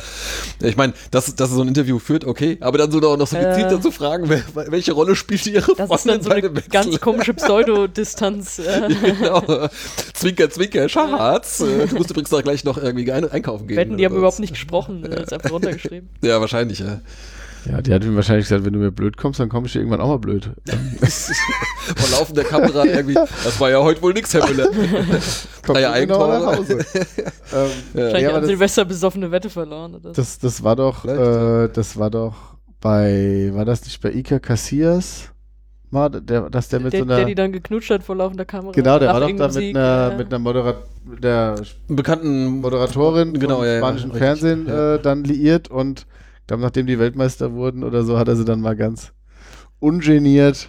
Ich 0.63 0.77
meine, 0.77 0.93
dass, 1.11 1.35
dass 1.35 1.51
er 1.51 1.57
so 1.57 1.63
ein 1.63 1.69
Interview 1.69 1.99
führt, 1.99 2.25
okay, 2.25 2.59
aber 2.61 2.79
dann 2.79 2.91
so 2.91 2.99
noch, 2.99 3.17
noch 3.17 3.27
so 3.27 3.37
gezielt 3.37 3.54
Äh. 3.63 3.69
dazu 3.71 3.91
fragen, 3.91 4.29
wer, 4.29 4.43
welche 4.71 4.93
Rolle 4.93 5.15
spielt 5.17 5.47
ihre 5.47 5.75
Das 5.75 5.91
ist 5.91 6.09
dann 6.09 6.23
so 6.23 6.31
eine 6.31 6.51
ganz 6.51 7.01
komische 7.01 7.35
Pseudodistanz. 7.35 8.59
Äh, 8.59 8.89
genau. 8.89 9.69
Zwinker, 10.13 10.51
zwinker, 10.51 10.89
Schatz. 10.89 11.61
Äh, 11.61 11.87
Du 11.87 11.97
musst 11.97 12.11
übrigens 12.11 12.31
doch 12.31 12.43
gleich 12.43 12.65
noch 12.65 12.79
irgendwie 12.79 13.11
ein 13.13 13.29
einkaufen 13.31 13.67
gehen. 13.69 13.77
wetten, 13.77 13.97
die 13.97 14.05
haben 14.05 14.13
oder 14.13 14.19
überhaupt 14.19 14.35
was. 14.35 14.41
nicht 14.41 14.55
gesprochen, 14.55 15.05
äh, 15.05 15.23
ist 15.23 15.33
einfach 15.33 15.51
runtergeschrieben. 15.51 16.09
Ja, 16.23 16.41
wahrscheinlich, 16.41 16.79
ja. 16.81 17.01
Ja, 17.71 17.81
die 17.81 17.95
hat 17.95 18.05
ihm 18.05 18.15
wahrscheinlich 18.15 18.45
gesagt, 18.47 18.65
wenn 18.67 18.75
du 18.75 18.79
mir 18.79 18.91
blöd 18.91 19.17
kommst, 19.17 19.41
dann 19.41 19.49
komme 19.49 19.67
ich 19.67 19.73
dir 19.73 19.79
irgendwann 19.79 20.01
auch 20.01 20.09
mal 20.09 20.19
blöd. 20.19 20.51
Vor 21.97 22.11
laufender 22.19 22.45
Kamera 22.45 22.85
irgendwie. 22.85 23.15
Das 23.15 23.59
war 23.59 23.71
ja 23.71 23.81
heute 23.83 24.03
wohl 24.03 24.13
nix, 24.13 24.35
Herr 24.35 24.47
Müller. 24.47 24.69
Komm 25.65 25.75
Drei 25.75 26.01
du 26.01 26.07
genau 26.07 26.27
nach 26.29 26.59
Hause. 26.59 26.85
ähm, 26.95 27.71
Wahrscheinlich 27.95 28.23
ja, 28.23 28.39
das, 28.39 28.47
Silvester 28.47 28.85
besoffene 28.85 29.31
Wette 29.31 29.49
verloren. 29.49 29.95
Oder? 29.95 30.13
das, 30.13 30.39
das 30.39 30.63
war 30.63 30.77
doch, 30.77 31.07
äh, 31.07 31.69
das 31.73 31.99
war 31.99 32.11
doch 32.11 32.35
bei, 32.85 33.51
war 33.55 33.65
das 33.65 33.83
nicht 33.85 34.01
bei 34.03 34.13
Iker 34.13 34.39
Cassias? 34.41 35.31
Mal, 35.91 36.11
der, 36.11 36.51
dass 36.51 36.69
der 36.69 36.81
mit 36.81 36.93
der, 36.93 37.01
so 37.01 37.05
einer, 37.07 37.17
der 37.17 37.25
die 37.25 37.35
dann 37.35 37.51
geknutscht 37.51 37.91
hat 37.91 38.03
vor 38.03 38.17
laufender 38.17 38.45
Kamera. 38.45 38.73
genau, 38.73 38.99
der 38.99 39.09
war 39.09 39.21
doch 39.21 39.35
da 39.35 39.49
mit 39.49 39.77
einer, 39.77 40.11
äh, 40.13 40.17
mit 40.19 40.27
einer 40.27 40.39
Moderat, 40.39 40.77
der 41.23 41.55
bekannten 41.89 42.61
Moderatorin 42.61 43.33
Genau, 43.33 43.57
vom 43.57 43.65
ja, 43.65 43.73
ja, 43.73 43.79
spanischen 43.79 44.11
richtig, 44.11 44.23
Fernsehen 44.23 44.67
ja. 44.67 44.97
äh, 44.97 45.01
dann 45.01 45.25
liiert 45.25 45.69
und 45.69 46.07
glaube, 46.47 46.63
nachdem 46.63 46.87
die 46.87 46.99
Weltmeister 46.99 47.53
wurden 47.53 47.85
oder 47.85 48.03
so, 48.05 48.19
hat 48.19 48.29
er 48.29 48.37
sie 48.37 48.45
dann 48.45 48.61
mal 48.61 48.77
ganz 48.77 49.13
ungeniert. 49.81 50.69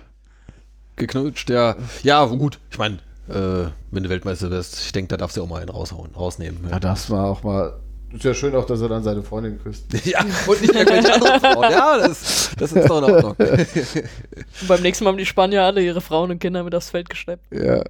geknutscht, 0.96 1.50
ja. 1.50 1.76
Ja, 2.04 2.26
gut. 2.26 2.60
Ich 2.72 2.78
meine, 2.78 3.00
äh, 3.28 3.68
wenn 3.92 4.04
du 4.04 4.10
Weltmeister 4.10 4.50
wirst, 4.52 4.80
ich 4.80 4.92
denke, 4.94 5.10
da 5.10 5.18
darfst 5.18 5.36
du 5.36 5.44
auch 5.44 5.50
mal 5.50 5.60
einen 5.60 5.70
raushauen, 5.70 6.12
rausnehmen. 6.16 6.60
Ja, 6.70 6.80
das 6.80 7.10
war 7.10 7.26
auch 7.26 7.44
mal. 7.44 7.74
Ist 8.14 8.24
ja 8.24 8.34
schön 8.34 8.56
auch, 8.56 8.66
dass 8.66 8.82
er 8.82 8.88
dann 8.88 9.04
seine 9.04 9.24
Freundin 9.24 9.60
küsst. 9.62 9.86
Ja, 10.06 10.22
und 10.48 10.62
nicht 10.62 10.74
irgendwelche 10.74 11.14
anderen 11.14 11.40
Frauen. 11.40 11.72
Ja, 11.72 11.98
das, 11.98 12.52
das 12.58 12.72
ist 12.72 12.90
doch 12.90 13.06
in 13.06 13.14
Ordnung. 13.14 13.36
Und 13.40 14.68
beim 14.68 14.82
nächsten 14.82 15.04
Mal 15.04 15.12
haben 15.12 15.18
die 15.18 15.26
Spanier 15.26 15.64
alle 15.64 15.82
ihre 15.84 16.00
Frauen 16.00 16.32
und 16.32 16.40
Kinder 16.40 16.64
mit 16.64 16.74
aufs 16.74 16.92
Feld 16.92 17.10
geschleppt. 17.10 17.44
Ja, 17.52 17.84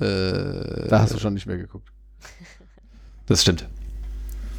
äh, 0.00 0.88
da 0.88 1.00
hast 1.00 1.14
du 1.14 1.18
schon 1.18 1.34
nicht 1.34 1.46
mehr 1.46 1.56
geguckt. 1.56 1.88
Das 3.26 3.42
stimmt. 3.42 3.66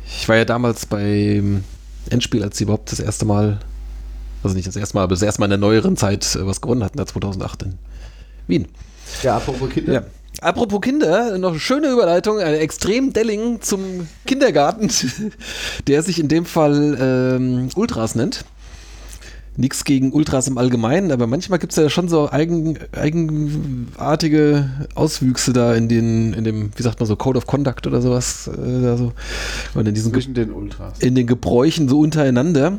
Ich 0.06 0.28
war 0.28 0.36
ja 0.36 0.46
damals 0.46 0.86
beim 0.86 1.64
Endspiel, 2.10 2.44
als 2.44 2.58
sie 2.58 2.64
überhaupt 2.64 2.92
das 2.92 3.00
erste 3.00 3.26
Mal, 3.26 3.60
also 4.44 4.56
nicht 4.56 4.68
das 4.68 4.76
erste 4.76 4.96
Mal, 4.96 5.04
aber 5.04 5.14
das 5.14 5.22
erste 5.22 5.42
Mal 5.42 5.46
in 5.46 5.52
der 5.52 5.58
neueren 5.60 5.96
Zeit 5.96 6.36
äh, 6.36 6.46
was 6.46 6.62
gewonnen 6.62 6.84
hatten, 6.84 6.98
da 6.98 7.06
2008 7.06 7.64
in 7.64 7.80
Wien. 8.48 8.68
Ja, 9.22 9.38
apropos 9.38 9.70
Kinder. 9.70 9.94
Ja. 9.94 10.04
Apropos 10.42 10.82
Kinder, 10.82 11.38
noch 11.38 11.52
eine 11.52 11.60
schöne 11.60 11.92
Überleitung, 11.92 12.40
eine 12.40 12.58
extrem 12.58 13.12
Delling 13.12 13.62
zum 13.62 14.08
Kindergarten, 14.26 14.90
der 15.88 16.04
sich 16.04 16.20
in 16.20 16.28
dem 16.28 16.46
Fall 16.46 16.98
ähm, 17.00 17.70
Ultras 17.76 18.14
nennt. 18.16 18.46
Nichts 19.60 19.84
gegen 19.86 20.12
Ultras 20.14 20.48
im 20.48 20.60
Allgemeinen, 20.60 21.12
aber 21.12 21.26
manchmal 21.26 21.58
gibt 21.58 21.74
es 21.74 21.78
ja 21.78 21.90
schon 21.90 22.08
so 22.10 22.30
eigen, 22.30 22.78
eigenartige 22.92 24.70
Auswüchse 24.94 25.52
da 25.52 25.74
in 25.74 25.90
den, 25.90 26.34
in 26.34 26.44
dem, 26.44 26.70
wie 26.76 26.84
sagt 26.84 27.00
man 27.00 27.08
so, 27.08 27.16
Code 27.16 27.40
of 27.40 27.48
Conduct 27.48 27.88
oder 27.88 28.00
sowas. 28.00 28.48
Äh, 28.48 28.82
da 28.84 28.98
so. 28.98 29.14
Und 29.74 29.88
in 29.88 29.96
diesen 29.96 30.12
Ge 30.12 30.22
Zwischen 30.22 30.36
den 30.36 30.52
Ultras. 30.52 31.00
in 31.00 31.16
den 31.16 31.26
Gebräuchen 31.26 31.90
so 31.90 32.00
untereinander. 32.00 32.78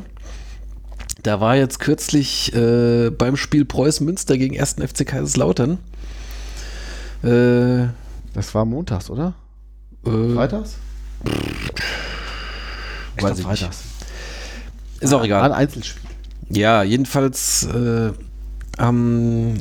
Da 1.21 1.41
war 1.41 1.57
jetzt 1.57 1.79
kürzlich 1.79 2.55
äh, 2.55 3.09
beim 3.09 3.35
Spiel 3.35 3.65
Preußen 3.65 4.05
Münster 4.05 4.37
gegen 4.37 4.57
1. 4.57 4.75
FC 4.75 5.05
Kaiserslautern. 5.05 5.79
Äh, 7.23 7.87
Das 8.33 8.53
war 8.55 8.65
montags, 8.65 9.09
oder? 9.09 9.33
äh, 10.05 10.33
Freitags? 10.33 10.75
Weiß 11.23 13.17
glaub, 13.17 13.31
ich 13.31 13.37
nicht. 13.37 13.45
freitags. 13.45 13.79
Ist 14.99 15.13
auch 15.13 15.17
War 15.17 15.21
ein 15.21 15.25
egal. 15.25 15.53
Einzelspiel. 15.53 16.09
Ja, 16.49 16.83
jedenfalls 16.83 17.67
äh, 17.73 18.11
ähm, 18.79 19.55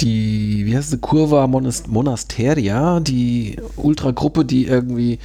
die, 0.00 0.62
wie 0.66 0.76
heißt 0.76 0.90
sie, 0.90 0.98
Curva 0.98 1.46
Monast 1.46 1.88
Monasteria, 1.88 3.00
die 3.00 3.56
Ultragruppe, 3.76 4.44
die 4.44 4.66
irgendwie, 4.66 5.18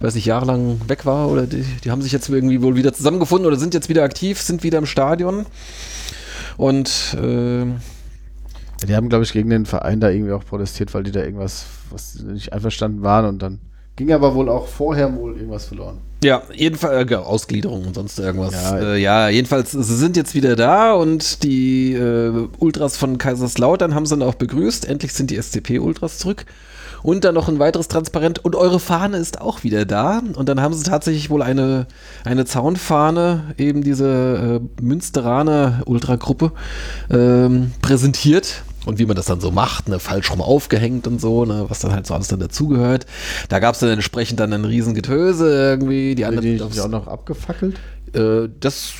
weiß 0.00 0.14
nicht, 0.14 0.26
jahrelang 0.26 0.80
weg 0.88 1.04
war 1.06 1.28
oder 1.28 1.46
die, 1.46 1.64
die 1.84 1.90
haben 1.90 2.02
sich 2.02 2.12
jetzt 2.12 2.28
irgendwie 2.28 2.62
wohl 2.62 2.76
wieder 2.76 2.92
zusammengefunden 2.92 3.46
oder 3.46 3.56
sind 3.56 3.74
jetzt 3.74 3.88
wieder 3.88 4.02
aktiv, 4.04 4.40
sind 4.40 4.62
wieder 4.62 4.78
im 4.78 4.86
Stadion. 4.86 5.46
Und 6.56 7.16
äh, 7.22 7.66
Die 8.86 8.94
haben, 8.94 9.08
glaube 9.08 9.24
ich, 9.24 9.32
gegen 9.32 9.50
den 9.50 9.66
Verein 9.66 10.00
da 10.00 10.08
irgendwie 10.10 10.32
auch 10.32 10.44
protestiert, 10.44 10.94
weil 10.94 11.02
die 11.02 11.10
da 11.10 11.20
irgendwas, 11.20 11.66
was 11.90 12.14
nicht 12.20 12.52
einverstanden 12.52 13.02
waren 13.02 13.26
und 13.26 13.42
dann 13.42 13.60
ging 13.98 14.12
aber 14.12 14.34
wohl 14.34 14.48
auch 14.48 14.68
vorher 14.68 15.14
wohl 15.16 15.34
irgendwas 15.34 15.66
verloren. 15.66 15.98
Ja, 16.22 16.42
jedenfalls 16.54 17.10
äh, 17.10 17.14
Ausgliederung 17.16 17.86
und 17.86 17.94
sonst 17.94 18.18
irgendwas. 18.18 18.54
Ja. 18.54 18.78
Äh, 18.78 18.98
ja, 18.98 19.28
jedenfalls, 19.28 19.72
sie 19.72 19.82
sind 19.82 20.16
jetzt 20.16 20.34
wieder 20.34 20.56
da 20.56 20.92
und 20.92 21.42
die 21.42 21.94
äh, 21.94 22.48
Ultras 22.58 22.96
von 22.96 23.18
Kaiserslautern 23.18 23.94
haben 23.94 24.06
sie 24.06 24.16
dann 24.16 24.26
auch 24.26 24.34
begrüßt. 24.34 24.88
Endlich 24.88 25.12
sind 25.12 25.30
die 25.30 25.36
SCP-Ultras 25.40 26.18
zurück. 26.18 26.46
Und 27.04 27.24
dann 27.24 27.34
noch 27.34 27.48
ein 27.48 27.60
weiteres 27.60 27.86
Transparent 27.86 28.44
und 28.44 28.56
eure 28.56 28.80
Fahne 28.80 29.18
ist 29.18 29.40
auch 29.40 29.62
wieder 29.62 29.84
da. 29.84 30.20
Und 30.34 30.48
dann 30.48 30.60
haben 30.60 30.74
sie 30.74 30.82
tatsächlich 30.82 31.30
wohl 31.30 31.42
eine, 31.42 31.86
eine 32.24 32.44
Zaunfahne, 32.44 33.54
eben 33.56 33.82
diese 33.82 34.60
äh, 34.60 34.82
Münsteraner 34.82 35.82
Ultragruppe, 35.86 36.52
ähm, 37.10 37.72
präsentiert. 37.82 38.64
Und 38.88 38.98
wie 38.98 39.04
man 39.04 39.16
das 39.16 39.26
dann 39.26 39.38
so 39.38 39.50
macht, 39.50 39.90
ne, 39.90 39.98
falsch 39.98 40.30
rum 40.30 40.40
aufgehängt 40.40 41.06
und 41.06 41.20
so, 41.20 41.44
ne, 41.44 41.66
was 41.68 41.80
dann 41.80 41.92
halt 41.92 42.06
so 42.06 42.14
alles 42.14 42.28
dann 42.28 42.40
dazugehört. 42.40 43.04
Da 43.50 43.58
gab 43.58 43.74
es 43.74 43.80
dann 43.80 43.90
entsprechend 43.90 44.40
dann 44.40 44.50
ein 44.54 44.64
riesen 44.64 44.94
Getöse 44.94 45.46
irgendwie. 45.54 46.14
Die 46.14 46.24
Haben 46.24 46.38
anderen 46.38 46.56
die, 46.58 46.74
die 46.74 46.80
auch 46.80 46.88
noch 46.88 47.06
abgefackelt? 47.06 47.76
äh, 48.14 48.48
das 48.60 48.92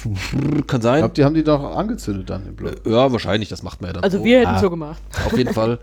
kann 0.67 0.81
Ich 0.81 0.83
sein. 0.83 0.99
glaube, 0.99 1.15
die 1.15 1.25
haben 1.25 1.35
die 1.35 1.43
doch 1.43 1.75
angezündet 1.75 2.29
dann 2.29 2.47
im 2.47 2.55
Blut. 2.55 2.83
ja, 2.87 3.11
wahrscheinlich, 3.11 3.49
das 3.49 3.63
macht 3.63 3.81
man 3.81 3.89
ja 3.89 3.93
dann 3.95 4.03
Also 4.05 4.19
so. 4.19 4.25
wir 4.25 4.41
hätten 4.41 4.51
Ah. 4.51 4.59
so 4.61 4.69
gemacht. 4.69 5.01
Auf 5.25 5.39
jeden 5.39 5.55
Fall. 5.55 5.79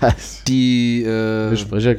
Die 0.46 1.02
äh, 1.02 1.56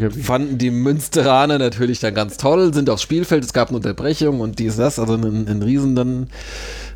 fanden 0.09 0.57
die 0.57 0.71
Münsteraner 0.71 1.59
natürlich 1.59 1.99
dann 1.99 2.13
ganz 2.13 2.37
toll, 2.37 2.73
sind 2.73 2.89
aufs 2.89 3.01
Spielfeld, 3.01 3.43
es 3.43 3.51
gab 3.51 3.67
eine 3.67 3.75
Unterbrechung 3.75 4.39
und 4.39 4.59
dies, 4.59 4.77
das, 4.77 4.97
also 4.97 5.15
ein, 5.15 5.45
ein 5.45 5.61
Riesen 5.61 5.93
dann, 5.97 6.29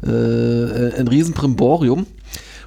äh, 0.04 0.98
ein 0.98 1.10
Riesenprimborium. 1.10 2.06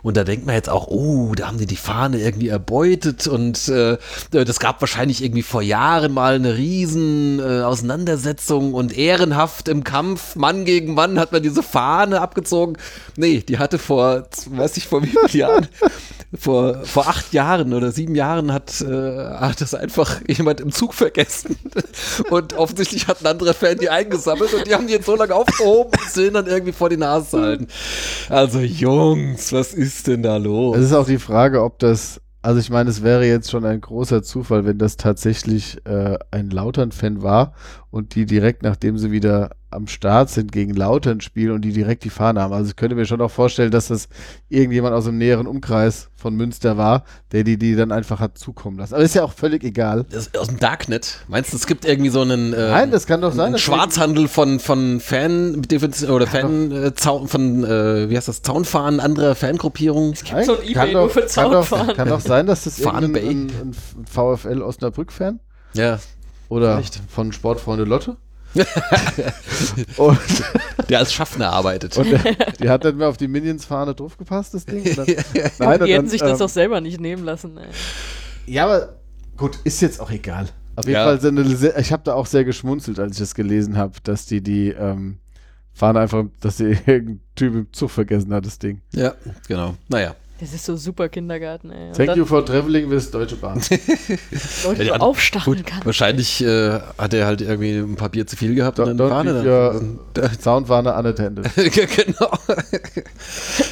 Und 0.03 0.17
da 0.17 0.25
denkt 0.25 0.47
man 0.47 0.55
jetzt 0.55 0.69
auch, 0.69 0.89
oh, 0.89 1.35
da 1.35 1.47
haben 1.49 1.59
die 1.59 1.67
die 1.67 1.77
Fahne 1.77 2.19
irgendwie 2.19 2.49
erbeutet 2.49 3.27
und 3.27 3.69
äh, 3.69 3.97
das 4.31 4.61
gab 4.61 4.81
wahrscheinlich 4.81 5.23
irgendwie 5.23 5.43
vor 5.43 5.63
Jahren 5.63 6.13
mal 6.13 6.35
eine 6.35 6.57
riesen 6.57 7.39
äh, 7.41 7.63
Auseinandersetzung 7.63 8.75
und 8.75 8.97
ehrenhaft 8.97 9.69
im 9.69 9.85
Kampf, 9.85 10.37
Mann 10.37 10.65
gegen 10.65 10.95
Mann, 10.95 11.19
hat 11.19 11.33
man 11.33 11.43
diese 11.43 11.63
Fahne 11.63 12.21
abgezogen. 12.21 12.77
Nee, 13.17 13.41
die 13.41 13.59
hatte 13.59 13.79
vor, 13.79 14.27
weiß 14.47 14.77
ich 14.77 14.87
vor 14.87 15.03
wie 15.03 15.09
vielen 15.09 15.41
Jahren, 15.41 15.69
vor, 16.35 16.85
vor 16.85 17.09
acht 17.09 17.33
Jahren 17.33 17.73
oder 17.73 17.93
sieben 17.93 18.15
Jahren 18.15 18.53
hat, 18.53 18.81
äh, 18.81 18.87
hat 18.87 19.61
das 19.61 19.75
einfach 19.75 20.21
jemand 20.29 20.61
im 20.61 20.73
Zug 20.73 20.95
vergessen. 20.95 21.57
Und 22.31 22.55
offensichtlich 22.55 23.07
hat 23.07 23.21
ein 23.23 23.27
anderer 23.27 23.55
Fan 23.55 23.79
die 23.79 23.91
eingesammelt 23.91 24.53
und 24.55 24.67
die 24.67 24.75
haben 24.75 24.87
die 24.87 24.95
jetzt 24.95 25.07
so 25.07 25.17
lange 25.17 25.35
aufgehoben 25.35 25.93
und 25.93 26.11
sehen 26.11 26.35
dann 26.35 26.47
irgendwie 26.47 26.73
vor 26.73 26.89
die 26.89 26.97
Nase 26.97 27.41
halten. 27.41 27.69
Also 28.29 28.61
Jungs, 28.61 29.53
was 29.53 29.75
ist 29.75 30.07
denn 30.07 30.23
da 30.23 30.37
los? 30.37 30.77
Es 30.77 30.87
ist 30.87 30.93
auch 30.93 31.07
die 31.07 31.19
Frage, 31.19 31.63
ob 31.63 31.79
das, 31.79 32.21
also 32.43 32.61
ich 32.61 32.71
meine, 32.71 32.91
es 32.91 33.03
wäre 33.03 33.27
jetzt 33.27 33.51
schon 33.51 33.65
ein 33.65 33.81
großer 33.81 34.23
Zufall, 34.23 34.65
wenn 34.65 34.79
das 34.79 34.97
tatsächlich 34.97 35.79
äh, 35.87 36.19
ein 36.31 36.51
Lautern-Fan 36.51 37.23
war 37.23 37.55
und 37.91 38.15
die 38.15 38.27
direkt, 38.27 38.63
nachdem 38.63 38.99
sie 38.99 39.11
wieder 39.11 39.51
am 39.77 39.87
Start 39.87 40.31
sind, 40.31 40.51
gegen 40.51 40.75
Lautern 40.75 41.21
spielen 41.21 41.53
und 41.53 41.61
die 41.63 41.73
direkt 41.73 42.03
die 42.05 42.11
Fahne 42.11 42.41
haben. 42.41 42.53
Also 42.53 42.71
ich 42.71 42.77
könnte 42.77 42.97
mir 42.97 43.07
schon 43.07 43.21
auch 43.21 43.31
vorstellen, 43.31 43.71
dass 43.71 43.89
das 43.89 44.09
irgendjemand 44.49 44.95
aus 44.95 45.05
dem 45.05 45.19
näheren 45.19 45.47
Umkreis 45.47 46.09
von 46.17 46.35
Münster 46.35 46.77
war, 46.77 47.05
der 47.33 47.45
die, 47.45 47.59
die 47.59 47.77
dann 47.77 47.93
einfach 47.93 48.19
hat 48.19 48.39
zukommen 48.39 48.79
lassen. 48.79 48.95
Aber 48.95 49.05
ist 49.05 49.15
ja 49.15 49.23
auch 49.23 49.33
völlig 49.33 49.63
egal. 49.63 50.05
Das 50.11 50.27
ist 50.27 50.39
aus 50.39 50.49
dem 50.49 50.59
Darknet. 50.59 51.21
Meinst 51.29 51.53
du, 51.53 51.57
es 51.57 51.67
gibt 51.67 51.85
irgendwie 51.85 52.11
so 52.11 52.23
einen, 52.23 52.53
äh, 52.53 52.71
Nein, 52.71 52.91
das 52.91 53.07
kann 53.07 53.21
doch 53.21 53.33
sein. 53.33 53.47
einen 53.47 53.59
Schwarzhandel 53.59 54.27
von, 54.27 54.59
von 54.59 54.99
Fan 55.01 55.63
oder 56.09 56.27
Fan 56.27 56.73
äh, 56.73 56.95
Zaun, 56.95 57.29
von 57.29 57.63
äh, 57.65 58.11
wie 58.11 58.17
heißt 58.17 58.29
das 58.29 58.43
Zaunfahren 58.43 58.99
anderer 58.99 59.35
Fangruppierungen? 59.35 60.15
Nein, 60.33 60.45
so 60.47 60.57
ein 60.57 60.63
Ebay 60.63 60.73
kann 60.75 60.93
nur 60.93 61.03
doch, 61.03 61.11
für 61.13 61.21
kann 61.21 61.51
doch, 61.53 61.69
Zaunfahren. 61.69 61.97
kann 61.97 62.09
doch 62.09 62.21
sein, 62.21 62.47
dass 62.47 62.65
das 62.65 62.79
irgendein 62.81 63.15
ein, 63.17 63.47
ein 63.51 64.07
VfL 64.11 64.63
Osnabrück-Fan 64.63 65.39
Ja, 65.75 65.99
oder 66.49 66.77
Vielleicht. 66.79 67.01
von 67.09 67.33
Sportfreunde 67.33 67.85
Lotte. 67.85 68.17
und, 69.97 70.19
der 70.89 70.99
als 70.99 71.13
Schaffner 71.13 71.53
arbeitet. 71.53 71.97
und 71.97 72.11
der, 72.11 72.21
die 72.61 72.69
hat 72.69 72.85
dann 72.85 72.97
mehr 72.97 73.09
auf 73.09 73.17
die 73.17 73.29
Minions-Fahne 73.29 73.95
draufgepasst, 73.95 74.55
das 74.55 74.65
Ding. 74.65 74.85
Dann, 74.95 75.07
nein, 75.59 75.81
die 75.85 75.93
hätten 75.93 76.05
dann, 76.05 76.09
sich 76.09 76.21
das 76.21 76.33
ähm, 76.33 76.39
doch 76.39 76.49
selber 76.49 76.81
nicht 76.81 77.01
nehmen 77.01 77.25
lassen. 77.25 77.57
Ey. 77.59 77.69
Ja, 78.47 78.65
aber 78.67 78.97
gut, 79.37 79.59
ist 79.65 79.81
jetzt 79.81 80.01
auch 80.01 80.11
egal. 80.11 80.49
Auf 80.77 80.85
jeden 80.85 80.97
Ja. 80.97 81.05
Fall, 81.05 81.21
sind 81.21 81.39
ich 81.79 81.93
habe 81.93 82.03
da 82.05 82.15
auch 82.15 82.27
sehr 82.27 82.45
geschmunzelt, 82.45 82.99
als 82.99 83.13
ich 83.13 83.19
das 83.21 83.35
gelesen 83.35 83.77
habe, 83.77 83.95
dass 84.03 84.27
die 84.27 84.43
die 84.43 84.69
ähm, 84.69 85.19
Fahne 85.73 86.01
einfach, 86.01 86.25
dass 86.41 86.59
sie 86.59 86.77
irgendein 86.87 87.21
Typ 87.35 87.55
im 87.55 87.73
Zug 87.73 87.91
vergessen 87.91 88.33
hat, 88.33 88.47
das 88.47 88.59
Ding. 88.59 88.81
ja, 88.93 89.15
genau. 89.49 89.75
Naja. 89.89 90.15
Das 90.39 90.53
ist 90.53 90.67
so 90.67 90.77
super 90.77 91.09
Kindergarten, 91.09 91.71
ey. 91.71 91.89
Und 91.89 91.97
Thank 91.97 92.15
you 92.17 92.27
for 92.27 92.45
traveling 92.45 92.91
with 92.91 93.11
Deutsche 93.11 93.37
Bahn. 93.37 93.59
Leute 94.65 94.85
Ja, 94.85 94.97
aufstacheln 94.97 95.57
Gut, 95.57 95.67
kann. 95.67 95.81
wahrscheinlich 95.85 96.45
äh, 96.45 96.79
hat 96.99 97.15
er 97.15 97.25
halt 97.27 97.41
irgendwie 97.41 97.79
ein 97.79 97.97
Papier 97.97 98.27
zu 98.27 98.37
viel 98.37 98.55
gehabt 98.55 98.79
Don't, 98.79 98.91
und 98.91 98.99
dann 98.99 99.27
leave 99.27 99.43
dann. 100.13 100.25
your 100.25 100.31
Soundwarner 100.39 100.99
unattended. 100.99 101.47
genau. 101.55 102.31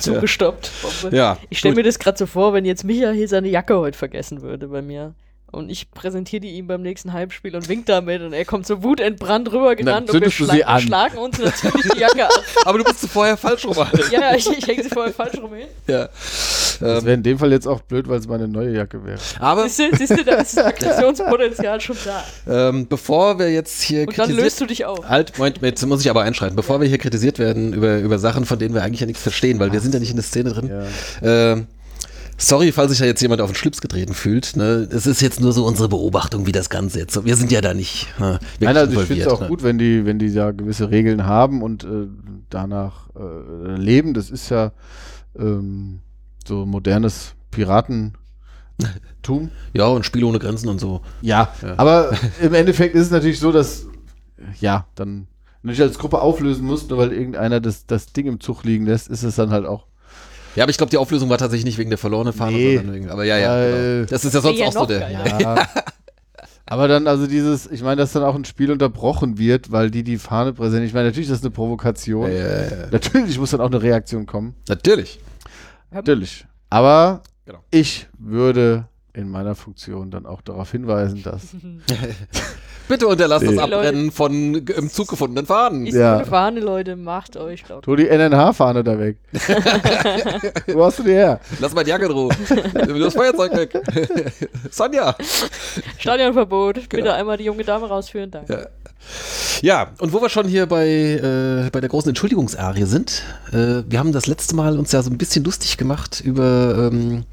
zugestoppt. 0.01 0.71
Ja, 1.11 1.37
Ich 1.51 1.59
stelle 1.59 1.75
mir 1.75 1.83
das 1.83 1.99
gerade 1.99 2.17
so 2.17 2.27
vor, 2.27 2.53
wenn 2.55 2.65
jetzt 2.65 2.85
Micha 2.85 3.11
hier 3.11 3.29
seine 3.29 3.49
Jacke 3.49 3.77
heute 3.77 3.99
vergessen 3.99 4.41
würde 4.43 4.69
bei 4.69 4.81
mir. 4.83 5.15
Und 5.55 5.71
ich 5.71 5.91
präsentiere 5.91 6.41
die 6.41 6.51
ihm 6.51 6.67
beim 6.67 6.83
nächsten 6.83 7.13
Heimspiel 7.13 7.55
und 7.57 7.69
wink 7.69 7.87
damit 7.87 8.23
und 8.23 8.33
er 8.33 8.45
kommt 8.45 8.67
so 8.67 8.83
wutentbrannt 8.83 9.51
rübergerannt 9.53 10.11
und 10.11 10.21
wir 10.21 10.29
sie 10.31 10.45
schla 10.45 10.55
an. 10.67 10.81
schlagen 10.81 11.19
uns 11.19 11.39
natürlich 11.45 11.93
die 11.95 11.99
Jacke 12.01 12.27
ab. 12.27 12.33
Aber 12.65 12.79
du 12.79 12.85
bist 12.85 13.03
du 13.03 13.07
vorher 13.07 13.37
falsch 13.37 13.65
rum. 13.65 13.77
Ja, 14.11 14.21
ja, 14.21 14.35
ich, 14.37 14.49
ich 14.51 14.67
hänge 14.67 14.83
sie 14.83 14.91
vorher 14.91 15.13
falsch 15.13 15.39
rum 15.39 15.55
hin. 15.55 15.69
ja. 15.87 16.09
Das 16.81 17.05
wäre 17.05 17.15
in 17.15 17.23
dem 17.23 17.39
Fall 17.39 17.53
jetzt 17.53 17.69
auch 17.69 17.81
blöd, 17.83 18.09
weil 18.09 18.19
es 18.19 18.27
meine 18.27 18.49
neue 18.49 18.75
Jacke 18.75 19.05
wäre. 19.05 19.19
aber 19.39 19.69
Siehst 19.69 19.93
du, 19.93 19.97
siehst 19.97 20.19
du, 20.19 20.25
da 20.25 20.35
ist 20.37 20.57
das 20.57 20.65
Aggressionspotenzial 20.67 21.81
schon 21.81 21.97
da. 22.05 22.69
ähm, 22.69 22.89
bevor 22.89 23.39
wir 23.39 23.53
jetzt 23.53 23.81
hier 23.83 24.09
Und 24.09 24.19
dann 24.19 24.31
löst 24.33 24.61
du 24.61 24.67
dich 24.67 24.85
auf. 24.85 25.09
Halt, 25.09 25.39
Moment, 25.39 25.61
jetzt 25.63 25.87
muss 25.87 26.01
ich 26.01 26.11
aber 26.11 26.23
einschreiten. 26.23 26.57
Bevor 26.57 26.81
wir 26.81 26.89
hier 26.89 26.99
kritisiert 26.99 27.39
werden 27.39 27.73
über, 27.73 27.99
über 27.99 28.19
Sachen, 28.19 28.45
von 28.45 28.59
denen 28.59 28.75
wir 28.75 28.83
eigentlich 28.83 29.01
ja 29.01 29.07
nichts 29.07 29.23
verstehen, 29.23 29.61
weil 29.61 29.73
wir 29.73 29.81
sind 29.81 29.95
ja 29.95 30.01
nicht 30.01 30.11
in 30.11 30.17
der 30.17 30.25
Szene 30.25 30.51
drin. 30.53 30.69
Ja. 31.23 31.53
Ähm, 31.53 31.67
sorry, 32.37 32.73
falls 32.73 32.91
sich 32.91 33.01
da 33.01 33.05
jetzt 33.07 33.21
jemand 33.23 33.41
auf 33.41 33.51
den 33.51 33.55
Schlips 33.57 33.81
getreten 33.81 34.15
fühlt. 34.15 34.57
Ne? 34.57 34.89
Es 34.91 35.07
ist 35.07 35.21
jetzt 35.21 35.41
nur 35.41 35.53
so 35.53 35.65
unsere 35.67 35.89
Beobachtung, 35.89 36.47
wie 36.47 36.53
das 36.53 36.71
Ganze 36.71 36.99
jetzt. 36.99 37.25
Wir 37.25 37.37
sind 37.37 37.53
ja 37.53 37.61
da 37.61 37.75
nicht. 37.75 38.09
Wirklich 38.19 38.41
Nein, 38.61 38.77
also 38.77 39.01
ich 39.01 39.07
finde 39.07 39.23
es 39.23 39.29
auch 39.29 39.41
ne? 39.41 39.49
gut, 39.49 39.63
wenn 39.63 39.79
die, 39.79 40.05
wenn 40.07 40.19
die 40.19 40.33
da 40.33 40.51
gewisse 40.51 40.91
Regeln 40.91 41.27
haben 41.27 41.63
und 41.63 41.85
äh, 41.85 42.07
danach 42.51 43.09
äh, 43.17 43.75
leben. 43.77 44.15
Das 44.15 44.31
ist 44.31 44.49
ja 44.51 44.73
ähm, 45.39 46.01
so 46.47 46.67
modernes 46.67 47.35
Piratentum. 47.51 48.13
Ja, 49.73 49.87
und 49.87 50.05
Spiel 50.05 50.25
ohne 50.25 50.39
Grenzen 50.41 50.69
und 50.69 50.81
so. 50.81 51.01
Ja, 51.23 51.55
Ja. 51.63 51.75
aber 51.79 52.13
im 52.43 52.55
Endeffekt 52.55 52.95
ist 52.95 53.07
es 53.07 53.11
natürlich 53.11 53.39
so, 53.39 53.53
dass 53.53 53.87
ja, 54.61 54.87
dann 54.97 55.29
wenn 55.63 55.69
du 55.71 55.77
dich 55.77 55.83
als 55.83 55.99
Gruppe 55.99 56.21
auflösen 56.21 56.67
musst, 56.67 56.91
nur 56.91 56.99
weil 56.99 57.13
irgendeiner 57.13 57.59
das, 57.59 57.87
das 57.87 58.13
Ding 58.13 58.27
im 58.27 58.39
Zug 58.39 58.65
liegen 58.65 58.85
lässt, 58.85 59.09
ist 59.09 59.23
es 59.23 59.37
dann 59.37 59.51
halt 59.51 59.65
auch. 59.65 59.87
Ja, 60.57 60.65
aber 60.65 60.71
ich 60.71 60.77
glaube, 60.77 60.91
die 60.91 60.97
Auflösung 60.99 61.29
war 61.31 61.39
tatsächlich 61.39 61.65
nicht 61.65 61.79
wegen 61.79 61.91
der 61.91 61.99
verlorenen 61.99 62.33
Fahne, 62.33 62.57
Nee. 62.57 62.77
sondern 62.77 62.95
wegen. 62.95 63.11
Aber 63.11 63.25
ja, 63.25 63.39
ja. 63.39 63.57
Genau. 63.97 64.07
Das 64.07 64.25
ist 64.25 64.35
ja 64.35 64.41
sonst 64.41 64.63
auch 64.63 64.73
so 64.73 64.87
der. 64.87 65.11
Ja. 65.11 65.67
Aber 66.67 66.89
dann, 66.89 67.07
also 67.07 67.27
dieses, 67.27 67.67
ich 67.71 67.83
meine, 67.83 67.97
dass 67.97 68.13
dann 68.13 68.23
auch 68.23 68.35
ein 68.35 68.45
Spiel 68.47 68.71
unterbrochen 68.71 69.37
wird, 69.37 69.71
weil 69.71 69.91
die 69.91 70.03
die 70.03 70.17
Fahne 70.17 70.53
präsentieren. 70.55 70.87
Ich 70.87 70.95
meine, 70.95 71.09
natürlich 71.09 71.29
ist 71.29 71.37
das 71.39 71.43
eine 71.43 71.51
Provokation. 71.51 72.31
Ja, 72.31 72.37
ja, 72.39 72.63
ja. 72.63 72.71
Natürlich 72.91 73.39
muss 73.39 73.51
dann 73.51 73.61
auch 73.61 73.67
eine 73.71 73.83
Reaktion 73.83 74.25
kommen. 74.27 74.55
Natürlich. 74.69 75.21
Natürlich. 75.91 76.47
Aber 76.71 77.23
Genau. 77.47 77.59
ich 77.71 78.09
würde 78.19 78.87
in 79.15 79.31
meiner 79.31 79.55
Funktion 79.55 80.11
dann 80.11 80.27
auch 80.27 80.41
darauf 80.43 80.71
hinweisen, 80.73 81.23
dass. 81.23 81.43
Bitte 82.89 83.07
unterlasst 83.07 83.47
Nee. 83.47 83.55
das 83.55 83.65
Abbrennen 83.65 84.11
von 84.11 84.55
im 84.57 84.91
Zug 84.91 85.09
gefundenen 85.09 85.47
Fahnen. 85.47 85.87
Ist 85.87 85.95
Ja. 85.95 86.17
eine 86.17 86.27
Fahne, 86.27 86.61
Leute, 86.61 86.97
macht 86.97 87.37
euch 87.39 87.67
laut. 87.69 87.85
Tu 87.85 87.97
die 87.97 88.09
NNH-Fahne 88.09 88.85
da 88.85 88.99
weg. 88.99 89.17
Wo 90.67 90.85
hast 90.85 90.99
du 90.99 91.05
die 91.05 91.13
her? 91.13 91.41
Lass 91.61 91.73
mal 91.75 91.83
die 91.85 91.91
Jacke 91.91 92.09
drohen. 92.09 92.37
das 93.01 93.15
Feuerzeug 93.15 93.55
weg. 93.57 93.81
Sonja. 94.71 95.17
Stadionverbot. 95.99 96.89
Bitte 96.91 97.15
einmal 97.15 97.39
die 97.39 97.45
junge 97.45 97.65
Dame 97.65 97.87
rausführen. 97.87 98.31
Danke. 98.31 98.53
Ja. 98.53 98.67
Ja, 99.63 99.91
und 99.99 100.13
wo 100.15 100.21
wir 100.23 100.29
schon 100.31 100.49
hier 100.49 100.67
bei, 100.67 100.87
äh, 100.89 101.71
bei 101.71 101.81
der 101.81 101.89
großen 101.91 102.09
Entschuldigungsarie 102.11 102.85
sind, 102.85 103.23
äh, 103.53 103.83
wir 103.87 103.99
haben 103.99 104.13
das 104.13 104.27
letzte 104.27 104.57
Mal 104.57 104.79
uns 104.79 104.93
ja 104.93 105.03
so 105.03 105.11
ein 105.11 105.19
bisschen 105.19 105.45
lustig 105.45 105.77
gemacht 105.77 106.23
über 106.25 106.91
ähm, 106.91 107.25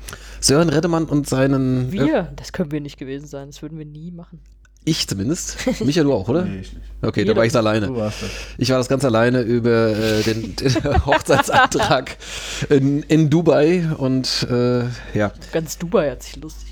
Sören 0.42 0.70
Reddemann 0.70 1.06
und 1.06 1.30
seinen. 1.30 1.90
Äh, 1.90 1.92
Wir? 1.92 2.34
Das 2.36 2.52
können 2.52 2.72
wir 2.72 2.82
nicht 2.82 2.98
gewesen 2.98 3.28
sein. 3.28 3.48
Das 3.48 3.62
würden 3.62 3.78
wir 3.78 3.86
nie 3.86 4.12
machen. 4.12 4.40
Ich 4.84 5.08
zumindest. 5.08 5.58
Micha, 5.86 6.02
du 6.02 6.12
auch, 6.12 6.28
oder? 6.28 6.42
Nee, 6.46 6.62
ich 6.62 6.74
nicht. 6.74 6.86
Okay, 7.04 7.22
da 7.24 7.28
Jeder- 7.30 7.36
war 7.36 7.46
ich 7.46 7.56
alleine. 7.56 7.86
Du 7.88 7.96
warst 7.98 8.24
das. 8.24 8.30
Ich 8.58 8.70
war 8.72 8.80
das 8.80 8.88
ganz 8.88 9.06
alleine 9.06 9.42
über 9.42 9.90
äh, 9.96 10.24
den, 10.24 10.56
den 10.60 11.06
Hochzeitsantrag 11.06 12.18
in, 12.70 13.04
in 13.04 13.30
Dubai 13.30 13.88
und 13.98 14.48
äh, 14.50 14.86
ja. 15.14 15.32
Ganz 15.52 15.78
Dubai 15.78 16.10
hat 16.10 16.24
sich 16.24 16.36
lustig 16.38 16.64
gemacht. 16.66 16.71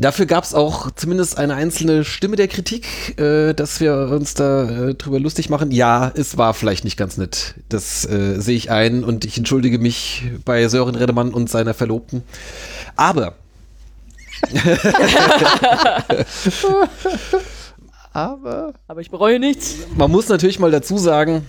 Dafür 0.00 0.26
gab 0.26 0.44
es 0.44 0.54
auch 0.54 0.92
zumindest 0.92 1.38
eine 1.38 1.54
einzelne 1.54 2.04
Stimme 2.04 2.36
der 2.36 2.46
Kritik, 2.46 3.18
äh, 3.18 3.52
dass 3.52 3.80
wir 3.80 4.10
uns 4.12 4.34
da 4.34 4.88
äh, 4.90 4.94
drüber 4.94 5.18
lustig 5.18 5.50
machen. 5.50 5.72
Ja, 5.72 6.12
es 6.14 6.38
war 6.38 6.54
vielleicht 6.54 6.84
nicht 6.84 6.96
ganz 6.96 7.16
nett. 7.16 7.54
Das 7.68 8.04
äh, 8.04 8.40
sehe 8.40 8.56
ich 8.56 8.70
ein 8.70 9.02
und 9.02 9.24
ich 9.24 9.36
entschuldige 9.38 9.78
mich 9.78 10.22
bei 10.44 10.68
Sören 10.68 10.94
Redemann 10.94 11.34
und 11.34 11.50
seiner 11.50 11.74
Verlobten. 11.74 12.22
Aber 12.94 13.34
Aber. 18.12 18.72
Aber 18.86 19.00
ich 19.00 19.10
bereue 19.10 19.40
nichts. 19.40 19.74
man 19.96 20.10
muss 20.10 20.28
natürlich 20.28 20.58
mal 20.58 20.70
dazu 20.70 20.96
sagen, 20.98 21.46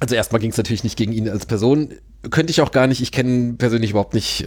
also 0.00 0.14
erstmal 0.14 0.40
ging 0.40 0.50
es 0.50 0.56
natürlich 0.56 0.82
nicht 0.82 0.96
gegen 0.96 1.12
ihn 1.12 1.28
als 1.28 1.44
Person. 1.46 1.90
Könnte 2.30 2.50
ich 2.50 2.62
auch 2.62 2.72
gar 2.72 2.86
nicht, 2.86 3.02
ich 3.02 3.12
kenne 3.12 3.30
ihn 3.30 3.58
persönlich 3.58 3.90
überhaupt 3.90 4.14
nicht. 4.14 4.44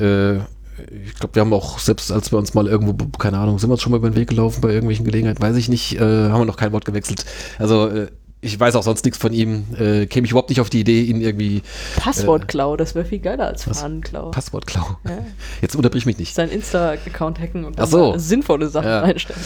Äh, 0.77 0.95
ich 1.05 1.15
glaube, 1.15 1.35
wir 1.35 1.41
haben 1.41 1.53
auch, 1.53 1.79
selbst 1.79 2.11
als 2.11 2.31
wir 2.31 2.37
uns 2.39 2.53
mal 2.53 2.67
irgendwo, 2.67 2.93
keine 3.17 3.37
Ahnung, 3.37 3.59
sind 3.59 3.69
wir 3.69 3.73
uns 3.73 3.81
schon 3.81 3.91
mal 3.91 3.97
über 3.97 4.09
den 4.09 4.15
Weg 4.15 4.29
gelaufen 4.29 4.61
bei 4.61 4.69
irgendwelchen 4.69 5.05
Gelegenheiten, 5.05 5.41
weiß 5.41 5.55
ich 5.55 5.69
nicht, 5.69 5.95
äh, 5.95 5.99
haben 5.99 6.41
wir 6.41 6.45
noch 6.45 6.57
kein 6.57 6.71
Wort 6.71 6.85
gewechselt. 6.85 7.25
Also 7.59 7.87
äh, 7.87 8.07
ich 8.41 8.59
weiß 8.59 8.75
auch 8.75 8.83
sonst 8.83 9.05
nichts 9.05 9.17
von 9.17 9.31
ihm, 9.31 9.63
äh, 9.79 10.05
käme 10.05 10.25
ich 10.25 10.31
überhaupt 10.31 10.49
nicht 10.49 10.59
auf 10.59 10.69
die 10.69 10.81
Idee, 10.81 11.03
ihn 11.03 11.21
irgendwie 11.21 11.61
Passwortklau, 11.95 12.75
das 12.75 12.93
wäre 12.93 13.05
viel 13.05 13.19
geiler 13.19 13.47
als? 13.47 13.63
Fahnenklau. 13.63 14.31
Passwortklau. 14.31 14.97
Ja. 15.05 15.19
Jetzt 15.61 15.75
unterbrich 15.77 16.05
mich 16.05 16.17
nicht. 16.17 16.35
Sein 16.35 16.49
Insta-Account 16.49 17.39
hacken 17.39 17.63
und 17.63 17.79
dann 17.79 17.87
so. 17.87 18.17
sinnvolle 18.17 18.67
Sachen 18.67 18.89
Ja. 18.89 18.99
reinstellen. 18.99 19.41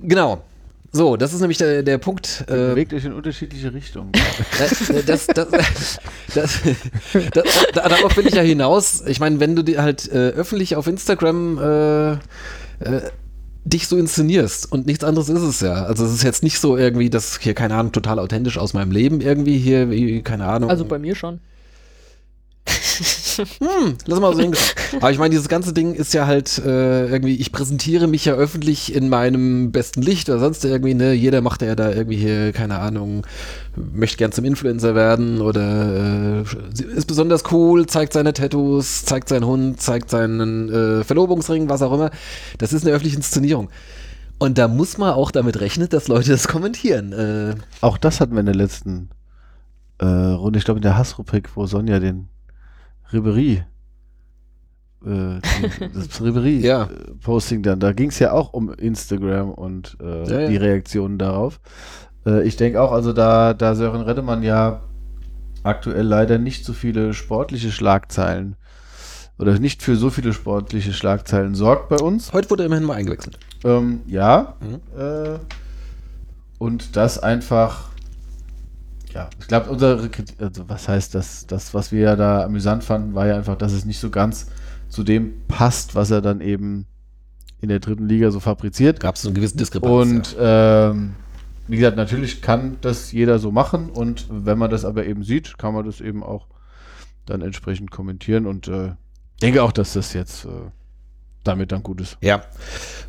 Genau. 0.00 0.42
So, 0.96 1.16
das 1.18 1.34
ist 1.34 1.40
nämlich 1.40 1.58
der, 1.58 1.82
der 1.82 1.98
Punkt. 1.98 2.44
Äh, 2.48 2.52
Bewegt 2.70 2.94
euch 2.94 3.04
in 3.04 3.12
unterschiedliche 3.12 3.72
Richtungen. 3.74 4.12
Äh, 4.88 5.02
das, 5.06 5.26
das, 5.26 5.48
das, 6.34 6.60
das, 7.34 7.66
da- 7.74 7.88
darauf 7.88 8.16
will 8.16 8.26
ich 8.26 8.34
ja 8.34 8.42
hinaus. 8.42 9.02
Ich 9.06 9.20
meine, 9.20 9.38
wenn 9.40 9.54
du 9.54 9.62
dir 9.62 9.82
halt 9.82 10.08
äh, 10.10 10.30
öffentlich 10.30 10.74
auf 10.76 10.86
Instagram 10.86 11.58
äh, 11.58 12.12
äh, 12.12 12.18
dich 13.64 13.88
so 13.88 13.96
inszenierst 13.98 14.70
und 14.72 14.86
nichts 14.86 15.04
anderes 15.04 15.28
ist 15.28 15.42
es 15.42 15.60
ja. 15.60 15.84
Also 15.84 16.04
es 16.06 16.12
ist 16.14 16.22
jetzt 16.22 16.42
nicht 16.42 16.58
so 16.60 16.76
irgendwie, 16.76 17.10
das 17.10 17.38
hier, 17.40 17.52
keine 17.54 17.74
Ahnung, 17.74 17.92
total 17.92 18.18
authentisch 18.18 18.56
aus 18.58 18.72
meinem 18.74 18.90
Leben 18.92 19.20
irgendwie 19.20 19.58
hier, 19.58 19.90
wie, 19.90 20.22
keine 20.22 20.46
Ahnung. 20.46 20.70
Also 20.70 20.84
bei 20.86 20.98
mir 20.98 21.14
schon. 21.14 21.40
Hm, 22.66 23.96
lass 24.06 24.20
mal 24.20 24.34
so 24.34 24.40
hingehen. 24.40 24.64
Aber 24.96 25.10
ich 25.10 25.18
meine, 25.18 25.30
dieses 25.30 25.48
ganze 25.48 25.72
Ding 25.72 25.94
ist 25.94 26.14
ja 26.14 26.26
halt 26.26 26.58
äh, 26.58 27.06
irgendwie, 27.06 27.36
ich 27.36 27.52
präsentiere 27.52 28.06
mich 28.06 28.24
ja 28.24 28.34
öffentlich 28.34 28.94
in 28.94 29.08
meinem 29.08 29.72
besten 29.72 30.00
Licht 30.00 30.28
oder 30.30 30.38
sonst 30.38 30.64
irgendwie, 30.64 30.94
ne? 30.94 31.12
Jeder 31.12 31.42
macht 31.42 31.62
ja 31.62 31.74
da 31.74 31.92
irgendwie 31.92 32.16
hier, 32.16 32.52
keine 32.52 32.78
Ahnung, 32.78 33.26
möchte 33.76 34.16
gern 34.16 34.32
zum 34.32 34.44
Influencer 34.46 34.94
werden 34.94 35.40
oder 35.40 36.42
äh, 36.42 36.94
ist 36.96 37.06
besonders 37.06 37.44
cool, 37.52 37.86
zeigt 37.86 38.14
seine 38.14 38.32
Tattoos, 38.32 39.04
zeigt 39.04 39.28
seinen 39.28 39.44
Hund, 39.44 39.80
zeigt 39.80 40.10
seinen 40.10 40.70
äh, 40.72 41.04
Verlobungsring, 41.04 41.68
was 41.68 41.82
auch 41.82 41.92
immer. 41.92 42.10
Das 42.58 42.72
ist 42.72 42.84
eine 42.84 42.92
öffentliche 42.92 43.16
Inszenierung. 43.16 43.68
Und 44.38 44.58
da 44.58 44.68
muss 44.68 44.98
man 44.98 45.12
auch 45.12 45.30
damit 45.30 45.60
rechnen, 45.60 45.88
dass 45.88 46.08
Leute 46.08 46.30
das 46.30 46.48
kommentieren. 46.48 47.12
Äh, 47.12 47.54
Auch 47.80 47.98
das 47.98 48.20
hatten 48.20 48.32
wir 48.32 48.40
in 48.40 48.46
der 48.46 48.54
letzten 48.54 49.10
äh, 49.98 50.04
Runde, 50.06 50.58
ich 50.58 50.64
glaube 50.64 50.78
in 50.78 50.82
der 50.82 50.98
Hassrubrik, 50.98 51.50
wo 51.54 51.66
Sonja 51.66 52.00
den 52.00 52.28
Ribery, 53.12 53.62
äh, 55.04 55.40
das 55.94 56.20
Ribery 56.22 56.58
Ja. 56.60 56.84
äh, 56.84 56.88
Posting 57.22 57.62
dann, 57.62 57.80
da 57.80 57.92
ging 57.92 58.08
es 58.10 58.18
ja 58.18 58.32
auch 58.32 58.52
um 58.52 58.72
Instagram 58.72 59.50
und 59.50 59.96
äh, 60.00 60.28
Ja, 60.30 60.40
ja. 60.40 60.48
die 60.48 60.56
Reaktionen 60.56 61.18
darauf. 61.18 61.60
Äh, 62.26 62.42
ich 62.46 62.56
denke 62.56 62.80
auch, 62.80 62.92
also 62.92 63.12
da, 63.12 63.54
da 63.54 63.74
Sören 63.74 64.02
Reddemann 64.02 64.42
ja 64.42 64.80
aktuell 65.62 66.04
leider 66.06 66.38
nicht 66.38 66.64
so 66.64 66.72
viele 66.72 67.12
sportliche 67.14 67.70
Schlagzeilen 67.72 68.56
oder 69.38 69.58
nicht 69.58 69.82
für 69.82 69.96
so 69.96 70.10
viele 70.10 70.32
sportliche 70.32 70.92
Schlagzeilen 70.92 71.54
sorgt 71.54 71.88
bei 71.88 71.96
uns. 71.96 72.32
heute 72.32 72.48
wurde 72.50 72.64
immerhin 72.64 72.84
mal 72.84 72.94
eingewechselt. 72.94 73.38
Ähm, 73.64 74.00
ja. 74.06 74.54
Mhm. 74.60 74.98
Äh, 74.98 75.38
und 76.58 76.96
das 76.96 77.18
einfach, 77.18 77.90
ja, 79.16 79.30
ich 79.40 79.46
glaube, 79.46 79.70
unsere, 79.70 80.08
Kritik- 80.10 80.40
also 80.40 80.68
was 80.68 80.88
heißt 80.88 81.14
das, 81.14 81.46
das, 81.46 81.72
was 81.72 81.90
wir 81.90 82.00
ja 82.00 82.16
da 82.16 82.44
amüsant 82.44 82.84
fanden, 82.84 83.14
war 83.14 83.26
ja 83.26 83.36
einfach, 83.36 83.56
dass 83.56 83.72
es 83.72 83.86
nicht 83.86 83.98
so 83.98 84.10
ganz 84.10 84.48
zu 84.90 85.04
dem 85.04 85.32
passt, 85.48 85.94
was 85.94 86.10
er 86.10 86.20
dann 86.20 86.42
eben 86.42 86.86
in 87.60 87.70
der 87.70 87.80
dritten 87.80 88.06
Liga 88.06 88.30
so 88.30 88.40
fabriziert. 88.40 89.00
Gab 89.00 89.14
es 89.14 89.22
so 89.22 89.28
eine 89.28 89.36
gewisse 89.36 89.56
Diskrepanz. 89.56 90.34
Und 90.34 90.36
ähm, 90.38 91.14
wie 91.66 91.76
gesagt, 91.76 91.96
natürlich 91.96 92.42
kann 92.42 92.76
das 92.82 93.10
jeder 93.10 93.38
so 93.38 93.50
machen 93.50 93.88
und 93.88 94.26
wenn 94.30 94.58
man 94.58 94.70
das 94.70 94.84
aber 94.84 95.06
eben 95.06 95.24
sieht, 95.24 95.56
kann 95.56 95.72
man 95.72 95.86
das 95.86 96.02
eben 96.02 96.22
auch 96.22 96.46
dann 97.24 97.40
entsprechend 97.40 97.90
kommentieren 97.90 98.46
und 98.46 98.68
äh, 98.68 98.92
denke 99.40 99.62
auch, 99.62 99.72
dass 99.72 99.94
das 99.94 100.12
jetzt 100.12 100.44
äh, 100.44 100.48
damit 101.42 101.72
dann 101.72 101.82
gut 101.82 102.02
ist. 102.02 102.18
Ja. 102.20 102.42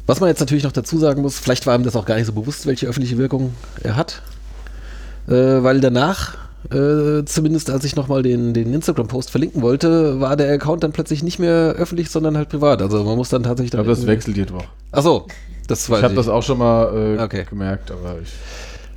Was 0.05 0.21
man 0.21 0.29
jetzt 0.29 0.39
natürlich 0.39 0.63
noch 0.63 0.71
dazu 0.71 0.97
sagen 0.97 1.21
muss, 1.21 1.37
vielleicht 1.37 1.67
war 1.67 1.75
ihm 1.75 1.83
das 1.83 1.97
auch 1.97 2.05
gar 2.05 2.15
nicht 2.15 2.27
so 2.27 2.31
bewusst, 2.31 2.65
welche 2.65 2.87
öffentliche 2.87 3.17
Wirkung 3.17 3.53
er 3.83 3.97
hat. 3.97 4.21
Äh, 5.27 5.63
weil 5.63 5.79
danach, 5.81 6.35
äh, 6.71 7.23
zumindest 7.25 7.69
als 7.69 7.83
ich 7.83 7.95
nochmal 7.95 8.23
den, 8.23 8.53
den 8.53 8.73
Instagram-Post 8.73 9.29
verlinken 9.31 9.61
wollte, 9.61 10.19
war 10.19 10.35
der 10.37 10.51
Account 10.53 10.83
dann 10.83 10.91
plötzlich 10.91 11.23
nicht 11.23 11.39
mehr 11.39 11.75
öffentlich, 11.77 12.09
sondern 12.09 12.37
halt 12.37 12.49
privat. 12.49 12.81
Also 12.81 13.03
man 13.03 13.15
muss 13.17 13.29
dann 13.29 13.43
tatsächlich 13.43 13.73
Ich 13.73 13.77
glaube, 13.77 13.89
das 13.89 14.07
wechselt 14.07 14.37
jede 14.37 14.53
Woche. 14.53 14.67
Achso, 14.91 15.27
das 15.67 15.89
weiß 15.89 15.99
Ich 15.99 16.03
habe 16.03 16.15
das 16.15 16.27
auch 16.29 16.43
schon 16.43 16.57
mal 16.59 17.15
äh, 17.17 17.21
Okay. 17.21 17.45
gemerkt, 17.49 17.91
aber 17.91 18.17
ich 18.21 18.29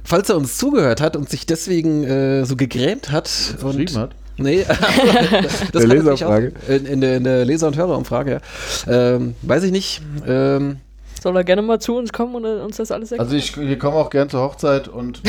Falls 0.04 0.28
er 0.28 0.36
uns 0.36 0.56
zugehört 0.58 1.00
hat 1.00 1.14
und 1.14 1.28
sich 1.30 1.46
deswegen 1.46 2.02
äh, 2.04 2.44
so 2.44 2.56
gegrämt 2.56 3.12
hat 3.12 3.30
und 3.62 3.76
geschrieben 3.76 3.96
hat. 4.02 4.10
Nee, 4.38 4.64
das 5.72 5.82
Der 5.82 5.86
Leserumfrage. 5.86 6.52
In, 6.68 6.86
in, 6.86 7.00
der, 7.00 7.16
in 7.18 7.24
der 7.24 7.44
Leser- 7.44 7.66
und 7.68 7.76
Hörerumfrage, 7.76 8.40
ja. 8.88 9.14
Ähm, 9.14 9.34
weiß 9.42 9.62
ich 9.64 9.70
nicht. 9.72 10.00
Ähm, 10.26 10.78
Soll 11.20 11.36
er 11.36 11.44
gerne 11.44 11.62
mal 11.62 11.78
zu 11.80 11.96
uns 11.96 12.12
kommen 12.12 12.34
und 12.34 12.44
äh, 12.44 12.62
uns 12.62 12.78
das 12.78 12.90
alles 12.90 13.12
erklären? 13.12 13.28
Also 13.28 13.36
ich, 13.36 13.56
wir 13.56 13.78
kommen 13.78 13.96
auch 13.96 14.08
gern 14.08 14.30
zur 14.30 14.40
Hochzeit 14.40 14.88
und 14.88 15.22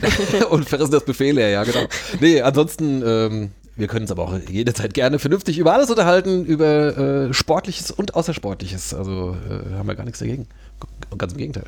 und 0.50 0.68
verrissen 0.68 0.92
das 0.92 1.04
Befehl 1.04 1.36
her, 1.38 1.48
ja, 1.48 1.64
genau. 1.64 1.86
Nee, 2.20 2.42
ansonsten, 2.42 3.02
ähm, 3.04 3.50
wir 3.76 3.86
können 3.86 4.02
uns 4.02 4.10
aber 4.10 4.24
auch 4.24 4.38
jederzeit 4.48 4.92
gerne 4.92 5.18
vernünftig 5.18 5.58
über 5.58 5.72
alles 5.72 5.88
unterhalten, 5.88 6.44
über 6.44 6.98
äh, 6.98 7.32
Sportliches 7.32 7.90
und 7.90 8.14
Außersportliches. 8.14 8.92
Also 8.92 9.36
äh, 9.48 9.74
haben 9.74 9.88
wir 9.88 9.94
gar 9.94 10.04
nichts 10.04 10.18
dagegen. 10.18 10.48
Ganz 11.16 11.32
im 11.32 11.38
Gegenteil. 11.38 11.64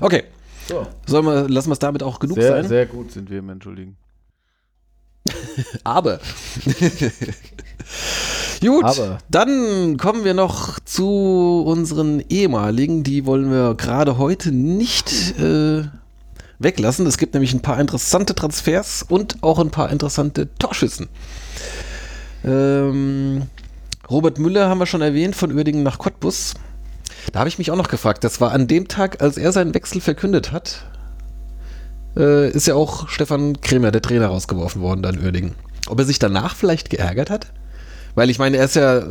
Okay, 0.00 0.24
so. 0.68 0.86
sollen 1.06 1.24
wir, 1.26 1.48
lassen 1.48 1.70
wir 1.70 1.74
es 1.74 1.78
damit 1.78 2.02
auch 2.02 2.20
genug 2.20 2.36
sehr, 2.36 2.50
sein? 2.50 2.68
sehr 2.68 2.86
gut 2.86 3.10
sind 3.10 3.28
wir 3.28 3.40
im 3.40 3.48
Entschuldigen. 3.50 3.96
Aber. 5.84 6.20
Gut, 8.64 8.84
Aber. 8.84 9.18
dann 9.30 9.96
kommen 9.96 10.24
wir 10.24 10.34
noch 10.34 10.78
zu 10.80 11.62
unseren 11.66 12.22
ehemaligen. 12.28 13.02
Die 13.02 13.26
wollen 13.26 13.50
wir 13.50 13.74
gerade 13.74 14.18
heute 14.18 14.52
nicht 14.52 15.38
äh, 15.38 15.84
weglassen. 16.58 17.06
Es 17.06 17.18
gibt 17.18 17.34
nämlich 17.34 17.52
ein 17.54 17.62
paar 17.62 17.80
interessante 17.80 18.34
Transfers 18.34 19.04
und 19.08 19.42
auch 19.42 19.58
ein 19.58 19.70
paar 19.70 19.90
interessante 19.90 20.48
Torschüssen. 20.58 21.08
Ähm, 22.44 23.42
Robert 24.10 24.38
Müller 24.38 24.68
haben 24.68 24.78
wir 24.78 24.86
schon 24.86 25.02
erwähnt, 25.02 25.36
von 25.36 25.52
Uerdingen 25.52 25.82
nach 25.82 25.98
Cottbus. 25.98 26.54
Da 27.32 27.40
habe 27.40 27.48
ich 27.48 27.58
mich 27.58 27.70
auch 27.70 27.76
noch 27.76 27.88
gefragt. 27.88 28.24
Das 28.24 28.40
war 28.40 28.52
an 28.52 28.66
dem 28.66 28.88
Tag, 28.88 29.22
als 29.22 29.36
er 29.38 29.52
seinen 29.52 29.74
Wechsel 29.74 30.00
verkündet 30.00 30.52
hat, 30.52 30.84
äh, 32.16 32.50
ist 32.50 32.66
ja 32.66 32.74
auch 32.74 33.08
Stefan 33.08 33.60
Kremer, 33.60 33.90
der 33.90 34.02
Trainer, 34.02 34.26
rausgeworfen 34.26 34.82
worden 34.82 35.02
da 35.02 35.10
in 35.10 35.22
Uerdingen. 35.22 35.54
Ob 35.88 35.98
er 35.98 36.04
sich 36.04 36.18
danach 36.18 36.54
vielleicht 36.54 36.90
geärgert 36.90 37.30
hat? 37.30 37.46
Weil 38.14 38.30
ich 38.30 38.38
meine, 38.38 38.56
er 38.58 38.64
ist 38.64 38.76
ja, 38.76 39.02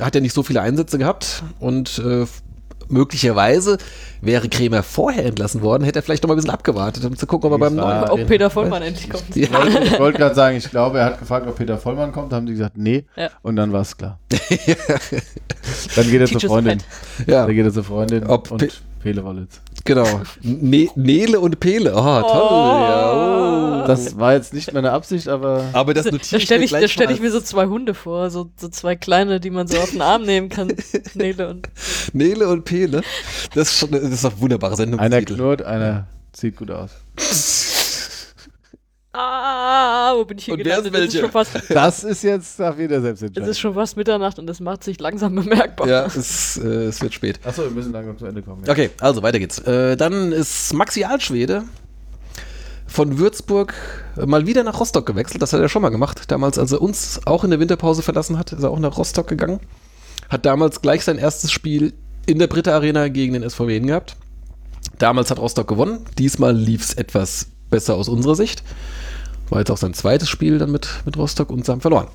hat 0.00 0.14
ja 0.14 0.20
nicht 0.20 0.34
so 0.34 0.42
viele 0.42 0.60
Einsätze 0.60 0.98
gehabt 0.98 1.42
und 1.60 1.98
äh, 2.04 2.26
möglicherweise 2.88 3.78
wäre 4.20 4.48
Kremer 4.48 4.82
vorher 4.82 5.24
entlassen 5.24 5.62
worden, 5.62 5.82
hätte 5.84 5.98
er 6.00 6.02
vielleicht 6.02 6.22
noch 6.22 6.28
mal 6.28 6.34
ein 6.34 6.36
bisschen 6.36 6.50
abgewartet, 6.50 7.04
um 7.04 7.16
zu 7.16 7.26
gucken, 7.26 7.46
ob 7.48 7.52
er 7.54 7.58
beim 7.58 7.74
neuen. 7.74 8.04
Ob 8.10 8.26
Peter 8.26 8.50
Vollmann 8.50 8.82
endlich 8.82 9.08
kommt. 9.10 9.34
Ja. 9.34 9.42
Ich 9.44 9.52
wollte- 9.52 9.84
Ich 9.84 9.98
wollte 9.98 10.18
gerade 10.18 10.34
sagen, 10.34 10.56
ich 10.56 10.68
glaube, 10.70 10.98
er 10.98 11.06
hat 11.06 11.18
gefragt, 11.18 11.46
ob 11.48 11.56
Peter 11.56 11.78
Vollmann 11.78 12.12
kommt. 12.12 12.30
Da 12.32 12.36
haben 12.36 12.46
die 12.46 12.52
gesagt, 12.52 12.76
nee. 12.76 13.04
Ja. 13.16 13.30
Und 13.42 13.56
dann 13.56 13.72
war 13.72 13.80
es 13.82 13.96
klar. 13.96 14.18
dann 15.96 16.10
geht 16.10 16.20
er 16.20 16.26
zur 16.26 16.40
Freundin. 16.40 16.78
ja, 17.26 17.46
Dann 17.46 17.54
geht 17.54 17.64
er 17.64 17.72
zur 17.72 17.84
Freundin 17.84 18.26
Ob 18.26 18.50
und 18.50 18.58
Pe- 18.58 18.68
Pele 19.00 19.24
Wollitz. 19.24 19.60
Genau. 19.84 20.22
Ne 20.42 20.88
Nele 20.94 21.40
und 21.40 21.60
Pele. 21.60 21.92
Oh, 21.94 22.20
toll. 22.20 22.80
Ja, 22.82 23.84
oh. 23.84 23.86
Das 23.86 24.18
war 24.18 24.34
jetzt 24.34 24.54
nicht 24.54 24.72
meine 24.72 24.92
Absicht, 24.92 25.28
aber 25.28 25.64
Aber 25.72 25.94
das 25.94 26.04
Da 26.04 26.12
notiere 26.12 26.40
stelle 26.40 26.60
mir 26.60 26.64
ich, 26.66 26.70
da 26.70 26.78
gleich 26.78 26.92
stell 26.92 27.06
mal 27.06 27.14
ich 27.14 27.20
mir 27.20 27.30
so 27.30 27.40
zwei 27.40 27.66
Hunde 27.66 27.94
vor, 27.94 28.30
so, 28.30 28.50
so 28.56 28.68
zwei 28.68 28.96
kleine, 28.96 29.40
die 29.40 29.50
man 29.50 29.66
so 29.66 29.78
auf 29.78 29.90
den 29.90 30.02
Arm 30.02 30.22
nehmen 30.22 30.48
kann. 30.48 30.72
Nele 31.14 31.48
und. 31.48 31.68
Nele 32.12 32.48
und 32.48 32.64
Pele. 32.64 33.02
Das 33.54 33.70
ist 33.72 33.78
schon 33.78 33.90
das 33.90 34.02
ist 34.02 34.24
doch 34.24 34.32
ein 34.32 34.40
wunderbarer 34.40 34.78
einer 34.98 35.22
knurrt, 35.22 35.62
einer 35.62 36.06
sieht 36.34 36.56
gut 36.56 36.70
aus. 36.70 36.90
Ah, 39.14 40.14
wo 40.16 40.24
bin 40.24 40.38
ich 40.38 40.46
hier 40.46 40.54
Und 40.54 40.64
wer 40.64 40.78
ist 40.78 40.84
gelandet? 40.84 41.02
Es 41.02 41.14
ist, 41.14 41.14
welche? 41.14 41.20
schon 41.20 41.30
fast, 41.32 41.70
Das 41.70 42.04
ist 42.04 42.22
jetzt 42.22 42.58
darf 42.58 42.78
jeder 42.78 43.02
selbst 43.02 43.22
es 43.22 43.46
ist 43.48 43.58
schon 43.58 43.74
fast 43.74 43.96
Mitternacht 43.96 44.38
und 44.38 44.46
das 44.46 44.58
macht 44.60 44.82
sich 44.82 44.98
langsam 45.00 45.34
bemerkbar. 45.34 45.86
Ja, 45.86 46.06
es, 46.06 46.56
äh, 46.56 46.66
es 46.84 47.02
wird 47.02 47.12
spät. 47.12 47.38
Achso, 47.44 47.62
wir 47.62 47.70
müssen 47.70 47.92
langsam 47.92 48.16
zu 48.16 48.24
Ende 48.24 48.40
kommen. 48.40 48.64
Ja. 48.64 48.72
Okay, 48.72 48.90
also 49.00 49.22
weiter 49.22 49.38
geht's. 49.38 49.58
Äh, 49.58 49.96
dann 49.98 50.32
ist 50.32 50.72
Maxi 50.72 51.04
Altschwede 51.04 51.64
von 52.86 53.18
Würzburg 53.18 53.74
mal 54.16 54.46
wieder 54.46 54.64
nach 54.64 54.80
Rostock 54.80 55.04
gewechselt. 55.04 55.42
Das 55.42 55.52
hat 55.52 55.60
er 55.60 55.68
schon 55.68 55.82
mal 55.82 55.90
gemacht. 55.90 56.30
Damals, 56.30 56.58
als 56.58 56.72
er 56.72 56.80
uns 56.80 57.20
auch 57.26 57.44
in 57.44 57.50
der 57.50 57.60
Winterpause 57.60 58.02
verlassen 58.02 58.38
hat, 58.38 58.52
ist 58.52 58.62
er 58.62 58.70
auch 58.70 58.78
nach 58.78 58.96
Rostock 58.96 59.28
gegangen. 59.28 59.60
Hat 60.30 60.46
damals 60.46 60.80
gleich 60.80 61.04
sein 61.04 61.18
erstes 61.18 61.52
Spiel 61.52 61.92
in 62.24 62.38
der 62.38 62.46
Britta 62.46 62.74
Arena 62.74 63.08
gegen 63.08 63.34
den 63.34 63.42
SV 63.42 63.66
Wien 63.66 63.86
gehabt. 63.88 64.16
Damals 64.98 65.30
hat 65.30 65.38
Rostock 65.38 65.68
gewonnen. 65.68 66.06
Diesmal 66.18 66.56
lief 66.56 66.82
es 66.82 66.94
etwas 66.94 67.48
besser 67.68 67.94
aus 67.94 68.08
unserer 68.08 68.36
Sicht. 68.36 68.62
War 69.52 69.58
jetzt 69.58 69.70
auch 69.70 69.76
sein 69.76 69.92
zweites 69.92 70.30
Spiel 70.30 70.56
dann 70.56 70.72
mit, 70.72 70.88
mit 71.04 71.14
Rostock 71.18 71.50
und 71.50 71.66
sie 71.66 71.72
haben 71.72 71.82
verloren. 71.82 72.06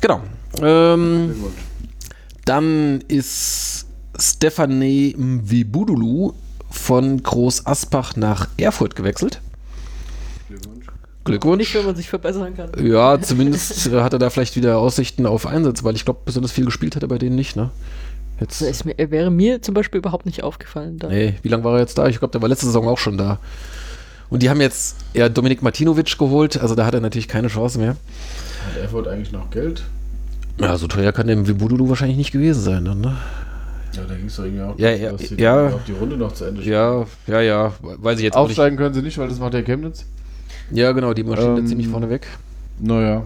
Genau. 0.00 0.20
Ähm, 0.62 1.26
Glückwunsch. 1.26 1.54
dann 2.44 3.00
ist 3.08 3.86
Stefanie 4.16 5.16
Mbibudulu 5.18 6.34
von 6.70 7.20
Groß 7.20 7.66
Asbach 7.66 8.14
nach 8.14 8.46
Erfurt 8.58 8.94
gewechselt. 8.94 9.40
Glückwunsch. 10.46 10.86
Glückwunsch. 11.24 11.58
Nicht, 11.58 11.74
wenn 11.74 11.86
man 11.86 11.96
sich 11.96 12.08
verbessern 12.08 12.56
kann. 12.56 12.70
Ja, 12.80 13.20
zumindest 13.20 13.88
äh, 13.88 14.02
hat 14.02 14.12
er 14.12 14.20
da 14.20 14.30
vielleicht 14.30 14.54
wieder 14.54 14.78
Aussichten 14.78 15.26
auf 15.26 15.46
Einsatz, 15.46 15.82
weil 15.82 15.96
ich 15.96 16.04
glaube, 16.04 16.20
besonders 16.24 16.52
viel 16.52 16.66
gespielt 16.66 16.94
hat 16.94 17.02
er 17.02 17.08
bei 17.08 17.18
denen 17.18 17.34
nicht, 17.34 17.56
ne? 17.56 17.72
Jetzt, 18.38 18.84
mir, 18.84 18.96
er 18.96 19.10
wäre 19.10 19.32
mir 19.32 19.62
zum 19.62 19.74
Beispiel 19.74 19.98
überhaupt 19.98 20.26
nicht 20.26 20.44
aufgefallen. 20.44 21.00
Da. 21.00 21.08
nee, 21.08 21.34
wie 21.42 21.48
lange 21.48 21.64
war 21.64 21.74
er 21.74 21.80
jetzt 21.80 21.98
da? 21.98 22.06
Ich 22.06 22.20
glaube, 22.20 22.30
der 22.30 22.40
war 22.40 22.48
letzte 22.48 22.66
Saison 22.66 22.86
auch 22.86 22.98
schon 22.98 23.18
da. 23.18 23.40
Und 24.28 24.42
die 24.42 24.50
haben 24.50 24.60
jetzt 24.60 24.96
ja 25.14 25.28
Dominik 25.28 25.62
Martinovic 25.62 26.18
geholt, 26.18 26.60
also 26.60 26.74
da 26.74 26.84
hat 26.86 26.94
er 26.94 27.00
natürlich 27.00 27.28
keine 27.28 27.48
Chance 27.48 27.78
mehr. 27.78 27.90
Hat 27.90 28.82
Erfurt 28.82 29.08
eigentlich 29.08 29.32
noch 29.32 29.50
Geld? 29.50 29.84
Ja, 30.58 30.76
so 30.76 30.86
teuer 30.86 31.12
kann 31.12 31.26
der 31.26 31.36
Mbibudulu 31.36 31.88
wahrscheinlich 31.88 32.16
nicht 32.16 32.32
gewesen 32.32 32.62
sein, 32.62 32.84
dann, 32.84 33.00
ne? 33.00 33.16
Ja, 33.92 34.02
da 34.04 34.14
ging 34.14 34.26
es 34.26 34.36
doch 34.36 34.44
irgendwie 34.44 34.62
auch, 34.62 34.78
Ja, 34.78 34.90
ja, 34.90 35.12
dass 35.12 35.22
die 35.22 35.34
ja. 35.36 35.72
die 35.86 35.92
Runde 35.92 36.16
noch 36.16 36.32
zu 36.32 36.44
Ende 36.44 36.60
spielen. 36.60 36.74
Ja, 36.74 37.06
ja, 37.26 37.40
ja, 37.40 37.72
weiß 37.80 38.18
ich 38.18 38.24
jetzt 38.24 38.34
auch 38.36 38.42
nicht. 38.42 38.58
Aufsteigen 38.58 38.76
können 38.76 38.94
sie 38.94 39.02
nicht, 39.02 39.16
weil 39.18 39.28
das 39.28 39.38
macht 39.38 39.54
der 39.54 39.62
Chemnitz. 39.62 40.04
Ja, 40.70 40.92
genau, 40.92 41.14
die 41.14 41.22
Maschine 41.22 41.58
Ähm, 41.58 41.66
ziemlich 41.66 41.88
vorne 41.88 42.10
weg. 42.10 42.26
Naja. 42.78 43.24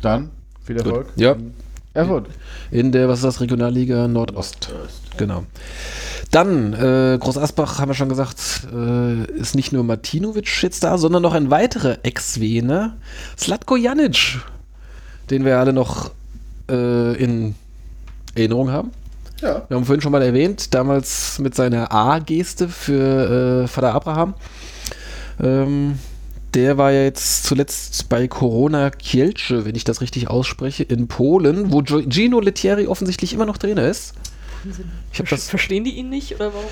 Dann, 0.00 0.30
viel 0.64 0.76
Erfolg. 0.76 1.08
Ja. 1.16 1.36
Erfurt. 1.92 2.28
In 2.70 2.92
der, 2.92 3.08
was 3.08 3.18
ist 3.18 3.24
das, 3.24 3.40
Regionalliga 3.40 4.06
Nordost. 4.06 4.70
Genau. 5.16 5.44
Dann, 6.30 6.72
äh, 6.72 7.18
Groß 7.18 7.36
Asbach, 7.36 7.80
haben 7.80 7.88
wir 7.90 7.94
schon 7.94 8.08
gesagt, 8.08 8.68
äh, 8.72 9.24
ist 9.32 9.56
nicht 9.56 9.72
nur 9.72 9.82
Martinovic 9.82 10.62
jetzt 10.62 10.84
da, 10.84 10.98
sondern 10.98 11.22
noch 11.22 11.34
ein 11.34 11.50
weiterer 11.50 11.98
Ex-Wiener, 12.04 12.96
Slatko 13.36 13.76
Janic, 13.76 14.38
den 15.30 15.44
wir 15.44 15.58
alle 15.58 15.72
noch 15.72 16.12
äh, 16.70 17.16
in 17.16 17.56
Erinnerung 18.36 18.70
haben. 18.70 18.92
Ja. 19.40 19.62
Wir 19.66 19.76
haben 19.76 19.84
vorhin 19.84 20.02
schon 20.02 20.12
mal 20.12 20.22
erwähnt, 20.22 20.72
damals 20.74 21.40
mit 21.40 21.56
seiner 21.56 21.92
A-Geste 21.92 22.68
für 22.68 23.64
äh, 23.64 23.66
Vater 23.66 23.94
Abraham. 23.94 24.34
Ähm, 25.42 25.98
der 26.54 26.78
war 26.78 26.92
ja 26.92 27.02
jetzt 27.02 27.44
zuletzt 27.44 28.08
bei 28.08 28.28
Corona 28.28 28.90
Kielce, 28.90 29.64
wenn 29.64 29.74
ich 29.74 29.84
das 29.84 30.00
richtig 30.00 30.28
ausspreche, 30.28 30.82
in 30.82 31.08
Polen, 31.08 31.72
wo 31.72 31.82
Gino 31.82 32.40
Lettieri 32.40 32.86
offensichtlich 32.86 33.32
immer 33.32 33.46
noch 33.46 33.58
Trainer 33.58 33.86
ist. 33.86 34.14
Ich 35.12 35.22
das, 35.22 35.48
Verstehen 35.48 35.84
die 35.84 35.92
ihn 35.92 36.10
nicht 36.10 36.34
oder 36.34 36.52
warum? 36.52 36.68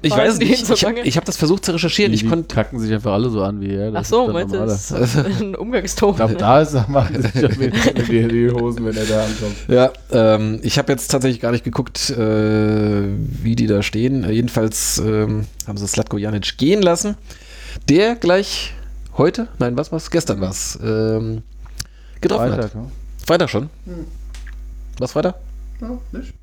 ich 0.00 0.12
weiß 0.12 0.34
es 0.34 0.38
nicht. 0.38 0.64
So 0.64 0.74
Ich 0.74 0.84
habe 0.84 1.02
hab 1.02 1.24
das 1.24 1.36
versucht 1.36 1.64
zu 1.64 1.72
recherchieren. 1.72 2.12
Die, 2.12 2.24
Ich 2.24 2.48
kacken 2.48 2.78
sich 2.78 2.92
einfach 2.92 3.12
alle 3.12 3.30
so 3.30 3.42
an 3.42 3.60
wie 3.60 3.74
er. 3.74 3.88
Ach 3.88 3.94
das 3.94 4.08
so, 4.08 4.28
ist 4.28 4.32
meinte 4.32 4.58
das 4.58 4.90
ist 4.92 5.16
ein 5.40 5.56
Umgangston. 5.56 6.10
Ich 6.10 6.16
glaube, 6.16 6.34
da 6.34 6.60
ist 6.60 6.74
er 6.74 6.88
mal 6.88 7.10
sich 7.20 7.34
ja 7.34 7.48
mit 7.58 7.74
die, 8.08 8.28
die 8.28 8.50
Hosen, 8.50 8.84
wenn 8.84 8.96
er 8.96 9.04
da 9.04 9.24
ankommt. 9.24 9.56
Ja, 9.68 9.92
ähm, 10.12 10.60
ich 10.62 10.78
habe 10.78 10.92
jetzt 10.92 11.10
tatsächlich 11.10 11.40
gar 11.40 11.50
nicht 11.50 11.64
geguckt, 11.64 12.10
äh, 12.10 13.02
wie 13.42 13.56
die 13.56 13.66
da 13.66 13.82
stehen. 13.82 14.24
Äh, 14.24 14.32
jedenfalls 14.32 14.98
ähm, 14.98 15.46
haben 15.66 15.78
sie 15.78 15.88
Slatko 15.88 16.18
Janic 16.18 16.56
gehen 16.58 16.80
lassen. 16.80 17.16
Der 17.88 18.14
gleich 18.14 18.72
heute, 19.16 19.48
nein, 19.58 19.76
was 19.76 19.92
war's? 19.92 20.10
Gestern 20.10 20.40
war's, 20.40 20.78
ähm, 20.82 21.42
getroffen 22.20 22.52
hat. 22.52 22.60
Freitag, 22.60 22.74
ne? 22.74 22.90
Freitag 23.26 23.50
schon. 23.50 23.70
Was 24.98 25.12
Freitag? 25.12 25.36
Ja, 25.80 25.98
nicht? 26.12 26.34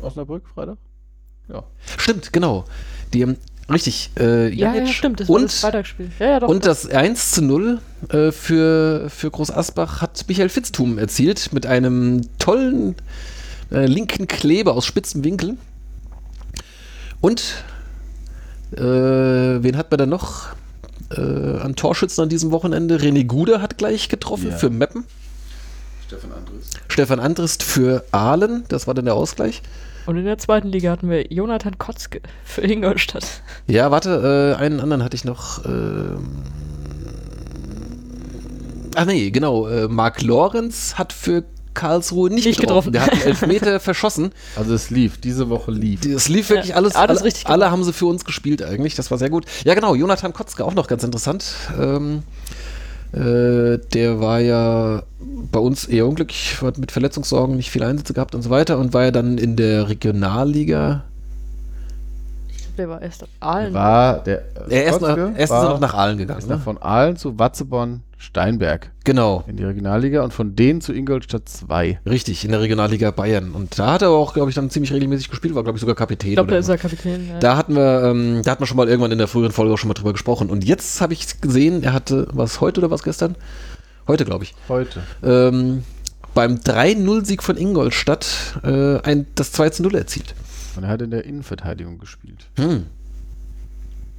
Osnabrück, 0.00 0.44
Freitag? 0.54 0.78
Ja. 1.48 1.62
Stimmt, 1.96 2.32
genau. 2.32 2.64
Die 3.12 3.22
haben, 3.22 3.36
richtig, 3.70 4.10
äh, 4.18 4.52
ja, 4.52 4.74
ja, 4.74 4.86
stimmt, 4.86 5.20
das 5.20 5.28
war 5.28 5.36
und, 5.36 5.44
das 5.44 5.60
Freitagsspiel. 5.60 6.10
Ja, 6.18 6.26
ja, 6.26 6.40
doch. 6.40 6.48
und 6.48 6.66
das 6.66 6.88
1 6.88 7.32
zu 7.32 7.42
0 7.42 7.80
äh, 8.08 8.32
für, 8.32 9.08
für 9.10 9.30
Groß 9.30 9.50
Asbach 9.50 10.02
hat 10.02 10.24
Michael 10.28 10.48
Fitztum 10.48 10.98
erzielt 10.98 11.52
mit 11.52 11.66
einem 11.66 12.22
tollen 12.38 12.96
äh, 13.70 13.86
linken 13.86 14.26
Kleber 14.26 14.74
aus 14.74 14.86
spitzen 14.86 15.24
Winkeln. 15.24 15.58
Und 17.20 17.64
äh, 18.72 18.80
wen 18.80 19.76
hat 19.76 19.90
man 19.90 19.98
da 19.98 20.06
noch 20.06 20.48
äh, 21.10 21.58
an 21.60 21.76
Torschützen 21.76 22.22
an 22.24 22.28
diesem 22.28 22.50
Wochenende? 22.50 22.96
René 22.98 23.24
Guder 23.24 23.60
hat 23.62 23.78
gleich 23.78 24.08
getroffen 24.08 24.50
Ja. 24.50 24.56
für 24.56 24.70
Meppen. 24.70 25.04
Stefan 26.06 26.30
Andres. 26.32 26.70
Stefan 26.88 27.20
Andrist 27.20 27.62
für 27.64 28.04
Aalen, 28.12 28.64
das 28.68 28.86
war 28.86 28.94
dann 28.94 29.06
der 29.06 29.14
Ausgleich. 29.14 29.62
Und 30.06 30.16
in 30.16 30.24
der 30.24 30.38
zweiten 30.38 30.68
Liga 30.68 30.92
hatten 30.92 31.10
wir 31.10 31.26
Jonathan 31.32 31.78
Kotzke 31.78 32.20
für 32.44 32.60
Ingolstadt. 32.62 33.26
Ja, 33.66 33.90
warte, 33.90 34.54
äh, 34.56 34.60
einen 34.62 34.78
anderen 34.80 35.02
hatte 35.02 35.16
ich 35.16 35.24
noch. 35.24 35.64
Ähm, 35.64 36.28
ach 38.94 39.04
nee, 39.04 39.30
genau. 39.30 39.66
Äh, 39.66 39.88
Marc 39.88 40.22
Lorenz 40.22 40.94
hat 40.94 41.12
für 41.12 41.42
Karlsruhe 41.76 42.30
nicht, 42.30 42.44
Nicht 42.46 42.58
getroffen. 42.60 42.90
getroffen. 42.90 42.92
Der 42.92 43.02
hat 43.02 43.12
einen 43.12 43.22
Elfmeter 43.50 43.78
verschossen. 43.78 44.32
Also 44.56 44.74
es 44.74 44.90
lief, 44.90 45.18
diese 45.20 45.48
Woche 45.48 45.70
lief. 45.70 46.04
Es 46.04 46.28
lief 46.28 46.50
wirklich 46.50 46.70
Ja, 46.70 46.76
alles. 46.76 46.96
alles 46.96 47.18
alle, 47.18 47.26
richtig 47.26 47.46
alle 47.46 47.70
haben 47.70 47.84
sie 47.84 47.92
für 47.92 48.06
uns 48.06 48.24
gespielt 48.24 48.62
eigentlich. 48.62 48.96
Das 48.96 49.10
war 49.12 49.18
sehr 49.18 49.30
gut. 49.30 49.44
Ja, 49.64 49.74
genau. 49.74 49.94
Jonathan 49.94 50.32
Kotzke 50.32 50.64
auch 50.64 50.74
noch 50.74 50.88
ganz 50.88 51.04
interessant. 51.04 51.44
Ähm, 51.80 52.22
äh, 53.12 53.78
der 53.94 54.20
war 54.20 54.40
ja 54.40 55.02
bei 55.52 55.60
uns 55.60 55.84
eher 55.86 56.06
unglücklich, 56.06 56.56
hat 56.62 56.78
mit 56.78 56.90
Verletzungssorgen 56.92 57.56
nicht 57.56 57.70
viel 57.70 57.82
Einsätze 57.84 58.12
gehabt 58.14 58.34
und 58.34 58.42
so 58.42 58.50
weiter 58.50 58.78
und 58.78 58.92
war 58.92 59.04
ja 59.04 59.10
dann 59.12 59.38
in 59.38 59.54
der 59.56 59.88
Regionalliga. 59.88 61.04
Ich 62.48 62.58
glaube, 62.58 62.76
der 62.76 62.88
war 62.88 63.02
erst 63.02 63.24
Aalen. 63.40 63.74
War 63.74 64.18
der. 64.24 64.42
Er 64.68 64.84
ist, 64.94 65.00
nach, 65.00 65.16
erst 65.16 65.38
ist 65.40 65.50
war- 65.50 65.64
er 65.64 65.70
noch 65.70 65.80
nach 65.80 65.94
Aalen 65.94 66.18
gegangen. 66.18 66.40
ist 66.40 66.48
Ne? 66.48 66.58
von 66.58 66.78
Aalen 66.78 67.16
zu 67.16 67.38
Watzebonn 67.38 68.02
Steinberg 68.18 68.90
Genau. 69.04 69.44
in 69.46 69.56
die 69.56 69.64
Regionalliga 69.64 70.22
und 70.22 70.32
von 70.32 70.56
denen 70.56 70.80
zu 70.80 70.92
Ingolstadt 70.92 71.48
2. 71.48 72.00
Richtig, 72.06 72.44
in 72.44 72.50
der 72.50 72.60
Regionalliga 72.60 73.10
Bayern. 73.10 73.52
Und 73.52 73.78
da 73.78 73.92
hat 73.92 74.02
er 74.02 74.10
auch, 74.10 74.32
glaube 74.32 74.48
ich, 74.50 74.54
dann 74.54 74.70
ziemlich 74.70 74.92
regelmäßig 74.92 75.28
gespielt, 75.28 75.54
war, 75.54 75.62
glaube 75.62 75.76
ich, 75.76 75.80
sogar 75.80 75.94
Kapitän. 75.94 76.30
ich 76.30 76.36
glaube, 76.36 76.50
da 76.50 76.58
ist 76.58 76.68
er 76.68 76.78
Kapitän. 76.78 77.28
Ja. 77.28 77.38
Da 77.38 77.56
hatten 77.56 77.74
wir, 77.76 78.02
ähm, 78.04 78.42
da 78.42 78.52
hat 78.52 78.60
man 78.60 78.66
schon 78.66 78.76
mal 78.78 78.88
irgendwann 78.88 79.12
in 79.12 79.18
der 79.18 79.28
früheren 79.28 79.52
Folge 79.52 79.72
auch 79.74 79.78
schon 79.78 79.88
mal 79.88 79.94
drüber 79.94 80.12
gesprochen. 80.12 80.48
Und 80.50 80.64
jetzt 80.64 81.00
habe 81.00 81.12
ich 81.12 81.40
gesehen, 81.40 81.82
er 81.82 81.92
hatte, 81.92 82.26
was 82.32 82.60
heute 82.60 82.80
oder 82.80 82.90
was 82.90 83.02
gestern? 83.02 83.36
Heute, 84.08 84.24
glaube 84.24 84.44
ich. 84.44 84.54
Heute. 84.68 85.02
Ähm, 85.22 85.84
beim 86.34 86.56
3-0-Sieg 86.56 87.42
von 87.42 87.56
Ingolstadt 87.56 88.60
äh, 88.62 88.98
ein, 89.00 89.26
das 89.34 89.52
2-0 89.54 89.94
erzielt. 89.96 90.34
Und 90.76 90.84
er 90.84 90.90
hat 90.90 91.02
in 91.02 91.10
der 91.10 91.24
Innenverteidigung 91.24 91.98
gespielt. 91.98 92.46
Hm. 92.56 92.86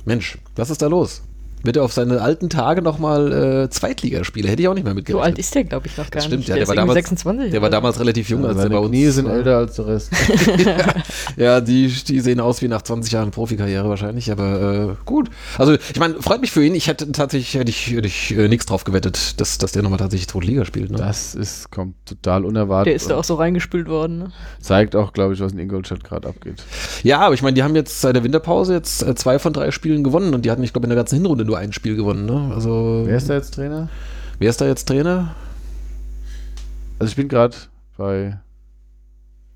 Mensch, 0.05 0.37
was 0.55 0.69
ist 0.69 0.81
da 0.81 0.87
los? 0.87 1.21
Wird 1.67 1.75
er 1.75 1.83
auf 1.83 1.91
seine 1.91 2.21
alten 2.21 2.49
Tage 2.49 2.81
nochmal 2.81 3.65
äh, 3.65 3.69
Zweitligaspiele? 3.69 4.47
Hätte 4.47 4.61
ich 4.61 4.67
auch 4.69 4.73
nicht 4.73 4.85
mehr 4.85 4.93
so 4.93 4.95
mitgerechnet. 4.95 5.25
alt 5.25 5.37
ist 5.37 5.53
der, 5.53 5.65
glaube 5.65 5.85
ich, 5.87 5.97
noch 5.97 6.05
gar 6.09 6.19
Das 6.19 6.25
stimmt, 6.25 6.39
nicht. 6.39 6.47
ja, 6.49 6.55
der 6.55 6.63
der 6.63 6.67
war 6.69 6.75
damals- 6.75 6.95
26. 6.95 7.51
Der 7.51 7.61
war 7.61 7.69
damals 7.69 7.99
relativ 7.99 8.29
jung, 8.29 8.45
als 8.45 8.53
der 8.55 8.63
Seine 8.63 8.75
bei 8.75 8.79
uns 8.79 8.89
Knie 8.89 9.07
sind 9.07 9.25
war. 9.27 9.33
älter 9.35 9.57
als 9.57 9.75
der 9.75 9.87
Rest. 9.87 10.11
Ja, 11.37 11.61
die, 11.61 11.87
die 11.87 12.19
sehen 12.19 12.39
aus 12.39 12.61
wie 12.61 12.67
nach 12.67 12.81
20 12.81 13.11
Jahren 13.11 13.31
Profikarriere 13.31 13.87
wahrscheinlich, 13.89 14.31
aber 14.31 14.91
äh, 14.91 14.95
gut. 15.05 15.29
Also 15.57 15.73
ich 15.73 15.99
meine, 15.99 16.15
freut 16.21 16.41
mich 16.41 16.51
für 16.51 16.63
ihn. 16.65 16.73
Ich 16.73 16.87
hätte 16.87 17.11
tatsächlich 17.11 17.53
hätte 17.53 17.69
ich, 17.69 17.87
hätte 17.91 18.07
ich 18.07 18.35
äh, 18.35 18.47
nichts 18.47 18.65
drauf 18.65 18.85
gewettet, 18.85 19.39
dass, 19.39 19.57
dass 19.57 19.71
der 19.73 19.83
nochmal 19.83 19.99
tatsächlich 19.99 20.27
zweite 20.29 20.47
Liga 20.47 20.65
spielt. 20.65 20.89
Ne? 20.91 20.97
Das 20.97 21.35
ist, 21.35 21.69
kommt 21.69 21.95
total 22.05 22.45
unerwartet. 22.45 22.87
Der 22.87 22.95
ist 22.95 23.09
da 23.09 23.17
auch 23.17 23.23
so 23.23 23.35
reingespült 23.35 23.87
worden. 23.89 24.19
Ne? 24.19 24.31
Zeigt 24.61 24.95
auch, 24.95 25.13
glaube 25.13 25.33
ich, 25.33 25.39
was 25.41 25.51
in 25.51 25.59
Ingolstadt 25.59 26.03
gerade 26.03 26.27
abgeht. 26.29 26.63
Ja, 27.03 27.19
aber 27.19 27.35
ich 27.35 27.41
meine, 27.41 27.53
die 27.55 27.63
haben 27.63 27.75
jetzt 27.75 28.01
seit 28.01 28.15
der 28.15 28.23
Winterpause 28.23 28.73
jetzt 28.73 29.03
äh, 29.03 29.13
zwei 29.15 29.37
von 29.37 29.53
drei 29.53 29.71
Spielen 29.71 30.03
gewonnen 30.03 30.33
und 30.33 30.45
die 30.45 30.51
hatten, 30.51 30.63
ich 30.63 30.73
glaube, 30.73 30.85
in 30.85 30.89
der 30.89 30.97
ganzen 30.97 31.15
Hinrunde 31.15 31.45
nur 31.45 31.56
ein 31.57 31.73
Spiel 31.73 31.95
gewonnen. 31.95 32.25
Ne? 32.25 32.51
Also 32.53 33.03
Wer 33.05 33.17
ist 33.17 33.29
da 33.29 33.35
jetzt 33.35 33.53
Trainer? 33.53 33.89
wer 34.39 34.49
ist 34.49 34.61
da 34.61 34.65
jetzt 34.65 34.87
Trainer? 34.87 35.35
Also 36.99 37.11
ich 37.11 37.15
bin 37.15 37.27
gerade 37.27 37.55
bei. 37.97 38.39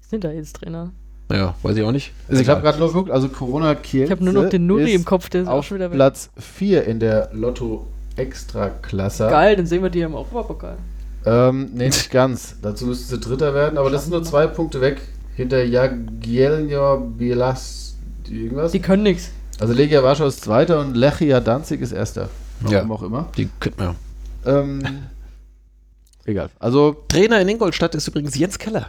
Sind 0.01 0.23
da 0.23 0.31
jetzt 0.31 0.57
Trainer? 0.57 0.91
Naja, 1.29 1.55
weiß 1.63 1.77
ich 1.77 1.83
auch 1.83 1.91
nicht. 1.93 2.11
Ist 2.27 2.41
ich 2.41 2.49
habe 2.49 2.61
gerade 2.61 2.77
nur 2.77 2.89
geguckt, 2.89 3.09
also 3.09 3.29
Corona 3.29 3.73
Kiel. 3.75 4.03
Ich 4.03 4.11
habe 4.11 4.23
nur 4.23 4.33
noch 4.33 4.49
den 4.49 4.67
Nulli 4.67 4.93
im 4.93 5.05
Kopf, 5.05 5.29
der 5.29 5.43
ist 5.43 5.47
auch 5.47 5.63
schon 5.63 5.77
wieder 5.77 5.89
weg. 5.89 5.95
Platz 5.95 6.29
4 6.37 6.83
in 6.83 6.99
der 6.99 7.29
Lotto 7.31 7.87
Extraklasse. 8.17 9.27
Geil, 9.29 9.55
dann 9.55 9.65
sehen 9.65 9.81
wir 9.81 9.89
die 9.89 10.01
im 10.01 10.13
Europapokal. 10.13 10.77
Ähm, 11.25 11.69
nee, 11.73 11.85
nicht 11.85 12.11
ganz. 12.11 12.55
Dazu 12.61 12.85
müssten 12.85 13.07
sie 13.07 13.19
Dritter 13.19 13.53
werden, 13.53 13.77
aber 13.77 13.89
das 13.89 14.03
sind 14.03 14.11
nur 14.11 14.23
zwei 14.23 14.47
Punkte 14.47 14.81
weg 14.81 15.01
hinter 15.35 15.63
Jagielnio 15.63 16.97
Bielas. 16.99 17.95
Irgendwas? 18.29 18.71
Die 18.71 18.79
können 18.79 19.03
nichts. 19.03 19.31
Also 19.61 19.73
Legia 19.75 20.01
Warschau 20.01 20.25
ist 20.25 20.41
Zweiter 20.41 20.79
und 20.79 20.95
Lechia 20.97 21.39
Danzig 21.39 21.81
ist 21.81 21.91
Erster. 21.91 22.29
Ja. 22.67 22.77
Warum 22.79 22.91
auch 22.93 23.03
immer. 23.03 23.29
Die 23.37 23.47
könnten 23.59 23.79
wir. 23.79 23.95
Ähm, 24.43 24.81
egal. 26.25 26.49
Also, 26.59 26.95
Trainer 27.07 27.39
in 27.39 27.47
Ingolstadt 27.47 27.93
ist 27.93 28.07
übrigens 28.07 28.35
Jens 28.35 28.57
Keller. 28.57 28.87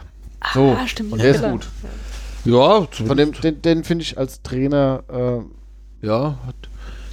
so. 0.53 0.75
Ah, 0.79 0.87
stimmt. 0.87 1.13
Und 1.13 1.21
der 1.21 1.29
ist 1.29 1.41
Keller. 1.41 1.51
gut. 1.51 1.67
Ja, 2.45 2.87
Von 3.05 3.17
dem, 3.17 3.33
den, 3.33 3.61
den 3.61 3.83
finde 3.83 4.01
ich 4.01 4.17
als 4.17 4.41
Trainer, 4.41 5.03
äh, 6.01 6.05
ja, 6.07 6.39
hat 6.47 6.55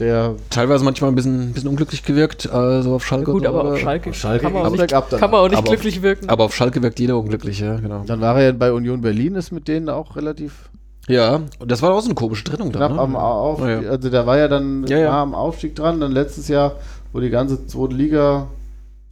der 0.00 0.36
teilweise 0.48 0.82
manchmal 0.82 1.10
ein 1.10 1.14
bisschen, 1.14 1.50
ein 1.50 1.52
bisschen 1.52 1.68
unglücklich 1.68 2.02
gewirkt, 2.02 2.48
also 2.50 2.94
auf 2.94 3.06
Schalke. 3.06 3.30
Gut, 3.30 3.42
und 3.42 3.47
aber 3.47 3.72
auf 3.74 3.78
Schalke, 3.78 4.08
auf 4.10 4.16
Schalke 4.16 4.44
kann, 4.44 4.55
man 4.55 4.62
auch 4.62 4.70
geht's 4.72 4.90
nicht, 4.92 5.20
kann 5.20 5.30
man 5.30 5.40
auch 5.40 5.48
nicht 5.48 5.58
Aber 5.58 5.68
auf- 5.68 5.74
glücklich 5.74 6.00
wirken. 6.00 6.30
Aber 6.30 6.44
auf 6.44 6.55
Schalke 6.56 6.82
wirkt 6.82 6.98
jeder 6.98 7.18
unglücklich, 7.18 7.60
ja, 7.60 7.76
genau. 7.76 8.05
Dann 8.06 8.22
war 8.22 8.36
er 8.39 8.47
ja 8.47 8.52
bei 8.52 8.72
Union 8.72 9.02
Berlin, 9.02 9.34
ist 9.34 9.52
mit 9.52 9.68
denen 9.68 9.90
auch 9.90 10.16
relativ 10.16 10.70
Ja, 11.10 11.42
und 11.58 11.70
das 11.70 11.82
war 11.82 11.92
auch 11.92 12.00
so 12.00 12.06
eine 12.06 12.14
komische 12.14 12.44
Trennung 12.44 12.70
knapp 12.70 12.89
dann. 12.90 12.97
Ne? 12.97 13.02
am 13.02 13.16
Auf. 13.16 13.60
Ja, 13.60 13.80
ja. 13.80 13.90
Also 13.90 14.10
da 14.10 14.26
war 14.26 14.39
ja 14.39 14.48
dann 14.48 14.86
Ja, 14.86 14.98
ja. 14.98 15.10
nah 15.10 15.22
am 15.22 15.34
Aufstieg 15.34 15.74
dran. 15.74 16.00
Dann 16.00 16.12
letztes 16.12 16.48
Jahr, 16.48 16.76
wo 17.12 17.20
die 17.20 17.30
ganze 17.30 17.66
zweite 17.66 17.94
Liga 17.94 18.48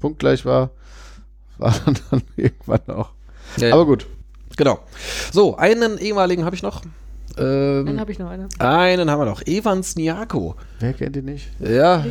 punktgleich 0.00 0.44
war, 0.44 0.70
war 1.58 1.74
dann, 1.84 1.96
dann 2.10 2.22
irgendwann 2.36 2.80
auch. 2.88 3.10
Ja, 3.56 3.68
ja. 3.68 3.74
Aber 3.74 3.86
gut. 3.86 4.06
Genau. 4.56 4.80
So, 5.32 5.56
einen 5.56 5.98
ehemaligen 5.98 6.44
habe 6.44 6.56
ich 6.56 6.62
noch. 6.62 6.82
Ähm, 7.38 8.00
habe 8.00 8.10
ich 8.10 8.18
noch 8.18 8.28
eine. 8.28 8.48
einen 8.58 9.10
haben 9.10 9.20
wir 9.20 9.26
noch. 9.26 9.42
Evans 9.46 9.94
Niako. 9.94 10.56
Wer 10.80 10.92
kennt 10.92 11.16
ihn 11.16 11.26
nicht? 11.26 11.48
Ja, 11.60 12.04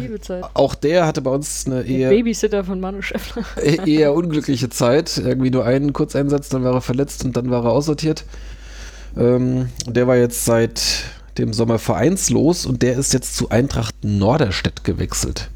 auch 0.54 0.74
der 0.76 1.06
hatte 1.06 1.22
bei 1.22 1.32
uns 1.32 1.66
eine 1.66 1.84
Der 1.84 1.98
eher, 1.98 2.10
Babysitter 2.10 2.64
von 2.64 2.80
Manu 2.80 3.02
Schäffler. 3.02 3.44
eher 3.86 4.14
unglückliche 4.14 4.70
Zeit. 4.70 5.18
Irgendwie 5.18 5.52
nur 5.52 5.66
einen 5.66 5.92
Kurzeinsatz, 5.92 6.50
dann 6.50 6.64
war 6.64 6.74
er 6.74 6.82
verletzt 6.82 7.26
und 7.26 7.36
dann 7.36 7.50
war 7.50 7.66
er 7.66 7.72
aussortiert. 7.72 8.24
Ähm, 9.20 9.70
der 9.86 10.08
war 10.08 10.16
jetzt 10.16 10.46
seit 10.46 11.04
dem 11.38 11.54
Sommer 11.54 11.80
vereinslos 11.80 12.66
und 12.66 12.82
der 12.82 12.98
ist 12.98 13.14
jetzt 13.14 13.36
zu 13.36 13.50
Eintracht 13.50 13.96
Norderstedt 14.04 14.84
gewechselt. 14.84 15.50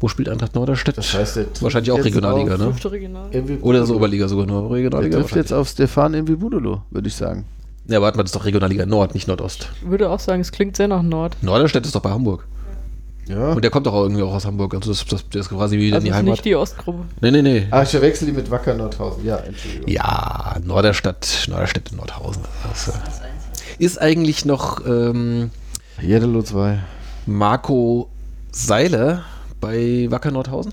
Wo 0.00 0.08
spielt 0.08 0.28
Eintracht 0.28 0.54
Norderstedt? 0.54 0.98
Das 0.98 1.14
heißt, 1.14 1.36
der 1.36 1.46
Wahrscheinlich 1.60 1.90
auch 1.90 2.04
Regionalliga, 2.04 2.58
ne? 2.58 2.74
Regional. 2.84 3.30
Oder 3.62 3.80
so 3.80 3.94
Budolo. 3.94 3.96
Oberliga 3.96 4.28
sogar 4.28 4.46
nur. 4.46 4.62
Der 4.62 4.70
Regionalliga 4.70 5.18
trifft 5.18 5.36
jetzt 5.36 5.52
auf 5.52 5.68
Stefan 5.68 6.14
Envibudolo, 6.14 6.82
würde 6.90 7.08
ich 7.08 7.14
sagen. 7.14 7.46
Ja, 7.88 8.02
warte 8.02 8.18
mal, 8.18 8.24
das 8.24 8.32
ist 8.32 8.36
doch 8.36 8.44
Regionalliga 8.44 8.84
Nord, 8.84 9.14
nicht 9.14 9.28
Nordost. 9.28 9.70
Ich 9.82 9.88
würde 9.88 10.10
auch 10.10 10.20
sagen, 10.20 10.40
es 10.40 10.52
klingt 10.52 10.76
sehr 10.76 10.88
nach 10.88 11.02
Nord. 11.02 11.36
Norderstedt 11.40 11.86
ist 11.86 11.94
doch 11.94 12.02
bei 12.02 12.10
Hamburg. 12.10 12.46
Ja. 13.28 13.52
Und 13.52 13.62
der 13.62 13.70
kommt 13.70 13.86
doch 13.86 13.92
auch 13.94 14.02
irgendwie 14.02 14.22
auch 14.22 14.32
aus 14.32 14.44
Hamburg. 14.46 14.74
Also 14.74 14.90
das, 14.90 15.04
das, 15.04 15.28
der 15.28 15.40
ist 15.40 15.48
quasi 15.48 15.78
wieder 15.78 15.96
Also 15.96 15.98
in 15.98 16.04
die 16.04 16.10
ist 16.10 16.16
Heimat. 16.16 16.30
nicht 16.32 16.44
die 16.44 16.54
Ostgruppe. 16.54 17.04
Nee, 17.20 17.30
nee, 17.32 17.42
nee. 17.42 17.66
Ach, 17.70 17.82
ich 17.82 17.88
verwechsel 17.90 18.26
die 18.26 18.32
mit 18.32 18.50
Wacker 18.50 18.74
Nordhausen. 18.74 19.24
Ja, 19.24 19.36
Entschuldigung. 19.38 19.88
Ja, 19.88 20.56
Norderstadt, 20.64 21.46
Norderstedt 21.48 21.90
in 21.90 21.96
Nordhausen. 21.96 22.42
Das, 22.68 22.88
äh, 22.88 22.92
ist 23.78 24.00
eigentlich 24.00 24.44
noch 24.44 24.86
ähm, 24.86 25.50
Jedelo 26.00 26.42
2. 26.42 26.78
Marco 27.26 28.08
Seiler 28.52 29.24
bei 29.60 30.06
Wacker 30.10 30.30
Nordhausen? 30.30 30.72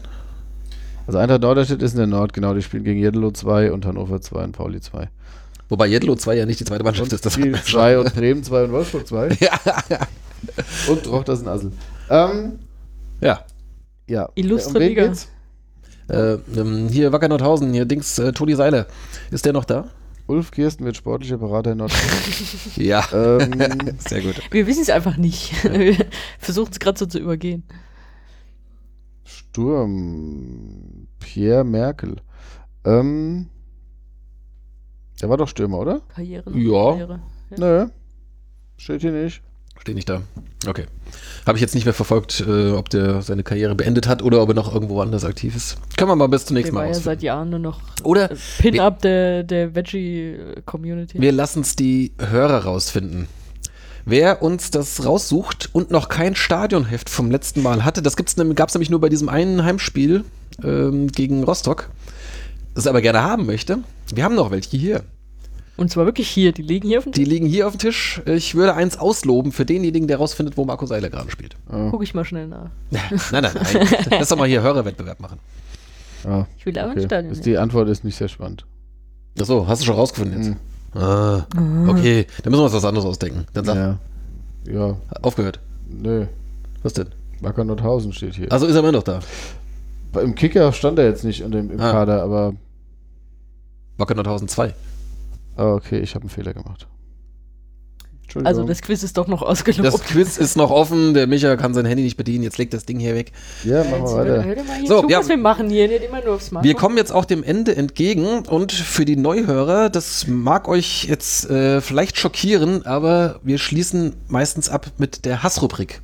Also 1.07 1.17
Eintracht 1.19 1.41
Norderstedt 1.41 1.81
ist 1.81 1.93
in 1.93 1.97
der 1.97 2.07
Nord, 2.07 2.33
genau. 2.33 2.53
Die 2.53 2.61
spielen 2.61 2.83
gegen 2.83 2.99
Jedelo 2.99 3.31
2 3.31 3.71
und 3.71 3.85
Hannover 3.85 4.21
2 4.21 4.43
und 4.43 4.51
Pauli 4.53 4.79
2. 4.79 5.09
Wobei 5.69 5.87
Jedlo 5.87 6.15
2 6.15 6.35
ja 6.35 6.45
nicht 6.45 6.59
die 6.59 6.65
zweite 6.65 6.83
Mannschaft 6.83 7.11
ist. 7.13 7.25
Das 7.25 7.35
Kiel 7.35 7.59
2 7.61 7.97
und 7.99 8.13
Bremen 8.13 8.43
2 8.43 8.65
und 8.65 8.71
Wolfsburg 8.73 9.07
2. 9.07 9.29
ja, 9.39 9.51
Und 10.87 11.03
Trochters 11.03 11.41
und 11.41 11.47
Assel. 11.47 11.71
Ähm, 12.09 12.59
ja. 13.21 13.45
ja. 14.07 14.29
Illustre 14.35 14.77
Um 14.77 14.83
Liga. 14.83 15.07
geht's? 15.07 15.29
Äh, 16.09 16.33
ähm, 16.57 16.89
hier 16.89 17.11
Wacker 17.11 17.29
Nordhausen, 17.29 17.73
hier 17.73 17.85
Dings, 17.85 18.19
äh, 18.19 18.33
Toni 18.33 18.55
Seiler. 18.55 18.87
Ist 19.31 19.45
der 19.45 19.53
noch 19.53 19.65
da? 19.65 19.85
Ulf 20.27 20.51
Kirsten 20.51 20.85
wird 20.85 20.95
sportlicher 20.95 21.37
Berater 21.37 21.73
in 21.73 21.79
Nordrhein. 21.79 22.01
Ja. 22.75 23.05
ähm, 23.13 23.97
Sehr 23.99 24.21
gut. 24.21 24.41
Wir 24.51 24.67
wissen 24.67 24.81
es 24.81 24.89
einfach 24.89 25.17
nicht. 25.17 25.51
Wir 25.73 25.97
versuchen 26.39 26.71
es 26.71 26.79
gerade 26.79 26.97
so 26.97 27.05
zu 27.05 27.19
übergehen. 27.19 27.63
Sturm. 29.25 31.07
Pierre 31.19 31.63
Merkel. 31.63 32.17
Ähm, 32.85 33.49
der 35.21 35.29
war 35.29 35.37
doch 35.37 35.47
Stürmer, 35.47 35.79
oder? 35.79 36.01
Karriere. 36.13 36.51
Ja. 36.57 36.91
Karriere. 36.91 37.19
Nö. 37.57 37.87
Steht 38.77 39.01
hier 39.01 39.11
nicht. 39.11 39.41
Steht 39.79 39.95
nicht 39.95 40.09
da. 40.09 40.21
Okay. 40.67 40.85
Habe 41.45 41.57
ich 41.57 41.61
jetzt 41.61 41.75
nicht 41.75 41.85
mehr 41.85 41.93
verfolgt, 41.93 42.43
äh, 42.47 42.71
ob 42.71 42.89
der 42.89 43.21
seine 43.21 43.43
Karriere 43.43 43.75
beendet 43.75 44.07
hat 44.07 44.21
oder 44.21 44.41
ob 44.41 44.49
er 44.49 44.55
noch 44.55 44.73
irgendwo 44.73 45.01
anders 45.01 45.25
aktiv 45.25 45.55
ist. 45.55 45.77
Können 45.97 46.09
wir 46.11 46.15
mal 46.15 46.27
bis 46.27 46.45
zum 46.45 46.55
Der 46.55 46.61
nächsten 46.61 46.75
war 46.75 46.83
Mal 46.83 46.85
ja 46.87 46.91
ausführen. 46.91 47.03
seit 47.05 47.23
Jahren 47.23 47.49
nur 47.49 47.59
noch 47.59 47.81
Oder 48.03 48.31
äh, 48.31 48.35
Pin-Up 48.59 49.01
der, 49.01 49.43
der 49.43 49.75
Veggie-Community. 49.75 51.19
wir 51.21 51.31
lassen 51.31 51.61
es 51.61 51.75
die 51.75 52.13
Hörer 52.19 52.63
rausfinden. 52.65 53.27
Wer 54.05 54.41
uns 54.41 54.69
das 54.69 55.05
raussucht 55.05 55.69
und 55.71 55.89
noch 55.91 56.09
kein 56.09 56.35
Stadionheft 56.35 57.09
vom 57.09 57.31
letzten 57.31 57.61
Mal 57.61 57.85
hatte, 57.85 58.01
das 58.01 58.17
gab 58.17 58.27
es 58.27 58.37
nämlich 58.37 58.89
nur 58.89 58.99
bei 58.99 59.07
diesem 59.09 59.29
einen 59.29 59.63
Heimspiel 59.63 60.25
ähm, 60.61 61.07
gegen 61.07 61.43
Rostock, 61.43 61.89
das 62.75 62.85
aber 62.85 63.01
gerne 63.01 63.23
haben 63.23 63.45
möchte. 63.45 63.79
Wir 64.13 64.25
haben 64.25 64.35
noch 64.35 64.51
welche 64.51 64.75
hier. 64.75 65.03
Und 65.75 65.89
zwar 65.89 66.05
wirklich 66.05 66.29
hier. 66.29 66.51
Die 66.51 66.61
liegen 66.61 66.87
hier 66.87 66.99
auf 66.99 67.03
dem 67.05 67.13
Die 67.13 67.25
liegen 67.25 67.47
hier 67.47 67.65
auf 67.67 67.73
dem 67.75 67.79
Tisch. 67.79 68.21
Ich 68.25 68.53
würde 68.53 68.75
eins 68.75 68.97
ausloben 68.97 69.51
für 69.51 69.65
denjenigen, 69.65 70.07
der 70.07 70.17
rausfindet, 70.17 70.55
wo 70.55 70.65
Marco 70.65 70.85
Seiler 70.85 71.09
gerade 71.09 71.31
spielt. 71.31 71.55
Ah, 71.67 71.87
Guck 71.89 72.03
ich 72.03 72.13
mal 72.13 72.23
schnell 72.25 72.47
nach. 72.47 72.69
nein, 72.91 73.01
nein, 73.31 73.43
nein. 73.53 73.87
Lass 74.11 74.29
doch 74.29 74.37
mal 74.37 74.47
hier 74.47 74.61
Hörerwettbewerb 74.61 75.19
machen. 75.19 75.39
ah, 76.25 76.45
Ich 76.57 76.65
will 76.65 76.77
aber 76.77 76.91
ein 76.91 76.97
okay. 76.97 77.05
Stadion. 77.07 77.33
Ist 77.33 77.45
die 77.45 77.57
Antwort 77.57 77.89
ist 77.89 78.03
nicht 78.03 78.15
sehr 78.15 78.27
spannend. 78.29 78.65
Achso, 79.39 79.65
hast 79.67 79.81
du 79.81 79.85
schon 79.87 79.95
rausgefunden 79.95 80.37
jetzt? 80.37 80.55
Hm. 80.93 81.01
Ah, 81.01 81.47
okay. 81.87 82.27
Dann 82.43 82.51
müssen 82.51 82.61
wir 82.61 82.65
uns 82.65 82.73
was 82.73 82.85
anderes 82.85 83.05
ausdenken. 83.07 83.45
Dann 83.53 83.65
sag, 83.65 83.75
Ja. 83.75 83.97
Ja, 84.71 84.95
aufgehört. 85.23 85.59
nö. 85.89 86.27
Was 86.83 86.93
denn? 86.93 87.07
Wacker 87.41 87.63
Nordhausen 87.63 88.13
steht 88.13 88.35
hier. 88.35 88.51
Also 88.51 88.67
ist 88.67 88.75
er 88.75 88.79
immer 88.81 88.91
noch 88.91 89.03
da. 89.03 89.19
Im 90.21 90.35
Kicker 90.35 90.71
stand 90.71 90.99
er 90.99 91.05
jetzt 91.05 91.23
nicht 91.23 91.41
in 91.41 91.51
dem, 91.51 91.71
im 91.71 91.79
Ah. 91.81 91.91
Kader, 91.91 92.21
aber 92.21 92.53
Wacker 93.97 94.13
Nordhausen 94.15 94.47
2. 94.47 94.73
ah, 95.55 95.73
okay, 95.73 95.99
ich 95.99 96.15
habe 96.15 96.23
einen 96.23 96.29
Fehler 96.29 96.53
gemacht. 96.53 96.87
Entschuldigung. 98.23 98.47
Also 98.47 98.63
das 98.67 98.81
Quiz 98.81 99.03
ist 99.03 99.17
doch 99.17 99.27
noch 99.27 99.41
ausgelobt. 99.41 99.85
Das 99.85 100.03
Quiz 100.03 100.37
ist 100.37 100.55
noch 100.55 100.71
offen. 100.71 101.13
Der 101.13 101.27
Micha 101.27 101.55
kann 101.55 101.73
sein 101.73 101.85
Handy 101.85 102.03
nicht 102.03 102.17
bedienen. 102.17 102.43
Jetzt 102.43 102.57
legt 102.57 102.73
das 102.73 102.85
Ding 102.85 102.97
hier 102.97 103.13
weg. 103.15 103.31
ja, 103.63 103.83
machen 103.83 104.03
wir 104.03 104.09
hör, 104.09 104.17
weiter. 104.17 104.43
hör 104.45 104.55
dir 104.55 104.63
mal 104.63 104.77
hier 104.77 104.87
So, 104.87 105.01
zu, 105.01 105.09
ja. 105.09 105.19
was 105.19 105.29
wir 105.29 105.37
machen 105.37 105.69
hier. 105.69 105.87
Nicht 105.87 106.03
immer 106.05 106.23
nur 106.23 106.35
aufs 106.35 106.47
Smartphone. 106.47 106.67
Wir 106.67 106.75
kommen 106.75 106.97
jetzt 106.97 107.11
auch 107.11 107.25
dem 107.25 107.43
Ende 107.43 107.75
entgegen 107.75 108.39
und 108.47 108.71
für 108.71 109.05
die 109.05 109.17
Neuhörer, 109.17 109.89
das 109.89 110.25
mag 110.27 110.67
euch 110.67 111.05
jetzt 111.05 111.49
äh, 111.49 111.81
vielleicht 111.81 112.17
schockieren, 112.17 112.85
aber 112.85 113.39
wir 113.43 113.59
schließen 113.59 114.15
meistens 114.27 114.69
ab 114.69 114.87
mit 114.97 115.25
der 115.25 115.43
Hassrubrik, 115.43 116.01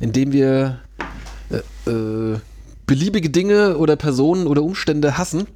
indem 0.00 0.32
wir 0.32 0.80
äh, 1.50 1.90
äh, 1.90 2.38
beliebige 2.86 3.30
Dinge 3.30 3.76
oder 3.78 3.94
Personen 3.94 4.46
oder 4.48 4.62
Umstände 4.62 5.16
hassen. 5.18 5.46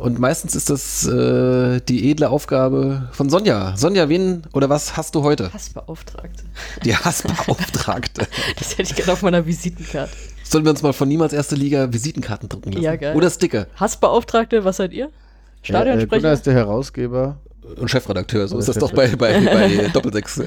Und 0.00 0.18
meistens 0.18 0.56
ist 0.56 0.70
das 0.70 1.06
äh, 1.06 1.80
die 1.82 2.10
edle 2.10 2.30
Aufgabe 2.30 3.10
von 3.12 3.28
Sonja. 3.28 3.76
Sonja, 3.76 4.08
wen 4.08 4.44
oder 4.54 4.70
was 4.70 4.96
hast 4.96 5.14
du 5.14 5.22
heute? 5.22 5.52
Hassbeauftragte. 5.52 6.42
Die 6.84 6.96
Hassbeauftragte. 6.96 8.26
Das 8.58 8.72
hätte 8.72 8.82
ich 8.82 8.94
gerne 8.94 9.12
auf 9.12 9.20
meiner 9.22 9.44
Visitenkarte. 9.44 10.12
Sollen 10.42 10.64
wir 10.64 10.70
uns 10.70 10.82
mal 10.82 10.94
von 10.94 11.06
niemals 11.06 11.34
erste 11.34 11.54
Liga 11.54 11.92
Visitenkarten 11.92 12.48
drucken 12.48 12.72
lassen? 12.72 12.82
Ja, 12.82 12.96
geil. 12.96 13.14
Oder 13.14 13.28
Sticker 13.28 13.66
Hassbeauftragte, 13.76 14.64
was 14.64 14.78
seid 14.78 14.92
ihr? 14.92 15.06
Ja, 15.06 15.10
äh, 15.10 15.66
Stadionsprecher? 15.66 16.20
Gunnar 16.20 16.32
ist 16.32 16.46
der 16.46 16.54
Herausgeber. 16.54 17.36
und 17.76 17.90
Chefredakteur. 17.90 18.48
So 18.48 18.54
Oder 18.54 18.60
ist 18.60 18.68
das 18.68 18.78
doch 18.78 18.92
bei, 18.92 19.08
bei, 19.16 19.38
bei 19.38 19.88
Doppelsechs. 19.92 20.40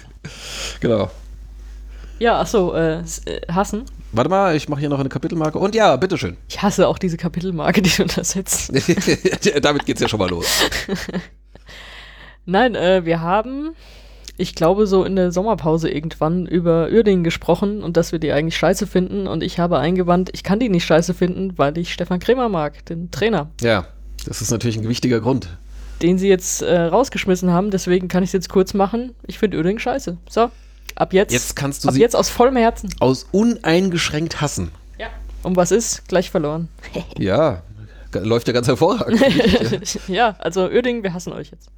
genau. 0.80 1.10
Ja, 2.20 2.38
achso, 2.40 2.72
äh, 2.74 3.00
äh, 3.00 3.02
hassen. 3.52 3.82
Warte 4.12 4.30
mal, 4.30 4.54
ich 4.56 4.68
mache 4.68 4.80
hier 4.80 4.88
noch 4.88 5.00
eine 5.00 5.08
Kapitelmarke. 5.08 5.58
Und 5.58 5.74
ja, 5.74 5.96
bitteschön. 5.96 6.36
Ich 6.48 6.62
hasse 6.62 6.86
auch 6.88 6.98
diese 6.98 7.16
Kapitelmarke, 7.16 7.82
die 7.82 7.90
du 7.90 8.02
untersetzt. 8.02 8.72
Damit 9.62 9.86
geht's 9.86 10.00
ja 10.00 10.08
schon 10.08 10.18
mal 10.20 10.28
los. 10.30 10.46
Nein, 12.46 12.74
äh, 12.74 13.04
wir 13.04 13.20
haben, 13.20 13.70
ich 14.36 14.54
glaube, 14.54 14.86
so 14.86 15.04
in 15.04 15.14
der 15.16 15.30
Sommerpause 15.30 15.88
irgendwann 15.90 16.46
über 16.46 16.88
Uerdingen 16.90 17.22
gesprochen 17.24 17.82
und 17.82 17.96
dass 17.96 18.12
wir 18.12 18.18
die 18.18 18.32
eigentlich 18.32 18.56
scheiße 18.56 18.86
finden. 18.86 19.26
Und 19.26 19.42
ich 19.42 19.58
habe 19.58 19.78
eingewandt, 19.78 20.30
ich 20.32 20.42
kann 20.42 20.58
die 20.58 20.68
nicht 20.68 20.84
scheiße 20.84 21.14
finden, 21.14 21.56
weil 21.58 21.78
ich 21.78 21.92
Stefan 21.92 22.18
Kremer 22.18 22.48
mag, 22.48 22.84
den 22.86 23.10
Trainer, 23.10 23.50
Ja, 23.60 23.86
das 24.26 24.40
ist 24.42 24.50
natürlich 24.50 24.76
ein 24.76 24.82
gewichtiger 24.82 25.20
Grund. 25.20 25.48
den 26.02 26.18
sie 26.18 26.28
jetzt 26.28 26.62
äh, 26.62 26.80
rausgeschmissen 26.80 27.50
haben. 27.52 27.70
Deswegen 27.70 28.08
kann 28.08 28.22
ich 28.24 28.30
es 28.30 28.32
jetzt 28.34 28.48
kurz 28.48 28.74
machen. 28.74 29.14
Ich 29.26 29.38
finde 29.38 29.58
Uerdingen 29.58 29.78
scheiße. 29.78 30.16
So, 30.28 30.50
ab 31.00 31.12
jetzt. 31.12 31.32
Jetzt 31.32 31.56
kannst 31.56 31.84
du 31.84 31.88
ab 31.88 31.94
sie 31.94 32.00
jetzt 32.00 32.14
aus 32.14 32.28
vollem 32.28 32.56
Herzen. 32.56 32.94
aus 33.00 33.26
uneingeschränkt 33.32 34.40
hassen. 34.40 34.70
Ja. 34.98 35.08
Und 35.42 35.56
was 35.56 35.70
ist? 35.70 36.06
Gleich 36.08 36.30
verloren. 36.30 36.68
Ja, 37.18 37.62
läuft 38.12 38.48
ja 38.48 38.52
ganz 38.52 38.66
hervorragend. 38.66 39.20
ja, 40.08 40.34
also 40.38 40.62
Uerdingen, 40.68 41.02
wir 41.02 41.14
hassen 41.14 41.32
euch 41.32 41.50
jetzt. 41.50 41.68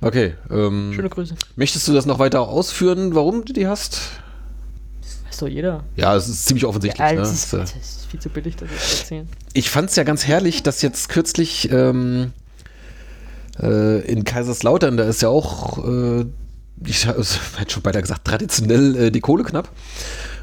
Okay, 0.00 0.34
ähm, 0.50 0.92
Schöne 0.94 1.08
Grüße. 1.10 1.34
möchtest 1.56 1.86
du 1.86 1.92
das 1.92 2.06
noch 2.06 2.18
weiter 2.18 2.40
ausführen, 2.40 3.14
warum 3.14 3.44
du 3.44 3.52
die 3.52 3.66
hast? 3.68 4.00
Weiß 5.26 5.36
doch 5.38 5.48
jeder. 5.48 5.84
Ja, 5.96 6.16
es 6.16 6.28
ist 6.28 6.46
ziemlich 6.46 6.64
offensichtlich. 6.64 6.98
Ja, 7.06 7.12
ne? 7.12 7.18
das, 7.20 7.30
Es, 7.32 7.44
ist, 7.44 7.52
äh, 7.52 7.58
das 7.58 7.74
ist 7.76 8.06
viel 8.10 8.20
zu 8.20 8.28
billig, 8.30 8.56
das 8.56 8.68
jetzt 8.70 8.90
zu 8.90 8.98
erzählen. 9.02 9.28
Ich 9.52 9.70
fand 9.70 9.90
es 9.90 9.96
ja 9.96 10.02
ganz 10.02 10.26
herrlich, 10.26 10.62
dass 10.62 10.82
jetzt 10.82 11.08
kürzlich 11.08 11.70
ähm, 11.70 12.32
äh, 13.60 14.00
in 14.10 14.24
Kaiserslautern, 14.24 14.96
da 14.96 15.04
ist 15.04 15.22
ja 15.22 15.28
auch 15.28 15.78
äh, 15.86 16.24
ich 16.86 17.06
hätte 17.06 17.24
schon 17.68 17.82
beinahe 17.82 18.02
gesagt, 18.02 18.24
traditionell 18.24 18.96
äh, 18.96 19.10
die 19.10 19.20
Kohle 19.20 19.44
knapp. 19.44 19.68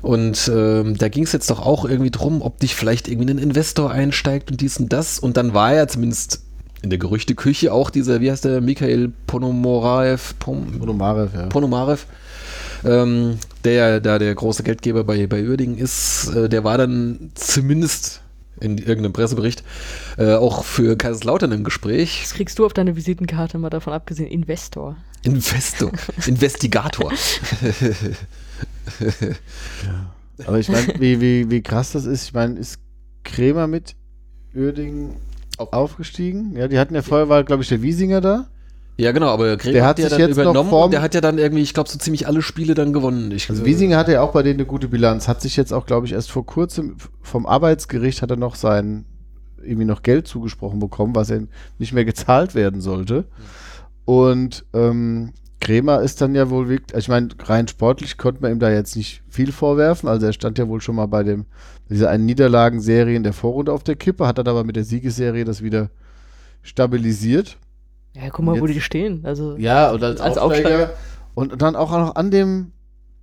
Und 0.02 0.50
ähm, 0.54 0.98
da 0.98 1.10
ging 1.10 1.24
es 1.24 1.34
jetzt 1.34 1.50
doch 1.50 1.60
auch 1.60 1.86
irgendwie 1.86 2.12
drum, 2.12 2.42
ob 2.42 2.60
dich 2.60 2.76
vielleicht 2.76 3.08
irgendwie 3.08 3.32
ein 3.32 3.38
Investor 3.38 3.92
einsteigt 3.92 4.50
und 4.50 4.62
dies 4.62 4.78
und 4.78 4.94
das. 4.94 5.20
Und 5.20 5.36
dann 5.36 5.54
war 5.54 5.74
ja 5.74 5.88
zumindest 5.88 6.42
in 6.82 6.90
der 6.90 7.00
Gerüchteküche 7.00 7.74
auch 7.74 7.90
dieser, 7.90 8.22
wie 8.22 8.32
heißt 8.32 8.46
der, 8.46 8.62
Mikhail 8.62 9.12
Ponomarev, 9.28 10.36
Pom 10.40 10.80
Ponomarev, 10.80 11.34
ja. 11.36 11.48
Ponomarev, 11.48 12.06
ähm, 12.86 13.38
der 13.66 13.74
ja 13.74 14.00
da 14.00 14.18
der 14.20 14.34
große 14.34 14.64
Geldgeber 14.64 15.04
bei, 15.04 15.28
bei 15.28 15.44
Uerdingen 15.44 15.78
ist, 15.78 16.34
äh, 16.34 16.48
der 16.48 16.64
war 16.64 16.78
dann 16.78 17.32
zumindest 17.36 18.22
in 18.60 18.78
irgendeinem 18.78 19.14
Pressebericht 19.14 19.64
äh, 20.18 20.34
auch 20.36 20.64
für 20.64 20.96
Kaiserslautern 20.98 21.52
im 21.52 21.64
Gespräch. 21.64 22.20
Das 22.24 22.34
kriegst 22.34 22.60
du 22.60 22.66
auf 22.66 22.74
deine 22.74 22.96
Visitenkarte 22.96 23.58
mal 23.58 23.70
davon 23.70 23.94
abgesehen. 23.94 24.30
Investor. 24.30 24.98
Investor, 25.24 25.92
Investigator. 26.26 27.12
Aber 30.46 30.60
ich 30.60 30.70
meine, 30.70 30.94
wie, 31.00 31.20
wie, 31.20 31.52
wie 31.52 31.62
krass 31.62 31.92
das 31.92 32.06
ist. 32.06 32.24
Ich 32.24 32.34
meine, 32.34 32.60
ist 32.60 32.80
Krämer 33.24 33.68
mit 33.68 33.96
Uerdingen 34.56 35.16
aufgestiegen? 35.58 36.56
Ja, 36.56 36.68
die 36.68 36.80
hatten 36.80 36.96
ja 36.96 37.02
vorher, 37.02 37.30
war 37.30 37.44
glaube 37.44 37.64
ich 37.64 37.70
der 37.70 37.82
Wiesinger 37.82 38.22
da. 38.22 38.48
Ja, 39.00 39.14
genau, 39.14 39.28
aber 39.28 39.56
Gregor 39.56 39.72
Der 39.72 39.86
hat 39.86 39.98
ja 39.98 40.10
sich 40.10 40.18
dann 40.18 40.32
übernommen 40.32 40.74
und 40.74 40.92
der 40.92 41.02
hat 41.02 41.16
ja 41.16 41.22
dann 41.22 41.38
irgendwie, 41.38 41.64
ich 41.64 41.74
glaube, 41.74 41.90
so 41.90 41.98
ziemlich 41.98 42.28
alle 42.28 42.42
Spiele 42.42 42.74
dann 42.74 42.92
gewonnen. 42.92 43.32
Ich, 43.32 43.50
Also 43.50 43.64
Wiesinger 43.66 43.98
hatte 43.98 44.12
ja 44.12 44.22
auch 44.22 44.34
bei 44.34 44.44
denen 44.44 44.60
eine 44.60 44.66
gute 44.66 44.90
Bilanz, 44.90 45.30
hat 45.30 45.42
sich 45.42 45.56
jetzt 45.56 45.72
auch, 45.72 45.86
glaube 45.86 46.06
ich, 46.06 46.12
erst 46.12 46.30
vor 46.30 46.46
kurzem 46.46 46.98
vom 47.22 47.46
Arbeitsgericht 47.46 48.22
hat 48.22 48.30
er 48.30 48.36
noch 48.36 48.56
sein 48.56 49.06
irgendwie 49.64 49.86
noch 49.86 50.04
Geld 50.04 50.28
zugesprochen 50.28 50.80
bekommen, 50.80 51.16
was 51.16 51.30
er 51.30 51.44
nicht 51.78 51.94
mehr 51.94 52.04
gezahlt 52.04 52.56
werden 52.56 52.82
sollte. 52.82 53.24
Und 54.04 54.66
ähm, 54.74 55.32
Kremer 55.62 56.02
ist 56.02 56.20
dann 56.20 56.36
ja 56.36 56.50
wohl 56.50 56.68
wirklich, 56.68 56.98
ich 56.98 57.08
meine, 57.08 57.30
rein 57.44 57.70
sportlich 57.70 58.18
konnte 58.18 58.42
man 58.42 58.52
ihm 58.52 58.60
da 58.60 58.70
jetzt 58.70 58.98
nicht 58.98 59.22
viel 59.30 59.54
vorwerfen. 59.54 60.10
Also 60.10 60.26
er 60.26 60.34
stand 60.34 60.58
ja 60.58 60.68
wohl 60.68 60.82
schon 60.82 60.96
mal 60.96 61.06
bei 61.06 61.24
dem, 61.24 61.46
dieser 61.90 62.10
einen 62.10 62.26
Niederlagenserie 62.26 63.16
in 63.16 63.24
der 63.24 63.34
Vorrunde 63.34 63.72
auf 63.72 63.84
der 63.84 63.96
Kippe, 63.96 64.28
hat 64.28 64.38
dann 64.38 64.48
aber 64.50 64.66
mit 64.66 64.76
der 64.76 64.84
Siegesserie 64.84 65.46
das 65.46 65.62
wieder 65.62 65.90
stabilisiert. 66.64 67.58
Ja, 68.16 68.30
guck 68.32 68.44
mal, 68.46 68.60
wo 68.60 68.66
Jetzt- 68.66 68.76
die 68.76 68.82
stehen. 68.82 69.22
Also, 69.26 69.56
Ja, 69.58 69.92
und 69.92 70.04
als, 70.04 70.20
Als 70.22 70.38
Aufsteiger. 70.38 70.70
Aufsteiger. 70.70 70.94
Und 71.36 71.62
dann 71.62 71.76
auch 71.76 71.92
noch 71.92 72.16
an 72.16 72.32
dem 72.32 72.72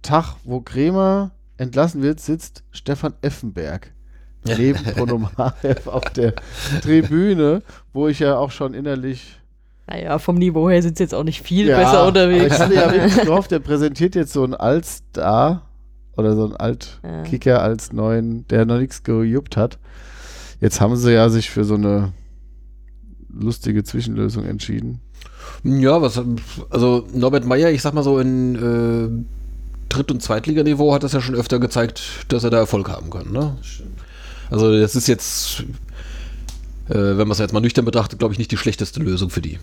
Tag, 0.03 0.37
wo 0.45 0.61
Kremer 0.61 1.33
entlassen 1.59 2.03
wird, 2.03 2.21
sitzt 2.21 2.63
Stefan 2.71 3.15
Effenberg 3.23 3.93
neben 4.45 4.83
Ponomarev 4.95 5.87
auf 5.91 6.05
der 6.11 6.35
Tribüne, 6.83 7.63
wo 7.93 8.07
ich 8.09 8.21
ja 8.21 8.37
auch 8.39 8.51
schon 8.51 8.75
innerlich 8.75 9.41
naja, 9.89 10.19
vom 10.19 10.35
Niveau 10.37 10.69
her 10.69 10.83
sind 10.83 10.99
sie 10.99 11.05
jetzt 11.05 11.15
auch 11.15 11.23
nicht 11.23 11.43
viel 11.43 11.69
Ja, 11.69 11.79
besser 11.79 12.07
unterwegs. 12.09 12.57
Ich 12.57 12.61
hatte 12.61 12.75
ja 12.75 12.93
wirklich 12.93 13.21
gehofft, 13.25 13.53
der 13.53 13.61
präsentiert 13.61 14.17
jetzt 14.17 14.33
so 14.33 14.43
einen 14.43 14.55
Altstar 14.55 15.63
oder 16.17 16.35
so 16.35 16.45
einen 16.45 16.57
Altkicker 16.57 17.63
als 17.63 17.93
neuen, 17.93 18.49
der 18.49 18.65
noch 18.67 18.79
nichts 18.79 19.05
gejubbt 19.05 19.57
hat. 19.57 19.79
Jetzt 20.61 20.81
haben 20.81 20.97
sie 20.97 21.13
ja 21.13 21.29
sich 21.29 21.51
für 21.51 21.63
so 21.63 21.75
eine 21.77 22.13
lustige 23.33 23.85
Zwischenlösung 23.85 24.45
entschieden. 24.45 25.01
ja, 25.65 26.01
was, 26.01 26.21
also 26.71 27.07
Norbert 27.13 27.45
Meyer, 27.45 27.71
ich 27.71 27.83
sag 27.83 27.95
mal 27.95 28.03
so 28.03 28.19
in 28.19 28.57
äh, 28.57 29.35
Dritt- 29.89 30.11
und 30.11 30.23
Zweitliganiveau 30.23 30.93
hat 30.93 31.03
das 31.03 31.13
ja 31.13 31.21
schon 31.21 31.35
öfter 31.35 31.59
gezeigt, 31.59 32.03
dass 32.29 32.45
er 32.45 32.51
da 32.51 32.59
Erfolg 32.59 32.89
haben 32.89 33.11
kann. 33.11 33.33
Ne? 33.33 33.57
Also 34.51 34.79
das 34.79 34.97
ist 34.97 35.07
jetzt, 35.07 35.61
äh, 36.89 36.95
wenn 36.95 37.19
man 37.19 37.33
es 37.33 37.39
jetzt 37.39 37.53
mal 37.53 37.61
nüchtern 37.61 37.85
betrachtet, 37.85 38.19
glaube 38.19 38.33
ich, 38.33 38.39
nicht 38.39 38.51
die 38.51 38.57
schlechteste 38.57 39.01
Lösung 39.01 39.31
für 39.31 39.41
die. 39.41 39.59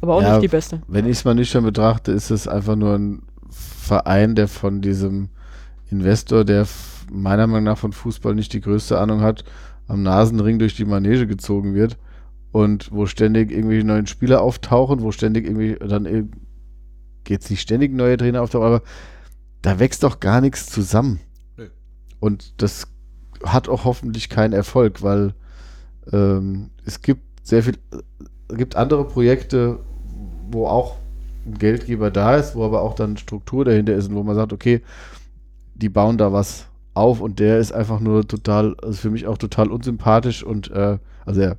Aber 0.00 0.14
auch 0.14 0.22
Ja, 0.22 0.34
nicht 0.34 0.42
die 0.42 0.48
beste. 0.48 0.80
Wenn 0.86 1.06
ich 1.06 1.18
es 1.18 1.24
mal 1.24 1.34
nüchtern 1.34 1.64
betrachte, 1.64 2.12
ist 2.12 2.30
es 2.30 2.46
einfach 2.46 2.76
nur 2.76 2.94
ein 2.94 3.22
Verein, 3.50 4.34
der 4.34 4.46
von 4.48 4.80
diesem 4.80 5.28
Investor, 5.90 6.44
der 6.44 6.66
meiner 7.10 7.46
Meinung 7.46 7.64
nach 7.64 7.78
von 7.78 7.92
Fußball 7.92 8.34
nicht 8.34 8.52
die 8.52 8.60
größte 8.60 8.98
Ahnung 8.98 9.22
hat, 9.22 9.44
am 9.88 10.02
Nasenring 10.02 10.58
durch 10.58 10.76
die 10.76 10.84
Manege 10.84 11.26
gezogen 11.26 11.74
wird 11.74 11.96
und 12.52 12.90
wo 12.92 13.06
ständig 13.06 13.50
irgendwelche 13.50 13.86
neuen 13.86 14.06
Spieler 14.06 14.42
auftauchen, 14.42 15.02
wo 15.02 15.12
ständig 15.12 15.46
irgendwie 15.46 15.76
dann 15.78 16.30
geht 17.24 17.42
es 17.42 17.50
nicht 17.50 17.60
ständig 17.60 17.92
neue 17.92 18.16
Trainer 18.16 18.42
auftauchen, 18.42 18.66
aber 18.66 18.82
da 19.62 19.78
wächst 19.78 20.02
doch 20.02 20.20
gar 20.20 20.40
nichts 20.40 20.66
zusammen. 20.66 21.20
Nö. 21.56 21.68
Und 22.20 22.62
das 22.62 22.86
hat 23.44 23.68
auch 23.68 23.84
hoffentlich 23.84 24.28
keinen 24.28 24.52
Erfolg, 24.52 25.02
weil 25.02 25.34
ähm, 26.12 26.70
es 26.84 27.02
gibt 27.02 27.22
sehr 27.46 27.62
viel, 27.62 27.76
es 28.48 28.56
gibt 28.56 28.76
andere 28.76 29.04
Projekte, 29.04 29.78
wo 30.50 30.66
auch 30.66 30.96
ein 31.46 31.58
Geldgeber 31.58 32.10
da 32.10 32.36
ist, 32.36 32.54
wo 32.54 32.64
aber 32.64 32.82
auch 32.82 32.94
dann 32.94 33.16
Struktur 33.16 33.64
dahinter 33.64 33.94
ist 33.94 34.08
und 34.08 34.14
wo 34.14 34.22
man 34.22 34.34
sagt, 34.36 34.52
okay, 34.52 34.82
die 35.74 35.88
bauen 35.88 36.18
da 36.18 36.32
was 36.32 36.66
auf 36.94 37.20
und 37.20 37.38
der 37.38 37.58
ist 37.58 37.72
einfach 37.72 38.00
nur 38.00 38.26
total, 38.26 38.74
also 38.82 38.94
für 38.94 39.10
mich 39.10 39.26
auch 39.26 39.38
total 39.38 39.70
unsympathisch 39.70 40.42
und 40.42 40.70
äh, 40.70 40.98
also 41.24 41.40
er, 41.40 41.56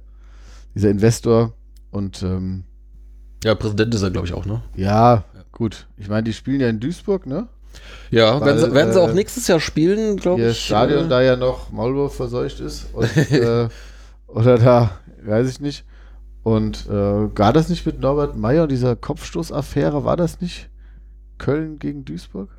dieser 0.80 0.90
Investor 0.90 1.54
und 1.92 2.24
ähm, 2.24 2.64
Ja, 3.44 3.54
Präsident 3.56 3.94
ist 3.94 4.02
er, 4.02 4.12
glaube 4.12 4.28
ich, 4.28 4.34
auch, 4.34 4.46
ne? 4.46 4.62
ja, 4.76 5.24
gut. 5.52 5.88
Ich 5.98 6.08
meine, 6.08 6.24
die 6.24 6.34
spielen 6.34 6.62
ja 6.62 6.70
in 6.70 6.80
Duisburg, 6.80 7.26
ne? 7.26 7.48
Ja, 8.12 8.40
Weil, 8.40 8.48
werden, 8.48 8.60
sie, 8.60 8.74
werden 8.74 8.94
sie 8.94 9.02
auch 9.02 9.10
äh, 9.10 9.14
nächstes 9.14 9.48
Jahr 9.48 9.60
spielen, 9.60 10.18
glaube 10.18 10.42
Ihr 10.42 10.50
ich. 10.50 10.66
Stadion 10.66 11.06
äh, 11.06 11.10
da 11.10 11.22
ja 11.22 11.36
noch 11.36 11.72
Maulwurf 11.72 12.16
verseucht 12.16 12.60
ist 12.62 12.88
und, 12.94 13.16
äh, 13.32 13.68
oder 14.28 14.58
da, 14.58 14.92
weiß 15.24 15.50
ich 15.50 15.60
nicht. 15.60 15.86
Und 16.44 16.88
äh, 16.88 16.92
war 17.38 17.54
das 17.54 17.70
nicht 17.70 17.86
mit 17.86 18.00
Norbert 18.00 18.38
Meyer 18.38 18.64
und 18.64 18.72
dieser 18.72 18.96
Kopfstoßaffäre, 18.96 20.04
war 20.06 20.16
das 20.18 20.40
nicht 20.42 20.70
Köln 21.38 21.78
gegen 21.78 22.06
Duisburg? 22.06 22.50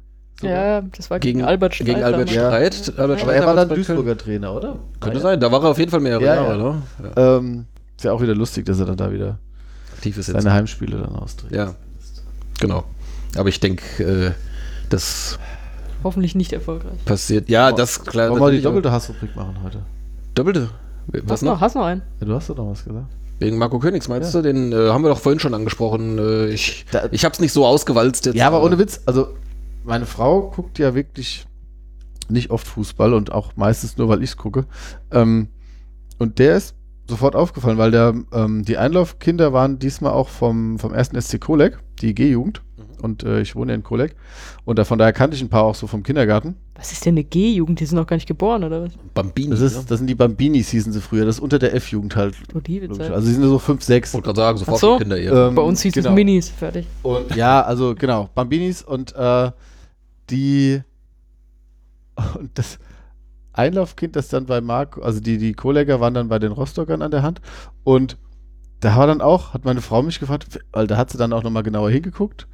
Sogar? 0.41 0.55
Ja, 0.57 0.81
das 0.83 1.11
war 1.11 1.19
gegen, 1.19 1.39
gegen 1.39 1.49
Albert 1.49 1.75
Streit. 1.75 1.87
Gegen 1.89 2.03
Albert 2.03 2.31
damals. 2.31 2.35
Ja. 2.35 2.47
Streit. 2.47 2.99
Albert 2.99 2.99
Aber 2.99 3.19
Streit 3.19 3.41
er 3.41 3.47
war 3.47 3.55
dann. 3.57 3.69
Duisburger 3.71 4.17
Trainer, 4.17 4.55
oder? 4.55 4.79
Könnte 5.01 5.19
Meyer? 5.19 5.21
sein, 5.21 5.41
da 5.41 5.51
war 5.51 5.63
er 5.65 5.71
auf 5.71 5.79
jeden 5.79 5.91
Fall 5.91 6.01
mehrere 6.01 6.25
Ja, 6.25 6.35
Jahre, 6.37 6.59
ja. 6.59 6.73
ne? 6.73 6.83
Ja. 7.17 7.37
Ähm, 7.39 7.67
ist 8.01 8.05
ja 8.05 8.13
auch 8.13 8.23
wieder 8.23 8.35
lustig, 8.35 8.65
dass 8.65 8.79
er 8.81 8.87
dann 8.87 8.97
da 8.97 9.13
wieder 9.13 9.39
Aktiv 9.95 10.17
ist 10.17 10.29
jetzt. 10.29 10.37
seine 10.41 10.53
Heimspiele 10.55 10.97
dann 10.99 11.15
austrägt. 11.15 11.55
Ja, 11.55 11.75
genau. 12.59 12.85
Aber 13.37 13.49
ich 13.51 13.61
denke, 13.61 14.03
äh, 14.03 14.33
das 14.89 15.39
Hoffentlich 16.03 16.35
nicht 16.35 16.53
erfolgreich. 16.55 17.05
passiert. 17.05 17.49
Ja, 17.51 17.73
das 17.73 18.03
klar. 18.05 18.31
Wollen 18.31 18.43
wir 18.43 18.51
die 18.53 18.63
doppelte 18.63 18.91
Hassrubrik 18.91 19.37
machen 19.37 19.57
heute? 19.63 19.83
Doppelte? 20.35 20.71
Was 21.09 21.31
Hast 21.33 21.43
noch, 21.43 21.53
noch? 21.55 21.61
hast 21.61 21.75
noch 21.75 21.85
einen? 21.85 22.03
Ja, 22.21 22.27
du 22.27 22.35
hast 22.35 22.49
doch 22.49 22.57
noch 22.57 22.71
was 22.71 22.85
gesagt. 22.85 23.07
Wegen 23.39 23.59
Marco 23.59 23.79
Königs 23.79 24.09
meinst 24.09 24.35
du? 24.35 24.41
Den 24.43 24.73
äh, 24.73 24.89
haben 24.91 25.03
wir 25.05 25.09
doch 25.11 25.19
vorhin 25.19 25.41
schon 25.41 25.53
angesprochen. 25.55 26.19
Äh, 26.19 26.47
ich 26.49 26.87
Da- 26.91 27.09
ich 27.11 27.25
habe 27.25 27.35
es 27.35 27.41
nicht 27.41 27.53
so 27.53 27.67
ausgewalzt 27.67 28.25
jetzt. 28.27 28.35
Ja, 28.37 28.47
aber 28.47 28.63
ohne 28.63 28.79
Witz, 28.79 29.01
also 29.07 29.29
meine 29.85 30.07
Frau 30.07 30.51
guckt 30.51 30.79
ja 30.79 30.95
wirklich 30.95 31.47
nicht 32.31 32.51
oft 32.51 32.67
Fußball 32.67 33.13
und 33.13 33.33
auch 33.33 33.57
meistens 33.57 33.97
nur, 33.99 34.09
weil 34.09 34.23
ich 34.23 34.31
es 34.31 34.37
gucke. 34.39 34.65
Ähm, 35.11 35.49
und 36.19 36.39
der 36.39 36.57
ist 36.57 36.75
sofort 37.11 37.37
aufgefallen, 37.37 37.79
weil 37.79 37.91
der, 37.91 38.15
ähm, 38.33 38.65
die 38.65 38.79
Einlaufkinder 38.79 39.53
waren 39.53 39.79
diesmal 39.79 40.13
auch 40.13 40.29
vom, 40.29 40.79
vom 40.79 40.95
ersten 40.95 41.21
SC 41.21 41.41
Kolek, 41.41 41.79
die 42.01 42.15
G-Jugend. 42.15 42.63
Und 43.03 43.23
äh, 43.23 43.41
ich 43.41 43.57
wohne 43.57 43.73
ja 43.73 43.77
in 43.77 43.83
Kolek. 43.83 44.15
Und 44.65 44.79
da, 44.79 44.85
von 44.85 44.99
daher 44.99 45.13
kannte 45.13 45.35
ich 45.35 45.43
ein 45.43 45.49
paar 45.49 45.65
auch 45.65 45.75
so 45.75 45.87
vom 45.87 46.03
Kindergarten. 46.03 46.57
Was 46.75 46.93
ist 46.93 47.05
denn 47.07 47.15
eine 47.15 47.25
G-Jugend? 47.25 47.81
Die 47.81 47.87
sind 47.87 47.97
noch 47.97 48.07
gar 48.07 48.17
nicht 48.17 48.27
geboren, 48.27 48.63
oder 48.63 48.83
was? 48.83 48.93
Bambini. 49.15 49.51
Das, 49.51 49.61
ne? 49.61 49.67
ist, 49.67 49.91
das 49.91 49.99
sind 49.99 50.07
die 50.07 50.15
Bambinis, 50.15 50.69
hießen 50.69 50.93
sie 50.93 51.01
früher. 51.01 51.25
Das 51.25 51.37
ist 51.37 51.41
unter 51.41 51.59
der 51.59 51.75
F-Jugend 51.75 52.17
halt. 52.17 52.35
Also 52.55 53.27
sie 53.27 53.35
sind 53.35 53.43
so 53.43 53.59
5, 53.59 53.83
6. 53.83 54.09
Ich 54.09 54.15
wollte 54.15 54.27
gerade 54.27 54.37
sagen, 54.37 54.59
sofort 54.59 54.77
Ach 54.77 54.81
so. 54.81 54.99
Kinder 54.99 55.19
eher. 55.19 55.33
Ähm, 55.49 55.55
Bei 55.55 55.63
uns 55.63 55.81
hieß 55.81 55.95
genau. 55.95 56.11
es 56.11 56.15
Minis. 56.15 56.51
Fertig. 56.51 56.87
Und 57.03 57.35
ja, 57.35 57.63
also 57.63 57.95
genau, 57.95 58.29
Bambinis 58.35 58.83
und 58.83 59.15
äh, 59.17 59.51
die 60.29 60.83
und 62.39 62.51
das 62.55 62.79
Einlaufkind, 63.53 64.17
das 64.17 64.29
dann 64.29 64.47
bei 64.47 64.61
Marco, 64.61 65.03
also 65.03 65.21
die, 65.21 65.39
die 65.39 65.55
Kolleger 65.55 66.01
waren 66.01 66.15
dann 66.15 66.29
bei 66.29 66.39
den 66.39 66.53
Rostockern 66.53 67.03
an 67.03 67.11
der 67.11 67.23
Hand. 67.23 67.41
Und 67.85 68.17
da 68.81 68.97
war 68.97 69.07
dann 69.07 69.21
auch, 69.21 69.53
hat 69.53 69.65
meine 69.65 69.83
Frau 69.83 70.03
mich 70.03 70.21
gefragt, 70.21 70.59
weil 70.73 70.87
da 70.87 70.97
hat 70.97 71.11
sie 71.11 71.19
dann 71.19 71.33
auch 71.33 71.43
nochmal 71.43 71.63
genauer 71.63 71.91
hingeguckt 71.91 72.47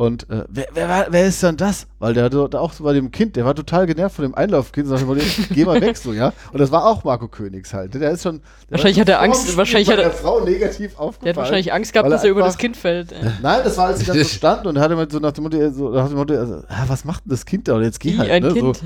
und 0.00 0.30
äh, 0.30 0.44
wer, 0.48 0.66
wer, 0.72 1.06
wer 1.10 1.26
ist 1.26 1.42
denn 1.42 1.58
das? 1.58 1.86
Weil 1.98 2.14
der 2.14 2.30
da 2.30 2.58
auch 2.58 2.72
so 2.72 2.84
bei 2.84 2.94
dem 2.94 3.10
Kind, 3.10 3.36
der 3.36 3.44
war 3.44 3.54
total 3.54 3.86
genervt 3.86 4.16
von 4.16 4.22
dem 4.22 4.34
Einlaufkind, 4.34 4.88
Motto, 4.88 5.20
geh 5.50 5.66
mal 5.66 5.78
weg 5.78 5.94
so, 5.98 6.14
ja. 6.14 6.32
Und 6.54 6.58
das 6.58 6.72
war 6.72 6.86
auch 6.86 7.04
Marco 7.04 7.28
Königs 7.28 7.74
halt. 7.74 7.92
Der 7.92 8.12
ist 8.12 8.22
schon. 8.22 8.40
Der 8.40 8.70
Wahrscheinlich 8.78 8.98
hat 8.98 9.10
er 9.10 9.20
Angst- 9.20 9.54
wahrscheinlich 9.58 9.90
hat 9.90 9.98
er- 9.98 10.04
der 10.04 10.12
Frau 10.12 10.40
negativ 10.40 10.98
aufgefallen. 10.98 11.16
Der 11.24 11.30
hat 11.32 11.36
wahrscheinlich 11.36 11.70
Angst 11.74 11.92
gehabt, 11.92 12.10
dass 12.10 12.24
er 12.24 12.30
über 12.30 12.40
das 12.40 12.56
Kind 12.56 12.78
fällt. 12.78 13.12
Nein, 13.42 13.60
das 13.62 13.76
war, 13.76 13.88
als 13.88 13.98
sie 13.98 14.06
dann 14.06 14.16
so 14.16 14.24
standen 14.24 14.68
und 14.68 14.78
hatte 14.78 14.96
mit 14.96 15.12
so 15.12 15.18
nach 15.18 15.32
dem 15.32 15.44
Motto, 15.44 15.70
so 15.70 15.90
nach 15.90 16.08
dem 16.08 16.16
Motto 16.16 16.32
also, 16.34 16.62
ah, 16.68 16.84
was 16.86 17.04
macht 17.04 17.26
denn 17.26 17.32
das 17.32 17.44
Kind 17.44 17.68
da? 17.68 17.74
Und 17.74 17.82
jetzt 17.82 18.00
geh 18.00 18.14
Wie 18.14 18.18
halt, 18.20 18.30
ein 18.30 18.42
ne? 18.42 18.54
Kind. 18.54 18.76
So, 18.78 18.82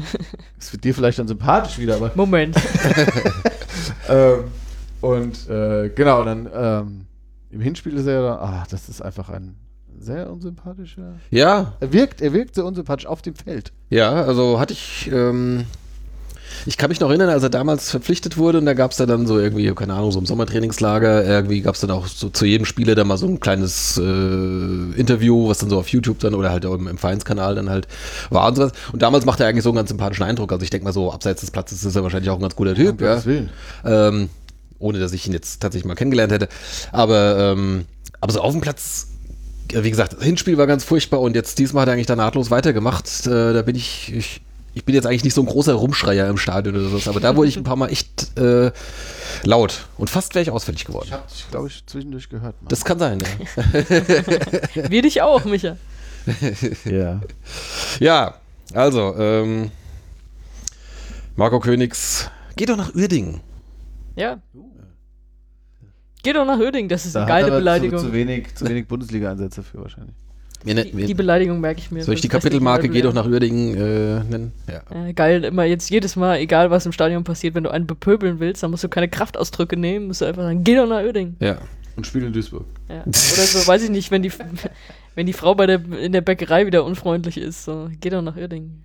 das 0.59 0.73
wird 0.73 0.83
dir 0.83 0.95
vielleicht 0.97 1.21
dann 1.21 1.29
sympathisch 1.29 1.79
wieder, 1.79 1.95
aber. 1.95 2.11
Moment. 2.17 2.57
Ähm, 4.09 4.45
und 5.01 5.49
äh, 5.49 5.91
genau, 5.91 6.25
dann 6.25 6.49
ähm, 6.55 7.07
im 7.51 7.61
Hinspiel 7.61 7.95
ist 7.97 8.07
er 8.07 8.15
ja 8.15 8.23
dann, 8.23 8.39
ah, 8.39 8.65
das 8.71 8.89
ist 8.89 9.01
einfach 9.03 9.29
ein 9.29 9.57
sehr 10.01 10.31
unsympathischer. 10.31 11.15
Ja, 11.31 11.75
Er 11.81 11.93
wirkt, 11.93 12.21
er 12.21 12.33
wirkt 12.33 12.55
sehr 12.55 12.65
unsympathisch 12.65 13.07
auf 13.07 13.23
dem 13.23 13.35
Feld. 13.35 13.73
ja, 13.91 14.11
also 14.13 14.59
hatte 14.61 14.73
ich. 14.73 15.11
Ähm, 15.13 15.65
Ich 16.67 16.77
kann 16.79 16.89
mich 16.89 17.01
noch 17.01 17.09
erinnern, 17.09 17.31
als 17.31 17.43
er 17.43 17.51
damals 17.51 17.91
verpflichtet 17.91 18.37
wurde 18.39 18.59
und 18.59 18.65
da 18.67 18.75
gab 18.75 18.93
es 18.93 18.97
da 18.97 19.07
dann 19.07 19.27
so 19.27 19.39
irgendwie, 19.41 19.71
keine 19.75 19.93
Ahnung, 19.95 20.13
so 20.13 20.19
im 20.21 20.25
Sommertrainingslager, 20.27 21.25
irgendwie 21.25 21.61
gab 21.63 21.75
es 21.75 21.81
dann 21.81 21.91
auch 21.91 22.07
so 22.07 22.29
zu 22.29 22.45
jedem 22.47 22.65
Spieler 22.65 22.95
dann 22.95 23.09
mal 23.09 23.19
so 23.19 23.27
ein 23.27 23.41
kleines 23.41 23.99
äh, 23.99 24.03
Interview, 24.03 25.49
was 25.49 25.59
dann 25.59 25.69
so 25.69 25.79
auf 25.79 25.89
YouTube 25.89 26.21
dann 26.21 26.35
oder 26.35 26.51
halt 26.51 26.65
im, 26.65 26.87
im 26.87 26.97
Vereinskanal 26.97 27.57
dann 27.57 27.69
halt 27.71 27.89
war 28.31 28.47
und 28.49 28.55
sowas. 28.57 28.73
Und 28.93 29.03
damals 29.03 29.25
machte 29.27 29.43
er 29.43 29.49
eigentlich 29.49 29.65
so 29.65 29.71
einen 29.71 29.77
ganz 29.77 29.89
sympathischen 29.91 30.25
Eindruck. 30.25 30.53
Also 30.53 30.63
ich 30.63 30.71
denke 30.71 30.85
mal 30.85 30.93
so, 30.93 31.13
abseits 31.13 31.41
des 31.41 31.51
Platzes 31.51 31.85
ist 31.85 31.97
er 31.97 32.03
wahrscheinlich 32.05 32.31
auch 32.31 32.37
ein 32.37 32.43
ganz 32.43 32.55
guter 32.57 32.75
Typ. 32.75 32.99
Gottes 32.99 33.27
Willen. 33.27 33.51
Ähm, 33.85 34.29
ohne 34.79 35.01
dass 35.01 35.13
ich 35.13 35.27
ihn 35.27 35.33
jetzt 35.33 35.61
tatsächlich 35.61 35.87
mal 35.89 35.95
kennengelernt 35.97 36.33
hätte. 36.33 36.49
Aber, 36.93 37.37
ähm, 37.39 37.85
aber 38.21 38.33
so 38.33 38.41
auf 38.41 38.53
dem 38.53 38.61
Platz, 38.61 39.09
wie 39.73 39.91
gesagt, 39.91 40.15
das 40.15 40.23
Hinspiel 40.23 40.59
war 40.59 40.67
ganz 40.67 40.85
furchtbar 40.85 41.21
und 41.21 41.35
jetzt 41.35 41.59
diesmal 41.59 41.83
hat 41.83 41.89
er 41.89 41.95
eigentlich 41.95 42.07
da 42.07 42.17
nahtlos 42.17 42.51
weitergemacht. 42.51 43.27
Äh, 43.27 43.53
da 43.53 43.63
bin 43.63 43.77
ich, 43.77 44.13
ich, 44.15 44.41
ich 44.75 44.85
bin 44.85 44.95
jetzt 44.95 45.07
eigentlich 45.07 45.25
nicht 45.25 45.35
so 45.35 45.43
ein 45.43 45.47
großer 45.47 45.75
Rumschreier 45.75 46.29
im 46.29 46.37
Stadion 46.37 46.77
oder 46.77 46.89
sowas, 46.89 47.09
aber 47.09 47.21
da 47.21 47.37
wurde 47.37 47.49
ich 47.49 47.57
ein 47.57 47.65
paar 47.65 47.77
Mal 47.77 47.89
echt 47.89 48.37
äh, 48.39 48.73
laut 49.45 49.87
und 49.97 50.11
fast 50.11 50.35
wäre 50.35 50.43
ich 50.43 50.51
ausfällig 50.51 50.85
geworden. 50.85 51.07
Ich 51.07 51.13
habe 51.13 51.25
dich, 51.29 51.51
glaube 51.51 51.69
ich, 51.69 51.85
zwischendurch 51.87 52.29
gehört. 52.29 52.61
Mann. 52.61 52.69
Das 52.69 52.85
kann 52.85 52.99
sein, 52.99 53.21
ja. 53.21 53.31
Wir 54.91 55.03
dich 55.03 55.23
auch, 55.23 55.45
Micha. 55.45 55.77
ja. 56.85 57.21
ja, 58.01 58.35
also, 58.73 59.15
ähm, 59.19 59.71
Marco 61.37 61.61
Königs, 61.61 62.31
geh 62.57 62.65
doch 62.65 62.77
nach 62.77 62.95
Uerdingen. 62.95 63.41
Ja. 64.17 64.41
Geh 66.25 66.33
doch 66.33 66.45
nach 66.47 66.59
Öding, 66.59 66.89
das 66.89 67.07
ist 67.07 67.15
Da 67.15 67.25
eine 67.25 67.33
hat 67.33 67.41
geile 67.43 67.57
Beleidigung. 67.57 67.99
Zu, 67.99 68.07
zu 68.07 68.13
wenig, 68.13 68.55
zu 68.55 68.69
wenig 68.69 68.89
Bundesliga-Einsätze 68.89 69.63
für 69.63 69.81
wahrscheinlich. 69.83 70.15
Ne- 70.65 70.85
die, 70.87 71.05
die 71.05 71.15
Beleidigung 71.15 71.61
merke 71.61 71.81
ich 71.81 71.91
mir. 71.91 72.03
soll 72.03 72.15
ich 72.15 72.23
die 72.23 72.29
Kapitelmarke 72.29 72.89
geh 72.89 73.03
doch 73.03 73.13
nach 73.13 73.27
Uerdingen 73.27 73.77
äh, 73.77 74.25
nennen? 74.25 74.53
Ja. 74.67 75.09
Äh, 75.09 75.13
geil, 75.13 75.45
immer 75.45 75.65
jetzt 75.65 75.91
jedes 75.91 76.17
Mal, 76.17 76.39
egal 76.39 76.71
was 76.71 76.87
im 76.87 76.93
Stadion 76.93 77.23
passiert, 77.23 77.55
wenn 77.55 77.65
du 77.65 77.71
einen 77.71 77.87
bepöbeln 77.87 78.41
willst, 78.41 78.63
dann 78.63 78.71
musst 78.71 78.83
du 78.83 78.89
keine 78.89 79.09
Kraftausdrücke 79.09 79.77
nehmen, 79.77 80.07
musst 80.07 80.23
du 80.23 80.25
einfach 80.25 80.43
sagen, 80.43 80.65
geh 80.65 80.75
doch 80.75 80.89
nach 80.89 81.03
Öding. 81.03 81.37
Ja. 81.41 81.59
Und 81.97 82.07
spiel 82.07 82.25
in 82.25 82.33
Duisburg. 82.33 82.65
Ja. 82.89 83.03
Oder 83.03 83.13
so, 83.13 83.69
weiß 83.69 83.83
ich 83.85 83.91
nicht, 83.91 84.11
wenn 84.11 84.23
die, 84.23 84.33
wenn 85.15 85.27
die 85.27 85.35
Frau 85.35 85.55
bei 85.55 85.67
der, 85.67 85.85
in 86.01 86.13
der 86.13 86.23
Bäckerei 86.23 86.67
wieder 86.67 86.85
unfreundlich 86.85 87.37
ist, 87.37 87.65
so, 87.65 87.91
geh 88.01 88.09
doch 88.09 88.23
nach 88.23 88.37
Öding. 88.37 88.83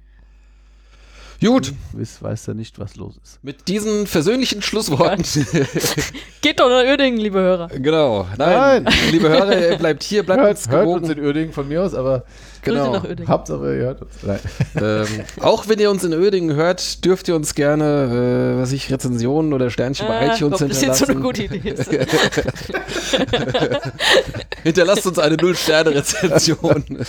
Gut, 1.41 1.73
Weiß, 1.93 2.21
weiß 2.21 2.49
er 2.49 2.53
nicht, 2.53 2.79
was 2.79 2.95
los 2.97 3.15
ist. 3.23 3.39
mit 3.43 3.67
diesen 3.69 4.07
versöhnlichen 4.07 4.61
Schlussworten. 4.61 5.23
Geht 6.41 6.59
doch 6.59 6.69
nach 6.69 6.83
Öding, 6.83 7.17
liebe 7.17 7.39
Hörer. 7.39 7.67
genau. 7.69 8.27
Nein, 8.37 8.85
liebe 9.11 9.29
Hörer, 9.29 9.77
bleibt 9.77 10.03
hier, 10.03 10.23
bleibt 10.23 10.43
uns 10.49 10.67
Hört, 10.69 10.85
hört 10.85 10.87
uns 10.87 11.01
gewogen. 11.07 11.19
in 11.19 11.25
Uerdingen 11.25 11.53
von 11.53 11.67
mir 11.67 11.81
aus, 11.83 11.93
aber 11.93 12.23
Genau. 12.61 12.91
Grüße 12.91 13.03
nach 13.03 13.09
Öding. 13.09 13.27
Hauptsache 13.27 13.75
ihr 13.77 13.83
hört 13.83 14.01
uns. 14.01 14.11
Nein. 14.23 14.39
Ähm, 14.81 15.07
auch 15.41 15.67
wenn 15.67 15.79
ihr 15.79 15.89
uns 15.89 16.03
in 16.03 16.13
Ödingen 16.13 16.55
hört, 16.55 17.03
dürft 17.05 17.27
ihr 17.27 17.35
uns 17.35 17.55
gerne, 17.55 18.55
äh, 18.57 18.61
was 18.61 18.71
ich, 18.71 18.91
Rezensionen 18.91 19.53
oder 19.53 19.69
Sternchen 19.69 20.07
bei 20.07 20.19
Ah, 20.29 20.35
iTunes 20.35 20.61
ob 20.61 20.69
das 20.69 20.81
jetzt 20.81 20.99
so 20.99 21.05
eine 21.05 21.13
hinterlassen. 21.13 21.21
gute 21.21 21.43
Idee 21.43 21.69
ist. 21.69 21.89
Hinterlasst 24.63 25.07
uns 25.07 25.19
eine 25.19 25.35
Null-Sterne-Rezension. 25.37 26.83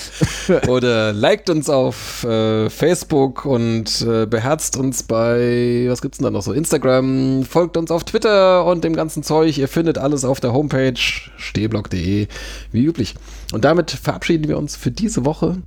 Oder 0.68 1.12
liked 1.12 1.50
uns 1.50 1.68
auf 1.68 2.24
äh, 2.24 2.70
Facebook 2.70 3.44
und 3.44 4.02
äh, 4.02 4.26
beherzt 4.26 4.76
uns 4.76 5.02
bei, 5.02 5.86
was 5.88 6.00
gibt's 6.00 6.18
denn 6.18 6.24
da 6.24 6.30
noch 6.30 6.42
so? 6.42 6.52
Instagram, 6.52 7.44
folgt 7.44 7.76
uns 7.76 7.90
auf 7.90 8.04
Twitter 8.04 8.64
und 8.66 8.84
dem 8.84 8.94
ganzen 8.94 9.22
Zeug. 9.22 9.56
Ihr 9.58 9.68
findet 9.68 9.98
alles 9.98 10.24
auf 10.24 10.40
der 10.40 10.52
Homepage 10.52 10.94
stehblock.de, 11.36 12.28
wie 12.72 12.84
üblich. 12.84 13.14
Und 13.52 13.64
damit 13.64 13.90
verabschieden 13.90 14.48
wir 14.48 14.58
uns 14.58 14.76
für 14.76 14.90
diese 14.90 15.24
Woche. 15.24 15.62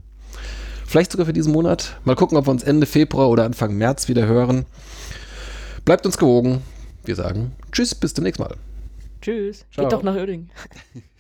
Vielleicht 0.85 1.11
sogar 1.11 1.25
für 1.25 1.33
diesen 1.33 1.51
Monat. 1.51 1.99
Mal 2.05 2.15
gucken, 2.15 2.37
ob 2.37 2.47
wir 2.47 2.51
uns 2.51 2.63
Ende 2.63 2.85
Februar 2.85 3.29
oder 3.29 3.45
Anfang 3.45 3.75
März 3.75 4.07
wieder 4.07 4.25
hören. 4.25 4.65
Bleibt 5.85 6.05
uns 6.05 6.17
gewogen. 6.17 6.61
Wir 7.03 7.15
sagen 7.15 7.51
Tschüss, 7.71 7.95
bis 7.95 8.13
zum 8.13 8.23
nächsten 8.23 8.43
Mal. 8.43 8.55
Tschüss. 9.21 9.65
Ciao. 9.71 9.85
Geht 9.85 9.93
doch 9.93 10.03
nach 10.03 10.15
Öding. 10.15 10.49